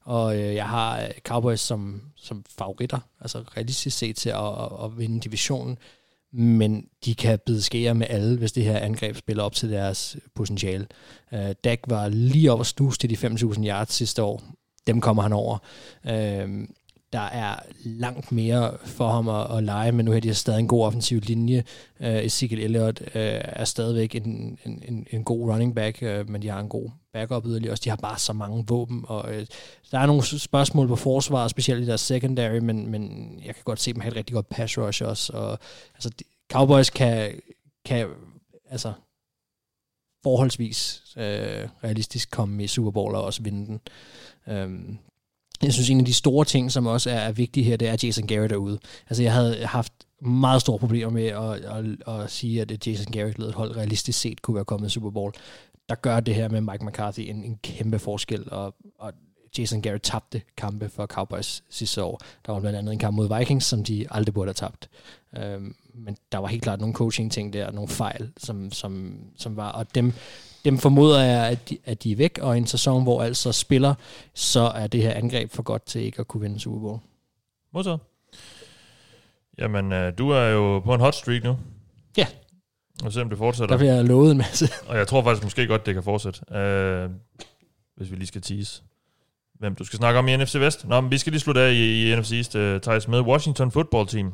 og 0.00 0.38
øh, 0.38 0.54
jeg 0.54 0.68
har 0.68 1.00
øh, 1.00 1.08
Cowboys 1.24 1.60
som, 1.60 2.02
som 2.16 2.44
favoritter, 2.58 2.98
altså 3.20 3.44
realistisk 3.56 3.98
set 3.98 4.16
til 4.16 4.28
at, 4.28 4.36
at, 4.36 4.84
at 4.84 4.98
vinde 4.98 5.20
divisionen, 5.20 5.78
men 6.32 6.86
de 7.04 7.14
kan 7.14 7.38
bide 7.46 7.62
skære 7.62 7.94
med 7.94 8.06
alle, 8.10 8.38
hvis 8.38 8.52
det 8.52 8.64
her 8.64 8.78
angreb 8.78 9.16
spiller 9.16 9.42
op 9.42 9.54
til 9.54 9.70
deres 9.70 10.16
potentiale. 10.34 10.86
Øh, 11.32 11.54
Dak 11.64 11.80
var 11.86 12.08
lige 12.08 12.52
over 12.52 12.62
snus 12.62 12.98
til 12.98 13.10
de 13.10 13.28
5.000 13.28 13.66
yards 13.66 13.92
sidste 13.92 14.22
år. 14.22 14.42
Dem 14.86 15.00
kommer 15.00 15.22
han 15.22 15.32
over. 15.32 15.58
Øh, 16.06 16.68
der 17.12 17.20
er 17.20 17.56
langt 17.84 18.32
mere 18.32 18.78
for 18.84 19.08
ham 19.08 19.28
at, 19.28 19.56
at 19.56 19.64
lege, 19.64 19.92
men 19.92 20.04
nu 20.04 20.12
har 20.12 20.20
de 20.20 20.28
altså 20.28 20.40
stadig 20.40 20.60
en 20.60 20.68
god 20.68 20.84
offensiv 20.84 21.20
linje. 21.20 21.64
Uh, 22.00 22.06
Ezekiel 22.06 22.60
Elliott 22.60 23.00
uh, 23.00 23.06
er 23.14 23.64
stadigvæk 23.64 24.14
en, 24.14 24.58
en, 24.64 24.82
en, 24.88 25.06
en 25.10 25.24
god 25.24 25.50
running 25.50 25.74
back, 25.74 26.02
uh, 26.02 26.30
men 26.30 26.42
de 26.42 26.48
har 26.48 26.60
en 26.60 26.68
god 26.68 26.90
backup 27.12 27.46
yderligere 27.46 27.72
også. 27.72 27.82
De 27.84 27.90
har 27.90 27.96
bare 27.96 28.18
så 28.18 28.32
mange 28.32 28.64
våben, 28.68 29.04
og 29.08 29.24
uh, 29.24 29.42
der 29.90 29.98
er 29.98 30.06
nogle 30.06 30.22
spørgsmål 30.22 30.88
på 30.88 30.96
forsvaret, 30.96 31.50
specielt 31.50 31.82
i 31.82 31.86
deres 31.86 32.00
secondary, 32.00 32.58
men, 32.58 32.90
men 32.90 33.32
jeg 33.46 33.54
kan 33.54 33.64
godt 33.64 33.80
se 33.80 33.92
dem 33.92 34.00
have 34.00 34.10
et 34.10 34.16
rigtig 34.16 34.34
godt 34.34 34.48
pass 34.48 34.78
rush 34.78 35.02
også. 35.04 35.32
Og, 35.32 35.58
altså, 35.94 36.08
de, 36.08 36.24
Cowboys 36.52 36.90
kan, 36.90 37.40
kan 37.84 38.08
altså, 38.70 38.92
forholdsvis 40.22 41.02
uh, 41.16 41.22
realistisk 41.84 42.30
komme 42.30 42.64
i 42.64 42.66
Super 42.66 42.90
Bowl 42.90 43.14
og 43.14 43.24
også 43.24 43.42
vinde 43.42 43.66
den. 43.66 43.80
Um, 44.46 44.98
jeg 45.62 45.72
synes, 45.72 45.90
en 45.90 45.98
af 45.98 46.04
de 46.04 46.14
store 46.14 46.44
ting, 46.44 46.72
som 46.72 46.86
også 46.86 47.10
er, 47.10 47.14
er 47.14 47.32
vigtige 47.32 47.64
her, 47.64 47.76
det 47.76 47.88
er 47.88 47.96
Jason 48.02 48.26
Garrett 48.26 48.50
derude. 48.50 48.78
Altså, 49.10 49.22
jeg 49.22 49.32
havde 49.32 49.66
haft 49.66 49.92
meget 50.20 50.60
store 50.60 50.78
problemer 50.78 51.10
med 51.10 51.26
at, 51.26 51.52
at, 51.52 52.20
at 52.22 52.30
sige, 52.30 52.60
at 52.60 52.86
Jason 52.86 53.12
Garrett 53.12 53.38
ledet 53.38 53.54
hold 53.54 53.76
realistisk 53.76 54.20
set 54.20 54.42
kunne 54.42 54.54
være 54.54 54.64
kommet 54.64 54.88
i 54.88 54.90
Super 54.90 55.10
Bowl. 55.10 55.32
Der 55.88 55.94
gør 55.94 56.20
det 56.20 56.34
her 56.34 56.48
med 56.48 56.60
Mike 56.60 56.84
McCarthy 56.84 57.20
en, 57.20 57.44
en 57.44 57.58
kæmpe 57.62 57.98
forskel, 57.98 58.50
og, 58.50 58.74
og 58.98 59.12
Jason 59.58 59.82
Garrett 59.82 60.04
tabte 60.04 60.42
kampe 60.56 60.88
for 60.88 61.06
Cowboys 61.06 61.62
sidste 61.70 62.02
år. 62.02 62.20
Der 62.46 62.52
var 62.52 62.60
blandt 62.60 62.78
andet 62.78 62.92
en 62.92 62.98
kamp 62.98 63.16
mod 63.16 63.38
Vikings, 63.38 63.64
som 63.64 63.84
de 63.84 64.06
aldrig 64.10 64.34
burde 64.34 64.48
have 64.48 64.54
tabt. 64.54 64.88
Øhm, 65.38 65.74
men 65.94 66.16
der 66.32 66.38
var 66.38 66.46
helt 66.48 66.62
klart 66.62 66.80
nogle 66.80 66.94
coaching-ting 66.94 67.52
der, 67.52 67.70
nogle 67.70 67.88
fejl, 67.88 68.32
som, 68.36 68.72
som, 68.72 69.20
som 69.36 69.56
var, 69.56 69.72
og 69.72 69.94
dem, 69.94 70.12
dem 70.64 70.78
formoder 70.78 71.22
jeg, 71.22 71.46
at 71.46 71.68
de, 71.68 71.78
at 71.84 72.02
de 72.02 72.12
er 72.12 72.16
væk, 72.16 72.38
og 72.38 72.58
en 72.58 72.66
sæson, 72.66 73.02
hvor 73.02 73.22
altså 73.22 73.52
spiller, 73.52 73.94
så 74.34 74.60
er 74.60 74.86
det 74.86 75.02
her 75.02 75.12
angreb 75.14 75.50
for 75.50 75.62
godt 75.62 75.86
til 75.86 76.00
ikke 76.00 76.20
at 76.20 76.28
kunne 76.28 76.40
vinde 76.40 76.60
Super 76.60 76.80
Bowl. 76.80 76.98
Modtaget. 77.74 78.00
Jamen, 79.58 79.92
øh, 79.92 80.18
du 80.18 80.30
er 80.30 80.44
jo 80.44 80.80
på 80.80 80.94
en 80.94 81.00
hot 81.00 81.14
streak 81.14 81.44
nu. 81.44 81.56
Ja. 82.16 82.26
Og 83.04 83.12
se 83.12 83.22
om 83.22 83.28
det 83.28 83.38
fortsætter. 83.38 83.76
Der 83.76 83.78
bliver 83.78 84.02
lovet 84.02 84.30
en 84.30 84.38
masse. 84.38 84.68
og 84.88 84.96
jeg 84.96 85.08
tror 85.08 85.22
faktisk 85.22 85.44
måske 85.44 85.66
godt, 85.66 85.86
det 85.86 85.94
kan 85.94 86.02
fortsætte. 86.02 86.56
Øh, 86.56 87.10
hvis 87.96 88.10
vi 88.10 88.16
lige 88.16 88.26
skal 88.26 88.42
tease 88.42 88.82
hvem 89.62 89.74
du 89.74 89.84
skal 89.84 89.96
snakke 89.96 90.18
om 90.18 90.28
i 90.28 90.36
NFC 90.36 90.54
Vest. 90.54 90.88
Nå, 90.88 91.00
men 91.00 91.10
vi 91.10 91.18
skal 91.18 91.32
lige 91.32 91.40
slutte 91.40 91.60
af 91.60 91.72
i, 91.72 92.12
i 92.12 92.16
NFC 92.16 92.32
East, 92.32 92.54
uh, 92.54 92.80
Thijs, 92.80 93.08
med 93.08 93.20
Washington 93.20 93.70
Football 93.70 94.06
Team. 94.06 94.32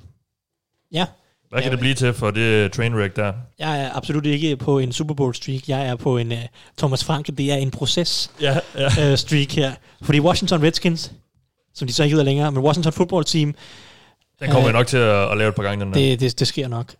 Ja, 0.92 1.06
Hvad 1.50 1.62
kan 1.62 1.66
Ja, 1.66 1.70
det 1.70 1.78
blive 1.80 1.94
til 1.94 2.14
for 2.14 2.30
det 2.30 2.72
trainwreck 2.72 3.16
der? 3.16 3.32
Jeg 3.58 3.82
er 3.84 3.92
absolut 3.96 4.26
ikke 4.26 4.56
på 4.56 4.78
en 4.78 4.92
Super 4.92 5.14
Bowl 5.14 5.34
streak. 5.34 5.68
Jeg 5.68 5.86
er 5.88 5.96
på 5.96 6.16
en 6.18 6.32
uh, 6.32 6.38
Thomas 6.78 7.04
Frank. 7.04 7.26
Det 7.26 7.52
er 7.52 7.56
en 7.56 7.70
proces 7.70 8.30
Ja, 8.40 8.58
ja. 8.74 9.12
uh, 9.12 9.18
streak 9.18 9.52
her. 9.52 9.74
Fordi 10.02 10.20
Washington 10.20 10.62
Redskins, 10.62 11.12
som 11.74 11.88
de 11.88 11.92
så 11.94 12.02
ikke 12.02 12.12
hedder 12.14 12.24
længere, 12.24 12.52
men 12.52 12.62
Washington 12.62 12.92
Football 12.92 13.24
Team, 13.24 13.54
Den 14.40 14.50
kommer 14.50 14.58
Øh, 14.60 14.64
jeg 14.64 14.72
nok 14.72 14.86
til 14.86 14.96
at, 14.96 15.30
at 15.32 15.38
lave 15.38 15.48
et 15.48 15.54
par 15.54 15.62
gange, 15.62 15.84
den 15.84 15.92
der. 15.92 15.98
det, 16.00 16.20
det, 16.20 16.38
det 16.38 16.46
sker 16.48 16.68
nok. 16.68 16.94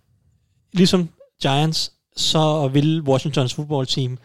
Ligesom 0.73 1.09
Giants, 1.43 1.93
så 2.17 2.69
vil 2.73 3.03
Washingtons 3.03 3.55
football 3.55 3.87
team 3.87 4.19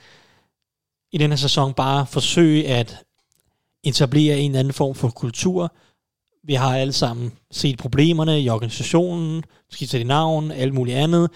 i 1.12 1.18
den 1.18 1.32
her 1.32 1.38
sæson 1.38 1.74
bare 1.74 2.06
forsøge 2.08 2.68
at 2.68 2.98
etablere 3.84 4.38
en 4.38 4.52
eller 4.52 4.60
anden 4.60 4.74
form 4.74 4.96
for 4.96 5.10
kultur. 5.10 5.74
Vi 6.44 6.54
har 6.54 6.78
alle 6.78 6.94
sammen 6.94 7.34
set 7.52 7.78
problemerne 7.78 8.42
i 8.42 8.50
organisationen, 8.50 9.44
skiftet 9.70 10.00
i 10.00 10.04
navn, 10.04 10.52
alt 10.52 10.74
muligt 10.74 10.98
andet. 10.98 11.32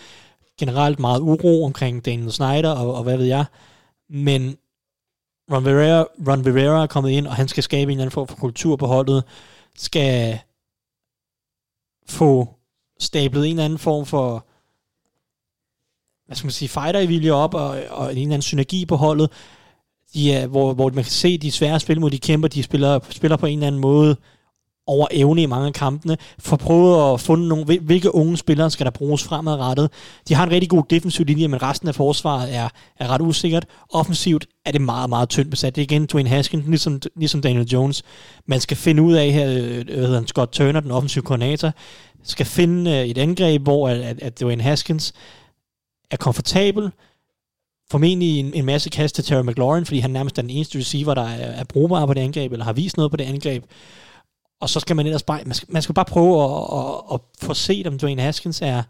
Generelt 0.59 0.99
meget 0.99 1.19
uro 1.19 1.65
omkring 1.65 2.05
Daniel 2.05 2.31
Snyder 2.31 2.71
og, 2.71 2.95
og 2.95 3.03
hvad 3.03 3.17
ved 3.17 3.25
jeg. 3.25 3.45
Men 4.09 4.57
Ron 5.51 5.67
Rivera, 5.67 6.01
Ron 6.27 6.45
Rivera 6.45 6.83
er 6.83 6.87
kommet 6.87 7.11
ind, 7.11 7.27
og 7.27 7.35
han 7.35 7.47
skal 7.47 7.63
skabe 7.63 7.91
en 7.91 7.97
eller 7.97 8.03
anden 8.03 8.13
form 8.13 8.27
for 8.27 8.35
kultur 8.35 8.75
på 8.75 8.85
holdet. 8.85 9.23
Skal 9.77 10.39
få 12.07 12.47
stablet 12.99 13.45
en 13.45 13.51
eller 13.51 13.65
anden 13.65 13.79
form 13.79 14.05
for 14.05 14.45
hvad 16.25 16.35
skal 16.35 16.45
man 16.45 16.51
sige, 16.51 16.69
fighter 16.69 16.99
i 16.99 17.05
vilje 17.05 17.31
op, 17.31 17.53
og, 17.53 17.69
og 17.89 18.05
en 18.05 18.17
eller 18.17 18.23
anden 18.23 18.41
synergi 18.41 18.85
på 18.85 18.95
holdet, 18.95 19.31
de 20.13 20.33
er, 20.33 20.47
hvor, 20.47 20.73
hvor 20.73 20.89
man 20.89 21.03
kan 21.03 21.11
se, 21.11 21.37
de 21.37 21.51
svære 21.51 21.79
spil 21.79 22.01
mod 22.01 22.11
de 22.11 22.19
kæmper, 22.19 22.47
de 22.47 22.63
spiller, 22.63 22.99
spiller 23.09 23.37
på 23.37 23.45
en 23.45 23.57
eller 23.57 23.67
anden 23.67 23.81
måde 23.81 24.17
over 24.87 25.07
evne 25.11 25.41
i 25.41 25.45
mange 25.45 25.67
af 25.67 25.73
kampene, 25.73 26.17
for 26.39 26.53
at 26.53 26.59
prøve 26.59 27.13
at 27.13 27.21
finde 27.21 27.47
nogle, 27.47 27.79
hvilke 27.79 28.15
unge 28.15 28.37
spillere 28.37 28.71
skal 28.71 28.85
der 28.85 28.91
bruges 28.91 29.23
fremadrettet. 29.23 29.91
De 30.29 30.33
har 30.33 30.45
en 30.45 30.51
rigtig 30.51 30.69
god 30.69 30.83
defensiv 30.89 31.25
linje, 31.25 31.47
men 31.47 31.61
resten 31.61 31.87
af 31.87 31.95
forsvaret 31.95 32.55
er, 32.55 32.69
er 32.99 33.07
ret 33.07 33.21
usikkert. 33.21 33.65
Offensivt 33.89 34.47
er 34.65 34.71
det 34.71 34.81
meget, 34.81 35.09
meget 35.09 35.29
tyndt 35.29 35.49
besat. 35.49 35.75
Det 35.75 35.81
er 35.81 35.83
igen 35.83 36.05
Dwayne 36.05 36.29
Haskins, 36.29 36.67
ligesom, 36.67 37.01
ligesom 37.15 37.41
Daniel 37.41 37.67
Jones. 37.67 38.03
Man 38.45 38.59
skal 38.59 38.77
finde 38.77 39.01
ud 39.01 39.13
af 39.13 39.31
her, 39.31 39.49
øh, 39.49 39.85
hvad 39.85 39.95
hedder 39.95 40.15
han, 40.15 40.27
Scott 40.27 40.51
Turner, 40.51 40.79
den 40.79 40.91
offensive 40.91 41.23
koordinator, 41.23 41.71
skal 42.23 42.45
finde 42.45 42.91
øh, 42.91 43.05
et 43.05 43.17
angreb, 43.17 43.61
hvor 43.61 43.89
at, 43.89 43.97
at, 44.01 44.21
at 44.21 44.41
Dwayne 44.41 44.63
Haskins 44.63 45.13
er 46.11 46.17
komfortabel, 46.17 46.91
formentlig 47.91 48.39
en, 48.39 48.53
en 48.53 48.65
masse 48.65 48.89
kast 48.89 49.15
til 49.15 49.23
Terry 49.23 49.43
McLaurin, 49.43 49.85
fordi 49.85 49.99
han 49.99 50.11
nærmest 50.11 50.37
er 50.37 50.41
den 50.41 50.51
eneste 50.51 50.77
receiver, 50.77 51.13
der 51.13 51.21
er, 51.21 51.51
er 51.51 51.63
brugbar 51.63 52.05
på 52.05 52.13
det 52.13 52.21
angreb, 52.21 52.51
eller 52.51 52.65
har 52.65 52.73
vist 52.73 52.97
noget 52.97 53.11
på 53.11 53.17
det 53.17 53.23
angreb. 53.23 53.63
Og 54.59 54.69
så 54.69 54.79
skal 54.79 54.95
man 54.95 55.05
ellers 55.05 55.23
bare, 55.23 55.41
man 55.45 55.53
skal, 55.53 55.67
man 55.71 55.81
skal 55.81 55.95
bare 55.95 56.05
prøve 56.05 56.43
at, 56.43 56.79
at, 56.79 57.13
at 57.13 57.47
få 57.47 57.53
set, 57.53 57.87
om 57.87 57.99
Dwayne 57.99 58.21
Haskins 58.21 58.61
er, 58.61 58.83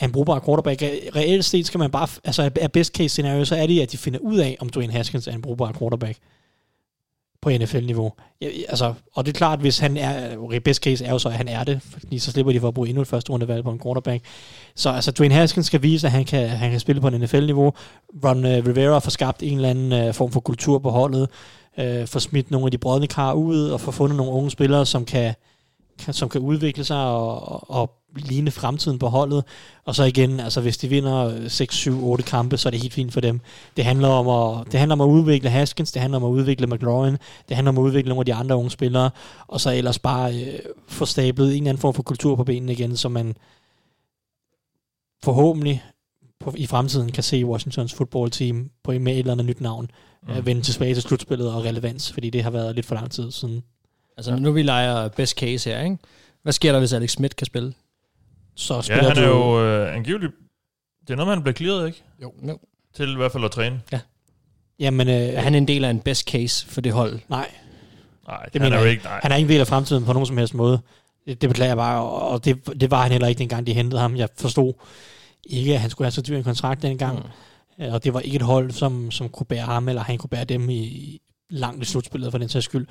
er 0.00 0.04
en 0.04 0.12
brugbar 0.12 0.40
quarterback. 0.46 0.82
Reelt 1.16 1.44
set 1.44 1.66
skal 1.66 1.78
man 1.78 1.90
bare, 1.90 2.08
altså 2.24 2.50
er 2.60 2.68
best 2.68 2.94
case 2.94 3.08
scenario, 3.08 3.44
så 3.44 3.56
er 3.56 3.66
det, 3.66 3.80
at 3.80 3.92
de 3.92 3.96
finder 3.96 4.18
ud 4.18 4.38
af, 4.38 4.56
om 4.60 4.68
Dwayne 4.68 4.92
Haskins 4.92 5.26
er 5.26 5.32
en 5.32 5.42
brugbar 5.42 5.72
quarterback 5.72 6.18
på 7.42 7.50
NFL-niveau. 7.50 8.12
Ja, 8.40 8.48
altså, 8.68 8.94
og 9.14 9.26
det 9.26 9.32
er 9.32 9.38
klart, 9.38 9.60
hvis 9.60 9.78
han 9.78 9.96
er, 9.96 10.60
best 10.64 10.82
case 10.82 11.04
er 11.04 11.10
jo 11.10 11.18
så, 11.18 11.28
at 11.28 11.34
han 11.34 11.48
er 11.48 11.64
det, 11.64 11.82
fordi 11.82 12.18
så 12.18 12.30
slipper 12.30 12.52
de 12.52 12.60
for 12.60 12.68
at 12.68 12.74
bruge 12.74 12.88
endnu 12.88 13.02
et 13.02 13.08
første 13.08 13.30
rundevalg 13.30 13.64
på 13.64 13.70
en 13.70 13.80
quarterback. 13.80 14.24
Så 14.74 14.90
altså, 14.90 15.10
Dwayne 15.10 15.34
Haskins 15.34 15.66
skal 15.66 15.82
vise, 15.82 16.06
at 16.06 16.12
han 16.12 16.24
kan, 16.24 16.48
han 16.48 16.70
kan 16.70 16.80
spille 16.80 17.00
på 17.00 17.08
en 17.08 17.20
NFL-niveau. 17.20 17.72
Ron 18.24 18.44
uh, 18.44 18.50
Rivera 18.50 18.98
får 18.98 19.10
skabt 19.10 19.42
en 19.42 19.54
eller 19.54 19.68
anden 19.68 20.08
uh, 20.08 20.14
form 20.14 20.32
for 20.32 20.40
kultur 20.40 20.78
på 20.78 20.90
holdet, 20.90 21.28
øh, 21.78 22.06
få 22.06 22.18
smidt 22.18 22.50
nogle 22.50 22.66
af 22.66 22.70
de 22.70 22.78
brødne 22.78 23.06
kar 23.06 23.32
ud, 23.32 23.68
og 23.68 23.80
få 23.80 23.90
fundet 23.90 24.16
nogle 24.16 24.32
unge 24.32 24.50
spillere, 24.50 24.86
som 24.86 25.04
kan, 25.04 25.34
kan, 25.98 26.14
som 26.14 26.28
kan 26.28 26.40
udvikle 26.40 26.84
sig 26.84 27.04
og, 27.04 27.52
og, 27.52 27.70
og 27.70 28.00
ligne 28.16 28.50
fremtiden 28.50 28.98
på 28.98 29.08
holdet. 29.08 29.44
Og 29.84 29.94
så 29.94 30.04
igen, 30.04 30.40
altså 30.40 30.60
hvis 30.60 30.78
de 30.78 30.88
vinder 30.88 31.48
6, 31.48 31.74
7, 31.74 32.04
8 32.06 32.24
kampe, 32.24 32.56
så 32.56 32.68
er 32.68 32.70
det 32.70 32.80
helt 32.80 32.94
fint 32.94 33.12
for 33.12 33.20
dem. 33.20 33.40
Det 33.76 33.84
handler 33.84 34.08
om 34.08 34.28
at, 34.28 34.72
det 34.72 34.80
handler 34.80 34.92
om 34.92 35.00
at 35.00 35.06
udvikle 35.06 35.50
Haskins, 35.50 35.92
det 35.92 36.02
handler 36.02 36.16
om 36.16 36.24
at 36.24 36.28
udvikle 36.28 36.66
McLaurin, 36.66 37.16
det 37.48 37.56
handler 37.56 37.68
om 37.68 37.78
at 37.78 37.82
udvikle 37.82 38.08
nogle 38.08 38.20
af 38.20 38.26
de 38.26 38.34
andre 38.34 38.56
unge 38.56 38.70
spillere, 38.70 39.10
og 39.46 39.60
så 39.60 39.70
ellers 39.70 39.98
bare 39.98 40.34
øh, 40.34 40.58
få 40.88 41.04
stablet 41.04 41.46
en 41.46 41.52
eller 41.52 41.68
anden 41.68 41.80
form 41.80 41.94
for 41.94 42.02
kultur 42.02 42.36
på 42.36 42.44
benene 42.44 42.72
igen, 42.72 42.96
så 42.96 43.08
man 43.08 43.36
forhåbentlig 45.22 45.84
på, 46.40 46.54
i 46.56 46.66
fremtiden 46.66 47.12
kan 47.12 47.22
se 47.22 47.46
Washingtons 47.46 47.94
football 47.94 48.30
team 48.30 48.70
på 48.84 48.92
med 48.92 49.12
et 49.12 49.18
eller 49.18 49.32
andet 49.32 49.46
nyt 49.46 49.60
navn 49.60 49.90
mm. 50.28 50.46
vende 50.46 50.62
tilbage 50.62 50.94
til 50.94 51.02
slutspillet 51.02 51.52
og 51.54 51.64
relevans, 51.64 52.12
fordi 52.12 52.30
det 52.30 52.42
har 52.42 52.50
været 52.50 52.74
lidt 52.74 52.86
for 52.86 52.94
lang 52.94 53.10
tid 53.10 53.30
siden. 53.32 53.62
Altså, 54.16 54.36
nu 54.36 54.52
vi 54.52 54.62
leger 54.62 55.08
best 55.08 55.36
case 55.38 55.70
her, 55.70 55.82
ikke? 55.82 55.98
Hvad 56.42 56.52
sker 56.52 56.72
der, 56.72 56.78
hvis 56.78 56.92
Alex 56.92 57.10
Smith 57.10 57.36
kan 57.36 57.46
spille? 57.46 57.74
Så 58.54 58.74
Ja, 58.74 58.82
spiller 58.82 59.08
han 59.08 59.18
er 59.18 59.28
du, 59.28 59.34
jo 59.36 59.64
øh, 59.64 59.94
angiveligt... 59.96 60.32
Det 61.00 61.10
er 61.10 61.16
noget, 61.16 61.28
man 61.28 61.42
bliver 61.42 61.54
clearet, 61.54 61.86
ikke? 61.86 62.02
Jo. 62.22 62.32
No. 62.42 62.54
Til 62.94 63.12
i 63.12 63.16
hvert 63.16 63.32
fald 63.32 63.44
at 63.44 63.50
træne. 63.50 63.80
Jamen, 64.78 65.08
øh, 65.08 65.14
Er 65.14 65.40
han 65.40 65.54
en 65.54 65.68
del 65.68 65.84
af 65.84 65.90
en 65.90 66.00
best 66.00 66.28
case 66.28 66.66
for 66.66 66.80
det 66.80 66.92
hold? 66.92 67.20
nej, 67.28 67.50
Nej, 68.28 68.44
det 68.44 68.52
han 68.52 68.62
mener 68.62 68.76
er 68.76 68.80
jo 68.80 68.84
jeg 68.84 68.92
ikke... 68.92 69.04
Nej. 69.04 69.20
Han 69.22 69.32
er 69.32 69.36
ikke 69.36 69.46
en 69.46 69.52
del 69.52 69.60
af 69.60 69.66
fremtiden 69.66 70.04
på 70.04 70.12
nogen 70.12 70.26
som 70.26 70.38
helst 70.38 70.54
måde. 70.54 70.80
Det, 71.26 71.40
det 71.40 71.50
beklager 71.50 71.68
jeg 71.70 71.76
bare, 71.76 72.02
og 72.02 72.28
og 72.28 72.44
det, 72.44 72.80
det 72.80 72.90
var 72.90 73.02
han 73.02 73.12
heller 73.12 73.28
ikke 73.28 73.38
dengang, 73.38 73.66
de 73.66 73.72
hentede 73.74 74.00
ham. 74.00 74.16
Jeg 74.16 74.28
forstod 74.38 74.72
ikke, 75.44 75.74
at 75.74 75.80
han 75.80 75.90
skulle 75.90 76.06
have 76.06 76.12
så 76.12 76.22
dyr 76.22 76.36
en 76.36 76.44
kontrakt 76.44 76.82
dengang. 76.82 77.18
Mm. 77.18 77.24
Øh, 77.80 77.92
og 77.92 78.04
det 78.04 78.14
var 78.14 78.20
ikke 78.20 78.36
et 78.36 78.42
hold, 78.42 78.70
som, 78.70 79.10
som 79.10 79.28
kunne 79.28 79.46
bære 79.46 79.64
ham, 79.64 79.88
eller 79.88 80.02
han 80.02 80.18
kunne 80.18 80.30
bære 80.30 80.44
dem 80.44 80.70
i, 80.70 81.20
langt 81.50 81.82
i 81.82 81.86
slutspillet 81.86 82.30
for 82.30 82.38
den 82.38 82.48
sags 82.48 82.64
skyld. 82.64 82.86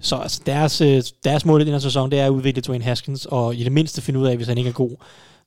Så 0.00 0.16
altså, 0.16 0.42
deres, 0.46 0.80
øh, 0.80 1.02
deres 1.24 1.44
mål 1.44 1.60
i 1.60 1.64
den 1.64 1.72
her 1.72 1.78
sæson, 1.78 2.10
det 2.10 2.20
er 2.20 2.26
at 2.26 2.30
udvikle 2.30 2.62
Dwayne 2.62 2.84
Haskins, 2.84 3.26
og 3.26 3.54
i 3.54 3.64
det 3.64 3.72
mindste 3.72 4.02
finde 4.02 4.20
ud 4.20 4.26
af, 4.26 4.36
hvis 4.36 4.48
han 4.48 4.58
ikke 4.58 4.70
er 4.70 4.74
god, 4.74 4.90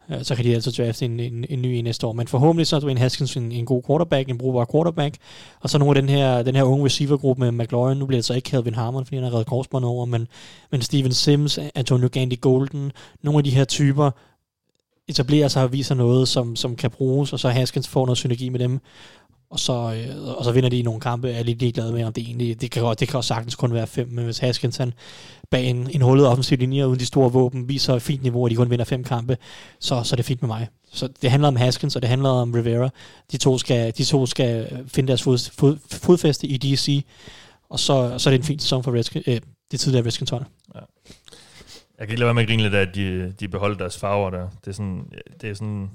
øh, 0.10 0.24
så 0.24 0.36
kan 0.36 0.46
de 0.46 0.54
altså 0.54 0.72
drafte 0.72 1.06
en, 1.06 1.20
en, 1.20 1.46
en 1.50 1.62
ny 1.62 1.68
en 1.68 1.84
næste 1.84 2.08
år. 2.08 2.14
Men 2.14 2.28
forhåbentlig 2.28 2.68
så 2.68 2.76
er 2.76 2.80
Dwayne 2.80 3.00
Haskins 3.00 3.38
en, 3.38 3.52
en 3.52 3.66
god 3.66 3.84
quarterback, 3.88 4.30
en 4.30 4.38
brugbar 4.38 4.68
quarterback, 4.72 5.16
og 5.62 5.70
så 5.70 5.78
nogle 5.78 5.98
af 5.98 6.02
den 6.04 6.10
her, 6.10 6.44
den 6.44 6.56
her 6.56 6.64
unge 6.64 6.86
receivergruppe 6.86 7.40
med 7.40 7.52
McLaurin, 7.52 7.98
nu 7.98 8.06
bliver 8.06 8.18
det 8.18 8.26
så 8.26 8.34
ikke 8.34 8.50
Calvin 8.50 8.76
Harmon, 8.76 9.06
fordi 9.06 9.16
han 9.16 9.24
har 9.24 9.34
reddet 9.34 9.48
korsbånd 9.48 9.86
over, 9.86 10.06
men, 10.06 10.28
men 10.72 10.82
Steven 10.82 11.14
Sims, 11.14 11.60
Antonio 11.76 12.10
Gandy 12.12 12.42
Golden, 12.42 12.92
nogle 13.24 13.38
af 13.38 13.44
de 13.44 13.50
her 13.50 13.66
typer, 13.66 14.12
etablerer 15.08 15.48
sig 15.48 15.64
og 15.64 15.72
viser 15.74 15.96
noget, 15.96 16.28
som, 16.28 16.56
som 16.56 16.76
kan 16.76 16.92
bruges, 16.92 17.34
og 17.34 17.40
så 17.40 17.50
Haskins 17.50 17.88
får 17.88 18.06
noget 18.06 18.18
synergi 18.18 18.50
med 18.50 18.60
dem, 18.60 18.80
og 19.50 19.60
så, 19.60 19.74
øh, 19.74 20.28
og 20.38 20.44
så 20.46 20.52
vinder 20.52 20.70
de 20.70 20.82
nogle 20.82 21.00
kampe, 21.00 21.32
er 21.32 21.44
lidt 21.44 21.60
ligeglade 21.60 21.94
med, 21.94 22.04
om 22.04 22.14
det 22.14 22.24
egentlig, 22.24 22.62
det 22.62 22.72
kan, 22.72 22.84
godt- 22.84 23.00
det 23.00 23.08
kan 23.08 23.18
også 23.18 23.28
sagtens 23.28 23.56
kun 23.56 23.74
være 23.74 23.88
fem, 23.88 24.08
men 24.12 24.26
hvis 24.26 24.38
Haskins 24.38 24.78
han 24.78 24.94
bag 25.52 25.66
en, 25.66 25.90
en 25.92 26.02
hullet 26.02 26.28
offensiv 26.28 26.58
linje 26.58 26.88
uden 26.88 27.00
de 27.00 27.06
store 27.06 27.32
våben, 27.32 27.70
viser 27.70 27.94
et 27.94 28.02
fint 28.02 28.22
niveau, 28.24 28.44
og 28.44 28.50
de 28.50 28.56
kun 28.56 28.70
vinder 28.70 28.86
fem 28.86 29.04
kampe, 29.04 29.38
så, 29.80 30.04
så 30.04 30.14
er 30.14 30.16
det 30.18 30.26
fint 30.26 30.42
med 30.42 30.48
mig. 30.48 30.68
Så 30.94 31.10
det 31.22 31.32
handler 31.32 31.48
om 31.48 31.56
Haskins, 31.56 31.96
og 31.96 32.02
det 32.02 32.10
handler 32.10 32.30
om 32.30 32.52
Rivera. 32.52 32.90
De 33.32 33.38
to 33.38 33.58
skal, 33.58 33.94
de 33.98 34.04
to 34.04 34.26
skal 34.26 34.84
finde 34.88 35.08
deres 35.08 35.22
fod, 35.22 35.52
fod, 35.54 35.78
fodfæste 35.92 36.48
i 36.48 36.58
DC, 36.58 37.06
og 37.70 37.80
så, 37.80 38.14
så 38.18 38.30
er 38.30 38.32
det 38.32 38.40
en 38.40 38.46
fin 38.46 38.60
sæson 38.60 38.84
for 38.84 38.92
Redskins, 38.96 39.28
øh, 39.28 39.40
det 39.72 39.80
tidligere 39.80 40.06
Redskins 40.06 40.30
hold. 40.30 40.44
Jeg 42.00 42.08
kan 42.08 42.14
ikke 42.14 42.20
lade 42.20 42.28
være 42.28 42.34
med 42.34 42.42
at 42.42 42.48
grine 42.48 42.64
lidt 42.64 42.76
af, 42.76 42.82
at 42.82 42.96
de, 42.96 43.34
de 43.40 43.48
beholder 43.48 43.78
deres 43.78 44.00
farver 44.00 44.30
der. 44.30 44.50
Det 44.66 44.68
er 44.68 44.76
sådan... 44.76 45.04
Det 45.42 45.50
er 45.50 45.54
sådan 45.54 45.90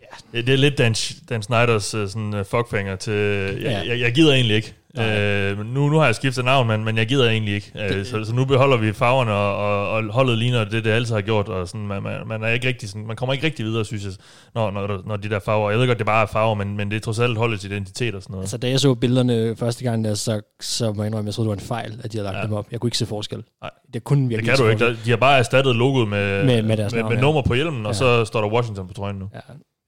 Ja. 0.00 0.38
Det, 0.38 0.46
det 0.46 0.52
er 0.52 0.58
lidt 0.58 0.78
Dan, 0.78 0.94
Dan 1.28 1.42
Snyders 1.42 1.94
øh, 1.94 2.08
sådan, 2.08 2.34
uh, 2.34 2.44
fuckfinger 2.44 2.96
til... 2.96 3.12
Jeg, 3.12 3.58
ja. 3.62 3.82
jeg, 3.86 4.00
jeg 4.00 4.12
gider 4.12 4.34
egentlig 4.34 4.56
ikke. 4.56 4.74
Uh, 4.98 5.66
nu, 5.66 5.88
nu 5.88 5.98
har 5.98 6.04
jeg 6.06 6.14
skiftet 6.14 6.44
navn, 6.44 6.66
men, 6.68 6.84
men 6.84 6.96
jeg 6.96 7.06
gider 7.06 7.28
egentlig 7.30 7.54
ikke. 7.54 7.72
Det- 7.74 8.06
så, 8.06 8.24
så 8.24 8.34
nu 8.34 8.44
beholder 8.44 8.76
vi 8.76 8.92
farverne, 8.92 9.32
og, 9.32 9.56
og, 9.56 9.90
og 9.90 10.04
holdet 10.12 10.38
ligner 10.38 10.64
det, 10.64 10.84
det 10.84 10.90
altid 10.90 11.14
har 11.14 11.20
gjort. 11.20 11.48
Og 11.48 11.68
sådan, 11.68 11.86
man, 11.86 12.02
man, 12.02 12.14
man, 12.26 12.42
er 12.42 12.48
ikke 12.48 12.68
rigtig, 12.68 12.88
sådan, 12.88 13.06
man 13.06 13.16
kommer 13.16 13.32
ikke 13.32 13.46
rigtig 13.46 13.64
videre, 13.64 13.84
synes 13.84 14.04
jeg, 14.04 14.12
når, 14.54 14.70
når, 14.70 15.02
når 15.06 15.16
de 15.16 15.28
der 15.30 15.38
farver... 15.38 15.70
Jeg 15.70 15.78
ved 15.78 15.86
godt, 15.86 15.98
det 15.98 16.06
bare 16.06 16.22
er 16.22 16.26
farver, 16.26 16.54
men, 16.54 16.76
men 16.76 16.90
det 16.90 16.96
er 16.96 17.00
trods 17.00 17.18
alt 17.18 17.38
holdets 17.38 17.64
identitet 17.64 18.14
og 18.14 18.22
sådan 18.22 18.32
noget. 18.32 18.44
Altså, 18.44 18.58
da 18.58 18.68
jeg 18.68 18.80
så 18.80 18.94
billederne 18.94 19.56
første 19.56 19.84
gang, 19.84 20.04
der, 20.04 20.14
så, 20.14 20.40
så 20.60 20.92
må 20.92 21.02
jeg 21.02 21.06
indrømme, 21.06 21.28
jeg 21.28 21.34
troede, 21.34 21.50
det 21.50 21.56
var 21.56 21.62
en 21.62 21.68
fejl, 21.68 22.00
at 22.04 22.12
de 22.12 22.18
havde 22.18 22.24
lagt 22.32 22.36
Ja. 22.38 22.42
dem 22.46 22.52
op. 22.52 22.66
Jeg 22.72 22.80
kunne 22.80 22.88
ikke 22.88 22.98
se 22.98 23.06
forskel. 23.06 23.42
Nej. 23.62 23.70
Det 23.94 24.04
kunne 24.04 24.22
det 24.22 24.30
virkelig 24.30 24.56
kan 24.58 24.70
ikke 24.72 24.84
du 24.84 24.90
ikke. 24.90 25.00
De 25.04 25.10
har 25.10 25.16
bare 25.16 25.38
erstattet 25.38 25.76
logoet 25.76 26.08
med, 26.08 26.44
Med- 26.44 26.44
med 26.44 26.62
med, 26.62 26.76
navn, 26.76 27.08
med 27.08 27.14
ja. 27.16 27.20
nummer 27.20 27.42
på 27.42 27.54
hjelmen, 27.54 27.86
og 27.86 27.92
Ja. 27.92 27.98
så 27.98 28.24
står 28.24 28.40
der 28.40 28.48
Washington 28.48 28.88
på 28.88 28.94
trøjen 28.94 29.16
nu. 29.16 29.28
Ja. 29.34 29.40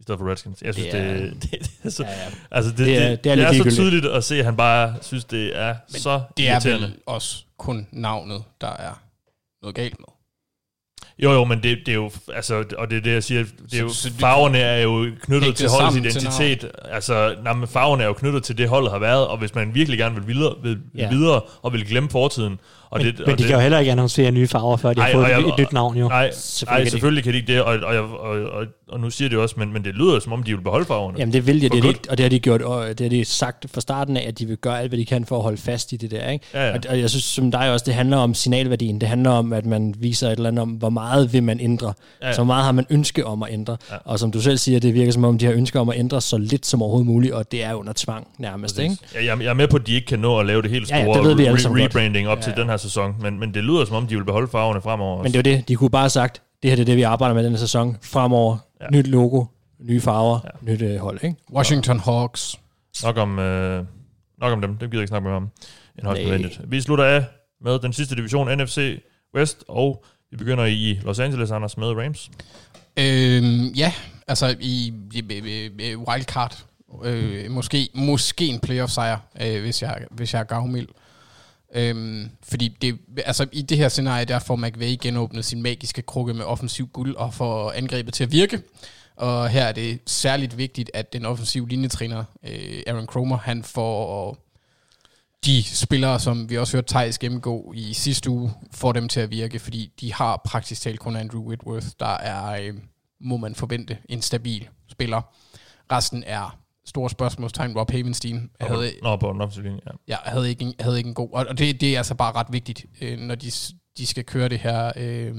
I 0.03 0.05
stedet 0.05 0.19
for 0.19 0.31
Redskins. 0.31 0.63
Jeg 0.63 0.75
synes, 0.75 0.89
Det 0.93 1.01
det 1.01 1.11
er- 1.11 1.15
er, 1.15 1.21
det, 1.31 1.43
det, 1.43 1.51
det 1.61 1.71
er 1.85 1.89
så... 1.91 2.03
Ja, 2.05 2.11
ja. 2.11 2.31
Altså, 2.51 2.71
det, 2.71 2.79
Det 2.79 2.87
det, 2.87 2.97
er- 3.03 3.09
det, 3.11 3.25
det 3.25 3.33
er 3.33 3.37
det 3.37 3.45
er 3.45 3.71
så 3.71 3.71
tydeligt 3.71 4.07
at 4.07 4.25
se, 4.25 4.39
at 4.39 4.45
han 4.45 4.57
bare 4.57 4.95
synes, 5.03 5.25
det 5.25 5.57
er 5.59 5.77
Men 5.93 6.01
så 6.01 6.23
Det 6.37 6.49
er 6.49 6.53
irriterende. 6.53 6.87
vel 6.87 6.97
også 7.07 7.45
kun 7.59 7.87
navnet, 7.93 8.45
der 8.61 8.69
er 8.77 9.01
noget 9.63 9.75
galt 9.75 9.99
med. 10.01 10.07
Jo, 11.19 11.33
jo, 11.33 11.45
men 11.45 11.59
det, 11.63 11.79
det 11.87 11.93
er 11.93 11.95
jo, 11.97 12.11
altså, 12.35 12.65
og 12.79 12.91
det 12.91 12.97
er 12.97 13.01
det, 13.01 13.13
jeg 13.13 13.23
siger, 13.23 13.45
det 13.71 13.79
er 13.79 13.83
jo, 13.83 13.89
Så- 13.89 13.95
så 14.03 14.11
farverne 14.19 14.59
er 14.59 14.83
jo 14.83 15.07
knyttet 15.23 15.57
til 15.57 15.69
holdets 15.69 15.95
sammen 15.95 16.11
til 16.13 16.23
identitet. 16.23 16.71
altså, 16.93 17.35
nej, 17.45 17.53
men 17.53 17.69
farverne 17.69 18.03
er 18.03 18.07
jo 18.07 18.13
knyttet 18.13 18.43
til 18.43 18.59
det, 18.59 18.69
holdet 18.69 18.91
har 18.93 18.99
været, 18.99 19.27
og 19.27 19.39
hvis 19.39 19.55
man 19.55 19.75
virkelig 19.75 19.99
gerne 19.99 20.15
vil 20.15 20.27
videre, 20.35 20.55
vil 20.63 20.79
Ja. 20.99 21.09
videre 21.11 21.41
og 21.63 21.73
vil 21.73 21.87
glemme 21.87 22.11
fortiden, 22.11 22.59
og 22.91 22.99
Men, 22.99 23.07
det, 23.07 23.19
men 23.19 23.23
og 23.25 23.33
de 23.33 23.37
det, 23.37 23.47
kan 23.47 23.57
jo 23.57 23.61
heller 23.63 23.79
ikke 23.79 23.93
annoncere 23.93 24.31
nye 24.31 24.47
farver, 24.49 24.77
før 24.77 24.93
de 24.93 25.01
har 25.01 25.07
Ej, 25.09 25.13
fået 25.15 25.25
og 25.25 25.31
jeg- 25.31 25.39
et, 25.41 25.47
et 25.47 25.59
nyt 25.59 25.73
navn 25.73 25.97
jo. 25.97 26.09
Nej, 26.09 26.31
Selvfølgelig 26.33 26.87
de 26.87 26.91
selvfølgelig 26.91 27.25
kan 27.25 27.33
de 27.33 27.39
ikke 27.39 27.53
det, 27.53 27.63
og, 27.63 27.79
og, 27.83 27.95
jeg- 27.95 28.03
og, 28.03 28.43
og, 28.43 28.65
og 28.89 29.01
nu 29.01 29.11
siger 29.11 29.29
det 29.29 29.39
også, 29.39 29.55
men, 29.59 29.73
men 29.73 29.85
det 29.85 29.95
lyder 29.95 30.21
som 30.21 30.33
om, 30.33 30.43
de 30.43 30.55
vil 30.57 30.63
beholde 30.63 30.87
farverne. 30.87 31.19
Jamen 31.19 31.33
det 31.33 31.47
vil 31.47 31.61
de, 31.63 31.69
For 31.69 31.75
det, 31.77 31.85
er 31.89 31.93
det, 31.93 32.07
og 32.07 32.19
det 32.19 32.25
har 32.25 32.31
de 32.31 32.39
gjort, 32.39 32.63
og 32.63 32.89
det 32.89 33.01
har 33.01 33.09
de 33.09 33.25
sagt 33.25 33.67
fra 33.75 33.81
starten 33.81 34.17
af, 34.17 34.25
at 34.29 34.39
de 34.39 34.47
vil 34.47 34.57
gøre 34.57 34.81
alt, 34.81 34.91
hvad 34.91 34.99
de 34.99 35.05
kan 35.05 35.25
for 35.25 35.37
at 35.37 35.43
holde 35.43 35.57
fast 35.57 35.93
i 35.93 35.97
det 35.97 36.11
der. 36.11 36.31
Ikke? 36.31 36.45
Ja, 36.55 36.67
ja. 36.69 36.73
Og, 36.75 36.81
og 36.89 37.01
jeg 37.01 37.11
synes 37.11 37.25
som 37.25 37.51
dig 37.51 37.73
også, 37.73 37.85
det 37.87 37.95
handler 37.95 38.17
om 38.17 38.35
signalværdien. 38.35 39.01
Det 39.01 39.09
handler 39.09 39.31
om, 39.31 39.53
at 39.53 39.67
man 39.67 39.95
viser 39.99 40.27
et 40.29 40.33
eller 40.37 40.49
andet 40.49 40.63
om, 40.63 40.69
hvor 40.71 40.91
meget 40.93 41.13
meget 41.17 41.33
vil 41.33 41.43
man 41.43 41.61
ændre? 41.61 41.93
Ja. 42.23 42.27
Ja. 42.27 42.33
Så 42.33 42.45
meget 42.45 42.65
har 42.65 42.73
man 42.73 42.87
ønske 42.91 43.27
om 43.27 43.43
at 43.43 43.53
ændre? 43.53 43.77
Ja. 43.91 43.95
Ja. 43.95 44.01
Og 44.05 44.19
som 44.19 44.31
du 44.33 44.41
selv 44.41 44.59
siger, 44.59 44.81
det 44.81 44.95
virker 44.95 45.13
som 45.13 45.25
om, 45.25 45.39
de 45.39 45.45
har 45.47 45.53
ønske 45.53 45.81
om 45.81 45.89
at 45.89 45.99
ændre 45.99 46.21
så 46.21 46.39
lidt 46.39 46.67
som 46.67 46.83
overhovedet 46.83 47.07
muligt, 47.07 47.33
og 47.35 47.53
det 47.53 47.65
er 47.65 47.75
under 47.75 47.93
tvang 47.97 48.29
nærmest, 48.39 48.79
ikke? 48.79 48.97
Ja, 49.15 49.25
jeg, 49.25 49.41
jeg 49.43 49.47
er 49.51 49.55
med 49.55 49.69
på, 49.69 49.77
at 49.77 49.87
de 49.87 49.95
ikke 49.95 50.07
kan 50.07 50.19
nå 50.19 50.39
at 50.39 50.47
lave 50.47 50.63
det 50.63 50.71
helt 50.71 50.91
Ja, 50.91 50.97
ja, 50.97 51.05
store 51.05 51.19
det 51.19 51.25
ved 51.25 51.35
vi 51.35 51.45
alle 51.45 51.59
re- 51.59 51.85
rebranding 51.85 52.29
op 52.29 52.39
Ja, 52.39 52.43
til 52.43 52.53
ja. 52.57 52.61
den 52.63 52.69
her 52.71 52.77
sæson, 52.77 53.15
men, 53.21 53.41
men 53.41 53.55
det 53.55 53.65
lyder 53.65 53.85
som 53.85 53.97
om, 53.97 54.07
de 54.07 54.17
vil 54.17 54.25
beholde 54.25 54.49
farverne 54.49 54.81
fremover. 54.83 55.23
Men 55.23 55.33
det 55.33 55.47
er 55.47 55.51
jo 55.53 55.57
det, 55.57 55.69
de 55.69 55.77
kunne 55.77 55.91
bare 55.91 56.03
have 56.03 56.11
sagt, 56.11 56.43
det 56.63 56.71
her 56.71 56.77
det 56.77 56.83
er 56.83 56.87
det, 56.87 56.97
vi 56.97 57.03
arbejder 57.03 57.35
med 57.35 57.45
denne 57.45 57.59
sæson. 57.59 57.97
Fremover, 58.03 58.57
Ja. 58.81 58.85
ja. 58.85 58.91
nyt 58.99 59.07
logo, 59.07 59.45
nye 59.81 60.01
farver, 60.01 60.39
Ja. 60.45 60.49
ja. 60.67 60.73
nyt 60.73 60.83
øh, 60.83 60.97
hold, 61.01 61.19
ikke? 61.23 61.37
Washington 61.53 62.01
Hawks. 62.01 62.57
Nok 63.05 63.17
om, 63.17 63.39
øh, 63.39 63.85
nok 64.41 64.53
om 64.53 64.61
dem, 64.61 64.71
det 64.71 64.79
gider 64.81 64.91
jeg 64.93 65.01
ikke 65.03 65.09
snakke 65.09 65.25
med 65.25 65.33
ham 65.33 65.49
end 65.99 66.07
højst 66.07 66.23
nødvendigt. 66.23 66.61
Vi 66.69 66.81
slutter 66.81 67.05
af 67.05 67.25
med 67.65 67.79
den 67.79 67.93
sidste 67.93 68.17
division, 68.17 68.59
NFC 68.59 69.03
West, 69.37 69.65
og 69.69 70.05
vi 70.33 70.37
begynder 70.37 70.65
i 70.65 71.01
Los 71.03 71.19
Angeles, 71.19 71.51
Anders, 71.51 71.77
med 71.77 71.87
Rams. 71.87 72.31
Øhm, 72.97 73.67
ja, 73.67 73.93
altså 74.27 74.57
i, 74.61 74.93
i, 75.13 75.25
i, 75.31 75.91
i 75.91 75.97
wildcard. 75.97 76.65
Øh, 77.05 77.51
måske, 77.51 77.89
måske 77.95 78.47
en 78.47 78.61
playoff-sejr, 78.61 79.19
øh, 79.43 79.61
hvis, 79.61 79.83
jeg, 79.83 80.05
hvis 80.11 80.35
jeg 80.35 80.41
er 80.41 80.45
gavmild. 80.45 80.89
Øhm, 81.75 82.29
fordi 82.43 82.69
det, 82.69 82.99
altså, 83.27 83.47
i 83.53 83.63
det 83.63 83.77
her 83.77 83.89
scenarie, 83.89 84.25
der 84.25 84.39
får 84.39 84.57
McVay 84.57 84.97
genåbnet 85.03 85.45
sin 85.45 85.63
magiske 85.63 86.03
krukke 86.03 86.35
med 86.35 86.45
offensiv 86.45 86.87
guld 86.87 87.17
og 87.17 87.35
får 87.35 87.73
angrebet 87.73 88.15
til 88.15 88.25
at 88.25 88.33
virke. 88.33 88.63
Og 89.17 89.49
her 89.49 89.65
er 89.65 89.73
det 89.73 89.99
særligt 90.07 90.59
vigtigt, 90.59 90.91
at 90.95 91.13
den 91.13 91.27
offensive 91.27 91.69
linjetræner, 91.69 92.25
øh, 92.49 92.83
Aaron 92.87 93.07
Cromer, 93.07 93.39
han 93.39 93.63
får 93.63 94.37
de 95.45 95.63
spillere, 95.65 96.21
som 96.21 96.51
vi 96.51 96.59
også 96.59 96.77
hørte 96.77 96.89
Thijs 96.89 97.19
gennemgå 97.19 97.73
i 97.77 97.93
sidste 97.93 98.31
uge, 98.31 98.53
får 98.73 98.93
dem 98.93 99.09
til 99.09 99.21
at 99.21 99.31
virke, 99.31 99.59
fordi 99.59 99.93
de 100.01 100.13
har 100.13 100.43
praktisk 100.45 100.83
talt 100.83 101.01
kun 101.01 101.17
Andrew 101.17 101.43
Whitworth, 101.43 101.87
der 102.01 102.07
er, 102.07 102.63
øh, 102.63 102.75
må 103.21 103.37
man 103.37 103.55
forvente, 103.55 103.99
en 104.09 104.23
stabil 104.23 104.69
spiller. 104.89 105.23
Resten 105.93 106.25
er 106.27 106.59
store 106.85 107.11
spørgsmålstegn. 107.11 107.79
Rob 107.79 107.91
Havenstein 107.91 108.51
havde, 108.61 108.93
Nå, 109.03 109.17
på 109.17 109.33
den 109.63 109.81
ja. 109.87 109.91
ja, 110.09 110.17
havde, 110.25 110.49
ikke 110.49 110.65
en, 110.65 110.75
havde 110.81 110.99
ikke 110.99 111.09
en 111.09 111.15
god... 111.15 111.29
Og 111.33 111.47
og 111.49 111.59
det, 111.59 111.81
det 111.81 111.95
er 111.95 111.99
altså 111.99 112.15
bare 112.15 112.33
ret 112.33 112.47
vigtigt, 112.51 112.87
øh, 113.01 113.19
når 113.19 113.35
de, 113.35 113.51
de 113.99 114.07
skal 114.07 114.25
køre 114.25 114.49
det 114.49 114.59
her... 114.59 114.93
Øh, 114.97 115.35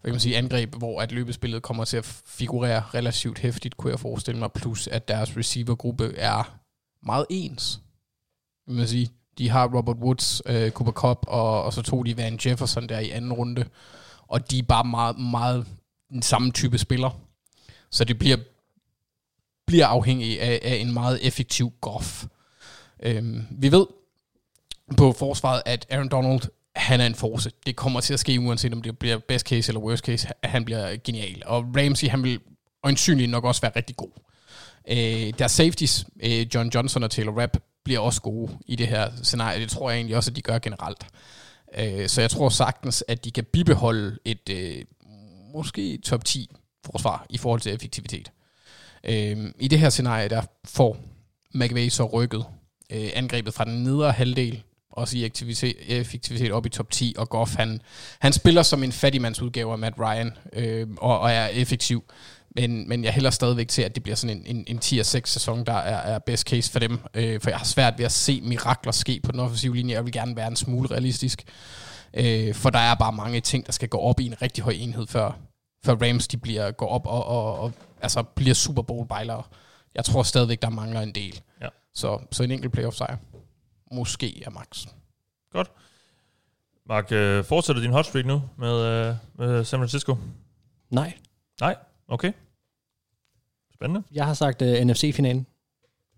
hvad 0.00 0.10
kan 0.10 0.14
man 0.14 0.20
sige, 0.20 0.36
angreb, 0.36 0.74
hvor 0.74 1.00
at 1.00 1.12
løbespillet 1.12 1.62
kommer 1.62 1.84
til 1.84 1.96
at 1.96 2.22
figurere 2.26 2.80
relativt 2.94 3.38
hæftigt, 3.38 3.76
kunne 3.76 3.90
jeg 3.90 4.00
forestille 4.00 4.38
mig, 4.38 4.52
plus 4.52 4.86
at 4.86 5.08
deres 5.08 5.36
receivergruppe 5.36 6.14
er 6.16 6.58
meget 7.02 7.26
ens. 7.30 7.80
Vil 8.68 8.76
man 8.76 8.88
sige. 8.88 9.08
De 9.38 9.48
har 9.48 9.68
Robert 9.76 9.96
Woods, 9.96 10.42
øh, 10.46 10.70
Cooper 10.70 10.92
Cup, 10.92 11.18
og, 11.26 11.62
og 11.62 11.72
så 11.72 11.82
tog 11.82 12.06
de 12.06 12.16
Van 12.16 12.38
Jefferson 12.46 12.88
der 12.88 12.98
i 12.98 13.10
anden 13.10 13.32
runde, 13.32 13.64
og 14.28 14.50
de 14.50 14.58
er 14.58 14.62
bare 14.62 14.84
meget, 14.84 15.18
meget 15.18 15.66
den 16.10 16.22
samme 16.22 16.50
type 16.50 16.78
spiller. 16.78 17.10
Så 17.90 18.04
det 18.04 18.18
bliver, 18.18 18.36
bliver 19.66 19.86
afhængig 19.86 20.40
af, 20.40 20.60
af 20.62 20.74
en 20.74 20.92
meget 20.92 21.26
effektiv 21.26 21.72
Goff. 21.80 22.24
Øhm, 23.02 23.46
vi 23.50 23.72
ved 23.72 23.86
på 24.96 25.12
forsvaret, 25.12 25.62
at 25.66 25.86
Aaron 25.90 26.08
Donald, 26.08 26.40
han 26.76 27.00
er 27.00 27.06
en 27.06 27.14
force. 27.14 27.50
Det 27.66 27.76
kommer 27.76 28.00
til 28.00 28.14
at 28.14 28.20
ske, 28.20 28.40
uanset 28.40 28.72
om 28.72 28.82
det 28.82 28.98
bliver 28.98 29.18
best 29.18 29.46
case 29.46 29.70
eller 29.70 29.80
worst 29.80 30.04
case, 30.04 30.28
at 30.42 30.50
han 30.50 30.64
bliver 30.64 30.96
genial. 31.04 31.42
Og 31.46 31.64
Ramsey, 31.76 32.08
han 32.08 32.22
vil 32.22 32.40
øjensynligt 32.82 33.30
nok 33.30 33.44
også 33.44 33.60
være 33.60 33.72
rigtig 33.76 33.96
god. 33.96 34.10
Øh, 34.88 35.32
deres 35.38 35.52
safeties, 35.52 36.06
øh, 36.22 36.46
John 36.54 36.70
Johnson 36.74 37.02
og 37.02 37.10
Taylor 37.10 37.40
Rapp, 37.40 37.56
bliver 37.88 38.00
også 38.00 38.22
gode 38.22 38.58
i 38.66 38.76
det 38.76 38.86
her 38.86 39.10
scenarie. 39.22 39.60
Det 39.60 39.70
tror 39.70 39.90
jeg 39.90 39.96
egentlig 39.96 40.16
også, 40.16 40.30
at 40.30 40.36
de 40.36 40.42
gør 40.42 40.58
generelt. 40.58 41.06
Øh, 41.78 42.08
så 42.08 42.20
jeg 42.20 42.30
tror 42.30 42.48
sagtens, 42.48 43.04
at 43.08 43.24
de 43.24 43.30
kan 43.30 43.44
bibeholde 43.44 44.18
et 44.24 44.48
øh, 44.50 44.84
måske 45.54 45.98
top 46.04 46.24
10 46.24 46.50
forsvar 46.84 47.26
i 47.30 47.38
forhold 47.38 47.60
til 47.60 47.74
effektivitet. 47.74 48.30
Øh, 49.04 49.52
I 49.60 49.68
det 49.68 49.78
her 49.78 49.90
scenarie, 49.90 50.28
der 50.28 50.42
får 50.64 50.96
McVay 51.54 51.88
så 51.88 52.04
rykket 52.04 52.44
øh, 52.92 53.10
angrebet 53.14 53.54
fra 53.54 53.64
den 53.64 53.82
nedre 53.82 54.12
halvdel, 54.12 54.62
også 54.90 55.18
i 55.18 55.24
aktivitet, 55.24 55.76
effektivitet 55.86 56.52
op 56.52 56.66
i 56.66 56.68
top 56.68 56.90
10, 56.90 57.14
og 57.18 57.28
Goff, 57.28 57.56
han, 57.56 57.80
han 58.18 58.32
spiller 58.32 58.62
som 58.62 58.82
en 58.82 58.92
fattigmandsudgave 58.92 59.72
af 59.72 59.78
Matt 59.78 59.98
Ryan, 59.98 60.32
øh, 60.52 60.86
og, 60.96 61.20
og 61.20 61.30
er 61.30 61.46
effektiv. 61.46 62.04
Men, 62.60 62.88
men 62.88 63.04
jeg 63.04 63.12
hælder 63.12 63.30
stadigvæk 63.30 63.68
til, 63.68 63.82
at 63.82 63.94
det 63.94 64.02
bliver 64.02 64.16
sådan 64.16 64.36
en, 64.36 64.56
en, 64.56 64.64
en 64.66 64.78
10-6 64.78 65.02
sæson, 65.02 65.66
der 65.66 65.72
er, 65.72 66.14
er 66.14 66.18
best 66.18 66.48
case 66.48 66.72
for 66.72 66.78
dem. 66.78 66.98
Øh, 67.14 67.40
for 67.40 67.50
jeg 67.50 67.58
har 67.58 67.64
svært 67.64 67.98
ved 67.98 68.04
at 68.04 68.12
se 68.12 68.40
mirakler 68.40 68.92
ske 68.92 69.20
på 69.24 69.32
den 69.32 69.40
offensive 69.40 69.76
linje. 69.76 69.94
Jeg 69.94 70.04
vil 70.04 70.12
gerne 70.12 70.36
være 70.36 70.48
en 70.48 70.56
smule 70.56 70.90
realistisk. 70.90 71.44
Øh, 72.14 72.54
for 72.54 72.70
der 72.70 72.78
er 72.78 72.94
bare 72.94 73.12
mange 73.12 73.40
ting, 73.40 73.66
der 73.66 73.72
skal 73.72 73.88
gå 73.88 73.98
op 73.98 74.20
i 74.20 74.26
en 74.26 74.42
rigtig 74.42 74.64
høj 74.64 74.72
enhed, 74.76 75.06
før, 75.06 75.38
før 75.84 75.94
Rams 75.94 76.28
de 76.28 76.36
bliver, 76.36 76.70
går 76.70 76.88
op 76.88 77.06
og, 77.06 77.26
og, 77.26 77.58
og 77.58 77.72
altså 78.02 78.22
bliver 78.22 78.54
Super 78.54 78.82
Bowl 78.82 79.08
bejlere. 79.08 79.42
Jeg 79.94 80.04
tror 80.04 80.22
stadigvæk, 80.22 80.62
der 80.62 80.70
mangler 80.70 81.00
en 81.00 81.14
del. 81.14 81.40
Ja. 81.60 81.68
Så, 81.94 82.20
så 82.32 82.42
en 82.42 82.50
enkelt 82.50 82.72
playoff 82.72 82.96
sejr. 82.96 83.16
Måske 83.92 84.42
er 84.46 84.50
max. 84.50 84.86
Godt. 85.52 85.70
Mark, 86.86 87.12
øh, 87.12 87.44
fortsætter 87.44 87.82
din 87.82 87.92
hot 87.92 88.06
streak 88.06 88.26
nu 88.26 88.42
med, 88.58 88.80
øh, 88.80 89.14
med 89.38 89.64
San 89.64 89.78
Francisco? 89.78 90.16
Nej. 90.90 91.12
Nej? 91.60 91.76
Okay. 92.08 92.32
Spændende. 93.80 94.02
Jeg 94.14 94.26
har 94.26 94.34
sagt 94.34 94.62
uh, 94.62 94.68
NFC-finalen. 94.68 95.46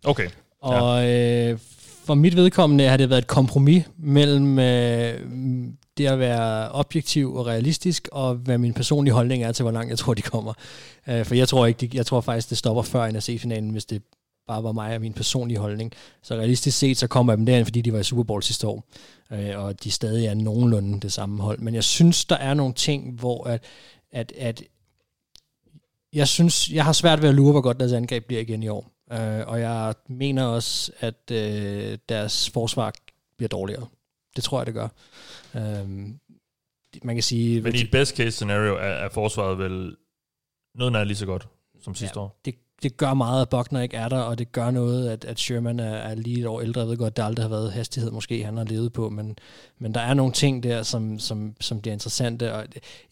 Okay. 0.04 0.28
Og 0.60 1.08
øh, 1.08 1.58
for 2.04 2.14
mit 2.14 2.36
vedkommende 2.36 2.88
har 2.88 2.96
det 2.96 3.10
været 3.10 3.18
et 3.18 3.26
kompromis 3.26 3.84
mellem 3.98 4.58
øh, 4.58 5.20
det 5.98 6.06
at 6.06 6.18
være 6.18 6.72
objektiv 6.72 7.34
og 7.34 7.46
realistisk, 7.46 8.08
og 8.12 8.34
hvad 8.34 8.58
min 8.58 8.74
personlige 8.74 9.14
holdning 9.14 9.42
er 9.42 9.52
til, 9.52 9.62
hvor 9.62 9.72
langt 9.72 9.90
jeg 9.90 9.98
tror, 9.98 10.14
de 10.14 10.22
kommer. 10.22 10.52
Øh, 11.08 11.24
for 11.24 11.34
jeg 11.34 11.48
tror 11.48 11.66
ikke, 11.66 11.86
de, 11.86 11.96
jeg 11.96 12.06
tror 12.06 12.20
faktisk, 12.20 12.50
det 12.50 12.58
stopper 12.58 12.82
før 12.82 13.10
NFC-finalen, 13.10 13.70
hvis 13.70 13.84
det 13.84 14.02
bare 14.46 14.62
var 14.62 14.72
mig 14.72 14.94
og 14.94 15.00
min 15.00 15.12
personlige 15.12 15.58
holdning. 15.58 15.92
Så 16.22 16.34
realistisk 16.34 16.78
set, 16.78 16.96
så 16.96 17.06
kommer 17.06 17.36
dem 17.36 17.46
derind, 17.46 17.64
fordi 17.64 17.80
de 17.80 17.92
var 17.92 17.98
i 17.98 18.02
Super 18.02 18.22
Bowl 18.22 18.42
sidste 18.42 18.66
år, 18.66 18.84
øh, 19.32 19.64
og 19.64 19.84
de 19.84 19.90
stadig 19.90 20.26
er 20.26 20.34
nogenlunde 20.34 21.00
det 21.00 21.12
samme 21.12 21.42
hold. 21.42 21.58
Men 21.58 21.74
jeg 21.74 21.84
synes, 21.84 22.24
der 22.24 22.36
er 22.36 22.54
nogle 22.54 22.74
ting, 22.74 23.12
hvor 23.20 23.44
at, 23.46 23.62
at, 24.12 24.32
at 24.38 24.62
jeg 26.12 26.28
synes, 26.28 26.70
jeg 26.70 26.84
har 26.84 26.92
svært 26.92 27.22
ved 27.22 27.28
at 27.28 27.34
lure, 27.34 27.52
hvor 27.52 27.60
godt 27.60 27.80
deres 27.80 27.92
angreb 27.92 28.26
bliver 28.26 28.40
igen 28.42 28.62
i 28.62 28.68
år. 28.68 28.90
Øh, 29.12 29.48
og 29.48 29.60
jeg 29.60 29.94
mener 30.08 30.44
også, 30.44 30.92
at 31.00 31.30
øh, 31.32 31.98
deres 32.08 32.50
forsvar 32.50 32.94
bliver 33.36 33.48
dårligere. 33.48 33.86
Det 34.36 34.44
tror 34.44 34.58
jeg, 34.60 34.66
det 34.66 34.74
gør. 34.74 34.88
Øh, 35.56 35.88
man 37.02 37.16
kan 37.16 37.22
sige... 37.22 37.62
Men 37.62 37.74
i 37.74 37.80
et 37.80 37.90
best 37.90 38.16
case 38.16 38.30
scenario 38.30 38.74
er, 38.74 38.78
er 38.80 39.08
forsvaret 39.08 39.58
vel 39.58 39.96
noget 40.74 40.92
nær 40.92 41.04
lige 41.04 41.16
så 41.16 41.26
godt 41.26 41.48
som 41.82 41.94
sidste 41.94 42.18
Ja, 42.20 42.24
år. 42.24 42.40
det, 42.44 42.54
det 42.82 42.96
gør 42.96 43.14
meget, 43.14 43.42
at 43.42 43.48
Buckner 43.48 43.80
ikke 43.80 43.96
er 43.96 44.08
der, 44.08 44.18
og 44.18 44.38
det 44.38 44.52
gør 44.52 44.70
noget, 44.70 45.08
at, 45.08 45.24
at 45.24 45.40
Sherman 45.40 45.80
er, 45.80 45.94
er 45.94 46.14
lige 46.14 46.40
et 46.40 46.46
år 46.46 46.60
ældre. 46.60 46.80
Jeg 46.80 46.88
ved 46.88 46.96
godt, 46.96 47.16
det 47.16 47.22
aldrig 47.22 47.44
har 47.44 47.50
været 47.50 47.72
hastighed, 47.72 48.10
måske 48.10 48.44
han 48.44 48.56
har 48.56 48.64
levet 48.64 48.92
på, 48.92 49.10
men, 49.10 49.38
men 49.78 49.94
der 49.94 50.00
er 50.00 50.14
nogle 50.14 50.32
ting 50.32 50.62
der, 50.62 50.82
som, 50.82 51.18
som, 51.18 51.54
som 51.60 51.80
bliver 51.80 51.92
interessante. 51.92 52.54
Og 52.54 52.64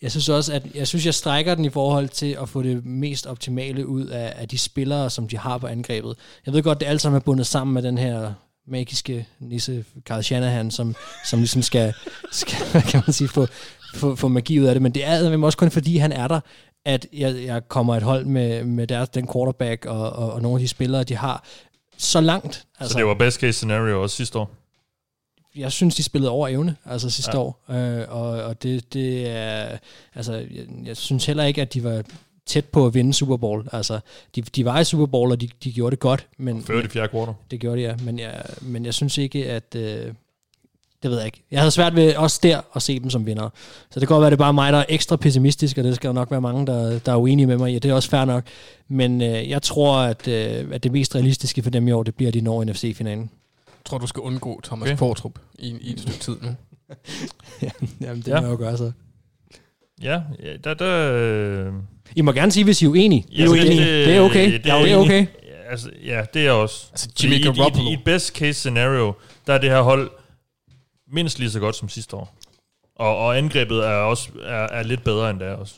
jeg 0.03 0.11
synes 0.11 0.29
også, 0.29 0.53
at 0.53 0.75
jeg 0.75 0.87
synes, 0.87 1.07
jeg 1.07 1.15
strækker 1.15 1.55
den 1.55 1.65
i 1.65 1.71
forhold 1.71 2.09
til 2.09 2.37
at 2.43 2.49
få 2.49 2.63
det 2.63 2.85
mest 2.85 3.27
optimale 3.27 3.87
ud 3.87 4.07
af, 4.07 4.33
af 4.37 4.49
de 4.49 4.59
spillere, 4.59 5.11
som 5.11 5.29
de 5.29 5.39
har 5.39 5.59
på 5.59 5.67
angrebet. 5.67 6.17
Jeg 6.47 6.55
ved 6.55 6.63
godt, 6.63 6.81
det 6.81 6.87
alt 6.87 7.01
sammen 7.01 7.17
er 7.17 7.25
bundet 7.25 7.47
sammen 7.47 7.75
med 7.75 7.83
den 7.83 7.99
her 7.99 8.33
magiske 8.71 9.27
nisse, 9.41 9.85
Carl 10.07 10.23
Shanahan, 10.23 10.71
som, 10.71 10.95
som 11.25 11.39
ligesom 11.39 11.63
skal, 11.63 11.95
skal 12.33 12.59
hvad 12.73 12.83
kan 12.83 13.03
man 13.07 13.13
sige, 13.13 13.29
få, 13.29 13.47
få, 13.95 14.15
få 14.15 14.29
magi 14.29 14.61
ud 14.61 14.65
af 14.65 14.75
det. 14.75 14.83
Men 14.83 14.95
det 14.95 15.05
er 15.05 15.13
eddermame 15.13 15.47
også 15.47 15.59
kun 15.59 15.71
fordi, 15.71 15.97
han 15.97 16.13
er 16.13 16.29
der, 16.29 16.41
at 16.85 17.07
jeg, 17.13 17.45
jeg 17.45 17.69
kommer 17.69 17.97
et 17.97 18.03
hold 18.03 18.25
med, 18.25 18.65
med 18.65 18.87
deres, 18.87 19.09
den 19.09 19.29
quarterback 19.33 19.87
og, 19.87 20.13
og, 20.13 20.33
og 20.33 20.43
nogle 20.43 20.57
af 20.57 20.61
de 20.61 20.69
spillere, 20.69 21.05
de 21.05 21.17
har 21.17 21.45
så 21.97 22.21
langt. 22.21 22.67
Altså, 22.81 22.93
så 22.93 22.99
det 22.99 23.07
var 23.07 23.15
best 23.15 23.41
case 23.41 23.53
scenario 23.53 24.03
også 24.03 24.17
sidste 24.17 24.39
år. 24.39 24.51
jeg 25.57 25.73
synes, 25.73 25.95
de 25.95 26.03
spillede 26.03 26.31
over 26.31 26.49
evne, 26.49 26.77
altså 26.85 27.11
sidste 27.11 27.33
ja. 27.35 27.39
år. 27.39 27.65
Øh, 27.71 28.05
og, 28.09 28.31
og 28.31 28.63
det, 28.63 28.93
det 28.95 29.29
er, 29.29 29.79
altså, 30.15 30.33
jeg, 30.33 30.67
jeg 30.85 30.97
synes 30.97 31.27
heller 31.27 31.45
ikke, 31.45 31.63
at 31.63 31.75
de 31.75 31.85
var 31.85 32.03
tæt 32.47 32.65
på 32.65 32.87
at 32.87 32.95
vinde 32.95 33.15
Super 33.15 33.37
Bowl. 33.37 33.69
Altså, 33.73 34.01
de, 34.35 34.43
de 34.43 34.65
var 34.65 34.81
i 34.81 34.85
Super 34.85 35.07
Bowl, 35.07 35.31
og 35.31 35.41
de, 35.41 35.49
de 35.65 35.73
gjorde 35.73 35.91
det 35.91 36.01
godt. 36.01 36.27
Men, 36.37 36.63
Før 36.63 36.83
det 36.83 36.93
fjerde 36.93 37.09
kvartal. 37.09 37.35
det 37.51 37.61
gjorde 37.61 37.77
de, 37.77 37.83
ja. 37.83 37.97
Men 38.05 38.19
jeg, 38.19 38.43
men 38.63 38.85
jeg 38.85 38.95
synes 38.95 39.19
ikke, 39.19 39.51
at... 39.51 39.75
Øh, 39.75 40.13
det 41.03 41.11
ved 41.11 41.17
jeg 41.19 41.27
ikke. 41.27 41.43
Jeg 41.51 41.61
havde 41.61 41.71
svært 41.71 41.97
ved 41.97 42.17
også 42.17 42.41
der 42.43 42.61
at 42.75 42.83
se 42.83 43.01
dem 43.01 43.11
som 43.11 43.27
vinder. 43.27 43.49
Så 43.91 44.01
det 44.01 44.09
kan 44.09 44.15
godt 44.15 44.21
være, 44.21 44.27
at 44.27 44.31
det 44.31 44.37
er 44.37 44.45
bare 44.45 44.53
mig, 44.53 44.73
der 44.73 44.79
er 44.79 44.85
ekstra 44.89 45.17
pessimistisk, 45.17 45.79
og 45.79 45.85
det 45.85 45.97
skal 45.97 46.09
jo 46.09 46.13
nok 46.13 46.31
være 46.31 46.41
mange, 46.41 46.67
der, 46.67 46.99
der 46.99 47.13
er 47.13 47.17
uenige 47.17 47.47
med 47.47 47.59
mig 47.59 47.75
i. 47.75 47.79
Det 47.79 47.91
er 47.91 47.95
også 47.95 48.11
fair 48.11 48.25
nok. 48.25 48.45
Men 48.89 49.23
øh, 49.23 49.51
jeg 49.51 49.63
tror, 49.63 49.97
at, 49.99 50.29
øh, 50.29 50.65
at 50.73 50.83
det 50.83 50.93
mest 50.93 51.15
realistiske 51.15 51.63
for 51.63 51.71
dem 51.71 51.89
i 51.89 51.91
år, 51.93 52.03
det 52.03 52.15
bliver, 52.15 52.29
at 52.29 52.35
de 52.35 52.41
når 52.41 52.65
NFC-finalen. 52.65 53.31
Jeg 53.67 53.85
tror, 53.85 53.99
du 53.99 54.07
skal 54.07 54.21
undgå 54.21 54.61
Thomas 54.65 54.87
Okay. 54.89 54.97
Kvartrup 54.97 55.39
i, 55.59 55.77
i 55.81 55.93
et 55.93 56.01
stykke 56.01 56.19
tid 56.19 56.37
nu. 56.43 56.49
Jamen, 58.01 58.19
det 58.23 58.29
Ja. 58.29 58.35
ja. 58.35 58.41
må 58.41 58.47
jeg 58.47 58.53
jo 58.53 58.57
gøre 58.57 58.77
så. 58.77 58.93
Ja, 60.03 60.21
ja 60.43 60.57
der, 60.65 60.75
der, 60.75 61.13
øh, 61.13 61.73
I 62.17 62.21
må 62.23 62.33
gerne 62.33 62.53
sige, 62.53 62.65
hvis 62.65 62.83
I 62.83 62.85
er 62.85 62.89
uenige. 62.89 63.25
I 63.29 63.39
er 63.39 63.43
altså, 63.43 63.57
uenige. 63.57 63.81
Det, 63.81 64.17
er 64.17 64.21
okay. 64.21 64.53
Det, 64.53 64.67
er 64.67 64.97
okay. 64.97 65.21
Ja, 65.21 65.71
altså, 65.71 65.91
ja, 66.07 66.23
det 66.35 66.47
er 66.47 66.51
også. 66.51 66.87
Altså, 66.93 67.09
Jimmy 67.23 67.35
i, 67.35 67.83
i. 67.87 67.91
I 67.91 67.93
et 67.93 68.05
best 68.05 68.37
case 68.37 68.53
scenario, 68.55 69.13
der 69.47 69.55
er 69.55 69.59
det 69.59 69.71
her 69.71 69.81
hold 69.81 70.11
mindst 71.13 71.39
lige 71.39 71.51
så 71.51 71.61
godt 71.61 71.77
som 71.77 71.89
sidste 71.89 72.17
år. 72.17 72.37
Og, 72.97 73.17
og 73.19 73.39
angrebet 73.39 73.79
er 73.87 73.91
også 73.93 74.29
er, 74.43 74.67
er 74.69 74.83
lidt 74.83 75.05
bedre 75.05 75.31
end 75.31 75.41
det 75.41 75.49
er 75.49 75.55
også. 75.55 75.75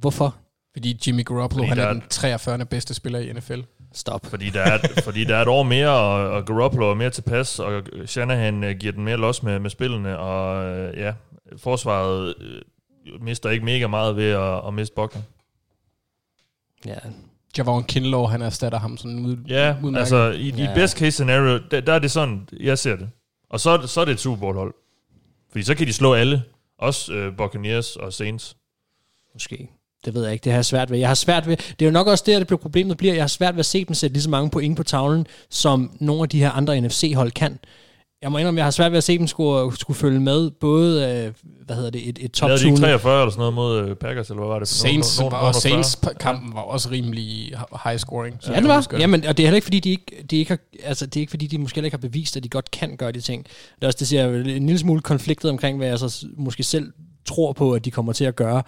Hvorfor? 0.00 0.36
Fordi 0.72 1.00
Jimmy 1.06 1.24
Garoppolo, 1.24 1.62
Fordi 1.62 1.68
han 1.68 1.78
er 1.78 1.84
er- 1.84 1.92
den 1.92 2.02
43. 2.10 2.66
bedste 2.66 2.94
spiller 2.94 3.18
i 3.18 3.32
NFL. 3.32 3.60
Stop. 3.92 4.26
Fordi 4.26 4.50
der 4.50 4.60
er, 4.60 4.78
fordi 5.04 5.24
der 5.24 5.36
er 5.36 5.42
et 5.42 5.48
år 5.48 5.62
mere, 5.62 5.90
og, 5.90 6.30
og 6.30 6.44
Garoppolo 6.46 6.90
er 6.90 6.94
mere 6.94 7.10
tilpas, 7.10 7.58
og 7.58 7.82
Shanahan 8.06 8.64
øh, 8.64 8.76
giver 8.76 8.92
den 8.92 9.04
mere 9.04 9.16
los 9.16 9.42
med, 9.42 9.58
med 9.58 9.70
spillene, 9.70 10.18
og 10.18 10.64
øh, 10.64 10.98
ja, 10.98 11.12
forsvaret 11.56 12.34
øh, 12.40 13.22
mister 13.22 13.50
ikke 13.50 13.64
mega 13.64 13.86
meget 13.86 14.16
ved 14.16 14.30
at, 14.30 14.66
at 14.66 14.74
miste 14.74 14.94
Buckner. 14.94 15.22
Ja. 16.86 16.94
Javon 17.58 17.84
Kinlaw, 17.84 18.24
han 18.24 18.42
erstatter 18.42 18.78
ham 18.78 18.96
sådan 18.96 19.26
ud, 19.26 19.36
Ja, 19.48 19.76
udmærket. 19.82 19.98
altså 20.00 20.30
i, 20.30 20.48
i 20.48 20.62
Ja. 20.62 20.74
best 20.74 20.98
case 20.98 21.10
scenario, 21.10 21.58
der, 21.70 21.80
der 21.80 21.92
er 21.92 21.98
det 21.98 22.10
sådan, 22.10 22.48
jeg 22.60 22.78
ser 22.78 22.96
det. 22.96 23.10
Og 23.54 23.60
så, 23.60 23.70
er 23.70 23.76
det- 23.76 23.90
så 23.90 24.00
er 24.00 24.04
det 24.04 24.12
et 24.12 24.20
Super 24.20 24.40
Bowl 24.40 24.56
hold. 24.56 24.74
Fordi 25.50 25.64
så 25.64 25.74
kan 25.74 25.86
de 25.86 25.92
slå 25.92 26.14
alle, 26.14 26.42
også 26.78 27.12
øh, 27.12 27.36
Buccaneers 27.36 27.96
og 27.96 28.12
Saints. 28.12 28.56
Måske. 29.34 29.70
Det 30.04 30.14
ved 30.14 30.24
jeg 30.24 30.32
ikke. 30.32 30.44
Det 30.44 30.52
har 30.52 30.56
jeg 30.58 30.64
svært 30.64 30.90
ved. 30.90 30.98
Jeg 30.98 31.08
har 31.08 31.14
svært 31.14 31.46
ved... 31.46 31.56
Det 31.56 31.82
er 31.82 31.86
jo 31.86 31.90
nok 31.90 32.06
også 32.06 32.24
der, 32.26 32.38
det 32.38 32.46
bliver 32.46 32.58
problemet 32.60 32.96
bliver. 32.96 33.14
Jeg 33.14 33.22
har 33.22 33.28
svært 33.28 33.54
ved 33.54 33.58
at 33.60 33.66
se 33.66 33.84
dem 33.84 33.94
sætte 33.94 34.14
lige 34.14 34.22
så 34.22 34.30
mange 34.30 34.50
point 34.50 34.76
på 34.76 34.82
tavlen, 34.82 35.26
som 35.50 35.96
nogle 36.00 36.22
af 36.22 36.28
de 36.28 36.38
her 36.38 36.50
andre 36.50 36.80
NFC-hold 36.80 37.30
kan. 37.32 37.58
Jeg 38.24 38.32
må 38.32 38.38
indrømme, 38.38 38.58
jeg 38.58 38.66
har 38.66 38.70
svært 38.70 38.92
ved 38.92 38.98
at 38.98 39.04
se 39.04 39.18
dem 39.18 39.26
skulle, 39.26 39.76
skulle 39.76 39.96
følge 39.96 40.20
med, 40.20 40.50
både, 40.50 41.02
øh, 41.26 41.32
hvad 41.66 41.76
hedder 41.76 41.90
det, 41.90 42.08
et, 42.08 42.18
et 42.20 42.32
top 42.32 42.48
Lavede 42.48 42.62
de 42.62 42.66
ikke 42.68 42.76
2 42.76 42.82
43 42.82 43.20
eller 43.20 43.30
sådan 43.30 43.38
noget 43.40 43.54
mod 43.54 43.88
øh, 43.88 43.96
Packers, 43.96 44.28
eller 44.30 44.40
hvad 44.40 44.48
var 44.48 44.58
det? 44.58 44.68
Saints, 44.68 45.18
Nogen- 45.18 45.32
var, 45.32 45.38
nogen- 45.38 45.48
og 45.48 45.54
Saints-kampen 45.54 46.54
var 46.54 46.60
også 46.60 46.90
rimelig 46.90 47.52
high 47.84 47.98
scoring. 47.98 48.36
så 48.40 48.52
Ja, 48.52 48.60
det 48.60 48.68
var. 48.68 48.86
Jamen, 48.98 49.24
og 49.26 49.36
det 49.36 49.42
er 49.42 49.46
heller 49.46 49.56
ikke, 49.56 49.64
fordi 49.64 49.80
de 49.80 49.90
ikke, 49.90 50.24
de 50.30 50.36
ikke 50.36 50.48
har, 50.48 50.58
altså, 50.82 51.06
det 51.06 51.16
er 51.16 51.20
ikke, 51.20 51.30
fordi 51.30 51.46
de 51.46 51.58
måske 51.58 51.76
heller 51.76 51.86
ikke 51.86 51.96
har 51.96 52.08
bevist, 52.08 52.36
at 52.36 52.44
de 52.44 52.48
godt 52.48 52.70
kan 52.70 52.96
gøre 52.96 53.12
de 53.12 53.20
ting. 53.20 53.44
Det 53.44 53.82
er 53.82 53.86
også, 53.86 53.98
det 53.98 54.08
siger 54.08 54.26
jeg, 54.28 54.40
en 54.40 54.66
lille 54.66 54.78
smule 54.78 55.00
konfliktet 55.00 55.50
omkring, 55.50 55.78
hvad 55.78 55.88
jeg 55.88 55.98
så 55.98 56.26
måske 56.36 56.62
selv 56.62 56.92
tror 57.24 57.52
på, 57.52 57.72
at 57.72 57.84
de 57.84 57.90
kommer 57.90 58.12
til 58.12 58.24
at 58.24 58.36
gøre. 58.36 58.62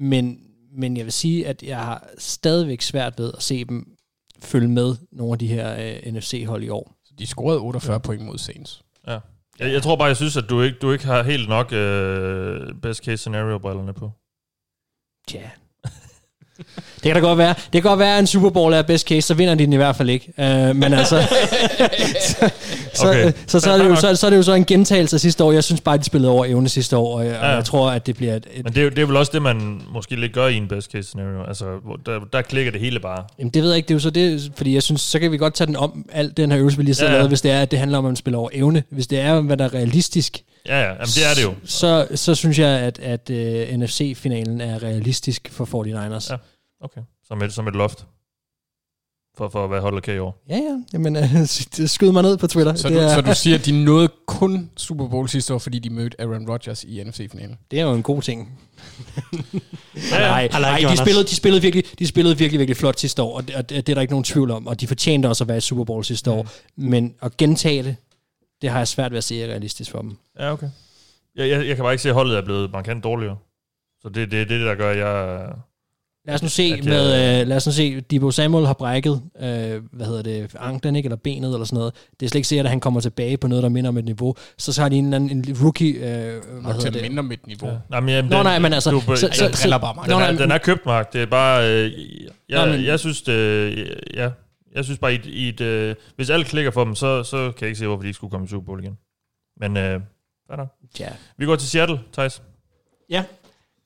Men, 0.00 0.38
men 0.78 0.96
jeg 0.96 1.04
vil 1.04 1.12
sige, 1.12 1.46
at 1.46 1.62
jeg 1.62 1.76
har 1.76 2.08
stadigvæk 2.18 2.82
svært 2.82 3.14
ved 3.18 3.32
at 3.36 3.42
se 3.42 3.64
dem 3.64 3.86
følge 4.42 4.68
med 4.68 4.94
nogle 5.12 5.32
af 5.32 5.38
de 5.38 5.46
her 5.46 5.76
øh, 6.06 6.12
NFC-hold 6.12 6.64
i 6.64 6.68
år. 6.68 6.93
De 7.18 7.26
scorede 7.26 7.60
48 7.60 8.00
point 8.00 8.22
mod 8.22 8.38
Saints. 8.38 8.82
Ja. 9.06 9.18
Jeg, 9.58 9.72
jeg 9.72 9.82
tror 9.82 9.96
bare, 9.96 10.08
jeg 10.08 10.16
synes, 10.16 10.36
at 10.36 10.50
du 10.50 10.62
ikke, 10.62 10.78
du 10.78 10.92
ikke 10.92 11.04
har 11.04 11.22
helt 11.22 11.48
nok 11.48 11.72
øh, 11.72 12.74
best 12.82 13.04
case 13.04 13.16
scenario-brillerne 13.16 13.92
på. 13.92 14.12
Tja. 15.28 15.50
Det 16.56 17.02
kan 17.02 17.14
da 17.14 17.20
godt 17.20 17.38
være. 17.38 17.54
Det 17.72 17.72
kan 17.72 17.82
godt 17.82 17.98
være, 17.98 18.14
at 18.14 18.20
en 18.20 18.26
Super 18.26 18.50
Bowl 18.50 18.72
er 18.72 18.82
best 18.82 19.08
case, 19.08 19.20
så 19.22 19.34
vinder 19.34 19.54
de 19.54 19.64
den 19.64 19.72
i 19.72 19.76
hvert 19.76 19.96
fald 19.96 20.10
ikke. 20.10 20.32
Uh, 20.38 20.44
men 20.76 20.82
altså... 20.94 21.22
så, 22.20 22.50
så, 22.94 23.08
Okay. 23.08 23.20
okay. 23.28 23.32
så, 23.46 23.60
så, 23.60 23.70
er 23.72 23.78
det 23.78 23.84
jo, 23.88 23.96
så, 23.96 24.16
så 24.16 24.26
er 24.26 24.30
det 24.30 24.36
jo 24.36 24.42
så 24.42 24.52
en 24.52 24.64
gentagelse 24.64 25.16
af 25.16 25.20
sidste 25.20 25.44
år. 25.44 25.52
Jeg 25.52 25.64
synes 25.64 25.80
bare, 25.80 25.96
de 25.96 26.04
spillede 26.04 26.32
over 26.32 26.44
evne 26.44 26.68
sidste 26.68 26.96
år, 26.96 27.18
og, 27.18 27.24
jeg, 27.26 27.32
Ja. 27.32 27.48
og 27.50 27.54
jeg 27.56 27.64
tror, 27.64 27.90
at 27.90 28.06
det 28.06 28.16
bliver 28.16 28.34
et... 28.36 28.46
et 28.54 28.64
Men 28.64 28.72
det 28.72 28.80
er, 28.80 28.84
jo- 28.84 28.90
det 28.90 28.98
er 28.98 29.06
vel 29.06 29.16
også 29.16 29.30
det, 29.34 29.42
man 29.42 29.80
måske 29.94 30.16
lidt 30.20 30.32
gør 30.32 30.46
i 30.48 30.54
en 30.56 30.68
best 30.68 30.90
case 30.92 31.02
scenario. 31.08 31.44
Altså, 31.48 31.64
der, 32.06 32.20
der 32.32 32.42
klikker 32.42 32.72
det 32.72 32.80
hele 32.80 33.00
bare. 33.00 33.24
Jamen 33.38 33.50
det 33.50 33.62
ved 33.62 33.70
jeg 33.70 33.76
ikke, 33.76 33.86
det 33.86 33.94
er 33.94 33.96
jo 33.96 34.00
så 34.00 34.10
det, 34.10 34.52
fordi 34.56 34.74
jeg 34.74 34.82
synes, 34.82 35.00
så 35.00 35.18
kan 35.18 35.32
vi 35.32 35.36
godt 35.36 35.54
tage 35.54 35.66
den 35.66 35.76
om, 35.76 36.04
alt 36.12 36.36
den 36.36 36.50
her 36.50 36.58
øvelse, 36.60 36.76
vi 36.78 36.82
lige 36.84 36.96
har 36.98 37.04
Ja, 37.04 37.10
ja, 37.10 37.12
ja. 37.12 37.18
lavet, 37.18 37.30
hvis 37.30 37.40
det 37.40 37.50
er, 37.50 37.60
at 37.62 37.70
det 37.70 37.78
handler 37.78 37.98
om, 37.98 38.04
at 38.04 38.08
man 38.08 38.16
spiller 38.16 38.38
over 38.38 38.50
evne. 38.52 38.82
Hvis 38.90 39.06
det 39.06 39.20
er, 39.20 39.40
hvad 39.40 39.56
der 39.56 39.64
er 39.64 39.74
realistisk, 39.74 40.38
Ja, 40.68 40.80
ja, 40.80 40.86
jamen, 40.86 40.98
det 41.06 41.24
er 41.30 41.34
det 41.36 41.42
jo. 41.42 41.54
så, 41.64 42.06
så 42.14 42.34
synes 42.34 42.58
jeg, 42.58 42.68
at, 42.68 42.98
at 42.98 43.30
uh, 43.30 43.80
NFC-finalen 43.80 44.60
er 44.60 44.82
realistisk 44.82 45.48
for 45.52 45.64
49ers. 45.64 46.30
Ja. 46.30 46.36
Okay, 46.84 47.00
som 47.22 47.42
et, 47.42 47.52
som 47.52 47.68
et 47.68 47.74
loft. 47.74 48.06
For, 49.36 49.48
for 49.48 49.66
hvad 49.66 49.80
holdet 49.80 50.02
kan 50.02 50.14
i 50.14 50.18
år. 50.18 50.42
Ja, 50.48 50.56
ja. 50.56 50.82
Jamen, 50.92 51.16
uh, 51.40 51.46
skyd 51.86 52.12
mig 52.12 52.22
ned 52.22 52.36
på 52.36 52.46
Twitter. 52.46 52.74
Så, 52.74 52.88
det, 52.88 52.96
du, 52.96 53.00
er, 53.00 53.14
så 53.14 53.20
du 53.20 53.34
siger, 53.34 53.58
at 53.58 53.66
de 53.66 53.84
nåede 53.84 54.08
kun 54.26 54.70
Super 54.76 55.08
Bowl 55.08 55.28
sidste 55.28 55.54
år, 55.54 55.58
fordi 55.58 55.78
de 55.78 55.90
mødte 55.90 56.20
Aaron 56.20 56.48
Rodgers 56.48 56.84
i 56.84 57.04
NFC-finalen? 57.04 57.58
det 57.70 57.80
er 57.80 57.84
jo 57.84 57.92
en 57.92 58.02
god 58.02 58.22
ting. 58.22 58.48
Ja, 60.10 60.22
ja. 60.22 60.48
Nej, 60.48 60.60
nej 60.60 60.90
de, 60.90 60.96
spillede, 60.96 61.24
de, 61.24 61.36
spillede 61.36 61.62
virkelig, 61.62 61.84
de 61.98 62.06
spillede 62.06 62.38
virkelig, 62.38 62.58
virkelig 62.58 62.76
flot 62.76 62.98
sidste 62.98 63.22
år, 63.22 63.36
og 63.36 63.48
det, 63.48 63.56
og 63.56 63.68
det 63.68 63.88
er 63.88 63.94
der 63.94 64.00
ikke 64.00 64.12
nogen 64.12 64.24
tvivl 64.24 64.50
om, 64.50 64.66
og 64.66 64.80
de 64.80 64.86
fortjente 64.86 65.26
også 65.26 65.44
at 65.44 65.48
være 65.48 65.56
i 65.56 65.60
Super 65.60 65.84
Bowl 65.84 66.04
sidste 66.04 66.30
år. 66.30 66.46
Men 66.76 67.14
at 67.22 67.36
gentage 67.36 67.82
det, 67.82 67.96
det 68.62 68.70
har 68.70 68.78
jeg 68.78 68.88
svært 68.88 69.10
ved 69.10 69.18
at 69.18 69.24
se 69.24 69.42
er 69.42 69.46
realistisk 69.46 69.90
for 69.90 70.00
dem. 70.02 70.16
Ja, 70.38 70.52
okay. 70.52 70.68
Jeg, 71.36 71.48
jeg, 71.48 71.66
jeg 71.66 71.76
kan 71.76 71.82
bare 71.82 71.92
ikke 71.92 72.02
se, 72.02 72.08
at 72.08 72.14
holdet 72.14 72.36
er 72.36 72.42
blevet 72.42 72.72
markant 72.72 73.04
dårligere. 73.04 73.36
Så 74.02 74.08
det 74.08 74.22
er 74.22 74.26
det, 74.26 74.48
det, 74.48 74.60
der 74.60 74.74
gør, 74.74 74.90
at 74.90 74.98
jeg... 74.98 75.48
Lad 76.26 76.34
os 76.34 76.42
nu 76.42 76.48
se, 76.48 76.62
At 76.62 76.70
jeg- 76.78 76.84
med, 76.84 77.40
øh, 77.40 77.46
lad 77.48 77.56
os 77.56 77.66
nu 77.66 77.72
se, 77.72 78.00
Debo 78.00 78.30
Samuel 78.30 78.66
har 78.66 78.72
brækket, 78.74 79.22
øh, 79.40 79.82
hvad 79.92 80.06
hedder 80.06 80.22
det, 80.22 80.54
anklen, 80.58 80.96
ikke, 80.96 81.06
eller 81.06 81.16
benet, 81.16 81.52
eller 81.52 81.64
sådan 81.64 81.76
noget. 81.76 81.94
Det 82.20 82.26
er 82.26 82.30
slet 82.30 82.38
ikke 82.38 82.48
sikkert, 82.48 82.66
at 82.66 82.70
han 82.70 82.80
kommer 82.80 83.00
tilbage 83.00 83.36
på 83.36 83.46
noget, 83.46 83.62
der 83.62 83.68
minder 83.68 83.88
om 83.88 83.98
et 83.98 84.04
niveau. 84.04 84.34
Så 84.58 84.72
så 84.72 84.82
har 84.82 84.88
de 84.88 84.96
en, 84.96 85.14
anden- 85.14 85.30
en 85.48 85.56
rookie, 85.62 85.94
øh, 85.94 86.00
hvad 86.02 86.40
Nok 86.62 86.72
hedder 86.74 86.90
det? 86.90 87.02
mindre 87.02 87.22
mit 87.22 87.46
niveau. 87.46 87.68
Ja. 87.68 87.76
Nej, 87.90 88.00
men, 88.00 88.08
jamen, 88.10 88.30
Nå, 88.30 88.42
nej, 88.42 88.58
men 88.58 88.72
altså, 88.72 88.90
Du, 88.90 89.00
så- 89.00 89.16
så, 89.16 89.28
så- 89.32 89.44
Jeg 89.44 89.52
driller 89.52 89.78
bare 89.78 89.94
mig. 89.94 90.04
den, 90.04 90.10
Nå, 90.10 90.16
er, 90.18 90.32
nej, 90.32 90.42
den 90.42 90.50
er 90.50 90.58
købt, 90.58 90.86
Mark. 90.86 91.12
Det 91.12 91.22
er 91.22 91.26
bare... 91.26 91.70
Øh, 91.70 91.92
jeg, 92.48 92.66
Nå, 92.66 92.72
men- 92.72 92.84
jeg 92.84 93.00
synes, 93.00 93.22
det, 93.22 93.74
ja, 94.14 94.30
jeg 94.74 94.84
synes 94.84 94.98
bare, 94.98 95.12
i, 95.12 95.16
et- 95.16 95.26
i 95.26 95.48
et, 95.48 95.60
øh, 95.60 95.94
hvis 96.16 96.30
alle 96.30 96.44
klikker 96.44 96.70
for 96.70 96.84
dem, 96.84 96.94
så, 96.94 97.22
så 97.22 97.36
kan 97.36 97.54
jeg 97.60 97.68
ikke 97.68 97.78
se, 97.78 97.86
hvorfor 97.86 98.02
de 98.02 98.08
ikke 98.08 98.16
skulle 98.16 98.30
komme 98.30 98.44
i 98.44 98.48
Super 98.48 98.66
Bowl 98.66 98.80
igen. 98.82 98.96
Men 99.60 99.76
øh, 99.76 100.00
fair 100.48 100.56
nok. 100.56 100.68
Ja. 101.00 101.08
Vi 101.38 101.44
går 101.46 101.56
til 101.56 101.68
Seattle, 101.68 102.00
Thijs. 102.12 102.42
Ja. 103.10 103.24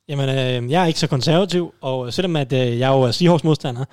Jamen, 0.08 0.28
øh, 0.28 0.70
jeg 0.70 0.82
er 0.82 0.86
ikke 0.86 1.00
så 1.00 1.06
konservativ, 1.06 1.74
og 1.80 2.12
selvom 2.12 2.36
at, 2.36 2.52
øh, 2.52 2.78
jeg 2.78 2.88
jo 2.88 3.02
er 3.02 3.10
Seahawks-modstander, 3.10 3.84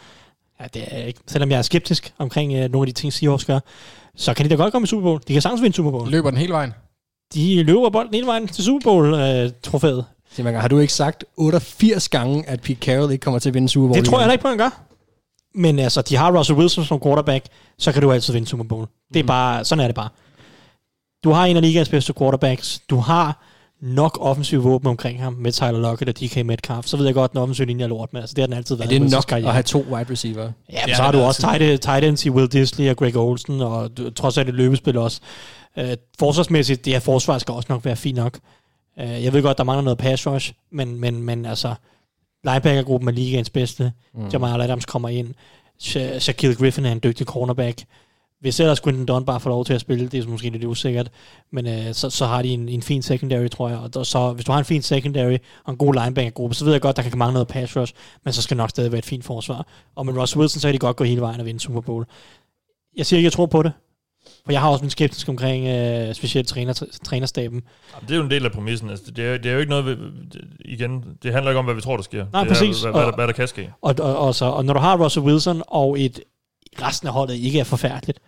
ja, 0.61 0.65
det 0.73 0.83
er 0.91 0.97
ikke, 1.05 1.19
selvom 1.27 1.51
jeg 1.51 1.57
er 1.57 1.61
skeptisk 1.61 2.13
omkring 2.17 2.53
øh, 2.53 2.71
nogle 2.71 2.87
af 2.89 2.93
de 2.93 3.01
ting, 3.01 3.13
Seahawks 3.13 3.45
gør, 3.45 3.59
så 4.15 4.33
kan 4.33 4.45
de 4.45 4.49
da 4.49 4.55
godt 4.55 4.71
komme 4.71 4.83
i 4.83 4.87
Super 4.87 5.03
Bowl. 5.03 5.21
De 5.27 5.33
kan 5.33 5.41
sagtens 5.41 5.61
vinde 5.61 5.75
Super 5.75 5.91
Bowl. 5.91 6.09
Løber 6.11 6.29
den 6.29 6.39
hele 6.39 6.53
vejen? 6.53 6.73
De 7.33 7.63
løber 7.63 7.89
bolden 7.89 8.13
hele 8.13 8.27
vejen 8.27 8.47
til 8.47 8.63
Super 8.63 8.83
Bowl-trofæet. 8.83 10.05
Simon, 10.31 10.53
har 10.53 10.67
du 10.67 10.79
ikke 10.79 10.93
sagt 10.93 11.25
88 11.37 12.09
gange, 12.09 12.49
at 12.49 12.61
Pete 12.61 12.79
Carroll 12.79 13.11
ikke 13.11 13.23
kommer 13.23 13.39
til 13.39 13.49
at 13.49 13.53
vinde 13.53 13.69
Super 13.69 13.87
Bowl? 13.87 13.97
det 13.99 14.05
tror 14.05 14.17
jeg 14.17 14.23
heller 14.23 14.33
ikke 14.33 14.41
på, 14.41 14.47
han 14.49 14.57
gør. 14.57 14.81
Men 15.55 15.79
altså, 15.79 16.01
de 16.01 16.15
har 16.15 16.37
Russell 16.37 16.59
Wilson 16.59 16.85
som 16.85 16.99
quarterback, 17.01 17.45
så 17.77 17.91
kan 17.91 18.01
du 18.01 18.11
altid 18.11 18.33
vinde 18.33 18.47
Super 18.47 18.63
Bowl. 18.63 18.87
Det 19.13 19.19
er 19.19 19.23
Mhm. 19.23 19.27
bare, 19.27 19.65
sådan 19.65 19.83
er 19.83 19.87
det 19.87 19.95
bare. 19.95 20.09
Du 21.23 21.31
har 21.31 21.45
en 21.45 21.55
af 21.55 21.61
ligaens 21.61 21.89
bedste 21.89 22.13
quarterbacks. 22.17 22.81
Du 22.89 22.95
har 22.97 23.43
nok 23.85 24.17
offensiv 24.21 24.63
våben 24.63 24.87
omkring 24.87 25.21
ham 25.23 25.33
med 25.33 25.51
Tyler 25.51 25.79
Lockett 25.79 26.09
og 26.09 26.15
DK 26.19 26.45
Metcalf. 26.45 26.85
Så 26.85 26.97
ved 26.97 27.05
jeg 27.05 27.13
godt, 27.13 27.29
at 27.29 27.33
den 27.33 27.41
offensive 27.41 27.67
linje 27.67 27.83
er 27.83 27.87
lort, 27.89 28.13
men 28.13 28.19
altså, 28.21 28.33
det 28.33 28.41
har 28.41 28.47
den 28.47 28.55
altid 28.57 28.75
Er 28.75 28.79
været. 28.79 28.89
det 28.89 28.95
i 28.95 28.99
Wilsons 28.99 29.13
nok 29.17 29.29
karriere. 29.29 29.47
at 29.47 29.53
have 29.53 29.63
to 29.63 29.79
wide 29.91 30.11
receiver? 30.11 30.41
Ja, 30.41 30.47
Det 30.47 30.81
men 30.85 30.91
er 30.91 30.95
så 30.95 31.01
har 31.03 31.11
det 31.11 31.19
du 31.21 31.25
også 31.25 31.41
tight, 31.59 31.81
tight 31.81 32.03
ends 32.05 32.25
i 32.25 32.29
Will 32.29 32.47
Disley 32.51 32.89
og 32.89 32.97
Greg 32.97 33.15
Olsen, 33.17 33.61
og 33.61 33.97
du, 33.97 34.09
trods 34.09 34.37
alt 34.37 34.49
et 34.49 34.55
løbespil 34.55 34.97
også. 34.97 35.19
Uh, 35.77 35.83
forsvarsmæssigt, 36.19 36.85
det 36.85 36.93
her 36.93 36.99
forsvar 36.99 37.37
skal 37.37 37.53
også 37.53 37.67
nok 37.69 37.85
være 37.85 37.95
fint 37.95 38.15
nok. 38.17 38.39
Uh, 39.03 39.23
jeg 39.23 39.33
ved 39.33 39.41
godt, 39.41 39.57
der 39.57 39.63
mangler 39.63 39.83
noget 39.83 39.97
pass 39.97 40.27
rush, 40.27 40.53
men, 40.71 40.99
men, 40.99 41.23
men 41.23 41.45
altså, 41.45 41.75
linebackergruppen 42.43 43.07
er 43.09 43.13
ligaens 43.13 43.49
bedste. 43.49 43.91
Mm. 44.15 44.27
Jamal 44.33 44.61
Adams 44.61 44.85
kommer 44.85 45.09
ind. 45.09 45.33
Sha- 45.83 46.19
Shaquille 46.19 46.55
Griffin 46.55 46.85
er 46.85 46.91
en 46.91 46.99
dygtig 47.03 47.25
cornerback. 47.27 47.81
Hvis 48.45 48.59
ellers 48.59 48.81
Quinton 48.81 49.05
Dunn 49.05 49.25
bare 49.25 49.39
får 49.39 49.49
lov 49.49 49.65
til 49.65 49.73
at 49.73 49.81
spille, 49.81 50.07
det 50.07 50.23
er 50.23 50.27
måske 50.27 50.49
lidt 50.49 50.63
usikkert, 50.63 51.11
men 51.51 51.67
øh, 51.67 51.93
så, 51.93 52.09
så 52.09 52.25
har 52.25 52.41
de 52.41 52.49
en, 52.49 52.69
en 52.69 52.81
fin 52.81 53.01
secondary, 53.01 53.47
tror 53.47 53.69
jeg. 53.69 53.77
Og 53.77 53.93
der, 53.93 54.03
så, 54.03 54.31
hvis 54.31 54.45
du 54.45 54.51
har 54.51 54.59
en 54.59 54.65
fin 54.65 54.81
secondary 54.81 55.37
og 55.63 55.71
en 55.71 55.77
god 55.77 55.93
linebackergruppe, 55.93 56.55
så 56.55 56.65
ved 56.65 56.71
jeg 56.71 56.81
godt, 56.81 56.97
der 56.97 57.03
kan 57.03 57.17
mangle 57.17 57.33
noget 57.33 57.47
pass 57.47 57.77
rush, 57.77 57.93
men 58.23 58.33
så 58.33 58.41
skal 58.41 58.57
nok 58.57 58.69
stadig 58.69 58.91
være 58.91 58.99
et 58.99 59.05
fint 59.05 59.25
forsvar. 59.25 59.67
Og 59.95 60.05
med 60.05 60.17
Russ 60.17 60.37
Wilson, 60.37 60.59
så 60.59 60.67
kan 60.67 60.73
de 60.73 60.79
godt 60.79 60.97
gå 60.97 61.03
hele 61.03 61.21
vejen 61.21 61.39
og 61.39 61.45
vinde 61.45 61.59
Super 61.59 61.81
Bowl. 61.81 62.05
Jeg 62.97 63.05
siger 63.05 63.17
ikke, 63.17 63.25
jeg 63.25 63.33
tror 63.33 63.45
på 63.45 63.63
det, 63.63 63.71
for 64.45 64.51
jeg 64.51 64.61
har 64.61 64.69
også 64.69 64.83
min 64.83 64.89
skeptisk 64.89 65.29
omkring 65.29 65.67
øh, 65.67 66.13
specielt 66.15 66.47
træner, 66.47 66.73
trænerstaben. 67.03 67.61
Det 68.01 68.11
er 68.11 68.15
jo 68.17 68.23
en 68.23 68.31
del 68.31 68.45
af 68.45 68.51
præmissen. 68.51 68.89
Altså, 68.89 69.11
det, 69.11 69.25
er, 69.25 69.37
det 69.37 69.45
er 69.45 69.53
jo 69.53 69.59
ikke 69.59 69.69
noget, 69.69 69.85
vi, 69.85 69.95
igen, 70.65 71.03
det 71.23 71.33
handler 71.33 71.51
ikke 71.51 71.59
om, 71.59 71.65
hvad 71.65 71.75
vi 71.75 71.81
tror, 71.81 71.95
der 71.95 72.03
sker. 72.03 72.25
Nej, 72.33 72.41
det 72.43 72.49
præcis. 72.51 72.83
Er, 72.83 72.91
hvad, 72.91 72.91
hvad, 72.91 73.05
Og- 73.05 73.11
der, 73.11 73.15
hvad 73.15 73.27
der 73.27 73.33
kan 73.33 73.47
ske. 73.47 73.71
Og, 73.81 73.95
og, 73.99 74.17
og, 74.17 74.35
så, 74.35 74.45
og 74.45 74.65
når 74.65 74.73
du 74.73 74.79
har 74.79 75.03
Russell 75.03 75.25
Wilson, 75.25 75.61
og 75.67 75.99
et 75.99 76.19
resten 76.81 77.07
af 77.07 77.13
holdet 77.13 77.35
ikke 77.35 77.59
er 77.59 77.63
forfærdeligt, 77.63 78.19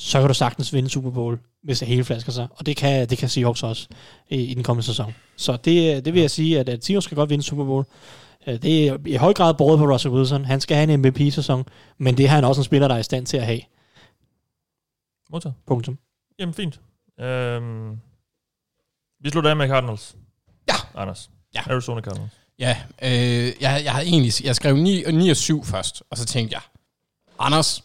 så 0.00 0.18
kan 0.20 0.28
du 0.28 0.34
sagtens 0.34 0.72
vinde 0.72 0.90
Super 0.90 1.10
Bowl, 1.10 1.38
hvis 1.62 1.78
det 1.78 1.88
hele 1.88 2.04
flasker 2.04 2.32
sig. 2.32 2.48
Og 2.50 2.66
det 2.66 2.76
kan, 2.76 3.08
det 3.08 3.18
kan 3.18 3.28
Seahawks 3.28 3.62
også 3.62 3.88
i, 4.28 4.36
i 4.36 4.54
den 4.54 4.62
kommende 4.62 4.86
sæson. 4.86 5.14
Så 5.36 5.56
det, 5.56 6.04
det 6.04 6.14
vil 6.14 6.20
jeg 6.20 6.30
sige, 6.30 6.60
at, 6.60 6.68
at 6.68 6.84
Seahawks 6.84 7.04
skal 7.04 7.16
godt 7.16 7.30
vinde 7.30 7.44
Super 7.44 7.64
Bowl. 7.64 7.84
Øh, 8.46 8.62
Det 8.62 8.88
er 8.88 8.98
i 9.06 9.14
høj 9.16 9.32
grad 9.34 9.54
båret 9.54 9.78
på 9.78 9.92
Russell 9.92 10.14
Wilson. 10.14 10.44
Han 10.44 10.60
skal 10.60 10.76
have 10.76 10.92
en 10.92 11.00
MVP-sæson, 11.00 11.64
men 11.98 12.16
det 12.16 12.24
er 12.24 12.28
han 12.28 12.44
også 12.44 12.60
en 12.60 12.64
spiller, 12.64 12.88
der 12.88 12.94
er 12.94 12.98
i 12.98 13.02
stand 13.02 13.26
til 13.26 13.36
at 13.36 13.46
have. 13.46 13.60
Modtaget. 15.30 15.54
Punktum. 15.66 15.98
Jamen, 16.38 16.54
fint. 16.54 16.80
Øhm, 17.20 17.90
vi 19.20 19.30
slutter 19.30 19.50
af 19.50 19.56
med 19.56 19.68
Cardinals. 19.68 20.16
Ja. 20.68 20.74
Anders. 21.00 21.30
Ja. 21.54 21.60
Arizona 21.70 22.00
Cardinals. 22.00 22.32
Ja, 22.58 22.76
øh, 23.02 23.52
jeg, 23.60 23.80
jeg 23.84 23.92
havde 23.92 24.06
egentlig, 24.06 24.32
jeg 24.44 24.56
skrev 24.56 24.76
9, 24.76 25.02
9 25.12 25.30
og 25.30 25.36
7 25.36 25.64
først, 25.64 26.02
og 26.10 26.16
så 26.16 26.24
tænkte 26.24 26.54
jeg, 26.54 26.62
Anders, 27.38 27.84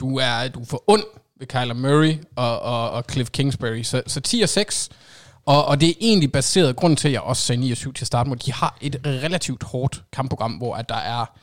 du 0.00 0.18
er, 0.18 0.48
du 0.48 0.60
er 0.60 0.64
for 0.64 0.84
ond 0.86 1.02
ved 1.38 1.46
Kyler 1.46 1.74
Murray 1.74 2.14
og, 2.36 2.60
og, 2.60 2.90
og 2.90 3.04
Cliff 3.10 3.30
Kingsbury, 3.30 3.82
så, 3.82 4.02
så 4.06 4.20
10 4.20 4.40
og 4.40 4.48
6, 4.48 4.88
og, 5.46 5.64
og 5.64 5.80
det 5.80 5.88
er 5.88 5.94
egentlig 6.00 6.32
baseret, 6.32 6.76
grund 6.76 6.96
til, 6.96 7.08
at 7.08 7.12
jeg 7.12 7.20
også 7.20 7.42
sagde 7.42 7.60
9 7.60 7.70
og 7.70 7.76
7 7.76 7.92
til 7.92 8.02
at 8.02 8.06
starte 8.06 8.30
med, 8.30 8.36
de 8.36 8.52
har 8.52 8.78
et 8.80 9.00
relativt 9.06 9.62
hårdt 9.62 10.02
kampprogram, 10.12 10.52
hvor 10.52 10.74
at 10.74 10.88
der 10.88 10.94
er 10.94 11.38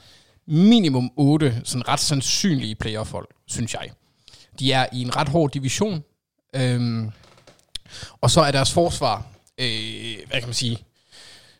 minimum 0.47 1.11
8 1.15 1.61
sådan 1.63 1.87
ret 1.87 1.99
sandsynlige 1.99 2.75
playoff-hold, 2.75 3.27
synes 3.47 3.73
jeg. 3.73 3.89
De 4.59 4.71
er 4.71 4.85
i 4.93 5.01
en 5.01 5.15
ret 5.15 5.29
hård 5.29 5.51
division, 5.51 6.03
øhm, 6.55 7.11
og 8.21 8.31
så 8.31 8.41
er 8.41 8.51
deres 8.51 8.71
forsvar 8.71 9.25
øh, 9.57 10.17
hvad 10.27 10.39
kan 10.39 10.47
man 10.47 10.53
sige, 10.53 10.77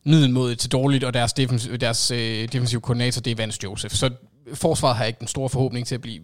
middelmådet 0.04 0.60
til 0.60 0.72
dårligt, 0.72 1.04
og 1.04 1.14
deres, 1.14 1.34
defens, 1.34 1.70
deres 1.80 2.12
øh, 2.12 2.48
defensive 2.52 2.82
koordinator, 2.82 3.22
det 3.22 3.32
er 3.32 3.36
Vance 3.36 3.60
Joseph. 3.64 3.96
Så 3.96 4.10
forsvaret 4.54 4.96
har 4.96 5.06
ikke 5.06 5.20
den 5.20 5.28
store 5.28 5.50
forhåbning 5.50 5.88
til 5.88 5.96
at 5.96 6.02
blive, 6.02 6.22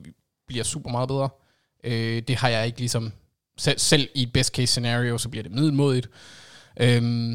bliver 0.48 0.64
super 0.64 0.90
meget 0.90 1.08
bedre. 1.08 1.30
Øh, 1.84 2.22
det 2.28 2.36
har 2.36 2.50
jeg 2.50 2.66
ikke 2.66 2.80
ligesom, 2.80 3.12
selv, 3.58 3.80
selv 3.80 4.10
i 4.16 4.24
et 4.24 4.34
best 4.34 4.56
case 4.56 4.68
scenario, 4.68 5.18
så 5.18 5.30
bliver 5.30 5.44
det 5.44 5.52
middelmådigt. 5.52 6.10
Øh, 6.80 7.34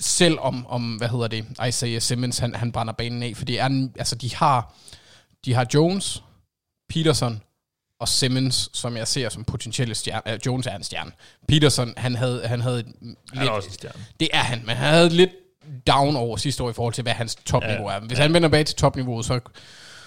selv 0.00 0.38
om, 0.40 0.66
om, 0.66 0.96
hvad 0.96 1.08
hedder 1.08 1.28
det, 1.28 1.46
Isaiah 1.68 2.02
Simmons, 2.02 2.38
han, 2.38 2.54
han 2.54 2.72
brænder 2.72 2.92
banen 2.92 3.22
af, 3.22 3.32
for 3.36 3.44
det 3.44 3.60
er, 3.60 3.66
en- 3.66 3.94
altså 3.98 4.14
de 4.16 4.34
har, 4.34 4.74
de 5.44 5.54
har 5.54 5.66
Jones, 5.74 6.22
Peterson 6.88 7.40
og 8.00 8.08
Simmons, 8.08 8.70
som 8.72 8.96
jeg 8.96 9.08
ser 9.08 9.28
som 9.28 9.44
potentielle 9.44 9.94
stjerne. 9.94 10.34
Uh, 10.34 10.46
Jones 10.46 10.66
er 10.66 10.76
en 10.76 10.82
stjerne. 10.82 11.12
Peterson, 11.48 11.94
han 11.96 12.14
havde, 12.14 12.46
han 12.46 12.60
havde 12.60 12.84
Han 12.84 13.16
lidt, 13.34 13.48
er 13.48 13.50
også 13.50 13.68
en 13.68 13.74
stjerne. 13.74 14.04
det 14.20 14.28
er 14.32 14.38
han, 14.42 14.62
men 14.66 14.76
han 14.76 14.88
havde 14.94 15.08
lidt 15.08 15.30
down 15.86 16.16
over 16.16 16.36
sidste 16.36 16.62
år 16.62 16.70
i 16.70 16.72
forhold 16.72 16.94
til, 16.94 17.02
hvad 17.02 17.12
hans 17.12 17.34
topniveau 17.34 17.90
Ja, 17.90 17.96
er. 17.96 18.00
Hvis 18.00 18.18
han 18.18 18.34
vender 18.34 18.48
bag 18.48 18.66
til 18.66 18.76
topniveauet, 18.76 19.24
så, 19.26 19.40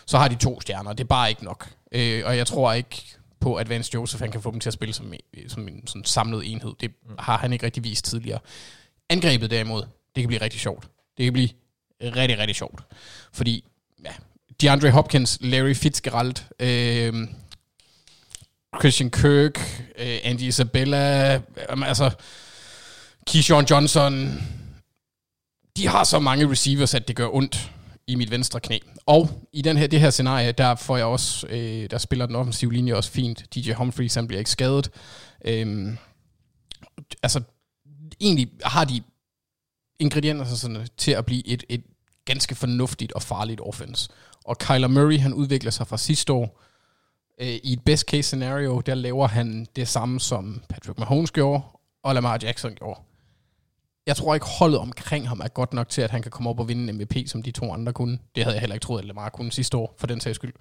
så 0.06 0.18
har 0.18 0.28
de 0.28 0.36
to 0.36 0.62
stjerner. 0.62 0.94
Det 0.94 1.04
er 1.04 1.08
bare 1.08 1.30
ikke 1.30 1.44
nok. 1.44 1.70
Øh, 1.92 2.24
og 2.26 2.38
jeg 2.38 2.48
tror 2.48 2.74
ikke 2.74 3.04
på, 3.40 3.56
at 3.56 3.70
Vance 3.70 3.92
Joseph 3.94 4.22
han 4.22 4.32
kan 4.32 4.42
få 4.42 4.52
dem 4.52 4.60
til 4.60 4.70
at 4.70 4.74
spille 4.74 4.94
som, 4.94 5.14
som 5.48 5.68
en 5.68 5.88
sådan 5.88 6.06
samlet 6.06 6.52
enhed. 6.52 6.74
Det 6.80 6.92
har 7.20 7.38
han 7.38 7.54
ikke 7.54 7.66
rigtig 7.66 7.84
vist 7.84 8.06
tidligere. 8.06 8.40
Angrebet 9.10 9.52
derimod, 9.52 9.82
det 10.16 10.22
kan 10.22 10.28
blive 10.28 10.42
rigtig 10.42 10.60
sjovt. 10.60 10.90
Det 11.18 11.24
kan 11.24 11.34
blive 11.34 11.50
rigtig, 12.02 12.38
rigtig 12.38 12.56
sjovt. 12.56 12.84
Fordi, 13.34 13.64
ja, 14.06 14.12
DeAndre 14.62 14.92
Hopkins, 14.92 15.38
Larry 15.42 15.76
Fitzgerald, 15.76 16.36
øh, 16.60 17.28
Christian 18.80 19.12
Kirk, 19.12 19.60
øh, 19.98 20.20
Andy 20.24 20.42
Isabella, 20.42 21.36
øh, 21.36 21.42
altså 21.70 22.12
Keyshawn 23.28 23.66
Johnson, 23.66 24.44
de 25.78 25.88
har 25.88 26.04
så 26.04 26.20
mange 26.20 26.52
receivers, 26.52 26.94
at 26.94 27.08
det 27.08 27.16
gør 27.16 27.28
ondt 27.34 27.72
i 28.08 28.16
mit 28.16 28.32
venstre 28.32 28.60
knæ. 28.60 28.80
Og 29.06 29.30
i 29.54 29.62
den 29.62 29.78
her, 29.78 29.88
det 29.88 30.00
her 30.00 30.10
scenarie, 30.10 30.52
der 30.52 30.76
får 30.76 30.98
jeg 30.98 31.06
også, 31.06 31.48
øh, 31.48 31.90
der 31.92 31.98
spiller 31.98 32.26
den 32.26 32.36
offensive 32.36 32.74
linje 32.74 32.96
også 32.96 33.12
fint. 33.12 33.56
DJ 33.56 33.74
Humphries, 33.74 34.16
han 34.16 34.28
bliver 34.28 34.40
ikke 34.40 34.52
skadet. 34.52 34.90
Øhm, 35.46 35.98
altså, 37.24 37.42
egentlig 38.20 38.50
har 38.64 38.86
de 38.86 39.02
ingredienser 40.00 40.56
sådan, 40.56 40.88
til 40.98 41.12
at 41.12 41.26
blive 41.26 41.48
et, 41.48 41.64
et 41.70 41.84
ganske 42.26 42.56
fornuftigt 42.56 43.12
og 43.12 43.22
farligt 43.22 43.62
offense. 43.62 44.10
Og 44.46 44.58
Kyler 44.58 44.88
Murray, 44.88 45.20
han 45.20 45.34
udvikler 45.34 45.72
sig 45.72 45.88
fra 45.88 45.98
sidste 45.98 46.34
år. 46.34 46.62
Øh, 47.42 47.48
I 47.48 47.74
et 47.74 47.84
best 47.84 48.06
case 48.06 48.24
scenario, 48.24 48.82
der 48.86 48.96
laver 48.96 49.28
han 49.28 49.68
det 49.76 49.88
samme, 49.88 50.20
som 50.20 50.62
Patrick 50.70 51.00
Mahomes 51.00 51.32
gjorde, 51.32 51.64
og 52.04 52.14
Lamar 52.16 52.40
Jackson 52.44 52.76
gjorde. 52.76 53.00
Jeg 54.08 54.16
tror 54.16 54.34
ikke, 54.34 54.46
holdet 54.60 54.80
omkring 54.80 55.28
ham 55.28 55.40
er 55.40 55.48
godt 55.48 55.74
nok 55.74 55.90
til, 55.90 56.02
at 56.02 56.12
han 56.12 56.22
kan 56.22 56.32
komme 56.32 56.50
op 56.50 56.60
og 56.60 56.68
vinde 56.68 56.90
en 56.90 56.98
MVP, 56.98 57.28
som 57.28 57.44
de 57.44 57.52
to 57.52 57.74
andre 57.74 57.94
kunne. 57.94 58.20
Det 58.36 58.44
havde 58.44 58.56
jeg 58.56 58.62
heller 58.62 58.74
ikke 58.74 58.84
troet, 58.84 59.00
at 59.00 59.06
Lamar 59.06 59.30
kunne 59.30 59.52
sidste 59.52 59.78
år, 59.78 59.96
for 59.98 60.08
den 60.08 60.20
sags 60.20 60.36
skyld. 60.36 60.54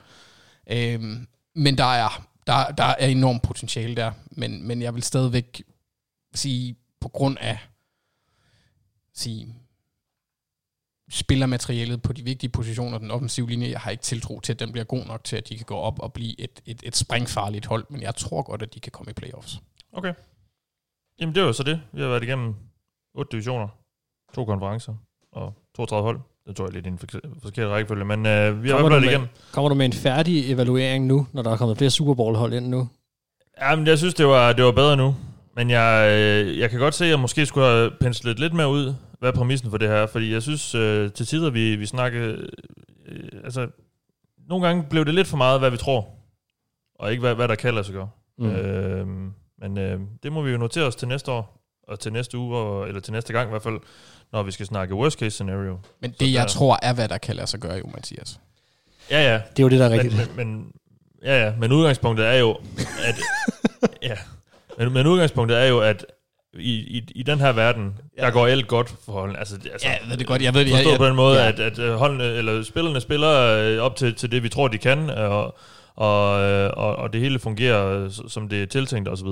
Øhm, 0.71 1.27
men 1.55 1.79
der 1.79 1.85
er, 1.85 2.27
der, 2.47 2.71
der 2.71 2.85
er 2.85 3.07
enormt 3.07 3.43
potentiale 3.43 3.95
der. 3.95 4.13
Men, 4.31 4.69
men 4.69 4.83
jeg 4.83 4.95
vil 4.95 5.03
stadigvæk 5.03 5.63
sige, 6.35 6.77
på 7.01 7.09
grund 7.09 7.39
af 7.41 7.59
sige, 9.15 9.55
spillermaterialet 11.11 12.03
på 12.03 12.13
de 12.13 12.25
vigtige 12.25 12.51
positioner, 12.51 12.99
den 12.99 13.11
offensive 13.11 13.49
linje, 13.49 13.71
jeg 13.71 13.81
har 13.81 13.91
ikke 13.91 14.03
tiltro 14.03 14.41
til, 14.41 14.53
at 14.53 14.61
den 14.61 14.73
bliver 14.73 14.85
god 14.85 15.05
nok 15.05 15.25
til, 15.25 15.37
at 15.37 15.49
de 15.49 15.57
kan 15.57 15.67
gå 15.67 15.77
op 15.77 16.01
og 16.01 16.13
blive 16.13 16.41
et, 16.41 16.63
et, 16.67 16.83
et 16.83 16.97
springfarligt 16.97 17.67
hold, 17.67 17.87
men 17.91 18.03
jeg 18.03 18.15
tror 18.15 18.43
godt, 18.43 18.63
at 18.63 18.75
de 18.75 18.81
kan 18.81 18.93
komme 18.93 19.11
i 19.11 19.15
playoffs. 19.15 19.61
Okay. 19.93 20.15
Jamen, 21.21 21.35
det 21.35 21.43
var 21.43 21.47
jo 21.47 21.53
så 21.53 21.63
det. 21.63 21.83
Vi 21.93 22.01
har 22.01 22.09
været 22.09 22.23
igennem 22.23 22.55
otte 23.17 23.33
divisioner, 23.33 23.69
to 24.35 24.45
konferencer 24.45 24.95
og 25.33 25.55
32 25.77 26.05
hold. 26.05 26.21
Det 26.47 26.57
tror 26.57 26.65
jeg 26.65 26.69
er 26.69 26.73
lidt 26.75 26.87
i 26.87 26.89
en 26.89 26.99
forke- 26.99 27.41
forkert 27.43 27.69
rækkefølge, 27.71 28.05
men 28.05 28.27
øh, 28.27 28.63
vi 28.63 28.69
har 28.69 28.77
i 28.77 28.81
Kommer 28.81 28.89
hvert 28.89 28.93
fald 28.93 29.03
du, 29.03 29.09
igennem. 29.09 29.29
kommer 29.53 29.69
du 29.69 29.75
med 29.75 29.87
en 29.87 29.93
færdig 29.93 30.53
evaluering 30.53 31.07
nu, 31.07 31.27
når 31.33 31.43
der 31.43 31.51
er 31.51 31.57
kommet 31.57 31.79
flere 31.79 31.91
Super 31.91 32.15
Bowl-hold 32.15 32.53
ind 32.55 32.67
nu? 32.69 32.89
Jamen, 33.61 33.87
jeg 33.87 33.99
synes, 33.99 34.15
det 34.15 34.27
var, 34.27 34.53
det 34.53 34.65
var 34.65 34.73
bedre 34.73 34.97
nu. 34.97 35.15
Men 35.57 35.71
jeg, 35.71 36.09
øh, 36.19 36.59
jeg 36.59 36.71
kan 36.71 36.79
godt 36.81 36.95
se, 36.95 37.05
at 37.05 37.11
jeg 37.11 37.21
måske 37.21 37.47
skulle 37.47 37.67
have 37.67 37.91
penslet 38.01 38.39
lidt 38.39 38.53
mere 38.55 38.69
ud, 38.69 38.95
hvad 39.19 39.29
er 39.29 39.33
præmissen 39.33 39.71
for 39.71 39.79
det 39.79 39.89
her. 39.89 40.07
Fordi 40.07 40.33
jeg 40.33 40.43
synes, 40.43 40.75
øh, 40.75 41.13
til 41.13 41.27
tider, 41.27 41.51
vi, 41.51 41.77
vi 41.77 41.87
snakkede... 41.87 42.47
Øh, 43.07 43.29
altså, 43.45 43.69
nogle 44.49 44.67
gange 44.67 44.83
blev 44.91 45.05
det 45.05 45.15
lidt 45.15 45.27
for 45.27 45.37
meget, 45.37 45.61
hvad 45.61 45.71
vi 45.71 45.77
tror. 45.77 46.09
Og 46.95 47.11
ikke, 47.11 47.21
hvad, 47.21 47.35
hvad 47.35 47.49
der 47.49 47.55
kan 47.55 47.75
lade 47.75 47.85
sig 47.85 47.95
gøre. 47.95 48.09
Mm. 48.39 48.47
Øh, 48.51 49.07
men 49.59 49.79
øh, 49.79 50.01
det 50.23 50.33
må 50.33 50.43
vi 50.43 50.51
jo 50.51 50.59
notere 50.59 50.85
os 50.85 50.97
til 50.97 51.09
næste 51.09 51.33
år. 51.33 51.56
Og 51.89 52.01
til 52.01 52.13
næste 52.13 52.39
uge, 52.39 52.57
og, 52.57 52.89
eller 52.89 53.01
til 53.01 53.13
næste 53.13 53.33
gang 53.33 53.49
i 53.49 53.51
hvert 53.51 53.63
fald, 53.63 53.79
når 54.33 54.43
vi 54.43 54.51
skal 54.51 54.67
snakke 54.67 54.95
worst 54.95 55.19
case 55.19 55.31
scenario. 55.31 55.79
Men 56.01 56.11
Så 56.13 56.17
det, 56.21 56.33
jeg 56.33 56.43
der- 56.43 56.49
tror, 56.49 56.79
er, 56.83 56.93
hvad 56.93 57.09
der 57.09 57.19
kan 57.19 57.37
lade 57.37 57.47
sig 57.47 57.61
gøre, 57.61 57.75
jo, 57.77 57.87
Mathias. 57.95 58.41
Ja, 59.11 59.33
ja. 59.33 59.35
Det 59.35 59.59
er 59.59 59.63
jo 59.63 59.69
det, 59.69 59.79
der 59.79 59.87
er 59.87 59.91
rigtigt. 59.91 60.15
Men, 60.17 60.29
men, 60.37 60.47
men, 60.57 60.73
ja, 61.25 61.45
ja, 61.47 61.53
men 61.59 61.73
udgangspunktet 61.73 62.27
er 62.27 62.33
jo, 62.35 62.53
at... 63.05 63.15
ja, 64.03 64.17
men, 64.79 64.93
men 64.93 65.07
udgangspunktet 65.07 65.59
er 65.59 65.65
jo, 65.65 65.81
at 65.81 66.07
i, 66.59 66.73
i, 66.99 67.03
i 67.15 67.23
den 67.23 67.39
her 67.41 67.53
verden, 67.53 67.95
ja. 68.19 68.25
der 68.25 68.31
går 68.31 68.47
alt 68.47 68.69
godt 68.69 68.95
for 69.05 69.13
holdene. 69.13 69.39
Altså, 69.39 69.59
altså, 69.73 69.89
Ja, 69.89 69.93
jeg 69.93 70.11
ved 70.11 70.17
det 70.17 70.27
godt. 70.27 70.43
Jeg 70.43 70.55
ved 70.55 70.61
det. 70.65 70.71
Forstået 70.71 70.93
Jeg, 70.93 70.99
på 70.99 71.05
jeg, 71.05 71.09
den 71.09 71.17
måde, 71.17 71.43
ja. 71.43 71.49
at, 71.49 71.61
at 71.61 71.79
øh, 71.79 71.95
holdene, 71.95 72.25
eller 72.25 72.63
spillerne 72.63 73.01
spiller 73.01 73.31
øh, 73.41 73.79
op 73.79 73.97
til, 73.97 74.15
til 74.15 74.31
det, 74.33 74.43
vi 74.43 74.49
tror, 74.49 74.69
de 74.69 74.79
kan, 74.79 75.11
og, 75.11 75.57
og, 75.97 76.41
øh, 76.43 76.71
og, 76.77 76.97
og 76.97 77.13
det 77.13 77.21
hele 77.21 77.39
fungerer, 77.39 77.87
øh, 78.05 78.11
som 78.29 78.49
det 78.49 78.63
er 78.63 78.67
tiltænkt 78.67 79.09
osv. 79.09 79.27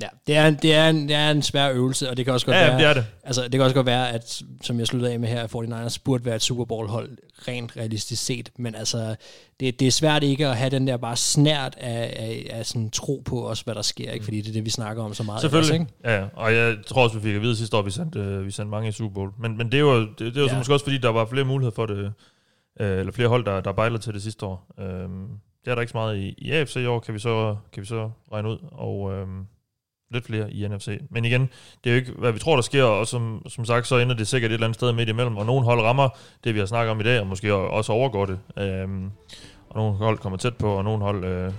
Ja, 0.00 0.06
det 0.26 0.36
er, 0.36 0.46
en, 0.46 0.54
det, 0.62 0.74
er 0.74 0.88
en, 0.88 1.08
det 1.08 1.16
er 1.16 1.30
en 1.30 1.42
svær 1.42 1.70
øvelse, 1.70 2.10
og 2.10 2.16
det 2.16 2.24
kan 2.24 2.34
også 2.34 2.46
godt 2.46 2.56
Ja, 2.56 2.66
være... 2.66 2.78
det 2.78 2.86
er 2.86 2.94
det. 2.94 3.06
Altså, 3.24 3.42
det 3.42 3.52
kan 3.52 3.60
også 3.60 3.74
godt 3.74 3.86
være, 3.86 4.10
at, 4.12 4.42
som 4.62 4.78
jeg 4.78 4.86
sluttede 4.86 5.12
af 5.12 5.20
med 5.20 5.28
her, 5.28 5.42
at 5.42 5.54
49ers 5.54 5.96
burde 6.04 6.24
være 6.24 6.36
et 6.36 6.42
Super 6.42 6.64
Bowl-hold, 6.64 7.10
rent 7.48 7.76
realistisk 7.76 8.24
set. 8.24 8.50
Men 8.58 8.74
altså, 8.74 9.16
det, 9.60 9.80
det 9.80 9.86
er 9.86 9.90
svært 9.92 10.22
ikke 10.22 10.46
at 10.46 10.56
have 10.56 10.70
den 10.70 10.86
der 10.86 10.96
bare 10.96 11.16
snært 11.16 11.74
af, 11.78 12.14
af, 12.16 12.46
af 12.50 12.66
sådan 12.66 12.90
tro 12.90 13.22
på 13.24 13.36
også, 13.40 13.64
hvad 13.64 13.74
der 13.74 13.82
sker, 13.82 14.10
ikke? 14.10 14.24
Fordi 14.24 14.40
det 14.40 14.48
er 14.48 14.52
det, 14.52 14.64
vi 14.64 14.70
snakker 14.70 15.02
om 15.02 15.14
så 15.14 15.22
meget. 15.22 15.40
Selvfølgelig. 15.40 15.74
Ellers, 15.74 15.90
ikke? 16.04 16.10
ja, 16.10 16.24
og 16.34 16.54
jeg 16.54 16.76
tror 16.86 17.02
også, 17.02 17.16
vi 17.18 17.22
fik 17.22 17.34
at 17.34 17.42
vide 17.42 17.56
sidste 17.56 17.76
år, 17.76 17.82
vi 17.82 17.90
sendte, 17.90 18.18
øh, 18.18 18.46
vi 18.46 18.50
sendte 18.50 18.70
mange 18.70 18.88
i 18.88 18.92
Super 18.92 19.14
Bowl. 19.14 19.30
Men, 19.40 19.56
men 19.56 19.72
det 19.72 19.80
jo, 19.80 20.00
det, 20.00 20.18
det 20.18 20.36
jo 20.36 20.40
Ja. 20.46 20.52
ja. 20.52 20.58
måske 20.58 20.72
også, 20.74 20.84
fordi 20.84 20.98
der 20.98 21.08
var 21.08 21.24
flere 21.26 21.44
muligheder 21.44 21.74
for 21.74 21.86
det, 21.86 22.12
øh, 22.80 22.98
eller 22.98 23.12
flere 23.12 23.28
hold, 23.28 23.44
der, 23.44 23.60
der 23.60 23.72
bejlede 23.72 24.02
til 24.02 24.14
det 24.14 24.22
sidste 24.22 24.46
år. 24.46 24.66
Øhm, 24.80 25.26
det 25.64 25.70
er 25.70 25.74
der 25.74 25.80
ikke 25.82 25.90
så 25.90 25.96
meget 25.96 26.16
i, 26.18 26.34
i 26.38 26.50
AFC 26.50 26.76
i 26.76 26.86
år, 26.86 27.00
kan 27.00 27.14
vi 27.14 27.18
så, 27.18 27.56
kan 27.72 27.80
vi 27.80 27.86
så 27.86 28.10
regne 28.32 28.48
ud, 28.48 28.58
og 28.72 29.12
øhm, 29.12 29.46
lidt 30.10 30.26
flere 30.26 30.52
i 30.52 30.68
NFC. 30.68 31.00
Men 31.10 31.24
igen, 31.24 31.40
det 31.84 31.90
er 31.90 31.94
jo 31.94 32.00
ikke, 32.00 32.12
hvad 32.18 32.32
vi 32.32 32.38
tror, 32.38 32.54
der 32.54 32.62
sker, 32.62 32.84
og 32.84 33.06
som, 33.06 33.42
som 33.48 33.64
sagt, 33.64 33.86
så 33.86 33.98
ender 33.98 34.14
det 34.14 34.28
sikkert 34.28 34.50
et 34.50 34.54
eller 34.54 34.66
andet 34.66 34.74
sted 34.74 34.92
midt 34.92 35.08
imellem, 35.08 35.36
og 35.36 35.46
nogle 35.46 35.64
hold 35.64 35.80
rammer 35.80 36.08
det, 36.44 36.54
vi 36.54 36.58
har 36.58 36.66
snakket 36.66 36.90
om 36.90 37.00
i 37.00 37.02
dag, 37.02 37.20
og 37.20 37.26
måske 37.26 37.54
også 37.54 37.92
overgår 37.92 38.26
det. 38.26 38.38
Øhm, 38.58 39.10
og 39.70 39.76
nogle 39.76 39.96
hold 39.96 40.18
kommer 40.18 40.36
tæt 40.36 40.56
på, 40.56 40.72
og 40.72 40.84
nogle 40.84 41.02
hold 41.02 41.24
øh, 41.24 41.52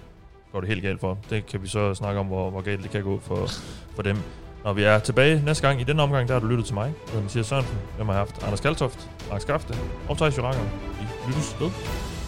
går 0.52 0.60
det 0.60 0.70
helt 0.70 0.82
galt 0.82 1.00
for. 1.00 1.18
Det 1.30 1.46
kan 1.46 1.62
vi 1.62 1.68
så 1.68 1.94
snakke 1.94 2.20
om, 2.20 2.26
hvor, 2.26 2.50
hvor 2.50 2.62
galt 2.62 2.84
det 2.84 2.92
kan 2.92 3.04
gå 3.04 3.20
for, 3.20 3.48
for 3.96 4.02
dem. 4.02 4.18
Når 4.64 4.74
vi 4.74 4.84
er 4.84 5.00
tilbage 5.00 5.42
næste 5.46 5.68
gang 5.68 5.82
i 5.82 5.84
den 5.84 6.00
omgang, 6.00 6.28
der 6.28 6.34
har 6.34 6.42
du 6.42 6.48
lyttet 6.48 6.66
til 6.66 6.74
mig. 6.74 6.86
Jeg 6.86 6.94
hedder 7.08 7.22
Mathias 7.22 7.46
Sørensen. 7.46 7.78
Hvem 7.96 8.08
har 8.08 8.14
haft? 8.14 8.44
Anders 8.44 8.60
Kaltoft, 8.60 9.10
Mark 9.30 9.42
Skafte 9.42 9.74
og 10.10 10.18
Thijs 10.18 10.38
Joranger. 10.38 10.64
Vi 11.00 11.32
lyttes 11.32 11.56
ved. 11.60 12.21